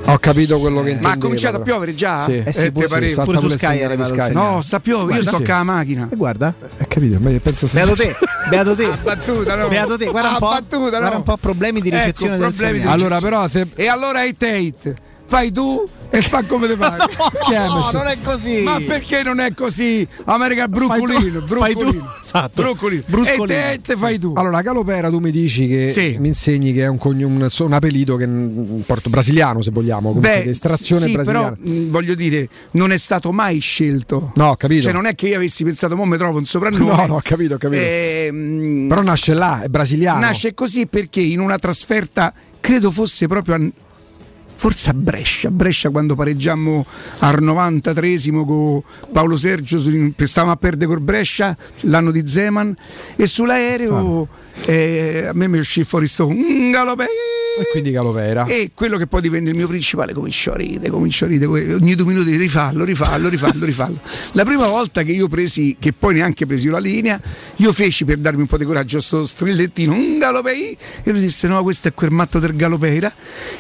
Ho 0.07 0.18
capito 0.18 0.59
quello 0.59 0.83
che 0.83 0.97
Ma 1.01 1.12
ha 1.12 1.18
cominciato 1.18 1.57
a 1.57 1.59
però. 1.60 1.76
piovere 1.78 1.94
già? 1.94 2.23
Sì. 2.23 2.33
Eh, 2.33 2.43
Eh 2.47 2.52
sì, 2.52 2.60
te 2.60 2.73
pure- 2.73 3.09
sì, 3.09 3.20
pure 3.20 3.39
su 3.39 3.49
Sky 3.51 3.78
è 3.78 3.93
il 3.93 4.05
segnale. 4.05 4.33
No, 4.33 4.60
sta 4.62 4.81
piovendo, 4.81 5.15
io 5.17 5.23
sto 5.23 5.36
sì. 5.39 5.43
con 5.44 5.55
la 5.55 5.62
macchina. 5.65 6.09
E 6.10 6.17
guarda. 6.17 6.55
Hai 6.78 6.86
capito? 6.86 7.18
Ma 7.20 7.31
pensa 7.43 7.67
se- 7.67 7.75
Beato 7.78 7.94
te, 7.94 8.17
beato 8.49 8.75
te. 8.75 8.89
Battuta, 9.02 9.57
no. 9.57 9.68
Beato 9.68 9.97
te, 9.97 10.07
guarda 10.07 10.28
un 10.31 10.39
po', 10.39 10.49
battuta, 10.49 10.91
no. 10.97 10.99
guarda 10.99 11.17
un 11.17 11.23
po' 11.23 11.36
problemi 11.36 11.81
di 11.81 11.89
Ecco, 11.89 11.99
ricezione 11.99 12.39
del 12.39 12.49
problemi 12.49 12.81
di. 12.81 12.86
Allora, 12.86 13.18
però, 13.20 13.49
se 13.49 13.67
E 13.75 13.89
allora 13.89 14.20
hai 14.20 14.36
Tate, 14.36 14.97
fai 15.26 15.51
tu 15.52 15.89
e 16.10 16.23
fa 16.23 16.43
come 16.44 16.67
te 16.68 16.76
pare. 16.76 17.05
No, 17.47 17.76
Messi? 17.76 17.93
non 17.94 18.07
è 18.07 18.17
così. 18.23 18.62
Ma 18.62 18.81
perché 18.85 19.23
non 19.23 19.39
è 19.41 19.52
così? 19.55 20.07
America 20.25 20.65
tu- 20.67 20.86
Broccolino. 20.86 21.44
Esatto. 22.23 22.62
Bruscolino. 22.62 23.52
E 23.52 23.81
Tate 23.83 23.97
fai 23.97 24.18
tu. 24.18 24.33
Allora, 24.36 24.60
Galopera 24.62 25.10
tu 25.10 25.18
mi 25.18 25.31
dici 25.31 25.67
che 25.68 25.89
Sì. 25.91 26.17
mi 26.18 26.28
insegni 26.28 26.73
che 26.73 26.83
è 26.83 26.86
un, 26.89 26.99
cognome, 26.99 27.35
un, 27.44 27.49
un 27.59 27.73
apellido 27.73 28.17
che 28.17 28.26
mm, 28.26 28.81
porto 28.81 29.09
brasiliano, 29.10 29.62
se 29.62 29.70
vogliamo, 29.70 30.09
comunque 30.12 30.43
di 30.43 30.49
estrazione 30.51 31.07
sì, 31.07 31.12
brasiliana. 31.12 31.51
però 31.57 31.70
mh, 31.70 31.91
voglio 31.91 32.15
dire, 32.15 32.49
non 32.73 32.93
è 32.93 32.97
stato 32.99 33.33
mai 33.33 33.59
scelto. 33.60 34.33
No, 34.35 34.49
ho 34.51 34.57
capito. 34.57 34.83
Cioè, 34.83 34.93
non 34.93 35.07
è 35.07 35.15
che 35.15 35.28
io 35.28 35.36
avessi 35.36 35.65
pensato, 35.65 35.94
mo 35.97 36.05
mi 36.05 36.17
trovo 36.17 36.39
un 36.39 36.44
soprannome. 36.44 36.85
No, 36.85 37.07
no, 37.07 37.15
ho 37.17 37.20
capito, 37.23 37.55
ho 37.55 37.59
capito. 37.59 37.81
Eh, 37.83 38.31
mh, 38.33 38.89
Però 38.89 39.02
nasce 39.02 39.35
là, 39.35 39.62
è 39.62 39.68
brasiliano. 39.68 40.20
nasce 40.20 40.52
così 40.55 40.86
perché 40.86 41.20
in 41.20 41.41
una 41.41 41.59
trasferta, 41.59 42.33
credo 42.60 42.91
fosse 42.91 43.26
proprio 43.28 43.55
a, 43.55 43.60
forse 44.57 44.91
a 44.91 44.94
Brescia, 44.94 45.49
a 45.49 45.51
Brescia 45.51 45.91
quando 45.91 46.15
pareggiammo 46.15 46.85
al 47.18 47.43
93esimo 47.43 48.44
con 48.44 48.83
Paolo 49.12 49.36
Sergio, 49.36 49.78
stavamo 50.17 50.52
a 50.52 50.57
perdere 50.57 50.86
col 50.91 51.01
Brescia 51.01 51.57
l'anno 51.83 52.10
di 52.10 52.26
Zeman 52.26 52.75
e 53.17 53.26
sull'aereo 53.26 54.26
eh, 54.65 55.26
a 55.28 55.33
me 55.35 55.49
mi 55.49 55.59
uscì 55.59 55.85
fuori 55.85 56.07
sto 56.07 56.28
"Mm, 56.31 56.73
Galopei". 56.73 57.07
E 57.59 57.68
quindi 57.70 57.91
Galopera. 57.91 58.44
E 58.47 58.70
quello 58.75 58.99
che 58.99 59.07
poi 59.07 59.20
divenne 59.23 59.51
il 59.51 59.57
mio 59.57 59.67
principale 59.67 60.12
cominciò 60.12 60.52
a 60.52 60.57
ridere, 60.57 60.91
cominciò 60.91 61.25
a 61.25 61.28
ridere, 61.28 61.75
ogni 61.75 61.94
due 61.94 62.07
minuti 62.07 62.36
rifallo, 62.36 62.85
rifallo, 62.85 63.28
rifallo, 63.28 63.65
rifallo. 63.67 63.99
La 64.33 64.44
prima 64.44 64.67
volta 64.67 65.02
che 65.02 65.12
io 65.12 65.28
presi, 65.28 65.76
che 65.78 65.93
poi 65.93 66.15
neanche 66.15 66.44
presi 66.47 66.68
la 66.68 66.78
linea, 66.78 67.20
io 67.57 67.73
feci 67.73 68.05
per 68.05 68.18
darmi 68.18 68.43
un 68.43 68.47
po' 68.47 68.59
di 68.59 68.65
coraggio 68.65 69.01
sto 69.01 69.25
strillettino, 69.25 69.93
un 69.93 70.18
galopei, 70.18 70.76
e 71.02 71.10
lui 71.10 71.20
disse 71.20 71.47
no, 71.49 71.62
questo 71.62 71.89
è 71.89 71.94
quel 71.94 72.10
matto 72.10 72.39
del 72.39 72.55
Galopeira, 72.55 73.12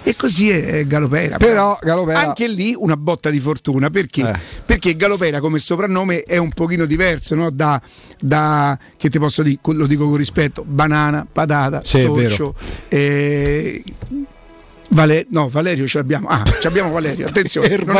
e 0.02 0.14
così 0.16 0.50
è, 0.50 0.86
Galopeira. 0.86 1.36
Però 1.38 1.78
Galopera- 1.82 2.20
Anche 2.20 2.48
lì 2.48 2.74
una 2.76 2.96
botta 2.96 3.30
di 3.30 3.40
fortuna, 3.40 3.88
perché? 3.90 4.28
Eh. 4.28 4.38
Perché 4.64 4.94
Galopera 4.96 5.40
come 5.40 5.58
soprannome 5.58 6.22
è 6.22 6.36
un 6.36 6.50
pochino 6.50 6.84
diverso, 6.84 7.34
no? 7.34 7.50
Da, 7.50 7.80
da- 8.20 8.78
che 8.96 9.08
ti 9.08 9.18
posso 9.18 9.42
dire, 9.42 9.58
lo 9.62 9.86
dico 9.86 10.06
con 10.06 10.16
rispetto, 10.16 10.64
banana, 10.66 11.26
patata, 11.30 11.82
Sì, 11.84 12.00
sorcio, 12.00 12.54
eh, 12.88 13.82
Vale- 14.90 15.26
no, 15.30 15.48
Valerio 15.48 15.86
ce 15.86 15.98
l'abbiamo. 15.98 16.28
Ah, 16.28 16.42
ce 16.44 16.58
l'abbiamo 16.62 16.92
Valerio, 16.92 17.26
attenzione. 17.26 17.68
Er- 17.68 17.84
no, 17.84 17.92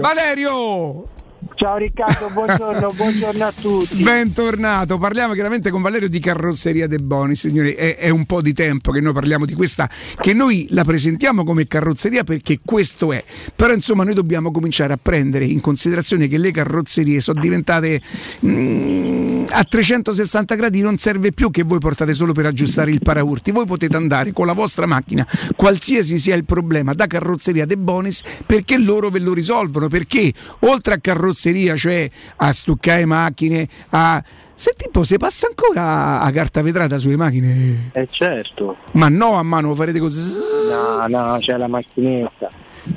Valerio. 0.00 1.08
Ciao 1.56 1.78
Riccardo, 1.78 2.28
buongiorno, 2.34 2.92
buongiorno 2.92 3.44
a 3.46 3.50
tutti. 3.50 4.02
Bentornato, 4.02 4.98
parliamo 4.98 5.32
chiaramente 5.32 5.70
con 5.70 5.80
Valerio 5.80 6.10
di 6.10 6.20
Carrozzeria 6.20 6.86
De 6.86 6.98
Boni, 6.98 7.34
signori, 7.34 7.72
è, 7.72 7.96
è 7.96 8.10
un 8.10 8.26
po' 8.26 8.42
di 8.42 8.52
tempo 8.52 8.92
che 8.92 9.00
noi 9.00 9.14
parliamo 9.14 9.46
di 9.46 9.54
questa, 9.54 9.88
che 10.20 10.34
noi 10.34 10.66
la 10.70 10.84
presentiamo 10.84 11.44
come 11.44 11.66
carrozzeria 11.66 12.24
perché 12.24 12.58
questo 12.62 13.10
è, 13.10 13.24
però 13.56 13.72
insomma 13.72 14.04
noi 14.04 14.12
dobbiamo 14.12 14.50
cominciare 14.50 14.92
a 14.92 14.98
prendere 15.00 15.46
in 15.46 15.62
considerazione 15.62 16.28
che 16.28 16.36
le 16.36 16.50
carrozzerie 16.50 17.22
sono 17.22 17.40
diventate 17.40 18.02
mm, 18.44 19.46
a 19.48 19.64
360 19.64 20.54
gradi, 20.56 20.82
non 20.82 20.98
serve 20.98 21.32
più 21.32 21.50
che 21.50 21.62
voi 21.62 21.78
portate 21.78 22.12
solo 22.12 22.32
per 22.32 22.44
aggiustare 22.44 22.90
il 22.90 23.00
paraurti, 23.00 23.50
voi 23.50 23.64
potete 23.64 23.96
andare 23.96 24.34
con 24.34 24.44
la 24.44 24.52
vostra 24.52 24.84
macchina, 24.84 25.26
qualsiasi 25.56 26.18
sia 26.18 26.34
il 26.34 26.44
problema, 26.44 26.92
da 26.92 27.06
Carrozzeria 27.06 27.64
De 27.64 27.78
Bonis 27.78 28.20
perché 28.44 28.76
loro 28.76 29.08
ve 29.08 29.20
lo 29.20 29.32
risolvono, 29.32 29.88
perché 29.88 30.34
oltre 30.60 30.92
a 30.92 30.98
carrozzeria, 30.98 31.44
cioè 31.76 32.08
a 32.36 32.52
stuccare 32.52 33.04
macchine, 33.04 33.68
a... 33.90 34.22
Se 34.58 34.72
tipo 34.74 35.04
se 35.04 35.18
passa 35.18 35.48
ancora 35.48 36.22
a 36.22 36.30
carta 36.30 36.62
vetrata 36.62 36.96
sulle 36.96 37.16
macchine? 37.16 37.90
Eh 37.92 38.08
certo, 38.10 38.76
Ma 38.92 39.08
no, 39.10 39.34
a 39.34 39.42
mano 39.42 39.74
farete 39.74 39.98
così. 39.98 40.32
no, 40.70 41.06
no, 41.08 41.36
c'è 41.38 41.58
la 41.58 41.68
macchinetta. 41.68 42.48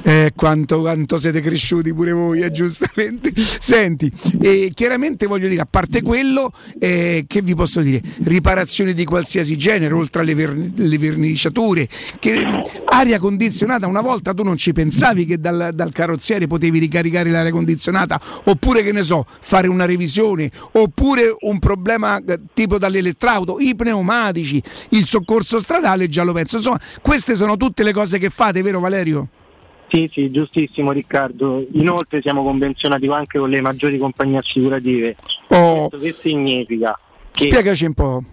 Eh, 0.03 0.31
quanto, 0.35 0.79
quanto 0.81 1.17
siete 1.17 1.41
cresciuti 1.41 1.93
pure 1.93 2.11
voi, 2.11 2.41
eh, 2.41 2.51
giustamente. 2.51 3.31
Senti, 3.35 4.11
eh, 4.41 4.71
chiaramente 4.73 5.27
voglio 5.27 5.47
dire, 5.47 5.61
a 5.61 5.67
parte 5.69 6.01
quello, 6.01 6.51
eh, 6.79 7.25
che 7.27 7.41
vi 7.41 7.55
posso 7.55 7.81
dire? 7.81 8.01
Riparazioni 8.23 8.93
di 8.93 9.05
qualsiasi 9.05 9.57
genere, 9.57 9.93
oltre 9.93 10.21
alle 10.21 10.35
ver- 10.35 10.71
le 10.75 10.97
verniciature, 10.97 11.87
che, 12.19 12.45
aria 12.85 13.19
condizionata, 13.19 13.87
una 13.87 14.01
volta 14.01 14.33
tu 14.33 14.43
non 14.43 14.57
ci 14.57 14.73
pensavi 14.73 15.25
che 15.25 15.39
dal, 15.39 15.71
dal 15.73 15.91
carrozziere 15.91 16.47
potevi 16.47 16.79
ricaricare 16.79 17.29
l'aria 17.29 17.51
condizionata, 17.51 18.19
oppure 18.45 18.83
che 18.83 18.91
ne 18.91 19.03
so, 19.03 19.25
fare 19.41 19.67
una 19.67 19.85
revisione, 19.85 20.49
oppure 20.73 21.35
un 21.41 21.59
problema 21.59 22.21
eh, 22.23 22.39
tipo 22.53 22.77
dall'elettrauto, 22.77 23.59
i 23.59 23.75
pneumatici, 23.75 24.61
il 24.89 25.05
soccorso 25.05 25.59
stradale, 25.59 26.07
già 26.09 26.23
lo 26.23 26.33
penso. 26.33 26.57
Insomma, 26.57 26.79
queste 27.01 27.35
sono 27.35 27.57
tutte 27.57 27.83
le 27.83 27.93
cose 27.93 28.17
che 28.17 28.29
fate, 28.29 28.61
vero 28.61 28.79
Valerio? 28.79 29.27
Sì, 29.89 30.09
sì, 30.11 30.29
giustissimo 30.29 30.91
Riccardo. 30.91 31.65
Inoltre 31.71 32.21
siamo 32.21 32.43
convenzionati 32.43 33.07
anche 33.07 33.39
con 33.39 33.49
le 33.49 33.59
maggiori 33.59 33.97
compagnie 33.97 34.37
assicurative. 34.37 35.15
Oh. 35.47 35.89
Questo 35.89 35.97
che 35.97 36.15
significa? 36.21 36.97
Che 37.31 37.45
Spiegaci 37.47 37.85
un 37.85 37.93
po'. 37.93 38.23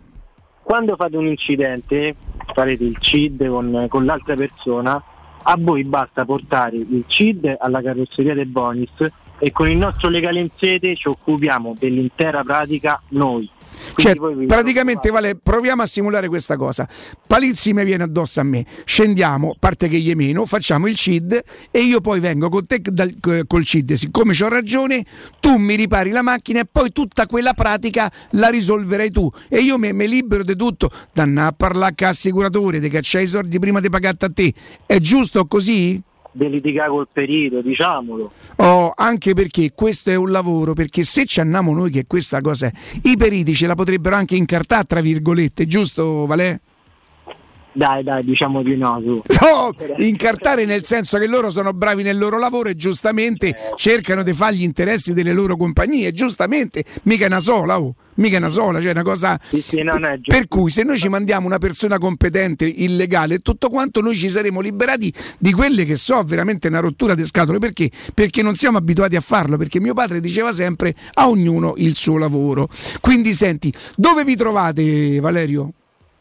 quando 0.63 0.97
fate 0.97 1.17
un 1.17 1.27
incidente, 1.27 2.15
farete 2.53 2.85
il 2.85 2.97
CID 2.99 3.49
con, 3.49 3.87
con 3.89 4.05
l'altra 4.05 4.35
persona, 4.35 5.03
a 5.43 5.57
voi 5.59 5.85
basta 5.85 6.25
portare 6.25 6.77
il 6.77 7.05
CID 7.07 7.57
alla 7.59 7.81
carrozzeria 7.81 8.35
del 8.35 8.49
Bonis 8.49 8.91
e 9.39 9.53
con 9.53 9.69
il 9.69 9.77
nostro 9.77 10.09
legale 10.09 10.41
in 10.41 10.49
sede 10.57 10.97
ci 10.97 11.09
occupiamo 11.09 11.75
dell'intera 11.79 12.43
pratica 12.43 13.01
noi. 13.11 13.49
Cioè, 13.95 14.15
praticamente 14.47 15.11
vale, 15.11 15.37
proviamo 15.37 15.83
a 15.83 15.87
simulare 15.87 16.29
questa 16.29 16.57
cosa. 16.57 16.89
Palizzi 17.27 17.73
mi 17.73 17.85
viene 17.85 18.05
addosso 18.05 18.41
a 18.41 18.43
me, 18.43 18.65
scendiamo, 18.85 19.57
parte 19.59 19.89
che 19.89 19.99
gli 19.99 20.15
meno, 20.15 20.47
facciamo 20.47 20.87
il 20.87 20.95
CID 20.95 21.43
e 21.71 21.81
io 21.81 22.01
poi 22.01 22.21
vengo 22.21 22.49
con 22.49 22.67
te 22.67 22.81
dal- 22.83 23.15
col 23.47 23.65
CID. 23.65 23.95
Siccome 23.95 24.35
ho 24.41 24.49
ragione, 24.49 25.05
tu 25.41 25.57
mi 25.57 25.75
ripari 25.75 26.11
la 26.11 26.23
macchina 26.23 26.61
e 26.61 26.67
poi 26.71 26.91
tutta 26.93 27.27
quella 27.27 27.55
pratica 27.55 28.11
la 28.33 28.49
risolverai 28.49 29.11
tu. 29.11 29.31
E 29.49 29.59
io 29.59 29.79
mi, 29.79 29.93
mi 29.93 30.09
libero 30.09 30.43
di 30.43 30.57
tutto. 30.57 30.91
Danna 31.13 31.47
a 31.47 31.53
parlare 31.53 31.95
con 31.97 32.07
l'assicuratore, 32.07 32.81
di 32.81 32.89
cacciare 32.89 33.25
i 33.25 33.29
soldi 33.29 33.59
prima 33.59 33.81
di 33.81 33.91
pagare 33.91 34.17
a 34.21 34.31
te. 34.33 34.53
È 34.87 34.99
giusto 34.99 35.47
così? 35.47 36.03
Di 36.37 36.51
litigare 36.51 36.91
col 36.91 37.09
perito, 37.11 37.61
diciamolo. 37.63 38.31
Oh, 38.57 38.93
anche 38.95 39.33
perché 39.35 39.73
questo 39.75 40.11
è 40.11 40.15
un 40.15 40.31
lavoro, 40.31 40.75
perché 40.75 41.03
se 41.03 41.25
ci 41.25 41.41
andiamo 41.41 41.73
noi 41.73 41.91
che 41.91 42.05
questa 42.07 42.41
cosa 42.41 42.67
è, 42.67 42.73
i 43.05 43.17
periti 43.17 43.55
ce 43.55 43.67
la 43.67 43.75
potrebbero 43.75 44.17
anche 44.17 44.37
incartare, 44.37 44.85
tra 44.85 45.01
virgolette, 45.01 45.67
giusto 45.67 46.27
Valè? 46.27 46.59
Dai, 47.73 48.03
dai, 48.03 48.25
diciamo 48.25 48.63
di 48.63 48.77
no. 48.77 49.01
Su. 49.03 49.23
No, 49.41 49.71
incartare 50.05 50.65
nel 50.65 50.85
senso 50.85 51.19
che 51.19 51.27
loro 51.27 51.51
sono 51.51 51.73
bravi 51.73 52.03
nel 52.03 52.17
loro 52.17 52.39
lavoro 52.39 52.71
e 52.71 52.75
giustamente 52.75 53.55
cercano 53.77 54.23
di 54.23 54.33
fare 54.33 54.57
gli 54.57 54.63
interessi 54.63 55.13
delle 55.13 55.33
loro 55.33 55.57
compagnie, 55.57 56.13
giustamente, 56.13 56.85
mica 57.03 57.27
una 57.27 57.41
sola, 57.41 57.79
oh, 57.79 57.95
mica 58.17 58.39
una 58.39 58.49
sola, 58.49 58.81
cioè 58.81 58.91
una 58.91 59.03
cosa... 59.03 59.39
Sì, 59.43 59.61
sì, 59.61 59.79
è 59.79 59.85
giusto. 59.85 60.21
Per 60.27 60.49
cui 60.49 60.71
se 60.71 60.83
noi 60.83 60.99
ci 60.99 61.09
mandiamo 61.09 61.47
una 61.47 61.59
persona 61.59 61.99
competente, 61.99 62.67
illegale 62.67 63.39
tutto 63.39 63.69
quanto, 63.69 64.01
noi 64.01 64.15
ci 64.15 64.29
saremo 64.29 64.61
liberati 64.61 65.13
di 65.39 65.53
quelle 65.53 65.85
che 65.85 65.97
so 65.97 66.23
veramente 66.23 66.69
una 66.69 66.81
rottura 66.81 67.15
di 67.15 67.25
scatole. 67.25 67.59
Perché? 67.59 67.91
Perché 68.15 68.43
non 68.43 68.55
siamo 68.55 68.79
abituati 68.79 69.17
a 69.17 69.21
farlo, 69.21 69.57
perché 69.57 69.81
mio 69.81 69.95
padre 69.95 70.21
diceva 70.21 70.53
sempre 70.53 70.95
a 71.15 71.29
ognuno 71.29 71.75
il 71.77 71.95
suo 71.95 72.19
lavoro. 72.19 72.69
Quindi 73.01 73.33
senti, 73.33 73.73
dove 73.97 74.25
vi 74.25 74.37
trovate 74.37 75.21
Valerio? 75.21 75.73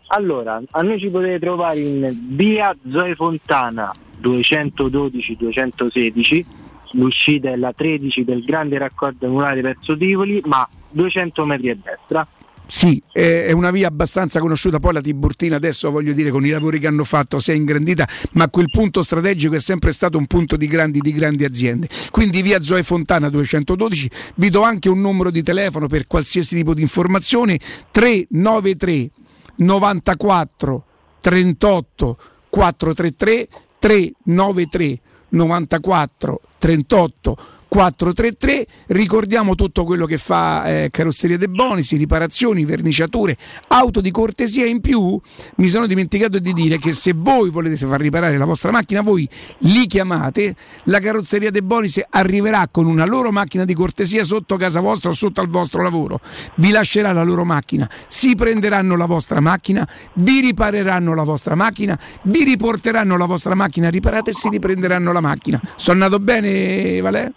Allora, 0.08 0.62
a 0.70 0.82
noi 0.82 1.00
ci 1.00 1.10
potete 1.10 1.40
trovare 1.40 1.80
in 1.80 2.36
via 2.36 2.76
Zoe 2.92 3.16
Fontana 3.16 3.92
212-216, 4.22 6.46
l'uscita 6.92 7.50
è 7.50 7.56
la 7.56 7.74
13 7.76 8.24
del 8.24 8.44
grande 8.44 8.78
raccordo 8.78 9.26
anulare 9.26 9.62
verso 9.62 9.98
Tivoli, 9.98 10.40
ma 10.46 10.70
200 10.96 11.46
metri 11.46 11.70
a 11.72 11.76
destra. 11.76 12.28
Sì, 12.68 13.00
è 13.12 13.52
una 13.52 13.70
via 13.70 13.88
abbastanza 13.88 14.40
conosciuta, 14.40 14.80
poi 14.80 14.94
la 14.94 15.02
Tiburtina 15.02 15.58
adesso 15.58 15.92
voglio 15.92 16.14
dire 16.14 16.32
con 16.32 16.44
i 16.44 16.50
lavori 16.50 16.80
che 16.80 16.88
hanno 16.88 17.04
fatto 17.04 17.38
si 17.38 17.52
è 17.52 17.54
ingrandita, 17.54 18.08
ma 18.32 18.50
quel 18.50 18.70
punto 18.72 19.04
strategico 19.04 19.54
è 19.54 19.60
sempre 19.60 19.92
stato 19.92 20.18
un 20.18 20.26
punto 20.26 20.58
di 20.58 20.66
grandi, 20.66 21.00
di 21.00 21.12
grandi 21.12 21.46
aziende. 21.46 21.88
Quindi 22.10 22.42
via 22.42 22.62
Zoe 22.62 22.82
Fontana 22.82 23.30
212, 23.30 24.10
vi 24.36 24.50
do 24.50 24.64
anche 24.64 24.90
un 24.90 25.00
numero 25.00 25.30
di 25.30 25.44
telefono 25.44 25.86
per 25.86 26.08
qualsiasi 26.08 26.56
tipo 26.56 26.74
di 26.74 26.82
informazione, 26.82 27.60
393 27.92 29.10
94 29.58 30.86
38 31.22 32.18
433 32.50 33.48
393 33.78 35.00
94 35.30 36.42
38 36.58 37.38
3433. 37.76 38.68
Ricordiamo 38.88 39.56
tutto 39.56 39.84
quello 39.84 40.06
che 40.06 40.18
fa 40.18 40.66
eh, 40.66 40.90
Carrozzeria 40.90 41.38
De 41.38 41.50
Bonis, 41.50 41.92
riparazioni, 41.92 42.64
verniciature, 42.64 43.38
auto 43.68 44.00
di 44.00 44.12
cortesia. 44.12 44.66
In 44.66 44.80
più 44.80 45.20
mi 45.56 45.68
sono 45.68 45.86
dimenticato 45.86 46.40
di 46.40 46.54
dire 46.54 46.78
che 46.78 46.94
se 46.94 47.12
voi 47.14 47.50
volete 47.50 47.76
far 47.76 48.00
riparare 48.00 48.38
la 48.38 48.46
vostra 48.46 48.72
macchina, 48.72 49.02
voi 49.02 49.28
li 49.60 49.88
chiamate, 49.88 50.56
la 50.84 51.00
Carrozzeria 51.02 51.52
De 51.52 51.62
Bonis 51.62 52.02
arriverà 52.12 52.66
con 52.72 52.86
una 52.86 53.06
loro 53.06 53.34
macchina 53.34 53.66
di 53.66 53.74
cortesia 53.74 54.24
sotto 54.24 54.56
casa 54.56 54.80
vostra 54.80 55.10
o 55.10 55.14
sotto 55.14 55.42
al 55.42 55.50
vostro 55.50 55.82
lavoro. 55.82 56.22
Vi 56.56 56.72
lascerà 56.72 57.12
la 57.12 57.24
loro 57.24 57.44
macchina, 57.44 57.90
si 58.08 58.36
prenderanno 58.36 58.96
la 58.96 59.06
vostra 59.06 59.42
macchina, 59.42 59.86
vi 60.14 60.40
ripareranno 60.40 61.14
la 61.14 61.24
vostra 61.24 61.56
macchina, 61.56 62.00
vi 62.24 62.46
riporteranno 62.46 63.18
la 63.18 63.26
vostra 63.26 63.54
macchina 63.54 63.90
riparata 63.90 64.30
e 64.30 64.34
si 64.34 64.48
riprenderanno 64.48 65.12
la 65.12 65.22
macchina. 65.22 65.60
Sono 65.76 66.06
andato 66.06 66.24
bene, 66.24 67.02
Valerio? 67.02 67.34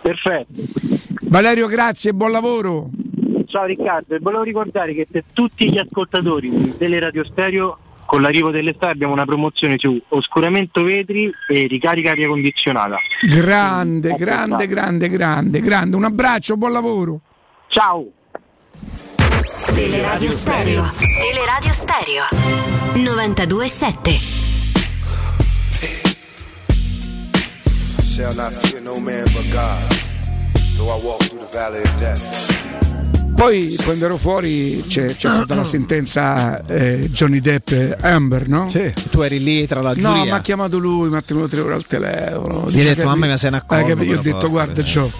Perfetto. 0.00 0.62
Valerio, 1.22 1.66
grazie 1.66 2.10
e 2.10 2.12
buon 2.14 2.30
lavoro. 2.30 2.88
Ciao 3.46 3.64
Riccardo, 3.64 4.14
e 4.14 4.18
volevo 4.20 4.42
ricordare 4.42 4.94
che 4.94 5.06
per 5.10 5.24
tutti 5.32 5.70
gli 5.70 5.78
ascoltatori 5.78 6.74
delle 6.78 7.00
radio 7.00 7.24
stereo 7.24 7.78
con 8.06 8.22
l'arrivo 8.22 8.50
dell'estate 8.50 8.92
abbiamo 8.92 9.12
una 9.12 9.24
promozione 9.24 9.76
su 9.78 10.00
oscuramento 10.08 10.82
vetri 10.82 11.32
e 11.48 11.66
ricarica 11.68 12.10
aria 12.10 12.26
condizionata. 12.26 12.96
Grande, 13.22 14.14
grande, 14.14 14.66
grande, 14.66 15.08
grande, 15.08 15.60
grande. 15.60 15.96
Un 15.96 16.04
abbraccio, 16.04 16.56
buon 16.56 16.72
lavoro. 16.72 17.20
Ciao. 17.68 18.04
Teleradio 19.72 20.30
Stereo. 20.32 20.82
Teleradio 20.98 21.72
Stereo. 21.72 22.24
92.7. 22.94 24.49
shall 28.10 28.34
not 28.34 28.52
fear 28.52 28.80
no 28.80 28.98
man 29.00 29.24
but 29.26 29.46
God. 29.52 29.92
Though 30.76 30.88
I 30.88 30.98
walk 31.04 31.22
through 31.22 31.38
the 31.38 31.46
valley 31.46 31.78
of 31.78 32.00
death. 32.00 32.89
Poi 33.40 33.74
quando 33.84 34.04
ero 34.04 34.18
fuori 34.18 34.84
c'è, 34.86 35.06
c'è 35.16 35.30
stata 35.30 35.54
la 35.54 35.64
sentenza 35.64 36.62
eh, 36.66 37.08
Johnny 37.10 37.40
Depp 37.40 37.70
Amber, 38.02 38.46
no? 38.48 38.68
Sì. 38.68 38.92
Tu 39.10 39.22
eri 39.22 39.42
lì 39.42 39.66
tra 39.66 39.80
la 39.80 39.94
No, 39.94 40.08
giuria. 40.10 40.22
mi 40.24 40.30
ha 40.32 40.40
chiamato 40.42 40.76
lui, 40.76 41.08
mi 41.08 41.16
ha 41.16 41.22
tenuto 41.22 41.48
tre 41.48 41.60
ore 41.60 41.72
al 41.72 41.86
telefono. 41.86 42.66
Gli 42.68 42.80
hai 42.80 42.84
detto, 42.84 43.06
mamma 43.06 43.24
mia, 43.24 43.38
sei 43.38 43.48
un 43.48 43.54
accordo, 43.54 43.86
Eh, 43.86 43.88
capi- 43.94 44.06
Io 44.08 44.18
ho 44.18 44.20
detto, 44.20 44.50
guarda, 44.50 44.82
miseria." 44.82 44.92
Gio, 44.92 45.12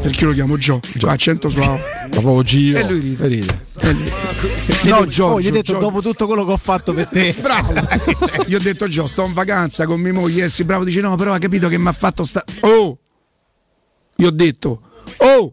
perché 0.00 0.20
io 0.20 0.26
lo 0.28 0.32
chiamo 0.34 0.56
Gio, 0.58 0.80
accento 1.06 1.48
suave. 1.48 1.82
Proprio 2.10 2.42
Gio. 2.44 2.78
E 2.78 2.84
lui 2.88 3.00
ride. 3.00 3.26
Ride. 3.26 3.58
E 3.80 3.92
lui- 3.94 4.12
No, 4.84 4.98
No, 5.00 5.06
Gio, 5.08 5.24
oh, 5.24 5.40
gli 5.40 5.44
Gio, 5.46 5.50
detto 5.50 5.72
Gio. 5.72 5.78
dopo 5.80 6.00
tutto 6.00 6.26
quello 6.28 6.44
che 6.46 6.52
ho 6.52 6.56
fatto 6.56 6.92
per 6.94 7.06
te. 7.08 7.34
Bravo, 7.42 7.72
gli 8.46 8.54
ho 8.54 8.60
detto 8.60 8.86
Gio, 8.86 9.06
sto 9.06 9.24
in 9.24 9.32
vacanza 9.32 9.86
con 9.86 10.00
mia 10.00 10.12
moglie. 10.12 10.44
Essi, 10.44 10.62
bravo, 10.62 10.84
dice 10.84 11.00
no, 11.00 11.16
però 11.16 11.32
ha 11.34 11.38
capito 11.38 11.66
che 11.66 11.78
mi 11.78 11.88
ha 11.88 11.92
fatto 11.92 12.22
sta. 12.22 12.44
Oh! 12.60 12.96
Gli 14.14 14.24
ho 14.24 14.30
detto, 14.30 14.82
oh! 15.16 15.52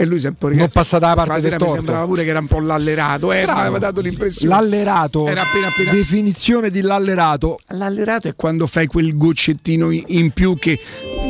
E 0.00 0.06
lui 0.06 0.18
sempre 0.18 0.54
Non 0.54 0.70
passa 0.70 0.98
dalla 0.98 1.12
parte 1.12 1.30
Quasi 1.32 1.42
del 1.50 1.52
mi 1.52 1.58
torto. 1.58 1.74
sembrava 1.74 2.06
pure 2.06 2.24
che 2.24 2.30
era 2.30 2.38
un 2.38 2.46
po' 2.46 2.58
l'allerato, 2.60 3.32
eh, 3.32 3.44
mi 3.44 3.50
aveva 3.50 3.78
dato 3.78 4.00
l'impressione. 4.00 4.54
L'allerato. 4.54 5.26
Era 5.26 5.42
appena 5.42 5.66
appena. 5.66 5.92
Definizione 5.92 6.70
di 6.70 6.80
l'allerato. 6.80 7.58
L'allerato 7.72 8.26
è 8.26 8.34
quando 8.34 8.66
fai 8.66 8.86
quel 8.86 9.14
goccettino 9.14 9.90
in 9.90 10.30
più 10.30 10.54
che 10.54 10.78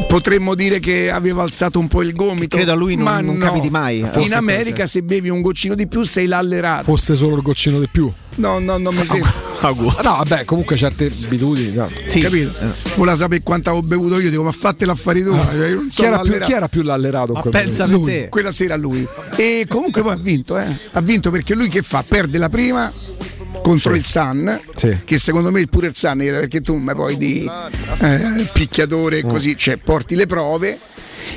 potremmo 0.09 0.55
dire 0.55 0.79
che 0.79 1.11
aveva 1.11 1.43
alzato 1.43 1.81
un 1.81 1.89
po' 1.89 2.03
il 2.03 2.15
gomito. 2.15 2.57
Credo 2.57 2.71
a 2.71 2.77
lui 2.77 2.95
non- 2.95 3.05
ma 3.05 3.21
non 3.21 3.39
no. 3.39 3.45
capiti 3.47 3.71
mai. 3.71 4.03
Forse 4.03 4.21
In 4.21 4.35
America, 4.35 4.87
se 4.87 5.03
bevi 5.03 5.29
un 5.31 5.41
goccino 5.41 5.75
di 5.75 5.89
più, 5.89 6.03
sei 6.05 6.27
l'allerato. 6.27 6.85
Fosse 6.85 7.17
solo 7.17 7.35
il 7.35 7.43
goccino 7.43 7.81
di 7.81 7.89
più. 7.91 8.09
No, 8.37 8.61
no, 8.61 8.79
non 8.79 8.95
mi 8.95 9.05
sembra. 9.05 9.49
No, 9.61 9.75
vabbè, 10.01 10.47
comunque 10.47 10.75
certe 10.75 11.13
abitudini. 11.25 11.75
no. 11.75 11.87
Capito? 12.07 12.51
Vuole 12.97 13.15
sapere 13.15 13.43
quanto 13.43 13.71
ho 13.73 13.83
bevuto 13.83 14.19
io, 14.19 14.31
dico, 14.31 14.43
ma 14.43 14.53
fate 14.53 14.87
l'affari 14.87 15.23
tua. 15.23 15.37
Cioè, 15.39 15.69
io 15.69 15.75
non 15.75 15.89
Chi 15.89 15.97
so 15.97 16.03
era, 16.05 16.17
più, 16.17 16.25
l'allerato. 16.31 16.51
chi 16.51 16.57
era 16.57 16.69
più 16.69 16.83
l'allerato? 16.83 17.33
in 17.35 17.41
quel 17.43 17.53
momento? 17.69 17.87
lui, 17.99 18.27
quella 18.31 18.51
sera 18.61 18.77
lui. 18.77 19.07
E 19.37 19.65
comunque 19.69 20.03
poi 20.03 20.13
ha 20.13 20.17
vinto, 20.17 20.59
eh. 20.59 20.67
Ha 20.93 21.01
vinto 21.01 21.31
perché 21.31 21.55
lui 21.55 21.69
che 21.69 21.81
fa? 21.83 22.05
Perde 22.07 22.37
la 22.37 22.51
prima 22.51 22.93
contro 23.63 23.93
Sì. 23.95 23.99
il 24.01 24.05
Sun, 24.05 24.61
Sì. 24.77 24.99
che 25.05 25.19
secondo 25.19 25.51
me 25.51 25.67
pure 25.67 25.87
il 25.89 25.97
Sun, 25.97 26.19
perché 26.19 26.61
tu 26.61 26.77
ma 26.77 26.95
poi 26.95 27.17
di 27.17 27.49
eh, 28.01 28.49
picchiatore 28.53 29.19
e 29.19 29.23
così, 29.23 29.57
cioè 29.57 29.77
porti 29.79 30.15
le 30.15 30.27
prove. 30.27 30.79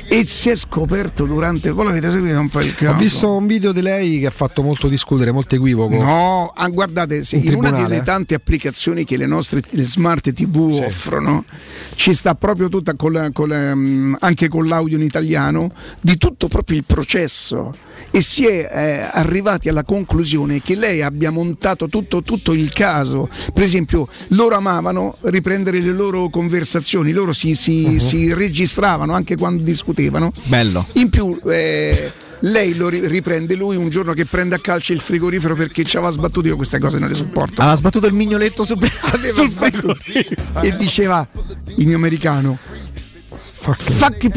E 0.08 0.26
si 0.26 0.50
è 0.50 0.56
scoperto 0.56 1.24
durante. 1.24 1.70
Voi 1.70 1.86
l'avete 1.86 2.10
seguito 2.10 2.38
un 2.38 2.48
po' 2.48 2.60
il 2.60 2.70
Ho 2.70 2.74
caso? 2.76 2.96
visto 2.98 3.32
un 3.32 3.46
video 3.46 3.72
di 3.72 3.80
lei 3.82 4.20
che 4.20 4.26
ha 4.26 4.30
fatto 4.30 4.62
molto 4.62 4.88
discutere, 4.88 5.32
molto 5.32 5.54
equivoco. 5.54 5.94
No, 5.96 6.52
ah, 6.54 6.68
guardate, 6.68 7.24
se 7.24 7.36
In 7.36 7.44
in 7.46 7.54
una 7.54 7.70
delle 7.70 8.02
tante 8.02 8.34
applicazioni 8.34 9.04
che 9.04 9.16
le 9.16 9.26
nostre 9.26 9.62
le 9.70 9.84
smart 9.84 10.32
TV 10.32 10.80
offrono, 10.84 11.44
ci 11.94 12.14
sta 12.14 12.34
proprio 12.34 12.68
tutta 12.68 12.94
con 12.94 13.12
la- 13.12 13.30
con 13.32 13.48
la, 13.48 13.74
mm, 13.74 14.14
anche 14.20 14.48
con 14.48 14.66
l'audio 14.66 14.96
in 14.96 15.02
italiano 15.02 15.70
di 16.00 16.16
tutto 16.16 16.48
proprio 16.48 16.76
il 16.76 16.84
processo. 16.84 17.74
E 18.10 18.20
si 18.22 18.46
è 18.46 18.68
eh, 18.72 19.08
arrivati 19.12 19.68
alla 19.68 19.82
conclusione 19.84 20.60
che 20.62 20.74
lei 20.76 21.02
abbia 21.02 21.30
montato 21.30 21.88
tutto, 21.88 22.22
tutto 22.22 22.52
il 22.52 22.72
caso. 22.72 23.28
Per 23.52 23.62
esempio, 23.62 24.06
loro 24.28 24.54
amavano 24.56 25.16
riprendere 25.22 25.80
le 25.80 25.92
loro 25.92 26.28
conversazioni, 26.28 27.12
loro 27.12 27.32
si, 27.32 27.54
si- 27.54 27.86
Mhm. 27.88 27.98
si 27.98 28.32
registravano 28.34 29.14
anche 29.14 29.36
quando 29.36 29.62
discutevano. 29.74 30.32
Bello. 30.44 30.86
In 30.94 31.10
più, 31.10 31.38
eh, 31.46 32.12
lei 32.40 32.74
lo 32.74 32.88
ri- 32.88 33.06
riprende 33.06 33.54
lui 33.54 33.76
un 33.76 33.88
giorno 33.88 34.12
che 34.12 34.24
prende 34.24 34.54
a 34.54 34.58
calcio 34.58 34.92
il 34.92 35.00
frigorifero 35.00 35.54
perché 35.54 35.84
ci 35.84 35.96
aveva 35.96 36.12
sbattuto. 36.12 36.46
Io 36.46 36.56
queste 36.56 36.78
cose 36.78 36.98
non 36.98 37.08
le 37.08 37.14
sopporto. 37.14 37.60
Aveva 37.60 37.76
sbattuto 37.76 38.06
il 38.06 38.14
mignoletto 38.14 38.64
su 38.64 38.74
Aveva 38.74 39.32
sul 39.34 39.48
sbattuto 39.48 39.96
e 40.60 40.76
diceva 40.76 41.26
in 41.76 41.94
americano. 41.94 42.58
Facchi 43.72 44.28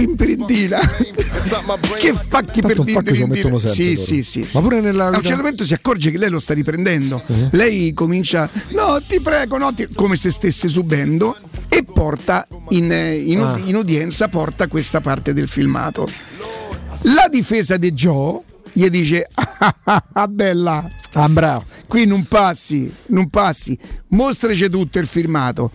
che 1.99 2.13
facchi 2.13 2.61
per 2.61 2.75
Tanto 2.75 2.81
un 2.81 2.87
facchi 2.87 3.25
mettono 3.25 3.57
sempre 3.57 3.95
sì, 3.95 3.95
sì, 3.97 4.23
sì, 4.23 4.45
sì. 4.45 4.55
Ma 4.55 4.61
pure 4.61 4.79
nella 4.79 5.05
a 5.07 5.17
un 5.17 5.21
certo 5.21 5.35
momento 5.37 5.65
si 5.65 5.73
accorge 5.73 6.11
che 6.11 6.17
lei 6.17 6.29
lo 6.29 6.39
sta 6.39 6.53
riprendendo. 6.53 7.21
Uh-huh. 7.25 7.49
lei 7.51 7.93
comincia 7.93 8.49
no 8.69 9.01
ti 9.05 9.19
prego 9.19 9.57
no 9.57 9.73
ti-" 9.73 9.87
come 9.93 10.15
se 10.15 10.31
stesse 10.31 10.69
subendo 10.69 11.35
e 11.67 11.83
porta 11.83 12.47
in, 12.69 12.91
eh, 12.91 13.15
in- 13.17 13.41
Ah. 13.41 13.59
in 13.63 13.75
udienza 13.75 14.29
porta 14.29 14.67
questa 14.67 15.01
parte 15.01 15.33
del 15.33 15.47
filmato. 15.49 16.07
La 17.01 17.27
difesa 17.29 17.75
di 17.77 17.91
Joe 17.91 18.39
gli 18.71 18.87
dice 18.89 19.27
ah 20.13 20.27
bella. 20.29 20.89
Ah, 21.13 21.29
bravo. 21.29 21.63
qui 21.87 22.05
non 22.05 22.25
passi 22.25 22.91
non 23.07 23.29
passi. 23.29 23.77
Mostraci 24.09 24.69
tutto 24.69 24.99
il 24.99 25.07
filmato 25.07 25.71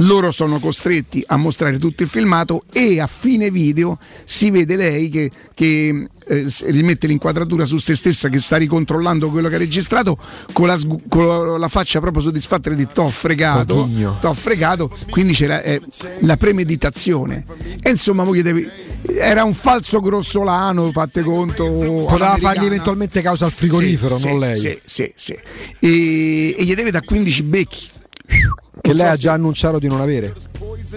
loro 0.00 0.30
sono 0.30 0.58
costretti 0.58 1.22
a 1.26 1.36
mostrare 1.36 1.78
tutto 1.78 2.02
il 2.02 2.08
filmato 2.08 2.64
e 2.72 3.00
a 3.00 3.06
fine 3.06 3.50
video 3.50 3.98
si 4.24 4.50
vede 4.50 4.76
lei 4.76 5.08
che, 5.08 5.30
che, 5.54 6.08
eh, 6.26 6.46
rimette 6.66 7.06
l'inquadratura 7.06 7.64
su 7.64 7.78
se 7.78 7.94
stessa 7.94 8.28
che 8.28 8.38
sta 8.38 8.56
ricontrollando 8.56 9.30
quello 9.30 9.48
che 9.48 9.56
ha 9.56 9.58
registrato 9.58 10.16
con 10.52 10.66
la, 10.66 10.78
con 11.08 11.58
la 11.58 11.68
faccia 11.68 12.00
proprio 12.00 12.22
soddisfatta 12.22 12.70
di 12.70 12.86
t'ho 12.92 13.08
fregato 13.08 13.88
t'ho 14.20 14.32
fregato. 14.34 14.90
Quindi 15.10 15.32
c'era 15.32 15.62
eh, 15.62 15.80
la 16.20 16.36
premeditazione. 16.36 17.44
E 17.82 17.90
insomma 17.90 18.22
voi 18.24 18.42
devi- 18.42 18.68
era 19.16 19.44
un 19.44 19.54
falso 19.54 20.00
grossolano 20.00 20.90
fate 20.92 21.22
conto 21.22 21.64
Poteva 21.64 22.36
fargli 22.36 22.66
eventualmente 22.66 23.22
causa 23.22 23.46
al 23.46 23.52
frigorifero, 23.52 24.16
Sì, 24.16 24.26
non 24.28 24.34
sì, 24.34 24.38
lei. 24.40 24.56
sì, 24.56 24.80
sì, 24.84 25.12
sì. 25.14 25.38
E, 25.78 26.54
e 26.58 26.64
gli 26.64 26.74
deve 26.74 26.90
da 26.90 27.00
15 27.00 27.42
becchi 27.44 27.88
Che 28.80 28.92
lei 28.92 29.06
ha 29.08 29.16
già 29.16 29.32
annunciato 29.32 29.78
di 29.78 29.88
non 29.88 30.00
avere. 30.00 30.34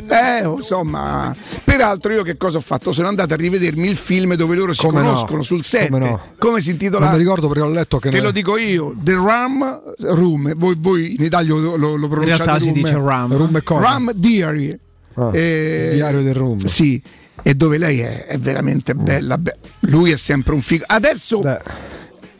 eh, 0.10 0.46
insomma, 0.48 1.34
peraltro 1.64 2.12
io 2.14 2.24
che 2.24 2.38
cosa 2.38 2.58
ho 2.58 2.62
fatto? 2.62 2.92
Sono 2.92 3.08
andato 3.08 3.34
a 3.34 3.38
rivedermi 3.38 3.90
il 3.90 3.96
film 3.96 4.36
dove 4.36 4.56
loro 4.56 4.74
si 4.74 4.86
Come 4.86 5.02
no? 5.02 5.08
conoscono 5.08 5.42
sul 5.42 5.64
set. 5.64 5.90
Come 5.90 6.00
no? 6.10 6.22
Come 6.38 6.62
si 6.62 6.70
intitola? 6.72 7.06
Non 7.06 7.14
mi 7.16 7.20
ricordo 7.20 7.48
perché 7.48 7.64
ho 7.64 7.70
letto 7.70 7.98
che 8.00 8.10
Te 8.10 8.18
ne- 8.18 8.22
lo 8.24 8.32
dico 8.32 8.58
io, 8.58 8.94
The 8.98 9.14
Ram 9.16 9.82
Room. 10.00 10.54
Voi, 10.56 10.76
voi 10.80 11.16
in 11.18 11.24
Italia 11.24 11.54
lo, 11.56 11.76
lo, 11.76 11.96
lo 11.96 12.08
pronunciate 12.08 12.44
realtà 12.44 12.60
si 12.60 12.70
room. 12.70 12.82
dice 12.82 12.94
Ram. 13.02 13.36
Rum 13.36 13.64
cosa? 13.64 13.82
Ram 13.82 14.12
Diary. 14.14 14.78
Ah, 15.16 15.30
Eh, 15.34 15.88
il 15.90 15.96
diario 15.96 16.22
del 16.22 16.34
rum. 16.36 16.64
Sì, 16.66 17.02
e 17.42 17.54
dove 17.56 17.78
lei 17.78 18.00
è, 18.00 18.28
è 18.28 18.38
veramente 18.38 18.94
bella. 18.96 19.38
Beh, 19.38 19.58
lui 19.82 20.12
è 20.12 20.16
sempre 20.18 20.54
un 20.54 20.62
figo. 20.62 20.84
Adesso 20.88 21.40
Beh. 21.40 21.60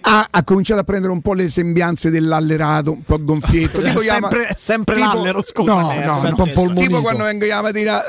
Ha, 0.02 0.28
ha 0.30 0.44
cominciato 0.44 0.82
a 0.82 0.84
prendere 0.84 1.12
un 1.14 1.22
po' 1.22 1.34
le 1.34 1.50
sembianze 1.50 2.10
dell'allerato, 2.10 2.92
un 2.92 3.04
po' 3.04 3.24
gonfietto. 3.24 3.82
Tipo 3.82 4.00
chiama- 4.00 4.30
sempre, 4.30 4.54
sempre 4.58 4.96
tipo- 4.96 5.08
l'allero, 5.08 5.42
scusa. 5.42 5.74
No, 5.74 5.92
eh, 5.92 6.04
no, 6.04 6.20
per 6.20 6.30
no. 6.32 6.36
pazienza. 6.38 6.74
Tipo 6.74 7.02
quando 7.02 7.24
vengo 7.24 7.46
io 7.46 7.56
la 7.56 7.62
mattina. 7.62 8.02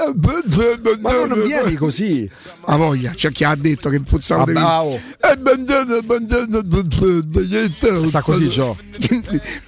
Ma 1.01 1.13
non 1.27 1.43
vieni 1.45 1.75
così. 1.77 2.29
A 2.67 2.77
voglia, 2.77 3.13
c'è 3.15 3.31
chi 3.31 3.45
ha 3.45 3.55
detto 3.55 3.89
che 3.91 4.01
puzzavo 4.01 4.45
di 4.45 4.53
vino. 4.53 4.67
oh. 4.67 4.99
Eh. 5.19 8.07
Sta 8.07 8.23
così, 8.23 8.49
Gio. 8.49 8.77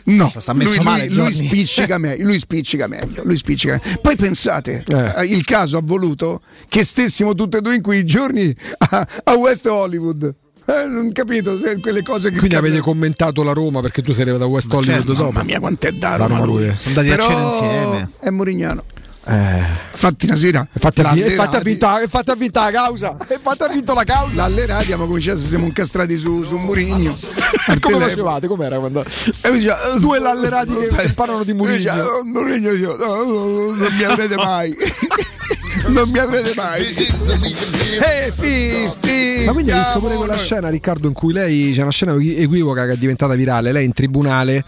No, 0.04 0.32
Sta 0.36 0.52
messo 0.52 0.74
lui, 0.76 0.84
male, 0.84 1.08
lui, 1.08 1.32
spiccica 1.32 1.98
meglio, 1.98 2.24
lui 2.24 2.38
spiccica 2.38 2.86
meglio, 2.86 3.22
lui 3.24 3.36
spiccica 3.36 3.80
meglio. 3.82 3.98
Poi 4.00 4.16
pensate, 4.16 4.84
Eh. 4.86 5.12
eh, 5.16 5.24
il 5.26 5.44
caso 5.44 5.76
ha 5.78 5.82
voluto 5.82 6.42
che 6.68 6.84
stessimo 6.84 7.34
tutti 7.34 7.56
e 7.56 7.60
due 7.60 7.74
in 7.76 7.82
quei 7.82 8.04
giorni 8.04 8.54
a, 8.78 9.06
a 9.24 9.34
West 9.34 9.66
Hollywood. 9.66 10.34
Eh, 10.66 10.86
non 10.88 11.12
capito 11.12 11.58
se 11.58 11.78
quelle 11.80 12.02
cose 12.02 12.30
che 12.30 12.38
Quindi 12.38 12.54
avete 12.56 12.78
commentato 12.80 13.42
la 13.42 13.52
Roma 13.52 13.80
perché 13.80 14.02
tu 14.02 14.12
sei 14.12 14.22
arrivato 14.22 14.44
da 14.44 14.48
West 14.50 14.72
Hollywood 14.72 14.96
certo, 14.96 15.12
dopo. 15.12 15.30
Mamma 15.32 15.44
mia, 15.44 15.60
quanto 15.60 15.86
è 15.86 15.92
da 15.92 16.16
Roma 16.16 16.26
Roma 16.38 16.44
lui. 16.46 16.66
lui. 16.66 16.74
Sono 16.78 16.98
andati 17.00 17.10
a 17.10 17.14
Però 17.16 17.28
cena 17.28 17.42
insieme. 17.42 18.10
È 18.20 18.30
Murignano. 18.30 18.84
Infatti 19.26 20.26
una 20.26 20.36
sera 20.36 20.66
Infatti 20.70 21.00
ha, 21.00 21.12
vi- 21.12 21.20
l'Allerati- 21.20 21.30
infatti 21.32 21.56
ha 21.56 21.60
vinto, 21.60 21.86
infatti 22.02 22.30
ha 22.30 22.34
vinto 22.34 22.60
la 22.60 22.70
causa. 22.70 23.16
Infatti 23.30 23.62
ha 23.62 23.68
vinto 23.68 23.94
la 23.94 24.04
causa. 24.04 24.34
L'Allerati 24.34 24.82
abbiamo 24.84 25.06
cominciato, 25.06 25.38
siamo 25.38 25.64
incastrati 25.66 26.18
su, 26.18 26.42
su 26.42 26.56
Murigno. 26.58 27.16
Come 27.80 27.98
facevate? 27.98 28.46
Com'era 28.48 28.78
quando 28.78 29.02
E 29.40 29.50
mi 29.50 29.58
diceva, 29.58 29.78
due 29.98 30.18
lallerati 30.18 30.74
che 30.94 31.12
parlano 31.14 31.42
di 31.44 31.52
diceva, 31.54 31.94
Murigno? 31.94 32.04
"Oh, 32.04 32.24
Mourinho", 32.24 32.70
io, 32.72 32.96
"No, 32.96 33.04
no, 33.06 33.24
no, 33.24 33.74
non 33.76 33.94
mi 33.96 34.02
avrete 34.02 34.36
mai. 34.36 34.74
non 35.88 36.08
mi 36.10 36.18
avrete 36.18 36.52
mai. 36.56 36.82
Eh, 36.84 38.32
fi, 38.32 38.90
fi, 39.00 39.44
Ma 39.44 39.52
quindi 39.52 39.70
hai 39.70 39.78
visto 39.78 39.98
pure 40.00 40.14
quella 40.16 40.36
scena, 40.36 40.68
Riccardo, 40.68 41.06
in 41.08 41.12
cui 41.14 41.32
lei 41.32 41.72
c'è 41.72 41.82
una 41.82 41.90
scena 41.90 42.14
equivoca 42.14 42.86
che 42.86 42.92
è 42.92 42.96
diventata 42.96 43.34
virale. 43.34 43.72
Lei 43.72 43.84
in 43.84 43.92
tribunale, 43.92 44.64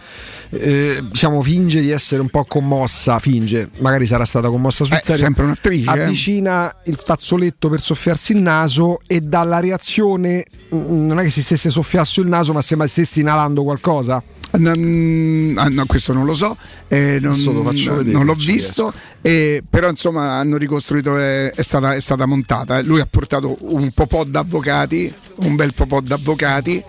eh, 0.51 1.03
diciamo, 1.09 1.43
finge 1.43 1.81
di 1.81 1.91
essere 1.91 2.21
un 2.21 2.29
po' 2.29 2.45
commossa. 2.45 3.19
Finge, 3.19 3.71
magari 3.79 4.07
sarà 4.07 4.25
stata 4.25 4.49
commossa 4.49 4.85
sul 4.85 4.95
Eh, 4.97 5.01
serio. 5.03 5.23
sempre 5.25 5.45
un'attrice, 5.45 5.91
eh. 5.95 6.03
Avvicina 6.03 6.75
il 6.85 6.99
fazzoletto 7.03 7.69
per 7.69 7.81
soffiarsi 7.81 8.33
il 8.33 8.39
naso 8.39 8.99
e 9.07 9.21
dalla 9.21 9.61
reazione 9.61 10.45
mm, 10.75 11.07
non 11.07 11.19
è 11.21 11.23
che 11.23 11.31
si 11.31 11.43
stesse 11.43 11.71
soffiasse 11.71 12.21
il 12.21 12.27
naso, 12.29 12.53
ma 12.53 12.63
sembra 12.63 12.87
stessi 12.87 13.21
inalando 13.21 13.63
qualcosa. 13.63 14.23
Non- 14.59 15.55
ah, 15.57 15.69
no, 15.69 15.87
questo 15.87 16.13
non 16.13 16.25
lo 16.25 16.35
so, 16.35 16.57
eh, 16.89 17.19
non, 17.21 17.37
lo 17.43 17.63
vedere, 17.63 18.03
non 18.11 18.25
l'ho 18.25 18.35
visto, 18.35 18.93
eh, 19.23 19.63
però 19.69 19.89
insomma 19.89 20.33
hanno 20.39 20.57
ricostruito, 20.57 21.19
eh, 21.19 21.51
è, 21.51 21.63
stata, 21.63 21.95
è 21.95 22.01
stata 22.01 22.27
montata. 22.27 22.81
Lui 22.83 23.01
ha 23.01 23.07
portato 23.11 23.57
un 23.61 23.91
po' 23.93 24.25
d'avvocati, 24.27 25.13
un 25.37 25.57
bel 25.57 25.73
po' 25.75 26.01
d'avvocati 26.03 26.83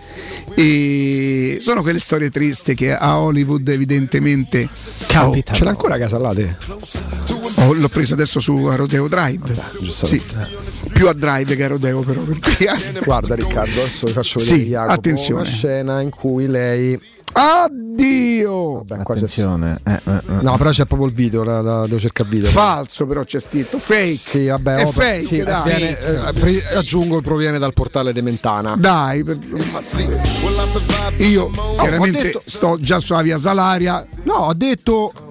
e 0.54 1.58
sono 1.60 1.82
quelle 1.82 1.98
storie 2.00 2.30
tristi 2.30 2.74
che 2.74 2.92
a 2.94 3.18
Hollywood 3.20 3.68
evidentemente 3.68 4.68
Capita. 5.06 5.52
Ce 5.54 5.64
l'ha 5.64 5.70
ancora 5.70 5.98
Casallate? 5.98 6.56
Oh, 7.56 7.72
l'ho 7.74 7.88
preso 7.88 8.14
adesso 8.14 8.40
su 8.40 8.52
a 8.64 8.74
Rodeo 8.76 9.08
Drive. 9.08 9.54
Sì. 9.90 10.20
Più 10.92 11.08
a 11.08 11.12
Drive 11.12 11.54
che 11.56 11.64
a 11.64 11.68
Rodeo 11.68 12.00
però. 12.00 12.20
perché- 12.22 13.00
Guarda 13.04 13.34
Riccardo, 13.34 13.80
adesso 13.80 14.06
vi 14.06 14.12
faccio 14.12 14.38
vedere 14.40 14.58
Sì, 14.58 14.64
Jacopo, 14.68 14.92
attenzione. 14.92 15.40
una 15.42 15.50
scena 15.50 16.00
in 16.00 16.10
cui 16.10 16.46
lei 16.46 16.98
Addio! 17.40 18.82
Vabbè, 18.84 19.02
Attenzione. 19.04 19.80
eh, 19.84 19.92
eh, 19.92 19.98
eh. 20.12 20.22
No, 20.40 20.56
però 20.56 20.70
c'è 20.70 20.86
proprio 20.86 21.06
il 21.08 21.14
video, 21.14 21.44
la, 21.44 21.60
la- 21.60 21.82
devo 21.86 21.98
cercare 22.00 22.28
il 22.28 22.34
video. 22.34 22.50
Falso 22.50 23.06
però 23.06 23.22
c'è 23.22 23.38
scritto, 23.38 23.78
fake. 23.78 24.14
Sì, 24.16 24.46
vabbè, 24.46 24.76
È 24.78 24.84
oh, 24.84 24.90
fake, 24.90 25.20
sì, 25.22 25.42
dai. 25.44 25.62
viene, 25.76 25.98
eh, 25.98 26.32
pre- 26.32 26.64
aggiungo 26.74 27.20
proviene 27.20 27.58
dal 27.58 27.72
portale 27.74 28.12
De 28.12 28.22
Mentana. 28.22 28.74
Dai, 28.76 29.22
per- 29.22 29.38
io 31.18 31.50
chiaramente 31.78 32.18
ho 32.18 32.22
detto- 32.22 32.42
sto 32.44 32.76
già 32.80 32.98
sulla 32.98 33.22
via 33.22 33.38
Salaria, 33.38 34.04
No, 34.24 34.34
ho 34.34 34.54
detto 34.54 35.12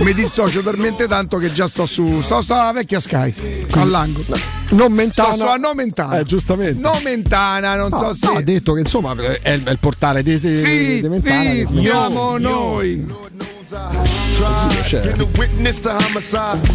mi 0.00 0.14
dissocio 0.14 0.62
talmente 0.62 1.06
tanto 1.08 1.38
che 1.38 1.52
già 1.52 1.66
sto 1.66 1.84
su, 1.86 2.20
sto, 2.20 2.40
sto 2.40 2.54
alla 2.54 2.72
vecchia 2.72 3.00
Sky, 3.00 3.66
all'angolo. 3.72 4.24
non 4.70 4.92
Mentana. 4.92 5.34
Sto 5.34 5.38
su 5.46 5.46
a 5.46 5.56
Nomentana. 5.56 6.18
Eh, 6.20 6.24
giustamente. 6.24 6.80
Nomentana, 6.80 7.74
non 7.76 7.88
No, 7.90 7.98
so 7.98 8.06
no, 8.06 8.14
se... 8.14 8.26
ha 8.28 8.40
detto 8.40 8.72
che 8.74 8.80
insomma 8.80 9.14
è, 9.14 9.40
è 9.42 9.52
il 9.70 9.78
portale 9.80 10.22
di, 10.22 10.38
di, 10.38 10.64
Sì, 10.64 11.00
di 11.00 11.08
Mentana. 11.08 11.42
sì, 11.42 11.66
siamo 11.80 12.38
noi. 12.38 13.04
C'è. 13.04 13.56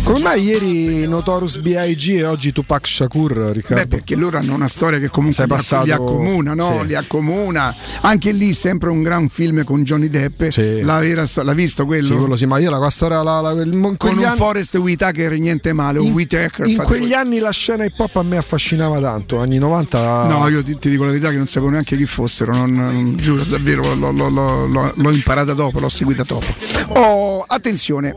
Come 0.03 0.19
mai 0.22 0.43
ieri 0.43 1.07
Notorious 1.07 1.57
B.I.G. 1.59 2.09
e 2.17 2.25
oggi 2.25 2.51
Tupac 2.51 2.85
Shakur, 2.85 3.31
Riccardo? 3.53 3.81
Beh, 3.83 3.88
perché 3.88 4.15
loro 4.15 4.38
hanno 4.38 4.53
una 4.53 4.67
storia 4.67 4.99
che 4.99 5.09
comunque 5.09 5.47
passato- 5.47 5.85
li 5.85 5.91
accomuna, 5.91 6.53
no? 6.53 6.80
sì. 6.81 6.88
Li 6.88 6.95
accomuna. 6.95 7.73
Anche 8.01 8.31
lì 8.31 8.53
sempre 8.53 8.89
un 8.89 9.01
gran 9.01 9.30
film 9.30 9.63
con 9.63 9.83
Johnny 9.83 10.09
Depp. 10.09 10.49
Sì. 10.49 10.81
La 10.81 10.99
vera 10.99 11.25
sto- 11.25 11.41
l'ha 11.41 11.53
visto 11.53 11.85
quello? 11.85 12.07
Sì, 12.07 12.13
quello 12.15 12.35
sì, 12.35 12.45
ma 12.45 12.57
io 12.59 12.69
la, 12.69 12.77
la 12.77 12.89
storia 12.89 13.23
la, 13.23 13.39
la, 13.41 13.51
il- 13.51 13.72
con 13.72 13.95
quegli 13.97 14.17
un 14.17 14.25
anni- 14.25 14.38
Forest 14.38 14.75
Whitaker 14.75 15.31
niente 15.39 15.72
male, 15.73 15.99
un 15.99 16.07
in, 16.07 16.13
Whitaker. 16.13 16.67
in 16.67 16.77
quegli 16.83 16.99
voi. 17.09 17.13
anni 17.13 17.39
la 17.39 17.51
scena 17.51 17.85
hip 17.85 17.97
hop 17.99 18.15
a 18.17 18.23
me 18.23 18.38
affascinava 18.38 18.99
tanto, 18.99 19.39
anni 19.39 19.57
90. 19.57 20.27
No, 20.27 20.47
io 20.49 20.61
ti, 20.61 20.77
ti 20.77 20.89
dico 20.89 21.03
la 21.05 21.11
verità 21.11 21.30
che 21.30 21.38
non 21.38 21.47
sapevo 21.47 21.72
neanche 21.72 21.95
chi 21.95 22.05
fossero, 22.05 22.51
non, 22.53 22.73
non- 22.73 23.15
giuro 23.15 23.43
davvero, 23.45 23.95
l'ho, 23.95 24.11
l'ho- 24.11 24.30
l'ho- 24.30 24.65
l'ho- 24.67 24.93
l'ho 24.95 25.11
imparata 25.11 25.53
dopo, 25.53 25.80
l'ho 25.80 25.89
seguita 25.89 26.23
dopo. 26.23 26.81
Oh, 26.90 27.44
attenzione, 27.48 28.16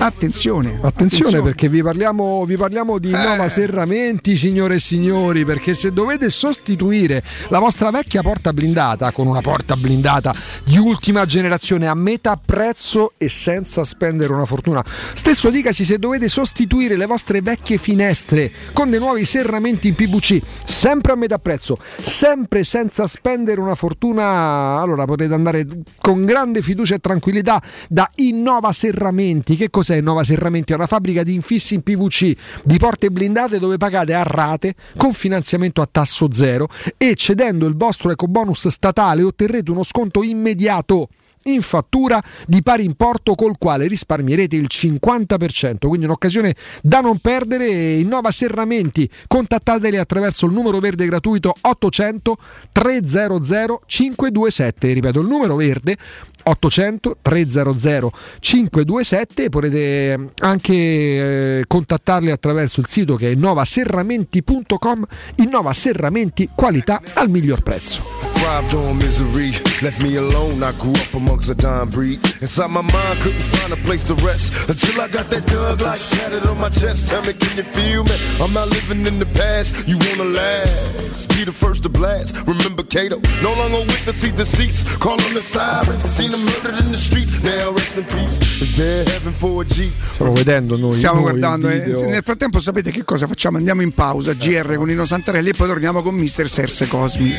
attenzione, 0.00 0.78
Attenzione 0.80 1.42
perché 1.42 1.68
vi 1.68 1.82
parliamo, 1.82 2.44
vi 2.44 2.56
parliamo 2.56 2.98
di 2.98 3.10
Innova 3.10 3.48
Serramenti, 3.48 4.34
signore 4.36 4.76
e 4.76 4.78
signori, 4.78 5.44
perché 5.44 5.74
se 5.74 5.92
dovete 5.92 6.30
sostituire 6.30 7.22
la 7.48 7.58
vostra 7.58 7.90
vecchia 7.90 8.22
porta 8.22 8.52
blindata 8.52 9.12
con 9.12 9.26
una 9.26 9.40
porta 9.40 9.76
blindata 9.76 10.34
di 10.64 10.78
ultima 10.78 11.24
generazione 11.24 11.86
a 11.86 11.94
metà 11.94 12.40
prezzo 12.42 13.12
e 13.18 13.28
senza 13.28 13.84
spendere 13.84 14.32
una 14.32 14.46
fortuna, 14.46 14.84
stesso 15.14 15.50
dicasi 15.50 15.84
se 15.84 15.98
dovete 15.98 16.28
sostituire 16.28 16.96
le 16.96 17.06
vostre 17.06 17.42
vecchie 17.42 17.78
finestre 17.78 18.50
con 18.72 18.90
dei 18.90 18.98
nuovi 18.98 19.24
serramenti 19.24 19.88
in 19.88 19.94
PVC, 19.94 20.40
sempre 20.64 21.12
a 21.12 21.14
metà 21.16 21.38
prezzo, 21.38 21.76
sempre 22.00 22.64
senza 22.64 23.06
spendere 23.06 23.60
una 23.60 23.74
fortuna, 23.74 24.80
allora 24.80 25.04
potete 25.04 25.34
andare 25.34 25.66
con 26.00 26.24
grande 26.24 26.62
fiducia 26.62 26.94
e 26.94 26.98
tranquillità 26.98 27.62
da 27.88 28.10
Innova 28.16 28.72
Serramenti. 28.72 29.56
Che 29.56 29.70
cos'è 29.70 29.89
Innova 29.96 30.24
Serramenti? 30.24 30.72
È 30.72 30.76
una 30.76 30.86
fabbrica 30.86 31.22
di 31.22 31.34
infissi 31.34 31.74
in 31.74 31.82
PVC, 31.82 32.32
di 32.64 32.78
porte 32.78 33.10
blindate 33.10 33.58
dove 33.58 33.76
pagate 33.76 34.14
a 34.14 34.22
rate 34.22 34.74
con 34.96 35.12
finanziamento 35.12 35.80
a 35.82 35.88
tasso 35.90 36.28
zero 36.32 36.68
e 36.96 37.14
cedendo 37.14 37.66
il 37.66 37.76
vostro 37.76 38.10
ecobonus 38.10 38.68
statale 38.68 39.22
otterrete 39.22 39.70
uno 39.70 39.82
sconto 39.82 40.22
immediato 40.22 41.08
in 41.44 41.62
fattura 41.62 42.22
di 42.46 42.62
pari 42.62 42.84
importo 42.84 43.34
col 43.34 43.56
quale 43.58 43.86
risparmierete 43.86 44.56
il 44.56 44.66
50%, 44.68 45.86
quindi 45.86 46.04
un'occasione 46.04 46.54
da 46.82 47.00
non 47.00 47.18
perdere. 47.18 47.94
Innova 47.94 48.30
Serramenti, 48.30 49.08
contattateli 49.26 49.96
attraverso 49.96 50.46
il 50.46 50.52
numero 50.52 50.78
verde 50.78 51.06
gratuito 51.06 51.54
800 51.60 52.36
300 52.72 53.82
527, 53.86 54.92
ripeto 54.92 55.20
il 55.20 55.28
numero 55.28 55.56
verde 55.56 55.96
800 56.42 57.18
300 57.22 58.12
527 58.40 59.48
potete 59.48 60.30
anche 60.38 60.74
eh, 60.74 61.64
contattarli 61.66 62.30
attraverso 62.30 62.80
il 62.80 62.86
sito 62.88 63.16
che 63.16 63.28
è 63.28 63.32
innovaserramenti.com 63.32 65.06
Innova 65.36 65.72
Serramenti 65.72 66.48
qualità 66.54 67.00
al 67.14 67.28
miglior 67.28 67.62
prezzo 67.62 68.29
Thrived 68.40 68.74
on 68.74 68.96
misery, 68.96 69.52
left 69.82 70.02
me 70.02 70.16
alone. 70.16 70.62
I 70.62 70.72
grew 70.72 70.92
up 70.92 71.12
amongst 71.12 71.50
a 71.50 71.54
dying 71.54 71.90
breed. 71.90 72.20
Inside 72.40 72.70
my 72.70 72.80
mind, 72.80 73.20
couldn't 73.20 73.42
find 73.42 73.70
a 73.72 73.76
place 73.84 74.02
to 74.04 74.14
rest 74.24 74.56
until 74.66 74.98
I 75.02 75.08
got 75.08 75.28
that 75.28 75.46
dug 75.46 75.80
like 75.82 76.00
tatted 76.00 76.46
on 76.46 76.58
my 76.58 76.70
chest. 76.70 77.10
Tell 77.10 77.20
me, 77.22 77.34
can 77.34 77.58
you 77.58 77.64
feel 77.64 78.02
me? 78.04 78.16
I'm 78.40 78.54
not 78.54 78.68
living 78.70 79.04
in 79.04 79.18
the 79.18 79.26
past. 79.26 79.86
You 79.86 79.98
wanna 79.98 80.24
last? 80.32 81.28
Be 81.36 81.44
the 81.44 81.52
first 81.52 81.82
to 81.82 81.90
blast. 81.90 82.34
Remember 82.46 82.82
Cato? 82.82 83.20
No 83.42 83.52
longer 83.52 83.80
with 83.80 84.04
the 84.06 84.12
seat 84.14 84.36
deceits. 84.36 84.84
Call 84.96 85.20
on 85.20 85.34
the 85.34 85.42
sirens. 85.42 86.02
Seen 86.04 86.30
them 86.30 86.40
murdered 86.44 86.80
in 86.82 86.90
the 86.92 86.98
streets. 86.98 87.42
Now 87.42 87.72
rest 87.72 87.96
in 87.98 88.04
peace. 88.04 88.40
Is 88.62 88.74
there 88.74 89.04
heaven 89.04 89.34
for 89.34 89.62
a 89.62 89.66
G? 89.66 89.90
stiamo 90.12 90.32
vedendo 90.32 90.76
noi 90.78 90.94
Stiamo 90.94 91.20
noi 91.20 91.24
guardando. 91.30 91.68
il 91.68 91.74
eh. 91.76 91.80
video. 91.80 92.08
Nel 92.08 92.22
frattempo 92.22 92.58
sapete 92.58 92.90
che 92.90 93.04
cosa 93.04 93.26
facciamo? 93.26 93.58
Andiamo 93.58 93.82
in 93.82 93.92
pausa, 93.92 94.32
GR 94.32 94.76
con 94.76 94.86
Nino 94.86 95.04
Santarelli 95.04 95.50
e 95.50 95.54
poi 95.54 95.68
torniamo 95.68 96.00
con 96.00 96.14
Mister 96.14 96.48
Serse 96.48 96.88
Cosmi. 96.88 97.34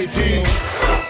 Kenny 0.00 0.06
G's. 0.06 1.09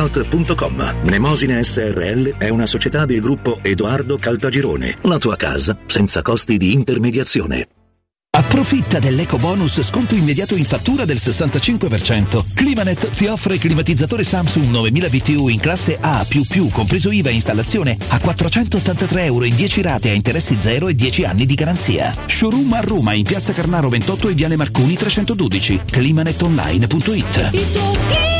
www.kcult.com. 0.00 0.94
Mnemosine 1.02 1.62
SRL 1.62 2.36
è 2.38 2.48
una 2.48 2.66
società 2.66 3.04
del 3.04 3.20
gruppo 3.20 3.58
Edoardo 3.62 4.18
Caltagirone. 4.18 4.96
La 5.02 5.18
tua 5.18 5.36
casa 5.36 5.76
senza 5.86 6.22
costi 6.22 6.56
di 6.56 6.72
intermediazione. 6.72 7.68
Approfitta 8.32 9.00
dell'eco 9.00 9.38
bonus 9.38 9.82
sconto 9.82 10.14
immediato 10.14 10.54
in 10.54 10.64
fattura 10.64 11.04
del 11.04 11.16
65%. 11.16 12.44
Climanet 12.54 13.10
ti 13.10 13.26
offre 13.26 13.58
climatizzatore 13.58 14.22
Samsung 14.22 14.68
9000 14.68 15.08
BTU 15.08 15.48
in 15.48 15.58
classe 15.58 15.98
A++, 16.00 16.24
compreso 16.70 17.10
IVA 17.10 17.30
e 17.30 17.34
installazione, 17.34 17.98
a 18.08 18.20
483 18.20 19.24
euro 19.24 19.44
in 19.44 19.56
10 19.56 19.82
rate 19.82 20.10
a 20.10 20.14
interessi 20.14 20.56
zero 20.60 20.86
e 20.86 20.94
10 20.94 21.24
anni 21.24 21.44
di 21.44 21.54
garanzia. 21.54 22.14
Showroom 22.26 22.72
a 22.72 22.80
Roma 22.80 23.14
in 23.14 23.24
piazza 23.24 23.52
Carnaro 23.52 23.88
28 23.88 24.28
e 24.28 24.34
Viale 24.34 24.54
Marconi 24.54 24.94
312. 24.94 25.80
climanetonline.it 25.90 28.39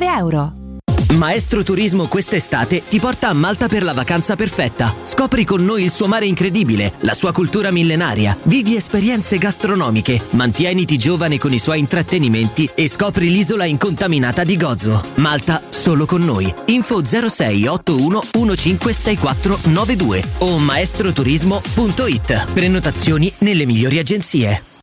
euro. 0.07 0.53
Maestro 1.11 1.61
Turismo 1.63 2.07
quest'estate 2.07 2.83
ti 2.87 2.99
porta 2.99 3.27
a 3.27 3.33
Malta 3.33 3.67
per 3.67 3.83
la 3.83 3.93
vacanza 3.93 4.35
perfetta. 4.35 4.95
Scopri 5.03 5.43
con 5.45 5.63
noi 5.63 5.83
il 5.83 5.91
suo 5.91 6.07
mare 6.07 6.25
incredibile, 6.25 6.93
la 6.99 7.13
sua 7.13 7.31
cultura 7.31 7.69
millenaria, 7.71 8.37
vivi 8.43 8.75
esperienze 8.75 9.37
gastronomiche, 9.37 10.21
mantieniti 10.31 10.97
giovane 10.97 11.37
con 11.37 11.51
i 11.53 11.59
suoi 11.59 11.79
intrattenimenti 11.79 12.69
e 12.73 12.87
scopri 12.87 13.29
l'isola 13.29 13.65
incontaminata 13.65 14.43
di 14.43 14.57
Gozo. 14.57 15.03
Malta 15.15 15.61
solo 15.69 16.05
con 16.05 16.23
noi. 16.23 16.53
Info 16.65 17.03
06 17.05 17.67
81 17.67 18.23
156492 18.31 20.23
o 20.39 20.57
maestroturismo.it. 20.57 22.53
Prenotazioni 22.53 23.31
nelle 23.39 23.65
migliori 23.65 23.99
agenzie. 23.99 24.70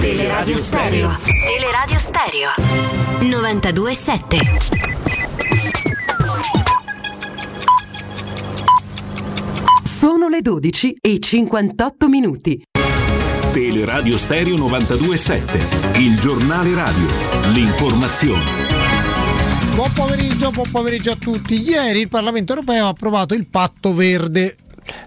Teleradio 0.00 0.56
Stereo. 0.56 1.10
Teleradio 1.44 1.98
Stereo. 1.98 2.50
927. 3.20 4.38
Sono 9.82 10.28
le 10.28 10.40
12 10.40 10.96
e 11.00 11.18
58 11.18 12.08
minuti. 12.08 12.62
Teleradio 13.52 14.16
Stereo 14.16 14.56
927, 14.56 15.98
il 15.98 16.18
giornale 16.20 16.74
radio, 16.74 17.06
l'informazione. 17.52 18.66
Buon 19.74 19.92
pomeriggio, 19.92 20.50
buon 20.50 20.70
pomeriggio 20.70 21.10
a 21.10 21.16
tutti. 21.16 21.60
Ieri 21.60 22.00
il 22.00 22.08
Parlamento 22.08 22.52
europeo 22.52 22.84
ha 22.84 22.88
approvato 22.88 23.34
il 23.34 23.48
patto 23.48 23.92
verde. 23.92 24.56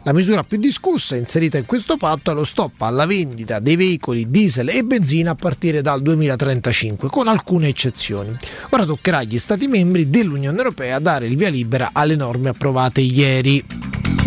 La 0.03 0.13
misura 0.13 0.43
più 0.43 0.57
discussa 0.57 1.15
inserita 1.15 1.57
in 1.57 1.65
questo 1.65 1.97
patto 1.97 2.31
è 2.31 2.33
lo 2.33 2.43
stop 2.43 2.81
alla 2.81 3.05
vendita 3.05 3.59
dei 3.59 3.75
veicoli 3.75 4.29
diesel 4.29 4.69
e 4.69 4.83
benzina 4.83 5.31
a 5.31 5.35
partire 5.35 5.81
dal 5.81 6.01
2035, 6.01 7.09
con 7.09 7.27
alcune 7.27 7.67
eccezioni. 7.67 8.35
Ora 8.69 8.85
toccherà 8.85 9.19
agli 9.19 9.37
Stati 9.37 9.67
membri 9.67 10.09
dell'Unione 10.09 10.57
Europea 10.57 10.99
dare 10.99 11.27
il 11.27 11.35
via 11.35 11.49
libera 11.49 11.89
alle 11.93 12.15
norme 12.15 12.49
approvate 12.49 13.01
ieri. 13.01 14.20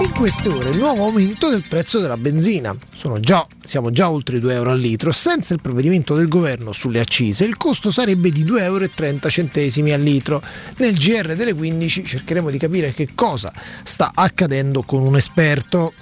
In 0.00 0.12
queste 0.12 0.48
ore 0.48 0.70
il 0.70 0.78
nuovo 0.78 1.06
aumento 1.06 1.48
del 1.50 1.64
prezzo 1.68 1.98
della 1.98 2.16
benzina. 2.16 2.72
Già, 3.18 3.44
siamo 3.64 3.90
già 3.90 4.08
oltre 4.08 4.36
i 4.36 4.40
2 4.40 4.54
euro 4.54 4.70
al 4.70 4.78
litro. 4.78 5.10
Senza 5.10 5.54
il 5.54 5.60
provvedimento 5.60 6.14
del 6.14 6.28
governo 6.28 6.70
sulle 6.70 7.00
accise 7.00 7.44
il 7.44 7.56
costo 7.56 7.90
sarebbe 7.90 8.30
di 8.30 8.44
2,30 8.44 8.60
euro 8.62 9.94
al 9.94 10.00
litro. 10.00 10.40
Nel 10.76 10.96
GR 10.96 11.34
delle 11.34 11.52
15 11.52 12.04
cercheremo 12.04 12.48
di 12.48 12.58
capire 12.58 12.92
che 12.92 13.08
cosa 13.12 13.52
sta 13.82 14.12
accadendo 14.14 14.82
con 14.82 15.02
un 15.02 15.16
esperto. 15.16 15.92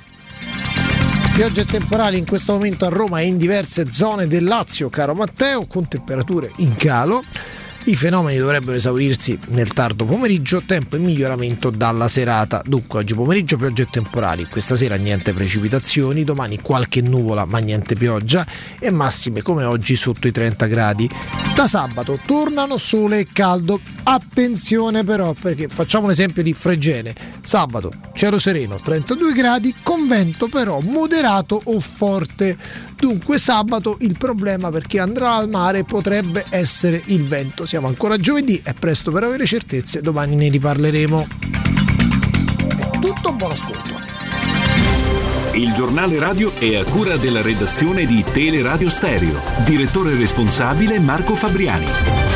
Piogge 1.35 1.65
temporali 1.65 2.19
in 2.19 2.27
questo 2.27 2.53
momento 2.53 2.85
a 2.85 2.91
Roma 2.91 3.21
e 3.21 3.27
in 3.27 3.39
diverse 3.39 3.91
zone 3.91 4.27
del 4.27 4.45
Lazio, 4.45 4.91
caro 4.91 5.15
Matteo, 5.15 5.67
con 5.67 5.89
temperature 5.89 6.53
in 6.57 6.77
calo. 6.77 7.23
I 7.89 7.95
fenomeni 7.95 8.37
dovrebbero 8.39 8.77
esaurirsi 8.77 9.39
nel 9.51 9.73
tardo 9.73 10.07
pomeriggio, 10.07 10.61
tempo 10.67 10.97
in 10.97 11.05
miglioramento 11.05 11.71
dalla 11.71 12.09
serata. 12.09 12.61
Dunque 12.67 12.99
oggi 12.99 13.15
pomeriggio 13.15 13.57
piogge 13.57 13.85
temporali, 13.85 14.45
questa 14.47 14.75
sera 14.75 14.97
niente 14.97 15.33
precipitazioni, 15.33 16.25
domani 16.25 16.61
qualche 16.61 17.01
nuvola 17.01 17.45
ma 17.45 17.59
niente 17.59 17.95
pioggia 17.95 18.45
e 18.81 18.91
massime 18.91 19.41
come 19.41 19.63
oggi 19.63 19.95
sotto 19.95 20.27
i 20.27 20.33
30 20.33 20.67
gradi. 20.67 21.09
Da 21.55 21.69
sabato 21.69 22.19
tornano 22.27 22.77
sole 22.77 23.21
e 23.21 23.29
caldo. 23.33 23.79
Attenzione 24.03 25.05
però, 25.05 25.33
perché 25.33 25.69
facciamo 25.69 26.07
un 26.07 26.11
esempio 26.11 26.43
di 26.43 26.55
Fregene. 26.55 27.15
Sabato 27.41 27.93
cielo 28.17 28.39
sereno, 28.39 28.81
32 28.81 29.33
gradi, 29.33 29.75
con 29.83 30.09
vento 30.09 30.49
però 30.49 30.81
moderato 30.81 31.61
o 31.63 31.79
forte. 31.79 32.57
Dunque 32.99 33.39
sabato 33.39 33.99
il 34.01 34.17
problema 34.19 34.71
per 34.71 34.87
chi 34.87 34.99
andrà 34.99 35.35
al 35.35 35.49
mare 35.49 35.85
potrebbe 35.85 36.47
essere 36.49 37.03
il 37.07 37.27
vento. 37.27 37.67
Siamo 37.67 37.87
ancora 37.87 38.17
giovedì, 38.17 38.61
è 38.65 38.73
presto 38.73 39.13
per 39.13 39.25
avere 39.25 39.45
certezze, 39.45 40.01
domani 40.01 40.35
ne 40.35 40.49
riparleremo. 40.49 41.27
È 42.77 42.99
tutto, 42.99 43.33
buon 43.33 43.51
ascolto. 43.51 43.95
Il 45.55 45.73
giornale 45.73 46.19
radio 46.19 46.53
è 46.59 46.77
a 46.77 46.85
cura 46.85 47.17
della 47.17 47.41
redazione 47.41 48.05
di 48.05 48.23
Teleradio 48.31 48.91
Stereo. 48.91 49.41
Direttore 49.65 50.15
responsabile 50.15 50.99
Marco 50.99 51.35
Fabriani. 51.35 52.36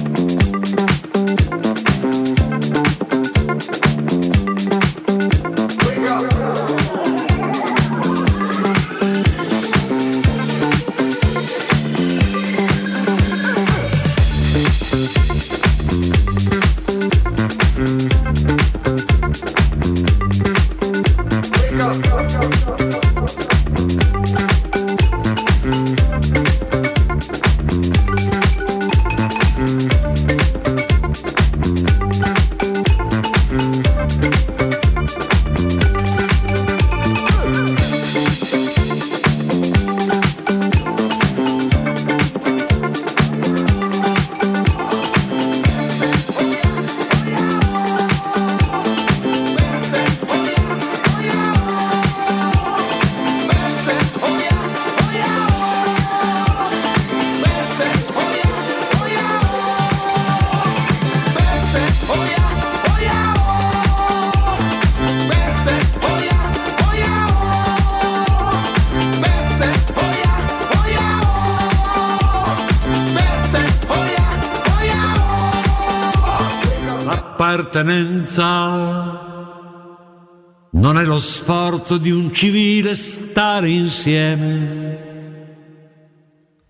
Sforzo 81.91 81.97
di 81.97 82.11
un 82.11 82.31
civile 82.31 82.95
stare 82.95 83.67
insieme, 83.69 85.09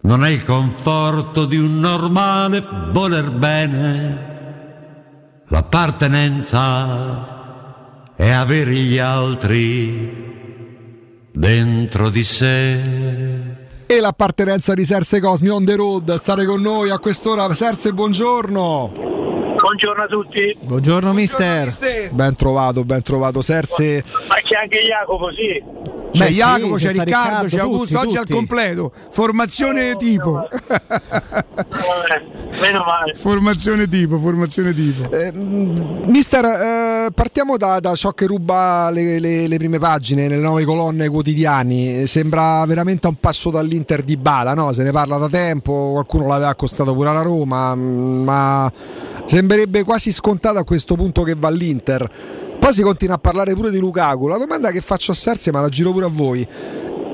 non 0.01 0.25
è 0.25 0.29
il 0.29 0.43
conforto 0.43 1.45
di 1.45 1.57
un 1.57 1.79
normale 1.79 2.65
voler 2.91 3.29
bene. 3.31 4.29
L'appartenenza 5.49 8.09
è 8.15 8.31
avere 8.31 8.73
gli 8.73 8.97
altri 8.97 10.29
dentro 11.31 12.09
di 12.09 12.23
sé. 12.23 12.81
E 13.85 13.99
l'appartenenza 13.99 14.73
di 14.73 14.85
Serse 14.85 15.19
Cosmi 15.19 15.49
on 15.49 15.65
the 15.65 15.75
road, 15.75 16.15
stare 16.15 16.45
con 16.45 16.61
noi 16.61 16.89
a 16.89 16.97
quest'ora. 16.97 17.53
Serse, 17.53 17.93
buongiorno. 17.93 19.40
Buongiorno 19.61 20.03
a 20.03 20.07
tutti. 20.07 20.57
Buongiorno 20.59 21.13
mister. 21.13 21.71
Ben 22.09 22.35
trovato, 22.35 22.83
ben 22.83 23.03
trovato 23.03 23.41
Serse. 23.41 24.03
Ma 24.27 24.35
c'è 24.41 24.55
anche 24.55 24.79
Jacopo, 24.79 25.31
sì. 25.31 26.00
C'è 26.11 26.25
Beh, 26.27 26.31
Jacopo, 26.31 26.77
sì, 26.77 26.85
c'è 26.87 26.93
c'è 26.93 27.03
Riccardo, 27.05 27.27
Riccardo, 27.45 27.47
c'è 27.47 27.59
Augusto, 27.59 27.85
tutti, 27.95 28.07
oggi 28.07 28.17
al 28.17 28.23
tutti. 28.23 28.33
completo. 28.33 28.91
Formazione 29.11 29.95
tipo. 29.95 30.47
Meno 32.61 32.83
male. 32.85 33.13
Formazione 33.13 33.87
tipo, 33.87 34.17
formazione 34.19 34.73
tipo. 34.73 35.09
Eh, 35.11 35.31
Mister, 35.33 36.45
eh, 36.45 37.11
partiamo 37.13 37.57
da, 37.57 37.79
da 37.79 37.95
ciò 37.95 38.11
che 38.11 38.25
ruba 38.27 38.89
le, 38.91 39.19
le- 39.19 39.47
le 39.47 39.57
prime 39.57 39.79
pagine, 39.79 40.27
nelle 40.27 40.41
nuove 40.41 40.65
colonne 40.65 41.07
quotidiani. 41.09 42.05
Sembra 42.07 42.63
veramente 42.65 43.07
un 43.07 43.15
passo 43.15 43.49
dall'Inter 43.49 44.03
di 44.03 44.17
Bala, 44.17 44.53
no? 44.53 44.73
Se 44.73 44.83
ne 44.83 44.91
parla 44.91 45.17
da 45.17 45.29
tempo, 45.29 45.91
qualcuno 45.93 46.27
l'aveva 46.27 46.49
accostato 46.49 46.93
pure 46.93 47.09
alla 47.09 47.21
Roma, 47.21 47.73
mm, 47.73 48.23
ma 48.23 48.71
sembrerebbe 49.25 49.83
quasi 49.83 50.11
scontato 50.11 50.57
a 50.59 50.63
questo 50.65 50.95
punto 50.95 51.23
che 51.23 51.35
va 51.37 51.47
all'Inter. 51.47 52.09
Poi 52.61 52.73
si 52.73 52.83
continua 52.83 53.15
a 53.15 53.17
parlare 53.17 53.55
pure 53.55 53.71
di 53.71 53.79
Lukaku. 53.79 54.27
La 54.27 54.37
domanda 54.37 54.69
che 54.69 54.81
faccio 54.81 55.13
a 55.13 55.15
Serzi, 55.15 55.49
ma 55.49 55.61
la 55.61 55.67
giro 55.67 55.91
pure 55.91 56.05
a 56.05 56.09
voi. 56.09 56.47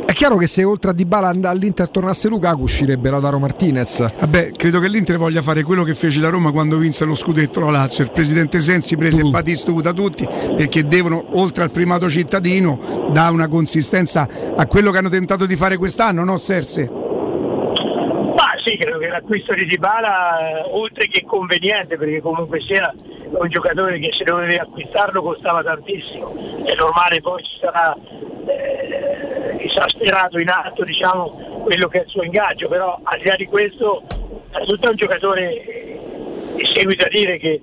È 0.05 0.11
chiaro 0.11 0.35
che 0.35 0.45
se 0.45 0.65
oltre 0.65 0.89
a 0.91 0.93
Dybala 0.93 1.29
all'Inter 1.29 1.87
tornasse 1.87 2.27
Lukaku 2.27 2.63
uscirebbe 2.63 3.09
Lautaro 3.09 3.39
Martinez. 3.39 3.99
Vabbè, 4.19 4.51
credo 4.51 4.81
che 4.81 4.89
l'Inter 4.89 5.17
voglia 5.17 5.41
fare 5.41 5.63
quello 5.63 5.83
che 5.83 5.95
fece 5.95 6.19
la 6.19 6.27
Roma 6.27 6.51
quando 6.51 6.77
vinse 6.77 7.05
lo 7.05 7.13
scudetto 7.13 7.61
la 7.61 7.71
Lazio. 7.71 8.03
Il 8.03 8.11
presidente 8.11 8.59
Sensi 8.59 8.97
prese 8.97 9.23
Batistuta 9.23 9.93
tutti 9.93 10.27
perché 10.27 10.85
devono, 10.85 11.27
oltre 11.31 11.63
al 11.63 11.71
primato 11.71 12.09
cittadino, 12.09 13.07
dare 13.13 13.31
una 13.31 13.47
consistenza 13.47 14.27
a 14.53 14.67
quello 14.67 14.91
che 14.91 14.97
hanno 14.97 15.09
tentato 15.09 15.45
di 15.45 15.55
fare 15.55 15.77
quest'anno, 15.77 16.25
no 16.25 16.35
Serse? 16.35 17.06
Sì, 18.67 18.75
credo 18.75 18.97
che 18.97 19.07
l'acquisto 19.07 19.53
di 19.53 19.65
Dybala, 19.65 20.39
eh, 20.39 20.69
oltre 20.71 21.07
che 21.07 21.23
conveniente, 21.23 21.95
perché 21.95 22.19
comunque 22.19 22.59
sia 22.59 22.93
un 23.29 23.47
giocatore 23.47 23.97
che 23.97 24.11
se 24.11 24.25
dovevi 24.25 24.57
acquistarlo 24.57 25.21
costava 25.21 25.63
tantissimo, 25.63 26.35
è 26.65 26.75
normale 26.75 27.21
poi 27.21 27.41
ci 27.43 27.57
sarà 27.61 27.95
eh, 28.45 29.55
esasperato 29.63 30.37
in 30.37 30.49
atto 30.49 30.83
diciamo, 30.83 31.61
quello 31.63 31.87
che 31.87 31.99
è 31.99 32.03
il 32.03 32.09
suo 32.09 32.23
ingaggio, 32.23 32.67
però 32.67 32.99
al 33.03 33.19
di 33.19 33.27
là 33.27 33.35
di 33.37 33.45
questo 33.45 34.03
è 34.51 34.59
un 34.59 34.95
giocatore 34.95 35.63
eh, 35.63 36.01
e 36.57 36.65
seguito 36.65 37.05
a 37.05 37.09
dire 37.09 37.37
che 37.37 37.61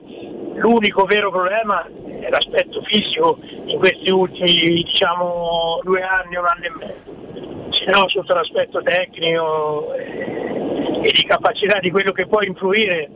l'unico 0.55 1.05
vero 1.05 1.31
problema 1.31 1.86
è 2.18 2.31
l'aspetto 2.31 2.81
fisico 2.81 3.41
in 3.66 3.76
questi 3.76 4.08
ultimi 4.08 4.83
diciamo, 4.84 5.81
due 5.83 6.00
anni, 6.00 6.36
un 6.36 6.47
anno 6.47 6.65
e 6.65 6.73
mezzo, 6.78 7.64
se 7.85 7.91
no 7.91 8.09
sotto 8.09 8.33
l'aspetto 8.33 8.83
tecnico 8.83 9.93
eh, 9.95 11.01
e 11.03 11.13
di 11.13 11.25
capacità 11.25 11.79
di 11.81 11.91
quello 11.91 12.13
che 12.13 12.27
può 12.27 12.41
influire 12.41 13.11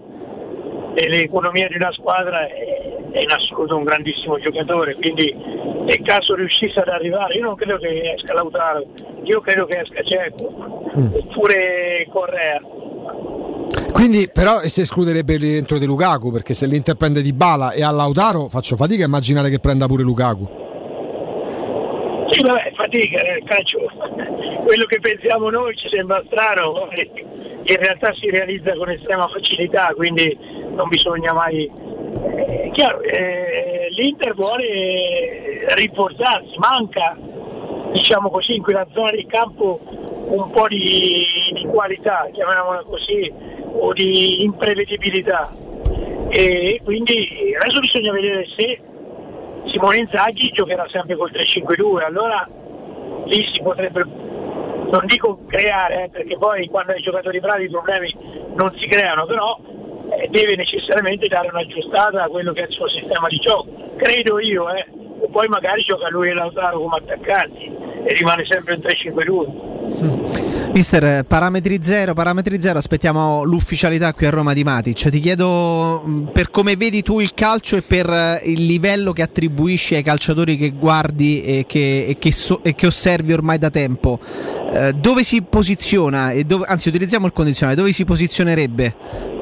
nell'economia 0.94 1.68
di 1.68 1.76
una 1.76 1.92
squadra 1.92 2.46
è, 2.46 2.96
è 3.12 3.20
in 3.20 3.30
assoluto 3.30 3.76
un 3.76 3.84
grandissimo 3.84 4.38
giocatore, 4.38 4.94
quindi 4.94 5.34
nel 5.34 6.02
caso 6.02 6.34
riuscisse 6.34 6.80
ad 6.80 6.88
arrivare, 6.88 7.34
io 7.34 7.44
non 7.44 7.54
credo 7.54 7.78
che 7.78 8.14
esca 8.14 8.34
Lautaro, 8.34 8.84
io 9.22 9.40
credo 9.40 9.64
che 9.64 9.80
esca 9.80 10.02
Cecco, 10.02 10.90
oppure 11.12 12.06
Correa. 12.10 12.60
Quindi, 13.90 14.28
però, 14.30 14.58
si 14.60 14.82
escluderebbe 14.82 15.34
il 15.34 15.40
rientro 15.40 15.78
di 15.78 15.86
Lukaku 15.86 16.30
perché 16.30 16.52
se 16.52 16.66
l'Inter 16.66 16.94
prende 16.94 17.22
di 17.22 17.32
Bala 17.32 17.72
e 17.72 17.82
a 17.82 17.90
Lautaro 17.90 18.48
faccio 18.48 18.76
fatica 18.76 19.04
a 19.04 19.06
immaginare 19.06 19.50
che 19.50 19.58
prenda 19.60 19.86
pure 19.86 20.02
Lukaku. 20.02 20.57
Sì, 22.30 22.42
vabbè, 22.42 22.72
fatica 22.74 23.22
nel 23.22 23.42
calcio, 23.44 23.78
quello 24.64 24.84
che 24.84 25.00
pensiamo 25.00 25.50
noi 25.50 25.74
ci 25.76 25.88
sembra 25.88 26.22
strano, 26.26 26.72
poi 26.72 27.10
in 27.62 27.76
realtà 27.76 28.12
si 28.14 28.30
realizza 28.30 28.74
con 28.74 28.90
estrema 28.90 29.26
facilità, 29.28 29.92
quindi 29.96 30.36
non 30.74 30.88
bisogna 30.88 31.32
mai... 31.32 31.70
eh, 32.36 32.70
chiaro, 32.72 33.00
eh, 33.02 33.88
L'Inter 33.90 34.34
vuole 34.34 35.74
rinforzarsi, 35.74 36.58
manca, 36.58 37.16
diciamo 37.92 38.30
così, 38.30 38.56
in 38.56 38.62
quella 38.62 38.86
zona 38.92 39.10
di 39.10 39.26
campo 39.26 39.80
un 40.28 40.50
po' 40.50 40.68
di, 40.68 41.26
di 41.52 41.66
qualità, 41.66 42.28
chiamiamola 42.30 42.82
così, 42.82 43.32
o 43.72 43.92
di 43.92 44.44
imprevedibilità. 44.44 45.50
E 46.28 46.80
quindi 46.84 47.54
adesso 47.58 47.80
bisogna 47.80 48.12
vedere 48.12 48.46
se 48.54 48.78
Simone 49.66 49.98
Inzaghi 49.98 50.50
giocherà 50.50 50.86
sempre 50.88 51.16
col 51.16 51.30
3-5-2, 51.32 52.04
allora 52.04 52.48
lì 53.24 53.46
si 53.52 53.60
potrebbe 53.62 54.26
non 54.90 55.04
dico 55.04 55.40
creare, 55.46 56.04
eh, 56.04 56.08
perché 56.08 56.36
poi 56.38 56.66
quando 56.68 56.92
hai 56.92 57.02
giocatori 57.02 57.40
bravi 57.40 57.64
i 57.64 57.68
problemi 57.68 58.14
non 58.54 58.72
si 58.76 58.86
creano, 58.86 59.26
però 59.26 59.58
eh, 60.10 60.28
deve 60.28 60.56
necessariamente 60.56 61.28
dare 61.28 61.48
un'aggiustata 61.48 62.24
a 62.24 62.28
quello 62.28 62.52
che 62.52 62.62
è 62.62 62.66
il 62.66 62.72
suo 62.72 62.88
sistema 62.88 63.28
di 63.28 63.36
gioco. 63.36 63.66
Credo 63.96 64.38
io, 64.38 64.70
eh. 64.70 64.86
E 65.22 65.28
poi 65.30 65.48
magari 65.48 65.82
gioca 65.82 66.08
lui 66.08 66.28
e 66.28 66.34
Lautaro 66.34 66.78
come 66.80 66.96
attaccanti 66.96 67.70
e 68.04 68.14
rimane 68.14 68.44
sempre 68.44 68.74
un 68.74 68.80
3-5-2. 68.80 70.48
Mister, 70.72 71.24
parametri 71.24 71.78
zero, 71.82 72.14
parametri 72.14 72.60
zero, 72.60 72.78
aspettiamo 72.78 73.42
l'ufficialità 73.42 74.12
qui 74.12 74.26
a 74.26 74.30
Roma 74.30 74.52
di 74.52 74.62
Matic. 74.62 75.08
Ti 75.08 75.20
chiedo 75.20 76.02
mh, 76.04 76.30
per 76.32 76.50
come 76.50 76.76
vedi 76.76 77.02
tu 77.02 77.20
il 77.20 77.32
calcio 77.34 77.76
e 77.76 77.82
per 77.82 78.08
eh, 78.08 78.42
il 78.44 78.66
livello 78.66 79.12
che 79.12 79.22
attribuisci 79.22 79.94
ai 79.94 80.02
calciatori 80.02 80.56
che 80.56 80.70
guardi 80.70 81.42
e 81.42 81.64
che, 81.66 82.06
e 82.06 82.18
che, 82.18 82.32
so- 82.32 82.60
e 82.62 82.74
che 82.74 82.86
osservi 82.86 83.32
ormai 83.32 83.58
da 83.58 83.70
tempo. 83.70 84.20
Eh, 84.70 84.92
dove 84.92 85.24
si 85.24 85.42
posiziona, 85.42 86.34
dove, 86.44 86.66
anzi 86.68 86.88
utilizziamo 86.88 87.26
il 87.26 87.32
condizionale, 87.32 87.76
dove 87.76 87.92
si 87.92 88.04
posizionerebbe 88.04 88.94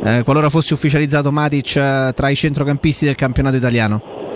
eh, 0.04 0.22
qualora 0.22 0.48
fosse 0.48 0.74
ufficializzato 0.74 1.32
Matic 1.32 1.76
eh, 1.76 2.12
tra 2.14 2.28
i 2.28 2.36
centrocampisti 2.36 3.04
del 3.04 3.16
campionato 3.16 3.56
italiano? 3.56 4.35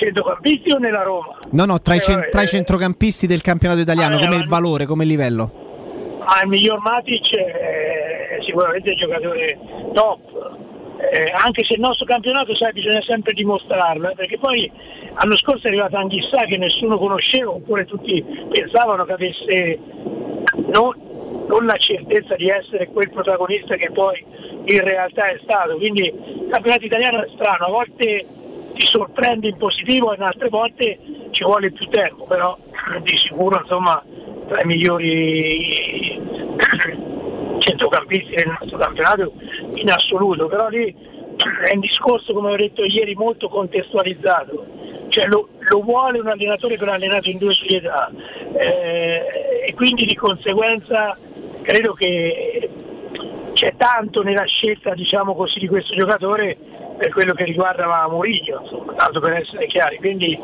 I 0.00 0.04
centrocampisti 0.04 0.72
o 0.72 0.78
nella 0.78 1.02
Roma? 1.02 1.38
No, 1.50 1.64
no, 1.66 1.80
tra, 1.82 1.94
i, 1.94 1.98
Eh, 1.98 2.00
cen- 2.00 2.14
vabbè, 2.16 2.28
tra 2.30 2.40
i 2.40 2.44
eh, 2.44 2.48
centrocampisti 2.48 3.26
del 3.26 3.42
campionato 3.42 3.80
italiano, 3.80 4.16
Ah, 4.16 4.18
come 4.18 4.36
il 4.36 4.48
valore, 4.48 4.86
come 4.86 5.02
il 5.04 5.10
livello? 5.10 6.18
Ma 6.24 6.42
il 6.42 6.48
miglior 6.48 6.80
Matic 6.80 7.34
è 7.36 8.38
sicuramente 8.40 8.92
il 8.92 8.96
giocatore 8.96 9.58
top. 9.92 10.58
Eh, 11.12 11.32
anche 11.34 11.64
se 11.64 11.74
il 11.74 11.80
nostro 11.80 12.04
campionato 12.06 12.54
sai, 12.54 12.72
bisogna 12.72 13.00
sempre 13.02 13.32
dimostrarlo, 13.32 14.10
eh, 14.10 14.14
perché 14.14 14.38
poi 14.38 14.70
l'anno 15.14 15.36
scorso 15.36 15.66
è 15.66 15.68
arrivato 15.70 15.96
Anghissà 15.96 16.44
che 16.44 16.56
nessuno 16.56 16.98
conosceva, 16.98 17.50
oppure 17.50 17.84
tutti 17.84 18.24
pensavano 18.50 19.04
che 19.04 19.12
avesse 19.12 19.78
non, 20.72 20.94
non 21.48 21.66
la 21.66 21.76
certezza 21.76 22.36
di 22.36 22.48
essere 22.48 22.88
quel 22.88 23.10
protagonista 23.10 23.76
che 23.76 23.90
poi 23.90 24.24
in 24.64 24.80
realtà 24.82 25.24
è 25.26 25.38
stato. 25.42 25.76
Quindi 25.76 26.02
il 26.02 26.48
campionato 26.50 26.84
italiano 26.84 27.22
è 27.24 27.28
strano, 27.34 27.64
a 27.66 27.70
volte 27.70 28.24
ti 28.74 28.86
sorprende 28.86 29.48
in 29.48 29.56
positivo 29.56 30.12
e 30.12 30.16
in 30.16 30.22
altre 30.22 30.48
volte 30.48 30.98
ci 31.30 31.44
vuole 31.44 31.70
più 31.70 31.88
tempo, 31.88 32.24
però 32.24 32.56
di 33.02 33.16
sicuro 33.16 33.58
insomma 33.58 34.02
tra 34.48 34.62
i 34.62 34.66
migliori 34.66 36.20
centrocampisti 37.58 38.34
del 38.34 38.56
nostro 38.58 38.78
campionato 38.78 39.32
in 39.74 39.90
assoluto, 39.90 40.46
però 40.46 40.68
lì 40.68 40.94
è 41.68 41.72
un 41.72 41.80
discorso 41.80 42.32
come 42.32 42.52
ho 42.52 42.56
detto 42.56 42.84
ieri 42.84 43.14
molto 43.14 43.48
contestualizzato, 43.48 44.66
cioè 45.08 45.26
lo, 45.26 45.48
lo 45.58 45.80
vuole 45.82 46.18
un 46.18 46.28
allenatore 46.28 46.76
che 46.76 46.84
l'ha 46.84 46.94
allenato 46.94 47.30
in 47.30 47.38
due 47.38 47.52
società. 47.52 48.10
Eh, 48.52 49.64
e 49.66 49.74
quindi 49.74 50.04
di 50.04 50.16
conseguenza 50.16 51.16
credo 51.62 51.92
che 51.92 52.68
c'è 53.52 53.74
tanto 53.76 54.22
nella 54.22 54.44
scelta 54.44 54.94
diciamo 54.94 55.34
così 55.34 55.58
di 55.58 55.68
questo 55.68 55.94
giocatore 55.94 56.56
per 57.00 57.12
quello 57.12 57.32
che 57.32 57.44
riguarda 57.44 57.86
insomma, 58.60 58.92
tanto 58.92 59.20
per 59.20 59.32
essere 59.32 59.66
chiari, 59.66 59.96
quindi 59.96 60.38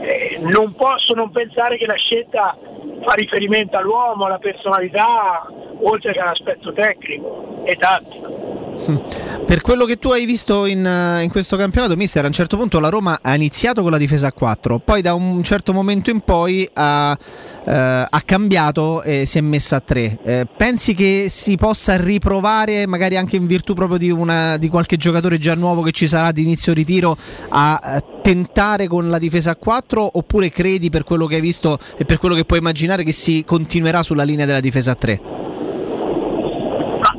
eh, 0.00 0.38
non 0.40 0.74
posso 0.74 1.14
non 1.14 1.30
pensare 1.30 1.76
che 1.76 1.86
la 1.86 1.94
scelta 1.94 2.58
fa 3.00 3.12
riferimento 3.12 3.76
all'uomo, 3.76 4.24
alla 4.24 4.38
personalità, 4.38 5.46
oltre 5.82 6.12
che 6.12 6.18
all'aspetto 6.18 6.72
tecnico 6.72 7.62
e 7.64 7.76
tattico. 7.76 8.59
Per 9.50 9.60
quello 9.62 9.84
che 9.84 9.98
tu 9.98 10.10
hai 10.10 10.26
visto 10.26 10.64
in, 10.64 10.86
eh, 10.86 11.22
in 11.24 11.30
questo 11.30 11.56
campionato, 11.56 11.96
mister, 11.96 12.22
a 12.22 12.28
un 12.28 12.32
certo 12.32 12.56
punto 12.56 12.78
la 12.78 12.88
Roma 12.88 13.18
ha 13.20 13.34
iniziato 13.34 13.82
con 13.82 13.90
la 13.90 13.98
difesa 13.98 14.28
a 14.28 14.32
4, 14.32 14.78
poi 14.78 15.02
da 15.02 15.14
un 15.14 15.42
certo 15.42 15.72
momento 15.72 16.10
in 16.10 16.20
poi 16.20 16.68
ha, 16.72 17.18
eh, 17.64 17.72
ha 17.72 18.22
cambiato 18.24 19.02
e 19.02 19.26
si 19.26 19.38
è 19.38 19.40
messa 19.40 19.76
a 19.76 19.80
3. 19.80 20.46
pensi 20.56 20.94
che 20.94 21.26
si 21.28 21.56
possa 21.56 21.96
riprovare, 21.96 22.86
magari 22.86 23.16
anche 23.16 23.36
in 23.36 23.46
virtù 23.46 23.74
proprio 23.74 23.98
di, 23.98 24.10
una, 24.10 24.56
di 24.56 24.68
qualche 24.68 24.96
giocatore 24.96 25.38
già 25.38 25.54
nuovo 25.54 25.82
che 25.82 25.90
ci 25.90 26.06
sarà 26.06 26.30
di 26.30 26.42
inizio 26.42 26.72
ritiro, 26.72 27.16
a 27.48 27.96
eh, 27.96 28.04
tentare 28.22 28.86
con 28.86 29.10
la 29.10 29.18
difesa 29.18 29.52
a 29.52 29.56
4 29.56 30.10
oppure 30.14 30.50
credi 30.50 30.90
per 30.90 31.02
quello 31.02 31.26
che 31.26 31.36
hai 31.36 31.40
visto 31.40 31.78
e 31.96 32.04
per 32.04 32.18
quello 32.18 32.36
che 32.36 32.44
puoi 32.44 32.60
immaginare 32.60 33.02
che 33.02 33.12
si 33.12 33.42
continuerà 33.44 34.04
sulla 34.04 34.22
linea 34.22 34.46
della 34.46 34.60
difesa 34.60 34.92
a 34.92 34.94
3? 34.94 35.39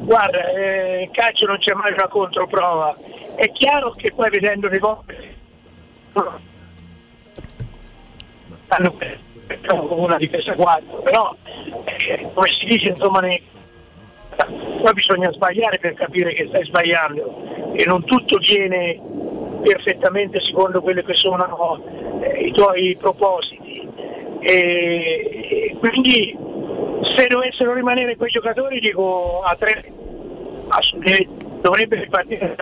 Guarda, 0.04 0.50
eh, 0.50 1.02
in 1.04 1.12
calcio 1.12 1.46
non 1.46 1.58
c'è 1.60 1.74
mai 1.74 1.94
una 1.94 2.08
controprova. 2.08 2.98
È 3.36 3.52
chiaro 3.52 3.92
che 3.92 4.12
poi 4.12 4.30
vedendo 4.30 4.68
le 4.68 4.80
volte 4.80 5.36
hanno 8.68 8.96
una 9.90 10.18
difesa 10.18 10.54
4, 10.54 10.98
però 11.02 11.36
eh, 11.86 12.30
come 12.34 12.48
si 12.50 12.66
dice 12.66 12.90
insomma 12.90 13.20
nei- 13.20 13.42
poi 14.82 14.94
bisogna 14.94 15.32
sbagliare 15.32 15.78
per 15.78 15.94
capire 15.94 16.34
che 16.34 16.48
stai 16.48 16.66
sbagliando 16.66 17.74
e 17.74 17.86
non 17.86 18.04
tutto 18.04 18.38
viene 18.38 19.00
perfettamente 19.62 20.42
secondo 20.42 20.82
quelli 20.82 21.04
che 21.04 21.14
sono 21.14 21.80
eh, 22.22 22.48
i 22.48 22.52
tuoi 22.52 22.98
propositi. 23.00 23.88
E, 24.40 25.70
e 25.70 25.76
quindi 25.78 26.36
se 27.04 27.28
dovessero 27.28 27.74
rimanere 27.74 28.16
quei 28.16 28.32
giocatori 28.32 28.80
dico 28.80 29.42
a 29.42 29.56
tre 29.56 29.92
dovrebbe 31.62 31.96
ripartire 31.98 32.56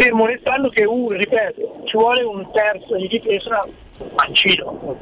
fermo 0.00 0.26
restando 0.26 0.68
che 0.68 0.84
uno, 0.84 1.16
ripeto, 1.16 1.82
ci 1.84 1.96
vuole 1.96 2.22
un 2.22 2.50
terzo 2.52 2.96
di 2.96 3.08
difesa 3.08 3.66
mancino. 4.16 4.96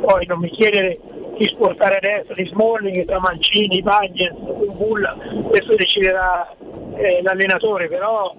Poi 0.00 0.26
non 0.26 0.40
mi 0.40 0.50
chiedere 0.50 0.98
chi 1.36 1.46
sportare 1.46 1.96
adesso, 1.96 2.32
di 2.32 2.46
Smalling, 2.46 3.04
tra 3.04 3.20
Mancini, 3.20 3.82
Bagnets, 3.82 4.74
Bulla, 4.76 5.16
questo 5.46 5.74
deciderà 5.76 6.52
eh, 6.96 7.20
l'allenatore, 7.22 7.88
però 7.88 8.34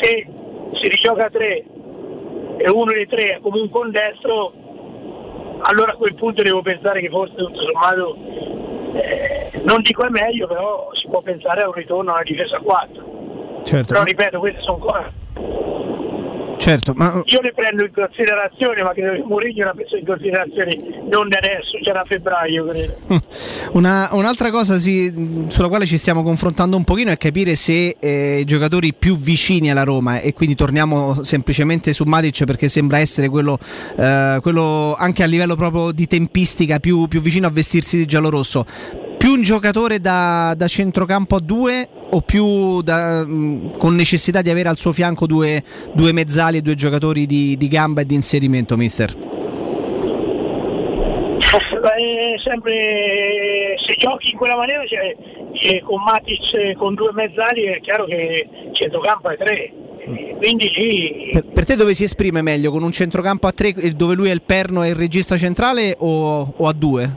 se 0.00 0.26
si 0.74 0.88
rigioca 0.88 1.26
a 1.26 1.30
tre 1.30 1.64
e 2.58 2.68
uno 2.68 2.92
dei 2.92 3.06
tre 3.06 3.36
è 3.36 3.40
comunque 3.40 3.80
un 3.80 3.90
destro, 3.90 4.52
allora 5.62 5.92
a 5.92 5.96
quel 5.96 6.14
punto 6.14 6.42
devo 6.42 6.62
pensare 6.62 7.00
che 7.00 7.08
forse 7.08 7.34
tutto 7.34 7.60
sommato 7.62 8.16
eh, 8.94 9.60
non 9.64 9.80
dico 9.82 10.04
è 10.04 10.08
meglio, 10.08 10.46
però 10.46 10.90
si 10.92 11.06
può 11.08 11.20
pensare 11.22 11.62
a 11.62 11.68
un 11.68 11.72
ritorno 11.72 12.12
alla 12.12 12.22
difesa 12.22 12.56
a 12.56 12.60
4. 12.60 13.60
Certo. 13.64 13.92
Però 13.92 14.04
ripeto, 14.04 14.38
queste 14.38 14.60
sono 14.60 14.78
cose. 14.78 15.12
Certo, 16.58 16.92
ma 16.94 17.22
Io 17.26 17.40
le 17.40 17.52
prendo 17.54 17.84
in 17.84 17.90
considerazione, 17.92 18.82
ma 18.82 18.92
credo 18.92 19.12
che 19.12 19.22
Mourinho 19.26 19.64
l'ha 19.64 19.72
preso 19.72 19.96
in 19.96 20.06
considerazione 20.06 20.76
non 21.10 21.28
da 21.28 21.38
adesso, 21.38 21.78
già 21.82 21.92
da 21.92 22.04
febbraio 22.04 22.66
credo. 22.66 22.94
Una- 23.72 24.08
un'altra 24.12 24.50
cosa 24.50 24.78
sì, 24.78 25.46
sulla 25.48 25.68
quale 25.68 25.86
ci 25.86 25.98
stiamo 25.98 26.22
confrontando 26.22 26.76
un 26.76 26.84
pochino 26.84 27.10
è 27.10 27.16
capire 27.16 27.54
se 27.54 27.96
eh, 27.98 28.38
i 28.40 28.44
giocatori 28.44 28.94
più 28.94 29.16
vicini 29.16 29.70
alla 29.70 29.82
Roma 29.82 30.20
e 30.20 30.32
quindi 30.34 30.54
torniamo 30.54 31.22
semplicemente 31.22 31.92
su 31.92 32.04
Matic 32.04 32.44
perché 32.44 32.68
sembra 32.68 32.98
essere 32.98 33.28
quello, 33.28 33.58
eh, 33.96 34.38
quello 34.40 34.94
anche 34.96 35.22
a 35.22 35.26
livello 35.26 35.56
proprio 35.56 35.90
di 35.90 36.06
tempistica 36.06 36.78
più, 36.78 37.08
più 37.08 37.20
vicino 37.20 37.46
a 37.46 37.50
vestirsi 37.50 37.96
di 37.96 38.06
giallorosso. 38.06 38.64
Più 39.18 39.30
un 39.32 39.42
giocatore 39.42 40.00
da, 40.00 40.54
da 40.56 40.66
centrocampo 40.66 41.36
a 41.36 41.40
due 41.40 41.88
o 42.14 42.20
più 42.20 42.82
da- 42.82 43.24
mh, 43.26 43.78
con 43.78 43.94
necessità 43.94 44.42
di 44.42 44.50
avere 44.50 44.68
al 44.68 44.76
suo 44.76 44.92
fianco 44.92 45.26
due, 45.26 45.62
due 45.92 46.12
mezzali 46.12 46.58
e 46.58 46.62
due 46.62 46.74
giocatori 46.74 47.24
di, 47.26 47.56
di 47.56 47.68
gamba 47.68 48.02
e 48.02 48.06
di 48.06 48.14
inserimento, 48.14 48.76
mister? 48.76 49.14
È 51.42 52.38
sempre 52.38 53.76
se 53.84 53.94
giochi 53.98 54.30
in 54.30 54.36
quella 54.38 54.56
maniera 54.56 54.84
cioè, 54.86 55.16
eh, 55.52 55.80
con 55.82 56.02
Matic 56.02 56.54
eh, 56.54 56.74
con 56.76 56.94
due 56.94 57.12
mezzali 57.12 57.62
è 57.62 57.80
chiaro 57.80 58.04
che 58.04 58.48
centrocampo 58.72 59.30
è 59.30 59.36
tre. 59.36 59.72
Eh, 60.04 60.34
Quindi 60.38 60.70
lì 60.74 61.30
Per, 61.32 61.46
per 61.52 61.64
te 61.66 61.76
dove 61.76 61.94
si 61.94 62.04
esprime 62.04 62.40
meglio? 62.42 62.70
Con 62.70 62.82
un 62.82 62.92
centrocampo 62.92 63.46
a 63.46 63.52
3 63.52 63.94
dove 63.94 64.14
lui 64.14 64.28
è 64.30 64.32
il 64.32 64.42
perno 64.42 64.82
e 64.82 64.88
il 64.88 64.94
regista 64.96 65.36
centrale 65.36 65.94
o, 65.98 66.54
o 66.56 66.66
a 66.68 66.72
2? 66.72 67.16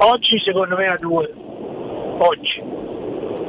oggi 0.00 0.38
secondo 0.40 0.76
me 0.76 0.86
a 0.86 0.96
due. 1.00 1.32
Oggi. 2.18 2.62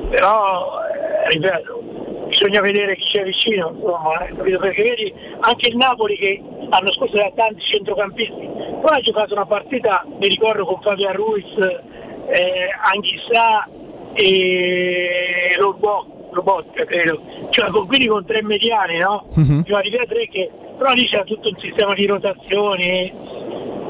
Però 0.10 0.80
eh, 0.82 1.30
ripeto, 1.30 1.82
bisogna 2.28 2.62
vedere 2.62 2.96
chi 2.96 3.06
c'è 3.06 3.24
vicino, 3.24 3.72
insomma, 3.76 4.26
eh, 4.26 4.34
perché 4.34 4.84
vedi 4.84 5.14
anche 5.40 5.68
il 5.68 5.78
Napoli 5.78 6.18
che 6.18 6.42
l'anno 6.70 6.92
scorso 6.94 7.14
aveva 7.16 7.32
tanti 7.36 7.62
centrocampisti, 7.62 8.50
poi 8.82 8.96
ha 8.98 9.02
giocato 9.02 9.34
una 9.34 9.46
partita, 9.46 10.04
mi 10.20 10.28
ricordo 10.28 10.66
con 10.66 10.82
Fabian 10.82 11.14
Ruiz, 11.14 11.46
eh, 11.58 12.70
Anghissà 12.92 13.68
e 14.14 15.56
Lobot, 15.58 16.06
Lobot 16.32 16.72
credo, 16.86 17.22
cioè, 17.50 17.70
con- 17.70 17.88
quindi 17.88 18.08
con 18.08 18.26
tre 18.26 18.42
mediani, 18.44 18.98
no? 18.98 19.26
Prima 19.64 19.82
di 19.82 19.90
tre 19.90 20.28
che, 20.28 20.50
però 20.78 20.92
lì 20.94 21.06
c'era 21.08 21.24
tutto 21.24 21.50
un 21.50 21.58
sistema 21.58 21.94
di 21.94 22.06
rotazioni, 22.06 23.14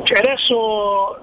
cioè 0.03 0.17
adesso 0.19 1.17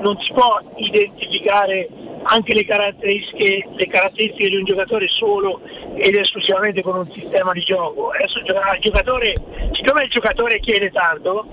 non 0.00 0.16
si 0.20 0.32
può 0.32 0.58
identificare 0.76 1.88
anche 2.24 2.54
le 2.54 2.64
caratteristiche, 2.64 3.68
le 3.74 3.86
caratteristiche 3.86 4.48
di 4.48 4.56
un 4.56 4.64
giocatore 4.64 5.06
solo 5.08 5.60
ed 5.94 6.14
esclusivamente 6.14 6.82
con 6.82 6.96
un 6.96 7.10
sistema 7.10 7.52
di 7.52 7.60
gioco. 7.60 8.10
Adesso 8.10 8.38
il 8.38 8.44
gioca- 8.44 8.74
il 8.74 8.80
giocatore, 8.80 9.34
siccome 9.72 10.04
il 10.04 10.10
giocatore 10.10 10.60
chiede 10.60 10.90
tanto, 10.90 11.44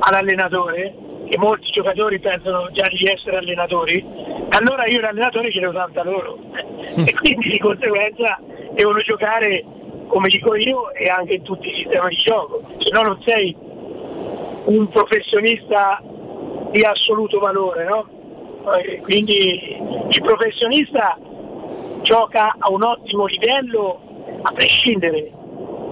all'allenatore, 0.00 0.94
che 1.28 1.38
molti 1.38 1.70
giocatori 1.70 2.18
pensano 2.18 2.70
già 2.72 2.88
di 2.88 3.04
essere 3.06 3.36
allenatori, 3.36 4.04
allora 4.50 4.86
io 4.86 5.00
l'allenatore 5.00 5.50
chiedo 5.50 5.72
tanto 5.72 6.00
a 6.00 6.04
loro. 6.04 6.38
E 7.04 7.14
quindi 7.14 7.50
di 7.50 7.58
conseguenza 7.58 8.38
devono 8.72 8.98
giocare 9.00 9.64
come 10.06 10.28
dico 10.28 10.54
io 10.54 10.92
e 10.94 11.08
anche 11.08 11.34
in 11.34 11.42
tutti 11.42 11.68
i 11.68 11.74
sistemi 11.74 12.08
di 12.08 12.16
gioco, 12.16 12.62
se 12.78 12.90
no 12.92 13.02
non 13.02 13.22
sei 13.24 13.54
un 14.64 14.88
professionista 14.88 16.02
di 16.70 16.82
assoluto 16.82 17.38
valore, 17.38 17.84
no? 17.84 18.08
Eh, 18.76 18.98
Quindi 18.98 19.76
il 20.08 20.22
professionista 20.22 21.18
gioca 22.02 22.54
a 22.58 22.70
un 22.70 22.82
ottimo 22.82 23.26
livello 23.26 24.00
a 24.42 24.52
prescindere. 24.52 25.30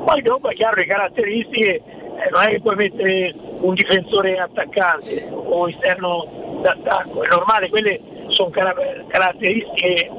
Poi 0.05 0.23
dopo 0.23 0.49
è 0.49 0.55
chiaro 0.55 0.77
le 0.77 0.87
caratteristiche, 0.87 1.75
eh, 1.75 2.31
non 2.31 2.43
è 2.43 2.49
che 2.51 2.61
puoi 2.61 2.77
mettere 2.77 3.35
un 3.61 3.75
difensore 3.75 4.39
attaccante 4.39 5.29
o 5.33 5.69
esterno 5.69 6.61
d'attacco, 6.63 7.23
è 7.23 7.29
normale, 7.29 7.69
quelle 7.69 8.01
sono 8.29 8.51
cara- 8.51 8.75
caratteristiche 9.09 10.11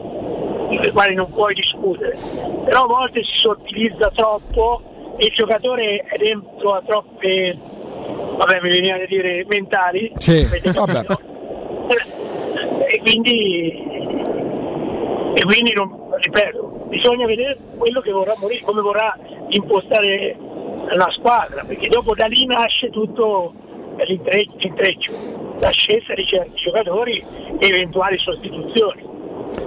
le 0.69 0.91
quali 0.91 1.15
non 1.15 1.31
puoi 1.31 1.53
discutere. 1.53 2.17
Però 2.65 2.83
a 2.83 2.87
volte 2.87 3.23
si 3.23 3.37
sottilizza 3.37 4.11
troppo 4.13 4.81
e 5.17 5.25
il 5.25 5.33
giocatore 5.33 6.03
è 6.03 6.17
dentro 6.17 6.73
a 6.73 6.81
troppe, 6.85 7.57
vabbè 8.37 8.59
mi 8.61 8.69
veniva 8.69 8.95
a 8.95 9.05
dire, 9.05 9.45
mentali. 9.47 10.11
Sì, 10.17 10.47
vabbè. 10.73 11.05
E 12.89 12.99
quindi, 13.01 13.67
e 15.33 15.43
quindi 15.43 15.73
non, 15.73 16.09
ripeto, 16.17 16.85
bisogna 16.87 17.25
vedere 17.25 17.57
quello 17.77 18.01
che 18.01 18.11
vorrà 18.11 18.33
morire, 18.39 18.61
come 18.63 18.81
vorrà 18.81 19.17
impostare 19.49 20.37
la 20.89 21.09
squadra, 21.11 21.63
perché 21.63 21.87
dopo 21.87 22.15
da 22.15 22.25
lì 22.25 22.45
nasce 22.45 22.89
tutto 22.89 23.53
l'intre- 23.97 24.45
l'intreccio, 24.57 25.55
la 25.59 25.69
scelta 25.69 26.13
di 26.13 26.25
certi 26.25 26.61
giocatori 26.63 27.23
e 27.59 27.67
eventuali 27.67 28.17
sostituzioni. 28.17 29.05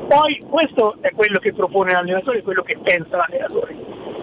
Poi 0.07 0.39
questo 0.49 0.97
è 1.01 1.10
quello 1.12 1.39
che 1.39 1.52
propone 1.52 1.93
l'allenatore, 1.93 2.43
quello 2.43 2.62
che 2.62 2.78
pensa 2.83 3.17
l'allenatore. 3.17 3.75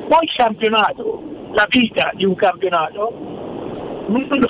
Poi 0.07 0.23
il 0.23 0.33
campionato, 0.35 1.23
la 1.51 1.65
vita 1.69 2.11
di 2.13 2.25
un 2.25 2.35
campionato, 2.35 3.26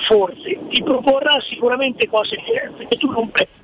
forse 0.00 0.58
ti 0.68 0.82
proporrà 0.82 1.40
sicuramente 1.40 2.08
cose 2.08 2.36
diverse 2.44 2.86
che 2.86 2.96
tu 2.96 3.10
non 3.10 3.30
pensi 3.30 3.56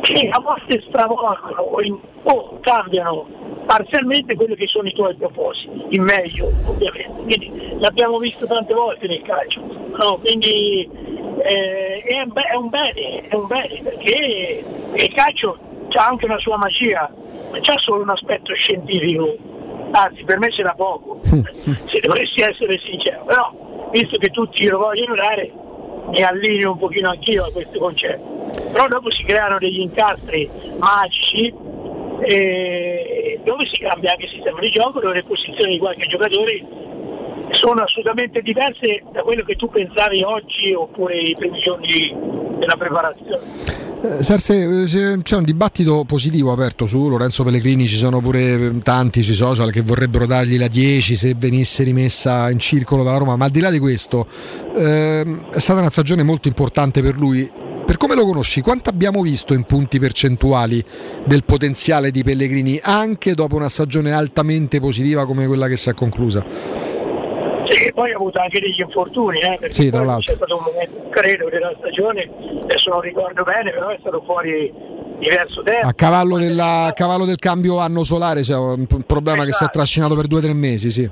che 0.00 0.28
a 0.28 0.38
volte 0.38 0.82
stravolgono 0.86 1.62
o, 1.62 1.80
in- 1.80 1.98
o 2.24 2.58
cambiano 2.60 3.26
parzialmente 3.64 4.34
quelli 4.34 4.54
che 4.54 4.66
sono 4.66 4.86
i 4.86 4.92
tuoi 4.92 5.14
propositi, 5.14 5.84
in 5.90 6.02
meglio 6.02 6.50
ovviamente. 6.66 7.22
Quindi 7.22 7.76
l'abbiamo 7.78 8.18
visto 8.18 8.46
tante 8.46 8.74
volte 8.74 9.06
nel 9.06 9.22
calcio, 9.22 9.60
no? 9.60 10.18
quindi 10.18 10.88
eh, 11.38 12.02
è, 12.02 12.20
un 12.20 12.32
be- 12.32 12.42
è 12.42 12.54
un 12.54 12.68
bene, 12.68 13.28
è 13.28 13.34
un 13.34 13.46
bene 13.46 13.80
perché 13.82 14.64
il 14.94 15.14
calcio 15.14 15.58
ha 15.96 16.06
anche 16.06 16.24
una 16.26 16.38
sua 16.38 16.58
magia, 16.58 17.10
non 17.50 17.60
c'ha 17.62 17.78
solo 17.78 18.02
un 18.02 18.10
aspetto 18.10 18.52
scientifico, 18.52 19.36
anzi 19.92 20.24
per 20.24 20.38
me 20.38 20.50
ce 20.50 20.62
l'ha 20.62 20.74
poco, 20.74 21.20
se 21.24 22.00
dovessi 22.02 22.42
essere 22.42 22.78
sincero, 22.78 23.24
però 23.24 23.50
visto 23.94 24.18
che 24.18 24.30
tutti 24.30 24.66
lo 24.66 24.78
vogliono 24.78 25.14
dare 25.14 25.52
mi 26.08 26.20
allineo 26.20 26.72
un 26.72 26.78
pochino 26.78 27.10
anch'io 27.10 27.44
a 27.44 27.50
questo 27.52 27.78
concetto. 27.78 28.50
Però 28.72 28.88
dopo 28.88 29.10
si 29.10 29.22
creano 29.22 29.56
degli 29.58 29.78
incastri 29.80 30.50
magici 30.76 31.54
eh, 32.20 33.40
dove 33.44 33.66
si 33.66 33.78
cambia 33.78 34.10
anche 34.10 34.24
il 34.24 34.30
sistema 34.30 34.58
di 34.58 34.70
gioco, 34.70 35.00
dove 35.00 35.14
le 35.14 35.22
posizioni 35.22 35.72
di 35.72 35.78
qualche 35.78 36.06
giocatore 36.06 36.64
sono 37.50 37.82
assolutamente 37.82 38.42
diverse 38.42 39.02
da 39.12 39.22
quello 39.22 39.42
che 39.42 39.56
tu 39.56 39.68
pensavi 39.68 40.22
oggi 40.22 40.72
oppure 40.72 41.18
i 41.18 41.34
primi 41.34 41.60
della 42.58 42.76
preparazione. 42.76 43.82
Eh, 44.04 44.22
Serse, 44.22 44.82
eh, 44.82 45.18
c'è 45.22 45.36
un 45.36 45.44
dibattito 45.44 46.04
positivo 46.04 46.52
aperto 46.52 46.84
su 46.84 47.08
Lorenzo 47.08 47.42
Pellegrini, 47.42 47.86
ci 47.86 47.96
sono 47.96 48.20
pure 48.20 48.52
eh, 48.52 48.78
tanti 48.82 49.22
sui 49.22 49.34
social 49.34 49.72
che 49.72 49.80
vorrebbero 49.80 50.26
dargli 50.26 50.58
la 50.58 50.68
10 50.68 51.16
se 51.16 51.34
venisse 51.34 51.84
rimessa 51.84 52.50
in 52.50 52.58
circolo 52.58 53.02
dalla 53.02 53.16
Roma, 53.16 53.36
ma 53.36 53.46
al 53.46 53.50
di 53.50 53.60
là 53.60 53.70
di 53.70 53.78
questo 53.78 54.26
ehm, 54.76 55.48
è 55.50 55.58
stata 55.58 55.80
una 55.80 55.90
stagione 55.90 56.22
molto 56.22 56.48
importante 56.48 57.00
per 57.00 57.16
lui. 57.16 57.50
Per 57.86 57.96
come 57.96 58.14
lo 58.14 58.26
conosci, 58.26 58.60
quanto 58.60 58.90
abbiamo 58.90 59.22
visto 59.22 59.54
in 59.54 59.64
punti 59.64 59.98
percentuali 59.98 60.84
del 61.24 61.44
potenziale 61.44 62.10
di 62.10 62.22
Pellegrini 62.22 62.78
anche 62.82 63.34
dopo 63.34 63.56
una 63.56 63.68
stagione 63.68 64.12
altamente 64.12 64.80
positiva 64.80 65.26
come 65.26 65.46
quella 65.46 65.66
che 65.66 65.76
si 65.76 65.88
è 65.88 65.94
conclusa? 65.94 66.83
Sì, 67.68 67.92
poi 67.92 68.12
ha 68.12 68.16
avuto 68.16 68.38
anche 68.40 68.60
degli 68.60 68.80
infortuni, 68.80 69.38
eh, 69.38 69.56
perché 69.58 69.72
Sì, 69.72 69.90
tra 69.90 70.04
l'altro. 70.04 70.32
c'è 70.32 70.36
stato 70.36 70.56
un 70.56 70.62
momento, 70.66 71.08
credo, 71.10 71.48
della 71.48 71.72
stagione, 71.78 72.30
adesso 72.62 72.90
non 72.90 73.00
ricordo 73.00 73.42
bene, 73.42 73.70
però 73.72 73.88
è 73.88 73.96
stato 74.00 74.22
fuori 74.26 74.72
diverso 75.18 75.62
tempo. 75.62 75.86
A 75.86 75.92
cavallo, 75.94 76.36
della- 76.38 76.84
a 76.84 76.92
cavallo 76.92 77.24
del 77.24 77.36
cambio 77.38 77.78
anno 77.78 78.02
solare 78.02 78.40
c'è 78.42 78.56
un 78.56 78.86
problema 79.06 79.44
che 79.44 79.52
si 79.52 79.64
è 79.64 79.68
trascinato 79.68 80.14
per 80.14 80.26
due 80.26 80.38
o 80.40 80.42
tre 80.42 80.52
mesi, 80.52 80.90
sì. 80.90 81.08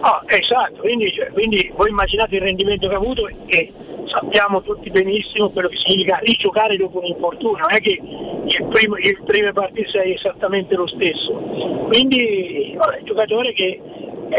Ah, 0.00 0.22
esatto, 0.26 0.80
quindi, 0.80 1.10
cioè, 1.12 1.30
quindi 1.32 1.70
voi 1.74 1.88
immaginate 1.88 2.34
il 2.34 2.42
rendimento 2.42 2.88
che 2.88 2.94
ha 2.94 2.98
avuto 2.98 3.26
e 3.46 3.72
sappiamo 4.06 4.60
tutti 4.60 4.90
benissimo 4.90 5.48
quello 5.48 5.68
che 5.68 5.76
significa 5.78 6.18
rigiocare 6.22 6.76
dopo 6.76 6.98
un 6.98 7.06
infortunio, 7.06 7.56
non 7.58 7.72
è 7.72 7.80
che 7.80 7.98
il 8.46 8.66
primo, 8.70 8.96
il 8.98 9.22
prime 9.24 9.52
partite 9.52 9.88
sei 9.90 10.12
esattamente 10.12 10.74
lo 10.74 10.86
stesso. 10.86 11.32
Quindi 11.88 12.74
vabbè, 12.76 12.98
il 12.98 13.04
giocatore 13.04 13.52
che 13.54 13.80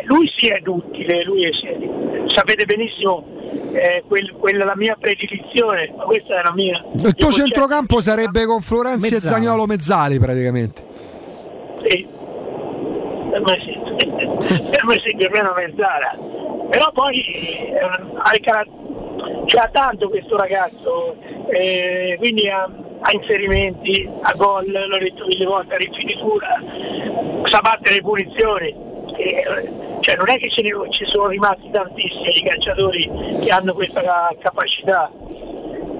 lui 0.03 0.31
si 0.35 0.47
è 0.47 0.59
duttile, 0.59 1.23
lui 1.23 1.43
è, 1.43 1.51
sapete 2.27 2.65
benissimo 2.65 3.25
eh, 3.73 4.03
quel- 4.07 4.33
quella 4.33 4.63
è 4.63 4.65
la 4.65 4.75
mia 4.75 4.97
predilizione, 4.99 5.93
ma 5.95 6.03
questa 6.03 6.39
è 6.39 6.43
la 6.43 6.53
mia. 6.53 6.83
Il 6.93 7.15
tuo 7.15 7.31
centrocampo 7.31 8.01
sarebbe 8.01 8.45
con 8.45 8.61
Florenzi 8.61 9.07
e 9.07 9.11
Mezzali. 9.11 9.33
Zagnolo 9.33 9.65
Mezzali 9.65 10.19
praticamente. 10.19 10.83
Sì, 11.87 12.07
per 13.31 13.41
me 13.41 13.59
sì, 13.61 13.79
per 14.69 14.85
me 14.85 15.01
sì, 15.03 15.15
per 15.15 15.29
me 15.31 15.37
è 15.37 15.41
una 15.41 15.53
mezzala. 15.55 16.17
Però 16.69 16.91
poi 16.91 17.23
eh, 17.23 17.79
ha 17.79 18.31
c'ha 19.45 19.69
tanto 19.71 20.09
questo 20.09 20.35
ragazzo, 20.35 21.15
eh, 21.49 22.15
quindi 22.17 22.49
ha, 22.49 22.63
ha 22.99 23.11
inserimenti, 23.11 24.09
ha 24.21 24.33
gol, 24.35 24.69
l'ho 24.71 24.97
detto 24.97 25.25
mille 25.25 25.45
volte, 25.45 25.75
a 25.75 25.77
rifinitura, 25.77 26.61
sa 27.45 27.59
battere 27.61 27.95
le 27.95 28.01
punizioni. 28.01 28.93
Cioè 30.01 30.15
non 30.15 30.29
è 30.29 30.37
che 30.37 30.49
ce 30.49 30.61
ne, 30.61 30.69
ci 30.89 31.05
sono 31.05 31.27
rimasti 31.27 31.69
tantissimi 31.71 32.43
calciatori 32.43 33.09
che 33.43 33.49
hanno 33.49 33.73
questa 33.73 34.01
ca- 34.01 34.35
capacità. 34.39 35.11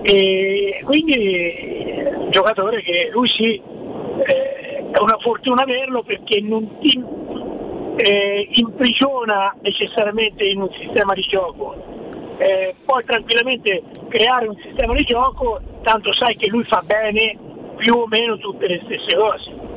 E 0.02 0.82
quindi 0.84 2.04
un 2.16 2.30
giocatore 2.30 2.82
che 2.82 3.10
lui 3.12 3.28
sì, 3.28 3.62
eh, 4.26 4.86
è 4.92 5.00
una 5.00 5.18
fortuna 5.20 5.64
averlo 5.64 6.04
perché 6.04 6.42
non 6.42 6.78
ti 6.80 7.04
eh, 7.98 8.48
imprigiona 8.52 9.56
necessariamente 9.62 10.46
in 10.46 10.62
un 10.62 10.70
sistema 10.78 11.14
di 11.14 11.22
gioco. 11.22 11.94
Eh, 12.38 12.76
puoi 12.84 13.04
tranquillamente 13.06 13.84
creare 14.10 14.48
un 14.48 14.58
sistema 14.62 14.94
di 14.94 15.04
gioco, 15.04 15.60
tanto 15.84 16.14
sai 16.14 16.36
che 16.36 16.48
lui 16.48 16.64
fa 16.64 16.84
bene 16.86 17.38
più 17.78 17.96
o 17.96 18.08
meno 18.08 18.38
tutte 18.38 18.68
le 18.68 18.82
stesse 18.84 19.16
cose. 19.16 19.75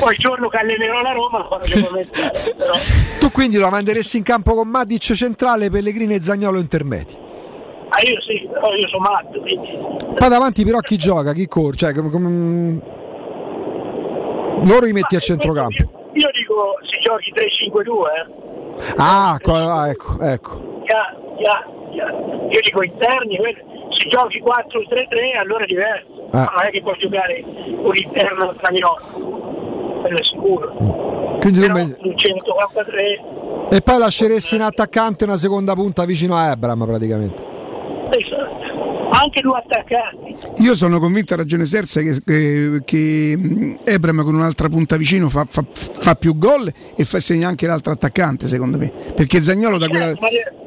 Poi 0.00 0.12
il 0.12 0.18
giorno 0.18 0.48
che 0.48 0.56
allenerò 0.56 1.00
la 1.02 1.12
Roma 1.12 1.46
però 1.46 2.72
Tu 3.18 3.30
quindi 3.30 3.58
lo 3.58 3.68
manderesti 3.68 4.16
in 4.16 4.22
campo 4.22 4.54
con 4.54 4.66
Matic 4.68 5.12
centrale, 5.12 5.68
Pellegrini 5.70 6.14
e 6.14 6.22
Zagnolo 6.22 6.58
intermedi. 6.58 7.16
ah, 7.90 8.00
io 8.02 8.20
sì, 8.22 8.48
però 8.50 8.72
io 8.74 8.88
sono 8.88 9.02
matto, 9.02 9.38
quindi 9.40 9.78
Poi 10.18 10.28
davanti 10.28 10.64
però 10.64 10.78
chi 10.78 10.96
gioca, 10.96 11.32
chi 11.32 11.46
corre, 11.46 11.76
cioè 11.76 11.92
come, 11.94 12.08
come- 12.10 12.80
loro 14.64 14.84
li 14.86 14.92
metti 14.92 15.16
a 15.16 15.20
centrocampo. 15.20 16.10
io 16.12 16.30
dico 16.32 16.74
se 16.82 16.98
giochi 17.00 17.32
3-5-2, 17.32 17.88
eh. 18.06 18.92
Ah, 18.96 19.36
ecco, 19.38 19.52
ah, 19.54 19.88
ecco, 19.90 20.20
ecco. 20.20 20.82
Ya, 20.84 21.16
ya, 21.38 21.66
ya. 21.92 22.06
Io 22.50 22.60
dico 22.62 22.82
interni, 22.82 23.38
se 23.90 24.08
giochi 24.08 24.42
4-3-3 24.42 25.38
allora 25.38 25.64
è 25.64 25.66
diverso. 25.66 26.28
Ah. 26.32 26.50
Non 26.54 26.64
è 26.64 26.70
che 26.70 26.80
puoi 26.82 26.96
giocare 26.98 27.42
un 27.44 27.96
interno 27.96 28.52
spagnolo, 28.56 28.98
quello 30.00 30.18
è 30.18 30.24
sicuro. 30.24 31.38
Quindi 31.40 31.60
tu 31.60 31.66
Però 31.66 31.74
me- 31.74 31.96
un 32.02 32.16
143 32.16 33.20
E 33.70 33.80
poi 33.82 33.98
lasceresti 33.98 34.54
in 34.56 34.62
attaccante 34.62 35.24
una 35.24 35.36
seconda 35.36 35.74
punta 35.74 36.04
vicino 36.04 36.36
a 36.36 36.50
Ebram 36.50 36.84
praticamente. 36.84 37.42
esatto. 38.10 38.58
anche 39.12 39.40
due 39.40 39.58
attaccanti. 39.58 40.36
Io 40.62 40.74
sono 40.74 40.98
convinto, 41.00 41.34
ha 41.34 41.36
ragione 41.36 41.64
Serse, 41.64 42.02
che, 42.02 42.20
che, 42.24 42.80
che 42.84 43.76
Ebram 43.84 44.22
con 44.22 44.34
un'altra 44.34 44.68
punta 44.68 44.96
vicino 44.96 45.28
fa, 45.28 45.44
fa- 45.48 45.64
fa 45.72 46.14
più 46.14 46.38
gol 46.38 46.70
e 46.96 47.04
fa 47.04 47.18
segna 47.20 47.48
anche 47.48 47.66
l'altro 47.66 47.92
attaccante, 47.92 48.46
secondo 48.46 48.78
me. 48.78 48.90
Perché 49.14 49.42
Zagnolo 49.42 49.78
da 49.78 49.88
quella. 49.88 50.14
Certo, 50.14 50.20
ma- 50.22 50.58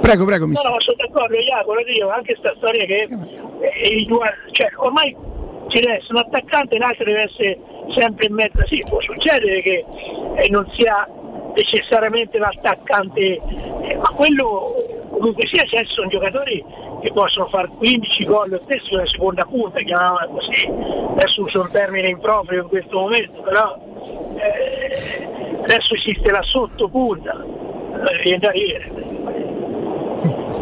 Prego, 0.00 0.24
prego, 0.26 0.44
No, 0.44 0.50
mister. 0.50 0.70
no, 0.70 0.76
sono 0.80 0.96
d'accordo, 0.98 1.34
Jacopo, 1.36 1.74
lo 1.74 1.82
dico, 1.84 2.10
anche 2.10 2.36
sta 2.38 2.52
storia 2.58 2.84
che 2.84 3.08
eh, 3.08 4.04
due, 4.06 4.26
cioè, 4.52 4.68
ormai 4.76 5.16
ci 5.68 5.80
deve 5.80 5.96
essere 5.96 6.12
un 6.12 6.18
attaccante, 6.18 6.76
l'altro 6.76 7.04
deve 7.04 7.22
essere 7.22 7.58
sempre 7.94 8.26
in 8.26 8.34
mezzo. 8.34 8.66
Sì, 8.66 8.82
può 8.88 9.00
succedere 9.00 9.60
che 9.60 9.84
eh, 10.36 10.48
non 10.50 10.68
sia 10.76 11.08
necessariamente 11.54 12.38
l'attaccante 12.38 13.40
Eh, 13.82 13.96
ma 13.96 14.08
quello 14.16 14.74
comunque 15.10 15.46
sia 15.46 15.64
se 15.68 15.84
sono 15.86 16.08
giocatori 16.08 16.64
che 17.00 17.12
possono 17.12 17.46
fare 17.46 17.68
15 17.68 18.24
gol 18.24 18.48
lo 18.50 18.58
stesso 18.62 18.96
nella 18.96 19.06
seconda 19.06 19.44
punta, 19.44 19.78
chiamiamola 19.80 20.26
così, 20.26 20.68
adesso 21.10 21.42
uso 21.42 21.60
un 21.60 21.70
termine 21.70 22.08
improprio 22.08 22.62
in 22.62 22.68
questo 22.68 22.98
momento, 22.98 23.42
però 23.42 23.78
eh, 24.36 25.28
adesso 25.62 25.94
esiste 25.94 26.30
la 26.30 26.42
sottopunta, 26.42 27.44
viene. 28.22 28.52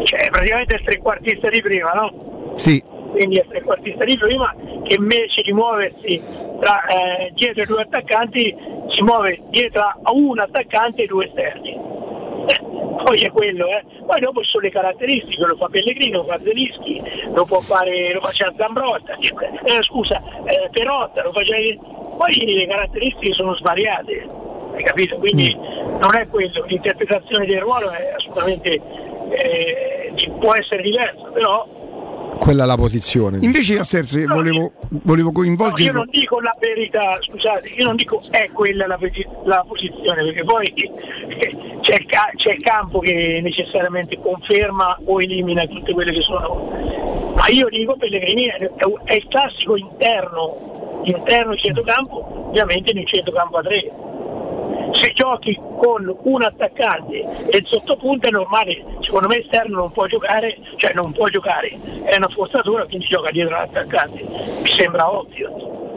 Cioè 0.03 0.29
praticamente 0.29 0.75
il 0.75 0.83
trequartista 0.83 1.49
di 1.49 1.61
prima, 1.61 1.91
no? 1.93 2.53
Sì. 2.55 2.83
Quindi 3.13 3.37
è 3.37 3.45
trequartista 3.47 4.03
di 4.03 4.17
prima 4.17 4.53
che 4.83 4.95
invece 4.95 5.43
di 5.43 5.53
muoversi 5.53 6.21
tra, 6.59 6.83
eh, 6.85 7.31
dietro 7.33 7.61
i 7.61 7.65
due 7.65 7.81
attaccanti 7.83 8.55
si 8.89 9.03
muove 9.03 9.39
dietro 9.49 9.81
a 9.81 10.11
un 10.11 10.39
attaccante 10.39 11.03
e 11.03 11.05
due 11.05 11.27
esterni. 11.27 11.71
Eh, 11.71 12.59
poi 13.03 13.21
è 13.21 13.31
quello, 13.31 13.67
eh. 13.67 13.83
Poi 14.05 14.19
dopo 14.19 14.41
ci 14.41 14.49
sono 14.49 14.63
le 14.63 14.71
caratteristiche, 14.71 15.45
lo 15.45 15.55
fa 15.55 15.67
Pellegrini, 15.67 16.11
lo 16.11 16.23
fa 16.23 16.39
Zelischi, 16.41 17.01
lo 17.33 17.45
può 17.45 17.59
fare, 17.59 18.13
lo 18.13 18.21
faceva 18.21 18.51
Zambrotta, 18.57 19.15
eh, 19.15 19.83
scusa, 19.83 20.21
eh, 20.45 20.69
Perotta, 20.71 21.21
lo 21.21 21.31
faceva. 21.31 21.81
Poi 22.17 22.53
le 22.55 22.67
caratteristiche 22.67 23.33
sono 23.33 23.55
svariate, 23.55 24.27
hai 24.73 24.83
capito? 24.83 25.17
Quindi 25.17 25.55
non 25.99 26.15
è 26.15 26.27
quello, 26.27 26.63
l'interpretazione 26.65 27.45
del 27.45 27.59
ruolo 27.59 27.89
è 27.91 28.13
assolutamente 28.15 28.81
può 30.43 30.53
essere 30.55 30.81
diversa, 30.81 31.29
però 31.31 31.65
Quella 32.39 32.63
è 32.63 32.65
la 32.65 32.75
posizione. 32.75 33.39
Invece 33.41 33.79
a 33.79 33.83
Serse 33.83 34.25
volevo, 34.25 34.73
volevo 34.89 35.31
No, 35.33 35.71
io 35.77 35.91
non 35.91 36.09
dico 36.09 36.39
la 36.39 36.55
verità, 36.59 37.17
scusate, 37.21 37.69
io 37.69 37.85
non 37.85 37.95
dico 37.95 38.21
è 38.31 38.49
quella 38.51 38.87
la, 38.87 38.99
la 39.45 39.65
posizione, 39.67 40.23
perché 40.23 40.43
poi 40.43 40.67
eh, 40.67 41.77
c'è 41.81 41.95
il, 41.95 42.05
ca- 42.05 42.31
c'è 42.35 42.51
il 42.53 42.61
campo 42.61 42.99
che 42.99 43.39
necessariamente 43.41 44.17
conferma 44.19 44.99
o 45.05 45.21
elimina 45.21 45.65
tutte 45.65 45.93
quelle 45.93 46.11
che 46.11 46.21
sono. 46.21 47.33
Ma 47.35 47.47
io 47.47 47.67
dico 47.69 47.95
Pellegrini 47.95 48.45
è, 48.45 48.69
è 49.03 49.13
il 49.13 49.27
classico 49.27 49.75
interno, 49.75 51.01
interno 51.03 51.55
centrocampo, 51.55 52.47
ovviamente 52.49 52.93
nel 52.93 53.07
centrocampo 53.07 53.57
a 53.57 53.61
tre. 53.61 54.11
Se 54.93 55.11
giochi 55.13 55.59
con 55.77 56.15
un 56.23 56.43
attaccante 56.43 57.25
e 57.49 57.57
il 57.57 57.65
sottopunto 57.65 58.27
è 58.27 58.31
normale, 58.31 58.83
secondo 59.01 59.27
me 59.27 59.39
esterno 59.39 59.77
non 59.77 59.91
può 59.91 60.05
giocare, 60.05 60.57
cioè 60.75 60.93
non 60.93 61.11
può 61.11 61.27
giocare, 61.27 61.77
è 62.03 62.15
una 62.15 62.27
forzatura, 62.27 62.85
quindi 62.85 63.05
gioca 63.05 63.31
dietro 63.31 63.55
l'attaccante. 63.55 64.23
Mi 64.23 64.69
sembra 64.69 65.11
ovvio. 65.11 65.92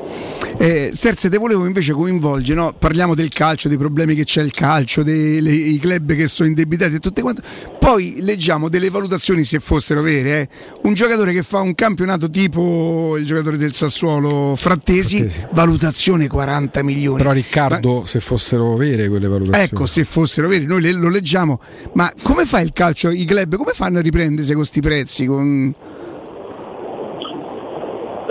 Eh, 0.58 0.90
Serse, 0.94 1.28
te 1.28 1.36
volevo 1.36 1.66
invece 1.66 1.92
coinvolgere, 1.92 2.58
no? 2.58 2.74
parliamo 2.76 3.14
del 3.14 3.28
calcio, 3.28 3.68
dei 3.68 3.76
problemi 3.76 4.14
che 4.14 4.24
c'è 4.24 4.42
il 4.42 4.52
calcio, 4.52 5.02
dei 5.02 5.78
club 5.80 6.14
che 6.14 6.28
sono 6.28 6.48
indebitati 6.48 6.94
e 6.94 6.98
tutte 6.98 7.20
quante. 7.20 7.42
Poi 7.78 8.16
leggiamo 8.20 8.68
delle 8.68 8.88
valutazioni, 8.88 9.44
se 9.44 9.60
fossero 9.60 10.00
vere, 10.00 10.40
eh. 10.40 10.48
un 10.82 10.94
giocatore 10.94 11.32
che 11.32 11.42
fa 11.42 11.60
un 11.60 11.74
campionato 11.74 12.30
tipo 12.30 13.16
il 13.18 13.26
giocatore 13.26 13.58
del 13.58 13.74
Sassuolo 13.74 14.54
Frattesi, 14.56 15.28
valutazione 15.52 16.26
40 16.26 16.82
milioni. 16.82 17.18
Però 17.18 17.32
Riccardo, 17.32 18.04
se 18.06 18.20
fossero 18.20 18.76
vere 18.76 19.08
quelle 19.08 19.28
valutazioni. 19.28 19.64
Ecco, 19.64 19.86
se 19.86 20.04
fossero 20.04 20.48
veri, 20.48 20.64
noi 20.64 20.80
le- 20.80 20.92
lo 20.92 21.10
leggiamo, 21.10 21.60
ma 21.92 22.10
come 22.22 22.46
fa 22.46 22.60
il 22.60 22.72
calcio, 22.72 23.10
i 23.10 23.24
club, 23.26 23.56
come 23.56 23.72
fanno 23.72 23.98
a 23.98 24.00
riprendersi 24.00 24.54
questi 24.54 24.80
prezzi? 24.80 25.26
Con... 25.26 25.74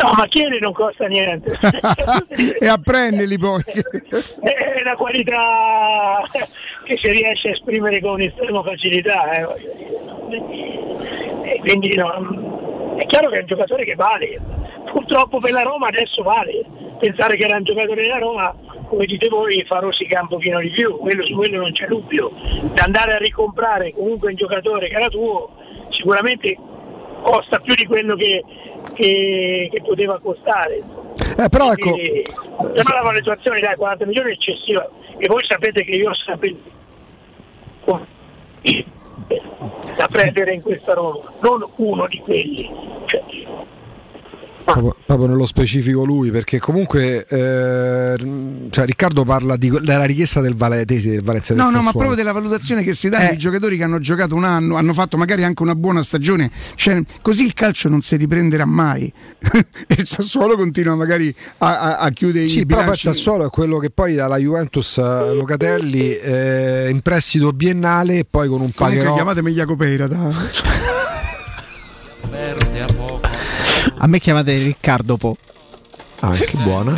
No, 0.02 0.12
ma 0.16 0.26
chiede 0.28 0.60
non 0.60 0.74
costa 0.74 1.06
niente. 1.08 1.58
e 2.60 2.68
apprenderli 2.68 3.38
poi. 3.38 3.64
è 4.42 4.82
una 4.82 4.96
qualità 4.96 6.22
che 6.84 6.98
si 6.98 7.12
riesce 7.12 7.50
a 7.50 7.52
esprimere 7.52 8.02
con 8.02 8.20
estrema 8.22 8.62
facilità. 8.64 9.32
eh. 9.32 9.48
E 11.44 11.60
quindi 11.60 11.96
no, 11.96 12.96
è 12.98 13.06
chiaro 13.06 13.30
che 13.30 13.38
è 13.38 13.42
un 13.42 13.48
giocatore 13.48 13.86
che 13.86 13.96
vale. 13.96 14.40
Purtroppo 14.92 15.40
per 15.40 15.52
la 15.52 15.64
Roma 15.64 15.88
adesso 15.88 16.24
vale. 16.24 16.64
Pensare 17.00 17.36
che 17.36 17.46
era 17.46 17.58
un 17.58 17.64
giocatore 17.64 18.02
della 18.02 18.18
Roma, 18.18 18.56
come 18.88 19.06
dite 19.06 19.28
voi, 19.28 19.64
fa 19.68 19.80
rosica 19.80 20.22
un 20.22 20.28
pochino 20.28 20.60
di 20.60 20.70
più, 20.70 20.98
quello, 20.98 21.26
su 21.26 21.36
quello 21.36 21.58
non 21.58 21.72
c'è 21.72 21.88
dubbio. 21.88 22.32
Da 22.74 22.84
andare 22.84 23.14
a 23.14 23.18
ricomprare 23.18 23.92
comunque 23.94 24.30
un 24.30 24.36
giocatore 24.36 24.88
che 24.88 24.96
era 24.96 25.10
tuo, 25.10 25.52
sicuramente 25.90 26.58
costa 27.26 27.60
più 27.60 27.74
di 27.74 27.86
quello 27.86 28.16
che, 28.16 28.44
che- 28.94 29.70
che 29.72 29.82
poteva 29.82 30.20
costare. 30.20 30.82
Eh, 31.38 31.50
però 31.50 31.72
ecco, 31.72 31.92
Quindi, 31.92 32.24
però 32.58 32.94
la 32.96 33.02
valutazione 33.02 33.60
dai 33.60 33.76
40 33.76 34.06
milioni 34.06 34.30
è 34.30 34.34
eccessiva 34.34 34.88
e 35.18 35.28
voi 35.28 35.44
sapete 35.46 35.84
che 35.84 35.92
io 35.96 36.10
ho 36.12 36.14
sempre 36.14 36.56
da 39.98 40.08
prendere 40.08 40.54
in 40.54 40.62
questa 40.62 40.94
Roma, 40.94 41.20
non 41.42 41.66
uno 41.78 42.08
di 42.08 42.18
quelli. 42.20 42.70
Cioè, 43.06 43.24
proprio, 44.66 44.96
proprio 45.06 45.28
nello 45.28 45.46
specifico 45.46 46.04
lui, 46.04 46.32
perché 46.32 46.60
comunque 46.60 47.26
eh, 47.28 48.68
cioè, 48.70 48.86
Riccardo 48.86 49.24
parla 49.24 49.56
di- 49.56 49.70
della 49.70 50.04
richiesta 50.06 50.42
del 50.42 50.56
Valetesi, 50.56 51.10
del 51.10 51.22
Valencia 51.24 51.54
del 51.54 51.64
No, 51.64 51.70
no, 51.70 51.78
ma 51.78 51.84
Sassuolo. 51.84 51.98
proprio 52.08 52.16
della 52.18 52.32
valutazione 52.34 52.84
che 52.84 52.94
si 52.94 53.10
dà 53.10 53.20
Eh. 53.20 53.26
ai 53.28 53.38
giocatori 53.38 53.78
che 53.78 53.84
hanno 53.84 54.00
giocato 54.00 54.36
un 54.36 54.44
anno, 54.44 54.76
hanno 54.76 54.94
fatto 54.94 55.18
magari 55.18 55.44
anche 55.44 55.62
una 55.64 55.76
buona 55.76 56.02
stagione. 56.04 56.52
Cioè, 56.76 57.02
così 57.22 57.46
il 57.46 57.54
calcio 57.54 57.90
non 57.90 58.02
si 58.02 58.16
riprenderà 58.18 58.66
mai. 58.66 59.12
e 59.88 59.96
il 59.98 60.06
Sassuolo 60.08 60.56
continua 60.58 60.96
magari 60.96 61.34
a, 61.60 61.80
a- 61.80 61.98
a 61.98 62.10
chiudere 62.10 62.48
Sì, 62.48 62.60
i 62.60 62.66
però 62.66 62.82
poi 62.84 62.90
il 62.94 62.98
bilanci. 63.00 63.04
Sassuolo 63.06 63.46
è 63.46 63.50
quello 63.50 63.78
che 63.78 63.90
poi 63.92 64.14
dalla 64.16 64.38
Juventus 64.38 64.98
eh, 64.98 65.02
Locatelli 65.34 66.16
eh, 66.18 66.88
in 66.90 67.02
prestito 67.02 67.52
biennale 67.54 68.20
e 68.20 68.26
poi 68.30 68.48
con 68.48 68.62
un 68.62 68.72
Comunque 68.74 68.86
pagherò 68.98 69.14
chiamatemi 69.16 69.52
Jacopeira. 69.52 70.08
Da... 70.08 70.34
A 73.98 74.08
me 74.08 74.20
chiamate 74.20 74.58
Riccardo 74.58 75.18
Po. 75.18 75.38
Ah, 76.22 76.32
che 76.32 76.58
buona. 76.64 76.94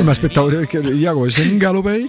Mi 0.00 0.10
aspettavo 0.10 0.48
che 0.66 0.80
Jacopo 0.80 1.28
sei 1.28 1.50
in 1.50 1.58
Galopei. 1.58 2.08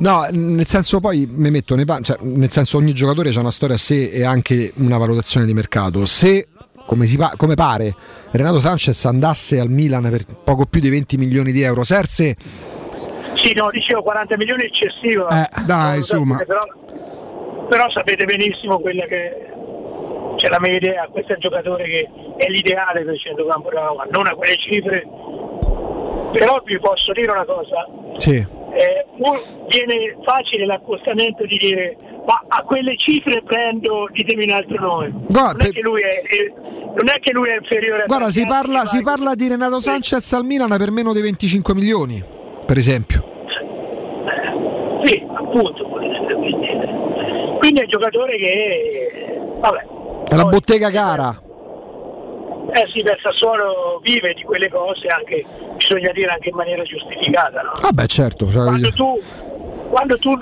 No, 0.00 0.26
nel 0.30 0.66
senso 0.66 1.00
poi 1.00 1.26
mi 1.30 1.50
metto 1.50 1.76
nei 1.76 1.84
panni, 1.84 2.04
cioè, 2.04 2.16
nel 2.22 2.50
senso 2.50 2.78
ogni 2.78 2.92
giocatore 2.92 3.30
ha 3.30 3.38
una 3.40 3.50
storia 3.50 3.76
a 3.76 3.78
sé 3.78 4.08
e 4.08 4.24
anche 4.24 4.72
una 4.76 4.98
valutazione 4.98 5.46
di 5.46 5.54
mercato. 5.54 6.04
Se 6.06 6.48
come, 6.86 7.06
si 7.06 7.16
pa- 7.16 7.34
come 7.36 7.54
pare 7.54 7.94
Renato 8.32 8.60
Sanchez 8.60 9.04
andasse 9.04 9.60
al 9.60 9.70
Milan 9.70 10.08
per 10.10 10.24
poco 10.42 10.66
più 10.66 10.80
di 10.80 10.90
20 10.90 11.16
milioni 11.16 11.52
di 11.52 11.62
euro, 11.62 11.84
Serse 11.84 12.36
sì, 13.34 13.52
no, 13.54 13.70
dicevo 13.70 14.02
40 14.02 14.36
milioni 14.36 14.62
è 14.62 14.66
eccessivo. 14.66 15.28
Eh, 15.28 15.48
dai, 15.66 15.96
insomma. 15.98 16.36
Però, 16.38 16.60
però 17.68 17.90
sapete 17.90 18.24
benissimo 18.24 18.78
quella 18.78 19.06
che 19.06 19.52
c'è 20.44 20.50
la 20.50 20.60
mia 20.60 20.76
idea, 20.76 21.08
questo 21.10 21.32
è 21.32 21.34
un 21.36 21.40
giocatore 21.40 21.84
che 21.84 22.10
è 22.36 22.50
l'ideale 22.50 23.02
per 23.02 23.14
il 23.14 23.20
centrocampo 23.20 23.70
della 23.70 23.86
Roma, 23.86 24.06
non 24.10 24.26
a 24.26 24.34
quelle 24.34 24.56
cifre. 24.58 25.06
Però 26.32 26.60
vi 26.64 26.78
posso 26.78 27.12
dire 27.12 27.30
una 27.30 27.46
cosa, 27.46 27.88
sì. 28.18 28.34
eh, 28.34 29.06
viene 29.68 30.18
facile 30.22 30.66
l'accostamento 30.66 31.46
di 31.46 31.56
dire 31.56 31.96
ma 32.26 32.42
a 32.48 32.62
quelle 32.62 32.96
cifre 32.96 33.42
prendo, 33.42 34.08
ditemi 34.10 34.44
un 34.44 34.50
altro 34.50 34.80
nome. 34.80 35.12
non, 35.28 35.60
è 35.60 35.70
che 35.70 35.80
lui 35.80 36.02
è, 36.02 36.22
è- 36.22 36.52
non 36.94 37.08
è 37.08 37.18
che 37.20 37.32
lui 37.32 37.48
è 37.48 37.56
inferiore 37.56 38.02
a 38.02 38.06
Guarda, 38.06 38.28
si 38.28 38.44
parla, 38.46 38.84
si 38.84 39.02
parla 39.02 39.34
di 39.34 39.48
Renato 39.48 39.80
Sanchez 39.80 40.32
al 40.32 40.44
Milan 40.44 40.76
per 40.76 40.90
meno 40.90 41.12
di 41.12 41.20
25 41.22 41.74
milioni, 41.74 42.22
per 42.66 42.76
esempio. 42.76 43.32
Sì, 45.04 45.24
appunto. 45.32 45.84
Quindi 47.58 47.80
è 47.80 47.82
un 47.82 47.88
giocatore 47.88 48.36
che 48.36 49.38
vabbè, 49.60 49.86
È 50.28 50.34
la 50.34 50.44
bottega 50.44 50.90
cara. 50.90 51.40
eh 52.72 52.86
sì, 52.86 53.02
per 53.02 53.18
Sassuolo 53.20 54.00
vive 54.02 54.34
di 54.34 54.42
quelle 54.42 54.68
cose 54.68 55.06
anche, 55.08 55.44
bisogna 55.76 56.10
dire 56.12 56.30
anche 56.32 56.48
in 56.48 56.56
maniera 56.56 56.82
giustificata. 56.82 57.62
no? 57.62 57.72
Vabbè, 57.80 58.06
certo. 58.06 58.50
cioè, 58.50 58.64
Quando 58.64 58.90
tu, 58.90 59.20
quando 59.88 60.18
tu, 60.18 60.40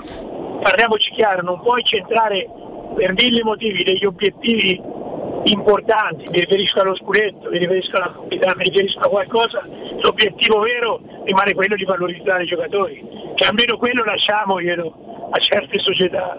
parliamoci 0.61 1.11
chiaro, 1.11 1.41
non 1.43 1.59
puoi 1.61 1.83
centrare 1.83 2.49
per 2.95 3.13
mille 3.13 3.43
motivi 3.43 3.83
degli 3.83 4.05
obiettivi 4.05 4.81
importanti, 5.45 6.23
mi 6.31 6.39
riferisco 6.39 6.79
allo 6.79 6.95
scudetto, 6.95 7.49
mi 7.49 7.57
riferisco 7.57 7.97
alla 7.97 8.07
comunità, 8.07 8.53
mi 8.55 8.63
riferisco 8.63 8.99
a 8.99 9.09
qualcosa, 9.09 9.65
l'obiettivo 9.99 10.59
vero 10.59 11.01
rimane 11.25 11.53
quello 11.53 11.75
di 11.75 11.83
valorizzare 11.83 12.43
i 12.43 12.47
giocatori, 12.47 13.03
che 13.35 13.45
almeno 13.45 13.77
quello 13.77 14.03
lasciamoglielo 14.03 15.29
a 15.31 15.39
certe 15.39 15.79
società. 15.79 16.37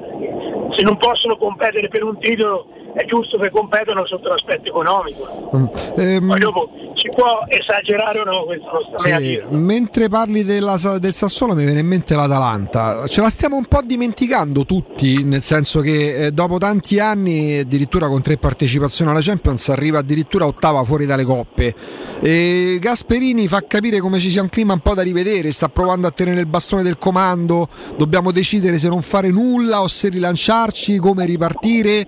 Se 0.70 0.82
non 0.82 0.97
possono 0.97 1.36
competere 1.36 1.89
per 1.89 2.02
un 2.02 2.18
titolo 2.18 2.66
è 2.94 3.05
giusto 3.06 3.39
che 3.39 3.50
competano 3.50 4.06
sotto 4.06 4.28
l'aspetto 4.28 4.68
economico. 4.68 5.50
Ehm, 5.97 6.26
Poi 6.28 6.39
dopo 6.39 6.70
si 6.94 7.08
può 7.08 7.40
esagerare 7.48 8.20
o 8.20 8.24
no, 8.24 8.44
questo 8.44 8.70
non 8.73 8.98
sta 8.98 9.18
Sì, 9.18 9.42
mentre 9.50 10.08
parli 10.08 10.44
della- 10.44 10.78
del 11.00 11.12
Sassuolo 11.12 11.55
mi 11.55 11.64
viene 11.64 11.81
in 11.81 11.86
mente 11.86 12.14
l'Atalanta. 12.14 13.06
Ce 13.06 13.20
la 13.20 13.31
stiamo 13.31 13.56
un 13.56 13.64
po' 13.66 13.81
dimenticando 13.84 14.64
tutti, 14.64 15.24
nel 15.24 15.42
senso 15.42 15.81
che 15.81 16.26
eh, 16.26 16.31
dopo 16.32 16.58
tanti 16.58 16.98
anni, 17.00 17.58
addirittura 17.58 18.06
con 18.06 18.23
tre 18.23 18.36
partecipazioni 18.36 19.10
alla 19.10 19.20
Champions, 19.20 19.68
arriva 19.70 19.98
addirittura 19.98 20.47
ottava 20.47 20.84
fuori 20.84 21.05
dalle 21.06 21.24
coppe. 21.24 21.74
E 22.20 22.78
Gasperini 22.81 23.48
fa 23.48 23.64
capire 23.66 23.98
come 24.00 24.18
ci 24.18 24.31
sia 24.31 24.40
un 24.42 24.48
clima 24.48 24.73
un 24.73 24.81
po' 24.81 24.94
da 24.94 25.02
rivedere, 25.02 25.50
sta 25.50 25.68
provando 25.68 26.06
a 26.06 26.10
tenere 26.10 26.40
il 26.40 26.47
bastone 26.47 26.82
del 26.82 26.97
comando, 26.98 27.68
dobbiamo 27.97 28.31
decidere 28.31 28.78
se 28.78 28.89
non 28.89 29.02
fare 29.02 29.31
nulla 29.31 29.82
o 29.82 29.89
se 29.89 30.08
rilanciarci, 30.08 30.98
come 30.98 31.24
ripartire. 31.26 32.06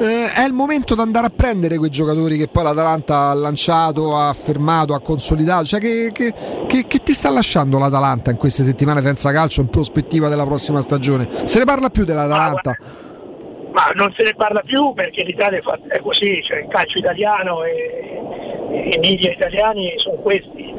Eh, 0.00 0.23
è 0.32 0.44
il 0.46 0.52
momento 0.52 0.94
di 0.94 1.00
andare 1.00 1.26
a 1.26 1.30
prendere 1.34 1.76
quei 1.76 1.90
giocatori 1.90 2.36
che 2.38 2.48
poi 2.48 2.62
l'Atalanta 2.62 3.28
ha 3.28 3.34
lanciato, 3.34 4.16
ha 4.18 4.32
fermato, 4.32 4.94
ha 4.94 5.00
consolidato. 5.00 5.64
Cioè, 5.64 5.80
che, 5.80 6.10
che- 6.12 6.34
che- 6.66 6.86
che 6.86 6.98
ti 6.98 7.12
sta 7.12 7.30
lasciando 7.30 7.78
l'Atalanta 7.78 8.30
in 8.30 8.36
queste 8.36 8.64
settimane 8.64 9.02
senza 9.02 9.32
calcio 9.32 9.60
in 9.60 9.68
prospettiva 9.68 10.28
della 10.28 10.44
prossima 10.44 10.80
stagione? 10.80 11.28
Se 11.44 11.58
ne 11.58 11.64
parla 11.64 11.90
più 11.90 12.04
dell'Atalanta? 12.04 12.76
Ma 13.74 13.90
non 13.94 14.14
se 14.16 14.22
ne 14.22 14.34
parla 14.34 14.60
più 14.60 14.92
perché 14.94 15.24
l'Italia 15.24 15.60
è 15.88 15.98
così, 15.98 16.40
cioè 16.44 16.60
il 16.60 16.68
calcio 16.68 16.98
italiano 16.98 17.64
e, 17.64 18.20
i 18.70 18.98
media 19.00 19.32
italiani 19.32 19.94
sono 19.96 20.16
questi. 20.16 20.72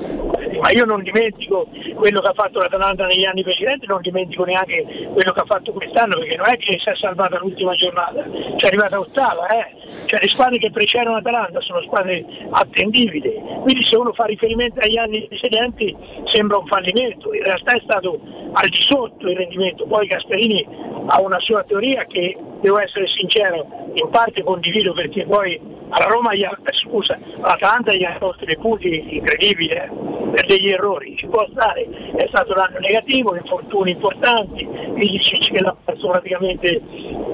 Ma 0.62 0.72
io 0.72 0.86
non 0.86 1.04
dimentico 1.04 1.68
quello 1.96 2.22
che 2.22 2.28
ha 2.28 2.34
fatto 2.34 2.60
l'Atalanta 2.60 3.06
negli 3.06 3.26
anni 3.26 3.44
precedenti, 3.44 3.86
non 3.86 4.00
dimentico 4.02 4.46
neanche 4.46 5.10
quello 5.12 5.34
che 5.34 5.42
ha 5.42 5.46
fatto 5.46 5.74
quest'anno, 5.74 6.18
perché 6.18 6.38
non 6.38 6.48
è 6.48 6.58
che 6.58 6.80
si 6.80 6.90
è 6.90 6.96
salvata 6.96 7.38
l'ultima 7.38 7.74
giornata, 7.74 8.24
ci 8.56 8.64
è 8.64 8.68
arrivata 8.68 9.00
ottava, 9.00 9.48
eh. 9.48 9.74
Cioè 10.08 10.22
le 10.22 10.28
squadre 10.28 10.58
che 10.58 10.72
precedono 10.72 11.16
l'Atalanta 11.16 11.60
sono 11.60 11.82
squadre 11.82 12.26
attendibili, 12.50 13.34
quindi 13.62 13.84
se 13.84 13.98
uno 13.98 14.14
fa 14.14 14.24
riferimento 14.24 14.80
agli 14.80 14.98
anni 14.98 15.28
precedenti 15.28 15.96
sembra 16.26 16.58
un 16.58 16.68
fallimento, 16.68 17.34
in 17.34 17.44
realtà 17.44 17.74
è 17.74 17.82
stato 17.84 18.20
al 18.54 18.70
di 18.70 18.82
sotto 18.82 19.28
il 19.28 19.36
rendimento, 19.36 19.86
poi 19.86 20.08
Gasperini 20.08 20.66
ha 21.08 21.22
una 21.22 21.40
sua 21.40 21.64
teoria 21.64 22.06
che 22.06 22.36
devo 22.62 22.80
sincero, 22.88 23.68
in 23.94 24.10
parte 24.10 24.44
condivido 24.44 24.94
perché 24.94 25.26
poi 25.26 25.60
alla 25.90 26.06
Roma 26.06 26.34
gli 26.34 26.44
ha, 26.44 26.58
scusa, 26.72 27.18
all'Atalanta 27.42 27.94
gli 27.94 28.04
ha 28.04 28.16
tolto 28.18 28.46
dei 28.46 28.58
punti 28.58 29.16
incredibili 29.16 29.70
eh, 29.70 29.90
per 30.32 30.46
degli 30.46 30.70
errori, 30.70 31.16
ci 31.18 31.28
può 31.28 31.46
stare, 31.52 31.88
è 32.16 32.26
stato 32.28 32.54
un 32.54 32.60
anno 32.60 32.80
negativo, 32.80 33.36
infortuni 33.36 33.92
importanti, 33.92 34.68
Ilicic 34.96 35.52
che 35.52 35.62
l'ha 35.62 35.76
perso 35.84 36.08
praticamente 36.08 36.82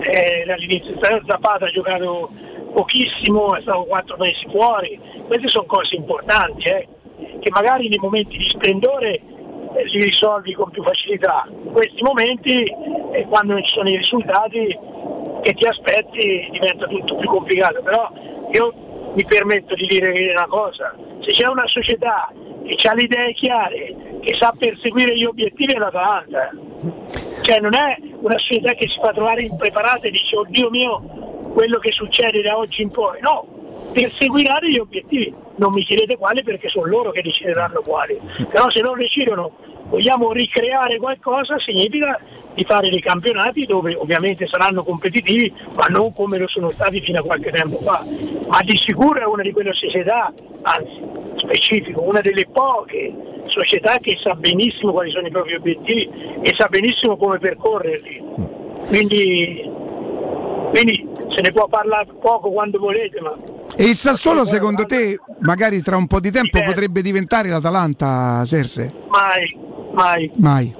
eh, 0.01 0.43
dall'inizio, 0.45 0.97
Zapata 1.25 1.65
ha 1.65 1.71
giocato 1.71 2.29
pochissimo, 2.73 3.55
è 3.55 3.61
stato 3.61 3.83
quattro 3.83 4.17
mesi 4.17 4.45
fuori, 4.49 4.99
queste 5.27 5.47
sono 5.47 5.65
cose 5.65 5.95
importanti 5.95 6.67
eh, 6.67 6.87
che 7.39 7.49
magari 7.51 7.87
nei 7.87 7.99
momenti 7.99 8.37
di 8.37 8.49
splendore 8.49 9.13
eh, 9.13 9.85
li 9.85 10.03
risolvi 10.03 10.53
con 10.53 10.69
più 10.69 10.83
facilità. 10.83 11.47
In 11.49 11.71
questi 11.71 12.01
momenti, 12.03 12.63
eh, 12.63 13.25
quando 13.27 13.53
non 13.53 13.63
ci 13.63 13.73
sono 13.73 13.89
i 13.89 13.97
risultati 13.97 14.77
che 15.41 15.53
ti 15.53 15.65
aspetti, 15.65 16.49
diventa 16.51 16.87
tutto 16.87 17.15
più 17.15 17.27
complicato. 17.27 17.81
Però 17.81 18.09
io 18.51 18.73
mi 19.13 19.25
permetto 19.25 19.75
di 19.75 19.85
dire 19.87 20.31
una 20.31 20.47
cosa, 20.47 20.95
se 21.19 21.31
c'è 21.31 21.47
una 21.47 21.67
società 21.67 22.31
che 22.65 22.87
ha 22.87 22.93
le 22.93 23.01
idee 23.03 23.33
chiare, 23.33 23.95
che 24.21 24.35
sa 24.35 24.53
perseguire 24.57 25.15
gli 25.15 25.25
obiettivi 25.25 25.73
è 25.73 25.77
l'Atalanta. 25.77 26.49
Cioè 27.41 27.59
non 27.59 27.73
è 27.73 27.97
una 28.21 28.37
società 28.37 28.73
che 28.73 28.87
si 28.87 28.99
fa 28.99 29.11
trovare 29.11 29.43
impreparata 29.43 30.07
e 30.07 30.11
dice 30.11 30.35
oddio 30.35 30.69
mio 30.69 31.01
quello 31.53 31.79
che 31.79 31.91
succede 31.91 32.41
da 32.41 32.57
oggi 32.57 32.81
in 32.83 32.91
poi, 32.91 33.19
no, 33.21 33.45
perseguiranno 33.91 34.67
gli 34.67 34.77
obiettivi, 34.77 35.33
non 35.55 35.71
mi 35.71 35.83
chiedete 35.83 36.17
quali 36.17 36.43
perché 36.43 36.69
sono 36.69 36.87
loro 36.87 37.11
che 37.11 37.21
decideranno 37.21 37.81
quali, 37.81 38.19
però 38.49 38.69
se 38.69 38.81
non 38.81 38.97
decidono 38.97 39.51
vogliamo 39.83 40.31
ricreare 40.31 40.97
qualcosa 40.97 41.59
significa 41.59 42.19
di 42.53 42.63
fare 42.63 42.89
dei 42.89 43.01
campionati 43.01 43.65
dove 43.65 43.93
ovviamente 43.95 44.47
saranno 44.47 44.83
competitivi 44.83 45.53
ma 45.75 45.87
non 45.87 46.13
come 46.13 46.37
lo 46.37 46.47
sono 46.47 46.71
stati 46.71 47.01
fino 47.01 47.19
a 47.19 47.23
qualche 47.23 47.51
tempo 47.51 47.79
fa, 47.81 48.03
ma 48.47 48.61
di 48.61 48.77
sicuro 48.77 49.19
è 49.19 49.25
una 49.25 49.43
di 49.43 49.51
quelle 49.51 49.73
società, 49.73 50.31
anzi 50.61 51.01
specifico, 51.35 52.03
una 52.03 52.21
delle 52.21 52.47
poche 52.51 53.13
società 53.47 53.97
che 53.97 54.17
sa 54.21 54.33
benissimo 54.35 54.91
quali 54.91 55.11
sono 55.11 55.27
i 55.27 55.31
propri 55.31 55.55
obiettivi 55.55 56.09
e 56.41 56.53
sa 56.55 56.67
benissimo 56.67 57.17
come 57.17 57.39
percorrerli. 57.39 58.23
Quindi, 58.87 59.69
quindi 60.69 61.07
se 61.29 61.41
ne 61.41 61.51
può 61.51 61.67
parlare 61.67 62.07
poco 62.19 62.51
quando 62.51 62.79
volete, 62.79 63.19
ma 63.21 63.37
E 63.75 63.83
il 63.85 63.95
Sassuolo 63.95 64.45
secondo 64.45 64.85
te 64.85 65.17
magari 65.39 65.81
tra 65.81 65.97
un 65.97 66.07
po' 66.07 66.19
di 66.19 66.31
tempo 66.31 66.61
potrebbe 66.61 67.01
diventare 67.01 67.49
l'Atalanta, 67.49 68.43
Serse? 68.45 68.91
mai, 69.07 69.57
mai, 69.93 70.31
Mai. 70.37 70.73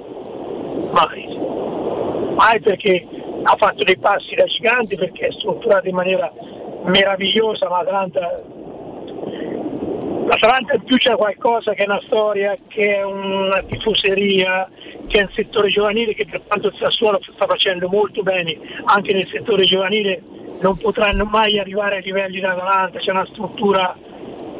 mai, 0.92 1.38
mai 2.34 2.60
perché 2.60 3.04
ha 3.42 3.56
fatto 3.58 3.82
dei 3.82 3.96
passi 3.98 4.34
da 4.34 4.44
gigante, 4.44 4.96
perché 4.96 5.26
è 5.26 5.32
strutturato 5.32 5.88
in 5.88 5.94
maniera 5.94 6.30
meravigliosa, 6.84 7.68
ma 7.68 7.78
l'Atalanta, 7.78 8.20
l'Atalanta 10.32 10.74
in 10.74 10.82
più 10.82 10.96
c'è 10.96 11.14
qualcosa 11.14 11.74
che 11.74 11.82
è 11.82 11.86
una 11.86 12.00
storia, 12.06 12.56
che 12.68 12.96
è 12.96 13.04
una 13.04 13.62
tifoseria, 13.62 14.68
che 15.06 15.18
è 15.18 15.22
un 15.22 15.30
settore 15.32 15.68
giovanile 15.68 16.14
che 16.14 16.24
per 16.24 16.40
quanto 16.46 16.68
il 16.68 16.76
Sassuolo 16.78 17.20
sta 17.22 17.46
facendo 17.46 17.88
molto 17.88 18.22
bene, 18.22 18.56
anche 18.84 19.12
nel 19.12 19.28
settore 19.28 19.64
giovanile 19.64 20.22
non 20.60 20.76
potranno 20.78 21.24
mai 21.24 21.58
arrivare 21.58 21.96
ai 21.96 22.02
livelli 22.02 22.40
dell'Atalanta, 22.40 22.98
c'è 22.98 23.10
una 23.10 23.26
struttura 23.26 23.94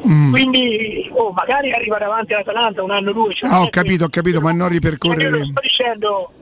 quindi 0.03 1.09
oh, 1.13 1.31
magari 1.31 1.71
arriva 1.71 1.97
davanti 1.97 2.35
all'Atalanta 2.35 2.83
un 2.83 2.91
anno 2.91 3.13
due. 3.13 3.33
cioè 3.33 3.49
Ah, 3.49 3.63
ho 3.63 3.69
capito, 3.69 4.05
ho 4.05 4.09
capito, 4.09 4.41
ma 4.41 4.51
non 4.51 4.69
Cioè, 4.69 4.73
io 4.73 4.81
ripercorrere. 4.81 5.31
non 5.31 5.45
sto 5.45 5.61
dicendo, 5.61 6.33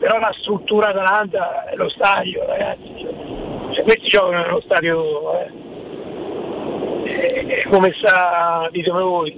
però 0.00 0.18
la 0.18 0.34
struttura 0.40 0.88
Atalanta 0.88 1.64
è 1.66 1.76
lo 1.76 1.88
stadio, 1.88 2.44
ragazzi. 2.44 3.06
Cioè, 3.72 3.82
questi 3.84 4.08
giocano 4.08 4.40
nello 4.40 4.60
stadio 4.64 5.38
eh. 5.38 5.63
Come 7.68 7.92
sta, 7.92 8.68
ditemi 8.70 9.02
voi, 9.02 9.36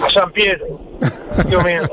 a 0.00 0.08
San 0.08 0.30
Pietro, 0.30 0.96
più 1.46 1.56
o 1.56 1.60
meno, 1.60 1.86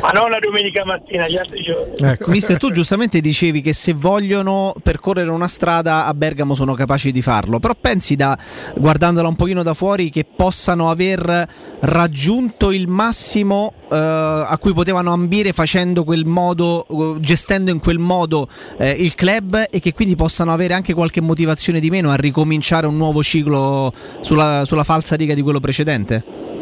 ma 0.00 0.10
non 0.10 0.30
la 0.30 0.38
domenica 0.40 0.84
mattina, 0.84 1.28
gli 1.28 1.36
altri 1.36 1.62
giorni. 1.62 1.94
Ecco. 1.96 2.30
Mister, 2.30 2.58
tu 2.58 2.70
giustamente 2.72 3.20
dicevi 3.20 3.60
che 3.60 3.72
se 3.72 3.92
vogliono 3.92 4.74
percorrere 4.82 5.30
una 5.30 5.48
strada 5.48 6.06
a 6.06 6.14
Bergamo 6.14 6.54
sono 6.54 6.74
capaci 6.74 7.12
di 7.12 7.22
farlo, 7.22 7.60
però 7.60 7.74
pensi 7.80 8.16
da, 8.16 8.36
guardandola 8.76 9.28
un 9.28 9.36
pochino 9.36 9.62
da 9.62 9.74
fuori, 9.74 10.10
che 10.10 10.24
possano 10.24 10.90
aver 10.90 11.48
raggiunto 11.80 12.72
il 12.72 12.88
massimo 12.88 13.74
eh, 13.90 13.96
a 13.96 14.56
cui 14.58 14.72
potevano 14.72 15.12
ambire 15.12 15.52
facendo 15.52 16.04
quel 16.04 16.24
modo, 16.24 16.86
eh, 16.88 17.20
gestendo 17.20 17.70
in 17.70 17.78
quel 17.78 17.98
modo 17.98 18.48
eh, 18.78 18.90
il 18.90 19.14
club 19.14 19.66
e 19.70 19.80
che 19.80 19.92
quindi 19.92 20.16
possano 20.16 20.52
avere 20.52 20.74
anche 20.74 20.94
qualche 20.94 21.20
motivazione 21.20 21.80
di 21.80 21.90
meno 21.90 22.10
a 22.10 22.16
ricominciare 22.16 22.86
un 22.86 22.96
nuovo 22.96 23.22
ciclo 23.22 23.92
sulla, 24.20 24.64
sulla 24.64 24.84
falsa 24.84 25.14
riga 25.16 25.34
di 25.34 25.42
quello 25.42 25.60
precedente? 25.60 26.54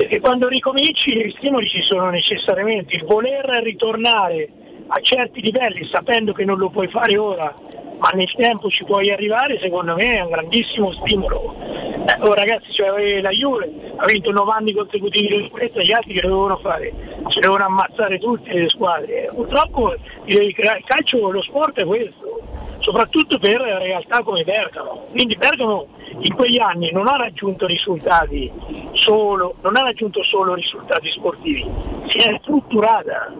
Perché 0.00 0.18
quando 0.18 0.48
ricominci 0.48 1.14
gli 1.14 1.30
stimoli 1.36 1.68
ci 1.68 1.82
sono 1.82 2.08
necessariamente. 2.08 2.94
Il 2.94 3.04
voler 3.04 3.44
ritornare 3.62 4.48
a 4.86 4.98
certi 5.02 5.42
livelli 5.42 5.84
sapendo 5.84 6.32
che 6.32 6.46
non 6.46 6.56
lo 6.56 6.70
puoi 6.70 6.88
fare 6.88 7.18
ora, 7.18 7.54
ma 7.98 8.08
nel 8.14 8.32
tempo 8.32 8.70
ci 8.70 8.82
puoi 8.84 9.10
arrivare, 9.10 9.58
secondo 9.60 9.94
me 9.96 10.16
è 10.16 10.20
un 10.22 10.30
grandissimo 10.30 10.90
stimolo. 10.92 11.54
Eh, 11.58 12.16
oh, 12.20 12.32
ragazzi, 12.32 12.72
cioè, 12.72 13.20
la 13.20 13.28
Juve 13.28 13.70
ha 13.96 14.06
vinto 14.06 14.32
9 14.32 14.50
anni 14.50 14.72
consecutivi 14.72 15.36
di 15.36 15.42
sicurezza, 15.42 15.82
gli 15.82 15.92
altri 15.92 16.14
che 16.14 16.22
dovevano 16.22 16.56
fare? 16.56 16.94
Si 17.28 17.38
devono 17.38 17.64
ammazzare 17.64 18.18
tutte 18.18 18.54
le 18.54 18.70
squadre. 18.70 19.26
Eh, 19.26 19.30
Purtroppo 19.34 19.94
il 20.24 20.54
calcio, 20.86 21.30
lo 21.30 21.42
sport 21.42 21.78
è 21.78 21.84
questo, 21.84 22.39
soprattutto 22.80 23.38
per 23.38 23.60
realtà 23.60 24.22
come 24.22 24.42
Bergamo. 24.42 25.06
Quindi 25.10 25.36
Bergamo 25.36 25.86
in 26.18 26.34
quegli 26.34 26.58
anni 26.58 26.90
non 26.92 27.06
ha 27.06 27.16
raggiunto 27.16 27.66
risultati 27.66 28.50
solo, 28.92 29.54
non 29.62 29.76
ha 29.76 29.82
raggiunto 29.82 30.22
solo 30.22 30.54
risultati 30.54 31.10
sportivi, 31.10 31.64
si 32.08 32.18
è 32.18 32.36
strutturata. 32.42 33.32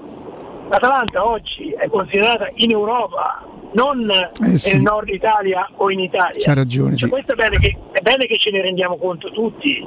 L'Atalanta 0.68 1.26
oggi 1.26 1.74
è 1.76 1.88
considerata 1.88 2.48
in 2.54 2.70
Europa, 2.70 3.44
non 3.72 4.08
Eh 4.08 4.56
sì. 4.56 4.72
nel 4.72 4.82
nord 4.82 5.08
Italia 5.08 5.68
o 5.76 5.90
in 5.90 5.98
Italia. 5.98 6.38
C'ha 6.38 6.54
ragione, 6.54 6.96
sì. 6.96 7.06
E 7.06 7.08
Questo 7.08 7.32
è 7.32 7.34
bene, 7.34 7.58
che, 7.58 7.76
è 7.90 8.00
bene 8.00 8.26
che 8.26 8.36
ce 8.38 8.50
ne 8.52 8.60
rendiamo 8.60 8.96
conto 8.96 9.30
tutti. 9.30 9.84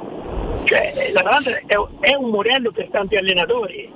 Cioè, 0.64 0.92
l'Atalanta 1.14 1.50
è, 1.66 1.76
è 2.00 2.14
un 2.14 2.28
modello 2.30 2.70
per 2.70 2.88
tanti 2.90 3.16
allenatori 3.16 3.90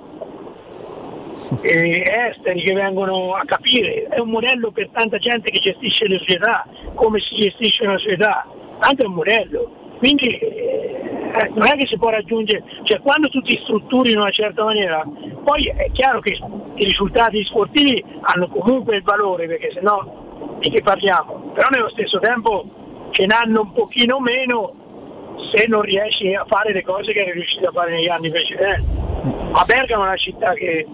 e 1.62 2.02
esteri 2.30 2.62
che 2.62 2.72
vengono 2.72 3.34
a 3.34 3.44
capire, 3.44 4.06
è 4.08 4.18
un 4.18 4.30
modello 4.30 4.70
per 4.70 4.88
tanta 4.92 5.18
gente 5.18 5.50
che 5.50 5.60
gestisce 5.60 6.06
le 6.06 6.18
società, 6.18 6.66
come 6.94 7.20
si 7.20 7.36
gestisce 7.36 7.84
una 7.84 7.98
società, 7.98 8.46
tanto 8.78 9.02
è 9.02 9.06
un 9.06 9.14
modello. 9.14 9.70
Quindi 9.98 10.28
eh, 10.28 11.50
non 11.54 11.66
è 11.66 11.76
che 11.76 11.86
si 11.86 11.98
può 11.98 12.10
raggiungere, 12.10 12.62
cioè 12.84 13.00
quando 13.00 13.28
tu 13.28 13.40
ti 13.40 13.58
strutturi 13.62 14.12
in 14.12 14.18
una 14.18 14.30
certa 14.30 14.64
maniera, 14.64 15.02
poi 15.42 15.64
è 15.64 15.90
chiaro 15.92 16.20
che 16.20 16.38
i 16.74 16.84
risultati 16.84 17.44
sportivi 17.44 18.04
hanno 18.20 18.48
comunque 18.48 18.96
il 18.96 19.02
valore, 19.02 19.46
perché 19.46 19.70
sennò 19.72 20.56
di 20.58 20.70
che 20.70 20.82
parliamo? 20.82 21.52
Però 21.54 21.68
nello 21.70 21.88
stesso 21.88 22.18
tempo 22.18 22.64
ce 23.10 23.26
n'hanno 23.26 23.62
un 23.62 23.72
pochino 23.72 24.20
meno 24.20 24.74
se 25.52 25.66
non 25.66 25.82
riesci 25.82 26.34
a 26.34 26.44
fare 26.46 26.72
le 26.72 26.82
cose 26.82 27.12
che 27.12 27.20
eri 27.20 27.32
riuscito 27.32 27.68
a 27.68 27.72
fare 27.72 27.92
negli 27.92 28.08
anni 28.08 28.30
precedenti. 28.30 28.86
Ma 29.50 29.64
Bergamo 29.64 30.04
è 30.04 30.06
una 30.06 30.16
città 30.16 30.52
che 30.52 30.86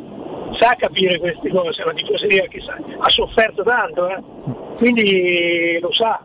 sa 0.53 0.75
capire 0.77 1.19
queste 1.19 1.49
cose, 1.51 1.83
una 1.83 1.93
tifoseria 1.93 2.47
che 2.47 2.61
sa, 2.61 2.77
ha 2.99 3.09
sofferto 3.09 3.63
tanto, 3.63 4.09
eh? 4.09 4.23
quindi 4.77 5.79
lo 5.81 5.93
sa 5.93 6.21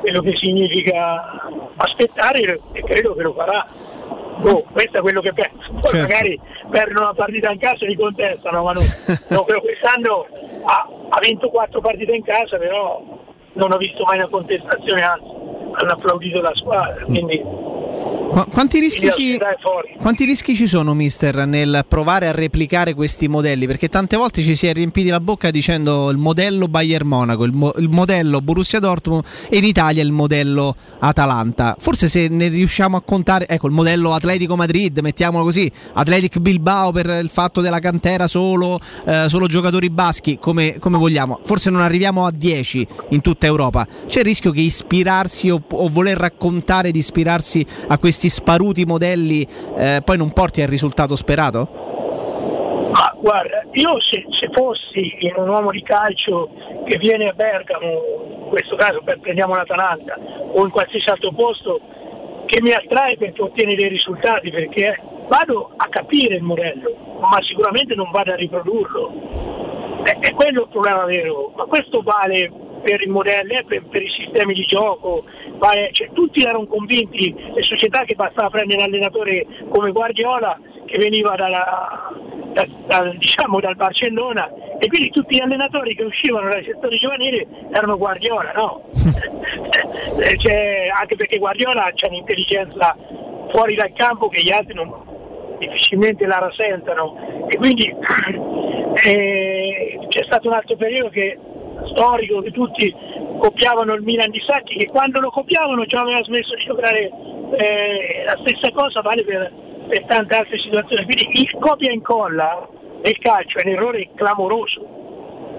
quello 0.00 0.20
che 0.20 0.36
significa 0.36 1.48
aspettare 1.76 2.60
e 2.72 2.82
credo 2.82 3.14
che 3.14 3.22
lo 3.22 3.32
farà. 3.32 3.64
Boh, 4.38 4.64
questo 4.72 4.98
è 4.98 5.00
quello 5.00 5.20
che 5.20 5.32
penso. 5.32 5.70
Poi 5.72 5.90
Certo. 5.90 5.98
magari 5.98 6.40
perdono 6.68 7.00
una 7.02 7.14
partita 7.14 7.52
in 7.52 7.58
casa 7.58 7.84
e 7.84 7.88
li 7.88 7.94
contestano, 7.94 8.64
ma 8.64 8.72
non, 8.72 8.84
no, 9.28 9.44
quest'anno 9.62 10.26
ha, 10.64 10.88
ha 11.10 11.18
vinto 11.20 11.48
quattro 11.48 11.80
partite 11.80 12.12
in 12.12 12.24
casa, 12.24 12.58
però 12.58 13.00
non 13.52 13.70
ho 13.70 13.76
visto 13.76 14.02
mai 14.04 14.16
una 14.16 14.28
contestazione, 14.28 15.02
anzi 15.02 15.30
hanno 15.72 15.92
applaudito 15.92 16.40
la 16.40 16.52
squadra, 16.54 17.04
quindi 17.04 17.42
Qua- 18.32 18.46
quanti, 18.46 18.80
rischi 18.80 19.10
ci, 19.14 19.38
quanti 19.98 20.24
rischi 20.24 20.56
ci 20.56 20.66
sono, 20.66 20.94
mister, 20.94 21.46
nel 21.46 21.84
provare 21.86 22.28
a 22.28 22.32
replicare 22.32 22.94
questi 22.94 23.28
modelli? 23.28 23.66
Perché 23.66 23.90
tante 23.90 24.16
volte 24.16 24.40
ci 24.40 24.54
si 24.54 24.66
è 24.66 24.72
riempiti 24.72 25.10
la 25.10 25.20
bocca 25.20 25.50
dicendo 25.50 26.08
il 26.08 26.16
modello 26.16 26.66
Bayern 26.66 27.06
Monaco, 27.06 27.44
il, 27.44 27.52
mo- 27.52 27.74
il 27.76 27.90
modello 27.90 28.40
Borussia 28.40 28.78
Dortmund 28.78 29.22
e 29.50 29.58
in 29.58 29.64
Italia 29.64 30.02
il 30.02 30.12
modello 30.12 30.74
Atalanta. 31.00 31.76
Forse 31.78 32.08
se 32.08 32.28
ne 32.28 32.48
riusciamo 32.48 32.96
a 32.96 33.02
contare, 33.02 33.46
ecco, 33.46 33.66
il 33.66 33.74
modello 33.74 34.14
Atletico 34.14 34.56
Madrid, 34.56 34.98
mettiamolo 35.00 35.44
così, 35.44 35.70
Atletic 35.92 36.38
Bilbao 36.38 36.90
per 36.90 37.18
il 37.22 37.28
fatto 37.28 37.60
della 37.60 37.80
cantera 37.80 38.26
solo, 38.26 38.80
eh, 39.04 39.26
solo 39.28 39.46
giocatori 39.46 39.90
baschi, 39.90 40.38
come, 40.38 40.78
come 40.78 40.96
vogliamo. 40.96 41.38
Forse 41.42 41.68
non 41.68 41.82
arriviamo 41.82 42.24
a 42.24 42.30
10 42.30 42.86
in 43.10 43.20
tutta 43.20 43.44
Europa. 43.44 43.86
C'è 44.06 44.20
il 44.20 44.24
rischio 44.24 44.52
che 44.52 44.62
ispirarsi 44.62 45.50
o, 45.50 45.60
o 45.70 45.88
voler 45.88 46.16
raccontare 46.16 46.90
di 46.90 46.98
ispirarsi 46.98 47.66
a 47.88 47.98
questi 47.98 48.28
sparuti 48.28 48.84
modelli 48.84 49.46
eh, 49.76 50.02
poi 50.04 50.16
non 50.16 50.32
porti 50.32 50.62
al 50.62 50.68
risultato 50.68 51.16
sperato? 51.16 51.90
Ma 52.92 53.14
guarda, 53.16 53.64
io 53.72 53.98
se, 54.00 54.26
se 54.30 54.50
fossi 54.52 55.16
in 55.20 55.32
un 55.36 55.48
uomo 55.48 55.70
di 55.70 55.82
calcio 55.82 56.50
che 56.84 56.98
viene 56.98 57.28
a 57.28 57.32
Bergamo, 57.32 58.42
in 58.42 58.48
questo 58.50 58.76
caso 58.76 59.02
prendiamo 59.02 59.54
l'Atalanta, 59.54 60.18
o 60.18 60.62
in 60.62 60.70
qualsiasi 60.70 61.08
altro 61.08 61.32
posto, 61.32 61.80
che 62.44 62.60
mi 62.60 62.72
attrae 62.72 63.16
perché 63.16 63.40
ottiene 63.40 63.74
dei 63.74 63.88
risultati, 63.88 64.50
perché 64.50 65.00
vado 65.26 65.72
a 65.74 65.88
capire 65.88 66.34
il 66.34 66.42
modello, 66.42 67.18
ma 67.20 67.40
sicuramente 67.40 67.94
non 67.94 68.10
vado 68.10 68.32
a 68.32 68.36
riprodurlo. 68.36 70.02
È, 70.02 70.18
è 70.18 70.32
quello 70.32 70.62
il 70.62 70.68
problema 70.68 71.04
vero, 71.06 71.52
ma 71.56 71.64
questo 71.64 72.02
vale 72.02 72.50
per 72.82 73.02
i 73.02 73.06
modelli, 73.06 73.54
eh, 73.54 73.64
per, 73.64 73.82
per 73.84 74.02
i 74.02 74.10
sistemi 74.10 74.54
di 74.54 74.62
gioco, 74.62 75.24
cioè, 75.92 76.10
tutti 76.12 76.42
erano 76.42 76.66
convinti, 76.66 77.34
le 77.54 77.62
società 77.62 78.04
che 78.04 78.14
bastava 78.14 78.50
prendere 78.50 78.82
un 78.82 78.88
allenatore 78.88 79.46
come 79.68 79.92
Guardiola 79.92 80.58
che 80.84 80.98
veniva 80.98 81.34
dalla- 81.36 82.12
da- 82.52 82.66
da- 82.86 83.14
diciamo, 83.16 83.60
dal 83.60 83.76
Barcellona 83.76 84.50
e 84.78 84.88
quindi 84.88 85.10
tutti 85.10 85.36
gli 85.36 85.40
allenatori 85.40 85.94
che 85.94 86.02
uscivano 86.02 86.50
dai 86.50 86.64
settori 86.64 86.98
giovanili 86.98 87.46
erano 87.72 87.96
Guardiola, 87.96 88.52
no? 88.52 88.82
Eh, 90.18 90.36
cioè, 90.38 90.88
anche 90.94 91.16
perché 91.16 91.38
Guardiola 91.38 91.90
c'ha 91.94 92.06
un'intelligenza 92.08 92.96
fuori 93.50 93.74
dal 93.74 93.92
campo 93.92 94.28
che 94.28 94.42
gli 94.42 94.50
altri 94.50 94.74
non, 94.74 94.92
difficilmente 95.58 96.26
la 96.26 96.38
rasentano 96.38 97.46
e 97.48 97.56
quindi 97.56 97.92
eh, 99.04 99.98
c'è 100.08 100.24
stato 100.24 100.48
un 100.48 100.54
altro 100.54 100.76
periodo 100.76 101.08
che, 101.10 101.38
storico 101.88 102.40
che 102.40 102.50
tutti 102.50 102.94
copiavano 103.38 103.94
il 103.94 104.02
Milan 104.02 104.30
di 104.30 104.40
Sacchi 104.46 104.76
che 104.76 104.86
quando 104.86 105.20
lo 105.20 105.30
copiavano 105.30 105.84
già 105.86 106.00
aveva 106.00 106.22
smesso 106.22 106.54
di 106.54 106.64
giocare 106.64 107.10
eh, 107.56 108.22
la 108.24 108.38
stessa 108.40 108.70
cosa 108.72 109.00
vale 109.00 109.24
per, 109.24 109.52
per 109.88 110.04
tante 110.06 110.34
altre 110.34 110.58
situazioni. 110.58 111.04
Quindi 111.04 111.40
il 111.40 111.50
copia 111.58 111.90
e 111.90 111.94
incolla 111.94 112.66
nel 113.02 113.18
calcio 113.18 113.58
è 113.58 113.62
un 113.66 113.72
errore 113.72 114.08
clamoroso 114.14 115.00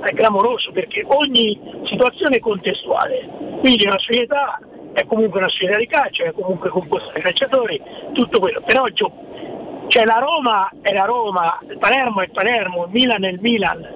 è 0.03 0.13
clamoroso 0.13 0.71
perché 0.71 1.03
ogni 1.07 1.59
situazione 1.85 2.37
è 2.37 2.39
contestuale. 2.39 3.27
Quindi 3.59 3.85
una 3.85 3.97
società 3.97 4.59
è 4.93 5.05
comunque 5.05 5.39
una 5.39 5.49
società 5.49 5.77
di 5.77 5.87
calcio 5.87 6.23
è 6.23 6.33
comunque 6.33 6.69
composta 6.69 7.11
da 7.13 7.21
calciatori 7.21 7.81
tutto 8.13 8.39
quello. 8.39 8.61
Però 8.61 8.85
cioè 9.87 10.05
la 10.05 10.19
Roma 10.19 10.69
è 10.81 10.93
la 10.93 11.05
Roma, 11.05 11.59
il 11.69 11.77
Palermo 11.77 12.21
è 12.21 12.25
il 12.25 12.31
Palermo, 12.31 12.85
il 12.85 12.91
Milan 12.91 13.23
è 13.23 13.29
il 13.29 13.39
Milan, 13.41 13.87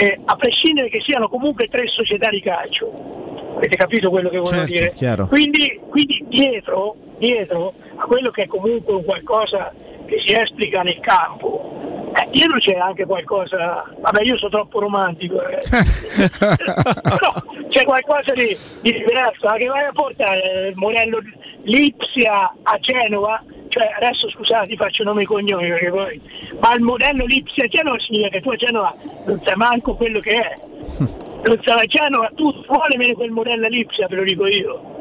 eh, 0.00 0.20
a 0.24 0.36
prescindere 0.36 0.88
che 0.88 1.00
siano 1.00 1.28
comunque 1.28 1.68
tre 1.68 1.86
società 1.88 2.28
di 2.28 2.40
calcio. 2.40 3.54
Avete 3.56 3.76
capito 3.76 4.10
quello 4.10 4.28
che 4.28 4.38
volevo 4.38 4.66
Certo, 4.66 4.72
dire? 4.72 4.92
chiaro. 4.94 5.26
Quindi, 5.26 5.80
quindi 5.88 6.24
dietro, 6.28 6.96
dietro 7.18 7.72
a 7.96 8.04
quello 8.04 8.30
che 8.30 8.42
è 8.42 8.46
comunque 8.46 8.94
un 8.94 9.04
qualcosa 9.04 9.72
che 10.04 10.20
si 10.24 10.34
esplica 10.34 10.82
nel 10.82 11.00
campo, 11.00 12.12
eh, 12.14 12.28
dietro 12.30 12.58
c'è 12.58 12.74
anche 12.74 13.06
qualcosa, 13.06 13.84
vabbè 13.98 14.22
io 14.22 14.36
sono 14.36 14.50
troppo 14.50 14.80
romantico, 14.80 15.42
eh. 15.46 15.58
però 16.46 17.32
c'è 17.68 17.84
qualcosa 17.84 18.32
di, 18.34 18.56
di 18.82 18.92
diverso, 18.92 19.46
anche 19.46 19.66
vai 19.66 19.84
a 19.84 19.92
portare 19.92 20.68
il 20.68 20.76
modello 20.76 21.20
Lipsia 21.62 22.54
a 22.62 22.78
Genova, 22.78 23.42
cioè 23.68 23.88
adesso 23.96 24.28
scusate 24.30 24.66
ti 24.68 24.76
faccio 24.76 25.02
nome 25.04 25.22
e 25.22 25.26
cognomi 25.26 25.68
perché 25.68 25.90
poi, 25.90 26.20
ma 26.60 26.74
il 26.74 26.82
modello 26.82 27.24
Lipsia 27.26 27.66
Genova 27.66 27.98
significa 27.98 28.28
che 28.30 28.40
tu 28.40 28.50
a 28.50 28.56
Genova 28.56 28.94
non 29.26 29.40
sai 29.42 29.56
manco 29.56 29.94
quello 29.94 30.20
che 30.20 30.34
è. 30.34 30.54
Non 31.46 31.60
sai 31.62 31.78
a 31.80 31.84
Genova, 31.84 32.28
tu 32.34 32.52
vuole 32.66 32.96
meno 32.96 33.14
quel 33.14 33.30
modello 33.30 33.68
Lipsia, 33.68 34.08
ve 34.08 34.16
lo 34.16 34.24
dico 34.24 34.46
io. 34.48 34.94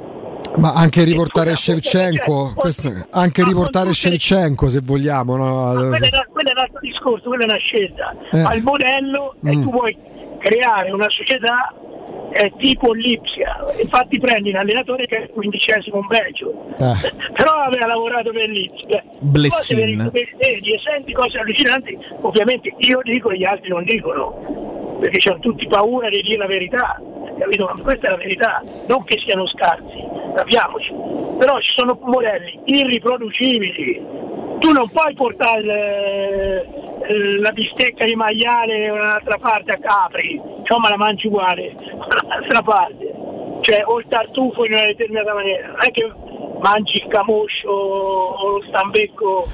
Ma 0.57 0.73
anche 0.73 1.03
riportare 1.03 1.55
Shevchenko, 1.55 2.53
questo- 2.55 2.93
anche 3.09 3.43
riportare 3.43 3.91
Shevchenko 3.93 4.69
se 4.69 4.81
vogliamo. 4.83 5.37
no? 5.37 5.71
Quello 5.73 5.95
è, 5.95 6.09
quello 6.31 6.49
è 6.49 6.51
un 6.51 6.57
altro 6.59 6.79
discorso, 6.81 7.29
quella 7.29 7.43
è 7.45 7.47
una 7.47 7.57
scelta. 7.57 8.15
Eh. 8.31 8.41
Ma 8.43 8.53
il 8.53 8.61
modello 8.61 9.35
è 9.43 9.55
Mm. 9.55 9.61
tu 9.63 9.71
vuoi 9.71 9.97
creare 10.37 10.91
una 10.91 11.09
società 11.09 11.73
eh, 12.31 12.51
tipo 12.57 12.91
Lipsia, 12.93 13.57
infatti 13.81 14.19
prendi 14.19 14.49
un 14.49 14.57
allenatore 14.57 15.05
che 15.05 15.17
è 15.17 15.21
il 15.21 15.29
quindicesimo 15.29 15.99
in 15.99 16.07
Belgio, 16.07 16.65
Eh. 16.77 17.13
però 17.33 17.51
aveva 17.53 17.85
lavorato 17.87 18.31
per 18.31 18.49
l'Ipsia. 18.49 19.03
Blessin. 19.19 20.09
Veri- 20.11 20.35
vedi 20.37 20.73
e 20.73 20.79
senti 20.79 21.13
cose 21.13 21.37
allucinanti, 21.39 21.97
ovviamente 22.21 22.73
io 22.79 22.99
dico 23.03 23.29
e 23.29 23.37
gli 23.37 23.45
altri 23.45 23.69
non 23.69 23.83
dicono, 23.85 24.97
perché 24.99 25.29
hanno 25.29 25.39
tutti 25.39 25.65
paura 25.67 26.09
di 26.09 26.21
dire 26.21 26.37
la 26.37 26.47
verità, 26.47 27.01
capito? 27.39 27.65
Ma 27.73 27.81
questa 27.81 28.07
è 28.07 28.09
la 28.11 28.17
verità, 28.17 28.61
non 28.87 29.03
che 29.05 29.17
siano 29.19 29.45
scarsi, 29.47 30.03
capiamoci, 30.33 30.93
però 31.37 31.59
ci 31.59 31.71
sono 31.71 31.97
modelli 32.01 32.59
irriproducibili, 32.65 34.01
tu 34.59 34.71
non 34.71 34.89
puoi 34.89 35.13
portare 35.13 35.61
il- 35.61 36.93
la 37.39 37.51
bistecca 37.51 38.05
di 38.05 38.15
maiale 38.15 38.87
da 38.87 38.93
un'altra 38.93 39.37
parte 39.37 39.71
a 39.71 39.77
Capri, 39.77 40.41
cioè 40.63 40.79
ma 40.79 40.89
la 40.89 40.97
mangi 40.97 41.27
uguale, 41.27 41.75
dall'altra 41.77 42.61
parte, 42.61 43.13
cioè 43.61 43.83
o 43.85 43.99
il 43.99 44.05
tartufo 44.07 44.65
in 44.65 44.73
una 44.73 44.85
determinata 44.85 45.33
maniera, 45.33 45.67
non 45.67 45.77
è 45.79 45.91
che 45.91 46.11
mangi 46.59 46.97
il 46.97 47.07
camoscio 47.07 47.69
o 47.69 48.57
lo 48.57 48.63
stambecco 48.67 49.47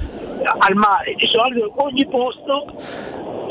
al 0.58 0.74
mare, 0.74 1.14
di 1.14 1.26
solito 1.26 1.72
ogni 1.76 2.06
posto 2.06 2.74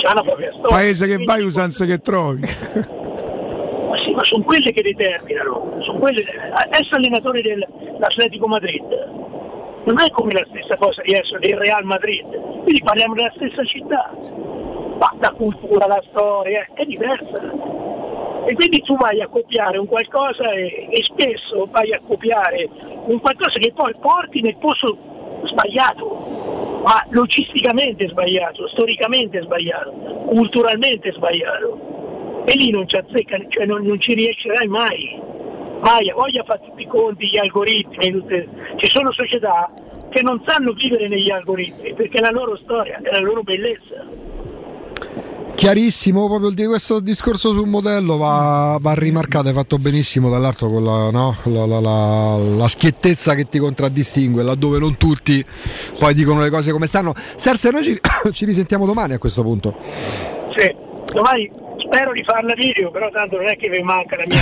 ha 0.03 0.13
la 0.13 0.23
propria 0.23 0.51
storia. 0.51 0.69
Paese 0.69 1.07
che 1.07 1.23
vai, 1.23 1.43
usanze 1.43 1.85
che 1.85 1.99
trovi. 1.99 2.41
ma 2.41 3.97
sì, 3.97 4.11
ma 4.13 4.23
sono 4.23 4.43
quelle 4.43 4.71
che 4.71 4.81
determinano, 4.81 5.77
sono 5.81 5.99
quelle, 5.99 6.23
essere 6.69 6.95
allenatore 6.95 7.41
dell'Atletico 7.41 8.47
Madrid 8.47 9.29
non 9.83 9.99
è 9.99 10.09
come 10.11 10.31
la 10.33 10.45
stessa 10.49 10.75
cosa 10.77 11.01
di 11.01 11.13
essere 11.13 11.39
del 11.39 11.57
Real 11.57 11.83
Madrid, 11.83 12.25
quindi 12.63 12.81
parliamo 12.83 13.15
della 13.15 13.31
stessa 13.35 13.63
città, 13.63 14.11
ma 14.97 15.13
la 15.19 15.31
cultura, 15.31 15.87
la 15.87 16.03
storia 16.07 16.67
è 16.73 16.85
diversa. 16.85 17.79
E 18.45 18.55
quindi 18.55 18.81
tu 18.81 18.97
vai 18.97 19.21
a 19.21 19.27
copiare 19.27 19.77
un 19.77 19.85
qualcosa 19.85 20.51
e, 20.51 20.87
e 20.89 21.03
spesso 21.03 21.67
vai 21.69 21.91
a 21.93 22.01
copiare 22.05 22.67
un 23.05 23.19
qualcosa 23.19 23.59
che 23.59 23.71
poi 23.71 23.93
porti 23.99 24.41
nel 24.41 24.57
posto 24.57 24.97
sbagliato, 25.43 26.81
ma 26.83 27.03
logisticamente 27.09 28.07
sbagliato, 28.07 28.67
storicamente 28.67 29.41
sbagliato, 29.41 29.91
culturalmente 30.25 31.11
sbagliato 31.11 31.91
e 32.45 32.55
lì 32.55 32.71
non 32.71 32.87
ci 32.87 32.95
azzecca, 32.95 33.37
cioè 33.47 33.65
non, 33.65 33.83
non 33.83 33.99
ci 33.99 34.13
riuscirai 34.13 34.67
mai. 34.67 35.19
Mai, 35.81 36.11
voglia 36.15 36.43
fare 36.43 36.61
tutti 36.63 36.83
i 36.83 36.87
conti, 36.87 37.27
gli 37.27 37.37
algoritmi, 37.37 38.11
tutte- 38.11 38.47
ci 38.77 38.89
sono 38.89 39.11
società 39.11 39.69
che 40.09 40.21
non 40.21 40.41
sanno 40.45 40.73
vivere 40.73 41.07
negli 41.07 41.31
algoritmi 41.31 41.93
perché 41.93 42.17
è 42.19 42.21
la 42.21 42.29
loro 42.31 42.57
storia, 42.57 42.99
è 43.01 43.11
la 43.11 43.19
loro 43.19 43.41
bellezza. 43.41 44.05
Chiarissimo, 45.55 46.27
proprio 46.27 46.49
il 46.49 46.55
di 46.55 46.65
questo 46.65 46.99
discorso 46.99 47.51
sul 47.51 47.67
modello 47.67 48.17
va, 48.17 48.77
va 48.81 48.93
rimarcato, 48.93 49.47
hai 49.47 49.53
fatto 49.53 49.77
benissimo 49.77 50.29
dall'altro 50.29 50.69
con 50.69 50.83
la, 50.83 51.11
no? 51.11 51.35
la, 51.45 51.65
la- 51.67 51.79
la- 51.79 52.37
la 52.37 52.67
schiettezza 52.67 53.35
che 53.35 53.47
ti 53.47 53.59
contraddistingue, 53.59 54.41
laddove 54.43 54.79
non 54.79 54.97
tutti 54.97 55.43
poi 55.99 56.13
dicono 56.15 56.41
le 56.41 56.49
cose 56.49 56.71
come 56.71 56.87
stanno. 56.87 57.13
Serse, 57.35 57.69
noi 57.69 57.83
ci, 57.83 57.99
ci 58.31 58.45
risentiamo 58.45 58.85
domani 58.87 59.13
a 59.13 59.17
questo 59.19 59.43
punto. 59.43 59.75
Sì. 60.55 60.89
Domani 61.13 61.51
spero 61.77 62.11
di 62.13 62.23
farla 62.23 62.53
video, 62.53 62.91
però 62.91 63.09
tanto 63.09 63.37
non 63.37 63.47
è 63.47 63.55
che 63.57 63.67
mi 63.69 63.79
manca 63.81 64.15
la 64.17 64.23
mia. 64.27 64.41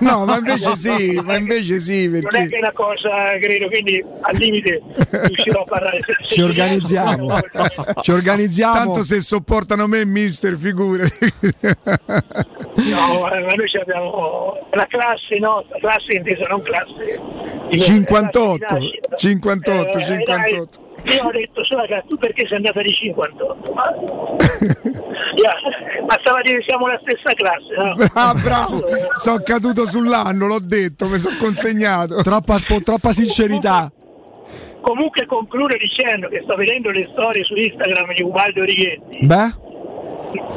no, 0.10 0.24
ma 0.24 0.38
invece 0.38 0.74
sì, 0.76 1.20
ma 1.22 1.36
invece 1.36 1.78
sì, 1.80 2.06
Non 2.08 2.16
è 2.16 2.20
perché 2.20 2.48
che 2.48 2.56
è 2.56 2.58
una 2.60 2.72
cosa, 2.72 3.38
credo, 3.40 3.66
quindi 3.68 4.02
al 4.20 4.36
limite 4.36 4.82
riuscirò 5.10 5.60
a 5.62 5.64
parlare. 5.64 5.98
Ci 6.26 6.40
organizziamo. 6.40 7.38
Ci 8.00 8.10
organizziamo. 8.10 8.74
tanto 8.74 9.02
se 9.02 9.20
sopportano 9.20 9.86
me, 9.86 10.04
mister, 10.04 10.56
figure. 10.56 11.06
No, 12.78 13.20
ma 13.22 13.54
noi 13.54 13.68
ci 13.68 13.76
abbiamo 13.76 14.56
la 14.70 14.86
classe 14.86 15.36
nostra, 15.40 15.78
classe 15.80 16.14
intesa 16.14 16.44
non 16.48 16.62
classe. 16.62 17.18
di- 17.70 17.80
58, 17.80 18.56
classe 18.64 18.78
di 18.78 19.00
nascita. 19.08 19.16
58, 19.16 19.98
Eh, 19.98 20.04
58. 20.04 20.64
dai, 20.80 20.87
io 21.14 21.24
ho 21.24 21.30
detto 21.30 21.62
che 21.62 22.04
tu 22.06 22.16
perché 22.16 22.46
sei 22.46 22.56
andata 22.56 22.80
di 22.82 22.92
58? 22.92 23.72
Ma, 23.72 23.94
Yeah, 25.38 25.54
bastava 26.04 26.40
dire 26.42 26.62
siamo 26.62 26.86
la 26.86 26.98
stessa 27.00 27.32
classe, 27.34 27.74
no? 27.76 27.94
Ah, 28.14 28.34
bravo, 28.34 28.82
sono 29.14 29.40
caduto 29.44 29.86
sull'anno, 29.86 30.46
l'ho 30.46 30.58
detto, 30.60 31.06
mi 31.06 31.18
sono 31.18 31.36
consegnato. 31.38 32.22
Troppa, 32.22 32.58
spo- 32.58 32.82
troppa 32.82 33.12
sincerità. 33.12 33.90
Comunque 34.80 35.26
concludo 35.26 35.76
dicendo 35.76 36.28
che 36.28 36.40
sto 36.44 36.56
vedendo 36.56 36.90
le 36.90 37.08
storie 37.12 37.44
su 37.44 37.54
Instagram 37.54 38.14
di 38.14 38.22
Ubaldo 38.22 38.62
Righetti, 38.62 39.18
Beh? 39.26 39.54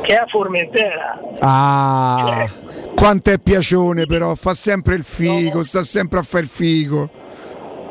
che 0.02 0.14
è 0.14 0.18
a 0.18 0.26
Formentera. 0.28 1.20
Ah. 1.40 2.50
Quanto 2.96 3.32
è 3.32 3.40
piacione 3.40 4.06
però, 4.06 4.34
fa 4.36 4.54
sempre 4.54 4.96
il 4.96 5.04
figo, 5.04 5.64
sta 5.64 5.84
sempre 5.84 6.20
a 6.20 6.24
fare 6.24 6.44
il 6.44 6.50
figo. 6.50 7.10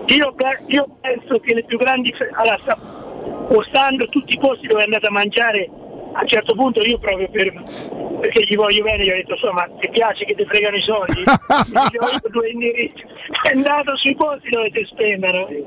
Io, 0.06 0.34
io 0.66 0.88
penso 1.00 1.38
che 1.40 1.54
le 1.54 1.64
più 1.64 1.78
grandi... 1.78 2.14
Allora, 2.32 2.58
sta 2.62 2.76
postando 3.48 4.08
tutti 4.08 4.34
i 4.34 4.38
posti 4.38 4.66
dove 4.66 4.80
è 4.80 4.84
andata 4.84 5.08
a 5.08 5.10
mangiare, 5.10 5.68
a 6.12 6.22
un 6.22 6.28
certo 6.28 6.54
punto 6.54 6.80
io 6.80 6.98
proprio 6.98 7.28
per... 7.30 7.52
perché 8.20 8.44
gli 8.44 8.56
voglio 8.56 8.82
bene, 8.84 9.04
gli 9.04 9.10
ho 9.10 9.14
detto 9.14 9.34
insomma 9.34 9.68
ti 9.80 9.88
piace 9.90 10.24
che 10.24 10.34
ti 10.34 10.44
fregano 10.44 10.76
i 10.76 10.82
soldi? 10.82 11.22
gli 11.22 11.96
ho 11.96 12.10
dato 12.10 12.28
due 12.28 12.48
indirizzi, 12.50 13.04
è 13.42 13.54
andato 13.54 13.96
sui 13.96 14.14
posti 14.14 14.48
dove 14.50 14.70
ti 14.70 14.84
spendono. 14.90 15.48
E 15.48 15.66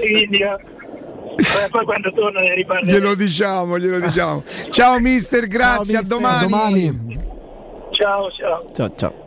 quindi, 0.00 0.38
eh, 0.38 0.46
vabbè, 0.48 1.68
poi 1.70 1.84
quando 1.84 2.12
torna 2.12 2.40
ne 2.40 2.54
riparleremo. 2.54 2.98
Glielo 2.98 3.14
diciamo, 3.14 3.78
glielo 3.78 3.98
diciamo. 4.00 4.42
Ciao 4.70 4.98
mister, 4.98 5.46
grazie, 5.46 5.98
a 5.98 6.02
domani. 6.02 7.22
Ciao, 7.90 8.30
ciao. 8.32 8.64
Ciao, 8.72 8.92
ciao. 8.96 9.23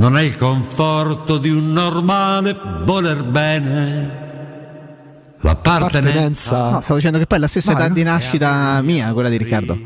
Non 0.00 0.16
è 0.16 0.22
il 0.22 0.34
conforto 0.38 1.36
di 1.36 1.50
un 1.50 1.74
normale 1.74 2.56
voler 2.84 3.22
bene. 3.22 4.28
L'appartenenza. 5.40 6.70
No, 6.70 6.80
stavo 6.80 6.94
dicendo 6.94 7.18
che 7.18 7.26
poi 7.26 7.36
è 7.36 7.40
la 7.42 7.46
stessa 7.46 7.72
età 7.72 7.86
di 7.90 8.02
nascita 8.02 8.80
mia, 8.80 9.12
quella 9.12 9.28
di 9.28 9.36
Riccardo. 9.36 9.78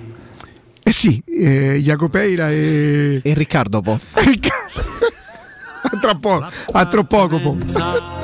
Eh 0.85 0.93
sì, 0.93 1.21
eh, 1.27 1.81
Jacopeira 1.83 2.49
e... 2.49 3.23
E 3.25 3.35
Riccardo 3.35 3.81
po'. 3.81 3.99
tra 6.01 6.15
poco, 6.15 6.47
a 6.71 6.87
troppo 6.87 7.17
poco. 7.17 7.39
po'. 7.41 8.24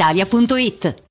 brispalitalia.it. 0.01 1.10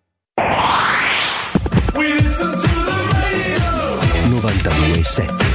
92.7 4.41 5.51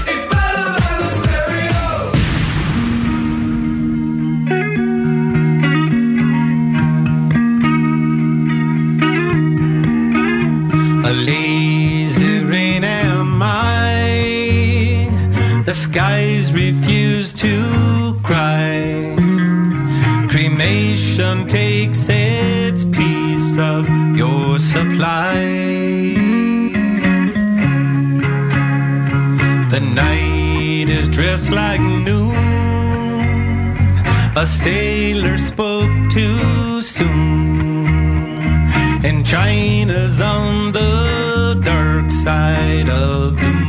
A 11.05 11.13
lazy 11.13 12.45
rain 12.45 12.85
am 12.85 13.43
I. 13.43 15.09
The 15.65 15.75
skies 15.75 16.53
refuse 16.53 17.33
to 17.33 18.15
cry. 18.23 19.17
Cremation 20.31 21.49
takes 21.49 22.09
its 22.09 22.85
piece 22.85 23.59
of 23.59 23.89
your 24.17 24.61
supply. 24.61 25.56
Dressed 31.37 31.53
like 31.53 31.81
noon. 31.81 32.35
A 34.37 34.47
sailor 34.47 35.37
spoke 35.39 35.91
too 36.11 36.81
soon. 36.81 37.87
And 39.05 39.25
China's 39.25 40.21
on 40.21 40.73
the 40.73 41.61
dark 41.63 42.11
side 42.11 42.89
of 42.89 43.37
the 43.37 43.51
moon. 43.51 43.66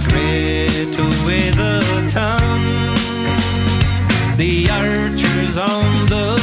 My 0.00 0.08
Greta 0.08 1.02
weighs 1.26 1.58
a 1.58 1.80
ton. 2.08 2.60
The 4.36 4.68
archer's 4.70 5.56
on 5.58 6.06
the 6.08 6.39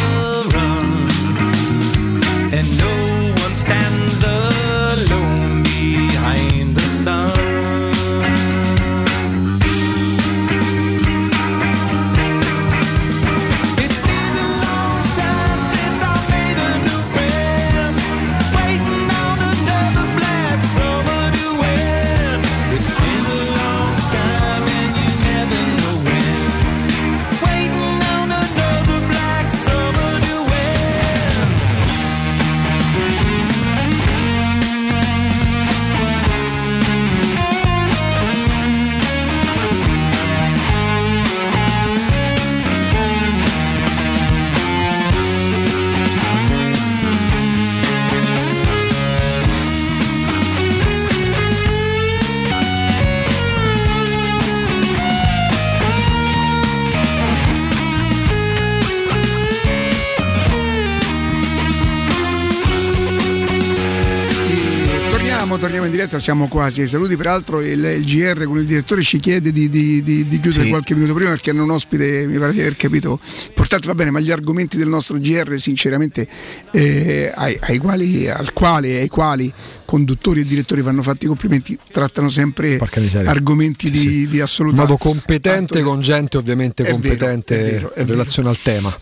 Torniamo, 65.58 65.60
torniamo 65.60 65.86
in 65.86 65.92
diretta, 65.92 66.20
siamo 66.20 66.48
quasi 66.48 66.82
ai 66.82 66.88
saluti. 66.88 67.16
Peraltro 67.18 67.62
il, 67.62 67.84
il 67.84 68.06
GR 68.06 68.44
con 68.46 68.60
il 68.60 68.66
direttore 68.66 69.02
ci 69.02 69.20
chiede 69.20 69.52
di, 69.52 69.70
di- 69.70 70.04
di- 70.04 70.28
di 70.28 70.40
chiudere 70.40 70.66
Sì. 70.66 70.70
qualche 70.70 70.94
minuto 70.94 71.14
prima 71.16 71.32
perché 71.32 71.50
hanno 71.50 71.64
un 71.64 71.72
ospite, 71.72 72.28
mi 72.28 72.38
pare 72.38 72.54
di 72.54 72.60
aver 72.60 72.76
capito, 72.76 73.20
L'importante 73.68 73.88
va 73.88 73.96
bene, 73.96 74.12
ma 74.12 74.20
gli 74.22 74.32
argomenti 74.32 74.78
del 74.78 74.88
nostro 74.88 75.20
GR, 75.20 75.60
sinceramente, 75.60 76.26
eh, 76.72 77.34
ai, 77.36 77.58
ai 77.60 77.78
quali, 77.80 78.30
al 78.30 78.54
quale 78.54 79.00
ai 79.00 79.10
quali 79.10 79.52
conduttori 79.84 80.40
e 80.40 80.44
direttori 80.46 80.82
vanno 80.82 81.02
fatti 81.02 81.26
i 81.26 81.28
complimenti, 81.28 81.78
trattano 81.92 82.30
sempre 82.30 82.80
argomenti 83.26 83.90
di, 83.90 84.28
di 84.28 84.38
in 84.38 84.42
assoluta 84.42 84.78
modo 84.78 84.96
competente 84.96 85.82
con 85.82 86.00
gente 86.00 86.38
ovviamente 86.38 86.84
È 86.84 86.86
vero, 86.86 86.98
competente 86.98 87.60
è 87.60 87.72
vero, 87.72 87.94
è 87.94 88.02
in 88.02 88.08
relazione 88.08 88.48
al 88.48 88.58
tema. 88.62 88.98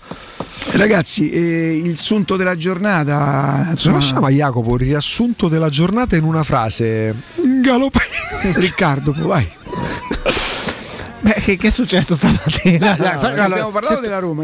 Ragazzi, 0.72 1.30
eh, 1.30 1.76
il 1.76 2.00
sunto 2.00 2.36
della 2.36 2.58
giornata. 2.58 3.68
Insomma, 3.70 3.98
Lasciamo 3.98 4.26
a 4.26 4.32
Jacopo 4.32 4.74
il 4.74 4.80
riassunto 4.80 5.48
della 5.48 5.70
giornata 5.70 6.16
in 6.16 6.24
una 6.24 6.44
frase. 6.44 7.14
Galopante. 7.62 8.52
Riccardo, 8.60 9.14
vai. 9.16 9.48
Beh, 11.26 11.34
che, 11.42 11.58
che 11.58 11.68
è 11.68 11.72
successo 11.72 12.14
stamattina? 12.14 12.96
Dai, 12.96 13.18
fa- 13.18 13.30
allora, 13.44 13.56
se- 13.88 13.94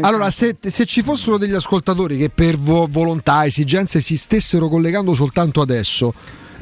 Allora, 0.04 0.30
se, 0.30 0.56
se 0.60 0.84
ci 0.84 1.00
fossero 1.02 1.38
degli 1.38 1.54
ascoltatori 1.54 2.16
che 2.18 2.28
per 2.28 2.58
vo- 2.58 2.88
volontà, 2.90 3.44
esigenze 3.46 4.00
si 4.00 4.16
stessero 4.16 4.68
collegando 4.68 5.14
soltanto 5.14 5.60
adesso 5.60 6.12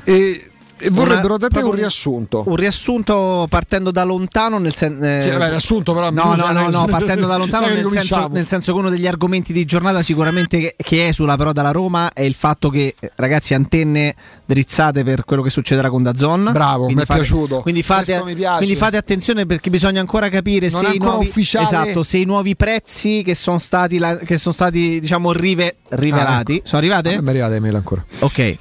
e, 0.05 0.50
e 0.81 0.91
vorrebbero 0.91 1.37
da 1.37 1.49
te 1.49 1.61
un 1.61 1.73
riassunto. 1.73 2.45
Un 2.47 2.57
riassunto 2.57 3.47
partendo 3.49 3.91
da 3.91 4.03
lontano 4.05 4.59
nel 4.59 4.75
senso. 4.75 5.21
Sì, 5.21 5.31
vabbè, 5.31 5.49
riassunto 5.51 5.93
però 5.93 6.11
No, 6.11 6.35
no, 6.35 6.51
no, 6.53 6.69
no, 6.71 6.87
eh, 6.89 6.91
partendo 6.91 7.27
da 7.27 7.37
lontano 7.37 7.67
eh, 7.67 7.75
nel 7.75 7.87
senso, 7.91 8.29
nel 8.29 8.47
senso 8.47 8.73
che 8.73 8.79
uno 8.79 8.91
degli 8.91 9.07
argomenti 9.07 9.53
di 9.53 9.65
giornata 9.65 10.03
sicuramente 10.03 10.59
che, 10.59 10.75
che 10.77 11.09
esula 11.09 11.37
però 11.37 11.53
dalla 11.53 11.71
Roma 11.71 12.13
è 12.13 12.23
il 12.23 12.35
fatto 12.35 12.71
che, 12.71 12.95
eh, 12.99 13.13
ragazzi, 13.17 13.55
antenne 13.55 14.15
drizzate 14.45 15.05
per 15.05 15.25
quello 15.25 15.43
che 15.43 15.51
succederà 15.51 15.91
con 15.91 16.03
Dazon. 16.03 16.51
Bravo, 16.53 16.89
mi 16.89 16.95
è 17.03 17.07
piaciuto. 17.07 17.61
Quindi 17.61 17.83
fate, 17.83 18.23
mi 18.25 18.35
quindi 18.35 18.77
fate 18.77 18.97
attenzione 18.97 19.47
perché 19.47 19.71
bisogna 19.71 20.01
ancora 20.01 20.29
capire 20.29 20.69
Non 20.71 20.81
se 20.81 20.87
i, 20.87 20.93
ancora 20.93 21.11
nuovi, 21.13 21.27
ufficiale. 21.27 21.65
esatto, 21.67 22.03
se 22.03 22.19
i 22.19 22.25
nuovi 22.25 22.57
prezzi 22.57 23.23
che 23.25 23.35
sono 23.35 23.59
stati, 23.59 23.99
la- 23.99 24.17
che 24.17 24.39
sono 24.39 24.55
stati 24.55 24.99
diciamo, 25.01 25.33
rive- 25.33 25.77
rivelati. 25.91 26.53
Ah, 26.53 26.57
ecco. 26.57 26.67
Sono 26.67 26.81
arrivate? 26.81 27.15
Ah, 27.15 27.21
mi 27.21 27.27
è 27.27 27.31
arrivata 27.31 27.55
email 27.55 27.75
ancora. 27.77 28.05
Ok. 28.21 28.57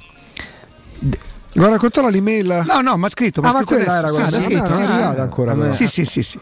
Vuoi 1.54 1.68
raccontare 1.70 2.10
l'email? 2.10 2.64
No, 2.66 2.80
no, 2.80 2.96
ma 2.96 3.06
ha 3.06 3.10
scritto. 3.10 3.40
Ah, 3.40 3.44
m'ha 3.44 3.52
ma 3.52 3.58
scritto 3.58 3.74
quella 3.74 3.98
era 3.98 4.10
quella. 4.10 4.26
sì, 4.28 4.54
Ah, 4.54 4.68
sì, 4.72 4.84
sì. 4.84 5.00
ancora. 5.00 5.72
Sì, 5.72 5.86
sì, 5.86 6.04
sì, 6.04 6.22
sì. 6.22 6.38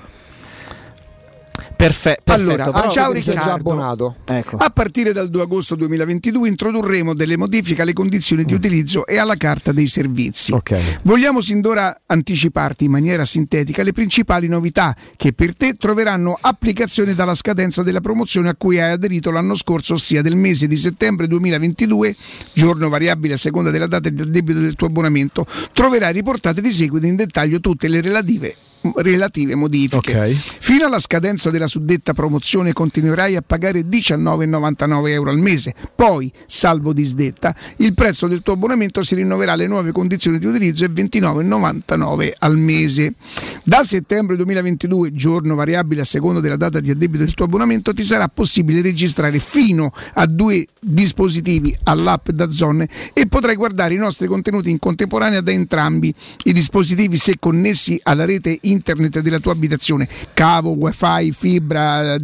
Perfe- 1.79 2.19
Allora, 2.25 2.65
perfetto, 2.65 2.73
però- 2.73 2.91
ciao 2.91 3.13
Sei 3.13 3.23
già 3.23 3.31
Riccardo. 3.31 4.17
Ecco. 4.25 4.57
A 4.57 4.69
partire 4.71 5.13
dal 5.13 5.29
2 5.29 5.43
agosto 5.43 5.77
2022 5.77 6.49
introdurremo 6.49 7.15
delle 7.15 7.37
modifiche 7.37 7.83
alle 7.83 7.93
condizioni 7.93 8.45
di 8.45 8.53
utilizzo 8.53 9.07
e 9.07 9.17
alla 9.17 9.37
carta 9.37 9.71
dei 9.71 9.87
servizi. 9.87 10.51
Ok. 10.51 10.99
Vogliamo 11.03 11.41
sin 11.41 11.61
d'ora 11.61 12.01
anticiparti 12.05 12.87
in 12.87 12.91
maniera 12.91 13.25
sintetica 13.25 13.85
le 13.85 13.93
principali 13.93 14.49
novità 14.49 14.93
che 15.17 15.33
per 15.33 15.55
te 15.55 15.75
troveranno 15.75 16.37
applicazione 16.41 17.15
dalla 17.15 17.37
scadenza 17.37 17.85
della 17.85 18.01
promozione 18.01 18.49
a 18.49 18.57
cui 18.57 18.81
hai 18.81 18.91
aderito 18.91 19.31
l'anno 19.31 19.55
scorso, 19.55 19.95
ossia 19.95 20.21
del 20.21 20.35
mese 20.35 20.67
di 20.67 20.77
settembre 20.77 21.29
2022, 21.29 22.17
giorno 22.55 22.89
variabile 22.89 23.35
a 23.35 23.37
seconda 23.39 23.71
della 23.71 23.87
data 23.87 24.09
di 24.09 24.21
addebito 24.21 24.59
del 24.59 24.75
tuo 24.75 24.89
abbonamento. 24.89 25.47
Troverai 25.73 26.13
riportate 26.13 26.61
di 26.61 26.73
seguito 26.73 27.07
in 27.07 27.15
dettaglio 27.15 27.61
tutte 27.61 27.87
le 27.87 28.01
relative 28.01 28.57
relative 28.97 29.55
modifiche. 29.55 30.17
Ok. 30.17 30.29
Fino 30.61 30.87
alla 30.87 30.99
scadenza 30.99 31.51
della 31.51 31.67
suddetta 31.67 32.15
promozione 32.15 32.73
continuerai 32.73 33.37
a 33.37 33.43
pagare 33.43 33.81
19,99 33.81 35.09
euro 35.09 35.31
al 35.31 35.39
mese. 35.39 35.75
Poi, 35.95 36.31
salvo 36.47 36.93
disdetta, 36.93 37.55
il 37.77 37.95
prezzo 37.95 38.27
del 38.27 38.43
tuo 38.43 38.55
abbonamento 38.55 39.03
si 39.03 39.15
rinnoverà 39.15 39.53
alle 39.53 39.67
nuove 39.67 39.93
condizioni 39.93 40.39
di 40.39 40.47
utilizzo 40.47 40.85
e 40.85 40.89
29,99 40.89 42.33
al 42.39 42.57
mese. 42.57 43.15
Da 43.63 43.83
settembre 43.83 44.37
2022, 44.37 45.13
giorno 45.13 45.55
variabile 45.55 46.03
a 46.03 46.05
seconda 46.05 46.41
della 46.41 46.57
data 46.57 46.81
di 46.81 46.91
addebito 46.91 47.25
del 47.25 47.35
tuo 47.35 47.45
abbonamento, 47.45 47.93
ti 47.93 48.05
sarà 48.05 48.29
possibile 48.29 48.83
registrare 48.83 49.39
fino 49.39 49.93
a 50.15 50.27
due 50.27 50.67
dispositivi 50.81 51.77
all'app 51.85 52.31
da 52.31 52.51
Zone 52.51 52.89
e 53.13 53.27
potrai 53.27 53.57
guardare 53.57 53.95
i 53.95 53.99
nostri 53.99 54.27
contenuti 54.27 54.71
in 54.71 54.79
contemporanea 54.79 55.41
da 55.41 55.51
entrambi 55.51 56.15
i 56.45 56.53
dispositivi 56.53 57.17
se 57.17 57.37
connessi 57.39 58.01
alla 58.03 58.25
rete 58.25 58.59
internet 58.63 59.21
della 59.21 59.39
tua 59.39 59.53
abitazione, 59.53 60.09
cavo, 60.35 60.71
wifi, 60.71 61.33
fibra 61.33 62.17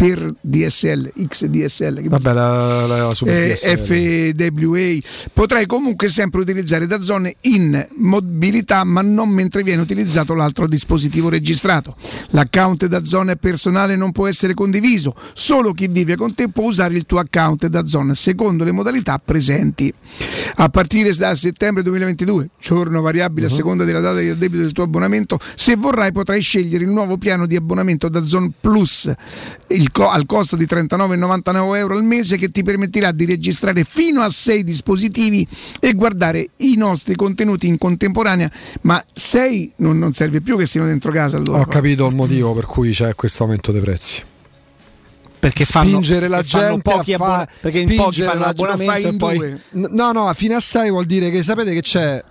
per 0.00 0.34
DSL, 0.40 1.12
XDSL. 1.28 2.08
Vabbè, 2.08 2.32
la, 2.32 2.86
la, 2.86 2.96
la 2.96 3.10
eh, 3.26 3.52
DSL. 3.52 3.76
FWA 3.76 5.10
potrai 5.34 5.66
comunque 5.66 6.08
sempre 6.08 6.40
utilizzare 6.40 6.86
da 6.86 7.02
zone 7.02 7.36
in 7.42 7.86
mobilità 7.96 8.82
ma 8.84 9.02
non 9.02 9.28
mentre 9.28 9.62
viene 9.62 9.82
utilizzato 9.82 10.32
l'altro 10.32 10.66
dispositivo 10.66 11.28
registrato. 11.28 11.96
L'account 12.30 12.86
da 12.86 13.04
zone 13.04 13.36
personale 13.36 13.94
non 13.94 14.10
può 14.10 14.26
essere 14.26 14.54
condiviso. 14.54 15.14
Solo 15.34 15.74
chi 15.74 15.86
vive 15.86 16.16
con 16.16 16.32
te 16.32 16.48
può 16.48 16.64
usare 16.64 16.94
il 16.94 17.04
tuo 17.04 17.18
account 17.18 17.66
da 17.66 17.86
zone 17.86 18.14
secondo 18.14 18.64
le 18.64 18.72
modalità 18.72 19.20
presenti. 19.22 19.92
A 20.54 20.70
partire 20.70 21.12
da 21.12 21.34
settembre 21.34 21.82
2022 21.82 22.48
giorno 22.58 23.02
variabile 23.02 23.46
a 23.46 23.50
seconda 23.50 23.84
della 23.84 24.00
data 24.00 24.18
di 24.18 24.30
addebito 24.30 24.62
del 24.62 24.72
tuo 24.72 24.84
abbonamento 24.84 25.38
se 25.54 25.76
vorrai 25.76 26.10
potrai 26.10 26.40
scegliere 26.40 26.84
il 26.84 26.90
nuovo 26.90 27.18
piano 27.18 27.44
di 27.44 27.54
abbonamento 27.54 28.08
da 28.08 28.24
Zone 28.24 28.50
Plus. 28.58 29.12
Il 29.66 29.88
co- 29.92 30.08
al 30.08 30.26
costo 30.26 30.56
di 30.56 30.64
39,99 30.66 31.76
euro 31.76 31.96
al 31.96 32.04
mese 32.04 32.36
che 32.36 32.50
ti 32.50 32.62
permetterà 32.62 33.12
di 33.12 33.24
registrare 33.24 33.84
fino 33.84 34.20
a 34.22 34.28
6 34.30 34.64
dispositivi 34.64 35.46
e 35.80 35.92
guardare 35.94 36.50
i 36.56 36.74
nostri 36.76 37.14
contenuti 37.14 37.66
in 37.66 37.78
contemporanea 37.78 38.50
ma 38.82 39.02
6 39.12 39.72
non, 39.76 39.98
non 39.98 40.12
serve 40.12 40.40
più 40.40 40.56
che 40.56 40.66
siano 40.66 40.86
dentro 40.86 41.10
casa 41.12 41.36
allora 41.36 41.60
Ho 41.60 41.66
capito 41.66 42.06
il 42.06 42.14
motivo 42.14 42.52
per 42.54 42.66
cui 42.66 42.90
c'è 42.92 43.14
questo 43.14 43.42
aumento 43.44 43.72
dei 43.72 43.80
prezzi. 43.80 44.22
Perché 45.38 45.64
fanno- 45.64 45.88
spingere 46.02 46.28
la 46.28 46.42
fanno 46.42 46.66
gente 46.76 46.82
pochi 46.82 47.12
a 47.14 47.16
fa- 47.16 47.24
abbona- 47.24 47.48
perché 47.60 47.80
in 47.80 47.94
pochi 47.96 48.20
fanno 48.22 48.40
la- 48.40 48.46
l'abbonamento 48.48 48.92
fai 48.92 49.02
in 49.02 49.08
e 49.08 49.16
poi- 49.16 49.36
due. 49.38 49.60
No, 49.90 50.12
no, 50.12 50.30
fino 50.34 50.54
a 50.56 50.60
6 50.60 50.90
vuol 50.90 51.06
dire 51.06 51.30
che 51.30 51.42
sapete 51.42 51.72
che 51.72 51.80
c'è 51.80 52.22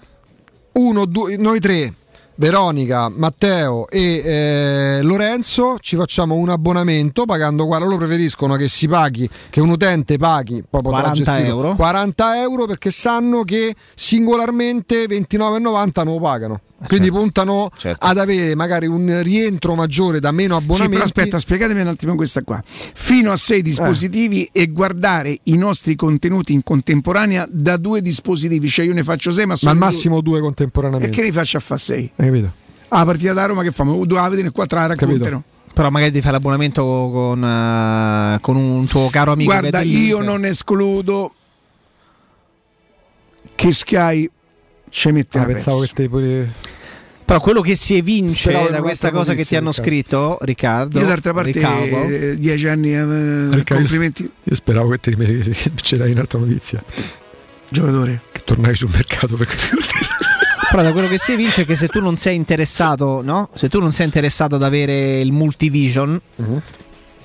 uno, 0.73 1.05
due, 1.05 1.35
noi 1.35 1.59
tre, 1.59 1.91
Veronica, 2.39 3.09
Matteo 3.09 3.89
e 3.89 4.21
eh, 4.23 4.99
Lorenzo, 5.01 5.75
ci 5.81 5.97
facciamo 5.97 6.35
un 6.35 6.47
abbonamento 6.47 7.25
pagando, 7.25 7.65
guarda, 7.65 7.85
loro 7.85 7.97
preferiscono 7.97 8.55
che 8.55 8.69
si 8.69 8.87
paghi, 8.87 9.29
che 9.49 9.59
un 9.59 9.67
utente 9.67 10.17
paghi 10.17 10.63
proprio 10.67 10.93
tra 10.93 11.01
40 11.01 11.21
gestito, 11.21 11.47
euro. 11.49 11.75
40 11.75 12.41
euro 12.41 12.65
perché 12.65 12.91
sanno 12.91 13.43
che 13.43 13.75
singolarmente 13.93 15.03
29,90 15.03 16.03
non 16.05 16.13
lo 16.13 16.19
pagano. 16.19 16.61
Quindi 16.87 17.07
certo. 17.07 17.19
puntano 17.21 17.69
Certo. 17.77 18.05
ad 18.05 18.17
avere 18.17 18.55
magari 18.55 18.87
un 18.87 19.21
rientro 19.23 19.75
maggiore 19.75 20.19
da 20.19 20.31
meno 20.31 20.57
Sì, 20.57 20.63
abbonamenti. 20.63 20.93
però 20.93 21.03
aspetta, 21.05 21.37
spiegatemi 21.37 21.81
un 21.81 21.87
attimo 21.87 22.15
questa 22.15 22.41
qua. 22.43 22.63
Fino 22.65 23.31
a 23.31 23.35
6 23.35 23.61
dispositivi 23.61 24.49
e 24.51 24.67
guardare 24.67 25.37
i 25.43 25.57
nostri 25.57 25.95
contenuti 25.95 26.53
in 26.53 26.63
contemporanea 26.63 27.45
da 27.51 27.75
due 27.77 28.01
dispositivi. 28.01 28.69
Cioè 28.69 28.85
io 28.85 28.93
ne 28.93 29.03
faccio 29.03 29.31
6 29.31 29.43
ma 29.45 29.49
ma 29.51 29.55
sono 29.57 29.71
al 29.71 29.77
massimo 29.77 30.21
due 30.21 30.37
E 30.37 30.41
contemporaneamente. 30.41 31.15
che 31.15 31.21
ne 31.23 31.31
faccio 31.33 31.57
a 31.57 31.59
fare 31.59 31.79
6? 31.81 32.11
Hai 32.15 32.25
capito? 32.27 32.51
Ah, 32.89 32.99
la 32.99 33.05
partita 33.05 33.33
da 33.33 33.45
Roma 33.45 33.61
che 33.61 33.71
fanno? 33.71 34.05
Due 34.05 34.17
a 34.19 34.29
vedere 34.29 34.47
e 34.47 34.51
quattro 34.51 34.79
la 34.79 34.85
raccontano. 34.87 35.43
Però 35.73 35.89
magari 35.91 36.11
ti 36.11 36.21
fai 36.21 36.31
l'abbonamento 36.31 36.81
con, 36.81 37.43
eh, 37.43 38.37
con 38.41 38.55
un 38.55 38.85
tuo 38.87 39.09
caro 39.09 39.33
amico. 39.33 39.51
Guarda, 39.51 39.81
io 39.81 40.21
non 40.21 40.43
escludo 40.45 41.33
che 43.55 43.71
Sky 43.73 44.29
ci 44.89 45.11
mette 45.11 45.37
Ah, 45.37 45.41
una 45.43 45.51
pensavo 45.53 45.79
pezzo. 45.79 45.93
che 45.93 46.01
te 46.03 46.09
pure... 46.09 46.53
Però 47.29 47.39
quello 47.41 47.61
che 47.61 47.75
si 47.75 47.95
evince 47.95 48.39
Speravo 48.39 48.69
da 48.69 48.81
questa 48.81 49.11
cosa 49.11 49.35
che 49.35 49.45
ti 49.45 49.55
hanno 49.55 49.65
notizia, 49.65 49.83
scritto, 49.83 50.37
Riccardo. 50.41 50.99
Io 50.99 51.05
d'altra 51.05 51.31
parte 51.31 51.51
Riccardo, 51.51 52.03
eh, 52.07 52.35
dieci 52.39 52.67
anni 52.67 52.91
eh, 52.95 53.03
Riccardo, 53.51 53.73
complimenti. 53.75 54.23
Io, 54.23 54.29
io 54.43 54.55
speravo 54.55 54.89
che 54.89 54.99
che 55.15 55.53
ci 55.75 55.95
dai 55.95 56.11
un'altra 56.11 56.39
notizia. 56.39 56.83
Giocatore. 57.69 58.21
Che 58.31 58.41
tornai 58.43 58.75
sul 58.75 58.89
mercato 58.91 59.35
per 59.35 59.47
Però 60.71 60.81
da 60.81 60.91
quello 60.91 61.07
che 61.07 61.19
si 61.19 61.31
evince 61.33 61.61
è 61.61 61.65
che 61.65 61.75
se 61.75 61.87
tu 61.87 61.99
non 62.01 62.15
sei 62.15 62.35
interessato, 62.35 63.21
no? 63.23 63.49
Se 63.53 63.69
tu 63.69 63.79
non 63.79 63.91
sei 63.91 64.05
interessato 64.05 64.55
ad 64.55 64.63
avere 64.63 65.19
il 65.19 65.31
multivision, 65.31 66.19
Mhm. 66.37 66.61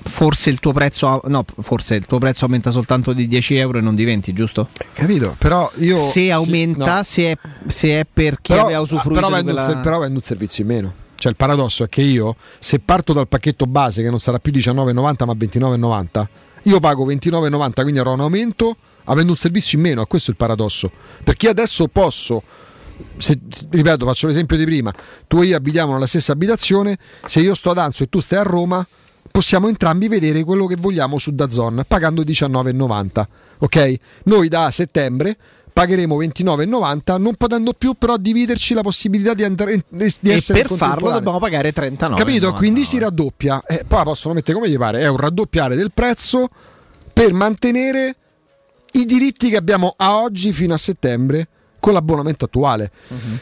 Forse 0.07 0.49
il 0.49 0.59
tuo 0.59 0.71
prezzo 0.71 1.21
no, 1.25 1.45
forse 1.61 1.95
il 1.95 2.05
tuo 2.05 2.19
prezzo 2.19 2.45
aumenta 2.45 2.71
soltanto 2.71 3.11
di 3.13 3.27
10 3.27 3.55
euro 3.55 3.77
e 3.79 3.81
non 3.81 3.95
di 3.95 4.03
20, 4.03 4.33
giusto? 4.33 4.67
Capito? 4.93 5.35
Però 5.37 5.69
io 5.77 5.97
se 5.97 6.31
aumenta, 6.31 6.97
no. 6.97 7.03
se, 7.03 7.31
è, 7.31 7.37
se 7.67 7.99
è 7.99 8.05
per 8.11 8.39
chi 8.41 8.53
però, 8.53 8.65
aveva 8.65 8.79
usufruito 8.81 9.19
però 9.19 9.29
vendo, 9.33 9.53
quella... 9.53 9.77
però 9.79 9.99
vendo 9.99 10.15
un 10.15 10.21
servizio 10.21 10.63
in 10.63 10.69
meno. 10.69 10.93
Cioè 11.17 11.31
il 11.31 11.37
paradosso 11.37 11.83
è 11.83 11.89
che 11.89 12.01
io, 12.01 12.35
se 12.59 12.79
parto 12.79 13.13
dal 13.13 13.27
pacchetto 13.27 13.65
base 13.65 14.03
che 14.03 14.09
non 14.09 14.19
sarà 14.19 14.37
più 14.39 14.51
19,90 14.51 15.25
ma 15.25 15.33
29,90, 15.33 16.25
io 16.63 16.79
pago 16.79 17.07
29,90, 17.07 17.81
quindi 17.81 17.99
avrò 17.99 18.13
un 18.13 18.19
aumento 18.19 18.75
avendo 19.05 19.31
un 19.31 19.37
servizio 19.37 19.77
in 19.77 19.83
meno, 19.83 20.01
è 20.01 20.07
questo 20.07 20.31
il 20.31 20.37
paradosso. 20.37 20.91
Perché 21.23 21.49
adesso 21.49 21.87
posso, 21.87 22.43
se- 23.17 23.39
ripeto, 23.69 24.05
faccio 24.05 24.27
l'esempio 24.27 24.57
di 24.57 24.65
prima, 24.65 24.91
tu 25.27 25.41
e 25.41 25.47
io 25.47 25.57
abitiamo 25.57 25.93
nella 25.93 26.07
stessa 26.07 26.31
abitazione, 26.33 26.97
se 27.25 27.39
io 27.39 27.55
sto 27.55 27.71
ad 27.71 27.77
Anzo 27.77 28.03
e 28.03 28.09
tu 28.09 28.19
stai 28.19 28.39
a 28.39 28.43
Roma, 28.43 28.85
possiamo 29.31 29.67
entrambi 29.67 30.07
vedere 30.07 30.43
quello 30.43 30.65
che 30.65 30.75
vogliamo 30.75 31.17
su 31.17 31.31
Dazon 31.31 31.83
pagando 31.87 32.21
19,90. 32.21 33.25
Ok? 33.59 33.95
Noi 34.23 34.47
da 34.47 34.69
settembre 34.71 35.37
pagheremo 35.75 36.17
29,90 36.17 37.19
non 37.19 37.35
potendo 37.35 37.73
più 37.77 37.95
però 37.95 38.15
dividerci 38.15 38.73
la 38.73 38.81
possibilità 38.81 39.33
di, 39.33 39.43
andare, 39.43 39.83
di 39.89 40.29
e 40.29 40.33
essere 40.35 40.61
per 40.61 40.77
farlo 40.77 41.11
dobbiamo 41.11 41.37
pagare 41.37 41.73
39. 41.73 42.23
Capito? 42.23 42.47
no? 42.47 42.53
Quindi 42.53 42.83
si 42.85 42.97
raddoppia. 42.97 43.61
Eh, 43.67 43.83
poi 43.85 43.97
la 43.97 44.05
possono 44.05 44.33
mettere 44.33 44.53
come 44.53 44.69
gli 44.69 44.77
pare. 44.77 45.01
È 45.01 45.07
un 45.07 45.17
raddoppiare 45.17 45.75
del 45.75 45.91
prezzo 45.93 46.47
per 47.11 47.33
mantenere 47.33 48.15
i 48.93 49.05
diritti 49.05 49.49
che 49.49 49.57
abbiamo 49.57 49.93
a 49.97 50.17
oggi 50.17 50.53
fino 50.53 50.73
a 50.73 50.77
settembre 50.77 51.47
con 51.79 51.93
l'abbonamento 51.93 52.45
attuale. 52.45 52.89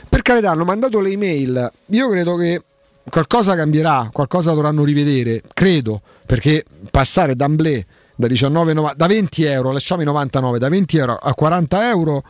Per 0.10 0.22
carità, 0.24 0.52
hanno 0.52 0.66
mandato 0.66 1.00
le 1.00 1.12
email. 1.12 1.72
Io 1.88 2.10
credo 2.10 2.36
che 2.36 2.62
qualcosa 3.10 3.56
cambierà, 3.56 4.10
qualcosa 4.12 4.52
dovranno 4.54 4.84
rivedere. 4.84 5.42
Credo 5.54 6.02
perché 6.26 6.64
passare 6.92 7.36
d'amblè 7.36 7.86
da 8.16 8.28
19,90 8.28 8.96
da 8.96 9.08
20 9.08 9.44
euro, 9.44 9.72
lasciamo 9.72 10.02
i 10.02 10.06
99, 10.06 10.60
da 10.60 10.70
20 10.70 10.98
euro 10.98 11.14
a 11.16 11.34
40 11.34 11.90
euro. 11.90 12.24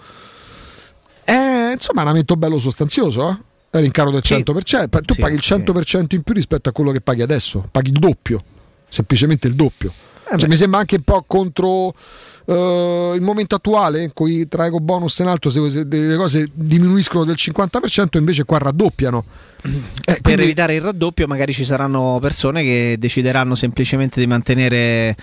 È 1.24 1.72
insomma 1.74 2.02
un 2.02 2.08
aumento 2.10 2.36
bello 2.36 2.58
sostanzioso, 2.58 3.30
eh? 3.30 3.38
È 3.70 3.80
rincaro 3.80 4.12
del 4.12 4.22
100%. 4.24 4.88
Pa- 4.90 5.00
Tu 5.02 5.14
Sì, 5.16 5.22
paghi 5.22 5.34
il 5.36 5.42
100% 5.44 6.16
in 6.16 6.22
più 6.22 6.34
rispetto 6.34 6.70
a 6.70 6.72
quello 6.72 6.92
che 6.92 7.02
paghi 7.02 7.22
adesso, 7.22 7.66
paghi 7.72 7.90
il 7.90 7.98
doppio, 8.00 8.44
semplicemente 8.90 9.48
il 9.48 9.56
doppio. 9.56 9.92
Cioè, 10.38 10.48
beh. 10.48 10.54
mi 10.54 10.58
sembra 10.58 10.80
anche 10.80 10.96
un 10.96 11.04
po' 11.04 11.24
contro 11.28 11.94
eh, 12.46 13.12
il 13.16 13.22
momento 13.22 13.56
attuale, 13.56 14.04
in 14.04 14.12
cui 14.14 14.48
tra 14.48 14.66
eco 14.66 14.80
bonus 14.80 15.18
in 15.20 15.28
alto 15.28 15.50
se, 15.50 15.70
se 15.70 15.86
le 15.90 16.16
cose 16.16 16.48
diminuiscono 16.54 17.24
del 17.24 17.36
50%, 17.38 18.18
invece 18.18 18.44
qua 18.44 18.58
raddoppiano. 18.58 19.24
Eh, 20.06 20.12
Per 20.16 20.22
quindi- 20.22 20.44
evitare 20.44 20.76
il 20.76 20.82
raddoppio, 20.82 21.26
magari 21.28 21.54
ci 21.54 21.64
saranno 21.64 22.18
persone 22.22 22.62
che 22.64 22.98
decideranno 23.00 23.56
semplicemente 23.56 24.20
di 24.20 24.28
mantenere, 24.28 25.16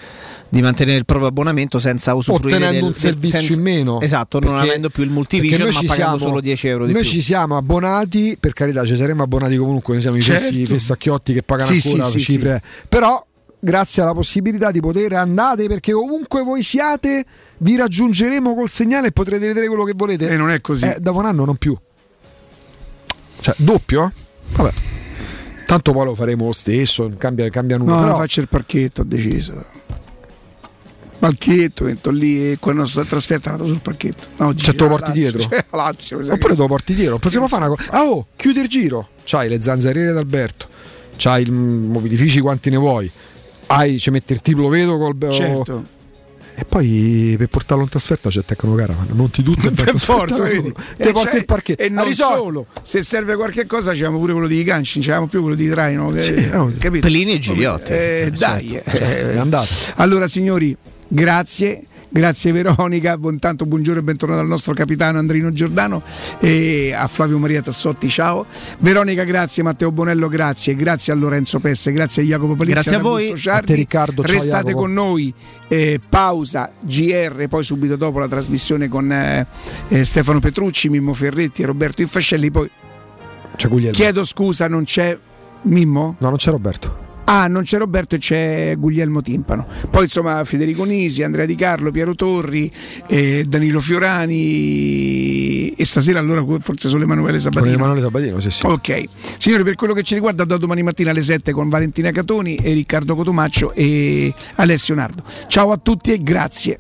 di 0.49 0.63
mantenere 0.63 0.97
il 0.97 1.05
proprio 1.05 1.29
abbonamento 1.29 1.79
senza 1.79 2.15
usufruire 2.15 2.57
ottenendo 2.57 2.79
del, 2.79 2.89
un 2.89 2.95
servizio 2.95 3.39
senza- 3.41 3.55
in 3.55 3.61
meno 3.61 4.01
Esatto, 4.01 4.39
non 4.41 4.53
Perché- 4.55 4.69
avendo 4.71 4.89
più 4.89 5.03
il 5.05 5.11
multivision, 5.11 5.69
ma 5.69 5.71
ci 5.73 5.85
pagando 5.87 6.17
siamo- 6.17 6.31
solo 6.33 6.41
10 6.41 6.69
euro 6.69 6.87
di 6.87 6.93
noi 6.95 7.03
più. 7.03 7.11
ci 7.11 7.21
siamo 7.21 7.59
abbonati 7.59 8.39
per 8.41 8.55
carità 8.55 8.87
ci 8.87 8.97
saremmo 8.97 9.23
abbonati 9.23 9.57
comunque 9.59 9.93
noi 9.93 10.03
siamo 10.03 10.17
i 10.17 10.23
Certo. 10.23 10.65
fessacchiotti 10.67 11.35
che 11.35 11.43
pagano 11.43 11.79
Sì, 11.79 11.89
ancora 11.91 12.09
sì, 12.09 12.19
sì, 12.21 12.25
cifre 12.25 12.63
però 12.89 13.23
grazie 13.61 14.03
alla 14.03 14.15
possibilità 14.15 14.71
di 14.71 14.81
poter 14.81 15.13
andate 15.13 15.67
perché 15.67 15.93
ovunque 15.93 16.43
voi 16.43 16.63
siate 16.63 17.25
vi 17.59 17.77
raggiungeremo 17.77 18.55
col 18.55 18.69
segnale 18.69 19.09
e 19.09 19.13
potrete 19.13 19.47
vedere 19.47 19.67
quello 19.69 19.85
che 19.85 19.93
volete 19.95 20.29
E 20.29 20.37
non 20.37 20.51
è 20.51 20.61
così. 20.61 20.87
Eh, 20.87 20.97
dopo 20.99 21.19
un 21.19 21.27
anno 21.27 21.45
non 21.45 21.57
più 21.57 21.77
cioè 23.41 23.55
doppio? 23.59 24.13
vabbè 24.53 24.73
tanto 25.67 25.93
poi 25.93 26.05
lo 26.07 26.15
faremo 26.15 26.47
lo 26.47 26.53
stesso 26.53 27.13
cambia, 27.17 27.49
cambia 27.51 27.77
nulla 27.77 27.95
No, 27.97 28.01
però 28.01 28.17
faccio 28.17 28.41
il 28.41 28.49
parchetto, 28.49 29.03
ho 29.03 29.05
deciso. 29.05 29.79
Parchetto, 31.21 31.87
entro 31.87 32.13
lì 32.13 32.53
e 32.53 32.57
quando 32.59 32.87
sono 32.87 33.05
trasferta 33.05 33.51
vado 33.51 33.67
sul 33.67 33.81
parchetto. 33.81 34.29
No, 34.39 34.55
Cioè, 34.55 34.75
te 34.75 34.83
lo 34.83 34.89
porti 34.89 35.09
Lazio, 35.09 35.21
dietro? 35.21 35.41
cioè, 35.49 35.65
la 35.71 35.77
Lazio, 35.83 36.19
Oppure 36.19 36.55
te 36.55 36.61
lo 36.61 36.67
porti 36.67 36.95
dietro. 36.95 37.19
Possiamo 37.19 37.47
fare 37.47 37.67
una 37.67 37.75
cosa. 37.75 37.91
Ah, 37.93 38.05
oh, 38.05 38.27
chiudi 38.37 38.61
il 38.61 38.69
giro. 38.69 39.09
C'hai 39.25 39.51
le 39.51 39.61
zanzariere 39.61 40.13
d'Alberto. 40.13 40.67
C'hai 41.19 41.47
i 41.47 41.51
mobilifici 41.51 42.41
quanti 42.41 42.71
ne 42.71 42.79
vuoi. 42.79 43.13
Hai, 43.73 43.99
ci 43.99 44.11
metti 44.11 44.33
il 44.33 44.43
titolo 44.43 44.69
vedo 44.69 44.99
col 44.99 45.15
Certo. 45.33 45.99
E 46.57 46.65
poi 46.65 47.37
per 47.39 47.47
portarlo 47.49 47.85
in 47.85 47.89
trasferta 47.89 48.29
c'è 48.29 48.45
Tecnocaravan. 48.45 49.07
Monti 49.13 49.43
tutto 49.43 49.69
e 49.69 49.71
per 49.71 49.97
forza, 49.99 50.43
vedi? 50.43 50.73
Te 50.97 51.09
E 51.09 51.13
porti 51.13 51.31
c'è- 51.31 51.37
il 51.39 51.45
parchetto. 51.45 51.83
E 51.83 51.89
non 51.89 52.05
Risolto. 52.05 52.37
solo, 52.43 52.67
se 52.83 53.03
serve 53.03 53.37
qualche 53.37 53.67
cosa 53.67 53.93
c'abbiamo 53.93 54.19
pure 54.19 54.33
quello 54.33 54.49
di 54.49 54.63
ganci, 54.65 54.99
non 54.99 55.07
c'avevamo 55.07 55.29
più 55.31 55.41
quello 55.41 55.55
di 55.57 55.69
traino. 55.71 56.13
Sì, 56.19 56.49
no, 56.49 56.73
capito? 56.79 57.07
Pelini 57.07 57.35
e 57.35 57.39
Gigliotti. 57.39 57.93
Eh, 57.93 58.33
dai, 58.37 58.69
certo. 58.69 58.91
eh. 58.91 59.33
È 59.35 59.39
andato. 59.39 59.69
Allora, 59.95 60.27
signori, 60.27 60.77
grazie. 61.07 61.85
Grazie 62.13 62.51
Veronica, 62.51 63.17
buon 63.17 63.39
tanto 63.39 63.67
buongiorno 63.67 64.01
e 64.01 64.03
bentornato 64.03 64.41
al 64.41 64.49
nostro 64.49 64.75
capitano 64.75 65.19
Andrino 65.19 65.53
Giordano 65.53 66.03
e 66.41 66.93
a 66.93 67.07
Flavio 67.07 67.39
Maria 67.39 67.63
Tassotti, 67.63 68.09
ciao. 68.09 68.47
Veronica, 68.79 69.23
grazie, 69.23 69.63
Matteo 69.63 69.93
Bonello, 69.93 70.27
grazie, 70.27 70.75
grazie 70.75 71.13
a 71.13 71.17
Lorenzo 71.17 71.61
Pesse, 71.61 71.93
grazie 71.93 72.23
a 72.23 72.25
Jacopo 72.27 72.57
Palizzi, 72.57 72.73
Grazie 72.73 72.97
a 72.97 72.99
voi. 72.99 73.37
Ciardi. 73.37 73.73
A 73.73 73.75
te, 73.75 73.81
Riccardo, 73.81 74.25
ciao, 74.25 74.33
Restate 74.33 74.65
Jacopo. 74.73 74.79
con 74.81 74.93
noi, 74.93 75.33
eh, 75.69 76.01
pausa 76.07 76.73
GR, 76.81 77.47
poi 77.49 77.63
subito 77.63 77.95
dopo 77.95 78.19
la 78.19 78.27
trasmissione 78.27 78.89
con 78.89 79.13
eh, 79.13 79.47
eh, 79.87 80.05
Stefano 80.05 80.41
Petrucci, 80.41 80.89
Mimmo 80.89 81.15
Ferretti 81.15 81.63
e 81.63 81.67
Roberto 81.67 82.03
Infascelli, 82.03 82.51
poi 82.51 82.69
chiedo 83.93 84.25
scusa, 84.25 84.67
non 84.67 84.83
c'è 84.83 85.17
Mimmo? 85.63 86.17
No, 86.19 86.29
non 86.29 86.39
c'è 86.39 86.51
Roberto. 86.51 87.10
Ah, 87.25 87.47
non 87.47 87.63
c'è 87.63 87.79
Roberto 87.79 88.17
e 88.17 88.19
c'è 88.19 88.75
Guglielmo 88.77 89.23
Timpano. 89.23 89.67
Poi 89.89 90.05
insomma 90.05 90.43
Federico 90.45 90.85
Nisi, 90.85 91.23
Andrea 91.23 91.47
Di 91.47 91.55
Carlo, 91.55 91.91
Piero 91.91 92.15
Torri, 92.15 92.71
eh, 93.07 93.45
Danilo 93.47 93.81
Fiorani 93.81 95.71
e 95.71 95.85
stasera 95.85 96.19
allora 96.19 96.45
forse 96.61 96.89
solo 96.89 97.05
Emanuele 97.05 97.39
Sabatino. 97.39 97.75
Emanuele 97.75 98.01
Sabatino, 98.01 98.41
sì, 98.41 98.51
sì. 98.51 98.67
Ok, 98.67 99.05
signori, 99.39 99.63
per 99.63 99.77
quello 99.77 99.95
che 99.95 100.03
ci 100.03 100.15
riguarda, 100.15 100.45
da 100.45 100.57
domani 100.57 100.83
mattina 100.83 101.11
alle 101.11 101.23
7 101.23 101.53
con 101.53 101.69
Valentina 101.69 102.11
Catoni 102.11 102.57
e 102.57 102.73
Riccardo 102.73 103.15
Cotomaccio 103.15 103.73
e 103.75 104.35
Alessio 104.57 104.95
Nardo. 104.95 105.23
Ciao 105.47 105.71
a 105.73 105.77
tutti 105.77 106.13
e 106.13 106.19
grazie. 106.19 106.79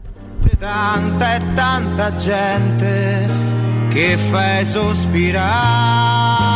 Tanta 0.59 1.37
e 1.37 1.41
tanta 1.55 2.15
gente 2.17 3.29
che 3.89 4.17
fai 4.17 4.65
sospirare 4.65 6.50